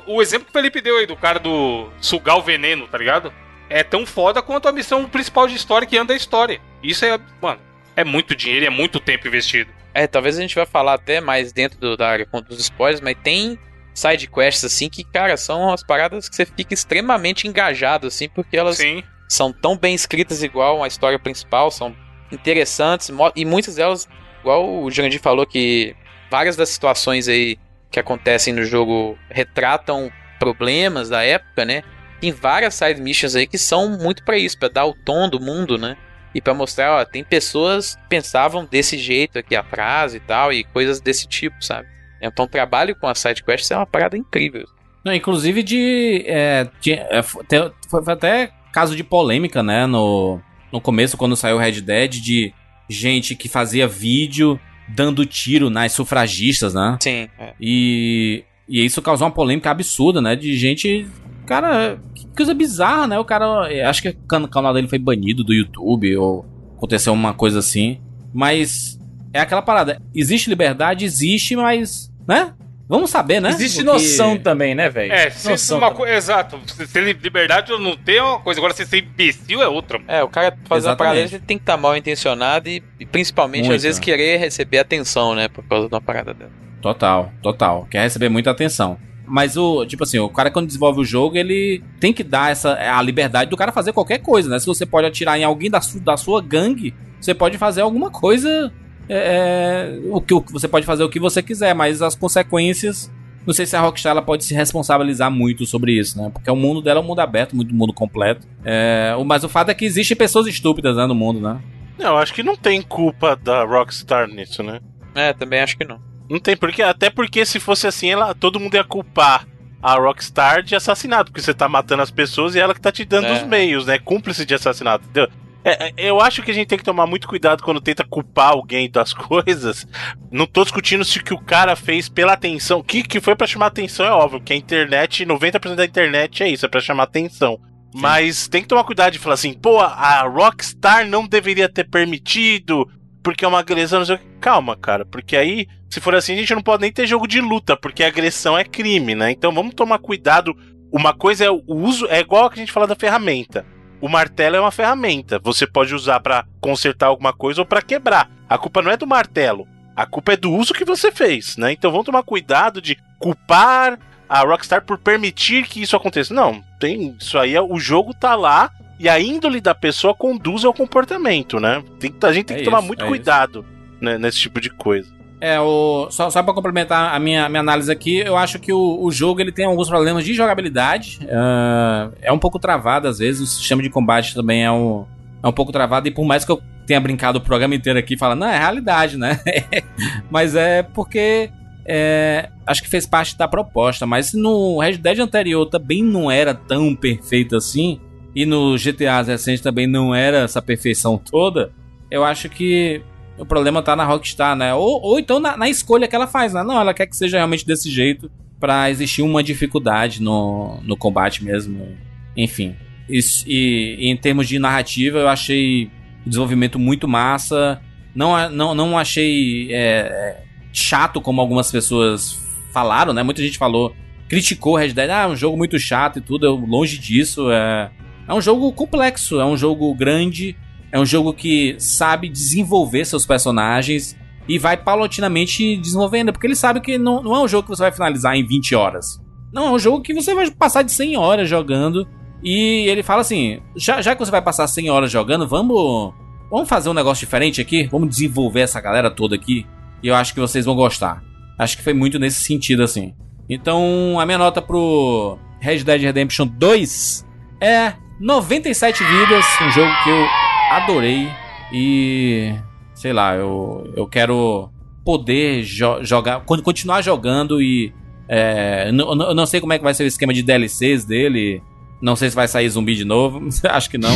o- 0.06 0.16
O 0.16 0.23
exemplo 0.23 0.44
que 0.44 0.51
o 0.51 0.52
Felipe 0.52 0.81
deu 0.82 0.98
aí 0.98 1.06
do 1.06 1.16
cara 1.16 1.39
do 1.39 1.89
sugar 2.01 2.36
o 2.36 2.43
veneno, 2.43 2.86
tá 2.86 2.98
ligado? 2.98 3.32
É 3.70 3.82
tão 3.82 4.05
foda 4.05 4.43
quanto 4.43 4.69
a 4.69 4.73
missão 4.73 5.06
principal 5.06 5.48
de 5.48 5.56
história 5.56 5.86
que 5.89 5.97
anda 5.97 6.12
a 6.12 6.16
história. 6.16 6.61
Isso 6.82 7.02
é, 7.06 7.19
mano, 7.40 7.59
é 7.97 8.05
muito 8.05 8.35
dinheiro 8.35 8.65
e 8.65 8.66
é 8.66 8.71
muito 8.71 8.99
tempo 9.01 9.27
investido. 9.29 9.71
É, 9.93 10.07
talvez 10.07 10.37
a 10.39 10.41
gente 10.41 10.55
vai 10.55 10.66
falar 10.66 10.95
até 10.95 11.21
mais 11.21 11.53
dentro 11.53 11.79
do- 11.79 11.97
da 11.97 12.09
área 12.09 12.27
dos 12.49 12.59
spoilers, 12.61 13.01
mas 13.01 13.16
tem 13.23 13.59
side 13.95 14.27
quests 14.27 14.65
assim 14.65 14.89
que, 14.89 15.05
cara, 15.05 15.37
são 15.37 15.73
as 15.73 15.85
paradas 15.85 16.29
que 16.29 16.35
você 16.35 16.45
fica 16.45 16.75
extremamente 16.75 17.47
engajado 17.47 18.09
assim, 18.09 18.29
porque 18.29 18.57
elas 18.57 18.77
Sim. 18.79 19.05
são 19.29 19.53
tão 19.53 19.77
bem 19.77 19.95
escritas 19.95 20.43
igual 20.43 20.83
a 20.83 20.89
história 20.89 21.19
principal, 21.19 21.71
são 21.71 21.95
interessantes 22.33 23.11
e 23.37 23.45
muitas 23.45 23.77
delas, 23.77 24.09
igual 24.41 24.83
o 24.83 24.91
Jurandir 24.91 25.21
falou 25.21 25.47
que 25.47 25.95
várias 26.31 26.57
das 26.57 26.71
situações 26.71 27.29
aí 27.29 27.57
que 27.91 28.01
acontecem 28.01 28.53
no 28.53 28.65
jogo 28.65 29.16
retratam 29.31 30.11
problemas 30.41 31.09
da 31.09 31.23
época, 31.23 31.65
né? 31.65 31.83
Tem 32.21 32.33
várias 32.33 32.75
side 32.75 33.01
missions 33.01 33.37
aí 33.37 33.47
que 33.47 33.59
são 33.59 33.91
muito 33.97 34.25
pra 34.25 34.37
isso, 34.37 34.59
pra 34.59 34.69
dar 34.69 34.87
o 34.87 34.95
tom 34.95 35.29
do 35.29 35.39
mundo, 35.41 35.79
né? 35.79 35.97
E 36.35 36.40
pra 36.40 36.52
mostrar, 36.55 37.01
ó, 37.01 37.05
tem 37.05 37.23
pessoas 37.23 37.94
que 37.94 38.09
pensavam 38.09 38.65
desse 38.69 38.98
jeito 38.98 39.39
aqui 39.39 39.55
a 39.55 39.62
frase 39.62 40.16
e 40.16 40.20
tal, 40.20 40.52
e 40.52 40.65
coisas 40.65 41.01
desse 41.01 41.27
tipo, 41.28 41.56
sabe? 41.65 41.86
Então, 42.20 42.44
o 42.47 42.48
trabalho 42.48 42.97
com 42.97 43.06
a 43.06 43.15
side 43.15 43.44
quest 43.44 43.70
é 43.70 43.77
uma 43.77 43.86
parada 43.86 44.16
incrível. 44.16 44.66
Não, 45.05 45.12
inclusive 45.15 45.62
de. 45.62 46.24
é, 46.27 46.66
tinha- 46.81 47.06
é, 47.11 47.23
foi, 47.23 48.02
até 48.06 48.51
caso 48.73 48.97
de 48.97 49.05
polêmica, 49.05 49.62
né? 49.62 49.86
No, 49.86 50.40
no 50.73 50.81
começo, 50.81 51.16
quando 51.16 51.36
saiu 51.36 51.56
o 51.56 51.59
Red 51.61 51.82
Dead, 51.82 52.12
de 52.20 52.52
gente 52.89 53.35
que 53.36 53.48
fazia 53.48 53.86
vídeo 53.86 54.59
dando 54.89 55.24
tiro 55.27 55.69
nas 55.70 55.93
sufragistas, 55.93 56.73
né? 56.74 56.97
Sim. 57.01 57.28
é. 57.39 57.52
E, 57.61 58.44
e 58.69 58.85
isso 58.85 59.01
causou 59.02 59.27
uma 59.27 59.35
polêmica 59.35 59.70
absurda, 59.70 60.20
né? 60.23 60.35
De 60.35 60.56
gente. 60.56 61.06
Cara, 61.47 61.98
coisa 62.35 62.55
bizarra, 62.55 63.06
né? 63.06 63.19
O 63.19 63.24
cara. 63.24 63.73
é, 63.73 63.85
Acho 63.85 64.02
que 64.02 64.09
o 64.09 64.16
can- 64.28 64.48
canal 64.48 64.73
dele 64.74 64.89
foi 64.89 64.98
banido 64.98 65.43
do 65.44 65.52
YouTube, 65.55 66.16
ou 66.16 66.44
aconteceu 66.77 67.12
uma 67.12 67.32
coisa 67.35 67.59
assim. 67.61 68.01
Mas 68.32 68.98
é 69.32 69.40
aquela 69.40 69.62
parada. 69.62 70.01
Existe 70.15 70.48
liberdade, 70.51 71.05
existe, 71.05 71.55
mas. 71.56 72.11
Né? 72.27 72.52
Vamos 72.86 73.09
saber, 73.11 73.40
né? 73.40 73.48
Existe 73.48 73.77
O 73.81 73.81
que- 73.81 73.85
noção 73.93 74.36
também, 74.36 74.74
né, 74.74 74.90
velho? 74.90 75.11
É, 75.11 75.31
se 75.31 75.48
noção 75.48 75.78
uma 75.78 75.90
coisa. 75.90 76.12
Exato. 76.15 76.61
Se 76.66 76.86
ter 76.86 77.02
liberdade 77.23 77.73
ou 77.73 77.78
não 77.78 77.97
ter 77.97 78.16
é 78.16 78.23
uma 78.23 78.39
coisa. 78.40 78.61
Agora, 78.61 78.74
se 78.74 78.85
ser 78.85 78.98
imbecil 78.98 79.62
é 79.62 79.69
outra. 79.69 79.98
mano. 79.98 80.11
É, 80.11 80.23
o 80.23 80.28
cara 80.28 80.55
fazer 80.66 80.89
uma 80.89 80.97
parada 80.97 81.19
ele 81.19 81.39
tem 81.39 81.56
que 81.56 81.62
estar 81.62 81.78
mal 81.78 81.97
intencionado 81.97 82.69
e, 82.69 82.82
e 83.01 83.06
principalmente 83.06 83.62
Muito, 83.66 83.77
às 83.77 83.82
vezes 83.82 83.98
querer 83.98 84.36
receber 84.36 84.78
atenção, 84.78 85.35
né? 85.35 85.48
Por 85.48 85.65
causa 85.65 85.89
de 85.89 85.94
uma 85.94 86.01
parada 86.01 86.35
dela. 86.35 86.51
Total, 86.82 87.32
total. 87.43 87.86
Quer 87.90 88.02
receber 88.02 88.28
muita 88.28 88.51
atenção. 88.51 88.98
Mas 89.26 89.56
o, 89.56 89.86
tipo 89.86 90.02
assim, 90.05 90.18
o 90.18 90.28
cara 90.28 90.51
quando 90.51 90.66
desenvolve 90.66 91.01
o 91.01 91.05
jogo, 91.05 91.36
ele 91.36 91.82
tem 91.98 92.12
que 92.12 92.22
dar 92.22 92.51
essa 92.52 92.74
a 92.74 93.01
liberdade 93.01 93.51
do 93.51 93.56
cara 93.56 93.72
fazer 93.72 93.92
qualquer 93.92 94.18
coisa, 94.18 94.48
né? 94.51 94.59
Se 94.59 94.66
você 94.66 94.84
pode 94.84 95.06
atirar 95.06 95.38
em 95.38 95.44
alguém 95.44 95.70
da, 95.70 95.80
su, 95.80 95.98
da 96.01 96.16
sua 96.16 96.42
gangue, 96.42 96.94
você 97.20 97.32
pode 97.34 97.56
fazer 97.59 97.80
alguma 97.80 98.10
coisa. 98.10 98.72
é, 99.09 99.98
é, 99.98 100.01
o 100.10 100.20
que 100.20 100.32
o- 100.32 100.44
você 100.51 100.66
pode 100.66 100.86
fazer 100.86 101.05
o 101.05 101.09
que 101.10 101.20
você 101.20 101.42
quiser, 101.42 101.74
mas 101.74 102.01
as 102.02 102.14
consequências. 102.14 103.10
Não 103.46 103.52
sei 103.52 103.66
se 103.66 103.76
a 103.76 103.80
Rockstar 103.82 104.12
ela 104.12 104.22
pode 104.22 104.42
se 104.44 104.55
responsabilizar 104.55 105.30
muito 105.30 105.66
sobre 105.66 105.92
isso, 105.92 106.16
né? 106.18 106.30
Porque 106.32 106.51
o 106.51 106.56
mundo 106.56 106.80
dela 106.80 107.01
é 107.01 107.02
um 107.02 107.06
mundo 107.06 107.20
aberto, 107.20 107.55
muito 107.55 107.74
mundo 107.74 107.92
completo. 107.92 108.46
É, 108.64 109.14
o- 109.18 109.24
mas 109.24 109.44
o 109.44 109.48
fato 109.51 109.70
é 109.70 109.74
que 109.74 109.84
existem 109.84 110.16
pessoas 110.16 110.46
estúpidas 110.46 110.96
né, 110.96 111.05
no 111.06 111.14
mundo, 111.14 111.38
né? 111.40 111.60
Não, 111.98 112.16
acho 112.16 112.32
que 112.32 112.42
não 112.42 112.56
tem 112.56 112.80
culpa 112.80 113.36
da 113.36 113.62
Rockstar 113.64 114.26
nisso, 114.26 114.62
né? 114.62 114.80
É, 115.14 115.32
também 115.34 115.60
acho 115.60 115.76
que 115.76 115.84
não. 115.84 115.98
Não 116.35 116.40
tem 116.40 116.56
porquê, 116.56 116.82
até 116.82 117.09
porque 117.11 117.47
se 117.47 117.61
fosse 117.61 117.86
assim, 117.86 118.11
ela, 118.11 118.35
todo 118.35 118.59
mundo 118.59 118.74
ia 118.74 118.82
culpar 118.82 119.47
a 119.81 119.94
Rockstar 119.94 120.65
de 120.65 120.74
assassinato, 120.74 121.31
porque 121.31 121.40
você 121.40 121.55
tá 121.55 121.69
matando 121.69 122.02
as 122.02 122.11
pessoas 122.11 122.56
e 122.56 122.59
ela 122.59 122.74
que 122.74 122.81
tá 122.81 122.90
te 122.90 123.05
dando 123.05 123.27
É. 123.28 123.35
os 123.35 123.43
meios, 123.44 123.86
né? 123.86 124.01
Cúmplice 124.01 124.44
de 124.44 124.52
assassinato, 124.52 125.05
entendeu? 125.05 125.28
É, 125.62 125.86
é, 125.86 125.93
eu 125.97 126.20
acho 126.20 126.43
que 126.43 126.51
a 126.51 126.55
gente 126.55 126.66
tem 126.66 126.77
que 126.77 126.85
tomar 126.85 127.06
muito 127.06 127.28
cuidado 127.28 127.62
quando 127.62 127.81
tenta 127.81 128.02
culpar 128.05 128.48
alguém 128.48 128.90
das 128.90 129.12
coisas. 129.15 129.86
Não 130.28 130.44
tô 130.44 130.65
discutindo 130.65 131.05
se 131.05 131.19
o 131.19 131.23
que 131.23 131.32
o 131.32 131.39
cara 131.39 131.77
fez 131.77 132.09
pela 132.09 132.32
atenção. 132.32 132.81
O 132.81 132.85
que, 132.85 133.05
que 133.05 133.20
foi 133.20 133.36
pra 133.36 133.47
chamar 133.47 133.66
atenção 133.66 134.05
é 134.05 134.11
óbvio, 134.11 134.40
que 134.40 134.52
a 134.52 134.56
internet, 134.56 135.24
90% 135.24 135.77
da 135.77 135.85
internet 135.85 136.43
é 136.43 136.48
isso, 136.48 136.66
é 136.66 136.69
pra 136.69 136.81
chamar 136.81 137.05
atenção. 137.05 137.61
Mas 137.94 138.48
tem 138.48 138.61
que 138.61 138.66
tomar 138.66 138.82
cuidado 138.82 139.12
de 139.12 139.20
falar 139.20 139.35
assim, 139.35 139.52
pô, 139.52 139.78
a 139.78 140.23
Rockstar 140.23 141.06
não 141.06 141.24
deveria 141.28 141.69
ter 141.69 141.85
permitido, 141.89 142.90
porque 143.24 143.44
é 143.44 143.48
uma 143.48 143.59
agressão, 143.59 144.01
não 144.01 144.06
sei 144.06 144.16
o 144.16 144.18
que. 144.18 144.26
Calma, 144.40 144.76
cara, 144.76 145.05
porque 145.06 145.36
aí, 145.36 145.66
se 145.88 145.98
for 146.01 146.14
assim, 146.14 146.34
a 146.34 146.36
gente 146.36 146.55
não 146.55 146.62
pode 146.62 146.82
nem 146.82 146.92
ter 146.92 147.06
jogo 147.06 147.26
de 147.26 147.40
luta, 147.40 147.74
porque 147.76 148.05
agressão 148.05 148.56
é 148.56 148.62
crime, 148.62 149.14
né? 149.14 149.30
Então 149.32 149.51
vamos 149.51 149.74
tomar 149.74 149.98
cuidado. 149.98 150.55
Uma 150.92 151.12
coisa 151.14 151.44
é 151.46 151.51
o 151.51 151.62
uso, 151.66 152.06
é 152.09 152.20
igual 152.20 152.44
a 152.44 152.51
que 152.51 152.60
a 152.60 152.62
gente 152.62 152.70
fala 152.70 152.86
da 152.86 152.94
ferramenta. 152.94 153.66
O 154.01 154.09
martelo 154.09 154.56
é 154.56 154.60
uma 154.60 154.70
ferramenta. 154.70 155.40
Você 155.42 155.66
pode 155.66 155.94
usar 155.94 156.20
pra 156.20 156.44
consertar 156.60 157.06
alguma 157.06 157.32
coisa 157.32 157.62
ou 157.62 157.66
pra 157.66 157.80
quebrar. 157.80 158.30
A 158.48 158.59
culpa 158.59 158.82
não 158.82 158.90
é 158.90 158.96
do 158.96 159.06
martelo. 159.06 159.66
A 159.96 160.05
culpa 160.05 160.34
é 160.34 160.36
do 160.36 160.52
uso 160.52 160.74
que 160.74 160.84
você 160.84 161.10
fez, 161.10 161.56
né? 161.56 161.72
Então 161.72 161.90
vamos 161.90 162.05
tomar 162.05 162.22
cuidado 162.22 162.82
de 162.82 162.98
culpar 163.18 163.98
a 164.28 164.40
Rockstar 164.40 164.84
por 164.84 164.98
permitir 164.98 165.66
que 165.66 165.80
isso 165.80 165.96
aconteça. 165.96 166.34
Não, 166.34 166.62
tem 166.78 167.16
isso 167.18 167.38
aí, 167.38 167.55
é- 167.55 167.62
o 167.62 167.78
jogo 167.78 168.12
tá 168.12 168.34
lá 168.34 168.70
e 168.99 169.09
a 169.09 169.21
índole 169.21 169.61
da 169.61 169.75
pessoa 169.75 170.15
conduz 170.15 170.65
ao 170.65 170.73
comportamento, 170.73 171.59
né? 171.59 171.83
Tem 171.99 172.15
a 172.23 172.33
gente 172.33 172.47
tem 172.47 172.57
É 172.57 172.59
que 172.61 172.65
tomar 172.65 172.79
isso, 172.79 172.87
muito 172.87 173.05
é 173.05 173.09
cuidado 173.09 173.65
né, 174.01 174.19
nesse 174.19 174.39
tipo 174.39 174.61
de 174.61 174.71
coisa. 174.71 175.12
É, 175.41 175.61
o, 175.61 176.09
só, 176.11 176.31
só 176.31 176.43
pra 176.43 176.55
complementar 176.55 177.15
a 177.15 177.19
minha, 177.19 177.49
minha 177.49 177.61
análise 177.61 177.91
aqui, 177.91 178.19
eu 178.19 178.37
acho 178.37 178.59
que 178.59 178.73
o, 178.73 179.03
o 179.03 179.11
jogo 179.11 179.41
ele 179.41 179.53
tem 179.53 179.66
alguns 179.66 179.89
problemas 179.89 180.25
de 180.25 180.33
jogabilidade. 180.33 181.19
ah, 181.31 182.11
é 182.23 182.33
um 182.33 182.39
pouco 182.39 182.59
travado 182.59 183.09
às 183.09 183.19
vezes, 183.19 183.43
o 183.43 183.47
sistema 183.47 183.83
de 183.83 183.91
combate 183.91 184.35
também 184.35 184.65
é 184.65 184.71
um, 184.71 185.05
é 185.43 185.47
um 185.47 185.53
pouco 185.53 185.71
travado. 185.71 186.09
E 186.09 186.11
por 186.11 186.25
mais 186.25 186.45
que 186.45 186.53
eu 186.53 186.62
tenha 186.87 187.01
brincado 187.01 187.39
o 187.39 187.43
programa 187.43 187.75
inteiro 187.75 187.99
aqui 187.99 188.16
falando, 188.16 188.41
não, 188.41 188.49
é 188.49 188.59
realidade, 188.59 189.19
né? 189.19 189.41
mas 190.31 190.55
é 190.55 190.83
porque 190.83 191.51
é, 191.87 192.49
acho 192.66 192.83
que 192.83 192.89
fez 192.89 193.07
parte 193.07 193.37
da 193.37 193.47
proposta. 193.47 194.07
Mas 194.07 194.33
no 194.33 194.79
Red 194.79 194.99
Dead 194.99 195.19
anterior 195.19 195.66
também 195.66 196.03
não 196.03 196.31
era 196.31 196.55
tão 196.55 196.95
perfeito 196.95 197.57
assim, 197.57 198.01
e 198.35 198.44
no 198.44 198.77
GTA 198.77 199.23
recente 199.23 199.62
também 199.62 199.86
não 199.86 200.15
era 200.15 200.39
essa 200.39 200.61
perfeição 200.61 201.16
toda, 201.16 201.73
eu 202.11 202.24
acho 202.24 202.48
que 202.48 203.02
o 203.39 203.44
problema 203.44 203.82
tá 203.82 203.97
na 203.97 204.05
Rockstar, 204.05 204.55
né? 204.55 204.74
Ou, 204.74 205.01
ou 205.02 205.19
então 205.19 205.40
na, 205.40 205.56
na 205.56 205.69
escolha 205.69 206.06
que 206.06 206.15
ela 206.15 206.27
faz, 206.27 206.52
né? 206.52 206.62
Não, 206.62 206.78
ela 206.81 206.94
quer 206.94 207.06
que 207.06 207.16
seja 207.16 207.36
realmente 207.36 207.66
desse 207.66 207.90
jeito 207.90 208.31
pra 208.61 208.90
existir 208.90 209.23
uma 209.23 209.43
dificuldade 209.43 210.23
no, 210.23 210.81
no 210.82 210.97
combate 210.97 211.44
mesmo. 211.44 211.97
Enfim. 212.36 212.74
E, 213.09 213.20
e 213.47 214.09
em 214.09 214.16
termos 214.16 214.48
de 214.48 214.59
narrativa, 214.59 215.19
eu 215.19 215.28
achei 215.28 215.90
o 216.24 216.28
desenvolvimento 216.28 216.78
muito 216.78 217.06
massa. 217.06 217.81
Não, 218.15 218.48
não, 218.51 218.74
não 218.74 218.98
achei 218.98 219.73
é, 219.73 219.77
é, 219.77 220.44
chato 220.73 221.20
como 221.20 221.40
algumas 221.40 221.70
pessoas 221.70 222.40
falaram, 222.73 223.12
né? 223.12 223.23
Muita 223.23 223.43
gente 223.43 223.59
falou, 223.59 223.94
criticou 224.28 224.77
Red 224.77 224.93
Dead, 224.93 225.11
ah, 225.11 225.23
é 225.23 225.27
um 225.27 225.36
jogo 225.36 225.56
muito 225.56 225.78
chato 225.78 226.19
e 226.19 226.23
tudo. 226.23 226.47
Eu, 226.47 226.55
longe 226.55 226.98
disso, 226.98 227.51
é, 227.51 227.90
é 228.26 228.34
um 228.34 228.40
jogo 228.40 228.72
complexo, 228.72 229.40
é 229.40 229.44
um 229.44 229.56
jogo 229.56 229.94
grande, 229.94 230.56
é 230.90 230.98
um 230.98 231.06
jogo 231.06 231.32
que 231.32 231.76
sabe 231.78 232.28
desenvolver 232.28 233.05
seus 233.05 233.26
personagens 233.26 234.16
e 234.48 234.59
vai 234.59 234.76
paulatinamente 234.76 235.76
desenvolvendo, 235.76 236.32
porque 236.32 236.46
ele 236.46 236.56
sabe 236.56 236.80
que 236.80 236.98
não, 236.98 237.22
não 237.22 237.34
é 237.34 237.40
um 237.40 237.48
jogo 237.48 237.64
que 237.64 237.74
você 237.74 237.82
vai 237.82 237.92
finalizar 237.92 238.36
em 238.36 238.46
20 238.46 238.74
horas. 238.74 239.20
Não, 239.52 239.68
é 239.68 239.70
um 239.70 239.78
jogo 239.78 240.02
que 240.02 240.12
você 240.12 240.34
vai 240.34 240.51
passar 240.51 240.82
de 240.82 240.92
100 240.92 241.16
horas 241.16 241.48
jogando. 241.48 242.06
E 242.42 242.86
ele 242.88 243.02
fala 243.02 243.20
assim: 243.20 243.60
já, 243.76 244.02
já 244.02 244.14
que 244.14 244.24
você 244.24 244.30
vai 244.30 244.42
passar 244.42 244.66
100 244.66 244.90
horas 244.90 245.10
jogando, 245.10 245.46
vamos, 245.46 246.12
vamos 246.51 246.68
fazer 246.68 246.90
um 246.90 246.94
negócio 246.94 247.24
diferente 247.24 247.60
aqui? 247.60 247.88
Vamos 247.90 248.09
desenvolver 248.09 248.60
essa 248.60 248.80
galera 248.80 249.10
toda 249.10 249.34
aqui? 249.34 249.66
E 250.02 250.09
eu 250.09 250.14
acho 250.14 250.34
que 250.34 250.40
vocês 250.40 250.64
vão 250.64 250.74
gostar. 250.74 251.22
Acho 251.59 251.76
que 251.76 251.84
foi 251.84 251.94
muito 251.94 252.18
nesse 252.18 252.40
sentido 252.40 252.82
assim. 252.82 253.14
Então, 253.48 254.18
a 254.18 254.26
minha 254.26 254.38
nota 254.38 254.60
pro 254.60 255.38
Red 255.60 255.84
Dead 255.84 256.02
Redemption 256.02 256.46
2 256.46 257.24
é 257.60 257.94
97 258.20 259.03
vidas, 259.05 259.45
um 259.62 259.70
jogo 259.70 259.91
que 260.05 260.11
eu 260.11 260.27
adorei 260.70 261.28
e 261.73 262.55
sei 262.95 263.12
lá, 263.12 263.35
eu, 263.35 263.93
eu 263.97 264.07
quero 264.07 264.70
poder 265.05 265.62
jo 265.62 266.03
jogar, 266.03 266.41
con- 266.41 266.62
continuar 266.62 267.03
jogando 267.03 267.61
e 267.61 267.93
é, 268.28 268.89
n- 268.91 269.03
n- 269.03 269.24
eu 269.24 269.35
não 269.35 269.45
sei 269.47 269.61
como 269.61 269.73
é 269.73 269.78
que 269.78 269.85
vai 269.85 269.93
ser 269.93 270.05
o 270.05 270.07
esquema 270.07 270.32
de 270.32 270.43
DLCs 270.43 271.05
dele. 271.05 271.62
Não 272.03 272.16
sei 272.16 272.28
se 272.28 272.36
vai 272.36 272.47
sair 272.47 272.69
zumbi 272.69 272.95
de 272.97 273.05
novo, 273.05 273.41
acho 273.70 273.89
que 273.91 273.97
não. 273.99 274.11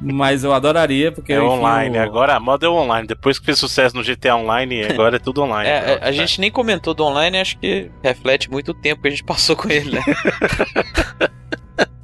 Mas 0.00 0.44
eu 0.44 0.52
adoraria, 0.54 1.12
porque. 1.12 1.32
É 1.32 1.36
enfim, 1.36 1.46
online, 1.46 1.98
o- 1.98 2.02
agora 2.02 2.34
a 2.34 2.40
moda 2.40 2.66
é 2.66 2.68
online. 2.70 3.06
Depois 3.06 3.38
que 3.38 3.44
fez 3.44 3.58
sucesso 3.58 3.94
no 3.96 4.02
GTA 4.02 4.34
Online, 4.36 4.84
agora 4.90 5.16
é 5.16 5.18
tudo 5.18 5.42
online. 5.42 5.68
É, 5.68 5.98
a, 6.02 6.08
a 6.08 6.12
gente 6.12 6.40
nem 6.40 6.50
comentou 6.50 6.94
do 6.94 7.04
online, 7.04 7.38
acho 7.38 7.58
que 7.58 7.90
reflete 8.02 8.50
muito 8.50 8.70
o 8.70 8.74
tempo 8.74 9.02
que 9.02 9.08
a 9.08 9.10
gente 9.10 9.24
passou 9.24 9.54
com 9.56 9.68
ele, 9.70 9.90
né? 9.92 10.02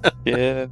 Porque, 0.02 0.68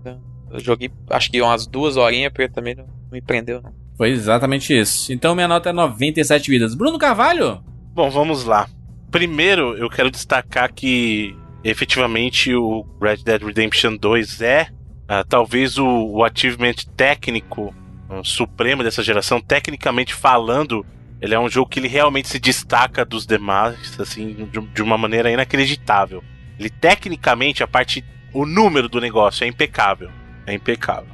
eu 0.53 0.61
joguei, 0.61 0.91
acho 1.11 1.31
que 1.31 1.41
umas 1.41 1.67
duas 1.67 1.97
horinhas, 1.97 2.33
porque 2.33 2.49
também 2.49 2.75
não 2.75 2.87
me 3.11 3.21
prendeu, 3.21 3.61
não. 3.63 3.73
Foi 3.97 4.11
exatamente 4.11 4.77
isso. 4.77 5.13
Então 5.13 5.35
minha 5.35 5.49
nota 5.49 5.71
é 5.71 5.73
97 5.73 6.51
vidas. 6.51 6.75
Bruno 6.75 6.99
Carvalho? 6.99 7.63
Bom, 7.95 8.11
vamos 8.11 8.45
lá. 8.45 8.69
Primeiro, 9.11 9.77
eu 9.77 9.89
quero 9.91 10.11
destacar 10.11 10.73
que 10.73 11.37
efetivamente 11.63 12.55
o 12.55 12.87
Red 13.01 13.19
Dead 13.19 13.43
Redemption 13.43 13.97
2 13.97 14.41
é 14.41 14.69
ah, 15.07 15.23
talvez 15.23 15.79
o, 15.79 15.87
o 15.87 16.25
achievement 16.25 16.75
técnico 16.97 17.75
ah, 18.09 18.23
supremo 18.25 18.83
dessa 18.83 19.03
geração, 19.03 19.41
tecnicamente 19.41 20.15
falando, 20.15 20.85
ele 21.21 21.35
é 21.35 21.39
um 21.39 21.49
jogo 21.49 21.69
que 21.69 21.79
ele 21.79 21.89
realmente 21.89 22.29
se 22.29 22.39
destaca 22.39 23.05
dos 23.05 23.27
demais, 23.27 24.01
assim, 24.01 24.49
de, 24.51 24.61
de 24.61 24.83
uma 24.83 24.97
maneira 24.97 25.31
inacreditável. 25.31 26.25
Ele 26.59 26.71
tecnicamente 26.71 27.63
a 27.63 27.69
parte, 27.69 28.05
o 28.33 28.47
número 28.47 28.89
do 28.89 29.01
negócio 29.01 29.45
é 29.45 29.47
impecável, 29.47 30.11
é 30.47 30.55
impecável. 30.55 31.11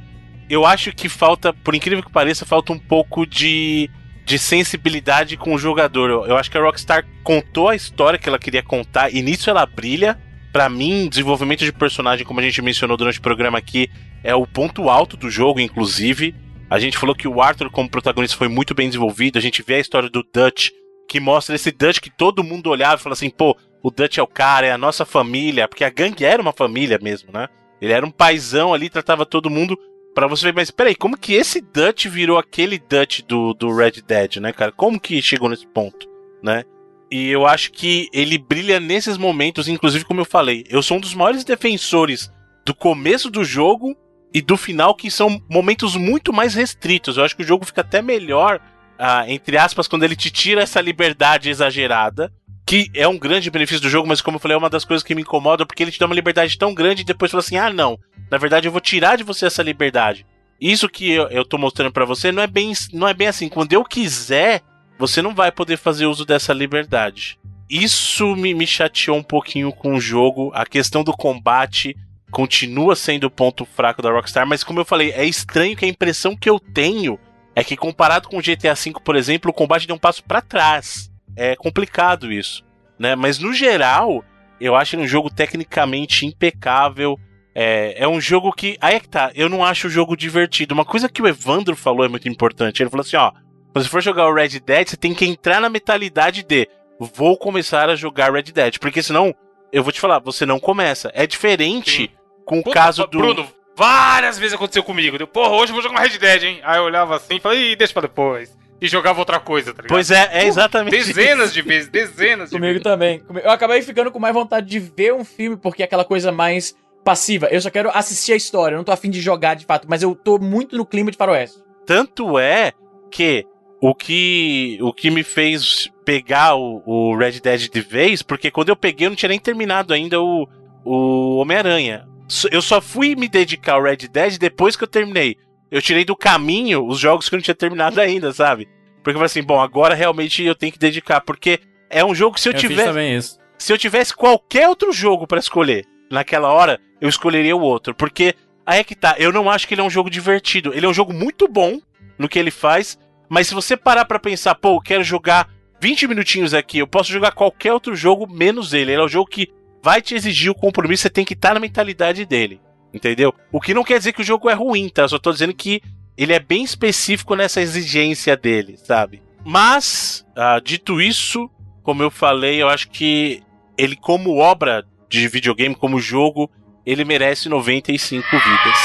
Eu 0.49 0.65
acho 0.65 0.91
que 0.91 1.07
falta, 1.07 1.53
por 1.53 1.75
incrível 1.75 2.03
que 2.03 2.11
pareça, 2.11 2.45
falta 2.45 2.73
um 2.73 2.79
pouco 2.79 3.25
de 3.25 3.89
de 4.29 4.37
sensibilidade 4.37 5.35
com 5.35 5.55
o 5.55 5.57
jogador. 5.57 6.07
Eu, 6.07 6.25
eu 6.27 6.37
acho 6.37 6.51
que 6.51 6.57
a 6.57 6.61
Rockstar 6.61 7.03
contou 7.23 7.67
a 7.67 7.75
história 7.75 8.19
que 8.19 8.29
ela 8.29 8.37
queria 8.37 8.61
contar 8.61 9.11
e 9.11 9.23
nisso 9.23 9.49
ela 9.49 9.65
brilha. 9.65 10.19
Pra 10.53 10.69
mim, 10.69 11.09
desenvolvimento 11.09 11.65
de 11.65 11.73
personagem, 11.73 12.25
como 12.25 12.39
a 12.39 12.43
gente 12.43 12.61
mencionou 12.61 12.95
durante 12.95 13.17
o 13.17 13.23
programa 13.23 13.57
aqui, 13.57 13.89
é 14.23 14.35
o 14.35 14.45
ponto 14.45 14.87
alto 14.87 15.17
do 15.17 15.31
jogo, 15.31 15.59
inclusive. 15.59 16.35
A 16.69 16.77
gente 16.77 16.97
falou 16.97 17.15
que 17.15 17.27
o 17.27 17.41
Arthur, 17.41 17.71
como 17.71 17.89
protagonista, 17.89 18.37
foi 18.37 18.47
muito 18.47 18.75
bem 18.75 18.87
desenvolvido. 18.87 19.39
A 19.39 19.41
gente 19.41 19.63
vê 19.63 19.75
a 19.75 19.79
história 19.79 20.09
do 20.09 20.23
Dutch, 20.23 20.69
que 21.07 21.19
mostra 21.19 21.55
esse 21.55 21.71
Dutch 21.71 21.99
que 21.99 22.11
todo 22.11 22.43
mundo 22.43 22.69
olhava 22.69 22.95
e 22.95 23.03
falava 23.03 23.13
assim: 23.17 23.31
pô, 23.31 23.57
o 23.81 23.89
Dutch 23.89 24.19
é 24.19 24.23
o 24.23 24.27
cara, 24.27 24.67
é 24.67 24.71
a 24.71 24.77
nossa 24.77 25.05
família. 25.05 25.67
Porque 25.67 25.83
a 25.83 25.89
gangue 25.89 26.23
era 26.23 26.41
uma 26.41 26.53
família 26.53 26.99
mesmo, 27.01 27.31
né? 27.31 27.47
Ele 27.81 27.93
era 27.93 28.05
um 28.05 28.11
paizão 28.11 28.73
ali, 28.73 28.89
tratava 28.89 29.25
todo 29.25 29.49
mundo 29.49 29.77
para 30.13 30.27
você 30.27 30.45
ver, 30.45 30.55
mas 30.55 30.71
peraí, 30.71 30.95
como 30.95 31.17
que 31.17 31.33
esse 31.33 31.61
Dutch 31.61 32.07
virou 32.07 32.37
aquele 32.37 32.79
Dutch 32.79 33.21
do, 33.21 33.53
do 33.53 33.73
Red 33.73 34.01
Dead, 34.05 34.37
né, 34.37 34.51
cara? 34.51 34.71
Como 34.71 34.99
que 34.99 35.21
chegou 35.21 35.49
nesse 35.49 35.67
ponto, 35.67 36.07
né? 36.43 36.63
E 37.11 37.29
eu 37.29 37.47
acho 37.47 37.71
que 37.71 38.07
ele 38.13 38.37
brilha 38.37 38.79
nesses 38.79 39.17
momentos, 39.17 39.67
inclusive 39.67 40.05
como 40.05 40.21
eu 40.21 40.25
falei, 40.25 40.65
eu 40.69 40.83
sou 40.83 40.97
um 40.97 40.99
dos 40.99 41.13
maiores 41.13 41.43
defensores 41.43 42.31
do 42.65 42.73
começo 42.75 43.31
do 43.31 43.43
jogo 43.43 43.95
e 44.33 44.41
do 44.41 44.55
final, 44.55 44.93
que 44.93 45.09
são 45.09 45.41
momentos 45.49 45.95
muito 45.95 46.31
mais 46.31 46.53
restritos. 46.53 47.17
Eu 47.17 47.23
acho 47.23 47.35
que 47.35 47.41
o 47.41 47.47
jogo 47.47 47.65
fica 47.65 47.81
até 47.81 48.01
melhor, 48.01 48.59
ah, 48.97 49.23
entre 49.27 49.57
aspas, 49.57 49.87
quando 49.87 50.03
ele 50.03 50.15
te 50.15 50.29
tira 50.29 50.61
essa 50.61 50.79
liberdade 50.79 51.49
exagerada, 51.49 52.31
que 52.69 52.91
é 52.93 53.07
um 53.07 53.17
grande 53.17 53.49
benefício 53.49 53.81
do 53.81 53.89
jogo, 53.89 54.07
mas 54.07 54.21
como 54.21 54.35
eu 54.35 54.39
falei, 54.39 54.53
é 54.53 54.57
uma 54.59 54.69
das 54.69 54.85
coisas 54.85 55.03
que 55.03 55.15
me 55.15 55.23
incomoda, 55.23 55.65
porque 55.65 55.81
ele 55.81 55.91
te 55.91 55.97
dá 55.97 56.05
uma 56.05 56.13
liberdade 56.13 56.55
tão 56.55 56.71
grande 56.71 57.01
e 57.01 57.05
depois 57.05 57.31
fala 57.31 57.41
assim: 57.41 57.57
ah, 57.57 57.73
não, 57.73 57.97
na 58.29 58.37
verdade, 58.37 58.67
eu 58.67 58.71
vou 58.71 58.79
tirar 58.79 59.17
de 59.17 59.23
você 59.23 59.47
essa 59.47 59.63
liberdade. 59.63 60.23
Isso 60.61 60.87
que 60.87 61.09
eu, 61.09 61.27
eu 61.29 61.43
tô 61.43 61.57
mostrando 61.57 61.91
para 61.91 62.05
você 62.05 62.31
não 62.31 62.43
é 62.43 62.45
bem 62.45 62.71
não 62.93 63.07
é 63.07 63.13
bem 63.15 63.25
assim. 63.25 63.49
Quando 63.49 63.73
eu 63.73 63.83
quiser, 63.83 64.61
você 64.99 65.19
não 65.19 65.33
vai 65.33 65.51
poder 65.51 65.77
fazer 65.77 66.05
uso 66.05 66.23
dessa 66.25 66.53
liberdade. 66.53 67.39
Isso 67.67 68.35
me, 68.35 68.53
me 68.53 68.67
chateou 68.67 69.17
um 69.17 69.23
pouquinho 69.23 69.71
com 69.71 69.95
o 69.95 69.99
jogo. 69.99 70.51
A 70.53 70.63
questão 70.63 71.03
do 71.03 71.17
combate 71.17 71.97
continua 72.29 72.95
sendo 72.95 73.23
o 73.23 73.31
ponto 73.31 73.65
fraco 73.65 74.03
da 74.03 74.11
Rockstar, 74.11 74.45
mas 74.45 74.63
como 74.63 74.79
eu 74.79 74.85
falei, 74.85 75.09
é 75.13 75.25
estranho 75.25 75.75
que 75.75 75.85
a 75.85 75.89
impressão 75.89 76.35
que 76.35 76.47
eu 76.47 76.59
tenho 76.59 77.17
é 77.55 77.63
que 77.63 77.75
comparado 77.75 78.29
com 78.29 78.37
o 78.37 78.43
GTA 78.43 78.75
V, 78.75 78.93
por 79.03 79.15
exemplo, 79.15 79.49
o 79.49 79.53
combate 79.55 79.87
deu 79.87 79.95
um 79.95 79.99
passo 79.99 80.23
para 80.23 80.39
trás. 80.39 81.08
É 81.39 81.55
complicado 81.55 82.31
isso, 82.31 82.63
né? 82.99 83.15
Mas 83.15 83.39
no 83.39 83.53
geral, 83.53 84.23
eu 84.59 84.75
acho 84.75 84.95
ele 84.95 85.03
um 85.03 85.07
jogo 85.07 85.29
tecnicamente 85.29 86.25
impecável. 86.25 87.17
É, 87.55 88.03
é 88.03 88.07
um 88.07 88.19
jogo 88.19 88.51
que. 88.51 88.77
Aí 88.81 88.95
é 88.95 88.99
que 88.99 89.09
tá, 89.09 89.31
eu 89.33 89.49
não 89.49 89.63
acho 89.63 89.87
o 89.87 89.89
jogo 89.89 90.15
divertido. 90.15 90.73
Uma 90.73 90.85
coisa 90.85 91.09
que 91.09 91.21
o 91.21 91.27
Evandro 91.27 91.75
falou 91.75 92.05
é 92.05 92.09
muito 92.09 92.27
importante. 92.27 92.83
Ele 92.83 92.89
falou 92.89 93.05
assim: 93.05 93.17
ó, 93.17 93.31
quando 93.71 93.85
você 93.85 93.89
for 93.89 94.01
jogar 94.01 94.27
o 94.27 94.33
Red 94.33 94.59
Dead, 94.59 94.89
você 94.89 94.97
tem 94.97 95.13
que 95.13 95.25
entrar 95.25 95.61
na 95.61 95.69
mentalidade 95.69 96.43
de 96.43 96.67
vou 96.99 97.37
começar 97.37 97.89
a 97.89 97.95
jogar 97.95 98.33
Red 98.33 98.51
Dead. 98.51 98.77
Porque 98.77 99.01
senão, 99.01 99.33
eu 99.71 99.83
vou 99.83 99.93
te 99.93 99.99
falar, 100.01 100.19
você 100.19 100.45
não 100.45 100.59
começa. 100.59 101.11
É 101.13 101.25
diferente 101.25 102.07
Sim. 102.07 102.09
com 102.45 102.59
o 102.59 102.63
Puta, 102.63 102.73
caso 102.73 103.07
do. 103.07 103.17
Bruno, 103.17 103.47
várias 103.75 104.37
vezes 104.37 104.55
aconteceu 104.55 104.83
comigo. 104.83 105.17
Deu, 105.17 105.27
porra, 105.27 105.51
hoje 105.51 105.71
eu 105.71 105.75
vou 105.75 105.81
jogar 105.81 106.01
Red 106.01 106.17
Dead, 106.17 106.43
hein? 106.43 106.59
Aí 106.63 106.77
eu 106.77 106.83
olhava 106.83 107.15
assim 107.15 107.37
e 107.37 107.39
falei, 107.39 107.75
deixa 107.77 107.93
pra 107.93 108.01
depois. 108.01 108.58
E 108.81 108.87
jogava 108.87 109.19
outra 109.19 109.39
coisa, 109.39 109.73
tá 109.73 109.81
ligado? 109.81 109.89
Pois 109.89 110.09
é, 110.09 110.29
é 110.31 110.47
exatamente 110.47 110.95
Dezenas 110.95 111.45
isso. 111.45 111.53
de 111.53 111.61
vezes, 111.61 111.89
dezenas 111.89 112.49
de 112.49 112.55
Comigo 112.55 112.73
vezes. 112.73 112.83
também. 112.83 113.21
Eu 113.43 113.51
acabei 113.51 113.81
ficando 113.81 114.11
com 114.11 114.19
mais 114.19 114.33
vontade 114.33 114.67
de 114.67 114.79
ver 114.79 115.13
um 115.13 115.25
filme, 115.25 115.57
porque 115.57 115.81
é 115.81 115.85
aquela 115.85 116.05
coisa 116.05 116.31
mais 116.31 116.75
passiva. 117.03 117.47
Eu 117.47 117.59
só 117.59 117.69
quero 117.69 117.89
assistir 117.93 118.33
a 118.33 118.35
história, 118.35 118.75
eu 118.75 118.77
não 118.77 118.83
tô 118.83 118.91
afim 118.91 119.09
de 119.09 119.19
jogar 119.19 119.55
de 119.55 119.65
fato, 119.65 119.87
mas 119.89 120.01
eu 120.01 120.15
tô 120.15 120.37
muito 120.39 120.77
no 120.77 120.85
clima 120.85 121.11
de 121.11 121.17
faroeste. 121.17 121.59
Tanto 121.85 122.39
é 122.39 122.71
que 123.11 123.45
o 123.81 123.95
que 123.95 124.77
o 124.81 124.93
que 124.93 125.09
me 125.09 125.23
fez 125.23 125.89
pegar 126.05 126.55
o, 126.55 126.81
o 126.85 127.17
Red 127.17 127.39
Dead 127.39 127.69
de 127.69 127.81
vez, 127.81 128.21
porque 128.21 128.51
quando 128.51 128.69
eu 128.69 128.75
peguei 128.75 129.07
eu 129.07 129.09
não 129.09 129.15
tinha 129.15 129.29
nem 129.29 129.39
terminado 129.39 129.93
ainda 129.93 130.21
o, 130.21 130.47
o 130.83 131.37
Homem-Aranha. 131.37 132.07
Eu 132.51 132.61
só 132.61 132.79
fui 132.79 133.15
me 133.15 133.27
dedicar 133.27 133.73
ao 133.73 133.83
Red 133.83 134.07
Dead 134.11 134.37
depois 134.37 134.75
que 134.75 134.83
eu 134.83 134.87
terminei. 134.87 135.35
Eu 135.71 135.81
tirei 135.81 136.03
do 136.03 136.15
caminho 136.15 136.85
os 136.85 136.99
jogos 136.99 137.29
que 137.29 137.35
eu 137.35 137.37
não 137.37 137.43
tinha 137.43 137.55
terminado 137.55 137.99
ainda, 138.01 138.31
sabe? 138.33 138.67
Porque 139.03 139.11
eu 139.11 139.13
falei 139.13 139.25
assim, 139.25 139.43
bom, 139.43 139.61
agora 139.61 139.95
realmente 139.95 140.43
eu 140.43 140.55
tenho 140.55 140.71
que 140.71 140.79
dedicar, 140.79 141.21
porque 141.21 141.59
é 141.89 142.03
um 142.03 142.13
jogo 142.13 142.35
que 142.35 142.41
se 142.41 142.49
eu, 142.49 142.53
eu 142.53 142.59
tivesse 142.59 143.39
se 143.57 143.73
eu 143.73 143.77
tivesse 143.77 144.15
qualquer 144.15 144.67
outro 144.69 144.91
jogo 144.91 145.27
para 145.27 145.39
escolher, 145.39 145.85
naquela 146.09 146.51
hora, 146.51 146.79
eu 146.99 147.09
escolheria 147.09 147.55
o 147.55 147.61
outro. 147.61 147.93
Porque 147.93 148.33
aí 148.65 148.79
é 148.79 148.83
que 148.83 148.95
tá, 148.95 149.15
eu 149.19 149.31
não 149.31 149.49
acho 149.49 149.67
que 149.67 149.73
ele 149.73 149.81
é 149.81 149.83
um 149.83 149.89
jogo 149.89 150.09
divertido. 150.09 150.73
Ele 150.73 150.85
é 150.85 150.89
um 150.89 150.93
jogo 150.93 151.13
muito 151.13 151.47
bom 151.47 151.79
no 152.17 152.29
que 152.29 152.39
ele 152.39 152.51
faz, 152.51 152.97
mas 153.27 153.47
se 153.47 153.53
você 153.53 153.75
parar 153.75 154.05
para 154.05 154.17
pensar, 154.17 154.55
pô, 154.55 154.75
eu 154.75 154.81
quero 154.81 155.03
jogar 155.03 155.49
20 155.81 156.07
minutinhos 156.07 156.53
aqui, 156.53 156.79
eu 156.79 156.87
posso 156.87 157.11
jogar 157.11 157.31
qualquer 157.33 157.73
outro 157.73 157.95
jogo 157.95 158.27
menos 158.27 158.73
ele. 158.73 158.93
Ele 158.93 159.01
é 159.01 159.05
um 159.05 159.09
jogo 159.09 159.29
que 159.29 159.49
vai 159.83 160.01
te 160.01 160.15
exigir 160.15 160.49
o 160.49 160.55
compromisso, 160.55 161.03
você 161.03 161.09
tem 161.09 161.25
que 161.25 161.33
estar 161.33 161.49
tá 161.49 161.53
na 161.53 161.59
mentalidade 161.59 162.25
dele. 162.25 162.61
Entendeu? 162.93 163.33
O 163.51 163.61
que 163.61 163.73
não 163.73 163.83
quer 163.83 163.97
dizer 163.97 164.13
que 164.13 164.21
o 164.21 164.25
jogo 164.25 164.49
é 164.49 164.53
ruim, 164.53 164.89
tá? 164.89 165.03
Eu 165.03 165.09
só 165.09 165.19
tô 165.19 165.31
dizendo 165.31 165.53
que 165.53 165.81
ele 166.17 166.33
é 166.33 166.39
bem 166.39 166.63
específico 166.63 167.35
nessa 167.35 167.61
exigência 167.61 168.35
dele, 168.35 168.77
sabe? 168.77 169.21
Mas, 169.45 170.25
ah, 170.35 170.59
dito 170.59 170.99
isso, 170.99 171.49
como 171.83 172.03
eu 172.03 172.11
falei, 172.11 172.61
eu 172.61 172.67
acho 172.67 172.89
que 172.89 173.41
ele, 173.77 173.95
como 173.95 174.37
obra 174.37 174.85
de 175.07 175.27
videogame 175.27 175.75
como 175.75 175.99
jogo, 175.99 176.49
ele 176.85 177.05
merece 177.05 177.47
95 177.47 178.25
vidas. 178.29 178.77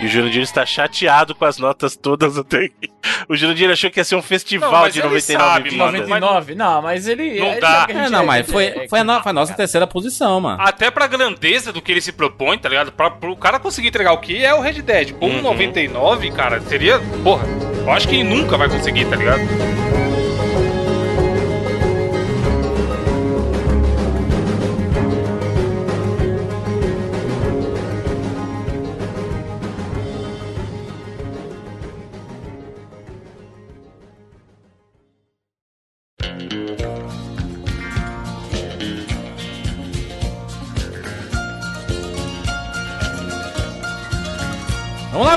E 0.00 0.06
o 0.06 0.08
Jurandir 0.08 0.42
está 0.42 0.66
chateado 0.66 1.34
com 1.34 1.44
as 1.44 1.58
notas 1.58 1.96
todas 1.96 2.36
até 2.36 2.64
aqui. 2.64 2.90
O 3.28 3.36
Jurandir 3.36 3.70
achou 3.70 3.90
que 3.90 4.00
ia 4.00 4.04
ser 4.04 4.16
um 4.16 4.22
festival 4.22 4.70
não, 4.70 4.88
de 4.88 5.02
99 5.02 5.44
sabe, 5.44 5.70
vidas. 5.70 5.86
99? 5.92 6.54
Não, 6.54 6.82
mas 6.82 7.06
ele. 7.06 7.38
Não 7.38 7.52
ele 7.52 7.60
dá. 7.60 7.86
É, 7.88 8.10
não, 8.10 8.24
mas 8.24 8.50
foi, 8.50 8.64
é, 8.64 8.88
foi, 8.88 9.00
a, 9.00 9.04
no, 9.04 9.22
foi 9.22 9.30
a 9.30 9.32
nossa 9.32 9.54
terceira 9.54 9.86
posição, 9.86 10.40
mano. 10.40 10.60
Até 10.60 10.90
pra 10.90 11.06
grandeza 11.06 11.72
do 11.72 11.80
que 11.80 11.92
ele 11.92 12.00
se 12.00 12.12
propõe, 12.12 12.58
tá 12.58 12.68
ligado? 12.68 12.92
Pra, 12.92 13.10
pro 13.10 13.36
cara 13.36 13.58
conseguir 13.58 13.88
entregar 13.88 14.12
o 14.12 14.18
que 14.18 14.44
é 14.44 14.54
o 14.54 14.60
Red 14.60 14.82
Dead. 14.82 15.12
Com 15.12 15.26
uhum. 15.26 15.42
99, 15.42 16.30
cara, 16.32 16.60
seria. 16.62 17.00
Porra, 17.22 17.46
eu 17.78 17.92
acho 17.92 18.08
que 18.08 18.22
nunca 18.22 18.56
vai 18.56 18.68
conseguir, 18.68 19.04
tá 19.06 19.16
ligado? 19.16 19.40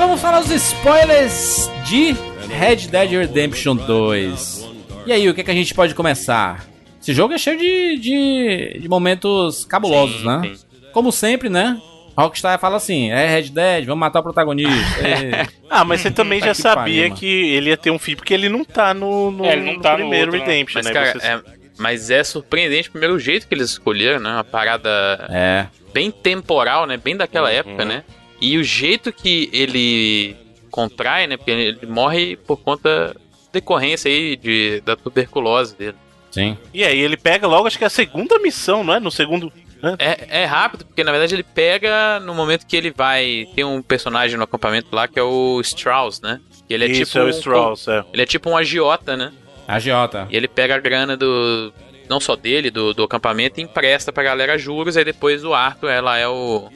lá, 0.00 0.06
vamos 0.06 0.20
falar 0.22 0.40
os 0.40 0.50
spoilers 0.50 1.70
de 1.84 2.16
Red 2.48 2.88
Dead 2.88 3.10
Redemption 3.10 3.76
2. 3.76 4.70
E 5.04 5.12
aí, 5.12 5.28
o 5.28 5.34
que, 5.34 5.42
é 5.42 5.44
que 5.44 5.50
a 5.50 5.54
gente 5.54 5.74
pode 5.74 5.94
começar? 5.94 6.66
Esse 7.00 7.12
jogo 7.12 7.34
é 7.34 7.38
cheio 7.38 7.58
de, 7.58 7.98
de, 7.98 8.78
de 8.80 8.88
momentos 8.88 9.66
cabulosos, 9.66 10.20
sim, 10.20 10.26
né? 10.26 10.54
Sim. 10.54 10.66
Como 10.92 11.12
sempre, 11.12 11.50
né? 11.50 11.78
Rockstar 12.16 12.58
fala 12.58 12.78
assim, 12.78 13.10
é 13.10 13.26
Red 13.28 13.50
Dead, 13.50 13.84
vamos 13.84 14.00
matar 14.00 14.20
o 14.20 14.22
protagonista. 14.22 15.06
É... 15.06 15.46
ah, 15.68 15.84
mas 15.84 16.00
você 16.00 16.10
também 16.10 16.40
já 16.40 16.54
que 16.54 16.62
sabia 16.62 17.10
que 17.10 17.26
ele 17.26 17.68
ia 17.68 17.76
ter 17.76 17.90
um 17.90 17.98
fim, 17.98 18.16
porque 18.16 18.32
ele 18.32 18.48
não 18.48 18.64
tá 18.64 18.94
no, 18.94 19.30
no, 19.30 19.44
é, 19.44 19.52
ele 19.52 19.72
não 19.72 19.80
tá 19.80 19.92
no 19.92 19.98
primeiro 19.98 20.32
no 20.32 20.38
outro, 20.38 20.50
Redemption, 20.50 20.80
mas, 20.82 20.86
né? 20.86 20.92
Cara, 20.92 21.18
é, 21.22 21.40
mas 21.78 22.10
é 22.10 22.24
surpreendente 22.24 22.90
primeiro 22.90 23.16
o 23.16 23.18
jeito 23.18 23.46
que 23.46 23.54
eles 23.54 23.70
escolheram, 23.70 24.18
né? 24.18 24.30
Uma 24.30 24.44
parada 24.44 25.28
é. 25.28 25.66
bem 25.92 26.10
temporal, 26.10 26.86
né? 26.86 26.96
Bem 26.96 27.16
daquela 27.16 27.50
uhum. 27.50 27.54
época, 27.54 27.84
né? 27.84 28.02
E 28.40 28.56
o 28.56 28.64
jeito 28.64 29.12
que 29.12 29.50
ele 29.52 30.36
contrai, 30.70 31.26
né? 31.26 31.36
Porque 31.36 31.50
ele 31.50 31.86
morre 31.86 32.36
por 32.36 32.56
conta 32.56 33.14
decorrência 33.52 34.10
aí 34.10 34.36
de, 34.36 34.80
da 34.80 34.96
tuberculose 34.96 35.76
dele. 35.76 35.96
Sim. 36.30 36.56
E 36.72 36.84
aí 36.84 36.98
ele 36.98 37.16
pega 37.16 37.46
logo, 37.46 37.66
acho 37.66 37.76
que 37.76 37.84
é 37.84 37.88
a 37.88 37.90
segunda 37.90 38.38
missão, 38.38 38.84
não 38.84 38.94
é? 38.94 39.00
No 39.00 39.10
segundo. 39.10 39.52
Né? 39.82 39.96
É, 39.98 40.42
é 40.42 40.44
rápido, 40.44 40.84
porque 40.84 41.02
na 41.02 41.10
verdade 41.10 41.34
ele 41.34 41.42
pega 41.42 42.20
no 42.20 42.34
momento 42.34 42.66
que 42.66 42.76
ele 42.76 42.90
vai. 42.90 43.46
Tem 43.54 43.64
um 43.64 43.82
personagem 43.82 44.36
no 44.36 44.44
acampamento 44.44 44.94
lá 44.94 45.08
que 45.08 45.18
é 45.18 45.22
o 45.22 45.60
Strauss, 45.60 46.20
né? 46.20 46.40
E 46.68 46.74
ele 46.74 46.84
é 46.84 46.88
Isso, 46.88 47.12
tipo 47.12 47.18
é 47.18 47.24
o 47.24 47.28
Strauss, 47.30 47.88
um, 47.88 47.92
é. 47.92 48.04
Ele 48.12 48.22
é 48.22 48.26
tipo 48.26 48.48
um 48.48 48.56
agiota, 48.56 49.16
né? 49.16 49.32
Agiota. 49.66 50.28
E 50.30 50.36
ele 50.36 50.46
pega 50.46 50.76
a 50.76 50.78
grana 50.78 51.16
do, 51.16 51.72
não 52.08 52.20
só 52.20 52.34
dele, 52.36 52.70
do, 52.70 52.92
do 52.92 53.04
acampamento, 53.04 53.60
e 53.60 53.62
empresta 53.62 54.12
pra 54.12 54.22
galera 54.22 54.58
juros, 54.58 54.96
aí 54.96 55.04
depois 55.04 55.44
o 55.44 55.54
Arthur, 55.54 55.88
ela 55.88 56.18
é 56.18 56.26
o. 56.28 56.68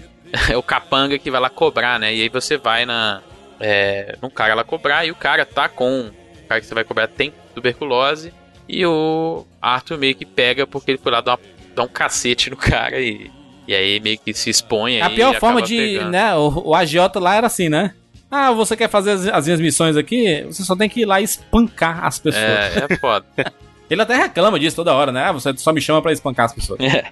É 0.51 0.57
o 0.59 0.63
capanga 0.63 1.19
que 1.19 1.31
vai 1.31 1.41
lá 1.41 1.51
cobrar, 1.51 1.99
né? 1.99 2.15
E 2.15 2.23
aí 2.23 2.29
você 2.29 2.57
vai 2.57 2.85
na. 2.85 3.23
É, 3.61 4.17
num 4.21 4.31
cara 4.31 4.55
lá 4.55 4.65
cobrar, 4.65 5.07
e 5.07 5.11
o 5.11 5.15
cara 5.15 5.47
tá 5.47 5.69
com. 5.69 6.11
O 6.11 6.49
cara 6.49 6.61
que 6.61 6.67
você 6.67 6.75
vai 6.75 6.85
cobrar 6.85 7.09
tem 7.09 7.33
tuberculose. 7.55 8.33
E 8.69 8.85
o 8.85 9.47
Arthur 9.61 9.99
meio 9.99 10.15
que 10.15 10.25
pega 10.25 10.67
porque 10.67 10.93
ele 10.93 10.99
foi 10.99 11.13
lá 11.13 11.21
dar, 11.21 11.33
uma, 11.33 11.41
dar 11.75 11.83
um 11.83 11.89
cacete 11.89 12.51
no 12.51 12.57
cara 12.59 13.01
e. 13.01 13.31
E 13.67 13.75
aí 13.75 13.99
meio 13.99 14.19
que 14.19 14.35
se 14.35 14.51
expõe. 14.51 15.01
A 15.01 15.09
pior 15.09 15.35
forma 15.37 15.63
de. 15.63 15.77
pegando. 15.77 16.11
Né, 16.11 16.35
o, 16.35 16.69
o 16.69 16.75
agiota 16.75 17.19
lá 17.19 17.35
era 17.35 17.47
assim, 17.47 17.69
né? 17.69 17.95
Ah, 18.31 18.51
você 18.51 18.77
quer 18.77 18.91
fazer 18.91 19.13
as, 19.13 19.27
as 19.29 19.45
minhas 19.47 19.61
missões 19.61 19.97
aqui? 19.97 20.43
Você 20.49 20.65
só 20.65 20.75
tem 20.75 20.89
que 20.89 21.03
ir 21.03 21.05
lá 21.07 21.21
e 21.21 21.25
espancar 21.25 22.05
as 22.05 22.19
pessoas. 22.19 22.45
É, 22.45 22.87
é 22.91 22.97
foda. 22.97 23.25
Ele 23.89 24.03
até 24.03 24.17
reclama 24.17 24.59
disso 24.59 24.77
toda 24.77 24.93
hora, 24.93 25.13
né? 25.13 25.25
Ah, 25.25 25.33
você 25.33 25.57
só 25.57 25.73
me 25.73 25.81
chama 25.81 26.03
pra 26.03 26.13
espancar 26.13 26.47
as 26.47 26.53
pessoas. 26.53 26.81
É. 26.81 27.05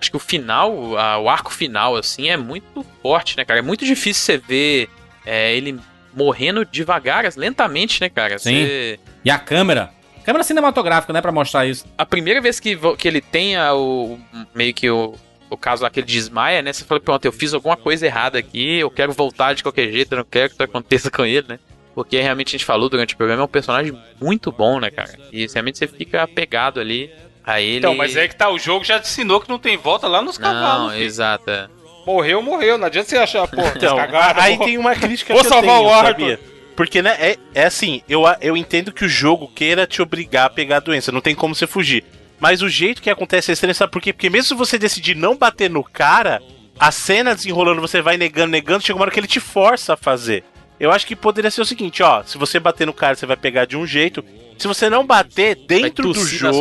Acho 0.00 0.10
que 0.10 0.16
o 0.16 0.20
final, 0.20 0.96
a- 0.98 1.18
o 1.18 1.28
arco 1.28 1.52
final, 1.52 1.96
assim, 1.96 2.28
é 2.28 2.36
muito 2.36 2.84
forte, 3.02 3.36
né, 3.36 3.44
cara? 3.44 3.60
É 3.60 3.62
muito 3.62 3.84
difícil 3.84 4.22
você 4.22 4.38
ver 4.38 4.88
é, 5.24 5.54
ele 5.56 5.78
morrendo 6.14 6.64
devagar, 6.64 7.24
lentamente, 7.36 8.00
né, 8.00 8.08
cara? 8.08 8.38
Sim. 8.38 8.64
Você- 8.64 9.00
E 9.24 9.30
a 9.30 9.38
câmera? 9.38 9.90
Câmera 10.24 10.42
cinematográfica, 10.44 11.12
né? 11.12 11.20
Pra 11.20 11.30
mostrar 11.32 11.66
isso. 11.66 11.84
A 11.96 12.04
primeira 12.06 12.40
vez 12.40 12.58
que, 12.60 12.76
que 12.98 13.06
ele 13.08 13.20
tenha 13.20 13.72
o. 13.74 14.18
meio 14.54 14.72
que 14.74 14.88
o. 14.90 15.14
O 15.48 15.56
caso 15.56 15.84
lá 15.84 15.88
que 15.90 16.00
ele 16.00 16.06
desmaia, 16.08 16.60
né? 16.60 16.72
Você 16.72 16.84
fala, 16.84 17.00
pronto, 17.00 17.24
eu 17.24 17.30
fiz 17.30 17.54
alguma 17.54 17.76
coisa 17.76 18.04
errada 18.04 18.36
aqui, 18.36 18.78
eu 18.80 18.90
quero 18.90 19.12
voltar 19.12 19.54
de 19.54 19.62
qualquer 19.62 19.92
jeito, 19.92 20.10
eu 20.12 20.18
não 20.18 20.24
quero 20.24 20.48
que 20.48 20.54
isso 20.54 20.62
aconteça 20.64 21.08
com 21.08 21.24
ele, 21.24 21.46
né? 21.48 21.58
Porque 21.94 22.20
realmente 22.20 22.48
a 22.48 22.50
gente 22.58 22.64
falou 22.64 22.88
durante 22.88 23.14
o 23.14 23.16
programa, 23.16 23.42
é 23.42 23.44
um 23.44 23.48
personagem 23.48 23.96
muito 24.20 24.50
bom, 24.50 24.80
né, 24.80 24.90
cara? 24.90 25.12
E 25.32 25.46
realmente 25.46 25.78
você 25.78 25.86
fica 25.86 26.24
apegado 26.24 26.80
ali 26.80 27.08
a 27.46 27.60
ele. 27.60 27.78
Então, 27.78 27.94
mas 27.94 28.16
é 28.16 28.26
que 28.26 28.34
tá, 28.34 28.50
o 28.50 28.58
jogo 28.58 28.84
já 28.84 28.98
te 28.98 29.08
ensinou 29.08 29.40
que 29.40 29.48
não 29.48 29.58
tem 29.58 29.76
volta 29.76 30.08
lá 30.08 30.20
nos 30.20 30.36
Não, 30.36 30.52
cavalos. 30.52 30.92
filho. 30.92 31.04
exato. 31.04 31.48
é. 31.48 31.68
Morreu, 32.04 32.42
morreu. 32.42 32.76
Não 32.76 32.86
adianta 32.86 33.08
você 33.08 33.16
achar, 33.16 33.46
pô, 33.48 33.62
Então, 33.74 33.96
cagaram, 33.96 34.40
aí 34.40 34.58
tem 34.58 34.76
uma 34.78 34.94
crítica 34.94 35.32
Vou 35.32 35.42
que 35.42 35.46
eu 35.46 35.52
salvar 35.52 35.78
tenho, 35.78 35.88
o 35.88 36.02
sabia? 36.02 36.40
Porque, 36.76 37.00
né, 37.00 37.16
é, 37.18 37.36
é 37.54 37.64
assim, 37.64 38.02
eu, 38.08 38.24
eu 38.40 38.56
entendo 38.56 38.92
que 38.92 39.04
o 39.04 39.08
jogo 39.08 39.48
queira 39.48 39.86
te 39.86 40.02
obrigar 40.02 40.46
a 40.46 40.50
pegar 40.50 40.76
a 40.76 40.80
doença, 40.80 41.10
não 41.10 41.22
tem 41.22 41.34
como 41.34 41.54
você 41.54 41.66
fugir. 41.66 42.04
Mas 42.38 42.60
o 42.60 42.68
jeito 42.68 43.00
que 43.00 43.08
acontece 43.08 43.50
é 43.50 43.54
estranho, 43.54 43.74
sabe 43.74 43.90
por 43.90 44.02
quê? 44.02 44.12
Porque 44.12 44.28
mesmo 44.28 44.48
se 44.48 44.54
você 44.54 44.78
decidir 44.78 45.16
não 45.16 45.36
bater 45.36 45.70
no 45.70 45.82
cara, 45.82 46.42
a 46.78 46.92
cena 46.92 47.34
desenrolando, 47.34 47.80
você 47.80 48.02
vai 48.02 48.18
negando, 48.18 48.52
negando, 48.52 48.84
chega 48.84 48.98
uma 48.98 49.02
hora 49.04 49.10
que 49.10 49.18
ele 49.18 49.26
te 49.26 49.40
força 49.40 49.94
a 49.94 49.96
fazer. 49.96 50.44
Eu 50.78 50.92
acho 50.92 51.06
que 51.06 51.16
poderia 51.16 51.50
ser 51.50 51.62
o 51.62 51.66
seguinte, 51.66 52.02
ó, 52.02 52.22
se 52.22 52.36
você 52.36 52.60
bater 52.60 52.86
no 52.86 52.92
cara, 52.92 53.14
você 53.16 53.24
vai 53.24 53.36
pegar 53.36 53.64
de 53.64 53.76
um 53.76 53.86
jeito. 53.86 54.22
Se 54.58 54.68
você 54.68 54.90
não 54.90 55.06
bater 55.06 55.56
dentro 55.66 56.12
do 56.12 56.24
jogo. 56.26 56.58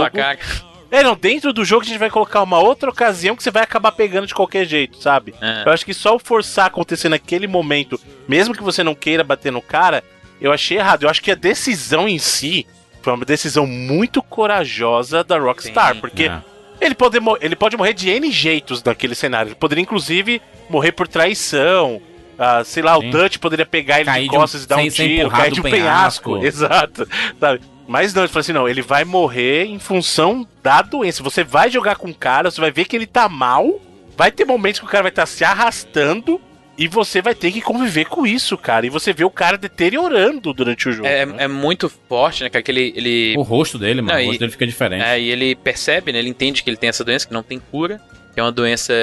É, 0.95 1.03
não, 1.03 1.15
dentro 1.15 1.51
do 1.53 1.63
jogo 1.65 1.83
a 1.83 1.85
gente 1.87 1.97
vai 1.97 2.09
colocar 2.09 2.41
uma 2.43 2.59
outra 2.59 2.89
ocasião 2.89 3.35
que 3.35 3.43
você 3.43 3.51
vai 3.51 3.63
acabar 3.63 3.91
pegando 3.91 4.27
de 4.27 4.33
qualquer 4.33 4.65
jeito, 4.65 4.97
sabe? 5.01 5.33
É. 5.41 5.63
Eu 5.65 5.71
acho 5.71 5.85
que 5.85 5.93
só 5.93 6.15
o 6.15 6.19
forçar 6.19 6.65
acontecer 6.67 7.09
naquele 7.09 7.47
momento, 7.47 7.99
mesmo 8.27 8.53
que 8.55 8.63
você 8.63 8.83
não 8.83 8.95
queira 8.95 9.23
bater 9.23 9.51
no 9.51 9.61
cara, 9.61 10.03
eu 10.41 10.51
achei 10.51 10.77
errado. 10.77 11.03
Eu 11.03 11.09
acho 11.09 11.21
que 11.21 11.31
a 11.31 11.35
decisão 11.35 12.07
em 12.07 12.19
si 12.19 12.65
foi 13.01 13.13
uma 13.13 13.25
decisão 13.25 13.65
muito 13.67 14.21
corajosa 14.21 15.23
da 15.23 15.37
Rockstar, 15.37 15.93
Sim. 15.95 15.99
porque 16.01 16.23
É. 16.23 16.41
ele, 16.81 16.95
pode, 16.95 17.17
ele 17.41 17.55
pode 17.55 17.77
morrer 17.77 17.93
de 17.93 18.09
N 18.09 18.31
jeitos 18.31 18.83
naquele 18.83 19.15
cenário. 19.15 19.49
Ele 19.49 19.55
poderia, 19.55 19.81
inclusive, 19.81 20.41
morrer 20.69 20.91
por 20.91 21.07
traição. 21.07 22.01
ah, 22.37 22.63
sei 22.65 22.83
lá, 22.83 22.99
Sim. 22.99 23.07
o 23.07 23.11
Dutch 23.11 23.37
poderia 23.37 23.65
pegar 23.65 23.97
ele 24.01 24.05
Cair 24.09 24.23
de 24.23 24.29
de 24.29 24.35
um- 24.35 24.39
costas 24.41 24.63
e 24.63 24.67
dar 24.67 24.75
sem 24.75 24.87
um 24.87 24.91
ser 24.91 25.07
tiro, 25.07 25.29
cair 25.29 25.51
de 25.53 25.59
um 25.61 25.63
penhasco. 25.63 26.31
penhasco. 26.39 26.43
Exato. 26.45 27.07
Sabe? 27.39 27.61
Mas 27.87 28.13
não, 28.13 28.23
ele 28.23 28.29
falou 28.29 28.41
assim: 28.41 28.53
não, 28.53 28.67
ele 28.67 28.81
vai 28.81 29.03
morrer 29.05 29.65
em 29.65 29.79
função 29.79 30.47
da 30.63 30.81
doença. 30.81 31.23
Você 31.23 31.43
vai 31.43 31.69
jogar 31.69 31.95
com 31.95 32.09
o 32.09 32.13
cara, 32.15 32.49
você 32.49 32.59
vai 32.59 32.71
ver 32.71 32.85
que 32.85 32.95
ele 32.95 33.05
tá 33.05 33.29
mal. 33.29 33.79
Vai 34.17 34.31
ter 34.31 34.45
momentos 34.45 34.79
que 34.79 34.85
o 34.85 34.89
cara 34.89 35.03
vai 35.03 35.11
estar 35.11 35.25
se 35.25 35.43
arrastando. 35.43 36.39
E 36.77 36.89
você 36.89 37.21
vai 37.21 37.33
ter 37.33 37.53
que 37.53 37.61
conviver 37.61 38.05
com 38.05 38.27
isso, 38.27 38.57
cara. 38.57 38.85
E 38.85 38.89
você 38.89 39.13
vê 39.13 39.23
o 39.23 39.29
cara 39.29 39.57
deteriorando 39.57 40.51
durante 40.53 40.89
o 40.89 40.91
jogo. 40.91 41.07
É, 41.07 41.25
né? 41.25 41.45
é 41.45 41.47
muito 41.47 41.89
forte, 42.09 42.43
né? 42.43 42.49
Que 42.49 42.69
ele. 42.69 42.93
ele 42.95 43.35
O 43.37 43.43
rosto 43.43 43.79
dele, 43.79 44.01
mano. 44.01 44.11
Não, 44.11 44.19
o 44.19 44.23
e- 44.23 44.25
rosto 44.25 44.39
dele 44.39 44.51
fica 44.51 44.67
diferente. 44.67 45.01
é, 45.01 45.17
e 45.17 45.29
ele 45.29 45.55
percebe, 45.55 46.11
né? 46.11 46.19
Ele 46.19 46.27
entende 46.29 46.61
que 46.61 46.69
ele 46.69 46.75
tem 46.75 46.89
essa 46.89 47.03
doença, 47.03 47.25
que 47.25 47.33
não 47.33 47.43
tem 47.43 47.59
cura. 47.59 48.01
Que 48.33 48.41
é 48.41 48.43
uma 48.43 48.51
doença 48.51 48.93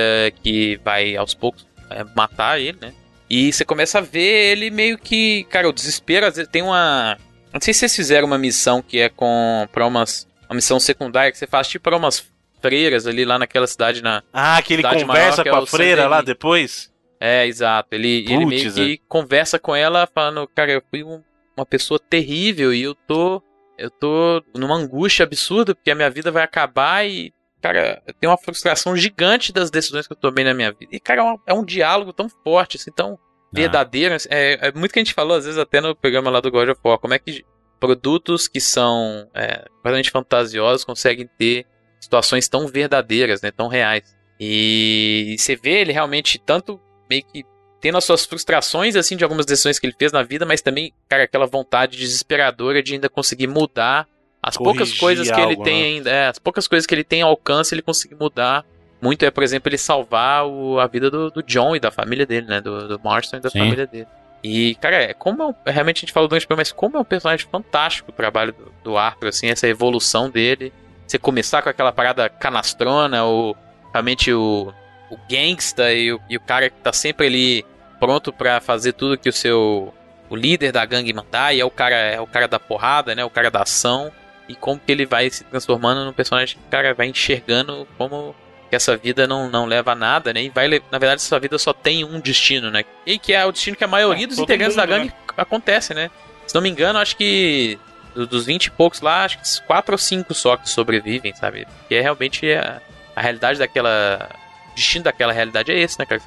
que 0.43 0.79
vai 0.85 1.17
aos 1.17 1.33
poucos 1.33 1.67
é, 1.89 2.05
matar 2.15 2.61
ele, 2.61 2.77
né? 2.79 2.93
E 3.31 3.51
você 3.51 3.65
começa 3.65 3.97
a 3.99 4.03
ver 4.03 4.53
ele 4.53 4.71
meio 4.71 4.99
que. 4.99 5.45
Cara, 5.45 5.67
o 5.67 5.73
desespero, 5.73 6.27
às 6.27 6.37
vezes 6.37 6.51
tem 6.51 6.61
uma. 6.61 7.17
Não 7.53 7.61
sei 7.61 7.75
se 7.75 7.81
vocês 7.81 7.95
fizeram 7.97 8.27
uma 8.27 8.39
missão 8.39 8.83
que 8.83 8.99
é 8.99 9.09
com. 9.09 9.67
pra 9.73 9.87
umas. 9.87 10.27
Uma 10.49 10.57
missão 10.57 10.79
secundária 10.81 11.31
que 11.33 11.39
você 11.39 11.47
faz 11.47 11.67
tipo 11.69 11.85
pra 11.85 11.97
umas 11.97 12.27
freiras 12.61 13.07
ali 13.07 13.25
lá 13.25 13.39
naquela 13.39 13.67
cidade 13.67 14.03
na. 14.03 14.23
Ah, 14.33 14.61
que 14.63 14.75
ele 14.75 14.83
conversa 14.83 15.07
maior, 15.07 15.37
que 15.45 15.51
com 15.51 15.57
é 15.57 15.63
a 15.63 15.67
freira 15.67 16.09
lá 16.09 16.21
depois? 16.23 16.91
É, 17.21 17.47
exato. 17.47 17.89
Ele, 17.93 18.25
ele 18.29 18.45
meio 18.47 18.73
que 18.73 19.01
conversa 19.09 19.59
com 19.59 19.75
ela 19.77 20.09
falando, 20.13 20.47
cara, 20.49 20.73
eu 20.73 20.83
fui 20.91 21.05
um- 21.05 21.23
uma 21.57 21.65
pessoa 21.65 21.99
terrível 22.01 22.73
e 22.75 22.83
eu 22.83 22.95
tô. 22.95 23.43
Eu 23.79 23.91
tô 23.91 24.43
numa 24.55 24.77
angústia 24.77 25.25
absurda 25.25 25.75
porque 25.75 25.91
a 25.91 25.95
minha 25.95 26.11
vida 26.11 26.31
vai 26.31 26.43
acabar 26.43 27.07
e. 27.07 27.33
Cara, 27.61 28.03
eu 28.07 28.15
tenho 28.15 28.31
uma 28.33 28.39
frustração 28.39 28.97
gigante 28.97 29.53
das 29.53 29.71
decisões 29.71 30.07
que 30.07 30.13
eu 30.13 30.17
tomei 30.17 30.45
na 30.45 30.53
minha 30.53 30.73
vida. 30.73 30.91
E, 30.95 30.99
cara, 30.99 31.21
é 31.21 31.25
um, 31.25 31.37
é 31.49 31.55
um 31.55 31.65
diálogo 31.65 32.13
tão 32.13 32.29
forte, 32.29 32.77
assim, 32.77 32.91
tão 32.91 33.17
verdadeiro. 33.53 34.17
É, 34.29 34.69
é 34.69 34.73
muito 34.73 34.93
que 34.93 34.99
a 34.99 35.05
gente 35.05 35.15
falou, 35.15 35.37
às 35.37 35.45
vezes, 35.45 35.59
até 35.59 35.81
no 35.81 35.95
programa 35.95 36.31
lá 36.31 36.41
do 36.41 36.51
God 36.51 36.71
of 36.71 36.81
War, 36.85 36.99
como 36.99 37.15
é 37.15 37.19
que 37.19 37.45
produtos 37.79 38.47
que 38.47 38.61
são 38.61 39.29
é, 39.35 39.65
completamente 39.77 40.11
fantasiosos 40.11 40.85
conseguem 40.85 41.29
ter 41.39 41.67
situações 42.01 42.49
tão 42.49 42.67
verdadeiras, 42.67 43.43
né? 43.43 43.51
Tão 43.51 43.69
reais. 43.69 44.17
E 44.39 45.37
você 45.39 45.57
vê 45.57 45.81
ele 45.81 45.93
realmente 45.93 46.39
tanto 46.39 46.81
meio 47.09 47.25
que 47.25 47.45
tendo 47.81 47.99
as 47.99 48.05
suas 48.05 48.25
frustrações, 48.25 48.95
assim, 48.95 49.17
de 49.17 49.25
algumas 49.25 49.45
decisões 49.45 49.79
que 49.79 49.87
ele 49.87 49.95
fez 49.99 50.13
na 50.13 50.23
vida, 50.23 50.47
mas 50.47 50.63
também, 50.63 50.93
cara, 51.09 51.25
aquela 51.25 51.47
vontade 51.47 51.99
desesperadora 51.99 52.81
de 52.81 52.95
ainda 52.95 53.09
conseguir 53.09 53.49
mudar 53.49 54.07
as 54.41 54.57
poucas 54.57 54.89
Corrigir 54.89 55.01
coisas 55.01 55.31
que 55.31 55.41
ele 55.41 55.57
tem 55.57 55.83
né? 55.83 55.89
ainda, 55.89 56.11
é, 56.11 56.29
as 56.29 56.39
poucas 56.39 56.67
coisas 56.69 56.87
que 56.87 56.95
ele 56.95 57.05
tem 57.05 57.23
ao 57.23 57.31
alcance, 57.31 57.75
ele 57.75 57.83
conseguir 57.83 58.15
mudar. 58.15 58.65
Muito 59.03 59.25
é, 59.25 59.31
por 59.31 59.43
exemplo, 59.43 59.69
ele 59.69 59.77
salvar 59.77 60.47
o- 60.47 60.79
a 60.79 60.87
vida 60.87 61.11
do, 61.11 61.29
do 61.31 61.43
John 61.43 61.75
e 61.75 61.81
da 61.81 61.91
família 61.91 62.25
dele, 62.25 62.47
né? 62.47 62.61
Do, 62.61 62.87
do 62.87 63.01
Marston 63.03 63.37
e 63.39 63.41
da 63.41 63.51
Sim. 63.51 63.59
família 63.59 63.87
dele. 63.87 64.07
E, 64.45 64.75
cara, 64.77 64.97
é 64.97 65.13
como 65.15 65.55
é 65.65 65.71
realmente 65.71 65.99
a 65.99 66.01
gente 66.01 66.13
falou 66.13 66.29
durante 66.29 66.47
o 66.49 66.57
mas 66.57 66.73
como 66.73 66.97
é 66.97 67.01
um 67.01 67.05
personagem 67.05 67.47
fantástico 67.51 68.11
o 68.11 68.15
trabalho 68.15 68.53
do, 68.53 68.73
do 68.85 68.97
Arthur, 68.99 69.29
assim, 69.29 69.49
essa 69.49 69.67
evolução 69.69 70.31
dele. 70.31 70.73
Você 71.07 71.19
começar 71.19 71.63
com 71.63 71.69
aquela 71.69 71.93
parada 71.93 72.29
canastrona, 72.29 73.25
ou 73.25 73.57
realmente 73.93 74.33
o, 74.33 74.73
o 75.11 75.17
gangsta 75.29 75.93
e 75.93 76.13
o, 76.13 76.21
e 76.31 76.37
o 76.37 76.41
cara 76.41 76.71
que 76.71 76.77
tá 76.81 76.93
sempre 76.93 77.27
ali 77.27 77.67
pronto 78.01 78.33
pra 78.33 78.61
fazer 78.61 78.93
tudo 78.93 79.19
que 79.19 79.29
o 79.29 79.33
seu. 79.33 79.93
O 80.31 80.35
líder 80.37 80.73
da 80.73 80.85
gangue 80.87 81.13
mandar, 81.13 81.55
e 81.55 81.61
é 81.61 81.65
o 81.65 81.71
cara, 81.71 81.95
é 81.97 82.21
o 82.21 82.27
cara 82.27 82.49
da 82.49 82.59
porrada, 82.59 83.15
né? 83.15 83.25
O 83.25 83.29
cara 83.31 83.51
da 83.51 83.63
ação. 83.63 84.11
E 84.49 84.55
como 84.57 84.81
que 84.81 84.91
ele 84.91 85.07
vai 85.07 85.29
se 85.31 85.45
transformando 85.45 86.05
num 86.05 86.13
personagem 86.13 86.57
que 86.57 86.63
o 86.67 86.71
cara 86.71 86.95
vai 86.95 87.07
enxergando 87.07 87.87
como 87.99 88.35
que 88.73 88.77
essa 88.77 88.97
vida 88.97 89.27
não, 89.27 89.51
não 89.51 89.67
leva 89.67 89.93
a 89.93 89.95
nada, 89.95 90.33
né? 90.33 90.45
E 90.45 90.49
vai, 90.49 90.67
na 90.67 90.99
verdade, 90.99 91.21
essa 91.21 91.39
vida 91.39 91.59
só 91.59 91.75
tem 91.75 92.05
um 92.05 92.19
destino, 92.19 92.71
né? 92.71 92.87
E 93.05 93.19
que 93.19 93.35
é 93.35 93.45
o 93.45 93.53
destino 93.53 93.77
que 93.77 93.85
a 93.85 93.87
maioria 93.87 94.25
É, 94.25 94.27
dos 94.27 94.39
integrantes 94.39 94.75
da 94.77 94.87
mundo, 94.87 94.97
gangue 94.97 95.13
acontece, 95.37 95.93
né? 95.93 96.11
Se 96.47 96.55
não 96.55 96.63
me 96.63 96.71
engano, 96.71 96.99
acho 96.99 97.15
que 97.15 97.79
do- 98.15 98.27
dos 98.27 98.47
20 98.47 98.65
e 98.65 98.71
poucos 98.71 99.03
lá, 99.03 99.25
acho 99.27 99.37
que 99.39 99.67
quatro 99.67 99.93
ou 99.93 99.99
cinco 99.99 100.33
só 100.33 100.57
que 100.57 100.71
sobrevivem, 100.71 101.35
sabe? 101.35 101.67
Que 101.87 101.97
é 101.97 102.01
realmente 102.01 102.51
a, 102.51 102.81
a 103.15 103.21
realidade 103.21 103.59
daquela. 103.59 104.31
O 104.71 104.75
destino 104.75 105.05
daquela 105.05 105.35
realidade 105.35 105.71
é 105.71 105.79
esse, 105.79 105.99
né, 105.99 106.07
cara? 106.07 106.23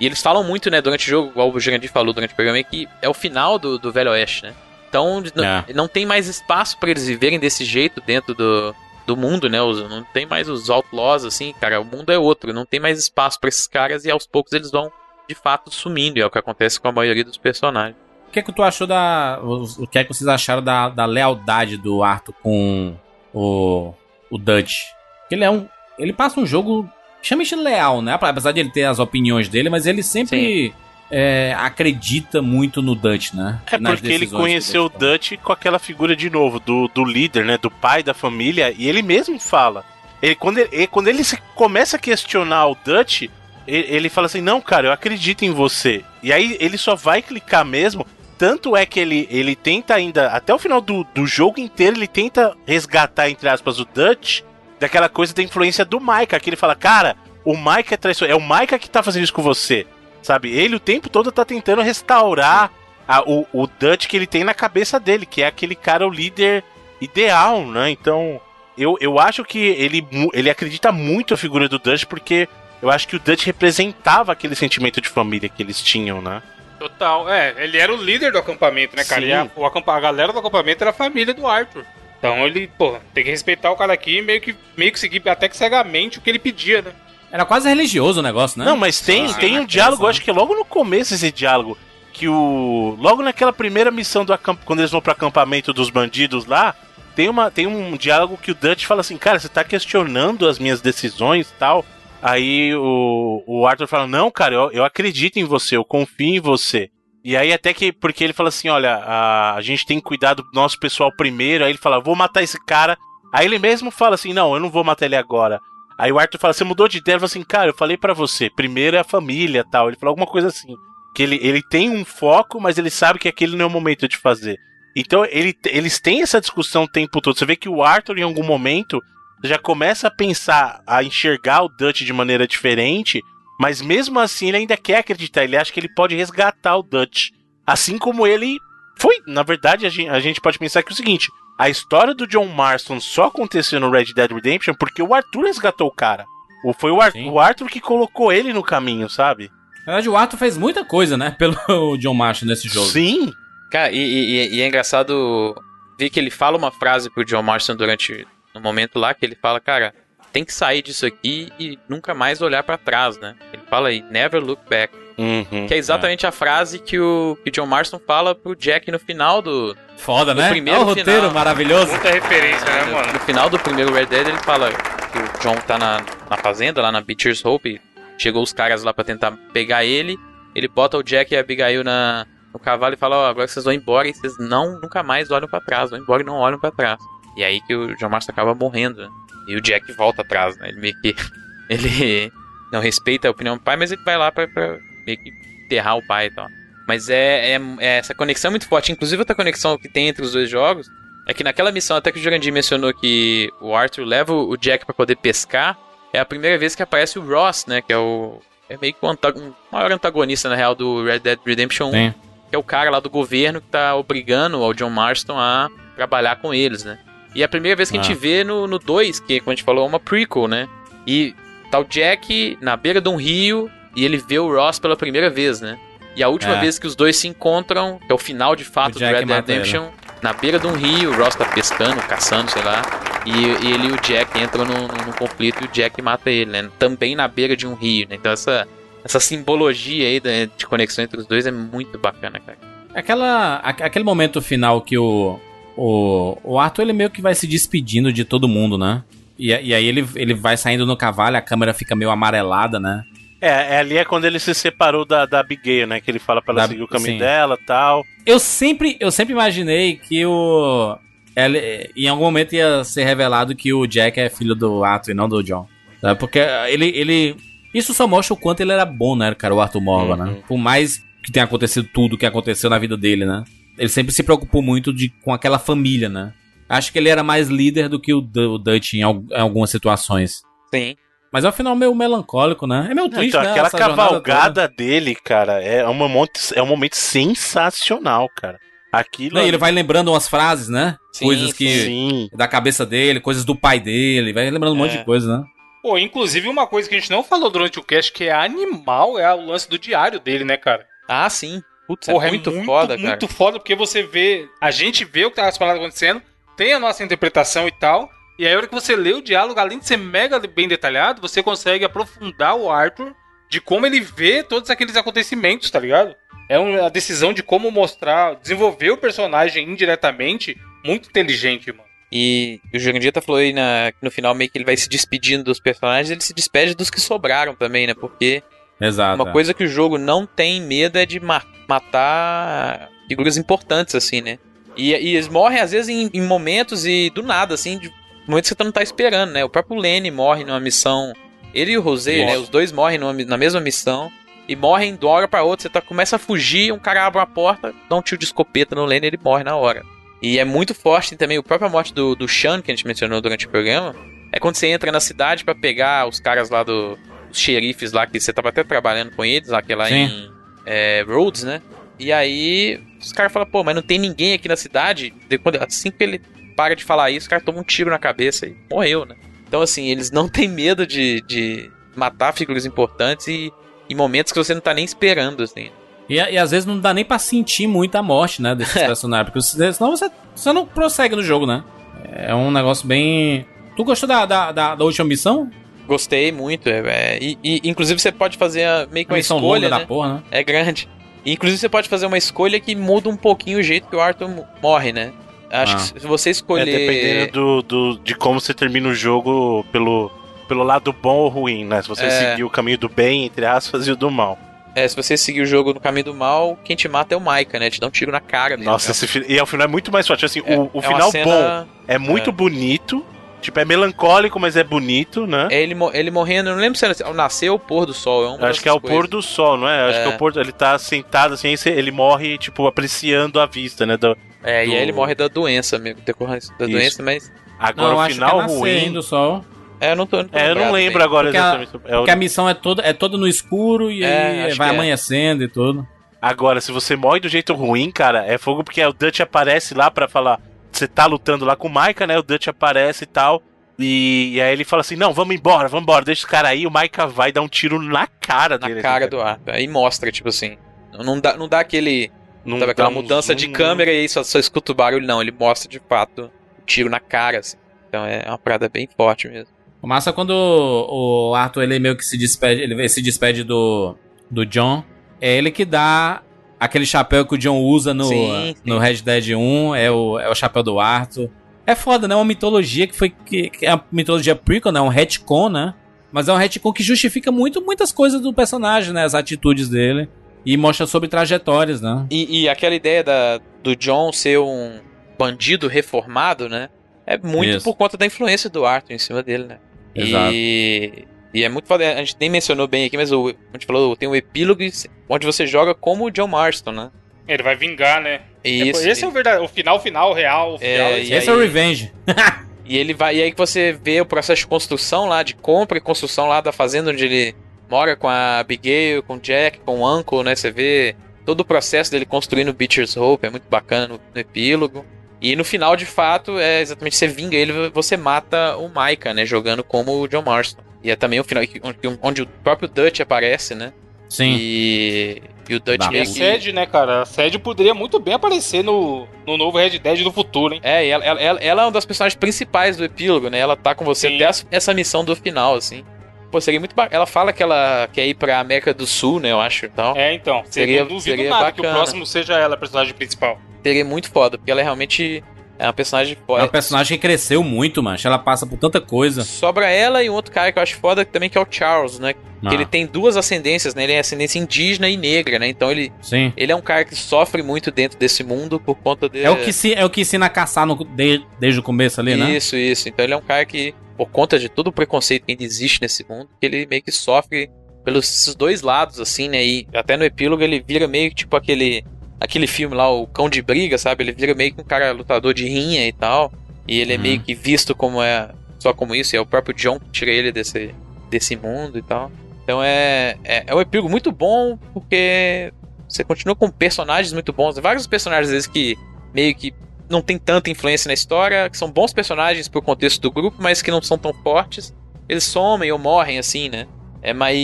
E 0.00 0.06
eles 0.06 0.22
falam 0.22 0.42
muito, 0.42 0.70
né, 0.70 0.80
durante 0.80 1.06
o 1.06 1.10
jogo, 1.10 1.28
igual 1.28 1.52
o 1.52 1.60
Jurandir 1.60 1.92
falou 1.92 2.14
durante 2.14 2.32
o 2.32 2.34
programa, 2.34 2.62
que 2.62 2.88
é 3.02 3.08
o 3.10 3.12
final 3.12 3.58
do, 3.58 3.78
do 3.78 3.92
Velho 3.92 4.10
Oeste, 4.12 4.44
né? 4.44 4.54
Então 4.88 5.22
não, 5.34 5.44
É. 5.44 5.64
não 5.74 5.86
tem 5.86 6.06
mais 6.06 6.26
espaço 6.28 6.78
pra 6.78 6.88
eles 6.88 7.06
viverem 7.06 7.38
desse 7.38 7.62
jeito 7.62 8.00
dentro 8.00 8.34
do, 8.34 8.74
do 9.06 9.16
mundo, 9.16 9.48
né? 9.48 9.60
Os- 9.60 9.88
não 9.88 10.02
tem 10.04 10.26
mais 10.26 10.48
os 10.48 10.68
outlaws, 10.70 11.24
assim, 11.24 11.52
cara. 11.60 11.80
O 11.80 11.84
mundo 11.84 12.10
é 12.12 12.18
outro, 12.18 12.52
não 12.52 12.64
tem 12.64 12.78
mais 12.80 12.98
espaço 12.98 13.38
pra 13.40 13.48
esses 13.48 13.66
caras 13.66 14.04
e 14.04 14.10
aos 14.10 14.26
poucos 14.26 14.52
eles 14.52 14.70
vão 14.70 14.90
de 15.28 15.34
fato 15.34 15.70
sumindo. 15.70 16.18
E 16.18 16.22
é 16.22 16.26
o 16.26 16.30
que 16.30 16.38
acontece 16.38 16.80
com 16.80 16.88
a 16.88 16.92
maioria 16.92 17.24
dos 17.24 17.36
personagens. 17.36 17.96
O 18.28 18.32
que 18.32 18.38
é 18.38 18.42
que 18.42 18.52
tu 18.52 18.62
achou 18.62 18.86
da. 18.86 19.40
O 19.42 19.86
que 19.88 19.98
é 19.98 20.04
que 20.04 20.14
vocês 20.14 20.28
acharam 20.28 20.62
da, 20.62 20.88
da 20.88 21.04
lealdade 21.04 21.76
do 21.76 22.02
Arthur 22.02 22.34
com 22.42 22.94
o. 23.34 23.92
o 24.30 24.38
Dutch? 24.38 24.82
Ele 25.30 25.42
é 25.44 25.50
um. 25.50 25.66
Ele 25.98 26.12
passa 26.12 26.38
um 26.40 26.46
jogo 26.46 26.88
extremamente 27.20 27.54
leal, 27.56 28.00
né? 28.00 28.16
Apesar 28.20 28.52
de 28.52 28.60
ele 28.60 28.70
ter 28.70 28.84
as 28.84 28.98
opiniões 28.98 29.48
dele, 29.48 29.68
mas 29.68 29.84
ele 29.86 30.02
sempre 30.02 30.72
é, 31.10 31.54
acredita 31.58 32.40
muito 32.40 32.80
no 32.80 32.94
Dutch, 32.94 33.32
né? 33.32 33.60
É 33.70 33.78
Nas 33.78 33.94
porque 34.00 34.12
ele 34.12 34.26
conheceu 34.42 34.84
o 34.84 34.88
Dutch 34.88 35.32
com 35.42 35.52
aquela 35.52 35.78
figura 35.78 36.14
de 36.14 36.30
novo, 36.30 36.60
do, 36.60 36.88
do 36.88 37.04
líder, 37.04 37.44
né? 37.44 37.58
Do 37.58 37.70
pai 37.70 38.02
da 38.02 38.14
família, 38.14 38.72
e 38.76 38.88
ele 38.88 39.02
mesmo 39.02 39.38
fala. 39.40 39.84
Ele, 40.22 40.34
quando, 40.34 40.58
ele, 40.58 40.68
ele- 40.72 40.86
quando 40.86 41.08
ele 41.08 41.24
se 41.24 41.36
começa 41.54 41.96
a 41.96 42.00
questionar 42.00 42.66
o 42.68 42.76
Dutch, 42.84 43.22
ele, 43.66 43.86
ele 43.88 44.08
fala 44.08 44.26
assim: 44.26 44.40
Não, 44.40 44.60
cara, 44.60 44.88
eu 44.88 44.92
acredito 44.92 45.44
em 45.44 45.50
você. 45.50 46.04
E 46.22 46.32
aí 46.32 46.56
ele 46.60 46.76
só 46.78 46.94
vai 46.94 47.22
clicar 47.22 47.64
mesmo. 47.64 48.06
Tanto 48.38 48.74
é 48.76 48.86
que 48.86 48.98
ele, 48.98 49.28
ele 49.30 49.54
tenta 49.54 49.94
ainda, 49.94 50.28
até 50.28 50.54
o 50.54 50.58
final 50.58 50.80
do, 50.80 51.04
do 51.14 51.26
jogo 51.26 51.60
inteiro, 51.60 51.96
ele 51.96 52.06
tenta 52.06 52.56
resgatar, 52.66 53.28
entre 53.28 53.48
aspas, 53.50 53.78
o 53.78 53.84
Dutch 53.84 54.40
daquela 54.78 55.10
coisa 55.10 55.34
da 55.34 55.42
influência 55.42 55.84
do 55.84 56.00
Micah, 56.00 56.40
que 56.40 56.48
ele 56.48 56.56
fala, 56.56 56.74
cara, 56.74 57.16
o 57.44 57.54
Micah 57.54 57.92
é 57.94 57.96
traiçoeiro, 57.98 58.32
é 58.34 58.36
o 58.36 58.40
Micah 58.40 58.78
que 58.78 58.88
tá 58.88 59.02
fazendo 59.02 59.24
isso 59.24 59.32
com 59.34 59.42
você, 59.42 59.86
sabe? 60.22 60.50
Ele 60.50 60.76
o 60.76 60.80
tempo 60.80 61.08
todo 61.08 61.30
tá 61.32 61.44
tentando 61.44 61.82
restaurar 61.82 62.70
a- 63.06 63.22
o, 63.22 63.46
o 63.52 63.66
Dutch 63.66 64.06
que 64.06 64.16
ele 64.16 64.26
tem 64.26 64.44
na 64.44 64.54
cabeça 64.54 64.98
dele, 65.00 65.26
que 65.26 65.42
é 65.42 65.46
aquele 65.46 65.74
cara, 65.74 66.06
o 66.06 66.10
líder 66.10 66.62
ideal, 67.00 67.64
né? 67.66 67.90
Então, 67.90 68.40
eu, 68.76 68.96
eu 69.00 69.18
acho 69.18 69.44
que 69.44 69.58
ele, 69.58 70.06
ele 70.32 70.50
acredita 70.50 70.92
muito 70.92 71.32
na 71.32 71.36
figura 71.38 71.68
do 71.68 71.78
Dutch, 71.78 72.04
porque 72.04 72.48
eu 72.82 72.90
acho 72.90 73.06
que 73.08 73.16
o 73.16 73.20
Dutch 73.20 73.44
representava 73.44 74.32
aquele 74.32 74.54
sentimento 74.54 75.00
de 75.00 75.08
família 75.08 75.48
que 75.48 75.62
eles 75.62 75.80
tinham, 75.82 76.20
né? 76.22 76.42
Total, 76.78 77.28
é, 77.28 77.54
ele 77.58 77.76
era 77.76 77.92
o 77.92 77.96
líder 78.02 78.32
do 78.32 78.38
acampamento, 78.38 78.96
né, 78.96 79.04
cara? 79.04 79.20
Sim. 79.20 79.28
E 79.28 79.32
a, 79.32 79.46
o 79.54 79.66
acampa- 79.66 79.94
a 79.96 80.00
galera 80.00 80.32
do 80.32 80.38
acampamento 80.38 80.82
era 80.82 80.90
a 80.90 80.94
família 80.94 81.34
do 81.34 81.46
Arthur. 81.46 81.84
Então 82.18 82.46
ele, 82.46 82.68
pô, 82.78 82.96
tem 83.14 83.24
que 83.24 83.30
respeitar 83.30 83.70
o 83.70 83.76
cara 83.76 83.92
aqui 83.92 84.18
e 84.18 84.22
meio 84.22 84.40
que, 84.40 84.54
meio 84.76 84.92
que 84.92 84.98
seguir 85.00 85.26
até 85.28 85.48
que 85.48 85.56
cegamente 85.56 86.18
o 86.18 86.20
que 86.22 86.30
ele 86.30 86.38
pedia, 86.38 86.80
né? 86.82 86.92
Era 87.32 87.44
quase 87.44 87.68
religioso 87.68 88.20
o 88.20 88.22
negócio, 88.22 88.58
né? 88.58 88.64
Não, 88.64 88.76
mas 88.76 89.00
tem, 89.00 89.26
Ah, 89.26 89.34
tem 89.34 89.52
um 89.54 89.58
essa, 89.58 89.66
diálogo, 89.66 90.02
né? 90.02 90.10
acho 90.10 90.22
que 90.22 90.32
logo 90.32 90.54
no 90.54 90.64
começo 90.64 91.14
esse 91.14 91.30
diálogo, 91.30 91.78
que 92.12 92.28
o 92.28 92.96
logo 92.98 93.22
naquela 93.22 93.52
primeira 93.52 93.90
missão 93.90 94.24
do 94.24 94.32
acamp... 94.32 94.58
quando 94.64 94.80
eles 94.80 94.90
vão 94.90 95.00
pro 95.00 95.12
acampamento 95.12 95.72
dos 95.72 95.90
bandidos 95.90 96.44
lá, 96.46 96.74
tem 97.14 97.28
uma 97.28 97.50
tem 97.50 97.66
um 97.66 97.96
diálogo 97.96 98.36
que 98.36 98.50
o 98.50 98.54
Dutch 98.54 98.84
fala 98.84 99.00
assim, 99.00 99.16
cara, 99.16 99.38
você 99.38 99.48
tá 99.48 99.62
questionando 99.62 100.48
as 100.48 100.58
minhas 100.58 100.80
decisões, 100.80 101.48
e 101.48 101.54
tal. 101.54 101.84
Aí 102.22 102.74
o, 102.74 103.42
o 103.46 103.66
Arthur 103.66 103.86
fala: 103.86 104.06
"Não, 104.06 104.30
cara, 104.30 104.54
eu, 104.54 104.70
eu 104.72 104.84
acredito 104.84 105.38
em 105.38 105.44
você, 105.44 105.76
eu 105.76 105.84
confio 105.84 106.34
em 106.36 106.40
você". 106.40 106.90
E 107.24 107.36
aí 107.36 107.52
até 107.52 107.72
que 107.72 107.92
porque 107.92 108.24
ele 108.24 108.32
fala 108.32 108.48
assim, 108.48 108.68
olha, 108.68 108.94
a, 108.96 109.54
a 109.54 109.60
gente 109.60 109.84
tem 109.86 109.98
que 109.98 110.04
cuidar 110.04 110.34
do 110.34 110.44
nosso 110.52 110.78
pessoal 110.80 111.12
primeiro. 111.14 111.64
Aí 111.64 111.70
ele 111.70 111.78
fala: 111.78 112.00
"Vou 112.00 112.16
matar 112.16 112.42
esse 112.42 112.58
cara". 112.64 112.98
Aí 113.32 113.46
ele 113.46 113.58
mesmo 113.58 113.90
fala 113.90 114.14
assim: 114.16 114.32
"Não, 114.32 114.52
eu 114.54 114.60
não 114.60 114.70
vou 114.70 114.82
matar 114.82 115.06
ele 115.06 115.16
agora". 115.16 115.60
Aí 116.00 116.10
o 116.10 116.18
Arthur 116.18 116.38
fala: 116.38 116.54
"Você 116.54 116.64
mudou 116.64 116.88
de 116.88 116.96
ideia?" 116.96 117.16
Ele 117.16 117.24
assim: 117.24 117.42
"Cara, 117.42 117.68
eu 117.68 117.76
falei 117.76 117.98
pra 117.98 118.14
você, 118.14 118.48
primeiro 118.48 118.96
é 118.96 119.00
a 119.00 119.04
família, 119.04 119.62
tal". 119.70 119.88
Ele 119.88 119.98
falou 119.98 120.12
alguma 120.12 120.26
coisa 120.26 120.48
assim, 120.48 120.74
que 121.14 121.22
ele, 121.22 121.38
ele 121.42 121.62
tem 121.62 121.90
um 121.90 122.06
foco, 122.06 122.58
mas 122.58 122.78
ele 122.78 122.88
sabe 122.88 123.18
que 123.18 123.28
aquele 123.28 123.54
não 123.54 123.64
é 123.64 123.68
o 123.68 123.70
momento 123.70 124.08
de 124.08 124.16
fazer. 124.16 124.58
Então 124.96 125.26
ele, 125.26 125.54
eles 125.66 126.00
têm 126.00 126.22
essa 126.22 126.40
discussão 126.40 126.84
o 126.84 126.88
tempo 126.88 127.20
todo. 127.20 127.36
Você 127.36 127.44
vê 127.44 127.54
que 127.54 127.68
o 127.68 127.82
Arthur 127.82 128.18
em 128.18 128.22
algum 128.22 128.42
momento 128.42 128.98
já 129.44 129.58
começa 129.58 130.08
a 130.08 130.10
pensar, 130.10 130.82
a 130.86 131.04
enxergar 131.04 131.62
o 131.62 131.68
Dutch 131.68 132.00
de 132.02 132.12
maneira 132.14 132.46
diferente, 132.46 133.22
mas 133.58 133.82
mesmo 133.82 134.18
assim 134.18 134.48
ele 134.48 134.56
ainda 134.56 134.76
quer 134.78 134.98
acreditar. 135.00 135.44
Ele 135.44 135.56
acha 135.56 135.70
que 135.70 135.78
ele 135.78 135.94
pode 135.94 136.16
resgatar 136.16 136.76
o 136.76 136.82
Dutch. 136.82 137.28
Assim 137.66 137.98
como 137.98 138.26
ele 138.26 138.58
foi. 138.98 139.16
Na 139.26 139.42
verdade, 139.42 139.86
a 139.86 139.90
gente, 139.90 140.08
a 140.08 140.20
gente 140.20 140.40
pode 140.40 140.58
pensar 140.58 140.82
que 140.82 140.90
é 140.90 140.94
o 140.94 140.96
seguinte: 140.96 141.28
a 141.60 141.68
história 141.68 142.14
do 142.14 142.26
John 142.26 142.46
Marston 142.46 142.98
só 143.00 143.24
aconteceu 143.26 143.78
no 143.80 143.90
Red 143.90 144.06
Dead 144.14 144.30
Redemption 144.32 144.74
porque 144.74 145.02
o 145.02 145.14
Arthur 145.14 145.44
resgatou 145.44 145.88
o 145.88 145.94
cara. 145.94 146.24
Ou 146.64 146.72
foi 146.74 146.90
o, 146.90 147.00
Ar 147.00 147.12
o 147.14 147.38
Arthur 147.38 147.68
que 147.68 147.80
colocou 147.80 148.32
ele 148.32 148.52
no 148.52 148.62
caminho, 148.62 149.08
sabe? 149.08 149.50
Na 149.86 149.92
verdade, 149.94 150.08
o 150.08 150.16
Arthur 150.16 150.36
fez 150.38 150.58
muita 150.58 150.84
coisa, 150.84 151.16
né? 151.16 151.34
Pelo 151.38 151.96
John 151.98 152.14
Marshall 152.14 152.48
nesse 152.48 152.68
jogo. 152.68 152.86
Sim. 152.88 153.32
Cara, 153.70 153.90
e, 153.92 153.98
e- 153.98 154.56
e 154.56 154.60
é 154.62 154.66
engraçado 154.66 155.54
ver 155.98 156.10
que 156.10 156.18
ele 156.18 156.30
fala 156.30 156.56
uma 156.58 156.70
frase 156.70 157.08
pro 157.10 157.24
John 157.24 157.42
Marston 157.42 157.76
durante 157.76 158.26
no 158.54 158.60
momento 158.60 158.98
lá 158.98 159.14
que 159.14 159.24
ele 159.24 159.36
fala, 159.40 159.60
cara, 159.60 159.94
tem 160.32 160.44
que 160.44 160.52
sair 160.52 160.82
disso 160.82 161.06
aqui 161.06 161.50
e 161.58 161.78
nunca 161.88 162.14
mais 162.14 162.40
olhar 162.42 162.62
pra 162.62 162.76
trás, 162.78 163.18
né? 163.18 163.34
Ele 163.52 163.62
fala 163.68 163.88
aí, 163.88 164.02
never 164.10 164.42
look 164.42 164.60
back. 164.68 164.92
Uhum, 165.22 165.66
que 165.66 165.74
é 165.74 165.76
exatamente 165.76 166.26
a 166.26 166.32
frase 166.32 166.78
que 166.78 166.98
o, 166.98 167.36
que 167.44 167.50
o 167.50 167.52
John 167.52 167.66
Marston 167.66 168.00
fala 168.06 168.34
pro 168.34 168.56
Jack 168.56 168.90
no 168.90 168.98
final 168.98 169.42
do. 169.42 169.76
Foda, 169.98 170.34
do 170.34 170.40
né? 170.40 170.48
primeiro 170.48 170.80
Olha 170.80 170.86
o 170.86 170.88
roteiro 170.88 171.10
final. 171.20 171.30
maravilhoso. 171.34 171.90
Muita 171.90 172.10
referência, 172.10 172.64
né, 172.64 172.84
No- 172.86 172.92
mano? 172.92 173.12
No 173.12 173.20
final 173.20 173.50
do 173.50 173.58
primeiro 173.58 173.92
Red 173.92 174.06
Dead, 174.06 174.28
ele 174.28 174.38
fala 174.38 174.70
que 174.70 175.18
o 175.18 175.42
John 175.42 175.56
tá 175.66 175.76
na, 175.76 176.00
na 176.30 176.36
fazenda, 176.38 176.80
lá 176.80 176.90
na 176.90 177.00
Beecher's 177.02 177.44
Hope. 177.44 177.80
Chegou 178.16 178.42
os 178.42 178.52
caras 178.52 178.82
lá 178.82 178.94
pra 178.94 179.04
tentar 179.04 179.32
pegar 179.52 179.84
ele. 179.84 180.16
Ele 180.54 180.68
bota 180.68 180.96
o 180.96 181.02
Jack 181.02 181.34
e 181.34 181.36
a 181.36 181.40
Abigail 181.40 181.84
na, 181.84 182.26
no 182.52 182.58
cavalo 182.58 182.94
e 182.94 182.96
fala: 182.96 183.16
Ó, 183.16 183.26
agora 183.28 183.46
vocês 183.46 183.64
vão 183.64 183.74
embora 183.74 184.08
e 184.08 184.14
vocês 184.14 184.38
não, 184.38 184.80
nunca 184.80 185.02
mais 185.02 185.30
olham 185.30 185.48
pra 185.48 185.60
trás. 185.60 185.90
Vão 185.90 185.98
embora 185.98 186.22
e 186.22 186.26
não 186.26 186.36
olham 186.36 186.58
pra 186.58 186.70
trás. 186.70 186.98
E 187.36 187.44
aí 187.44 187.60
que 187.62 187.74
o 187.74 187.94
John 187.96 188.08
Marston 188.08 188.32
acaba 188.32 188.54
morrendo. 188.54 189.02
né? 189.02 189.08
E 189.48 189.56
o 189.56 189.60
Jack 189.60 189.92
volta 189.92 190.22
atrás, 190.22 190.56
né? 190.58 190.68
Ele 190.70 190.80
meio 190.80 190.94
que. 191.02 191.14
Ele 191.68 192.32
não 192.72 192.80
respeita 192.80 193.28
a 193.28 193.30
opinião 193.30 193.56
do 193.56 193.62
pai, 193.62 193.76
mas 193.76 193.92
ele 193.92 194.02
vai 194.04 194.16
lá 194.16 194.30
pra, 194.32 194.48
pra 194.48 194.76
meio 195.10 195.18
que 195.18 195.32
enterrar 195.64 195.96
o 195.96 196.06
pai 196.06 196.26
e 196.26 196.30
tal. 196.30 196.48
Mas 196.86 197.08
é, 197.08 197.52
é- 197.54 197.60
é 197.78 197.98
essa 197.98 198.14
conexão 198.14 198.48
é 198.48 198.52
muito 198.52 198.66
forte. 198.68 198.90
Inclusive, 198.92 199.20
outra 199.20 199.34
conexão 199.34 199.78
que 199.78 199.88
tem 199.88 200.08
entre 200.08 200.24
os 200.24 200.32
dois 200.32 200.48
jogos 200.50 200.88
é 201.26 201.32
que 201.34 201.44
naquela 201.44 201.70
missão, 201.70 201.96
até 201.96 202.10
que 202.10 202.18
o 202.18 202.22
Jurandir 202.22 202.52
mencionou 202.52 202.92
que 202.92 203.50
o 203.60 203.74
Arthur 203.76 204.04
leva 204.04 204.32
o 204.34 204.56
Jack 204.56 204.84
pra 204.84 204.94
poder 204.94 205.16
pescar, 205.16 205.78
é 206.12 206.18
a 206.18 206.24
primeira 206.24 206.58
vez 206.58 206.74
que 206.74 206.82
aparece 206.82 207.18
o 207.18 207.22
Ross, 207.24 207.66
né? 207.66 207.80
Que 207.80 207.92
é 207.92 207.96
o. 207.98 208.40
É 208.68 208.76
meio 208.80 208.92
que 208.94 208.98
o 209.04 209.08
um 209.10 209.52
maior 209.70 209.92
antagonista, 209.92 210.48
na 210.48 210.54
real, 210.56 210.74
do 210.74 211.04
Red 211.04 211.20
Dead 211.20 211.38
Redemption 211.44 211.88
1. 211.88 211.92
Sim. 211.92 212.14
Que 212.48 212.56
é 212.56 212.58
o 212.58 212.62
cara 212.64 212.90
lá 212.90 212.98
do 212.98 213.08
governo 213.10 213.60
que 213.60 213.68
tá 213.68 213.94
obrigando 213.94 214.60
o 214.60 214.72
John 214.74 214.90
Marston 214.90 215.38
a 215.38 215.68
trabalhar 215.94 216.36
com 216.36 216.52
eles, 216.52 216.84
né? 216.84 216.98
E 217.34 217.42
é 217.42 217.44
a 217.44 217.48
primeira 217.48 217.76
vez 217.76 217.90
que 217.90 217.98
a 217.98 218.02
gente 218.02 218.12
Ah. 218.16 218.20
vê 218.20 218.42
no, 218.42 218.66
no 218.66 218.78
2, 218.80 219.20
que, 219.20 219.38
como 219.38 219.52
a 219.52 219.54
gente 219.54 219.64
falou, 219.64 219.84
é 219.84 219.88
uma 219.88 220.00
prequel, 220.00 220.48
né? 220.48 220.68
E 221.06 221.32
tá 221.70 221.78
o 221.78 221.84
Jack 221.84 222.58
na 222.60 222.76
beira 222.76 223.00
de 223.00 223.08
um 223.08 223.14
rio 223.16 223.70
e 223.96 224.04
ele 224.04 224.16
vê 224.18 224.38
o 224.38 224.48
Ross 224.54 224.78
pela 224.78 224.96
primeira 224.96 225.28
vez, 225.30 225.60
né? 225.60 225.78
E 226.16 226.22
a 226.22 226.28
última 226.28 226.56
É. 226.56 226.60
vez 226.60 226.78
que 226.78 226.86
os 226.86 226.96
dois 226.96 227.16
se 227.16 227.28
encontram, 227.28 227.98
que 228.04 228.10
é 228.10 228.14
o 228.14 228.18
final 228.18 228.56
de 228.56 228.64
fato 228.64 228.94
do 228.94 228.98
Red 228.98 229.12
Dead 229.12 229.28
mata 229.28 229.52
ele. 229.52 229.58
Redemption, 229.62 229.88
na 230.22 230.32
beira 230.32 230.58
de 230.58 230.66
um 230.66 230.72
rio, 230.74 231.10
o 231.12 231.16
Ross 231.16 231.34
tá 231.36 231.44
pescando, 231.46 231.96
caçando, 232.02 232.50
sei 232.50 232.62
lá. 232.62 232.82
E, 233.24 233.30
e 233.30 233.72
ele 233.72 233.88
e 233.88 233.92
o 233.92 234.00
Jack 234.00 234.38
entram 234.38 234.64
num, 234.64 234.82
num- 234.88 235.12
conflito 235.12 235.62
e 235.62 235.66
o 235.66 235.68
Jack 235.68 236.00
mata 236.02 236.30
ele, 236.30 236.50
né? 236.50 236.68
Também 236.78 237.14
na 237.14 237.28
beira 237.28 237.56
de 237.56 237.66
um 237.66 237.74
rio, 237.74 238.06
né? 238.08 238.16
Então 238.16 238.32
essa, 238.32 238.66
essa 239.04 239.20
simbologia 239.20 240.06
aí 240.08 240.18
da- 240.20 240.46
de 240.56 240.66
conexão 240.66 241.04
entre 241.04 241.18
os 241.20 241.26
dois 241.26 241.46
é 241.46 241.50
muito 241.50 241.98
bacana, 241.98 242.40
cara. 242.40 242.58
Aquela, 242.94 243.56
aque- 243.62 243.82
aquele 243.82 244.04
momento 244.04 244.40
final 244.42 244.80
que 244.80 244.98
o, 244.98 245.38
o, 245.76 246.36
o 246.42 246.58
Arthur 246.58 246.82
ele 246.82 246.92
meio 246.92 247.08
que 247.10 247.22
vai 247.22 247.34
se 247.34 247.46
despedindo 247.46 248.12
de 248.12 248.24
todo 248.24 248.48
mundo, 248.48 248.76
né? 248.76 249.02
E, 249.38 249.48
e 249.48 249.72
aí 249.74 249.84
ele, 249.86 250.06
ele 250.16 250.34
vai 250.34 250.56
saindo 250.56 250.84
no 250.84 250.96
cavalo, 250.96 251.36
a 251.36 251.40
câmera 251.40 251.72
fica 251.72 251.94
meio 251.94 252.10
amarelada, 252.10 252.80
né? 252.80 253.04
É, 253.40 253.48
é, 253.76 253.78
ali 253.78 253.96
é 253.96 254.04
quando 254.04 254.24
ele 254.26 254.38
se 254.38 254.52
separou 254.54 255.04
da, 255.04 255.24
da 255.26 255.40
Abigail, 255.40 255.86
né? 255.86 256.00
Que 256.00 256.10
ele 256.10 256.18
fala 256.18 256.42
pra 256.42 256.52
ela 256.52 256.62
Da- 256.62 256.68
seguir 256.68 256.82
o 256.82 256.88
caminho 256.88 257.12
sim. 257.12 257.18
dela 257.18 257.56
tal. 257.66 258.04
Eu 258.26 258.38
sempre, 258.38 258.96
eu 259.00 259.10
sempre 259.10 259.32
imaginei 259.32 259.96
que 259.96 260.24
o. 260.26 260.96
ele- 261.34 261.90
em 261.96 262.06
algum 262.08 262.24
momento 262.24 262.54
ia 262.54 262.84
ser 262.84 263.04
revelado 263.04 263.54
que 263.56 263.72
o 263.72 263.86
Jack 263.86 264.20
é 264.20 264.28
filho 264.28 264.54
do 264.54 264.84
Arthur 264.84 265.12
e 265.12 265.14
não 265.14 265.28
do 265.28 265.42
John. 265.42 265.66
Sabe? 266.00 266.18
Porque 266.20 266.38
ele, 266.68 266.88
ele. 266.94 267.36
Isso 267.72 267.94
só 267.94 268.06
mostra 268.06 268.34
o 268.34 268.36
quanto 268.36 268.60
ele 268.60 268.72
era 268.72 268.84
bom, 268.84 269.14
né, 269.16 269.32
cara, 269.34 269.54
o 269.54 269.60
Arthur 269.60 269.80
Morgan, 269.80 270.16
né? 270.16 270.36
Por 270.48 270.58
mais 270.58 270.98
que 271.22 271.30
tenha 271.30 271.44
acontecido 271.44 271.88
tudo 271.94 272.18
que 272.18 272.26
aconteceu 272.26 272.68
na 272.68 272.78
vida 272.78 272.96
dele, 272.96 273.24
né? 273.24 273.44
Ele 273.78 273.88
sempre 273.88 274.12
se 274.12 274.22
preocupou 274.22 274.60
muito 274.60 274.92
de, 274.92 275.08
com 275.22 275.32
aquela 275.32 275.58
família, 275.58 276.08
né? 276.08 276.32
Acho 276.68 276.92
que 276.92 276.98
ele 276.98 277.08
era 277.08 277.22
mais 277.22 277.48
líder 277.48 277.88
do 277.88 278.00
que 278.00 278.12
o, 278.12 278.18
o 278.18 278.58
Dutch 278.58 278.94
em, 278.94 279.00
em 279.00 279.02
algumas 279.40 279.70
situações. 279.70 280.42
Sim. 280.74 280.94
Mas 281.32 281.44
é 281.44 281.48
um 281.48 281.52
final 281.52 281.76
meio 281.76 281.94
melancólico, 281.94 282.66
né? 282.66 282.88
É 282.90 282.94
meio 282.94 283.08
triste, 283.08 283.28
Então, 283.28 283.42
né? 283.42 283.50
aquela 283.50 283.70
cavalgada 283.70 284.66
dele, 284.68 285.14
cara, 285.14 285.62
é 285.62 285.86
um, 285.86 285.94
momento, 285.94 286.40
é 286.54 286.62
um 286.62 286.66
momento 286.66 286.96
sensacional, 286.96 288.28
cara. 288.36 288.58
Aquilo. 288.92 289.36
Não, 289.36 289.44
e 289.44 289.48
ele 289.48 289.56
vai 289.56 289.70
lembrando 289.70 290.08
umas 290.10 290.28
frases, 290.28 290.68
né? 290.68 290.96
Sim, 291.12 291.24
coisas 291.26 291.52
que. 291.52 291.68
Sim. 291.84 292.28
Da 292.32 292.48
cabeça 292.48 292.84
dele, 292.84 293.20
coisas 293.20 293.44
do 293.44 293.54
pai 293.54 293.78
dele. 293.78 294.32
Vai 294.32 294.50
lembrando 294.50 294.72
um 294.72 294.78
monte 294.78 294.94
É. 294.96 294.98
de 294.98 295.04
coisa, 295.04 295.38
né? 295.38 295.44
Pô, 295.80 295.96
inclusive 295.96 296.48
uma 296.48 296.66
coisa 296.66 296.88
que 296.88 296.94
a 296.96 296.98
gente 296.98 297.10
não 297.10 297.22
falou 297.22 297.48
durante 297.48 297.78
o 297.78 297.82
cast 297.84 298.12
que 298.12 298.24
é 298.24 298.32
animal 298.32 299.18
é 299.18 299.32
o 299.32 299.46
lance 299.46 299.70
do 299.70 299.78
diário 299.78 300.18
dele, 300.18 300.44
né, 300.44 300.56
cara? 300.56 300.84
Ah, 301.08 301.30
sim. 301.30 301.62
Putz, 301.86 302.08
é 302.08 302.12
Porra, 302.12 302.28
muito, 302.28 302.50
foda, 302.64 302.96
cara. 302.96 303.08
Muito 303.08 303.28
foda, 303.28 303.58
porque 303.58 303.74
você 303.76 304.02
vê. 304.02 304.46
A 304.60 304.70
gente 304.72 305.04
vê 305.04 305.24
o 305.24 305.30
que 305.30 305.36
tá 305.36 305.46
as 305.48 305.56
paradas 305.56 305.80
acontecendo, 305.80 306.20
tem 306.56 306.72
a 306.72 306.80
nossa 306.80 307.04
interpretação 307.04 307.68
e 307.68 307.72
tal. 307.72 308.10
E 308.40 308.46
aí, 308.46 308.54
a 308.54 308.56
hora 308.56 308.66
que 308.66 308.74
você 308.74 308.96
lê 308.96 309.12
o 309.12 309.20
diálogo, 309.20 309.60
além 309.60 309.78
de 309.78 309.86
ser 309.86 309.98
mega 309.98 310.40
bem 310.40 310.66
detalhado, 310.66 311.20
você 311.20 311.42
consegue 311.42 311.84
aprofundar 311.84 312.56
o 312.56 312.70
Arthur 312.70 313.14
de 313.50 313.60
como 313.60 313.84
ele 313.84 314.00
vê 314.00 314.42
todos 314.42 314.70
aqueles 314.70 314.96
acontecimentos, 314.96 315.70
tá 315.70 315.78
ligado? 315.78 316.16
É 316.48 316.58
uma 316.58 316.88
decisão 316.88 317.34
de 317.34 317.42
como 317.42 317.70
mostrar, 317.70 318.36
desenvolver 318.36 318.92
o 318.92 318.96
personagem 318.96 319.68
indiretamente, 319.68 320.56
muito 320.82 321.10
inteligente, 321.10 321.70
mano. 321.70 321.84
E 322.10 322.62
o 322.72 322.78
Jurandita 322.78 323.20
falou 323.20 323.42
aí 323.42 323.52
na, 323.52 323.92
no 324.00 324.10
final 324.10 324.34
meio 324.34 324.50
que 324.50 324.56
ele 324.56 324.64
vai 324.64 324.76
se 324.78 324.88
despedindo 324.88 325.44
dos 325.44 325.60
personagens, 325.60 326.10
ele 326.10 326.22
se 326.22 326.32
despede 326.32 326.74
dos 326.74 326.88
que 326.88 326.98
sobraram 326.98 327.54
também, 327.54 327.86
né? 327.86 327.92
Porque 327.92 328.42
Exato. 328.80 329.22
uma 329.22 329.30
coisa 329.30 329.52
que 329.52 329.64
o 329.64 329.68
jogo 329.68 329.98
não 329.98 330.24
tem 330.24 330.62
medo 330.62 330.98
é 330.98 331.04
de 331.04 331.20
ma- 331.20 331.44
matar 331.68 332.88
figuras 333.06 333.36
importantes, 333.36 333.94
assim, 333.94 334.22
né? 334.22 334.38
E, 334.78 334.92
e 334.92 335.14
eles 335.14 335.28
morrem, 335.28 335.60
às 335.60 335.72
vezes, 335.72 335.90
em, 335.90 336.08
em 336.14 336.22
momentos 336.22 336.86
e 336.86 337.10
do 337.10 337.22
nada, 337.22 337.52
assim, 337.52 337.78
de 337.78 337.99
momentos 338.30 338.50
que 338.50 338.56
você 338.56 338.64
não 338.64 338.72
tá 338.72 338.82
esperando, 338.82 339.32
né? 339.32 339.44
O 339.44 339.48
próprio 339.48 339.78
Lenny 339.78 340.10
morre 340.10 340.44
numa 340.44 340.60
missão. 340.60 341.12
Ele 341.52 341.72
e 341.72 341.78
o 341.78 341.82
Rosé, 341.82 342.24
né? 342.24 342.38
Os 342.38 342.48
dois 342.48 342.72
morrem 342.72 342.98
numa 342.98 343.12
na 343.12 343.36
mesma 343.36 343.60
missão. 343.60 344.10
E 344.48 344.56
morrem 344.56 344.96
de 344.96 345.04
uma 345.04 345.12
hora 345.12 345.28
pra 345.28 345.42
outra. 345.42 345.64
Você 345.64 345.68
tá, 345.68 345.80
começa 345.80 346.16
a 346.16 346.18
fugir, 346.18 346.72
um 346.72 346.78
cara 346.78 347.06
abre 347.06 347.18
uma 347.18 347.26
porta, 347.26 347.74
dá 347.88 347.96
um 347.96 348.02
tiro 348.02 348.18
de 348.18 348.24
escopeta 348.24 348.74
no 348.74 348.84
Lenny 348.84 349.06
e 349.06 349.08
ele 349.08 349.18
morre 349.22 349.44
na 349.44 349.54
hora. 349.56 349.84
E 350.22 350.38
é 350.38 350.44
muito 350.44 350.74
forte 350.74 351.16
também 351.16 351.38
o 351.38 351.42
própria 351.42 351.68
morte 351.68 351.94
do, 351.94 352.14
do 352.14 352.28
Sean, 352.28 352.60
que 352.60 352.70
a 352.70 352.74
gente 352.74 352.86
mencionou 352.86 353.20
durante 353.20 353.46
o 353.46 353.48
programa. 353.48 353.94
É 354.32 354.38
quando 354.38 354.56
você 354.56 354.68
entra 354.68 354.92
na 354.92 355.00
cidade 355.00 355.44
pra 355.44 355.54
pegar 355.54 356.08
os 356.08 356.20
caras 356.20 356.50
lá 356.50 356.62
do. 356.62 356.98
Os 357.30 357.38
xerifes 357.38 357.92
lá, 357.92 358.06
que 358.06 358.18
você 358.18 358.32
tava 358.32 358.48
até 358.48 358.64
trabalhando 358.64 359.12
com 359.12 359.24
eles, 359.24 359.48
lá, 359.48 359.62
que 359.62 359.72
é 359.72 359.76
lá 359.76 359.86
Sim. 359.86 359.94
em 359.94 360.30
é, 360.66 361.04
Rhodes, 361.06 361.44
né? 361.44 361.62
E 361.96 362.12
aí 362.12 362.80
os 363.00 363.12
caras 363.12 363.30
falam, 363.30 363.48
pô, 363.48 363.62
mas 363.62 363.74
não 363.74 363.82
tem 363.82 363.98
ninguém 363.98 364.32
aqui 364.32 364.48
na 364.48 364.56
cidade. 364.56 365.14
Assim 365.60 365.92
que 365.92 366.02
ele 366.02 366.20
para 366.56 366.74
de 366.76 366.84
falar 366.84 367.10
isso, 367.10 367.26
o 367.26 367.30
cara 367.30 367.42
toma 367.42 367.58
um 367.60 367.62
tiro 367.64 367.90
na 367.90 367.98
cabeça 367.98 368.46
e 368.46 368.56
morreu, 368.70 369.04
né? 369.04 369.14
Então, 369.48 369.60
assim, 369.62 369.86
eles 369.88 370.10
não 370.10 370.28
têm 370.28 370.48
medo 370.48 370.86
de, 370.86 371.20
de 371.26 371.70
matar 371.96 372.32
figuras 372.32 372.64
importantes 372.66 373.26
e 373.28 373.52
em 373.88 373.94
momentos 373.94 374.32
que 374.32 374.38
você 374.38 374.54
não 374.54 374.60
tá 374.60 374.72
nem 374.72 374.84
esperando, 374.84 375.42
assim. 375.42 375.70
E, 376.08 376.14
e 376.16 376.38
às 376.38 376.50
vezes 376.50 376.66
não 376.66 376.78
dá 376.78 376.94
nem 376.94 377.04
pra 377.04 377.18
sentir 377.18 377.66
muito 377.66 377.96
a 377.96 378.02
morte, 378.02 378.40
né, 378.42 378.54
desses 378.54 378.74
personagens. 378.82 379.26
Porque 379.30 379.40
se- 379.42 379.72
senão 379.74 379.90
você, 379.96 380.08
você 380.34 380.52
não 380.52 380.64
prossegue 380.66 381.16
no 381.16 381.22
jogo, 381.22 381.46
né? 381.46 381.64
É 382.12 382.34
um 382.34 382.50
negócio 382.50 382.86
bem. 382.86 383.44
Tu 383.76 383.84
gostou 383.84 384.08
da, 384.08 384.24
da, 384.26 384.52
da, 384.52 384.74
da 384.74 384.84
última 384.84 385.06
missão? 385.06 385.50
Gostei 385.86 386.30
muito, 386.30 386.68
é, 386.68 386.78
é, 386.86 387.18
e, 387.20 387.36
e, 387.42 387.60
inclusive 387.68 387.98
você 388.00 388.12
pode 388.12 388.38
fazer 388.38 388.64
a- 388.64 388.86
meio 388.92 389.04
que 389.04 389.12
A 389.12 389.14
uma 389.14 389.18
missão 389.18 389.38
escolha, 389.38 389.62
longa 389.64 389.74
né? 389.76 389.80
da 389.80 389.86
porra, 389.86 390.14
né? 390.14 390.22
É 390.30 390.44
grande. 390.44 390.88
E, 391.24 391.32
inclusive 391.32 391.58
você 391.58 391.68
pode 391.68 391.88
fazer 391.88 392.06
uma 392.06 392.16
escolha 392.18 392.60
que 392.60 392.76
muda 392.76 393.08
um 393.08 393.16
pouquinho 393.16 393.58
o 393.58 393.62
jeito 393.62 393.88
que 393.88 393.96
o 393.96 394.00
Arthur 394.00 394.28
mo- 394.28 394.46
morre, 394.62 394.92
né? 394.92 395.12
Acho 395.50 395.72
Ah. 395.74 395.76
que 395.76 396.00
se 396.00 396.06
você 396.06 396.30
escolher... 396.30 396.68
É 396.68 396.78
dependendo 396.78 397.32
do, 397.32 397.62
do- 397.62 397.98
de 398.04 398.14
como 398.14 398.40
você 398.40 398.54
termina 398.54 398.88
o 398.88 398.94
jogo 398.94 399.64
pelo, 399.72 400.10
pelo 400.48 400.62
lado 400.62 400.92
bom 400.92 401.16
ou 401.16 401.28
ruim, 401.28 401.64
né? 401.64 401.82
Se 401.82 401.88
você 401.88 402.04
É. 402.04 402.10
seguir 402.30 402.44
o 402.44 402.50
caminho 402.50 402.78
do 402.78 402.88
bem, 402.88 403.24
entre 403.24 403.44
aspas, 403.46 403.86
e 403.86 403.90
o 403.90 403.96
do 403.96 404.10
mal. 404.10 404.38
É, 404.76 404.86
se 404.86 404.94
você 404.94 405.16
seguir 405.16 405.40
o 405.40 405.46
jogo 405.46 405.74
no 405.74 405.80
caminho 405.80 406.04
do 406.04 406.14
mal, 406.14 406.56
quem 406.64 406.76
te 406.76 406.86
mata 406.88 407.12
é 407.12 407.16
o 407.16 407.20
Micah, 407.20 407.58
né? 407.58 407.68
Te 407.68 407.80
dá 407.80 407.88
um 407.88 407.90
tiro 407.90 408.12
na 408.12 408.20
cara 408.20 408.56
dele. 408.56 408.68
Nossa, 408.70 408.88
né? 408.88 408.92
esse 408.92 409.06
fi- 409.08 409.24
e 409.28 409.40
o 409.40 409.44
final 409.44 409.64
é 409.66 409.68
muito 409.68 409.90
mais 409.90 410.06
forte. 410.06 410.24
Assim, 410.24 410.40
É- 410.46 410.56
o, 410.56 410.70
o 410.72 410.78
é 410.78 410.82
final 410.82 411.10
cena- 411.10 411.24
bom 411.24 411.66
é 411.88 411.98
muito 411.98 412.30
é. 412.30 412.32
bonito. 412.32 413.04
Tipo, 413.40 413.58
é 413.60 413.64
melancólico, 413.64 414.38
mas 414.38 414.56
é 414.56 414.62
bonito, 414.62 415.26
né? 415.26 415.48
É 415.50 415.62
ele, 415.62 415.74
ele 415.94 416.10
morrendo, 416.10 416.50
eu 416.50 416.54
não 416.54 416.60
lembro 416.60 416.78
se 416.78 416.84
era, 416.84 416.94
nasceu 417.14 417.54
ou 417.54 417.58
pôr 417.58 417.86
do 417.86 417.94
sol. 417.94 418.22
É 418.24 418.26
uma 418.28 418.34
Acho 418.34 418.40
dessas 418.46 418.58
que 418.62 418.68
é 418.68 418.72
o 418.72 418.80
coisas. 418.80 418.96
pôr 418.98 419.08
do 419.08 419.22
sol, 419.22 419.56
não 419.56 419.68
é? 419.68 419.88
Acho 419.88 419.98
É. 419.98 420.02
que 420.04 420.08
é 420.10 420.14
o 420.14 420.18
pôr. 420.18 420.36
Ele 420.36 420.52
tá 420.52 420.78
sentado 420.78 421.34
assim, 421.34 421.54
ele 421.66 421.90
morre, 421.90 422.36
tipo, 422.38 422.66
apreciando 422.66 423.40
a 423.40 423.46
vista, 423.46 423.86
né? 423.86 423.96
Do- 423.96 424.16
É, 424.42 424.64
e 424.64 424.68
do- 424.68 424.72
aí 424.74 424.78
ele 424.82 424.92
morre 424.92 425.14
da 425.14 425.26
doença 425.28 425.78
mesmo, 425.78 426.00
decorrência 426.02 426.54
da 426.58 426.66
Isso. 426.66 426.72
doença, 426.76 427.02
mas... 427.02 427.32
Agora 427.58 427.88
não, 427.88 427.94
eu 427.94 427.98
o 427.98 428.00
acho 428.00 428.14
final 428.14 428.30
que 428.46 428.52
é 428.52 428.56
ruim. 428.56 428.70
ainda 428.70 428.98
o 428.98 429.02
sol. 429.02 429.44
É, 429.80 429.92
eu 429.92 429.96
não 429.96 430.06
tô... 430.06 430.22
tô 430.24 430.38
É, 430.38 430.50
eu 430.50 430.54
não 430.54 430.72
lembro 430.72 430.98
bem. 430.98 431.06
agora 431.06 431.24
Porque 431.28 431.36
a- 431.38 431.40
exatamente. 431.40 431.70
É 431.86 431.94
o- 431.94 431.98
Porque 432.00 432.10
a 432.10 432.16
missão 432.16 432.48
é 432.48 432.54
toda, 432.54 432.82
é 432.82 432.92
toda 432.92 433.16
no 433.16 433.26
escuro 433.26 433.90
e 433.90 434.02
É, 434.04 434.26
aí 434.26 434.46
acho 434.48 434.56
vai 434.56 434.68
é. 434.68 434.70
amanhecendo 434.72 435.42
e 435.44 435.48
tudo. 435.48 435.86
Agora, 436.20 436.60
se 436.60 436.70
você 436.70 436.96
morre 436.96 437.20
do 437.20 437.28
jeito 437.30 437.54
ruim, 437.54 437.90
cara, 437.90 438.26
é 438.26 438.36
fogo 438.36 438.62
porque 438.62 438.84
o 438.84 438.92
Dutch 438.92 439.20
aparece 439.20 439.72
lá 439.74 439.90
pra 439.90 440.06
falar. 440.06 440.38
Você 440.80 440.88
tá 440.88 441.04
lutando 441.04 441.44
lá 441.44 441.54
com 441.54 441.68
o 441.68 441.70
Micah, 441.70 442.06
né? 442.06 442.18
O 442.18 442.22
Dutch 442.22 442.48
aparece 442.48 443.04
e 443.04 443.06
tal. 443.06 443.42
E, 443.78 444.32
e 444.34 444.40
aí 444.40 444.52
ele 444.52 444.64
fala 444.64 444.80
assim: 444.80 444.96
Não, 444.96 445.12
vamos 445.12 445.34
embora, 445.34 445.68
vamos 445.68 445.82
embora, 445.82 446.04
deixa 446.04 446.20
os 446.20 446.30
caras 446.30 446.52
aí. 446.52 446.66
O 446.66 446.70
Micah 446.70 447.06
vai 447.06 447.30
dar 447.30 447.42
um 447.42 447.48
tiro 447.48 447.80
na 447.80 448.06
cara 448.06 448.56
Na 448.58 448.66
dele. 448.66 448.80
cara 448.80 449.04
assim, 449.04 449.10
do 449.10 449.20
Arthur. 449.20 449.52
Aí 449.54 449.68
mostra, 449.68 450.10
tipo 450.10 450.30
assim... 450.30 450.56
Não 450.92 451.20
dá, 451.20 451.36
não 451.36 451.48
dá 451.48 451.60
aquele... 451.60 452.10
Não 452.44 452.58
sabe, 452.58 452.66
dá 452.66 452.72
aquela 452.72 452.88
um 452.88 452.94
mudança 452.94 453.34
de 453.34 453.48
câmera 453.48 453.92
e 453.92 454.00
aí 454.00 454.08
só, 454.08 454.24
só 454.24 454.38
escuta 454.38 454.72
o 454.72 454.74
barulho, 454.74 455.06
não. 455.06 455.20
Ele 455.20 455.30
mostra 455.30 455.68
de 455.70 455.78
fato 455.78 456.30
o 456.58 456.62
tiro 456.64 456.88
na 456.88 456.98
cara, 456.98 457.38
assim. 457.40 457.58
Então 457.88 458.06
é 458.06 458.24
uma 458.26 458.38
parada 458.38 458.68
bem 458.68 458.88
forte 458.96 459.28
mesmo. 459.28 459.52
O 459.82 459.86
massa 459.86 460.08
é 460.10 460.12
quando 460.12 460.30
o 460.30 461.30
o 461.30 461.34
Arthur 461.34 461.62
ele 461.62 461.78
meio 461.78 461.96
que 461.96 462.04
se 462.04 462.16
despede, 462.16 462.62
ele 462.62 462.88
se 462.88 463.02
despede 463.02 463.44
do, 463.44 463.94
do 464.30 464.46
John. 464.46 464.82
É 465.20 465.36
ele 465.36 465.50
que 465.50 465.64
dá 465.64 466.22
aquele 466.60 466.84
chapéu 466.84 467.24
que 467.24 467.34
o 467.34 467.38
John 467.38 467.58
usa 467.62 467.94
no, 467.94 468.04
Sim, 468.04 468.54
sim. 468.54 468.62
no 468.64 468.78
Red 468.78 468.96
Dead 468.96 469.30
1, 469.30 469.74
é 469.74 469.90
o, 469.90 470.20
é 470.20 470.28
o 470.28 470.34
chapéu 470.34 470.62
do 470.62 470.78
Arthur. 470.78 471.30
É 471.66 471.74
foda, 471.74 472.06
né? 472.06 472.14
Uma 472.14 472.24
mitologia 472.24 472.86
que 472.86 472.94
foi. 472.94 473.10
Que, 473.10 473.48
que 473.48 473.64
é 473.66 473.74
uma 473.74 473.84
mitologia 473.90 474.36
prequel, 474.36 474.70
né? 474.70 474.80
Um 474.80 474.88
retcon, 474.88 475.48
né? 475.48 475.74
Mas 476.12 476.28
é 476.28 476.32
um 476.32 476.36
retcon 476.36 476.72
que 476.72 476.82
justifica 476.82 477.30
muito, 477.32 477.64
muitas 477.64 477.92
coisas 477.92 478.20
do 478.20 478.34
personagem, 478.34 478.92
né? 478.92 479.04
As 479.04 479.14
atitudes 479.14 479.68
dele. 479.68 480.08
E 480.44 480.56
mostra 480.56 480.86
sobre 480.86 481.08
trajetórias, 481.08 481.80
né? 481.80 482.06
E, 482.10 482.42
e 482.42 482.48
aquela 482.48 482.74
ideia 482.74 483.04
da, 483.04 483.40
do 483.62 483.76
John 483.76 484.12
ser 484.12 484.38
um 484.38 484.80
bandido 485.18 485.68
reformado, 485.68 486.48
né? 486.48 486.68
É 487.06 487.18
muito 487.18 487.56
Isso. 487.56 487.64
por 487.64 487.76
conta 487.76 487.96
da 487.96 488.06
influência 488.06 488.48
do 488.48 488.64
Arthur 488.64 488.94
em 488.94 488.98
cima 488.98 489.22
dele, 489.22 489.44
né? 489.44 489.58
Exato. 489.94 490.32
E, 490.32 491.04
e 491.32 491.44
é 491.44 491.48
muito 491.48 491.66
foda. 491.68 491.92
A 491.92 491.96
gente 491.98 492.16
nem 492.20 492.28
mencionou 492.30 492.66
bem 492.66 492.84
aqui, 492.86 492.96
mas 492.96 493.12
o, 493.12 493.28
a 493.28 493.52
gente 493.56 493.66
falou, 493.66 493.96
tem 493.96 494.08
o 494.08 494.16
epílogo 494.16 494.62
onde 495.08 495.26
você 495.26 495.46
joga 495.46 495.74
como 495.74 496.06
o 496.06 496.10
John 496.10 496.26
Marston, 496.28 496.72
né? 496.72 496.90
Ele 497.28 497.42
vai 497.42 497.54
vingar, 497.54 498.00
né? 498.02 498.22
Isso. 498.42 498.86
Esse 498.88 499.04
é 499.04 499.06
o 499.08 499.10
verdade, 499.10 499.44
o 499.44 499.48
final 499.48 499.80
final 499.80 500.12
real, 500.12 500.54
o 500.54 500.58
final 500.58 500.86
É, 500.88 501.00
esse 501.00 501.12
e 501.12 501.14
Esse 501.14 501.30
aí- 501.30 501.36
é 501.36 501.38
o 501.38 501.40
Revenge. 501.40 501.92
E 502.62 502.78
ele 502.78 502.94
vai. 502.94 503.16
E 503.16 503.22
aí 503.24 503.32
que 503.32 503.36
você 503.36 503.72
vê 503.72 504.00
o 504.00 504.06
processo 504.06 504.42
de 504.42 504.46
construção 504.46 505.08
lá, 505.08 505.24
de 505.24 505.34
compra 505.34 505.76
e 505.76 505.80
construção 505.80 506.28
lá 506.28 506.40
da 506.40 506.52
fazenda 506.52 506.92
onde 506.92 507.04
ele 507.04 507.34
mora 507.68 507.96
com 507.96 508.06
a 508.08 508.38
Abigail, 508.38 509.02
com 509.02 509.14
o 509.14 509.18
Jack, 509.18 509.58
com 509.58 509.80
o 509.80 509.98
Uncle, 509.98 510.22
né? 510.22 510.36
Você 510.36 510.52
vê 510.52 510.94
todo 511.26 511.40
o 511.40 511.44
processo 511.44 511.90
dele 511.90 512.04
construindo 512.06 512.52
Beecher's 512.52 512.96
Hope, 512.96 513.26
é 513.26 513.30
muito 513.30 513.42
bacana 513.50 513.88
no, 513.88 514.00
no 514.14 514.20
epílogo. 514.20 514.84
E 515.20 515.34
no 515.34 515.44
final, 515.44 515.74
de 515.74 515.84
fato, 515.84 516.38
é 516.38 516.60
exatamente 516.60 516.94
você 516.96 517.08
vinga 517.08 517.36
ele, 517.36 517.70
você 517.70 517.96
mata 517.96 518.56
o 518.56 518.68
Micah, 518.68 519.12
né? 519.12 519.26
Jogando 519.26 519.64
como 519.64 520.00
o 520.00 520.06
John 520.06 520.22
Marston. 520.22 520.62
E 520.82 520.90
é 520.90 520.96
também 520.96 521.20
o 521.20 521.24
final 521.24 521.42
onde, 521.62 521.98
onde 522.02 522.22
o 522.22 522.26
próprio 522.26 522.68
Dutch 522.68 523.00
aparece, 523.00 523.54
né? 523.54 523.72
Sim. 524.08 524.34
E, 524.38 525.22
e 525.48 525.54
o 525.54 525.60
Dutch 525.60 525.86
meio 525.88 526.04
que- 526.04 526.10
sede, 526.10 526.52
né, 526.52 526.66
cara? 526.66 527.02
A 527.02 527.06
sede 527.06 527.38
poderia 527.38 527.74
muito 527.74 528.00
bem 528.00 528.14
aparecer 528.14 528.64
no, 528.64 529.06
no 529.26 529.36
novo 529.36 529.56
Red 529.58 529.78
Dead 529.78 530.02
do 530.02 530.10
futuro, 530.10 530.54
hein? 530.54 530.60
É, 530.64 530.84
e 530.86 530.88
ela, 530.90 531.04
ela, 531.04 531.20
ela- 531.20 531.40
é 531.40 531.54
uma 531.54 531.70
das 531.70 531.84
personagens 531.84 532.18
principais 532.18 532.76
do 532.76 532.84
epílogo, 532.84 533.28
né? 533.30 533.38
Ela 533.38 533.56
tá 533.56 533.74
com 533.74 533.84
você 533.84 534.08
Sim. 534.08 534.16
até 534.22 534.30
essa 534.50 534.74
missão 534.74 535.04
do 535.04 535.14
final, 535.14 535.54
assim. 535.54 535.84
Pô, 536.30 536.40
seria 536.40 536.60
muito 536.60 536.74
bacana. 536.74 536.96
Ela 536.96 537.06
fala 537.06 537.32
que 537.32 537.42
ela 537.42 537.88
quer 537.92 538.06
ir 538.06 538.14
pra 538.14 538.38
América 538.40 538.72
do 538.72 538.86
Sul, 538.86 539.18
né? 539.20 539.32
Eu 539.32 539.40
acho. 539.40 539.66
Então, 539.66 539.94
É, 539.96 540.12
então. 540.14 540.42
Seria- 540.46 540.50
Seria, 540.66 540.80
não 540.80 540.88
duvido 540.88 541.02
seria 541.16 541.30
nada 541.30 541.52
que 541.52 541.60
o 541.60 541.62
bacana. 541.62 541.74
próximo 541.78 542.06
seja 542.06 542.34
ela 542.38 542.54
a 542.54 542.58
personagem 542.58 542.94
principal. 542.94 543.38
seria 543.62 543.84
muito 543.84 544.10
foda, 544.10 544.38
porque 544.38 544.50
ela 544.50 544.60
é 544.60 544.64
realmente 544.64 545.22
é 545.60 545.66
uma 545.66 545.72
personagem 545.72 546.16
É 546.20 546.26
foda. 546.26 546.44
um 546.44 546.48
personagem 546.48 546.96
que 546.98 547.02
cresceu 547.02 547.42
muito, 547.44 547.82
mancha. 547.82 548.08
Ela 548.08 548.18
passa 548.18 548.46
por 548.46 548.58
tanta 548.58 548.80
coisa. 548.80 549.22
Sobra 549.22 549.68
ela 549.68 550.02
e 550.02 550.08
um 550.10 550.14
outro 550.14 550.32
cara 550.32 550.50
que 550.50 550.58
eu 550.58 550.62
acho 550.62 550.76
foda 550.78 551.04
também, 551.04 551.28
que 551.28 551.36
é 551.36 551.40
o 551.40 551.46
Charles, 551.48 551.98
né? 551.98 552.14
Ah, 552.42 552.48
Que 552.48 552.54
ele 552.54 552.64
tem 552.66 552.86
duas 552.86 553.16
ascendências, 553.16 553.74
né? 553.74 553.84
Ele 553.84 553.92
é 553.92 553.98
ascendência 553.98 554.38
indígena 554.38 554.88
e 554.88 554.96
negra, 554.96 555.38
né? 555.38 555.46
Então 555.48 555.70
ele, 555.70 555.92
Sim. 556.00 556.32
ele 556.36 556.50
é 556.50 556.56
um 556.56 556.60
cara 556.62 556.84
que 556.84 556.94
sofre 556.96 557.42
muito 557.42 557.70
dentro 557.70 557.98
desse 557.98 558.24
mundo 558.24 558.58
por 558.58 558.74
conta 558.76 559.08
dele. 559.08 559.26
É 559.26 559.30
o 559.30 559.36
que, 559.36 559.52
se, 559.52 559.74
é 559.74 559.84
o 559.84 559.90
que 559.90 560.00
ensina 560.00 560.26
a 560.26 560.30
caçar 560.30 560.66
no- 560.66 560.84
de- 560.84 561.22
desde 561.38 561.60
o 561.60 561.62
começo 561.62 562.00
ali, 562.00 562.16
né? 562.16 562.36
Isso, 562.36 562.56
isso. 562.56 562.88
Então 562.88 563.04
ele 563.04 563.12
é 563.12 563.16
um 563.16 563.20
cara 563.22 563.44
que, 563.44 563.74
por 563.96 564.08
conta 564.10 564.38
de 564.38 564.48
todo 564.48 564.68
o 564.68 564.72
preconceito 564.72 565.26
que 565.26 565.32
ainda 565.32 565.44
existe 565.44 565.80
nesse 565.82 566.04
mundo, 566.08 566.28
que 566.40 566.46
ele 566.46 566.66
meio 566.70 566.82
que 566.82 566.90
sofre 566.90 567.50
pelos 567.84 568.34
dois 568.38 568.62
lados, 568.62 569.00
assim, 569.00 569.28
né? 569.28 569.44
E 569.44 569.66
até 569.74 569.96
no 569.96 570.04
epílogo 570.04 570.42
ele 570.42 570.64
vira 570.66 570.88
meio 570.88 571.10
que 571.10 571.16
tipo 571.16 571.36
aquele, 571.36 571.84
aquele 572.20 572.46
filme 572.46 572.74
lá, 572.76 572.88
o 572.90 573.06
Cão 573.06 573.28
de 573.28 573.40
Briga, 573.42 573.78
sabe? 573.78 574.04
Ele 574.04 574.12
vira 574.12 574.34
meio 574.34 574.52
que 574.54 574.60
um 574.60 574.64
cara 574.64 574.92
lutador 574.92 575.32
de 575.34 575.48
rinha 575.48 575.86
e 575.88 575.92
tal. 575.92 576.30
E 576.68 576.78
ele 576.78 576.92
é 576.92 576.96
Uhum. 576.96 577.02
meio 577.02 577.20
que 577.20 577.34
visto 577.34 577.74
como 577.74 578.02
é, 578.02 578.30
só 578.58 578.72
como 578.72 578.94
isso. 578.94 579.14
E 579.14 579.18
é 579.18 579.20
o 579.20 579.26
próprio 579.26 579.54
John 579.54 579.80
que 579.80 579.90
tira 579.90 580.10
ele 580.10 580.30
desse, 580.30 580.74
desse 581.08 581.34
mundo 581.36 581.78
e 581.78 581.82
tal. 581.82 582.10
Então 582.44 582.62
é, 582.62 583.16
é, 583.24 583.44
é 583.46 583.54
um 583.54 583.60
epílogo 583.60 583.88
muito 583.88 584.12
bom, 584.12 584.58
porque 584.72 585.52
você 585.88 586.04
continua 586.04 586.36
com 586.36 586.48
personagens 586.50 587.12
muito 587.12 587.32
bons. 587.32 587.56
Vários 587.58 587.86
personagens, 587.86 588.28
às 588.28 588.32
vezes, 588.32 588.46
que 588.46 588.76
meio 589.14 589.34
que 589.34 589.52
não 589.88 590.00
tem 590.02 590.18
tanta 590.18 590.50
influência 590.50 590.88
na 590.88 590.94
história, 590.94 591.48
que 591.50 591.56
são 591.56 591.70
bons 591.70 591.92
personagens 591.92 592.46
pro 592.48 592.62
contexto 592.62 593.00
do 593.00 593.10
grupo, 593.10 593.38
mas 593.40 593.60
que 593.62 593.70
não 593.70 593.82
são 593.82 593.98
tão 593.98 594.12
fortes. 594.12 594.72
Eles 595.08 595.24
somem 595.24 595.72
ou 595.72 595.78
morrem, 595.78 596.18
assim, 596.18 596.48
né? 596.48 596.66
É, 597.02 597.12
mas 597.12 597.36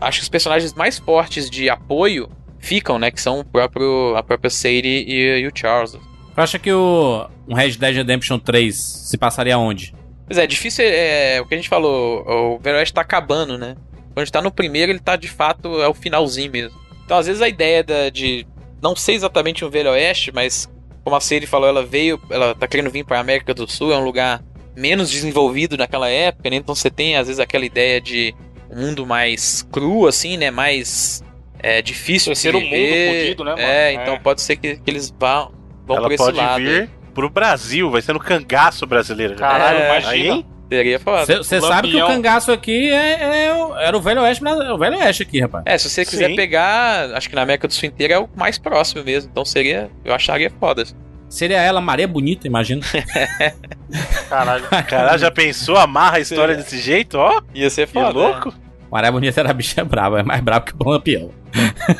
acho 0.00 0.18
que 0.18 0.22
os 0.24 0.28
personagens 0.28 0.72
mais 0.74 0.98
fortes 0.98 1.48
de 1.48 1.68
apoio 1.70 2.28
ficam, 2.64 2.98
né? 2.98 3.10
Que 3.10 3.20
são 3.20 3.40
o 3.40 3.44
próprio, 3.44 4.14
a 4.16 4.22
própria 4.22 4.50
Sadie 4.50 5.04
e, 5.06 5.40
e 5.40 5.46
o 5.46 5.52
Charles. 5.54 5.92
Tu 5.92 6.40
acha 6.40 6.58
que 6.58 6.72
o 6.72 7.26
um 7.46 7.54
Red 7.54 7.72
Dead 7.72 7.94
Redemption 7.96 8.38
3 8.38 8.74
se 8.74 9.18
passaria 9.18 9.56
onde? 9.58 9.94
Pois 10.26 10.38
é, 10.38 10.46
difícil 10.46 10.84
é, 10.86 11.40
o 11.40 11.46
que 11.46 11.54
a 11.54 11.58
gente 11.58 11.68
falou, 11.68 12.24
o 12.56 12.58
Velho 12.58 12.78
Oeste 12.78 12.94
tá 12.94 13.02
acabando, 13.02 13.58
né? 13.58 13.76
Quando 14.06 14.18
a 14.18 14.24
gente 14.24 14.32
tá 14.32 14.40
no 14.42 14.50
primeiro, 14.50 14.90
ele 14.90 14.98
tá 14.98 15.16
de 15.16 15.28
fato, 15.28 15.80
é 15.82 15.88
o 15.88 15.94
finalzinho 15.94 16.50
mesmo. 16.50 16.78
Então, 17.04 17.18
às 17.18 17.26
vezes, 17.26 17.42
a 17.42 17.48
ideia 17.48 17.82
da- 17.84 18.08
de 18.08 18.46
não 18.82 18.96
ser 18.96 19.12
exatamente 19.12 19.64
um 19.64 19.70
Velho 19.70 19.90
Oeste, 19.90 20.32
mas 20.32 20.68
como 21.02 21.14
a 21.16 21.20
Sadie 21.20 21.46
falou, 21.46 21.68
ela 21.68 21.84
veio, 21.84 22.18
ela 22.30 22.54
tá 22.54 22.66
querendo 22.66 22.90
vir 22.90 23.04
pra 23.04 23.20
América 23.20 23.52
do 23.52 23.70
Sul, 23.70 23.92
é 23.92 23.98
um 23.98 24.04
lugar 24.04 24.42
menos 24.76 25.10
desenvolvido 25.10 25.76
naquela 25.76 26.08
época, 26.08 26.48
né? 26.48 26.56
Então 26.56 26.74
você 26.74 26.90
tem, 26.90 27.16
às 27.16 27.26
vezes, 27.26 27.40
aquela 27.40 27.64
ideia 27.64 28.00
de 28.00 28.34
um 28.70 28.80
mundo 28.80 29.06
mais 29.06 29.62
cru, 29.70 30.06
assim, 30.06 30.36
né? 30.36 30.50
Mais 30.50 31.22
é, 31.64 31.82
difícil 31.82 32.32
de 32.32 32.38
se 32.38 32.42
Ser 32.42 32.54
um 32.56 32.60
mundo 32.60 32.70
fudido, 32.70 33.44
né, 33.44 33.50
mano? 33.52 33.62
É, 33.62 33.90
É. 33.90 33.92
então 33.94 34.18
pode 34.18 34.42
ser 34.42 34.56
que, 34.56 34.76
que 34.76 34.90
eles 34.90 35.10
vão, 35.18 35.52
vão 35.86 35.96
Ela 35.96 36.06
por 36.08 36.12
esse 36.14 36.24
pode 36.24 36.36
lado. 36.36 36.62
vir 36.62 36.90
pro 37.14 37.30
Brasil, 37.30 37.90
vai 37.90 38.02
ser 38.02 38.12
no 38.12 38.18
cangaço 38.20 38.86
brasileiro. 38.86 39.36
Caralho, 39.36 39.78
É, 39.78 39.86
imagina. 40.00 40.34
Aí? 40.34 40.46
Seria 40.68 40.98
foda. 40.98 41.36
Você 41.42 41.60
sabe 41.60 41.90
que 41.90 42.02
o 42.02 42.06
cangaço 42.06 42.50
aqui 42.50 42.90
é, 42.90 43.44
é 43.46 43.54
o- 43.54 43.76
era 43.76 43.96
o 43.96 44.00
Velho 44.00 44.22
Oeste, 44.22 44.42
mas 44.42 44.58
é 44.58 44.72
o 44.72 44.78
Velho 44.78 44.96
Oeste 44.98 45.22
aqui, 45.22 45.40
rapaz. 45.40 45.62
É, 45.66 45.78
se 45.78 45.88
você 45.88 46.04
quiser 46.04 46.30
Sim. 46.30 46.36
pegar, 46.36 47.14
acho 47.14 47.28
que 47.28 47.36
na 47.36 47.42
América 47.42 47.68
do 47.68 47.74
Sul 47.74 47.86
inteira 47.88 48.14
é 48.14 48.18
o 48.18 48.28
mais 48.34 48.58
próximo 48.58 49.04
mesmo. 49.04 49.30
Então 49.30 49.44
seria, 49.44 49.88
eu 50.04 50.12
acharia 50.12 50.50
foda. 50.58 50.82
Seria 51.28 51.60
ela 51.60 51.80
Maria 51.80 52.08
Bonita, 52.08 52.46
imagina. 52.46 52.80
Caralho. 54.28 54.64
Caralho, 54.88 55.18
já 55.18 55.30
pensou? 55.30 55.76
Amarra 55.76 56.16
a 56.16 56.20
história 56.20 56.56
desse 56.56 56.78
jeito, 56.78 57.18
ó? 57.18 57.40
Ia 57.54 57.70
ser 57.70 57.86
Que 57.86 57.92
foda. 57.92 58.10
louco. 58.10 58.54
Maria 58.90 59.10
Bonita 59.12 59.40
era 59.40 59.52
bicha 59.54 59.84
brava, 59.84 60.20
é 60.20 60.22
mais 60.22 60.40
brava 60.40 60.64
que 60.64 60.72
o 60.78 60.88
Lampião. 60.88 61.30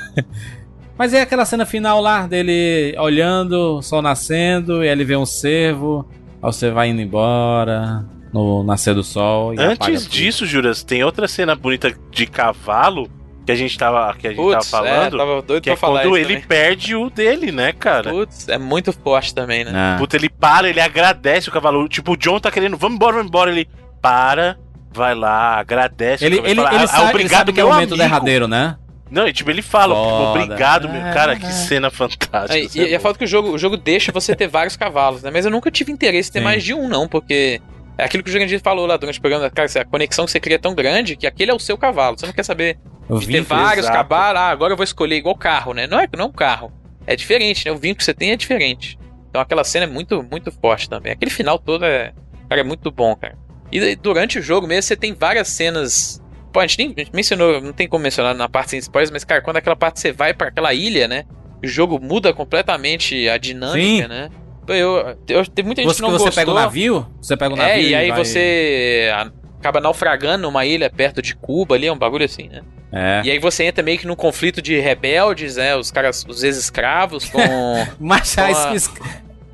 Mas 0.97 1.12
é 1.12 1.23
aquela 1.23 1.44
cena 1.44 1.66
final 1.66 2.01
lá 2.01 2.27
dele 2.27 2.94
olhando, 2.98 3.78
o 3.78 3.82
sol 3.82 4.01
nascendo, 4.01 4.85
e 4.85 4.89
ele 4.89 5.05
vê 5.05 5.16
um 5.16 5.27
cervo, 5.27 6.09
aí 6.40 6.52
você 6.52 6.70
vai 6.70 6.89
indo 6.89 7.01
embora 7.01 8.05
no 8.32 8.62
nascer 8.62 8.94
do 8.94 9.02
sol. 9.02 9.55
E 9.55 9.61
Antes 9.61 10.06
disso, 10.09 10.47
Juras, 10.47 10.85
tem 10.85 11.02
outra 11.02 11.27
cena 11.27 11.55
bonita 11.56 11.93
de 12.12 12.27
cavalo 12.27 13.09
que 13.44 13.52
a 13.52 13.55
gente 13.56 13.77
tava, 13.77 14.15
que 14.15 14.27
a 14.28 14.31
gente 14.31 14.40
Putz, 14.40 14.70
tava 14.70 14.86
falando. 14.86 15.15
é, 15.15 15.19
tava 15.19 15.43
doido 15.43 15.62
que 15.62 15.70
pra 15.70 15.74
é 15.74 15.77
falar 15.77 16.02
quando 16.02 16.16
isso 16.16 16.27
ele 16.27 16.35
também. 16.35 16.48
perde 16.48 16.94
o 16.94 17.11
dele, 17.11 17.52
né, 17.52 17.73
cara? 17.73 18.11
Putz, 18.11 18.48
é 18.48 18.56
muito 18.56 18.93
forte 18.93 19.35
também, 19.35 19.65
né? 19.65 19.73
Ah. 19.74 19.97
Puta, 19.98 20.16
ele 20.16 20.28
para, 20.31 20.69
ele 20.69 20.81
agradece 20.81 21.48
o 21.48 21.52
cavalo. 21.52 21.86
Tipo, 21.89 22.12
o 22.12 22.16
John 22.16 22.39
tá 22.40 22.51
querendo, 22.51 22.77
vamos 22.77 22.97
embora, 22.97 23.15
vamos 23.16 23.28
embora. 23.28 23.51
Ele 23.51 23.69
para, 24.01 24.59
vai 24.94 25.14
lá, 25.14 25.58
agradece. 25.58 26.24
Ele, 26.24 26.38
ele, 26.44 26.54
fala, 26.56 26.74
ele, 26.74 26.84
"Ah, 26.84 26.86
sabe, 26.86 27.20
ele 27.20 27.28
sabe 27.28 27.52
que 27.52 27.60
é 27.60 27.64
o 27.64 27.68
momento 27.68 27.90
amigo." 27.90 27.96
derradeiro, 27.96 28.48
né? 28.48 28.76
Não, 29.10 29.28
e 29.28 29.32
tipo, 29.32 29.50
ele 29.50 29.62
fala, 29.62 29.94
tipo, 29.94 30.08
Foda. 30.08 30.40
obrigado, 30.44 30.88
meu. 30.88 31.00
É, 31.00 31.12
Cara, 31.12 31.36
que 31.36 31.46
é. 31.46 31.50
cena 31.50 31.90
fantástica. 31.90 32.54
É, 32.54 32.60
e, 32.74 32.86
é 32.86 32.90
e 32.90 32.94
a 32.94 33.00
foto 33.00 33.18
que 33.18 33.24
o 33.24 33.28
jogo, 33.28 33.50
o 33.50 33.58
jogo 33.58 33.76
deixa 33.76 34.10
você 34.10 34.34
ter 34.34 34.48
vários 34.48 34.76
cavalos, 34.76 35.22
né? 35.22 35.30
Mas 35.32 35.44
eu 35.44 35.50
nunca 35.50 35.70
tive 35.70 35.92
interesse 35.92 36.30
em 36.30 36.32
ter 36.32 36.38
Sim. 36.40 36.44
mais 36.44 36.64
de 36.64 36.74
um, 36.74 36.88
não, 36.88 37.06
porque 37.06 37.60
é 37.96 38.04
aquilo 38.04 38.24
que 38.24 38.30
o 38.30 38.32
Jurandir 38.32 38.60
falou 38.60 38.86
lá 38.86 38.96
durante 38.96 39.18
o 39.18 39.20
programa, 39.20 39.48
cara, 39.50 39.68
a 39.80 39.84
conexão 39.84 40.24
que 40.24 40.32
você 40.32 40.40
cria 40.40 40.56
é 40.56 40.58
tão 40.58 40.74
grande 40.74 41.16
que 41.16 41.26
aquele 41.26 41.50
é 41.50 41.54
o 41.54 41.60
seu 41.60 41.78
cavalo. 41.78 42.18
Você 42.18 42.26
não 42.26 42.32
quer 42.32 42.42
saber 42.42 42.78
Eu 43.08 43.18
de 43.18 43.26
ter 43.28 43.40
vários 43.42 43.84
exato. 43.86 43.96
cavalos, 43.96 44.40
ah, 44.40 44.48
agora 44.48 44.72
eu 44.72 44.76
vou 44.76 44.84
escolher 44.84 45.16
igual 45.16 45.36
carro, 45.36 45.74
né? 45.74 45.86
Não 45.86 46.00
é, 46.00 46.08
não 46.16 46.24
é 46.24 46.28
um 46.28 46.32
carro. 46.32 46.72
É 47.06 47.14
diferente, 47.14 47.66
né? 47.66 47.72
O 47.72 47.76
vinho 47.76 47.94
que 47.94 48.02
você 48.02 48.14
tem 48.14 48.32
é 48.32 48.36
diferente. 48.36 48.98
Então 49.28 49.40
aquela 49.40 49.62
cena 49.62 49.84
é 49.84 49.88
muito, 49.88 50.22
muito 50.22 50.50
forte 50.50 50.88
também. 50.88 51.12
Aquele 51.12 51.30
final 51.30 51.58
todo 51.58 51.84
é, 51.84 52.12
cara, 52.48 52.62
é 52.62 52.64
muito 52.64 52.90
bom, 52.90 53.14
cara. 53.14 53.36
E 53.74 53.96
durante 53.96 54.38
o 54.38 54.42
jogo 54.42 54.66
mesmo, 54.66 54.82
você 54.82 54.96
tem 54.96 55.12
várias 55.12 55.48
cenas. 55.48 56.22
Pô, 56.52 56.60
a 56.60 56.66
gente 56.66 56.78
nem 56.78 56.94
a 56.96 57.01
gente 57.01 57.10
mencionou, 57.12 57.60
não 57.60 57.72
tem 57.72 57.88
como 57.88 58.05
mencionar 58.05 58.34
na 58.34 58.48
parte 58.48 58.70
sem 58.70 58.78
spoilers, 58.78 59.10
mas, 59.10 59.24
cara, 59.24 59.42
quando 59.42 59.56
aquela 59.56 59.74
parte 59.74 59.98
você 59.98 60.12
vai 60.12 60.32
pra 60.32 60.48
aquela 60.48 60.72
ilha, 60.72 61.09
né? 61.09 61.24
O 61.62 61.66
jogo 61.66 61.98
muda 62.01 62.32
completamente 62.32 63.28
a 63.28 63.36
dinâmica, 63.36 64.05
Sim. 64.05 64.09
né? 64.09 64.28
Eu, 64.68 65.16
eu, 65.28 65.46
tem 65.46 65.64
muita 65.64 65.82
gente 65.82 65.90
Você, 65.90 65.96
que 65.96 66.02
não 66.02 66.10
você 66.10 66.24
gostou. 66.26 66.40
pega 66.40 66.51
o 66.51 66.55
navio, 66.55 67.06
você 67.20 67.36
pega 67.36 67.52
o 67.55 67.56
navio. 67.56 67.72
É, 67.74 67.82
e 67.82 67.94
aí 67.94 68.09
vai- 68.10 68.24
você 68.24 69.10
acaba 69.59 69.80
naufragando 69.80 70.42
numa 70.42 70.64
ilha 70.64 70.88
perto 70.88 71.20
de 71.20 71.34
Cuba 71.34 71.74
ali, 71.74 71.86
é 71.86 71.92
um 71.92 71.98
bagulho 71.98 72.24
assim, 72.24 72.48
né? 72.48 72.62
É. 72.92 73.22
E 73.24 73.30
aí 73.32 73.38
você 73.38 73.64
entra 73.64 73.82
meio 73.82 73.98
que 73.98 74.06
num 74.06 74.14
conflito 74.14 74.62
de 74.62 74.78
rebeldes, 74.78 75.56
né? 75.56 75.74
Os 75.74 75.90
caras, 75.90 76.24
os 76.28 76.44
ex-escravos 76.44 77.24
com. 77.28 77.40
Mas 77.98 78.34
Com 78.36 78.40
a 78.42 78.44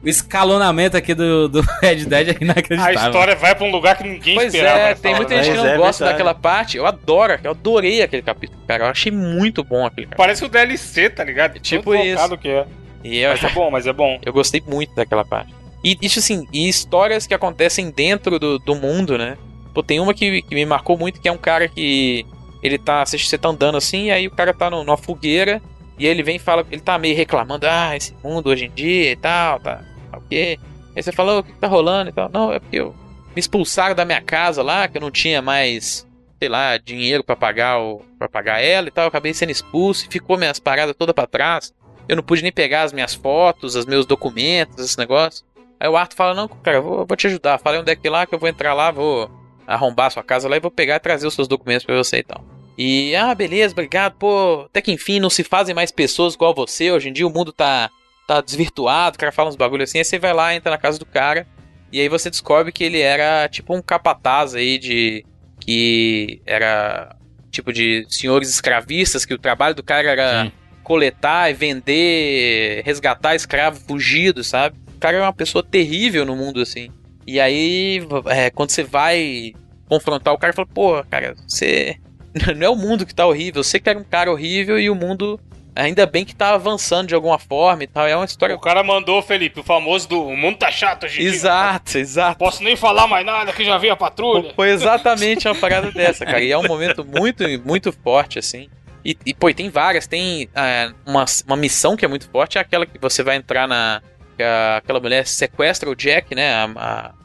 o 0.03 0.09
escalonamento 0.09 0.97
aqui 0.97 1.15
do, 1.15 1.49
do 1.49 1.61
Red 1.83 2.05
Dead 2.07 2.29
é 2.29 2.31
A 2.33 2.37
inacreditável. 2.45 2.95
história 3.09 3.37
vai 3.37 3.55
pra 3.55 3.67
um 3.67 3.71
lugar 3.71 3.97
que 3.97 4.05
ninguém 4.05 4.35
pois 4.35 4.53
esperava. 4.55 4.79
é, 4.79 4.89
nessa 4.91 5.03
tem 5.03 5.15
muita 5.15 5.35
né? 5.37 5.43
gente 5.43 5.57
que 5.57 5.63
não 5.63 5.67
é 5.67 5.77
gosta 5.77 6.05
verdade. 6.05 6.25
daquela 6.25 6.35
parte. 6.35 6.77
Eu 6.77 6.87
adoro, 6.87 7.39
eu 7.43 7.51
adorei 7.51 8.03
aquele 8.03 8.23
capítulo, 8.23 8.61
cara. 8.67 8.85
Eu 8.85 8.89
achei 8.91 9.13
muito 9.13 9.63
bom 9.63 9.85
aquele 9.87 10.07
capítulo. 10.07 10.17
Parece 10.17 10.45
o 10.45 10.49
DLC, 10.49 11.11
tá 11.11 11.23
ligado? 11.25 11.59
Tipo 11.61 11.93
Tão 11.93 12.03
isso. 12.05 12.39
que 12.39 12.49
é. 12.49 12.67
E 13.05 13.19
eu, 13.19 13.31
Mas 13.31 13.45
é 13.45 13.49
bom, 13.55 13.71
mas 13.71 13.87
é 13.87 13.93
bom. 13.93 14.19
eu 14.25 14.33
gostei 14.33 14.63
muito 14.67 14.95
daquela 14.95 15.25
parte. 15.25 15.55
E 15.83 15.97
isso 16.03 16.19
assim, 16.19 16.47
e 16.53 16.69
histórias 16.69 17.27
que 17.27 17.33
acontecem 17.33 17.91
dentro 17.91 18.39
do, 18.39 18.59
do 18.59 18.75
mundo, 18.75 19.17
né? 19.17 19.37
Pô, 19.73 19.83
tem 19.83 19.99
uma 20.01 20.13
que, 20.13 20.43
que 20.43 20.55
me 20.55 20.67
marcou 20.67 20.99
muito, 20.99 21.21
que 21.21 21.29
é 21.29 21.33
um 21.33 21.39
cara 21.39 21.69
que. 21.69 22.27
Ele 22.63 22.77
tá. 22.77 23.05
Você 23.07 23.17
você 23.19 23.39
tá 23.39 23.49
andando 23.49 23.79
assim, 23.79 24.07
e 24.07 24.11
aí 24.11 24.27
o 24.27 24.31
cara 24.31 24.53
tá 24.53 24.69
no- 24.69 24.85
numa 24.85 24.99
fogueira, 24.99 25.63
e 25.99 26.07
ele 26.07 26.23
vem 26.23 26.37
e 26.37 26.39
fala. 26.39 26.67
Ele 26.71 26.83
tá 26.83 26.99
meio 26.99 27.17
reclamando, 27.17 27.67
ah, 27.67 27.97
esse 27.97 28.15
mundo 28.23 28.51
hoje 28.51 28.67
em 28.67 28.71
dia 28.71 29.13
e 29.13 29.17
tal, 29.17 29.59
tá. 29.61 29.81
O 30.19 30.21
quê? 30.23 30.59
Aí 30.95 31.03
você 31.03 31.13
fala, 31.13 31.37
"Ô, 31.37 31.39
o 31.39 31.43
que 31.43 31.53
tá 31.53 31.67
rolando 31.67 32.11
e 32.11 32.13
tal? 32.13 32.29
Não, 32.33 32.53
é 32.53 32.59
porque 32.59 32.77
eu, 32.81 32.95
me 33.35 33.41
expulsaram 33.41 33.95
da 33.95 34.05
minha 34.05 34.21
casa 34.21 34.63
lá, 34.63 34.89
que 34.89 34.99
eu 34.99 35.01
não 35.01 35.11
tinha 35.11 35.41
mais, 35.41 36.07
sei 36.39 36.49
lá, 36.49 36.77
dinheiro 36.77 37.23
pra 37.23 37.37
pagar 37.37 37.81
o, 37.81 38.03
para 38.19 38.29
pagar 38.29 38.61
ela 38.61 38.89
e 38.89 38.91
tal. 38.91 39.05
Eu 39.05 39.09
acabei 39.09 39.33
sendo 39.33 39.51
expulso 39.51 40.07
e 40.07 40.13
ficou 40.13 40.37
minhas 40.37 40.59
paradas 40.59 40.97
toda 40.97 41.15
pra 41.15 41.27
trás. 41.27 41.73
Eu 42.09 42.17
não 42.17 42.23
pude 42.23 42.43
nem 42.43 42.53
pegar 42.53 42.83
as 42.83 42.93
minhas 42.93 43.15
fotos, 43.15 43.77
os 43.77 43.87
meus 43.87 44.05
documentos, 44.05 44.85
esse 44.85 44.99
negócio. 44.99 45.45
Aí 45.79 45.89
o 45.89 45.97
Arthur 45.97 46.17
fala, 46.17 46.35
não, 46.35 46.49
cara, 46.49 46.81
vou, 46.81 47.07
vou 47.07 47.17
te 47.17 47.27
ajudar. 47.29 47.59
Fala 47.59 47.77
aí 47.77 47.81
onde 47.83 47.93
é 47.93 47.97
que 47.97 48.09
lá 48.09 48.27
que 48.27 48.35
eu 48.35 48.39
vou 48.39 48.49
entrar 48.49 48.75
lá, 48.75 48.91
vou 48.91 49.31
arrombar 49.67 50.11
sua 50.11 50.23
casa 50.23 50.49
lá 50.49 50.57
e 50.57 50.61
vou 50.61 50.71
pegar 50.71 50.97
e 50.97 51.01
trazer 51.01 51.27
os 51.27 51.35
seus 51.35 51.47
documentos 51.47 51.87
pra 51.87 51.97
você 51.97 52.19
e 52.19 52.23
tal. 52.25 52.45
E, 52.77 53.15
ah, 53.15 53.35
beleza, 53.35 53.73
obrigado, 53.73 54.15
pô, 54.15 54.63
até 54.63 54.81
que 54.81 54.91
enfim 54.91 55.21
não 55.21 55.31
se 55.31 55.45
fazem 55.45 55.75
mais 55.75 55.91
pessoas 55.93 56.35
igual 56.35 56.55
você, 56.55 56.91
hoje 56.91 57.09
em 57.09 57.13
dia 57.13 57.27
o 57.27 57.31
mundo 57.31 57.53
tá, 57.53 57.91
tá 58.31 58.41
desvirtuado, 58.41 59.17
o 59.17 59.19
cara 59.19 59.33
fala 59.33 59.49
uns 59.49 59.57
bagulho 59.57 59.83
assim, 59.83 59.99
aí 59.99 60.05
você 60.05 60.17
vai 60.17 60.33
lá, 60.33 60.55
entra 60.55 60.71
na 60.71 60.79
casa 60.79 61.01
do 61.01 61.05
cara, 61.05 61.49
e 61.93 62.01
aí 62.01 62.09
você 62.09 62.31
descobre 62.31 62.71
que 62.71 62.85
ele 62.85 63.01
era 63.01 63.49
tipo 63.49 63.75
um 63.75 63.83
capataz 63.83 64.55
aí 64.55 64.79
de... 64.79 65.25
que 65.59 66.41
era 66.47 67.17
tipo 67.51 67.73
de 67.73 68.07
senhores 68.09 68.49
escravistas, 68.49 69.25
que 69.25 69.35
o 69.35 69.39
trabalho 69.39 69.75
do 69.75 69.83
cara 69.83 70.09
era 70.09 70.45
Sim. 70.45 70.53
coletar 70.85 71.51
e 71.51 71.55
vender, 71.55 72.83
resgatar 72.85 73.35
escravo 73.35 73.81
fugido, 73.81 74.45
sabe? 74.45 74.79
O 74.95 75.01
cara 75.01 75.17
é 75.17 75.21
uma 75.21 75.33
pessoa 75.33 75.65
terrível 75.65 76.25
no 76.25 76.37
mundo, 76.37 76.61
assim. 76.61 76.89
E 77.27 77.41
aí, 77.41 78.01
é, 78.27 78.51
quando 78.51 78.71
você 78.71 78.85
vai 78.85 79.53
confrontar 79.89 80.33
o 80.33 80.39
cara, 80.39 80.53
fala, 80.53 80.69
pô, 80.73 81.03
cara, 81.11 81.35
você. 81.49 81.97
Não 82.57 82.65
é 82.65 82.71
o 82.71 82.77
mundo 82.77 83.05
que 83.05 83.13
tá 83.13 83.27
horrível, 83.27 83.65
você 83.65 83.81
que 83.81 83.89
era 83.89 83.99
um 83.99 84.05
cara 84.05 84.31
horrível 84.31 84.79
e 84.79 84.89
o 84.89 84.95
mundo. 84.95 85.41
Ainda 85.75 86.05
bem 86.05 86.25
que 86.25 86.35
tá 86.35 86.53
avançando 86.55 87.09
de 87.09 87.15
alguma 87.15 87.39
forma 87.39 87.85
e 87.85 87.87
tal. 87.87 88.07
É 88.07 88.15
uma 88.17 88.25
história. 88.25 88.55
O 88.57 88.61
cara 88.61 88.83
mandou, 88.83 89.23
Felipe, 89.23 89.61
o 89.61 89.63
famoso 89.63 90.09
do 90.09 90.21
o 90.27 90.37
mundo 90.37 90.59
tá 90.59 90.71
chato 90.71 91.05
hoje 91.05 91.19
dia. 91.21 91.29
Exato, 91.29 91.97
exato. 91.97 92.39
Posso 92.39 92.63
nem 92.63 92.75
falar 92.77 93.07
mais 93.07 93.25
nada 93.25 93.53
que 93.53 93.65
já 93.65 93.79
veio 93.79 93.93
a 93.93 93.97
patrulha. 93.97 94.53
Foi 94.55 94.71
exatamente 94.71 95.47
uma 95.47 95.55
parada 95.55 95.91
dessa, 95.93 96.25
cara. 96.27 96.41
E 96.43 96.51
é 96.51 96.59
um 96.59 96.67
momento 96.67 97.05
muito, 97.05 97.45
muito 97.65 97.93
forte, 97.93 98.39
assim. 98.39 98.69
E, 99.05 99.17
e 99.25 99.33
pô, 99.33 99.49
e 99.49 99.55
tem 99.55 99.71
várias. 99.71 100.07
Tem 100.07 100.49
é, 100.55 100.91
uma, 101.07 101.25
uma 101.47 101.57
missão 101.57 101.97
que 101.97 102.05
é 102.05 102.09
muito 102.09 102.29
forte, 102.29 102.59
é 102.59 102.61
aquela 102.61 102.85
que 102.85 102.99
você 102.99 103.23
vai 103.23 103.37
entrar 103.37 103.67
na. 103.69 104.03
que 104.37 104.43
a- 104.43 104.77
aquela 104.79 105.01
mulher 105.01 105.27
sequestra 105.27 105.89
o 105.89 105.95
Jack, 105.95 106.35
né? 106.35 106.53
A, 106.53 106.65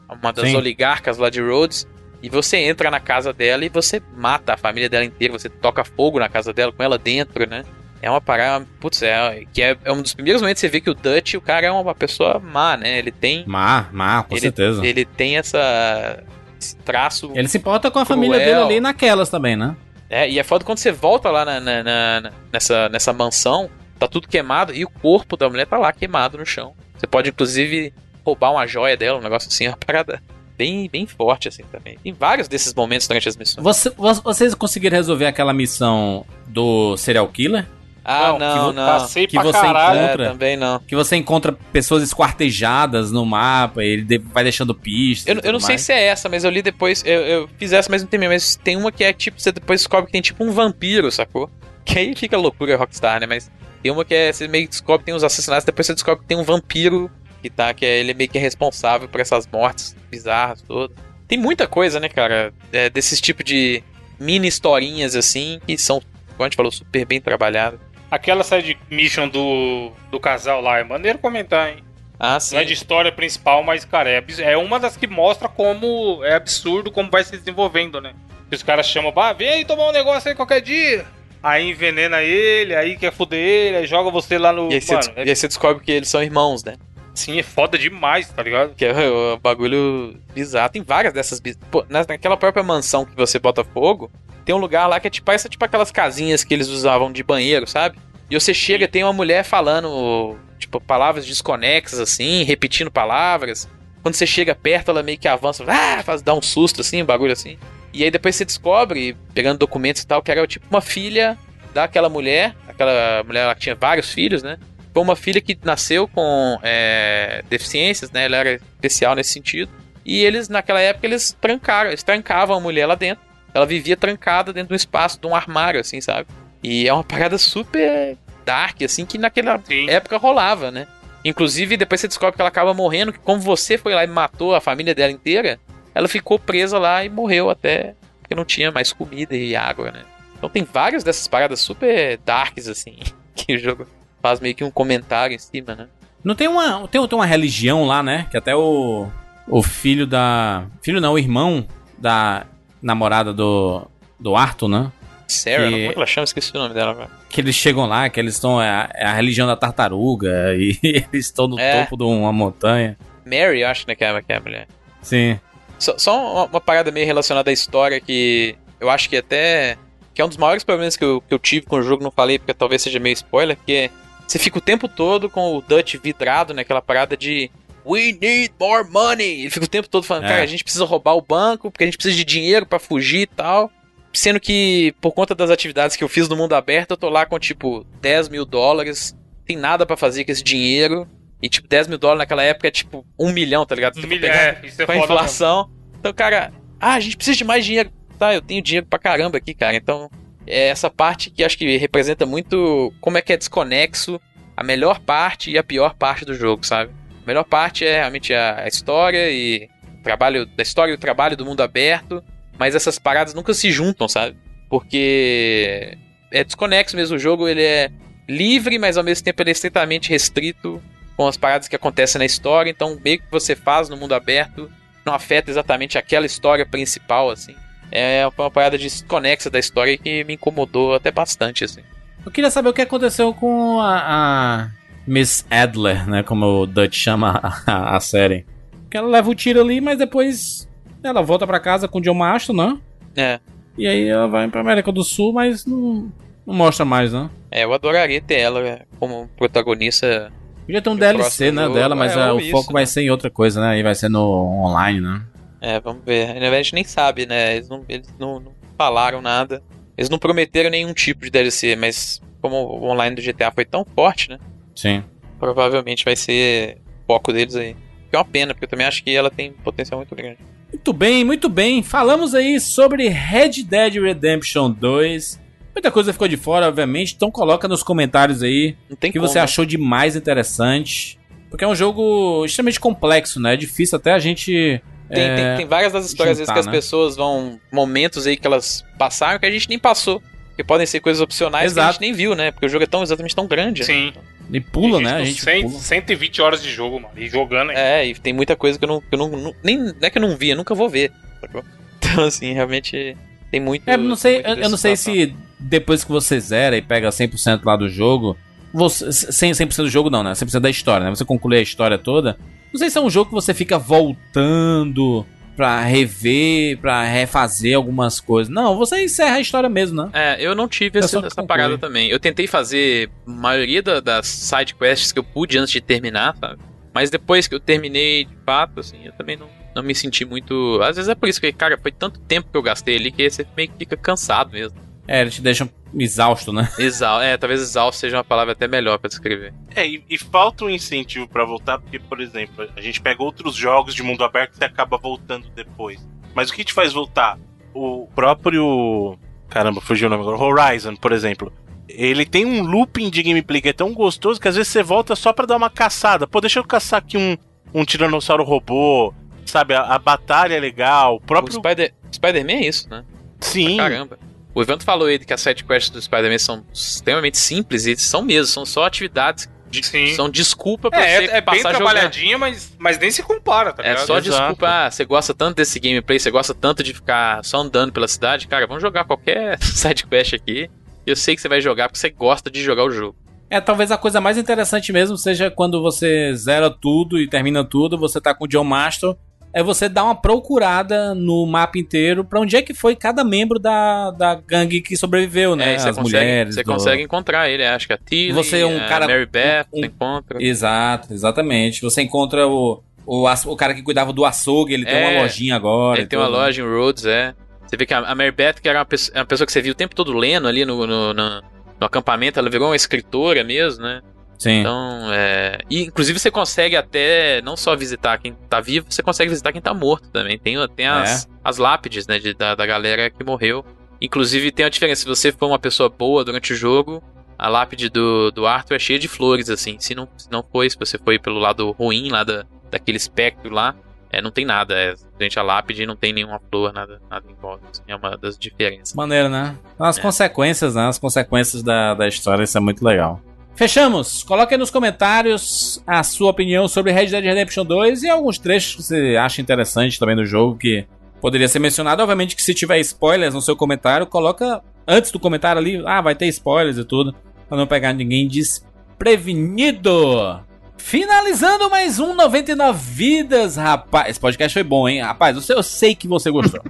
a- 0.08 0.14
uma 0.14 0.32
das 0.32 0.48
Sim. 0.48 0.56
oligarcas 0.56 1.18
lá 1.18 1.28
de 1.28 1.40
Rhodes. 1.42 1.86
E 2.22 2.30
você 2.30 2.56
entra 2.56 2.90
na 2.90 2.98
casa 2.98 3.32
dela 3.32 3.64
e 3.64 3.68
você 3.68 4.00
mata 4.16 4.54
a 4.54 4.56
família 4.56 4.88
dela 4.88 5.04
inteira. 5.04 5.32
Você 5.32 5.48
toca 5.50 5.84
fogo 5.84 6.18
na 6.18 6.28
casa 6.28 6.52
dela 6.52 6.72
com 6.72 6.82
ela 6.82 6.96
dentro, 6.96 7.48
né? 7.48 7.62
É 8.02 8.10
uma 8.10 8.20
parada. 8.20 8.66
Putz, 8.80 9.02
é, 9.02 9.44
que 9.52 9.62
é, 9.62 9.76
é 9.84 9.92
um 9.92 10.02
dos 10.02 10.14
primeiros 10.14 10.42
momentos 10.42 10.60
que 10.60 10.66
você 10.68 10.72
vê 10.72 10.80
que 10.80 10.90
o 10.90 10.94
Dutch, 10.94 11.34
o 11.34 11.40
cara 11.40 11.66
é 11.66 11.70
uma 11.70 11.94
pessoa 11.94 12.38
má, 12.38 12.76
né? 12.76 12.98
Ele 12.98 13.10
tem. 13.10 13.44
Má, 13.46 13.88
má, 13.92 14.22
com 14.22 14.34
ele, 14.34 14.40
certeza. 14.42 14.84
Ele 14.86 15.04
tem 15.04 15.36
essa. 15.38 16.22
Esse 16.60 16.76
traço. 16.76 17.30
Ele 17.34 17.48
se 17.48 17.58
importa 17.58 17.90
com 17.90 17.98
a 17.98 18.04
Cruel. 18.04 18.16
família 18.20 18.38
dele 18.38 18.60
ali 18.62 18.80
naquelas 18.80 19.28
também, 19.28 19.56
né? 19.56 19.74
É, 20.08 20.28
e 20.30 20.38
é 20.38 20.42
foda 20.44 20.64
quando 20.64 20.78
você 20.78 20.92
volta 20.92 21.30
lá 21.30 21.44
na, 21.44 21.58
na- 21.60 21.82
na- 21.82 22.32
nessa, 22.52 22.88
nessa 22.88 23.12
mansão, 23.12 23.68
tá 23.98 24.06
tudo 24.06 24.28
queimado 24.28 24.72
e 24.72 24.84
o 24.84 24.88
corpo 24.88 25.36
da 25.36 25.48
mulher 25.48 25.66
tá 25.66 25.76
lá 25.76 25.92
queimado 25.92 26.38
no 26.38 26.46
chão. 26.46 26.74
Você 26.96 27.06
pode, 27.06 27.30
inclusive, 27.30 27.92
roubar 28.24 28.52
uma 28.52 28.66
joia 28.66 28.96
dela, 28.96 29.18
um 29.18 29.22
negócio 29.22 29.48
assim, 29.48 29.66
uma 29.68 29.76
parada 29.76 30.22
bem, 30.56 30.88
bem 30.90 31.06
forte, 31.06 31.48
assim, 31.48 31.64
também. 31.72 31.98
Tem 32.02 32.12
vários 32.12 32.46
desses 32.48 32.72
momentos 32.72 33.06
durante 33.08 33.28
as 33.28 33.36
missões. 33.36 33.62
Você- 33.64 33.90
vo- 33.90 34.14
vocês 34.22 34.54
conseguiram 34.54 34.96
resolver 34.96 35.26
aquela 35.26 35.52
missão 35.52 36.24
do 36.46 36.96
serial 36.96 37.26
killer? 37.28 37.66
Ah, 38.08 38.28
Não, 38.28 38.38
não, 38.38 38.70
que 38.70 38.76
não. 38.76 38.86
Passei 38.86 39.26
Que 39.26 39.34
pra 39.34 39.42
você 39.42 39.60
caralho. 39.60 40.00
encontra. 40.04 40.24
É, 40.24 40.28
também 40.28 40.56
não. 40.56 40.78
Que 40.78 40.94
você 40.94 41.16
encontra 41.16 41.52
pessoas 41.72 42.04
esquartejadas 42.04 43.10
no 43.10 43.26
mapa, 43.26 43.82
e 43.82 43.88
ele 43.88 44.02
de- 44.04 44.18
vai 44.18 44.44
deixando 44.44 44.74
pistas. 44.74 45.26
Eu, 45.26 45.40
eu 45.42 45.52
não 45.52 45.58
tudo 45.58 45.66
sei 45.66 45.74
mais. 45.74 45.80
se 45.82 45.92
é 45.92 46.04
essa, 46.06 46.28
mas 46.28 46.44
eu 46.44 46.50
li 46.50 46.62
depois. 46.62 47.02
Eu, 47.04 47.20
eu 47.22 47.48
fiz 47.58 47.72
essa, 47.72 47.90
mas 47.90 48.02
não 48.02 48.08
terminei. 48.08 48.36
Mas 48.36 48.54
tem 48.56 48.76
uma 48.76 48.92
que 48.92 49.02
é 49.02 49.12
tipo, 49.12 49.40
você 49.40 49.50
depois 49.50 49.80
descobre 49.80 50.06
que 50.06 50.12
tem 50.12 50.22
tipo 50.22 50.44
um 50.44 50.52
vampiro, 50.52 51.10
sacou? 51.10 51.50
Que 51.84 51.98
aí 51.98 52.14
fica 52.14 52.36
loucura 52.36 52.76
Rockstar, 52.76 53.18
né? 53.20 53.26
Mas 53.26 53.50
tem 53.82 53.90
uma 53.90 54.04
que 54.04 54.14
é. 54.14 54.32
Você 54.32 54.46
meio 54.46 54.64
que 54.66 54.70
descobre 54.70 55.00
que 55.00 55.06
tem 55.06 55.14
uns 55.14 55.24
assassinatos, 55.24 55.64
depois 55.64 55.86
você 55.86 55.94
descobre 55.94 56.20
que 56.22 56.28
tem 56.28 56.36
um 56.38 56.44
vampiro 56.44 57.10
que 57.42 57.50
tá. 57.50 57.74
Que 57.74 57.84
é, 57.86 57.98
ele 57.98 58.12
é 58.12 58.14
meio 58.14 58.30
que 58.30 58.38
responsável 58.38 59.08
por 59.08 59.20
essas 59.20 59.46
mortes 59.48 59.96
bizarras 60.10 60.62
todas. 60.62 60.96
Tem 61.26 61.36
muita 61.38 61.66
coisa, 61.66 61.98
né, 61.98 62.08
cara? 62.08 62.52
É, 62.72 62.88
desses 62.88 63.20
tipo 63.20 63.42
de 63.42 63.82
mini 64.18 64.46
historinhas 64.46 65.16
assim, 65.16 65.60
que 65.66 65.76
são, 65.76 66.00
como 66.00 66.42
a 66.42 66.44
gente 66.44 66.56
falou, 66.56 66.70
super 66.70 67.04
bem 67.04 67.20
trabalhadas. 67.20 67.80
Aquela 68.10 68.44
side 68.44 68.78
mission 68.90 69.28
do, 69.28 69.90
do 70.10 70.20
casal 70.20 70.60
lá, 70.60 70.78
é 70.78 70.84
maneiro 70.84 71.18
comentar, 71.18 71.70
hein? 71.70 71.82
Ah, 72.18 72.38
sim. 72.40 72.54
Não 72.54 72.62
é 72.62 72.64
de 72.64 72.72
história 72.72 73.12
principal, 73.12 73.62
mas, 73.62 73.84
cara, 73.84 74.08
é, 74.08 74.24
é 74.40 74.56
uma 74.56 74.78
das 74.80 74.96
que 74.96 75.06
mostra 75.06 75.48
como 75.48 76.24
é 76.24 76.34
absurdo 76.34 76.90
como 76.90 77.10
vai 77.10 77.22
se 77.24 77.32
desenvolvendo, 77.36 78.00
né? 78.00 78.14
Que 78.48 78.54
os 78.56 78.62
caras 78.62 78.86
chamam, 78.86 79.12
bah, 79.12 79.32
vem 79.32 79.48
aí 79.48 79.64
tomar 79.64 79.88
um 79.88 79.92
negócio 79.92 80.28
aí 80.28 80.34
qualquer 80.34 80.60
dia. 80.60 81.04
Aí 81.42 81.68
envenena 81.68 82.22
ele, 82.22 82.74
aí 82.74 82.96
quer 82.96 83.12
foder 83.12 83.38
ele, 83.38 83.76
aí 83.78 83.86
joga 83.86 84.10
você 84.10 84.38
lá 84.38 84.52
no. 84.52 84.70
E 84.70 84.74
aí, 84.74 84.80
você, 84.80 84.94
Mano, 84.94 85.06
des- 85.14 85.26
e 85.26 85.30
aí 85.30 85.36
você 85.36 85.48
descobre 85.48 85.84
que 85.84 85.92
eles 85.92 86.08
são 86.08 86.22
irmãos, 86.22 86.64
né? 86.64 86.74
Sim, 87.14 87.38
é 87.38 87.42
foda 87.42 87.78
demais, 87.78 88.28
tá 88.30 88.42
ligado? 88.42 88.74
Que 88.74 88.84
é 88.84 88.92
um 88.94 89.38
bagulho 89.38 90.18
bizarro. 90.34 90.70
Tem 90.70 90.82
várias 90.82 91.12
dessas. 91.12 91.40
Pô, 91.70 91.84
na- 91.88 92.04
naquela 92.08 92.36
própria 92.36 92.62
mansão 92.62 93.04
que 93.04 93.14
você 93.14 93.38
bota 93.38 93.62
fogo, 93.62 94.10
tem 94.46 94.54
um 94.54 94.58
lugar 94.58 94.86
lá 94.86 94.98
que 94.98 95.08
é 95.08 95.10
tipo, 95.10 95.26
parece 95.26 95.48
tipo 95.50 95.62
aquelas 95.62 95.90
casinhas 95.90 96.42
que 96.42 96.54
eles 96.54 96.68
usavam 96.68 97.12
de 97.12 97.22
banheiro, 97.22 97.66
sabe? 97.66 97.98
E 98.30 98.40
você 98.40 98.54
chega 98.54 98.86
e 98.86 98.88
tem 98.88 99.04
uma 99.04 99.12
mulher 99.12 99.44
falando, 99.44 100.38
Tipo, 100.58 100.80
palavras 100.80 101.26
desconexas, 101.26 102.00
assim, 102.00 102.42
repetindo 102.42 102.90
palavras. 102.90 103.68
Quando 104.02 104.14
você 104.14 104.26
chega 104.26 104.54
perto, 104.54 104.90
ela 104.90 105.02
meio 105.02 105.18
que 105.18 105.28
avança, 105.28 105.64
ah, 105.66 106.02
faz, 106.02 106.22
dá 106.22 106.34
um 106.34 106.42
susto, 106.42 106.80
assim, 106.80 107.02
um 107.02 107.06
bagulho 107.06 107.32
assim. 107.32 107.58
E 107.92 108.04
aí 108.04 108.10
depois 108.10 108.36
você 108.36 108.44
descobre, 108.44 109.16
pegando 109.34 109.58
documentos 109.58 110.02
e 110.02 110.06
tal, 110.06 110.22
que 110.22 110.30
era 110.30 110.46
tipo 110.46 110.66
uma 110.70 110.80
filha 110.80 111.36
daquela 111.74 112.08
mulher, 112.08 112.54
aquela 112.68 113.22
mulher 113.24 113.42
ela 113.42 113.54
tinha 113.54 113.74
vários 113.74 114.12
filhos, 114.12 114.42
né? 114.42 114.58
Foi 114.94 115.02
uma 115.02 115.16
filha 115.16 115.40
que 115.40 115.58
nasceu 115.62 116.08
com 116.08 116.58
é, 116.62 117.42
deficiências, 117.50 118.10
né? 118.10 118.24
Ela 118.26 118.36
era 118.36 118.54
especial 118.54 119.14
nesse 119.14 119.32
sentido. 119.32 119.70
E 120.04 120.24
eles, 120.24 120.48
naquela 120.48 120.80
época, 120.80 121.06
eles 121.06 121.36
trancaram, 121.40 121.90
eles 121.90 122.02
trancavam 122.02 122.56
a 122.56 122.60
mulher 122.60 122.86
lá 122.86 122.94
dentro. 122.94 123.25
Ela 123.56 123.66
vivia 123.66 123.96
trancada 123.96 124.52
dentro 124.52 124.68
de 124.68 124.74
um 124.74 124.76
espaço, 124.76 125.18
de 125.20 125.26
um 125.26 125.34
armário, 125.34 125.80
assim, 125.80 126.00
sabe? 126.00 126.28
E 126.62 126.86
é 126.86 126.92
uma 126.92 127.02
parada 127.02 127.38
super 127.38 128.16
dark, 128.44 128.82
assim, 128.82 129.06
que 129.06 129.16
naquela 129.16 129.58
Sim. 129.64 129.88
época 129.88 130.18
rolava, 130.18 130.70
né? 130.70 130.86
Inclusive, 131.24 131.76
depois 131.76 132.00
você 132.00 132.06
descobre 132.08 132.36
que 132.36 132.42
ela 132.42 132.48
acaba 132.48 132.74
morrendo, 132.74 133.12
que 133.12 133.18
como 133.18 133.40
você 133.40 133.78
foi 133.78 133.94
lá 133.94 134.04
e 134.04 134.06
matou 134.06 134.54
a 134.54 134.60
família 134.60 134.94
dela 134.94 135.10
inteira, 135.10 135.58
ela 135.94 136.06
ficou 136.06 136.38
presa 136.38 136.78
lá 136.78 137.04
e 137.04 137.08
morreu 137.08 137.48
até 137.48 137.94
porque 138.20 138.34
não 138.34 138.44
tinha 138.44 138.70
mais 138.70 138.92
comida 138.92 139.34
e 139.34 139.56
água, 139.56 139.90
né? 139.90 140.02
Então 140.36 140.50
tem 140.50 140.62
várias 140.62 141.02
dessas 141.02 141.26
paradas 141.26 141.60
super 141.60 142.18
darks, 142.24 142.68
assim, 142.68 142.98
que 143.34 143.54
o 143.54 143.58
jogo 143.58 143.86
faz 144.20 144.38
meio 144.38 144.54
que 144.54 144.64
um 144.64 144.70
comentário 144.70 145.34
em 145.34 145.38
cima, 145.38 145.74
né? 145.74 145.88
Não 146.22 146.34
tem 146.34 146.46
uma, 146.46 146.86
tem, 146.88 147.06
tem 147.08 147.18
uma 147.18 147.24
religião 147.24 147.86
lá, 147.86 148.02
né? 148.02 148.26
Que 148.30 148.36
até 148.36 148.54
o, 148.54 149.06
o 149.48 149.62
filho 149.62 150.06
da. 150.06 150.66
Filho 150.82 151.00
não, 151.00 151.14
o 151.14 151.18
irmão 151.18 151.66
da 151.96 152.44
namorada 152.82 153.32
do, 153.32 153.86
do 154.18 154.36
Arthur, 154.36 154.68
né? 154.68 154.92
Sarah, 155.28 155.64
Que- 155.64 155.70
como 155.72 155.84
é 155.84 155.88
que 155.92 155.96
ela 155.98 156.06
chama? 156.06 156.24
Esqueci 156.24 156.52
o 156.54 156.58
nome 156.58 156.74
dela. 156.74 157.10
Que 157.28 157.40
eles 157.40 157.54
chegam 157.56 157.86
lá, 157.86 158.08
que 158.08 158.20
eles 158.20 158.34
estão. 158.34 158.62
É, 158.62 158.68
a- 158.68 158.90
é 158.94 159.04
a 159.06 159.12
religião 159.12 159.46
da 159.46 159.56
tartaruga 159.56 160.54
e 160.56 160.78
eles 160.82 161.26
estão 161.26 161.48
no 161.48 161.58
É. 161.58 161.82
topo 161.82 161.96
de 161.96 162.04
uma 162.04 162.32
montanha. 162.32 162.96
Mary, 163.24 163.60
eu 163.62 163.68
acho, 163.68 163.84
né, 163.88 163.94
que 163.96 164.04
é, 164.04 164.22
que 164.22 164.32
é 164.32 164.36
a 164.36 164.40
mulher. 164.40 164.68
Sim. 165.02 165.38
Só, 165.78 165.98
só 165.98 166.32
uma, 166.32 166.44
uma 166.44 166.60
parada 166.60 166.90
meio 166.92 167.06
relacionada 167.06 167.50
à 167.50 167.52
história 167.52 168.00
que 168.00 168.54
eu 168.80 168.88
acho 168.88 169.08
que 169.08 169.16
até. 169.16 169.76
que 170.14 170.22
é 170.22 170.24
um 170.24 170.28
dos 170.28 170.36
maiores 170.36 170.62
problemas 170.64 170.96
que 170.96 171.04
eu, 171.04 171.20
que 171.20 171.34
eu 171.34 171.38
tive 171.38 171.66
com 171.66 171.76
o 171.76 171.82
jogo, 171.82 172.02
não 172.04 172.10
falei 172.12 172.38
porque 172.38 172.54
talvez 172.54 172.80
seja 172.82 172.98
meio 173.00 173.14
spoiler, 173.14 173.56
que 173.66 173.72
é. 173.72 173.90
Você 174.26 174.38
fica 174.38 174.58
o 174.58 174.60
tempo 174.60 174.88
todo 174.88 175.28
com 175.30 175.56
o 175.56 175.60
Dutch 175.60 175.96
vidrado 176.02 176.54
naquela 176.54 176.80
parada 176.80 177.16
de. 177.16 177.50
We 177.86 178.12
need 178.20 178.52
more 178.58 178.88
money! 178.90 179.42
Ele 179.42 179.50
fica 179.50 179.64
o 179.64 179.68
tempo 179.68 179.88
todo 179.88 180.02
falando, 180.02 180.24
É. 180.24 180.28
cara, 180.28 180.42
a 180.42 180.46
gente 180.46 180.64
precisa 180.64 180.84
roubar 180.84 181.14
o 181.14 181.22
banco, 181.22 181.70
porque 181.70 181.84
a 181.84 181.86
gente 181.86 181.96
precisa 181.96 182.16
de 182.16 182.24
dinheiro 182.24 182.66
pra 182.66 182.78
fugir 182.78 183.20
e 183.22 183.26
tal. 183.26 183.70
Sendo 184.12 184.40
que, 184.40 184.94
por 185.00 185.12
conta 185.12 185.34
das 185.34 185.50
atividades 185.50 185.94
que 185.96 186.02
eu 186.02 186.08
fiz 186.08 186.28
no 186.28 186.36
mundo 186.36 186.54
aberto, 186.54 186.92
eu 186.92 186.96
tô 186.96 187.08
lá 187.08 187.24
com, 187.26 187.38
tipo, 187.38 187.86
10 188.00 188.28
mil 188.30 188.44
dólares, 188.44 189.14
tem 189.44 189.56
nada 189.56 189.84
pra 189.86 189.96
fazer 189.96 190.24
com 190.24 190.32
esse 190.32 190.42
dinheiro. 190.42 191.06
E, 191.42 191.48
tipo, 191.50 191.68
10 191.68 191.86
mil 191.86 191.98
dólares 191.98 192.20
naquela 192.20 192.42
época 192.42 192.66
é, 192.66 192.70
tipo, 192.70 193.06
um 193.18 193.30
milhão, 193.30 193.64
tá 193.66 193.74
ligado? 193.74 193.98
Um 193.98 194.00
Você 194.00 194.06
milhão, 194.06 194.30
é, 194.30 194.58
isso 194.64 194.82
é 194.82 194.86
com 194.86 194.92
a 194.92 194.96
inflação. 194.96 195.70
Então, 196.00 196.12
cara, 196.14 196.50
ah, 196.80 196.94
a 196.94 197.00
gente 197.00 197.16
precisa 197.16 197.36
de 197.36 197.44
mais 197.44 197.64
dinheiro. 197.64 197.90
Tá, 198.18 198.34
eu 198.34 198.40
tenho 198.40 198.62
dinheiro 198.62 198.86
pra 198.86 198.98
caramba 198.98 199.36
aqui, 199.36 199.52
cara. 199.52 199.76
Então, 199.76 200.10
é 200.46 200.68
essa 200.68 200.88
parte 200.88 201.28
que 201.28 201.44
acho 201.44 201.58
que 201.58 201.76
representa 201.76 202.24
muito 202.24 202.92
como 203.00 203.18
é 203.18 203.22
que 203.22 203.32
é 203.34 203.36
desconexo 203.36 204.18
a 204.56 204.62
melhor 204.64 204.98
parte 205.00 205.50
e 205.50 205.58
a 205.58 205.62
pior 205.62 205.94
parte 205.94 206.24
do 206.24 206.32
jogo, 206.34 206.64
sabe? 206.64 206.90
Melhor 207.26 207.44
parte 207.44 207.84
é 207.84 207.98
realmente 207.98 208.32
a, 208.32 208.60
a 208.60 208.68
história 208.68 209.30
e 209.30 209.68
o 209.98 210.02
trabalho 210.02 210.46
da 210.46 210.62
história 210.62 210.92
e 210.92 210.94
o 210.94 210.98
trabalho 210.98 211.36
do 211.36 211.44
mundo 211.44 211.62
aberto, 211.62 212.22
mas 212.58 212.74
essas 212.74 212.98
paradas 212.98 213.34
nunca 213.34 213.52
se 213.52 213.72
juntam, 213.72 214.08
sabe? 214.08 214.36
Porque 214.70 215.98
é 216.30 216.44
desconexo 216.44 216.96
mesmo 216.96 217.16
o 217.16 217.18
jogo, 217.18 217.48
ele 217.48 217.62
é 217.62 217.90
livre, 218.28 218.78
mas 218.78 218.96
ao 218.96 219.04
mesmo 219.04 219.24
tempo 219.24 219.42
ele 219.42 219.50
é 219.50 219.52
estritamente 219.52 220.10
restrito 220.10 220.82
com 221.16 221.26
as 221.26 221.36
paradas 221.36 221.66
que 221.66 221.76
acontecem 221.76 222.18
na 222.18 222.24
história, 222.24 222.70
então 222.70 223.00
meio 223.02 223.18
que 223.18 223.30
você 223.30 223.56
faz 223.56 223.88
no 223.88 223.96
mundo 223.96 224.14
aberto 224.14 224.70
não 225.04 225.14
afeta 225.14 225.50
exatamente 225.50 225.96
aquela 225.96 226.26
história 226.26 226.66
principal, 226.66 227.30
assim. 227.30 227.54
É 227.92 228.26
uma 228.36 228.50
parada 228.50 228.76
desconexa 228.76 229.48
da 229.48 229.58
história 229.58 229.96
que 229.96 230.24
me 230.24 230.34
incomodou 230.34 230.94
até 230.94 231.12
bastante, 231.12 231.64
assim. 231.64 231.82
Eu 232.24 232.32
queria 232.32 232.50
saber 232.50 232.70
o 232.70 232.72
que 232.72 232.82
aconteceu 232.82 233.32
com 233.32 233.80
a, 233.80 233.98
a 233.98 234.70
Miss 235.06 235.46
Adler, 235.50 236.08
né? 236.08 236.22
Como 236.22 236.62
o 236.62 236.66
Dutch 236.66 236.96
chama 236.96 237.40
a, 237.66 237.96
a 237.96 238.00
série. 238.00 238.44
Que 238.90 238.96
ela 238.96 239.08
leva 239.08 239.30
o 239.30 239.34
tiro 239.34 239.60
ali, 239.60 239.80
mas 239.80 239.98
depois 239.98 240.68
ela 241.02 241.22
volta 241.22 241.46
pra 241.46 241.60
casa 241.60 241.86
com 241.88 241.98
o 241.98 242.02
John 242.02 242.14
Marston, 242.14 242.52
né? 242.52 242.78
É. 243.16 243.40
E 243.78 243.86
aí 243.86 244.08
ela 244.08 244.26
vai 244.26 244.48
pra 244.48 244.60
América 244.60 244.90
do 244.90 245.04
Sul, 245.04 245.32
mas 245.32 245.66
não, 245.66 246.10
não 246.46 246.54
mostra 246.54 246.84
mais, 246.84 247.12
né? 247.12 247.28
É, 247.50 247.64
eu 247.64 247.72
adoraria 247.72 248.20
ter 248.20 248.40
ela 248.40 248.80
como 248.98 249.28
protagonista. 249.36 250.32
Podia 250.64 250.82
ter 250.82 250.90
um 250.90 250.96
DLC, 250.96 251.52
né, 251.52 251.62
jogo. 251.62 251.74
dela, 251.74 251.94
mas 251.94 252.16
É, 252.16 252.32
ou 252.32 252.38
o 252.38 252.40
isso, 252.40 252.50
foco 252.50 252.72
vai 252.72 252.86
ser 252.86 253.02
em 253.02 253.10
outra 253.10 253.30
coisa, 253.30 253.60
né? 253.60 253.68
Aí 253.68 253.82
vai 253.82 253.94
ser 253.94 254.08
no 254.08 254.20
online, 254.64 255.00
né? 255.00 255.22
É, 255.60 255.80
vamos 255.80 256.02
ver. 256.04 256.28
Na 256.28 256.34
verdade, 256.34 256.56
a 256.56 256.62
gente 256.62 256.74
nem 256.74 256.84
sabe, 256.84 257.26
né? 257.26 257.56
Eles 257.56 257.68
não, 257.68 257.84
eles 257.88 258.08
não, 258.18 258.40
não 258.40 258.52
falaram 258.76 259.20
nada. 259.20 259.62
Eles 259.96 260.10
não 260.10 260.18
prometeram 260.18 260.70
nenhum 260.70 260.92
tipo 260.92 261.24
de 261.24 261.30
DLC, 261.30 261.76
mas 261.76 262.20
como 262.40 262.56
o 262.56 262.84
online 262.90 263.14
do 263.16 263.22
GTA 263.22 263.50
foi 263.50 263.64
tão 263.64 263.84
forte, 263.94 264.28
né? 264.30 264.38
Sim. 264.76 265.02
Provavelmente 265.40 266.04
vai 266.04 266.14
ser 266.14 266.78
foco 267.06 267.32
deles 267.32 267.56
aí. 267.56 267.74
Que 268.10 268.14
é 268.14 268.18
uma 268.18 268.24
pena, 268.24 268.54
porque 268.54 268.66
eu 268.66 268.68
também 268.68 268.86
acho 268.86 269.02
que 269.02 269.10
ela 269.10 269.30
tem 269.30 269.52
potencial 269.52 269.98
muito 269.98 270.14
grande. 270.14 270.38
Muito 270.72 270.92
bem, 270.92 271.24
muito 271.24 271.48
bem. 271.48 271.82
Falamos 271.82 272.34
aí 272.34 272.60
sobre 272.60 273.08
Red 273.08 273.62
Dead 273.64 273.94
Redemption 273.94 274.70
2. 274.70 275.40
Muita 275.74 275.90
coisa 275.90 276.12
ficou 276.12 276.28
de 276.28 276.36
fora, 276.36 276.68
obviamente. 276.68 277.14
Então 277.14 277.30
coloca 277.30 277.66
nos 277.68 277.82
comentários 277.82 278.42
aí 278.42 278.76
o 278.90 278.96
que 278.96 279.12
como, 279.12 279.26
você 279.26 279.38
né? 279.38 279.44
achou 279.44 279.64
de 279.64 279.76
mais 279.76 280.16
interessante. 280.16 281.18
Porque 281.50 281.64
é 281.64 281.68
um 281.68 281.74
jogo 281.74 282.44
extremamente 282.44 282.80
complexo, 282.80 283.40
né? 283.40 283.54
É 283.54 283.56
difícil 283.56 283.96
até 283.96 284.12
a 284.12 284.18
gente. 284.18 284.80
Tem, 285.08 285.22
é, 285.22 285.36
tem, 285.36 285.56
tem 285.58 285.66
várias 285.66 285.92
das 285.92 286.06
histórias, 286.06 286.32
às 286.32 286.38
vezes, 286.38 286.48
juntar, 286.48 286.54
que 286.54 286.60
as 286.60 286.66
né? 286.66 286.72
pessoas 286.72 287.16
vão. 287.16 287.60
Momentos 287.72 288.26
aí 288.26 288.36
que 288.36 288.46
elas 288.46 288.84
passaram 288.98 289.38
que 289.38 289.46
a 289.46 289.50
gente 289.50 289.68
nem 289.68 289.78
passou. 289.78 290.22
Que 290.56 290.64
podem 290.64 290.86
ser 290.86 291.00
coisas 291.00 291.20
opcionais 291.20 291.74
que 291.74 291.78
a 291.78 291.82
Exato. 291.82 291.92
gente 291.94 292.00
nem 292.00 292.12
viu, 292.14 292.34
né? 292.34 292.50
Porque 292.50 292.64
o 292.64 292.68
jogo 292.68 292.84
é 292.84 292.86
tão 292.86 293.02
exatamente 293.02 293.36
tão 293.36 293.46
grande. 293.46 293.82
né? 293.82 294.12
E 294.52 294.60
pula, 294.60 295.00
né? 295.00 295.12
A 295.14 295.24
gente 295.24 295.42
100, 295.42 295.62
pula. 295.68 295.78
120 295.80 296.42
horas 296.42 296.62
de 296.62 296.70
jogo, 296.70 297.00
mano. 297.00 297.14
E 297.16 297.28
jogando 297.28 297.70
aí. 297.70 297.76
É, 297.76 298.06
e 298.06 298.14
tem 298.14 298.32
muita 298.32 298.54
coisa 298.56 298.78
que 298.78 298.84
eu 298.84 298.88
não. 298.88 299.00
Que 299.00 299.06
eu 299.12 299.18
não, 299.18 299.28
não- 299.28 299.54
nem, 299.62 299.78
não 299.78 299.94
é 300.00 300.10
que 300.10 300.18
eu 300.18 300.22
não 300.22 300.36
vi, 300.36 300.50
eu 300.50 300.56
nunca 300.56 300.74
vou 300.74 300.88
ver. 300.88 301.12
sacou? 301.40 301.64
Então, 301.98 302.24
assim, 302.24 302.52
realmente 302.52 303.16
tem 303.50 303.58
muito. 303.60 303.88
É, 303.88 303.96
não 303.96 304.14
sei, 304.14 304.40
eu, 304.44 304.70
não 304.70 304.76
sei 304.76 304.94
se 304.96 305.34
depois 305.58 306.04
que 306.04 306.10
você 306.12 306.38
zera 306.38 306.76
e 306.76 306.82
pega 306.82 307.08
100% 307.08 307.62
lá 307.64 307.74
do 307.76 307.88
jogo, 307.88 308.36
você, 308.72 309.10
sem 309.12 309.50
100% 309.50 309.76
do 309.78 309.90
jogo 309.90 310.08
não, 310.08 310.22
né? 310.22 310.32
100% 310.32 310.60
da 310.60 310.70
história, 310.70 311.04
né? 311.04 311.10
Você 311.10 311.24
conclui 311.24 311.58
a 311.58 311.62
história 311.62 311.98
toda. 311.98 312.38
Não 312.72 312.78
sei 312.78 312.90
se 312.90 312.98
é 312.98 313.00
um 313.00 313.10
jogo 313.10 313.30
que 313.30 313.34
você 313.34 313.52
fica 313.52 313.76
voltando 313.78 315.26
pra 315.56 315.80
rever, 315.80 316.78
pra 316.78 317.02
refazer 317.04 317.74
algumas 317.76 318.20
coisas. 318.20 318.52
Não, 318.52 318.76
você 318.76 319.02
encerra 319.04 319.36
a 319.36 319.40
história 319.40 319.68
mesmo, 319.68 320.02
né? 320.02 320.10
É, 320.12 320.36
eu 320.46 320.54
não 320.54 320.68
tive 320.68 320.98
essa, 320.98 321.18
essa 321.26 321.42
parada 321.46 321.78
também. 321.78 322.08
Eu 322.10 322.20
tentei 322.20 322.46
fazer 322.46 323.08
a 323.26 323.30
maioria 323.30 323.82
da- 323.82 324.00
das 324.00 324.26
side 324.26 324.74
quests 324.74 325.12
que 325.12 325.18
eu 325.18 325.24
pude 325.24 325.58
antes 325.58 325.72
de 325.72 325.80
terminar, 325.80 326.36
sabe? 326.38 326.60
Mas 326.94 327.10
depois 327.10 327.46
que 327.48 327.54
eu 327.54 327.60
terminei 327.60 328.24
de 328.24 328.36
fato, 328.44 328.80
assim, 328.80 328.98
eu 329.04 329.12
também 329.12 329.36
não, 329.36 329.48
não 329.74 329.82
me 329.82 329.94
senti 329.94 330.24
muito. 330.24 330.78
Às 330.82 330.96
vezes 330.96 331.08
é 331.08 331.14
por 331.14 331.28
isso 331.28 331.40
que, 331.40 331.52
cara, 331.52 331.76
foi 331.76 331.90
tanto 331.92 332.18
tempo 332.20 332.48
que 332.50 332.56
eu 332.56 332.62
gastei 332.62 332.96
ali 332.96 333.10
que 333.10 333.28
você 333.28 333.46
meio 333.56 333.68
que 333.68 333.76
fica 333.78 333.96
cansado 333.96 334.52
mesmo. 334.52 334.78
É, 335.08 335.20
eles 335.20 335.34
te 335.34 335.42
deixam 335.42 335.68
exausto, 335.96 336.52
né? 336.52 336.68
Exau 336.78 337.20
é, 337.22 337.36
talvez 337.36 337.60
exausto 337.60 338.00
seja 338.00 338.16
uma 338.16 338.24
palavra 338.24 338.52
até 338.52 338.66
melhor 338.66 338.98
pra 338.98 339.08
descrever. 339.08 339.54
É, 339.74 339.86
e, 339.86 340.02
e 340.08 340.18
falta 340.18 340.64
um 340.64 340.70
incentivo 340.70 341.28
pra 341.28 341.44
voltar, 341.44 341.78
porque, 341.78 341.98
por 341.98 342.20
exemplo, 342.20 342.68
a 342.76 342.80
gente 342.80 343.00
pega 343.00 343.22
outros 343.22 343.54
jogos 343.54 343.94
de 343.94 344.02
mundo 344.02 344.24
aberto 344.24 344.54
você 344.56 344.64
acaba 344.64 344.96
voltando 344.96 345.48
depois. 345.54 346.06
Mas 346.34 346.50
o 346.50 346.52
que 346.54 346.64
te 346.64 346.72
faz 346.72 346.92
voltar? 346.92 347.38
O 347.72 348.08
próprio. 348.14 349.16
Caramba, 349.48 349.80
fugiu 349.80 350.08
o 350.08 350.10
nome 350.10 350.22
agora. 350.22 350.36
Horizon, 350.42 350.96
por 350.96 351.12
exemplo. 351.12 351.52
Ele 351.88 352.26
tem 352.26 352.44
um 352.44 352.62
looping 352.62 353.08
de 353.10 353.22
gameplay 353.22 353.60
que 353.62 353.68
é 353.68 353.72
tão 353.72 353.94
gostoso 353.94 354.40
que 354.40 354.48
às 354.48 354.56
vezes 354.56 354.72
você 354.72 354.82
volta 354.82 355.14
só 355.14 355.32
pra 355.32 355.46
dar 355.46 355.56
uma 355.56 355.70
caçada. 355.70 356.26
Pô, 356.26 356.40
deixa 356.40 356.58
eu 356.58 356.64
caçar 356.64 356.98
aqui 356.98 357.16
um, 357.16 357.36
um 357.72 357.84
tiranossauro 357.84 358.42
robô. 358.42 359.14
Sabe, 359.44 359.72
a, 359.74 359.82
a 359.82 359.98
batalha 359.98 360.54
é 360.54 360.60
legal. 360.60 361.14
O 361.14 361.16
O 361.16 361.20
próprio. 361.20 361.54
Spider- 361.54 361.94
Spider-Man 362.12 362.52
é 362.54 362.66
isso, 362.66 362.88
né? 362.90 363.04
Sim. 363.40 363.76
Caramba. 363.76 364.18
O 364.56 364.62
Ivanto 364.62 364.84
falou 364.84 365.06
aí 365.06 365.18
que 365.18 365.34
as 365.34 365.40
side 365.42 365.62
quests 365.64 365.90
do 365.90 366.00
Spider-Man 366.00 366.38
são 366.38 366.64
extremamente 366.72 367.36
simples 367.36 367.84
e 367.84 367.94
são 367.98 368.22
mesmo, 368.22 368.46
são 368.46 368.64
só 368.64 368.86
atividades 368.86 369.46
de, 369.68 369.84
Sim. 369.84 370.14
são 370.14 370.30
desculpa 370.30 370.88
pra 370.90 370.98
É, 370.98 371.02
você 371.18 371.24
é, 371.24 371.36
é 371.36 371.40
bem 371.42 371.42
passar 371.42 371.58
jogando. 371.58 371.76
trabalhadinha, 371.76 372.38
mas, 372.38 372.74
mas 372.78 372.98
nem 372.98 373.10
se 373.10 373.22
compara, 373.22 373.74
tá 373.74 373.82
É 373.82 373.90
ligado? 373.90 374.06
só 374.06 374.16
Exato. 374.16 374.30
desculpa, 374.38 374.66
ah, 374.86 374.90
você 374.90 375.04
gosta 375.04 375.34
tanto 375.34 375.56
desse 375.56 375.78
gameplay, 375.78 376.18
você 376.18 376.30
gosta 376.30 376.54
tanto 376.54 376.82
de 376.82 376.94
ficar 376.94 377.44
só 377.44 377.58
andando 377.58 377.92
pela 377.92 378.08
cidade, 378.08 378.48
cara, 378.48 378.66
vamos 378.66 378.80
jogar 378.82 379.04
qualquer 379.04 379.58
side 379.62 380.06
quest 380.06 380.32
aqui. 380.32 380.70
Eu 381.06 381.14
sei 381.16 381.36
que 381.36 381.42
você 381.42 381.48
vai 381.48 381.60
jogar 381.60 381.88
porque 381.90 381.98
você 381.98 382.08
gosta 382.08 382.50
de 382.50 382.62
jogar 382.62 382.84
o 382.84 382.90
jogo. 382.90 383.14
É, 383.50 383.60
talvez 383.60 383.92
a 383.92 383.98
coisa 383.98 384.20
mais 384.22 384.38
interessante 384.38 384.90
mesmo 384.92 385.18
seja 385.18 385.50
quando 385.50 385.82
você 385.82 386.34
zera 386.34 386.70
tudo 386.70 387.20
e 387.20 387.28
termina 387.28 387.62
tudo, 387.62 387.98
você 387.98 388.20
tá 388.20 388.34
com 388.34 388.44
o 388.46 388.48
John 388.48 388.64
Master. 388.64 389.14
É 389.58 389.62
você 389.62 389.88
dar 389.88 390.04
uma 390.04 390.14
procurada 390.14 391.14
no 391.14 391.46
mapa 391.46 391.78
inteiro 391.78 392.22
pra 392.22 392.38
onde 392.40 392.54
é 392.56 392.60
que 392.60 392.74
foi 392.74 392.94
cada 392.94 393.24
membro 393.24 393.58
da, 393.58 394.10
da 394.10 394.34
gangue 394.34 394.82
que 394.82 394.96
sobreviveu, 394.96 395.56
né? 395.56 395.74
É, 395.74 395.78
você 395.78 395.88
As 395.88 395.96
consegue, 395.96 396.16
mulheres. 396.24 396.54
Você 396.54 396.62
do- 396.62 396.72
consegue 396.72 397.02
encontrar 397.02 397.48
ele, 397.48 397.64
acho 397.64 397.86
que 397.86 397.92
a 397.94 397.96
Tilly, 397.96 398.32
Você 398.32 398.58
é 398.60 398.66
um 398.66 398.76
a 398.76 398.86
cara- 398.86 399.06
Mary 399.08 399.24
Beth, 399.24 399.66
um- 399.72 399.80
você 399.80 399.86
encontra. 399.86 400.42
Exato, 400.42 401.12
exatamente. 401.14 401.80
Você 401.80 402.02
encontra 402.02 402.46
o, 402.46 402.82
o, 403.06 403.26
o 403.26 403.56
cara 403.56 403.72
que 403.72 403.82
cuidava 403.82 404.12
do 404.12 404.24
açougue, 404.26 404.74
ele 404.74 404.84
tem 404.84 404.94
É, 404.94 405.08
uma 405.08 405.22
lojinha 405.22 405.56
agora. 405.56 406.00
Ele 406.00 406.06
tem 406.06 406.18
uma 406.18 406.26
tudo. 406.26 406.36
loja 406.36 406.62
em 406.62 406.66
Rhodes, 406.66 407.06
é. 407.06 407.34
Você 407.66 407.76
vê 407.78 407.86
que 407.86 407.94
a, 407.94 407.98
a 408.00 408.14
Mary 408.14 408.30
Beth, 408.32 408.56
que 408.62 408.68
era 408.68 408.78
uma 408.80 408.84
pessoa, 408.84 409.18
uma 409.18 409.24
pessoa 409.24 409.46
que 409.46 409.52
você 409.52 409.62
viu 409.62 409.72
o 409.72 409.74
tempo 409.74 409.94
todo 409.94 410.12
lendo 410.12 410.46
ali 410.46 410.64
no, 410.66 410.86
no, 410.86 411.14
no- 411.14 411.42
no 411.80 411.86
acampamento, 411.86 412.38
ela 412.38 412.48
virou 412.50 412.68
uma 412.68 412.76
escritora 412.76 413.42
mesmo, 413.42 413.82
né? 413.84 414.02
Sim. 414.38 414.60
Então, 414.60 415.10
é. 415.12 415.58
E 415.70 415.82
inclusive 415.82 416.18
você 416.18 416.30
consegue 416.30 416.76
até 416.76 417.40
não 417.42 417.56
só 417.56 417.74
visitar 417.76 418.18
quem 418.18 418.32
tá 418.48 418.60
vivo, 418.60 418.86
você 418.88 419.02
consegue 419.02 419.30
visitar 419.30 419.52
quem 419.52 419.60
tá 419.62 419.72
morto 419.74 420.08
também. 420.10 420.38
Tem, 420.38 420.56
tem 420.74 420.86
as, 420.86 421.28
as 421.42 421.56
lápides, 421.58 422.06
né, 422.06 422.18
de- 422.18 422.34
da, 422.34 422.54
da 422.54 422.66
galera 422.66 423.08
que 423.10 423.24
morreu. 423.24 423.64
Inclusive 424.00 424.50
tem 424.52 424.66
a 424.66 424.68
diferença, 424.68 425.02
se 425.02 425.06
você 425.08 425.32
for 425.32 425.46
uma 425.46 425.58
pessoa 425.58 425.88
boa 425.88 426.22
durante 426.24 426.52
o 426.52 426.56
jogo, 426.56 427.02
a 427.38 427.48
lápide 427.48 427.88
do, 427.88 428.30
do 428.30 428.46
Arthur 428.46 428.74
é 428.74 428.78
cheia 428.78 428.98
de 428.98 429.08
flores, 429.08 429.48
assim. 429.48 429.76
Se 429.78 429.94
não, 429.94 430.06
se 430.16 430.30
não 430.30 430.42
foi, 430.42 430.68
se 430.68 430.76
você 430.78 430.98
foi 430.98 431.18
pelo 431.18 431.38
lado 431.38 431.70
ruim 431.72 432.10
lá 432.10 432.22
da, 432.24 432.44
daquele 432.70 432.98
espectro 432.98 433.52
lá, 433.52 433.74
é, 434.12 434.20
não 434.22 434.30
tem 434.30 434.44
nada. 434.44 434.74
É, 434.74 434.94
durante 435.18 435.38
a 435.38 435.42
lápide 435.42 435.84
não 435.86 435.96
tem 435.96 436.12
nenhuma 436.12 436.40
flor, 436.50 436.72
nada, 436.72 437.00
nada 437.10 437.24
em 437.30 437.34
volta. 437.34 437.64
assim, 437.72 437.82
é 437.88 437.96
uma 437.96 438.16
das 438.18 438.38
diferenças. 438.38 438.94
Maneiro, 438.94 439.28
né? 439.30 439.56
As 439.78 439.98
É. 439.98 440.02
consequências, 440.02 440.74
né? 440.74 440.86
As 440.88 440.98
consequências 440.98 441.62
da, 441.62 441.94
da 441.94 442.06
história, 442.06 442.42
isso 442.44 442.56
é 442.56 442.60
muito 442.60 442.84
legal. 442.84 443.20
Fechamos. 443.56 444.22
Coloque 444.22 444.52
aí 444.52 444.58
nos 444.58 444.70
comentários 444.70 445.82
a 445.86 446.02
sua 446.02 446.30
opinião 446.30 446.68
sobre 446.68 446.92
Red 446.92 447.06
Dead 447.06 447.24
Redemption 447.24 447.64
2 447.64 448.02
e 448.02 448.08
alguns 448.08 448.38
trechos 448.38 448.76
que 448.76 448.82
você 448.82 449.16
acha 449.16 449.40
interessante 449.40 449.98
também 449.98 450.14
do 450.14 450.26
jogo 450.26 450.58
que 450.58 450.86
poderia 451.22 451.48
ser 451.48 451.58
mencionado. 451.58 452.02
Obviamente 452.02 452.36
que 452.36 452.42
se 452.42 452.52
tiver 452.52 452.78
spoilers 452.80 453.32
no 453.32 453.40
seu 453.40 453.56
comentário, 453.56 454.06
coloca 454.06 454.62
antes 454.86 455.10
do 455.10 455.18
comentário 455.18 455.58
ali, 455.58 455.82
ah, 455.86 456.02
vai 456.02 456.14
ter 456.14 456.26
spoilers 456.26 456.76
e 456.76 456.84
tudo, 456.84 457.14
pra 457.48 457.56
não 457.56 457.66
pegar 457.66 457.94
ninguém 457.94 458.28
desprevenido. 458.28 460.38
Finalizando 460.76 461.70
mais 461.70 461.98
um 461.98 462.14
99 462.14 462.78
Vidas, 462.78 463.56
rapaz. 463.56 464.10
Esse 464.10 464.20
podcast 464.20 464.52
foi 464.52 464.62
bom, 464.62 464.86
hein? 464.86 465.00
Rapaz, 465.00 465.48
eu 465.48 465.62
sei, 465.62 465.94
que 465.94 466.06
você 466.06 466.30
gostou. 466.30 466.60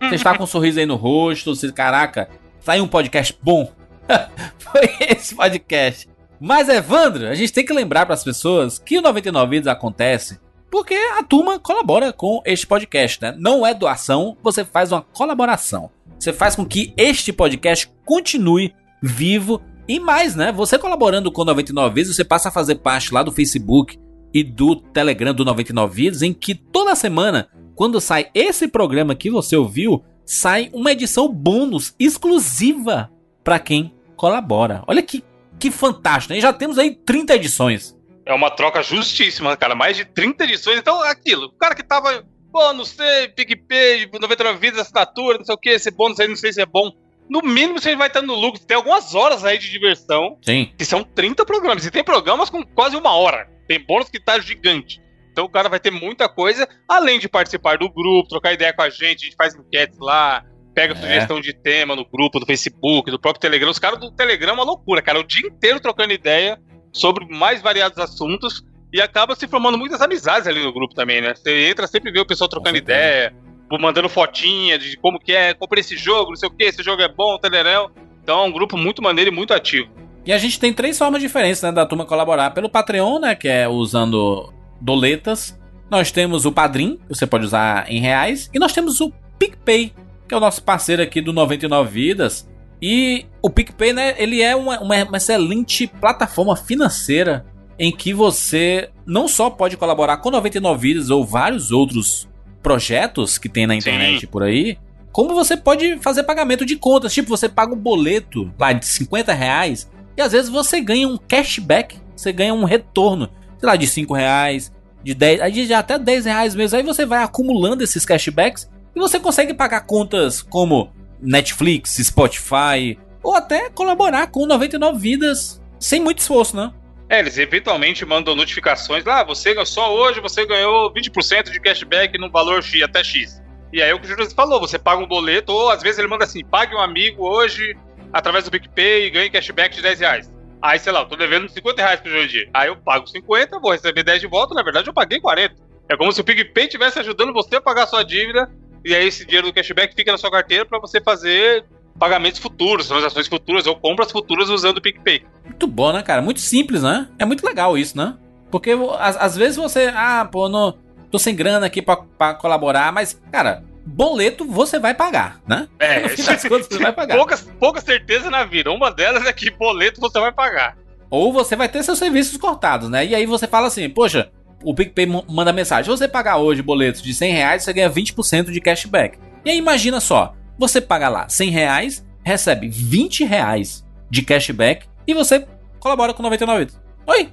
Você 0.00 0.14
está 0.14 0.38
com 0.38 0.44
um 0.44 0.46
sorriso 0.46 0.78
aí 0.78 0.86
no 0.86 0.94
rosto, 0.94 1.54
você, 1.54 1.70
caraca, 1.72 2.28
saiu 2.60 2.84
um 2.84 2.88
podcast 2.88 3.36
bom. 3.42 3.70
Foi 4.58 4.90
esse 5.00 5.34
podcast. 5.34 6.11
Mas, 6.44 6.68
Evandro, 6.68 7.28
a 7.28 7.36
gente 7.36 7.52
tem 7.52 7.64
que 7.64 7.72
lembrar 7.72 8.04
para 8.04 8.16
as 8.16 8.24
pessoas 8.24 8.76
que 8.76 8.98
o 8.98 9.00
99 9.00 9.48
Vidas 9.48 9.72
acontece 9.72 10.40
porque 10.68 10.94
a 10.94 11.22
turma 11.22 11.60
colabora 11.60 12.12
com 12.12 12.42
este 12.44 12.66
podcast, 12.66 13.22
né? 13.22 13.32
Não 13.38 13.64
é 13.64 13.72
doação, 13.72 14.36
você 14.42 14.64
faz 14.64 14.90
uma 14.90 15.02
colaboração. 15.02 15.88
Você 16.18 16.32
faz 16.32 16.56
com 16.56 16.66
que 16.66 16.92
este 16.96 17.32
podcast 17.32 17.88
continue 18.04 18.74
vivo 19.00 19.62
e 19.86 20.00
mais, 20.00 20.34
né? 20.34 20.50
Você 20.50 20.76
colaborando 20.80 21.30
com 21.30 21.42
o 21.42 21.44
99 21.44 21.94
Vidas, 21.94 22.16
você 22.16 22.24
passa 22.24 22.48
a 22.48 22.52
fazer 22.52 22.76
parte 22.76 23.14
lá 23.14 23.22
do 23.22 23.30
Facebook 23.30 23.96
e 24.34 24.42
do 24.42 24.74
Telegram 24.74 25.32
do 25.32 25.44
99 25.44 25.94
Vidas, 25.94 26.22
em 26.22 26.32
que 26.32 26.56
toda 26.56 26.96
semana, 26.96 27.46
quando 27.76 28.00
sai 28.00 28.30
esse 28.34 28.66
programa 28.66 29.14
que 29.14 29.30
você 29.30 29.54
ouviu, 29.54 30.02
sai 30.26 30.70
uma 30.72 30.90
edição 30.90 31.28
bônus 31.28 31.94
exclusiva 32.00 33.12
para 33.44 33.60
quem 33.60 33.94
colabora. 34.16 34.82
Olha 34.88 35.02
que, 35.02 35.22
que 35.62 35.70
fantástico? 35.70 36.34
E 36.34 36.40
já 36.40 36.52
temos 36.52 36.76
aí 36.76 36.92
30 36.92 37.36
edições. 37.36 37.96
É 38.26 38.34
uma 38.34 38.50
troca 38.50 38.82
justíssima, 38.82 39.56
cara. 39.56 39.76
Mais 39.76 39.96
de 39.96 40.04
30 40.04 40.42
edições. 40.42 40.76
Então, 40.76 41.00
aquilo. 41.04 41.46
O 41.46 41.52
cara 41.52 41.72
que 41.72 41.84
tava, 41.84 42.24
pô, 42.52 42.72
não 42.72 42.84
sei, 42.84 43.28
PicPay, 43.28 44.10
99 44.12 44.58
vidas, 44.58 44.80
assinatura, 44.80 45.38
não 45.38 45.44
sei 45.44 45.54
o 45.54 45.58
que, 45.58 45.70
esse 45.70 45.92
bônus 45.92 46.18
aí, 46.18 46.26
não 46.26 46.34
sei 46.34 46.52
se 46.52 46.60
é 46.60 46.66
bom. 46.66 46.90
No 47.30 47.40
mínimo, 47.42 47.80
você 47.80 47.94
vai 47.94 48.08
estar 48.08 48.22
no 48.22 48.34
lucro. 48.34 48.60
Tem 48.60 48.76
algumas 48.76 49.14
horas 49.14 49.44
aí 49.44 49.56
de 49.56 49.70
diversão, 49.70 50.36
Sim. 50.42 50.72
que 50.76 50.84
são 50.84 51.04
30 51.04 51.46
programas. 51.46 51.86
E 51.86 51.92
tem 51.92 52.02
programas 52.02 52.50
com 52.50 52.64
quase 52.64 52.96
uma 52.96 53.14
hora. 53.14 53.48
Tem 53.68 53.78
bônus 53.78 54.10
que 54.10 54.18
tá 54.18 54.40
gigante. 54.40 55.00
Então 55.30 55.44
o 55.44 55.48
cara 55.48 55.68
vai 55.68 55.78
ter 55.78 55.92
muita 55.92 56.28
coisa, 56.28 56.68
além 56.88 57.20
de 57.20 57.28
participar 57.28 57.78
do 57.78 57.88
grupo, 57.88 58.28
trocar 58.28 58.52
ideia 58.52 58.72
com 58.72 58.82
a 58.82 58.90
gente, 58.90 59.22
a 59.22 59.24
gente 59.26 59.36
faz 59.36 59.54
enquetes 59.54 59.98
lá, 60.00 60.44
pega 60.74 60.94
É. 60.94 60.96
sugestão 60.96 61.40
de 61.40 61.52
tema 61.52 61.94
no 61.94 62.04
grupo, 62.04 62.40
do 62.40 62.46
Facebook, 62.46 63.10
do 63.10 63.18
próprio 63.18 63.40
Telegram. 63.40 63.70
Os 63.70 63.78
caras 63.78 64.00
do 64.00 64.10
Telegram 64.10 64.50
é 64.50 64.54
uma 64.54 64.64
loucura, 64.64 65.02
cara. 65.02 65.20
O 65.20 65.24
dia 65.24 65.46
inteiro 65.46 65.80
trocando 65.80 66.12
ideia 66.12 66.58
sobre 66.92 67.26
mais 67.26 67.62
variados 67.62 67.98
assuntos 67.98 68.62
e 68.92 69.00
acaba 69.00 69.34
se 69.34 69.48
formando 69.48 69.78
muitas 69.78 70.00
amizades 70.00 70.46
ali 70.46 70.62
no 70.62 70.72
grupo 70.72 70.94
também, 70.94 71.20
né? 71.20 71.34
Você 71.34 71.68
entra 71.68 71.86
sempre 71.86 72.12
vê 72.12 72.20
o 72.20 72.26
pessoal 72.26 72.48
trocando 72.48 72.76
ideia, 72.76 73.34
mandando 73.80 74.08
fotinha 74.08 74.78
de 74.78 74.96
como 74.98 75.18
que 75.18 75.32
é, 75.32 75.54
comprei 75.54 75.80
esse 75.80 75.96
jogo, 75.96 76.30
não 76.30 76.36
sei 76.36 76.48
o 76.48 76.52
que, 76.52 76.64
esse 76.64 76.82
jogo 76.82 77.00
é 77.00 77.08
bom, 77.08 77.38
telerel. 77.38 77.90
Então 78.22 78.40
é 78.40 78.42
um 78.44 78.52
grupo 78.52 78.76
muito 78.76 79.02
maneiro 79.02 79.30
e 79.30 79.34
muito 79.34 79.54
ativo. 79.54 79.88
E 80.24 80.32
a 80.32 80.38
gente 80.38 80.60
tem 80.60 80.72
três 80.72 80.96
formas 80.96 81.20
diferentes, 81.20 81.62
né, 81.62 81.72
da 81.72 81.86
turma 81.86 82.04
colaborar. 82.04 82.50
Pelo 82.50 82.68
Patreon, 82.68 83.18
né, 83.18 83.34
que 83.34 83.48
é 83.48 83.66
usando 83.66 84.52
doletas. 84.80 85.58
Nós 85.90 86.10
temos 86.12 86.44
o 86.44 86.52
Padrim, 86.52 86.96
que 86.96 87.14
você 87.14 87.26
pode 87.26 87.44
usar 87.44 87.90
em 87.90 88.00
reais. 88.00 88.48
E 88.54 88.58
nós 88.58 88.72
temos 88.72 89.00
o 89.00 89.12
PicPay, 89.38 89.92
que 90.32 90.34
é 90.34 90.38
o 90.38 90.40
nosso 90.40 90.62
parceiro 90.62 91.02
aqui 91.02 91.20
do 91.20 91.30
99 91.30 91.90
Vidas. 91.90 92.48
E 92.80 93.26
o 93.42 93.50
PicPay, 93.50 93.92
né, 93.92 94.14
ele 94.16 94.40
é 94.40 94.56
uma, 94.56 94.80
uma- 94.80 95.16
excelente 95.18 95.86
plataforma 95.86 96.56
financeira 96.56 97.44
em 97.78 97.92
que 97.94 98.14
você 98.14 98.88
não 99.06 99.28
só 99.28 99.50
pode 99.50 99.76
colaborar 99.76 100.16
com 100.16 100.30
99 100.30 100.80
Vidas 100.88 101.10
ou 101.10 101.22
vários 101.22 101.70
outros 101.70 102.26
projetos 102.62 103.36
que 103.36 103.46
tem 103.48 103.66
na 103.66 103.74
internet 103.74 104.26
por 104.26 104.42
aí, 104.42 104.78
como 105.12 105.34
você 105.34 105.54
pode 105.54 105.98
fazer 105.98 106.22
pagamento 106.22 106.64
de 106.64 106.76
contas. 106.76 107.12
Tipo, 107.12 107.28
você 107.28 107.46
paga 107.46 107.74
um 107.74 107.78
boleto 107.78 108.50
lá 108.58 108.72
de 108.72 108.86
50 108.86 109.34
reais 109.34 109.90
e 110.16 110.22
às 110.22 110.32
vezes 110.32 110.48
você 110.50 110.80
ganha 110.80 111.06
um 111.06 111.18
cashback, 111.18 111.98
você 112.16 112.32
ganha 112.32 112.54
um 112.54 112.64
retorno, 112.64 113.28
sei 113.58 113.68
lá, 113.68 113.76
de 113.76 113.86
5 113.86 114.14
reais, 114.14 114.72
de 115.04 115.12
10, 115.12 115.40
aí 115.42 115.52
de 115.52 115.74
até 115.74 115.98
10 115.98 116.24
reais 116.24 116.54
mesmo. 116.54 116.78
Aí 116.78 116.82
você 116.82 117.04
vai 117.04 117.22
acumulando 117.22 117.84
esses 117.84 118.06
cashbacks 118.06 118.71
e 118.94 119.00
você 119.00 119.18
consegue 119.18 119.54
pagar 119.54 119.82
contas 119.82 120.42
como 120.42 120.92
Netflix, 121.20 121.96
Spotify, 122.02 122.98
ou 123.22 123.34
até 123.34 123.70
colaborar 123.70 124.26
com 124.28 124.46
99 124.46 124.98
vidas 124.98 125.62
sem 125.78 126.00
muito 126.00 126.18
esforço, 126.18 126.56
né? 126.56 126.72
É, 127.08 127.18
eles 127.18 127.36
eventualmente 127.36 128.04
mandam 128.06 128.34
notificações 128.34 129.04
lá, 129.04 129.20
ah, 129.20 129.24
você 129.24 129.54
só 129.66 129.94
hoje 129.94 130.20
você 130.20 130.46
ganhou 130.46 130.92
20% 130.92 131.50
de 131.50 131.60
cashback 131.60 132.16
no 132.18 132.30
valor 132.30 132.62
X, 132.62 132.82
até 132.82 133.04
X. 133.04 133.42
E 133.72 133.82
aí 133.82 133.90
é 133.90 133.94
o 133.94 134.00
que 134.00 134.06
o 134.06 134.08
Júlio 134.08 134.30
falou, 134.30 134.60
você 134.60 134.78
paga 134.78 135.02
um 135.02 135.06
boleto, 135.06 135.52
ou 135.52 135.70
às 135.70 135.82
vezes 135.82 135.98
ele 135.98 136.08
manda 136.08 136.24
assim, 136.24 136.44
pague 136.44 136.74
um 136.74 136.80
amigo 136.80 137.26
hoje 137.26 137.76
através 138.12 138.44
do 138.44 138.50
PicPay 138.50 139.06
e 139.06 139.10
ganhe 139.10 139.30
cashback 139.30 139.74
de 139.74 139.82
10 139.82 140.00
reais. 140.00 140.32
Aí, 140.60 140.78
sei 140.78 140.92
lá, 140.92 141.00
eu 141.00 141.06
tô 141.06 141.16
devendo 141.16 141.48
50 141.48 141.82
reais 141.82 142.00
pro 142.00 142.10
Jurandir. 142.10 142.48
Aí 142.54 142.68
eu 142.68 142.76
pago 142.76 143.06
50, 143.06 143.58
vou 143.58 143.72
receber 143.72 144.04
10 144.04 144.20
de 144.20 144.26
volta, 144.26 144.54
na 144.54 144.62
verdade 144.62 144.88
eu 144.88 144.94
paguei 144.94 145.20
40. 145.20 145.54
É 145.88 145.96
como 145.96 146.12
se 146.12 146.20
o 146.20 146.24
PicPay 146.24 146.64
estivesse 146.64 146.98
ajudando 147.00 147.32
você 147.32 147.56
a 147.56 147.60
pagar 147.60 147.84
a 147.84 147.86
sua 147.86 148.02
dívida, 148.02 148.48
e 148.84 148.94
aí 148.94 149.06
esse 149.06 149.24
dinheiro 149.24 149.46
do 149.46 149.52
cashback 149.52 149.94
fica 149.94 150.12
na 150.12 150.18
sua 150.18 150.30
carteira 150.30 150.64
para 150.64 150.78
você 150.78 151.00
fazer 151.00 151.64
pagamentos 151.98 152.40
futuros, 152.40 152.88
transações 152.88 153.28
futuras 153.28 153.66
ou 153.66 153.76
compras 153.76 154.10
futuras 154.10 154.48
usando 154.48 154.78
o 154.78 154.82
PicPay. 154.82 155.24
Muito 155.44 155.66
bom, 155.66 155.92
né, 155.92 156.02
cara? 156.02 156.22
Muito 156.22 156.40
simples, 156.40 156.82
né? 156.82 157.08
É 157.18 157.24
muito 157.24 157.46
legal 157.46 157.76
isso, 157.76 157.96
né? 157.96 158.16
Porque 158.50 158.72
às, 158.98 159.36
vezes 159.36 159.56
você, 159.56 159.90
ah, 159.94 160.28
pô, 160.30 160.48
não, 160.48 160.76
tô 161.10 161.18
sem 161.18 161.34
grana 161.34 161.66
aqui 161.66 161.80
pra 161.80 162.34
colaborar, 162.34 162.92
mas, 162.92 163.20
cara, 163.30 163.64
boleto 163.84 164.44
você 164.44 164.78
vai 164.78 164.94
pagar, 164.94 165.40
né? 165.46 165.68
É, 165.78 166.00
No 166.02 166.08
fim 166.10 166.22
das 166.22 166.42
contas, 166.46 166.66
você 166.66 166.78
vai 166.78 166.92
pagar. 166.92 167.16
Poucas, 167.16 167.50
poucas 167.58 167.84
certezas 167.84 168.30
na 168.30 168.44
vida. 168.44 168.70
Uma 168.70 168.90
delas 168.90 169.24
é 169.24 169.32
que 169.32 169.50
boleto 169.50 170.00
você 170.00 170.20
vai 170.20 170.32
pagar. 170.32 170.76
Ou 171.10 171.32
você 171.32 171.54
vai 171.54 171.68
ter 171.68 171.82
seus 171.82 171.98
serviços 171.98 172.36
cortados, 172.36 172.88
né? 172.88 173.04
E 173.04 173.14
aí 173.14 173.26
você 173.26 173.46
fala 173.46 173.66
assim, 173.66 173.88
poxa, 173.88 174.30
o 174.64 174.74
PicPay 174.74 175.06
manda 175.28 175.52
mensagem, 175.52 175.84
se 175.84 175.90
você 175.98 176.08
pagar 176.08 176.38
hoje 176.38 176.62
boletos 176.62 177.02
de 177.02 177.12
100 177.14 177.32
reais, 177.32 177.62
você 177.64 177.72
ganha 177.72 177.90
20% 177.90 178.50
de 178.50 178.60
cashback. 178.60 179.18
E 179.44 179.50
aí 179.50 179.56
imagina 179.58 180.00
só, 180.00 180.34
você 180.58 180.80
paga 180.80 181.08
lá 181.08 181.28
100 181.28 181.50
reais, 181.50 182.06
recebe 182.24 182.68
20 182.68 183.24
reais 183.24 183.84
de 184.10 184.22
cashback 184.22 184.86
e 185.06 185.14
você 185.14 185.46
colabora 185.80 186.14
com 186.14 186.22
99 186.22 186.58
vidas. 186.60 186.80
Oi, 187.06 187.28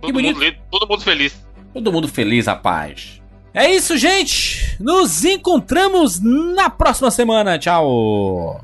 Todo 0.00 0.12
bonito. 0.12 0.40
mundo, 0.40 0.56
todo 0.70 0.88
mundo 0.88 1.02
feliz. 1.02 1.46
todo 1.74 1.92
mundo 1.92 2.08
feliz, 2.08 2.46
rapaz. 2.46 3.20
É 3.54 3.70
isso, 3.70 3.98
gente! 3.98 4.76
Nos 4.80 5.24
encontramos 5.24 6.18
na 6.20 6.70
próxima 6.70 7.10
semana. 7.10 7.58
Tchau! 7.58 8.60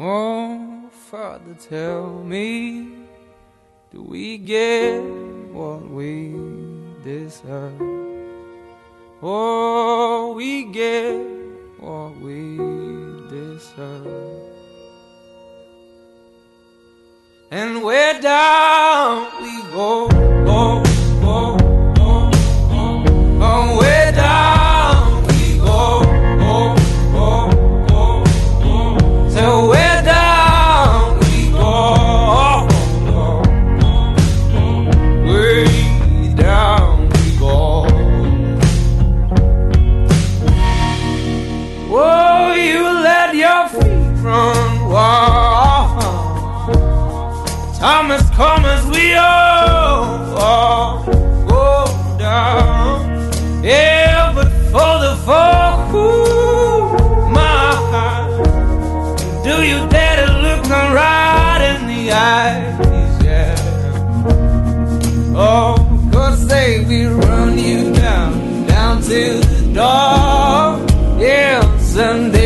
Oh, 0.00 0.88
Father, 1.10 1.54
tell 1.68 2.24
me, 2.24 3.01
do 3.92 4.02
we 4.02 4.38
get 4.38 5.02
what 5.52 5.86
we 5.90 6.34
deserve? 7.04 7.78
Oh, 9.22 10.32
we 10.34 10.64
get 10.72 11.20
what 11.78 12.16
we 12.16 12.56
deserve. 13.28 14.48
And 17.50 17.82
where 17.82 18.18
down 18.18 19.28
we 19.42 19.62
go, 19.72 20.08
oh, 20.48 20.91
for 55.24 56.90
my 57.30 57.70
heart, 57.90 58.44
do 59.44 59.54
you 59.70 59.78
dare 59.88 60.26
to 60.26 60.32
look 60.46 60.62
right 60.68 61.62
in 61.70 61.80
the 61.86 62.02
eyes? 62.12 63.24
Yeah. 63.24 63.54
Oh, 65.36 65.76
they 66.48 66.84
will 66.88 67.16
run 67.18 67.58
you 67.58 67.92
down, 67.94 68.66
down 68.66 69.00
to 69.02 69.40
the 69.40 69.62
door. 69.74 71.20
Yeah, 71.20 71.78
someday 71.78 72.41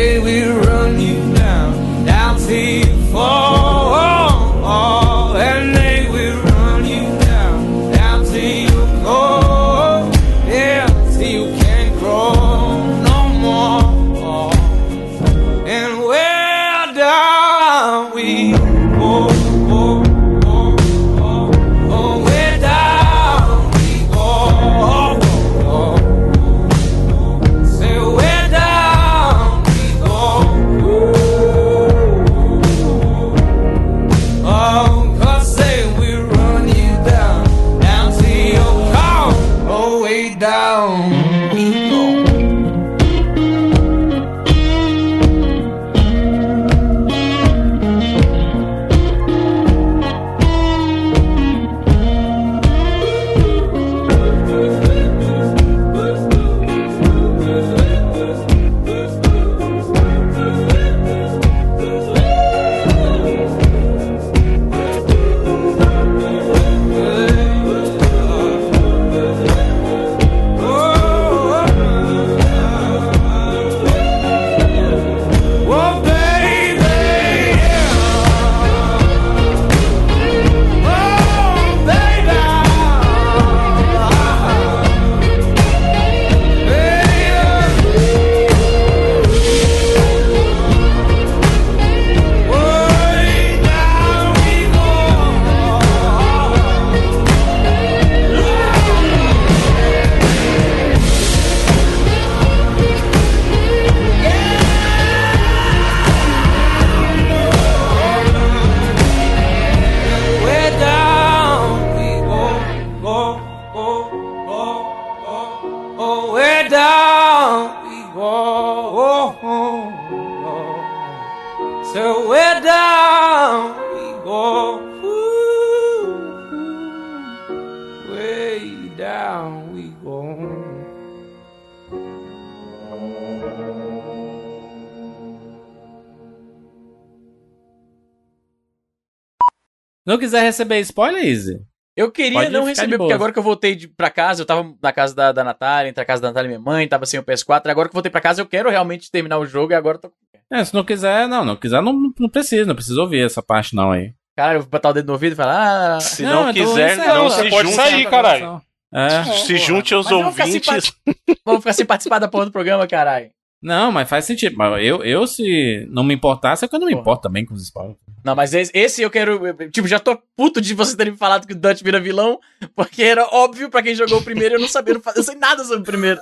Não 140.17 140.19
quiser 140.19 140.41
receber 140.41 140.79
spoiler, 140.81 141.23
Easy. 141.25 141.59
Eu 141.95 142.11
queria 142.11 142.39
Pode 142.39 142.51
não 142.51 142.63
receber, 142.65 142.97
porque 142.97 143.13
agora 143.13 143.31
que 143.33 143.39
eu 143.39 143.43
voltei 143.43 143.75
de, 143.75 143.87
pra 143.87 144.09
casa, 144.11 144.41
eu 144.41 144.45
tava 144.45 144.71
na 144.81 144.91
casa 144.91 145.15
da, 145.15 145.31
da 145.31 145.43
Natália, 145.43 145.89
entre 145.89 146.01
a 146.01 146.05
casa 146.05 146.21
da 146.21 146.27
Natália 146.27 146.47
e 146.47 146.49
minha 146.49 146.59
mãe, 146.59 146.87
tava 146.87 147.07
sem 147.07 147.19
o 147.19 147.23
PS4, 147.23 147.67
agora 147.69 147.87
que 147.89 147.93
eu 147.93 147.97
voltei 147.97 148.11
pra 148.11 148.21
casa, 148.21 148.39
eu 148.39 148.45
quero 148.45 148.69
realmente 148.69 149.09
terminar 149.09 149.39
o 149.39 149.47
jogo 149.47 149.71
e 149.71 149.75
agora 149.75 149.97
eu 149.97 150.01
tô. 150.01 150.11
É, 150.51 150.63
se 150.63 150.73
não 150.75 150.83
quiser, 150.83 151.27
não, 151.27 151.43
não 151.43 151.55
quiser, 151.55 151.81
não, 151.81 151.93
não 152.19 152.29
precisa, 152.29 152.65
não 152.65 152.75
precisa 152.75 153.01
ouvir 153.01 153.25
essa 153.25 153.41
parte 153.41 153.75
não 153.75 153.91
aí. 153.91 154.13
Caralho, 154.35 154.57
eu 154.57 154.61
vou 154.61 154.69
botar 154.69 154.89
o 154.89 154.93
dedo 154.93 155.07
no 155.07 155.13
ouvido 155.13 155.33
e 155.33 155.35
falar. 155.35 155.95
Ah, 155.95 155.99
Se 155.99 156.21
não, 156.21 156.53
quiser, 156.53 156.91
isso 156.93 157.01
é 157.01 157.07
não 157.07 157.21
uma- 157.23 157.29
se 157.31 157.49
pode 157.49 157.69
junte. 157.71 157.75
sair, 157.75 158.09
caralho. 158.09 158.61
É. 158.93 159.23
Se 159.23 159.57
junte 159.57 159.93
aos 159.93 160.09
ouvintes. 160.11 160.93
Vamos 161.43 161.61
ficar 161.61 161.73
sem 161.73 161.85
participar 161.85 162.19
da 162.19 162.27
porra 162.27 162.45
do 162.45 162.51
programa, 162.51 162.85
caralho. 162.87 163.29
Não, 163.61 163.91
mas 163.91 164.07
faz 164.07 164.25
sentido. 164.25 164.55
Mas 164.55 164.85
eu, 164.85 165.03
eu 165.03 165.25
se 165.25 165.87
não 165.89 166.03
me 166.03 166.13
importasse, 166.13 166.63
é 166.63 166.67
que 166.67 166.75
eu 166.75 166.79
não 166.79 166.85
me 166.85 166.91
Porra. 166.93 167.01
importo 167.01 167.21
também 167.23 167.43
com 167.45 167.53
os 167.55 167.63
spoilers. 167.63 167.97
Não, 168.23 168.35
mas 168.35 168.53
esse, 168.53 168.71
esse 168.75 169.01
eu 169.01 169.09
quero. 169.09 169.45
eu- 169.47 169.71
Tipo, 169.71 169.87
já 169.87 169.99
tô 169.99 170.17
puto 170.35 170.61
de 170.61 170.73
vocês 170.73 170.95
terem 170.95 171.13
me 171.13 171.17
falado 171.17 171.47
que 171.47 171.53
o 171.53 171.55
Dutch 171.55 171.81
vira 171.81 171.99
vilão, 171.99 172.39
porque 172.75 173.01
era 173.01 173.25
óbvio 173.31 173.69
pra 173.69 173.81
quem 173.81 173.95
jogou 173.95 174.19
o 174.19 174.23
primeiro, 174.23 174.55
eu 174.55 174.59
não 174.59 174.67
sabia, 174.67 174.93
eu 174.93 175.01
não 175.03 175.13
eu 175.15 175.23
sei 175.23 175.35
nada 175.35 175.63
sobre 175.63 175.79
o 175.81 175.83
primeiro. 175.83 176.19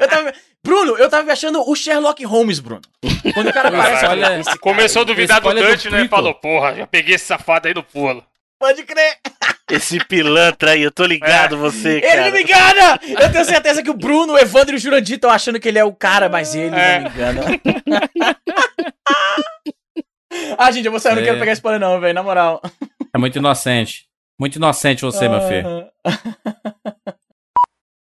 Eu 0.00 0.08
tava. 0.08 0.32
Bruno, 0.64 0.96
eu 0.98 1.08
tava 1.08 1.22
me 1.22 1.30
achando 1.30 1.62
o 1.66 1.74
Sherlock 1.74 2.24
Holmes, 2.24 2.58
Bruno. 2.58 2.82
Quando 3.32 3.48
o 3.48 3.52
cara 3.52 3.68
aparece, 3.68 4.04
Olha, 4.06 4.42
Começou 4.60 5.02
a 5.02 5.04
duvidar 5.04 5.40
do 5.40 5.48
do 5.54 5.62
Dutch, 5.62 5.86
né? 5.86 6.08
Falou, 6.08 6.34
porra, 6.34 6.74
já 6.74 6.86
peguei 6.86 7.14
esse 7.14 7.24
safado 7.26 7.68
aí 7.68 7.74
no 7.74 7.82
pulo. 7.82 8.22
Pode 8.58 8.82
crer. 8.84 9.16
Esse 9.70 10.02
pilantra 10.06 10.70
aí, 10.72 10.82
eu 10.82 10.90
tô 10.90 11.04
ligado 11.04 11.58
você, 11.58 11.98
Ele 11.98 12.00
cara. 12.00 12.24
não 12.24 12.32
me 12.32 12.42
engana! 12.42 13.00
Eu 13.20 13.30
tenho 13.32 13.44
certeza 13.44 13.82
que 13.82 13.90
o 13.90 13.94
Bruno, 13.94 14.32
o 14.32 14.38
Evandro 14.38 14.74
e 14.74 14.76
o 14.76 14.80
Jurandir 14.80 15.16
estão 15.16 15.30
achando 15.30 15.60
que 15.60 15.68
ele 15.68 15.78
é 15.78 15.84
o 15.84 15.94
cara, 15.94 16.28
mas 16.28 16.54
ele 16.54 16.74
É. 16.74 17.00
não 17.00 17.10
me 17.10 17.14
engana. 17.14 17.40
ah, 20.58 20.70
gente, 20.70 20.84
eu 20.86 20.90
vou 20.90 21.00
sair, 21.00 21.12
eu 21.12 21.16
não 21.16 21.22
É. 21.22 21.26
quero 21.26 21.38
pegar 21.38 21.52
spoiler, 21.52 21.80
não, 21.80 22.00
velho, 22.00 22.14
na 22.14 22.22
moral. 22.22 22.60
É 23.14 23.18
muito 23.18 23.36
inocente. 23.38 24.06
Muito 24.40 24.56
inocente 24.56 25.02
você, 25.02 25.28
meu 25.28 25.40
filho. 25.42 25.86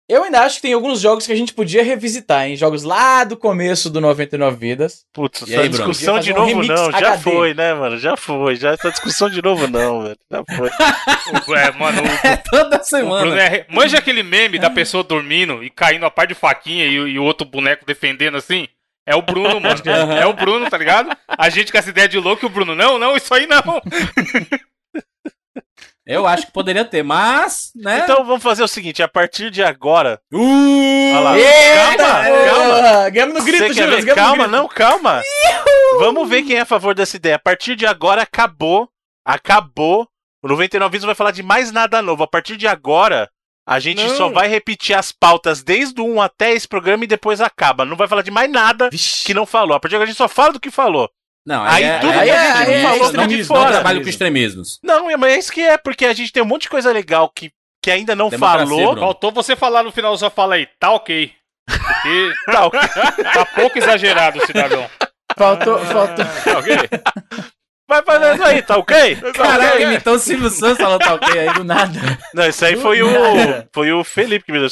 Eu 0.08 0.22
ainda 0.22 0.42
acho 0.42 0.56
que 0.56 0.62
tem 0.62 0.72
alguns 0.72 1.00
jogos 1.00 1.26
que 1.26 1.32
a 1.32 1.36
gente 1.36 1.52
podia 1.52 1.82
revisitar, 1.82 2.46
hein? 2.46 2.54
Jogos 2.54 2.84
lá 2.84 3.24
do 3.24 3.36
começo 3.36 3.90
do 3.90 4.00
99 4.00 4.56
Vidas. 4.56 5.04
Putz, 5.12 5.40
E 5.42 5.52
essa 5.52 5.62
aí, 5.62 5.68
Bruno? 5.68 5.84
discussão 5.90 6.14
Podia 6.14 6.32
de 6.32 6.38
um 6.38 6.42
novo 6.46 6.62
não, 6.62 6.92
já 6.92 6.98
HD. 6.98 7.22
foi, 7.22 7.54
né, 7.54 7.74
mano? 7.74 7.98
Já 7.98 8.16
foi, 8.16 8.54
já 8.54 8.70
essa 8.70 8.90
discussão 8.92 9.28
de 9.28 9.42
novo 9.42 9.66
não, 9.66 10.02
velho. 10.04 10.16
Já 10.30 10.44
foi. 10.56 10.70
É, 11.58 11.72
mano, 11.72 12.02
o, 12.02 12.06
É 12.26 12.36
toda 12.36 12.68
Bruno 12.68 12.84
semana. 12.84 13.40
é... 13.42 13.66
Manja 13.68 13.98
aquele 13.98 14.22
meme 14.22 14.60
da 14.60 14.70
pessoa 14.70 15.02
dormindo 15.02 15.64
e 15.64 15.68
caindo 15.70 16.06
a 16.06 16.10
par 16.10 16.26
de 16.28 16.34
faquinha 16.34 16.86
e, 16.86 17.00
o- 17.00 17.08
e 17.08 17.18
o 17.18 17.24
outro 17.24 17.44
boneco 17.44 17.84
defendendo 17.84 18.36
assim? 18.36 18.68
É 19.04 19.16
o 19.16 19.22
Bruno, 19.22 19.60
mano. 19.60 19.80
É 20.20 20.24
o 20.26 20.32
Bruno, 20.34 20.70
tá 20.70 20.78
ligado? 20.78 21.16
A 21.26 21.48
gente 21.48 21.72
com 21.72 21.78
essa 21.78 21.90
ideia 21.90 22.08
de 22.08 22.18
louco 22.18 22.44
e 22.44 22.46
o 22.46 22.50
Bruno, 22.50 22.76
não, 22.76 22.96
não, 22.96 23.16
isso 23.16 23.34
aí 23.34 23.46
não. 23.48 23.60
Eu 26.06 26.24
acho 26.26 26.46
que 26.46 26.52
poderia 26.52 26.84
ter, 26.84 27.02
mas, 27.02 27.72
né? 27.74 28.02
Então 28.04 28.24
vamos 28.24 28.42
fazer 28.42 28.62
o 28.62 28.68
seguinte, 28.68 29.02
a 29.02 29.08
partir 29.08 29.50
de 29.50 29.62
agora. 29.62 30.20
Uh, 30.32 31.10
Olha 31.16 31.20
lá. 31.20 31.38
Eita, 31.38 31.96
calma, 32.04 32.44
calma. 32.82 33.10
Ganhamos 33.10 33.34
no 33.38 33.44
grito, 33.44 33.58
Você 33.66 33.74
quer 33.74 33.82
Juras, 33.88 34.04
ver? 34.04 34.14
ganhamos 34.14 34.14
no 34.14 34.14
Calma, 34.14 34.36
grito. 34.44 34.50
não, 34.56 34.68
calma. 34.68 35.22
Vamos 35.98 36.28
ver 36.28 36.42
quem 36.44 36.56
é 36.56 36.60
a 36.60 36.64
favor 36.66 36.94
dessa 36.94 37.16
ideia. 37.16 37.34
A 37.36 37.38
partir 37.40 37.74
de 37.74 37.86
agora 37.86 38.22
acabou. 38.22 38.88
Acabou. 39.24 40.08
O 40.42 40.48
99 40.48 40.90
Vidas 40.92 41.02
não 41.02 41.08
vai 41.08 41.14
falar 41.16 41.30
de 41.32 41.42
mais 41.42 41.72
nada 41.72 42.00
novo. 42.00 42.22
A 42.22 42.26
partir 42.28 42.56
de 42.56 42.68
agora, 42.68 43.28
a 43.66 43.80
gente 43.80 44.02
Não. 44.04 44.16
só 44.16 44.28
vai 44.28 44.46
repetir 44.46 44.96
as 44.96 45.10
pautas 45.10 45.62
desde 45.64 46.00
o 46.00 46.04
1 46.06 46.20
até 46.22 46.52
esse 46.52 46.68
programa 46.68 47.02
e 47.02 47.08
depois 47.08 47.40
acaba. 47.40 47.84
Não 47.84 47.96
vai 47.96 48.06
falar 48.06 48.22
de 48.22 48.30
mais 48.30 48.48
nada 48.50 48.88
Vixe. 48.90 49.24
que 49.24 49.34
não 49.34 49.44
falou. 49.44 49.76
A 49.76 49.80
partir 49.80 49.90
de 49.92 49.96
agora 49.96 50.04
a 50.08 50.12
gente 50.12 50.18
só 50.18 50.28
fala 50.28 50.52
do 50.52 50.60
que 50.60 50.70
falou. 50.70 51.10
Não, 51.46 51.62
Aí 51.64 51.84
tudo 52.00 52.12
que 52.12 52.18
a 52.18 52.64
gente 52.64 52.72
é- 52.72 52.82
falou 52.82 52.98
não, 52.98 53.06
fica 53.22 53.26
de 53.28 53.36
não 53.38 53.44
fora. 53.44 53.70
trabalho 53.70 54.02
com 54.02 54.08
extremismos. 54.08 54.80
Não, 54.82 55.16
mas 55.16 55.32
é 55.32 55.38
isso 55.38 55.52
que 55.52 55.60
é, 55.62 55.78
porque 55.78 56.04
a 56.04 56.12
gente 56.12 56.32
tem 56.32 56.42
um 56.42 56.46
monte 56.46 56.62
de 56.62 56.68
coisa 56.70 56.90
legal 56.90 57.28
que, 57.28 57.52
que 57.82 57.90
ainda 57.90 58.16
não 58.16 58.28
Democracia, 58.28 58.66
falou. 58.66 58.84
Bruno. 58.86 59.00
Faltou 59.00 59.30
você 59.30 59.54
falar 59.54 59.84
no 59.84 59.92
final, 59.92 60.16
só 60.18 60.28
fala 60.28 60.56
aí, 60.56 60.66
tá 60.80 60.90
ok. 60.90 61.30
Porque 61.68 62.32
Tá, 62.46 62.66
ok. 62.66 62.80
tá 63.32 63.44
pouco 63.54 63.78
exagerado, 63.78 64.44
cidadão. 64.44 64.90
Faltou, 65.38 65.78
faltou. 65.86 66.24
Tá 66.24 66.58
ok? 66.58 66.76
Vai 67.88 68.02
fazendo 68.02 68.42
aí, 68.42 68.62
tá 68.62 68.76
ok? 68.78 69.14
Caraca, 69.32 69.80
imitou 69.80 70.14
o 70.14 70.18
Silvio 70.18 70.50
Santos 70.50 70.78
falando 70.78 70.98
tá 70.98 71.14
ok 71.14 71.38
aí. 71.38 71.54
Do 71.54 71.62
nada. 71.62 71.92
Não, 72.34 72.44
isso 72.48 72.64
aí 72.64 72.74
foi 72.74 73.00
o, 73.02 73.08
foi 73.72 73.92
o 73.92 74.02
Felipe 74.02 74.46
que 74.46 74.50
me 74.52 74.58
deu. 74.58 74.68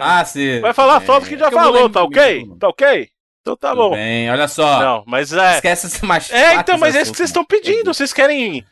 Ah, 0.00 0.24
sim. 0.24 0.58
Vai 0.60 0.72
falar 0.72 1.00
só 1.02 1.20
do 1.20 1.26
que 1.26 1.38
já 1.38 1.46
É 1.46 1.48
que 1.50 1.54
vou 1.54 1.62
falou, 1.64 1.88
tá 1.88 2.02
ok? 2.02 2.44
Tá 2.58 2.68
ok? 2.68 3.08
Então 3.42 3.56
tá 3.56 3.70
Tudo 3.70 3.90
bom. 3.90 3.90
bem, 3.96 4.30
olha 4.30 4.46
só. 4.48 4.78
Não, 4.80 5.04
mas 5.06 5.32
é. 5.32 5.56
Esquece 5.56 5.88
esse 5.88 6.04
macho. 6.04 6.32
É, 6.34 6.54
então, 6.54 6.78
mas 6.78 6.94
é 6.96 7.02
isso 7.02 7.10
que 7.10 7.16
vocês 7.16 7.28
estão 7.28 7.44
pedindo. 7.44 7.92
Vocês 7.92 8.12
querem. 8.12 8.64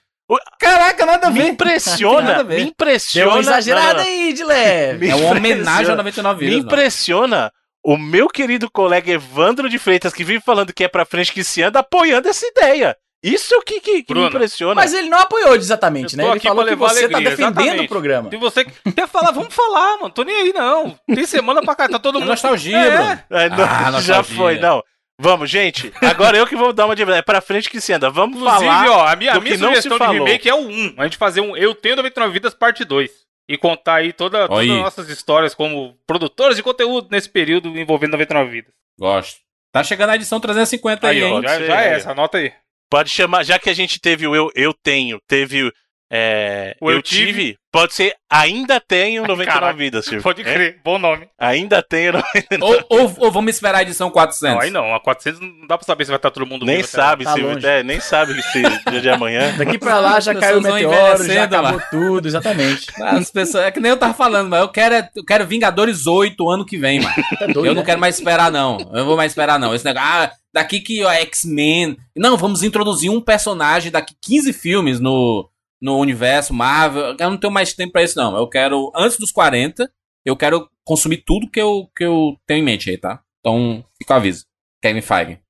Caraca, 0.61 1.05
nada 1.05 1.27
a 1.27 1.31
ver. 1.31 1.43
Me 1.43 1.49
impressiona, 1.51 2.23
Nada 2.23 2.41
a 2.41 2.43
ver. 2.45 2.55
me 2.55 2.61
Deu 2.61 2.69
impressiona. 2.69 3.31
uma 3.33 3.41
exagerada 3.41 3.95
Não, 3.95 4.05
não, 4.05 4.05
não. 4.05 4.11
aí, 4.27 4.33
de 4.33 4.45
leve. 4.45 4.99
Me 5.07 5.11
É 5.11 5.15
uma 5.17 5.31
homenagem 5.33 5.91
ao 5.91 5.97
99 5.97 6.39
Me 6.45 6.51
vidas. 6.51 6.65
mano. 6.65 6.73
impressiona 6.73 7.53
o 7.85 7.97
meu 7.97 8.29
querido 8.29 8.71
colega 8.71 9.11
Evandro 9.11 9.69
de 9.69 9.77
Freitas, 9.79 10.13
que 10.13 10.23
vive 10.23 10.41
falando 10.45 10.73
que 10.73 10.85
é 10.85 10.89
pra 10.89 11.05
frente 11.05 11.33
que 11.33 11.43
se 11.43 11.63
anda, 11.63 11.81
apoiando 11.81 12.29
essa 12.29 12.47
ideia. 12.47 12.97
Isso 13.23 13.53
é 13.55 13.59
o 13.59 13.63
que, 13.63 13.81
que, 13.81 14.03
que 14.03 14.15
me 14.15 14.25
impressiona. 14.27 14.75
Mas 14.75 14.95
ele 14.95 15.09
não 15.11 15.19
apoiou 15.19 15.55
exatamente, 15.55 16.17
né? 16.17 16.27
Ele 16.31 16.41
falou 16.41 16.65
que 16.65 16.75
você 16.75 17.09
tá 17.09 17.19
alegria, 17.19 17.31
defendendo 17.37 17.59
exatamente. 17.59 17.85
o 17.85 17.89
programa. 17.89 18.31
Se 18.31 18.37
você 18.39 18.65
quer 18.65 19.07
falar, 19.07 19.31
vamos 19.31 19.55
falar, 19.55 19.99
mano. 19.99 20.11
Tô 20.11 20.23
nem 20.23 20.35
aí, 20.37 20.53
não. 20.55 20.99
Tem 21.07 21.27
semana 21.27 21.61
pra 21.63 21.75
cá, 21.75 21.89
tá 21.89 21.99
todo 21.99 22.17
É 22.17 22.21
mundo. 22.21 22.29
nostalgia, 22.31 22.77
É. 22.79 22.91
Bruno. 22.97 23.21
É, 23.31 23.49
não, 23.51 23.65
Ah, 23.65 23.83
já 24.01 24.17
nostalgia. 24.17 24.25
foi, 24.37 24.59
não. 24.59 24.83
Vamos, 25.23 25.51
gente. 25.51 25.93
Agora 26.01 26.39
eu 26.39 26.47
que 26.47 26.57
vou 26.57 26.73
dar 26.73 26.87
uma 26.87 26.97
de 26.97 27.03
É 27.03 27.21
pra 27.21 27.43
frente 27.43 27.69
que 27.69 27.79
se 27.79 27.93
anda. 27.93 28.09
Vamos 28.09 28.39
Inclusive, 28.39 28.65
falar. 28.65 28.91
ó, 28.91 29.07
a 29.07 29.15
minha, 29.17 29.33
a 29.33 29.41
minha 29.41 29.55
que 29.55 29.61
não 29.63 29.75
se 29.75 29.83
sugestão 29.83 29.99
de 30.13 30.15
remake 30.19 30.49
é 30.49 30.55
o 30.55 30.61
1. 30.67 30.95
A 30.97 31.05
gente 31.05 31.19
fazer 31.19 31.43
um 31.43 31.55
Eu 31.55 31.75
Tenho 31.75 31.97
99 31.97 32.33
Vidas 32.33 32.55
parte 32.55 32.87
2. 32.87 33.11
E 33.47 33.59
contar 33.59 33.97
aí 33.97 34.15
toda, 34.15 34.49
todas 34.49 34.63
as 34.71 34.77
nossas 34.79 35.09
histórias 35.11 35.55
como 35.55 35.95
produtores 36.07 36.57
de 36.57 36.63
conteúdo 36.63 37.09
nesse 37.11 37.29
período 37.29 37.69
envolvendo 37.79 38.13
99 38.13 38.49
Vidas. 38.51 38.73
Gosto. 38.99 39.41
Tá 39.73 39.85
chegando 39.85 40.09
a 40.11 40.15
edição 40.17 40.41
350 40.41 41.07
aí, 41.07 41.23
Aí, 41.23 41.31
ó, 41.31 41.37
hein? 41.37 41.43
já, 41.43 41.61
já 41.67 41.83
é 41.83 41.95
essa, 41.95 42.13
anota 42.13 42.39
aí. 42.39 42.51
Pode 42.91 43.09
chamar, 43.11 43.45
já 43.45 43.59
que 43.59 43.71
a 43.71 43.75
gente 43.75 44.01
teve 44.01 44.27
o 44.27 44.35
Eu, 44.35 44.51
eu 44.55 44.75
Tenho, 44.75 45.19
teve 45.29 45.71
é, 46.13 46.77
O 46.81 46.91
Eu, 46.91 46.97
Eu 46.97 47.03
Tive. 47.03 47.27
Tive, 47.27 47.57
pode 47.73 47.95
ser 47.95 48.13
Ainda 48.29 48.81
Tenho 48.81 49.23
99 49.23 49.45
Caraca, 49.61 49.79
Vidas, 49.79 50.05
Silvio. 50.07 50.23
Pode 50.25 50.41
É? 50.43 50.45
crer, 50.53 50.81
bom 50.85 50.99
nome. 50.99 51.29
Ainda 51.39 51.81
Tenho 51.85 52.15
99 52.51 52.59
Ou, 52.61 52.85
ou, 52.99 53.15
ou 53.27 53.31
vamos 53.31 53.55
esperar 53.55 53.79
a 53.79 53.83
edição 53.83 54.11
400? 54.11 54.55
Não, 54.57 54.61
aí 54.61 54.71
não, 54.73 54.93
a 54.93 54.99
400 54.99 55.41
não 55.41 55.69
dá 55.69 55.79
pra 55.79 55.87
saber 55.87 56.05
se 56.05 56.11
vai 56.11 56.17
estar 56.17 56.33
todo 56.33 56.45
mundo 56.47 56.67
Nem 56.67 56.83
sabe, 56.83 57.23
Tá 57.25 57.35
Silvio. 57.35 57.65
É, 57.65 57.85
nem 57.85 58.01
sabe 58.01 58.43
se 58.43 58.61
dia 58.91 59.01
de 59.01 59.09
amanhã. 59.09 59.55
Daqui 59.57 59.79
pra 59.79 60.01
lá 60.01 60.19
já 60.19 60.35
caiu 60.35 60.59
o 60.59 60.61
meteoro, 60.61 60.91
já 60.91 61.15
envelhecendo 61.15 61.55
lá. 61.63 61.69
acabou 61.71 61.83
tudo, 61.93 62.27
exatamente. 62.27 62.87
As 63.01 63.31
pessoas, 63.31 63.67
é 63.67 63.71
que 63.71 63.79
nem 63.79 63.91
eu 63.91 63.97
tava 63.97 64.15
falando, 64.15 64.49
mas 64.51 64.61
eu 64.63 64.69
quero, 64.69 64.97
é- 64.97 65.09
eu 65.15 65.25
quero 65.25 65.47
Vingadores 65.47 66.09
8 66.09 66.51
ano 66.51 66.67
que 66.67 66.77
vem, 66.77 66.99
mano. 67.01 67.15
Tá 67.39 67.47
doido, 67.47 67.67
eu 67.67 67.75
não 67.75 67.83
né? 67.83 67.87
quero 67.87 68.01
mais 68.01 68.17
esperar, 68.17 68.51
não. 68.51 68.79
Eu 68.81 68.97
não 68.99 69.07
vou 69.07 69.17
mais 69.17 69.31
esperar, 69.31 69.61
não. 69.61 69.73
Esse 69.73 69.85
negócio, 69.85 70.09
ah, 70.09 70.33
daqui 70.53 70.81
que 70.81 71.03
ó, 71.05 71.11
X-Men. 71.11 71.97
Não, 72.17 72.37
vamos 72.37 72.63
introduzir 72.63 73.11
um 73.11 73.21
personagem 73.21 73.91
daqui 73.91 74.15
15 74.21 74.53
filmes 74.53 75.01
no, 75.01 75.49
no 75.81 75.99
universo 75.99 76.53
Marvel. 76.53 77.17
Eu 77.19 77.31
não 77.31 77.37
tenho 77.37 77.53
mais 77.53 77.73
tempo 77.73 77.93
pra 77.93 78.03
isso, 78.03 78.19
não. 78.19 78.37
Eu 78.37 78.49
quero, 78.49 78.93
antes 78.95 79.19
dos 79.19 79.31
40, 79.31 79.91
eu 80.25 80.37
quero 80.37 80.69
consumir 80.85 81.23
tudo 81.25 81.51
que 81.51 81.61
eu, 81.61 81.89
que 81.97 82.05
eu 82.05 82.37
tenho 82.47 82.61
em 82.61 82.65
mente 82.65 82.91
aí, 82.91 82.99
tá? 82.99 83.21
Então, 83.41 83.85
fica 83.99 84.15
o 84.15 84.17
aviso. 84.17 84.45
Kevin 84.83 85.01
Feige. 85.01 85.41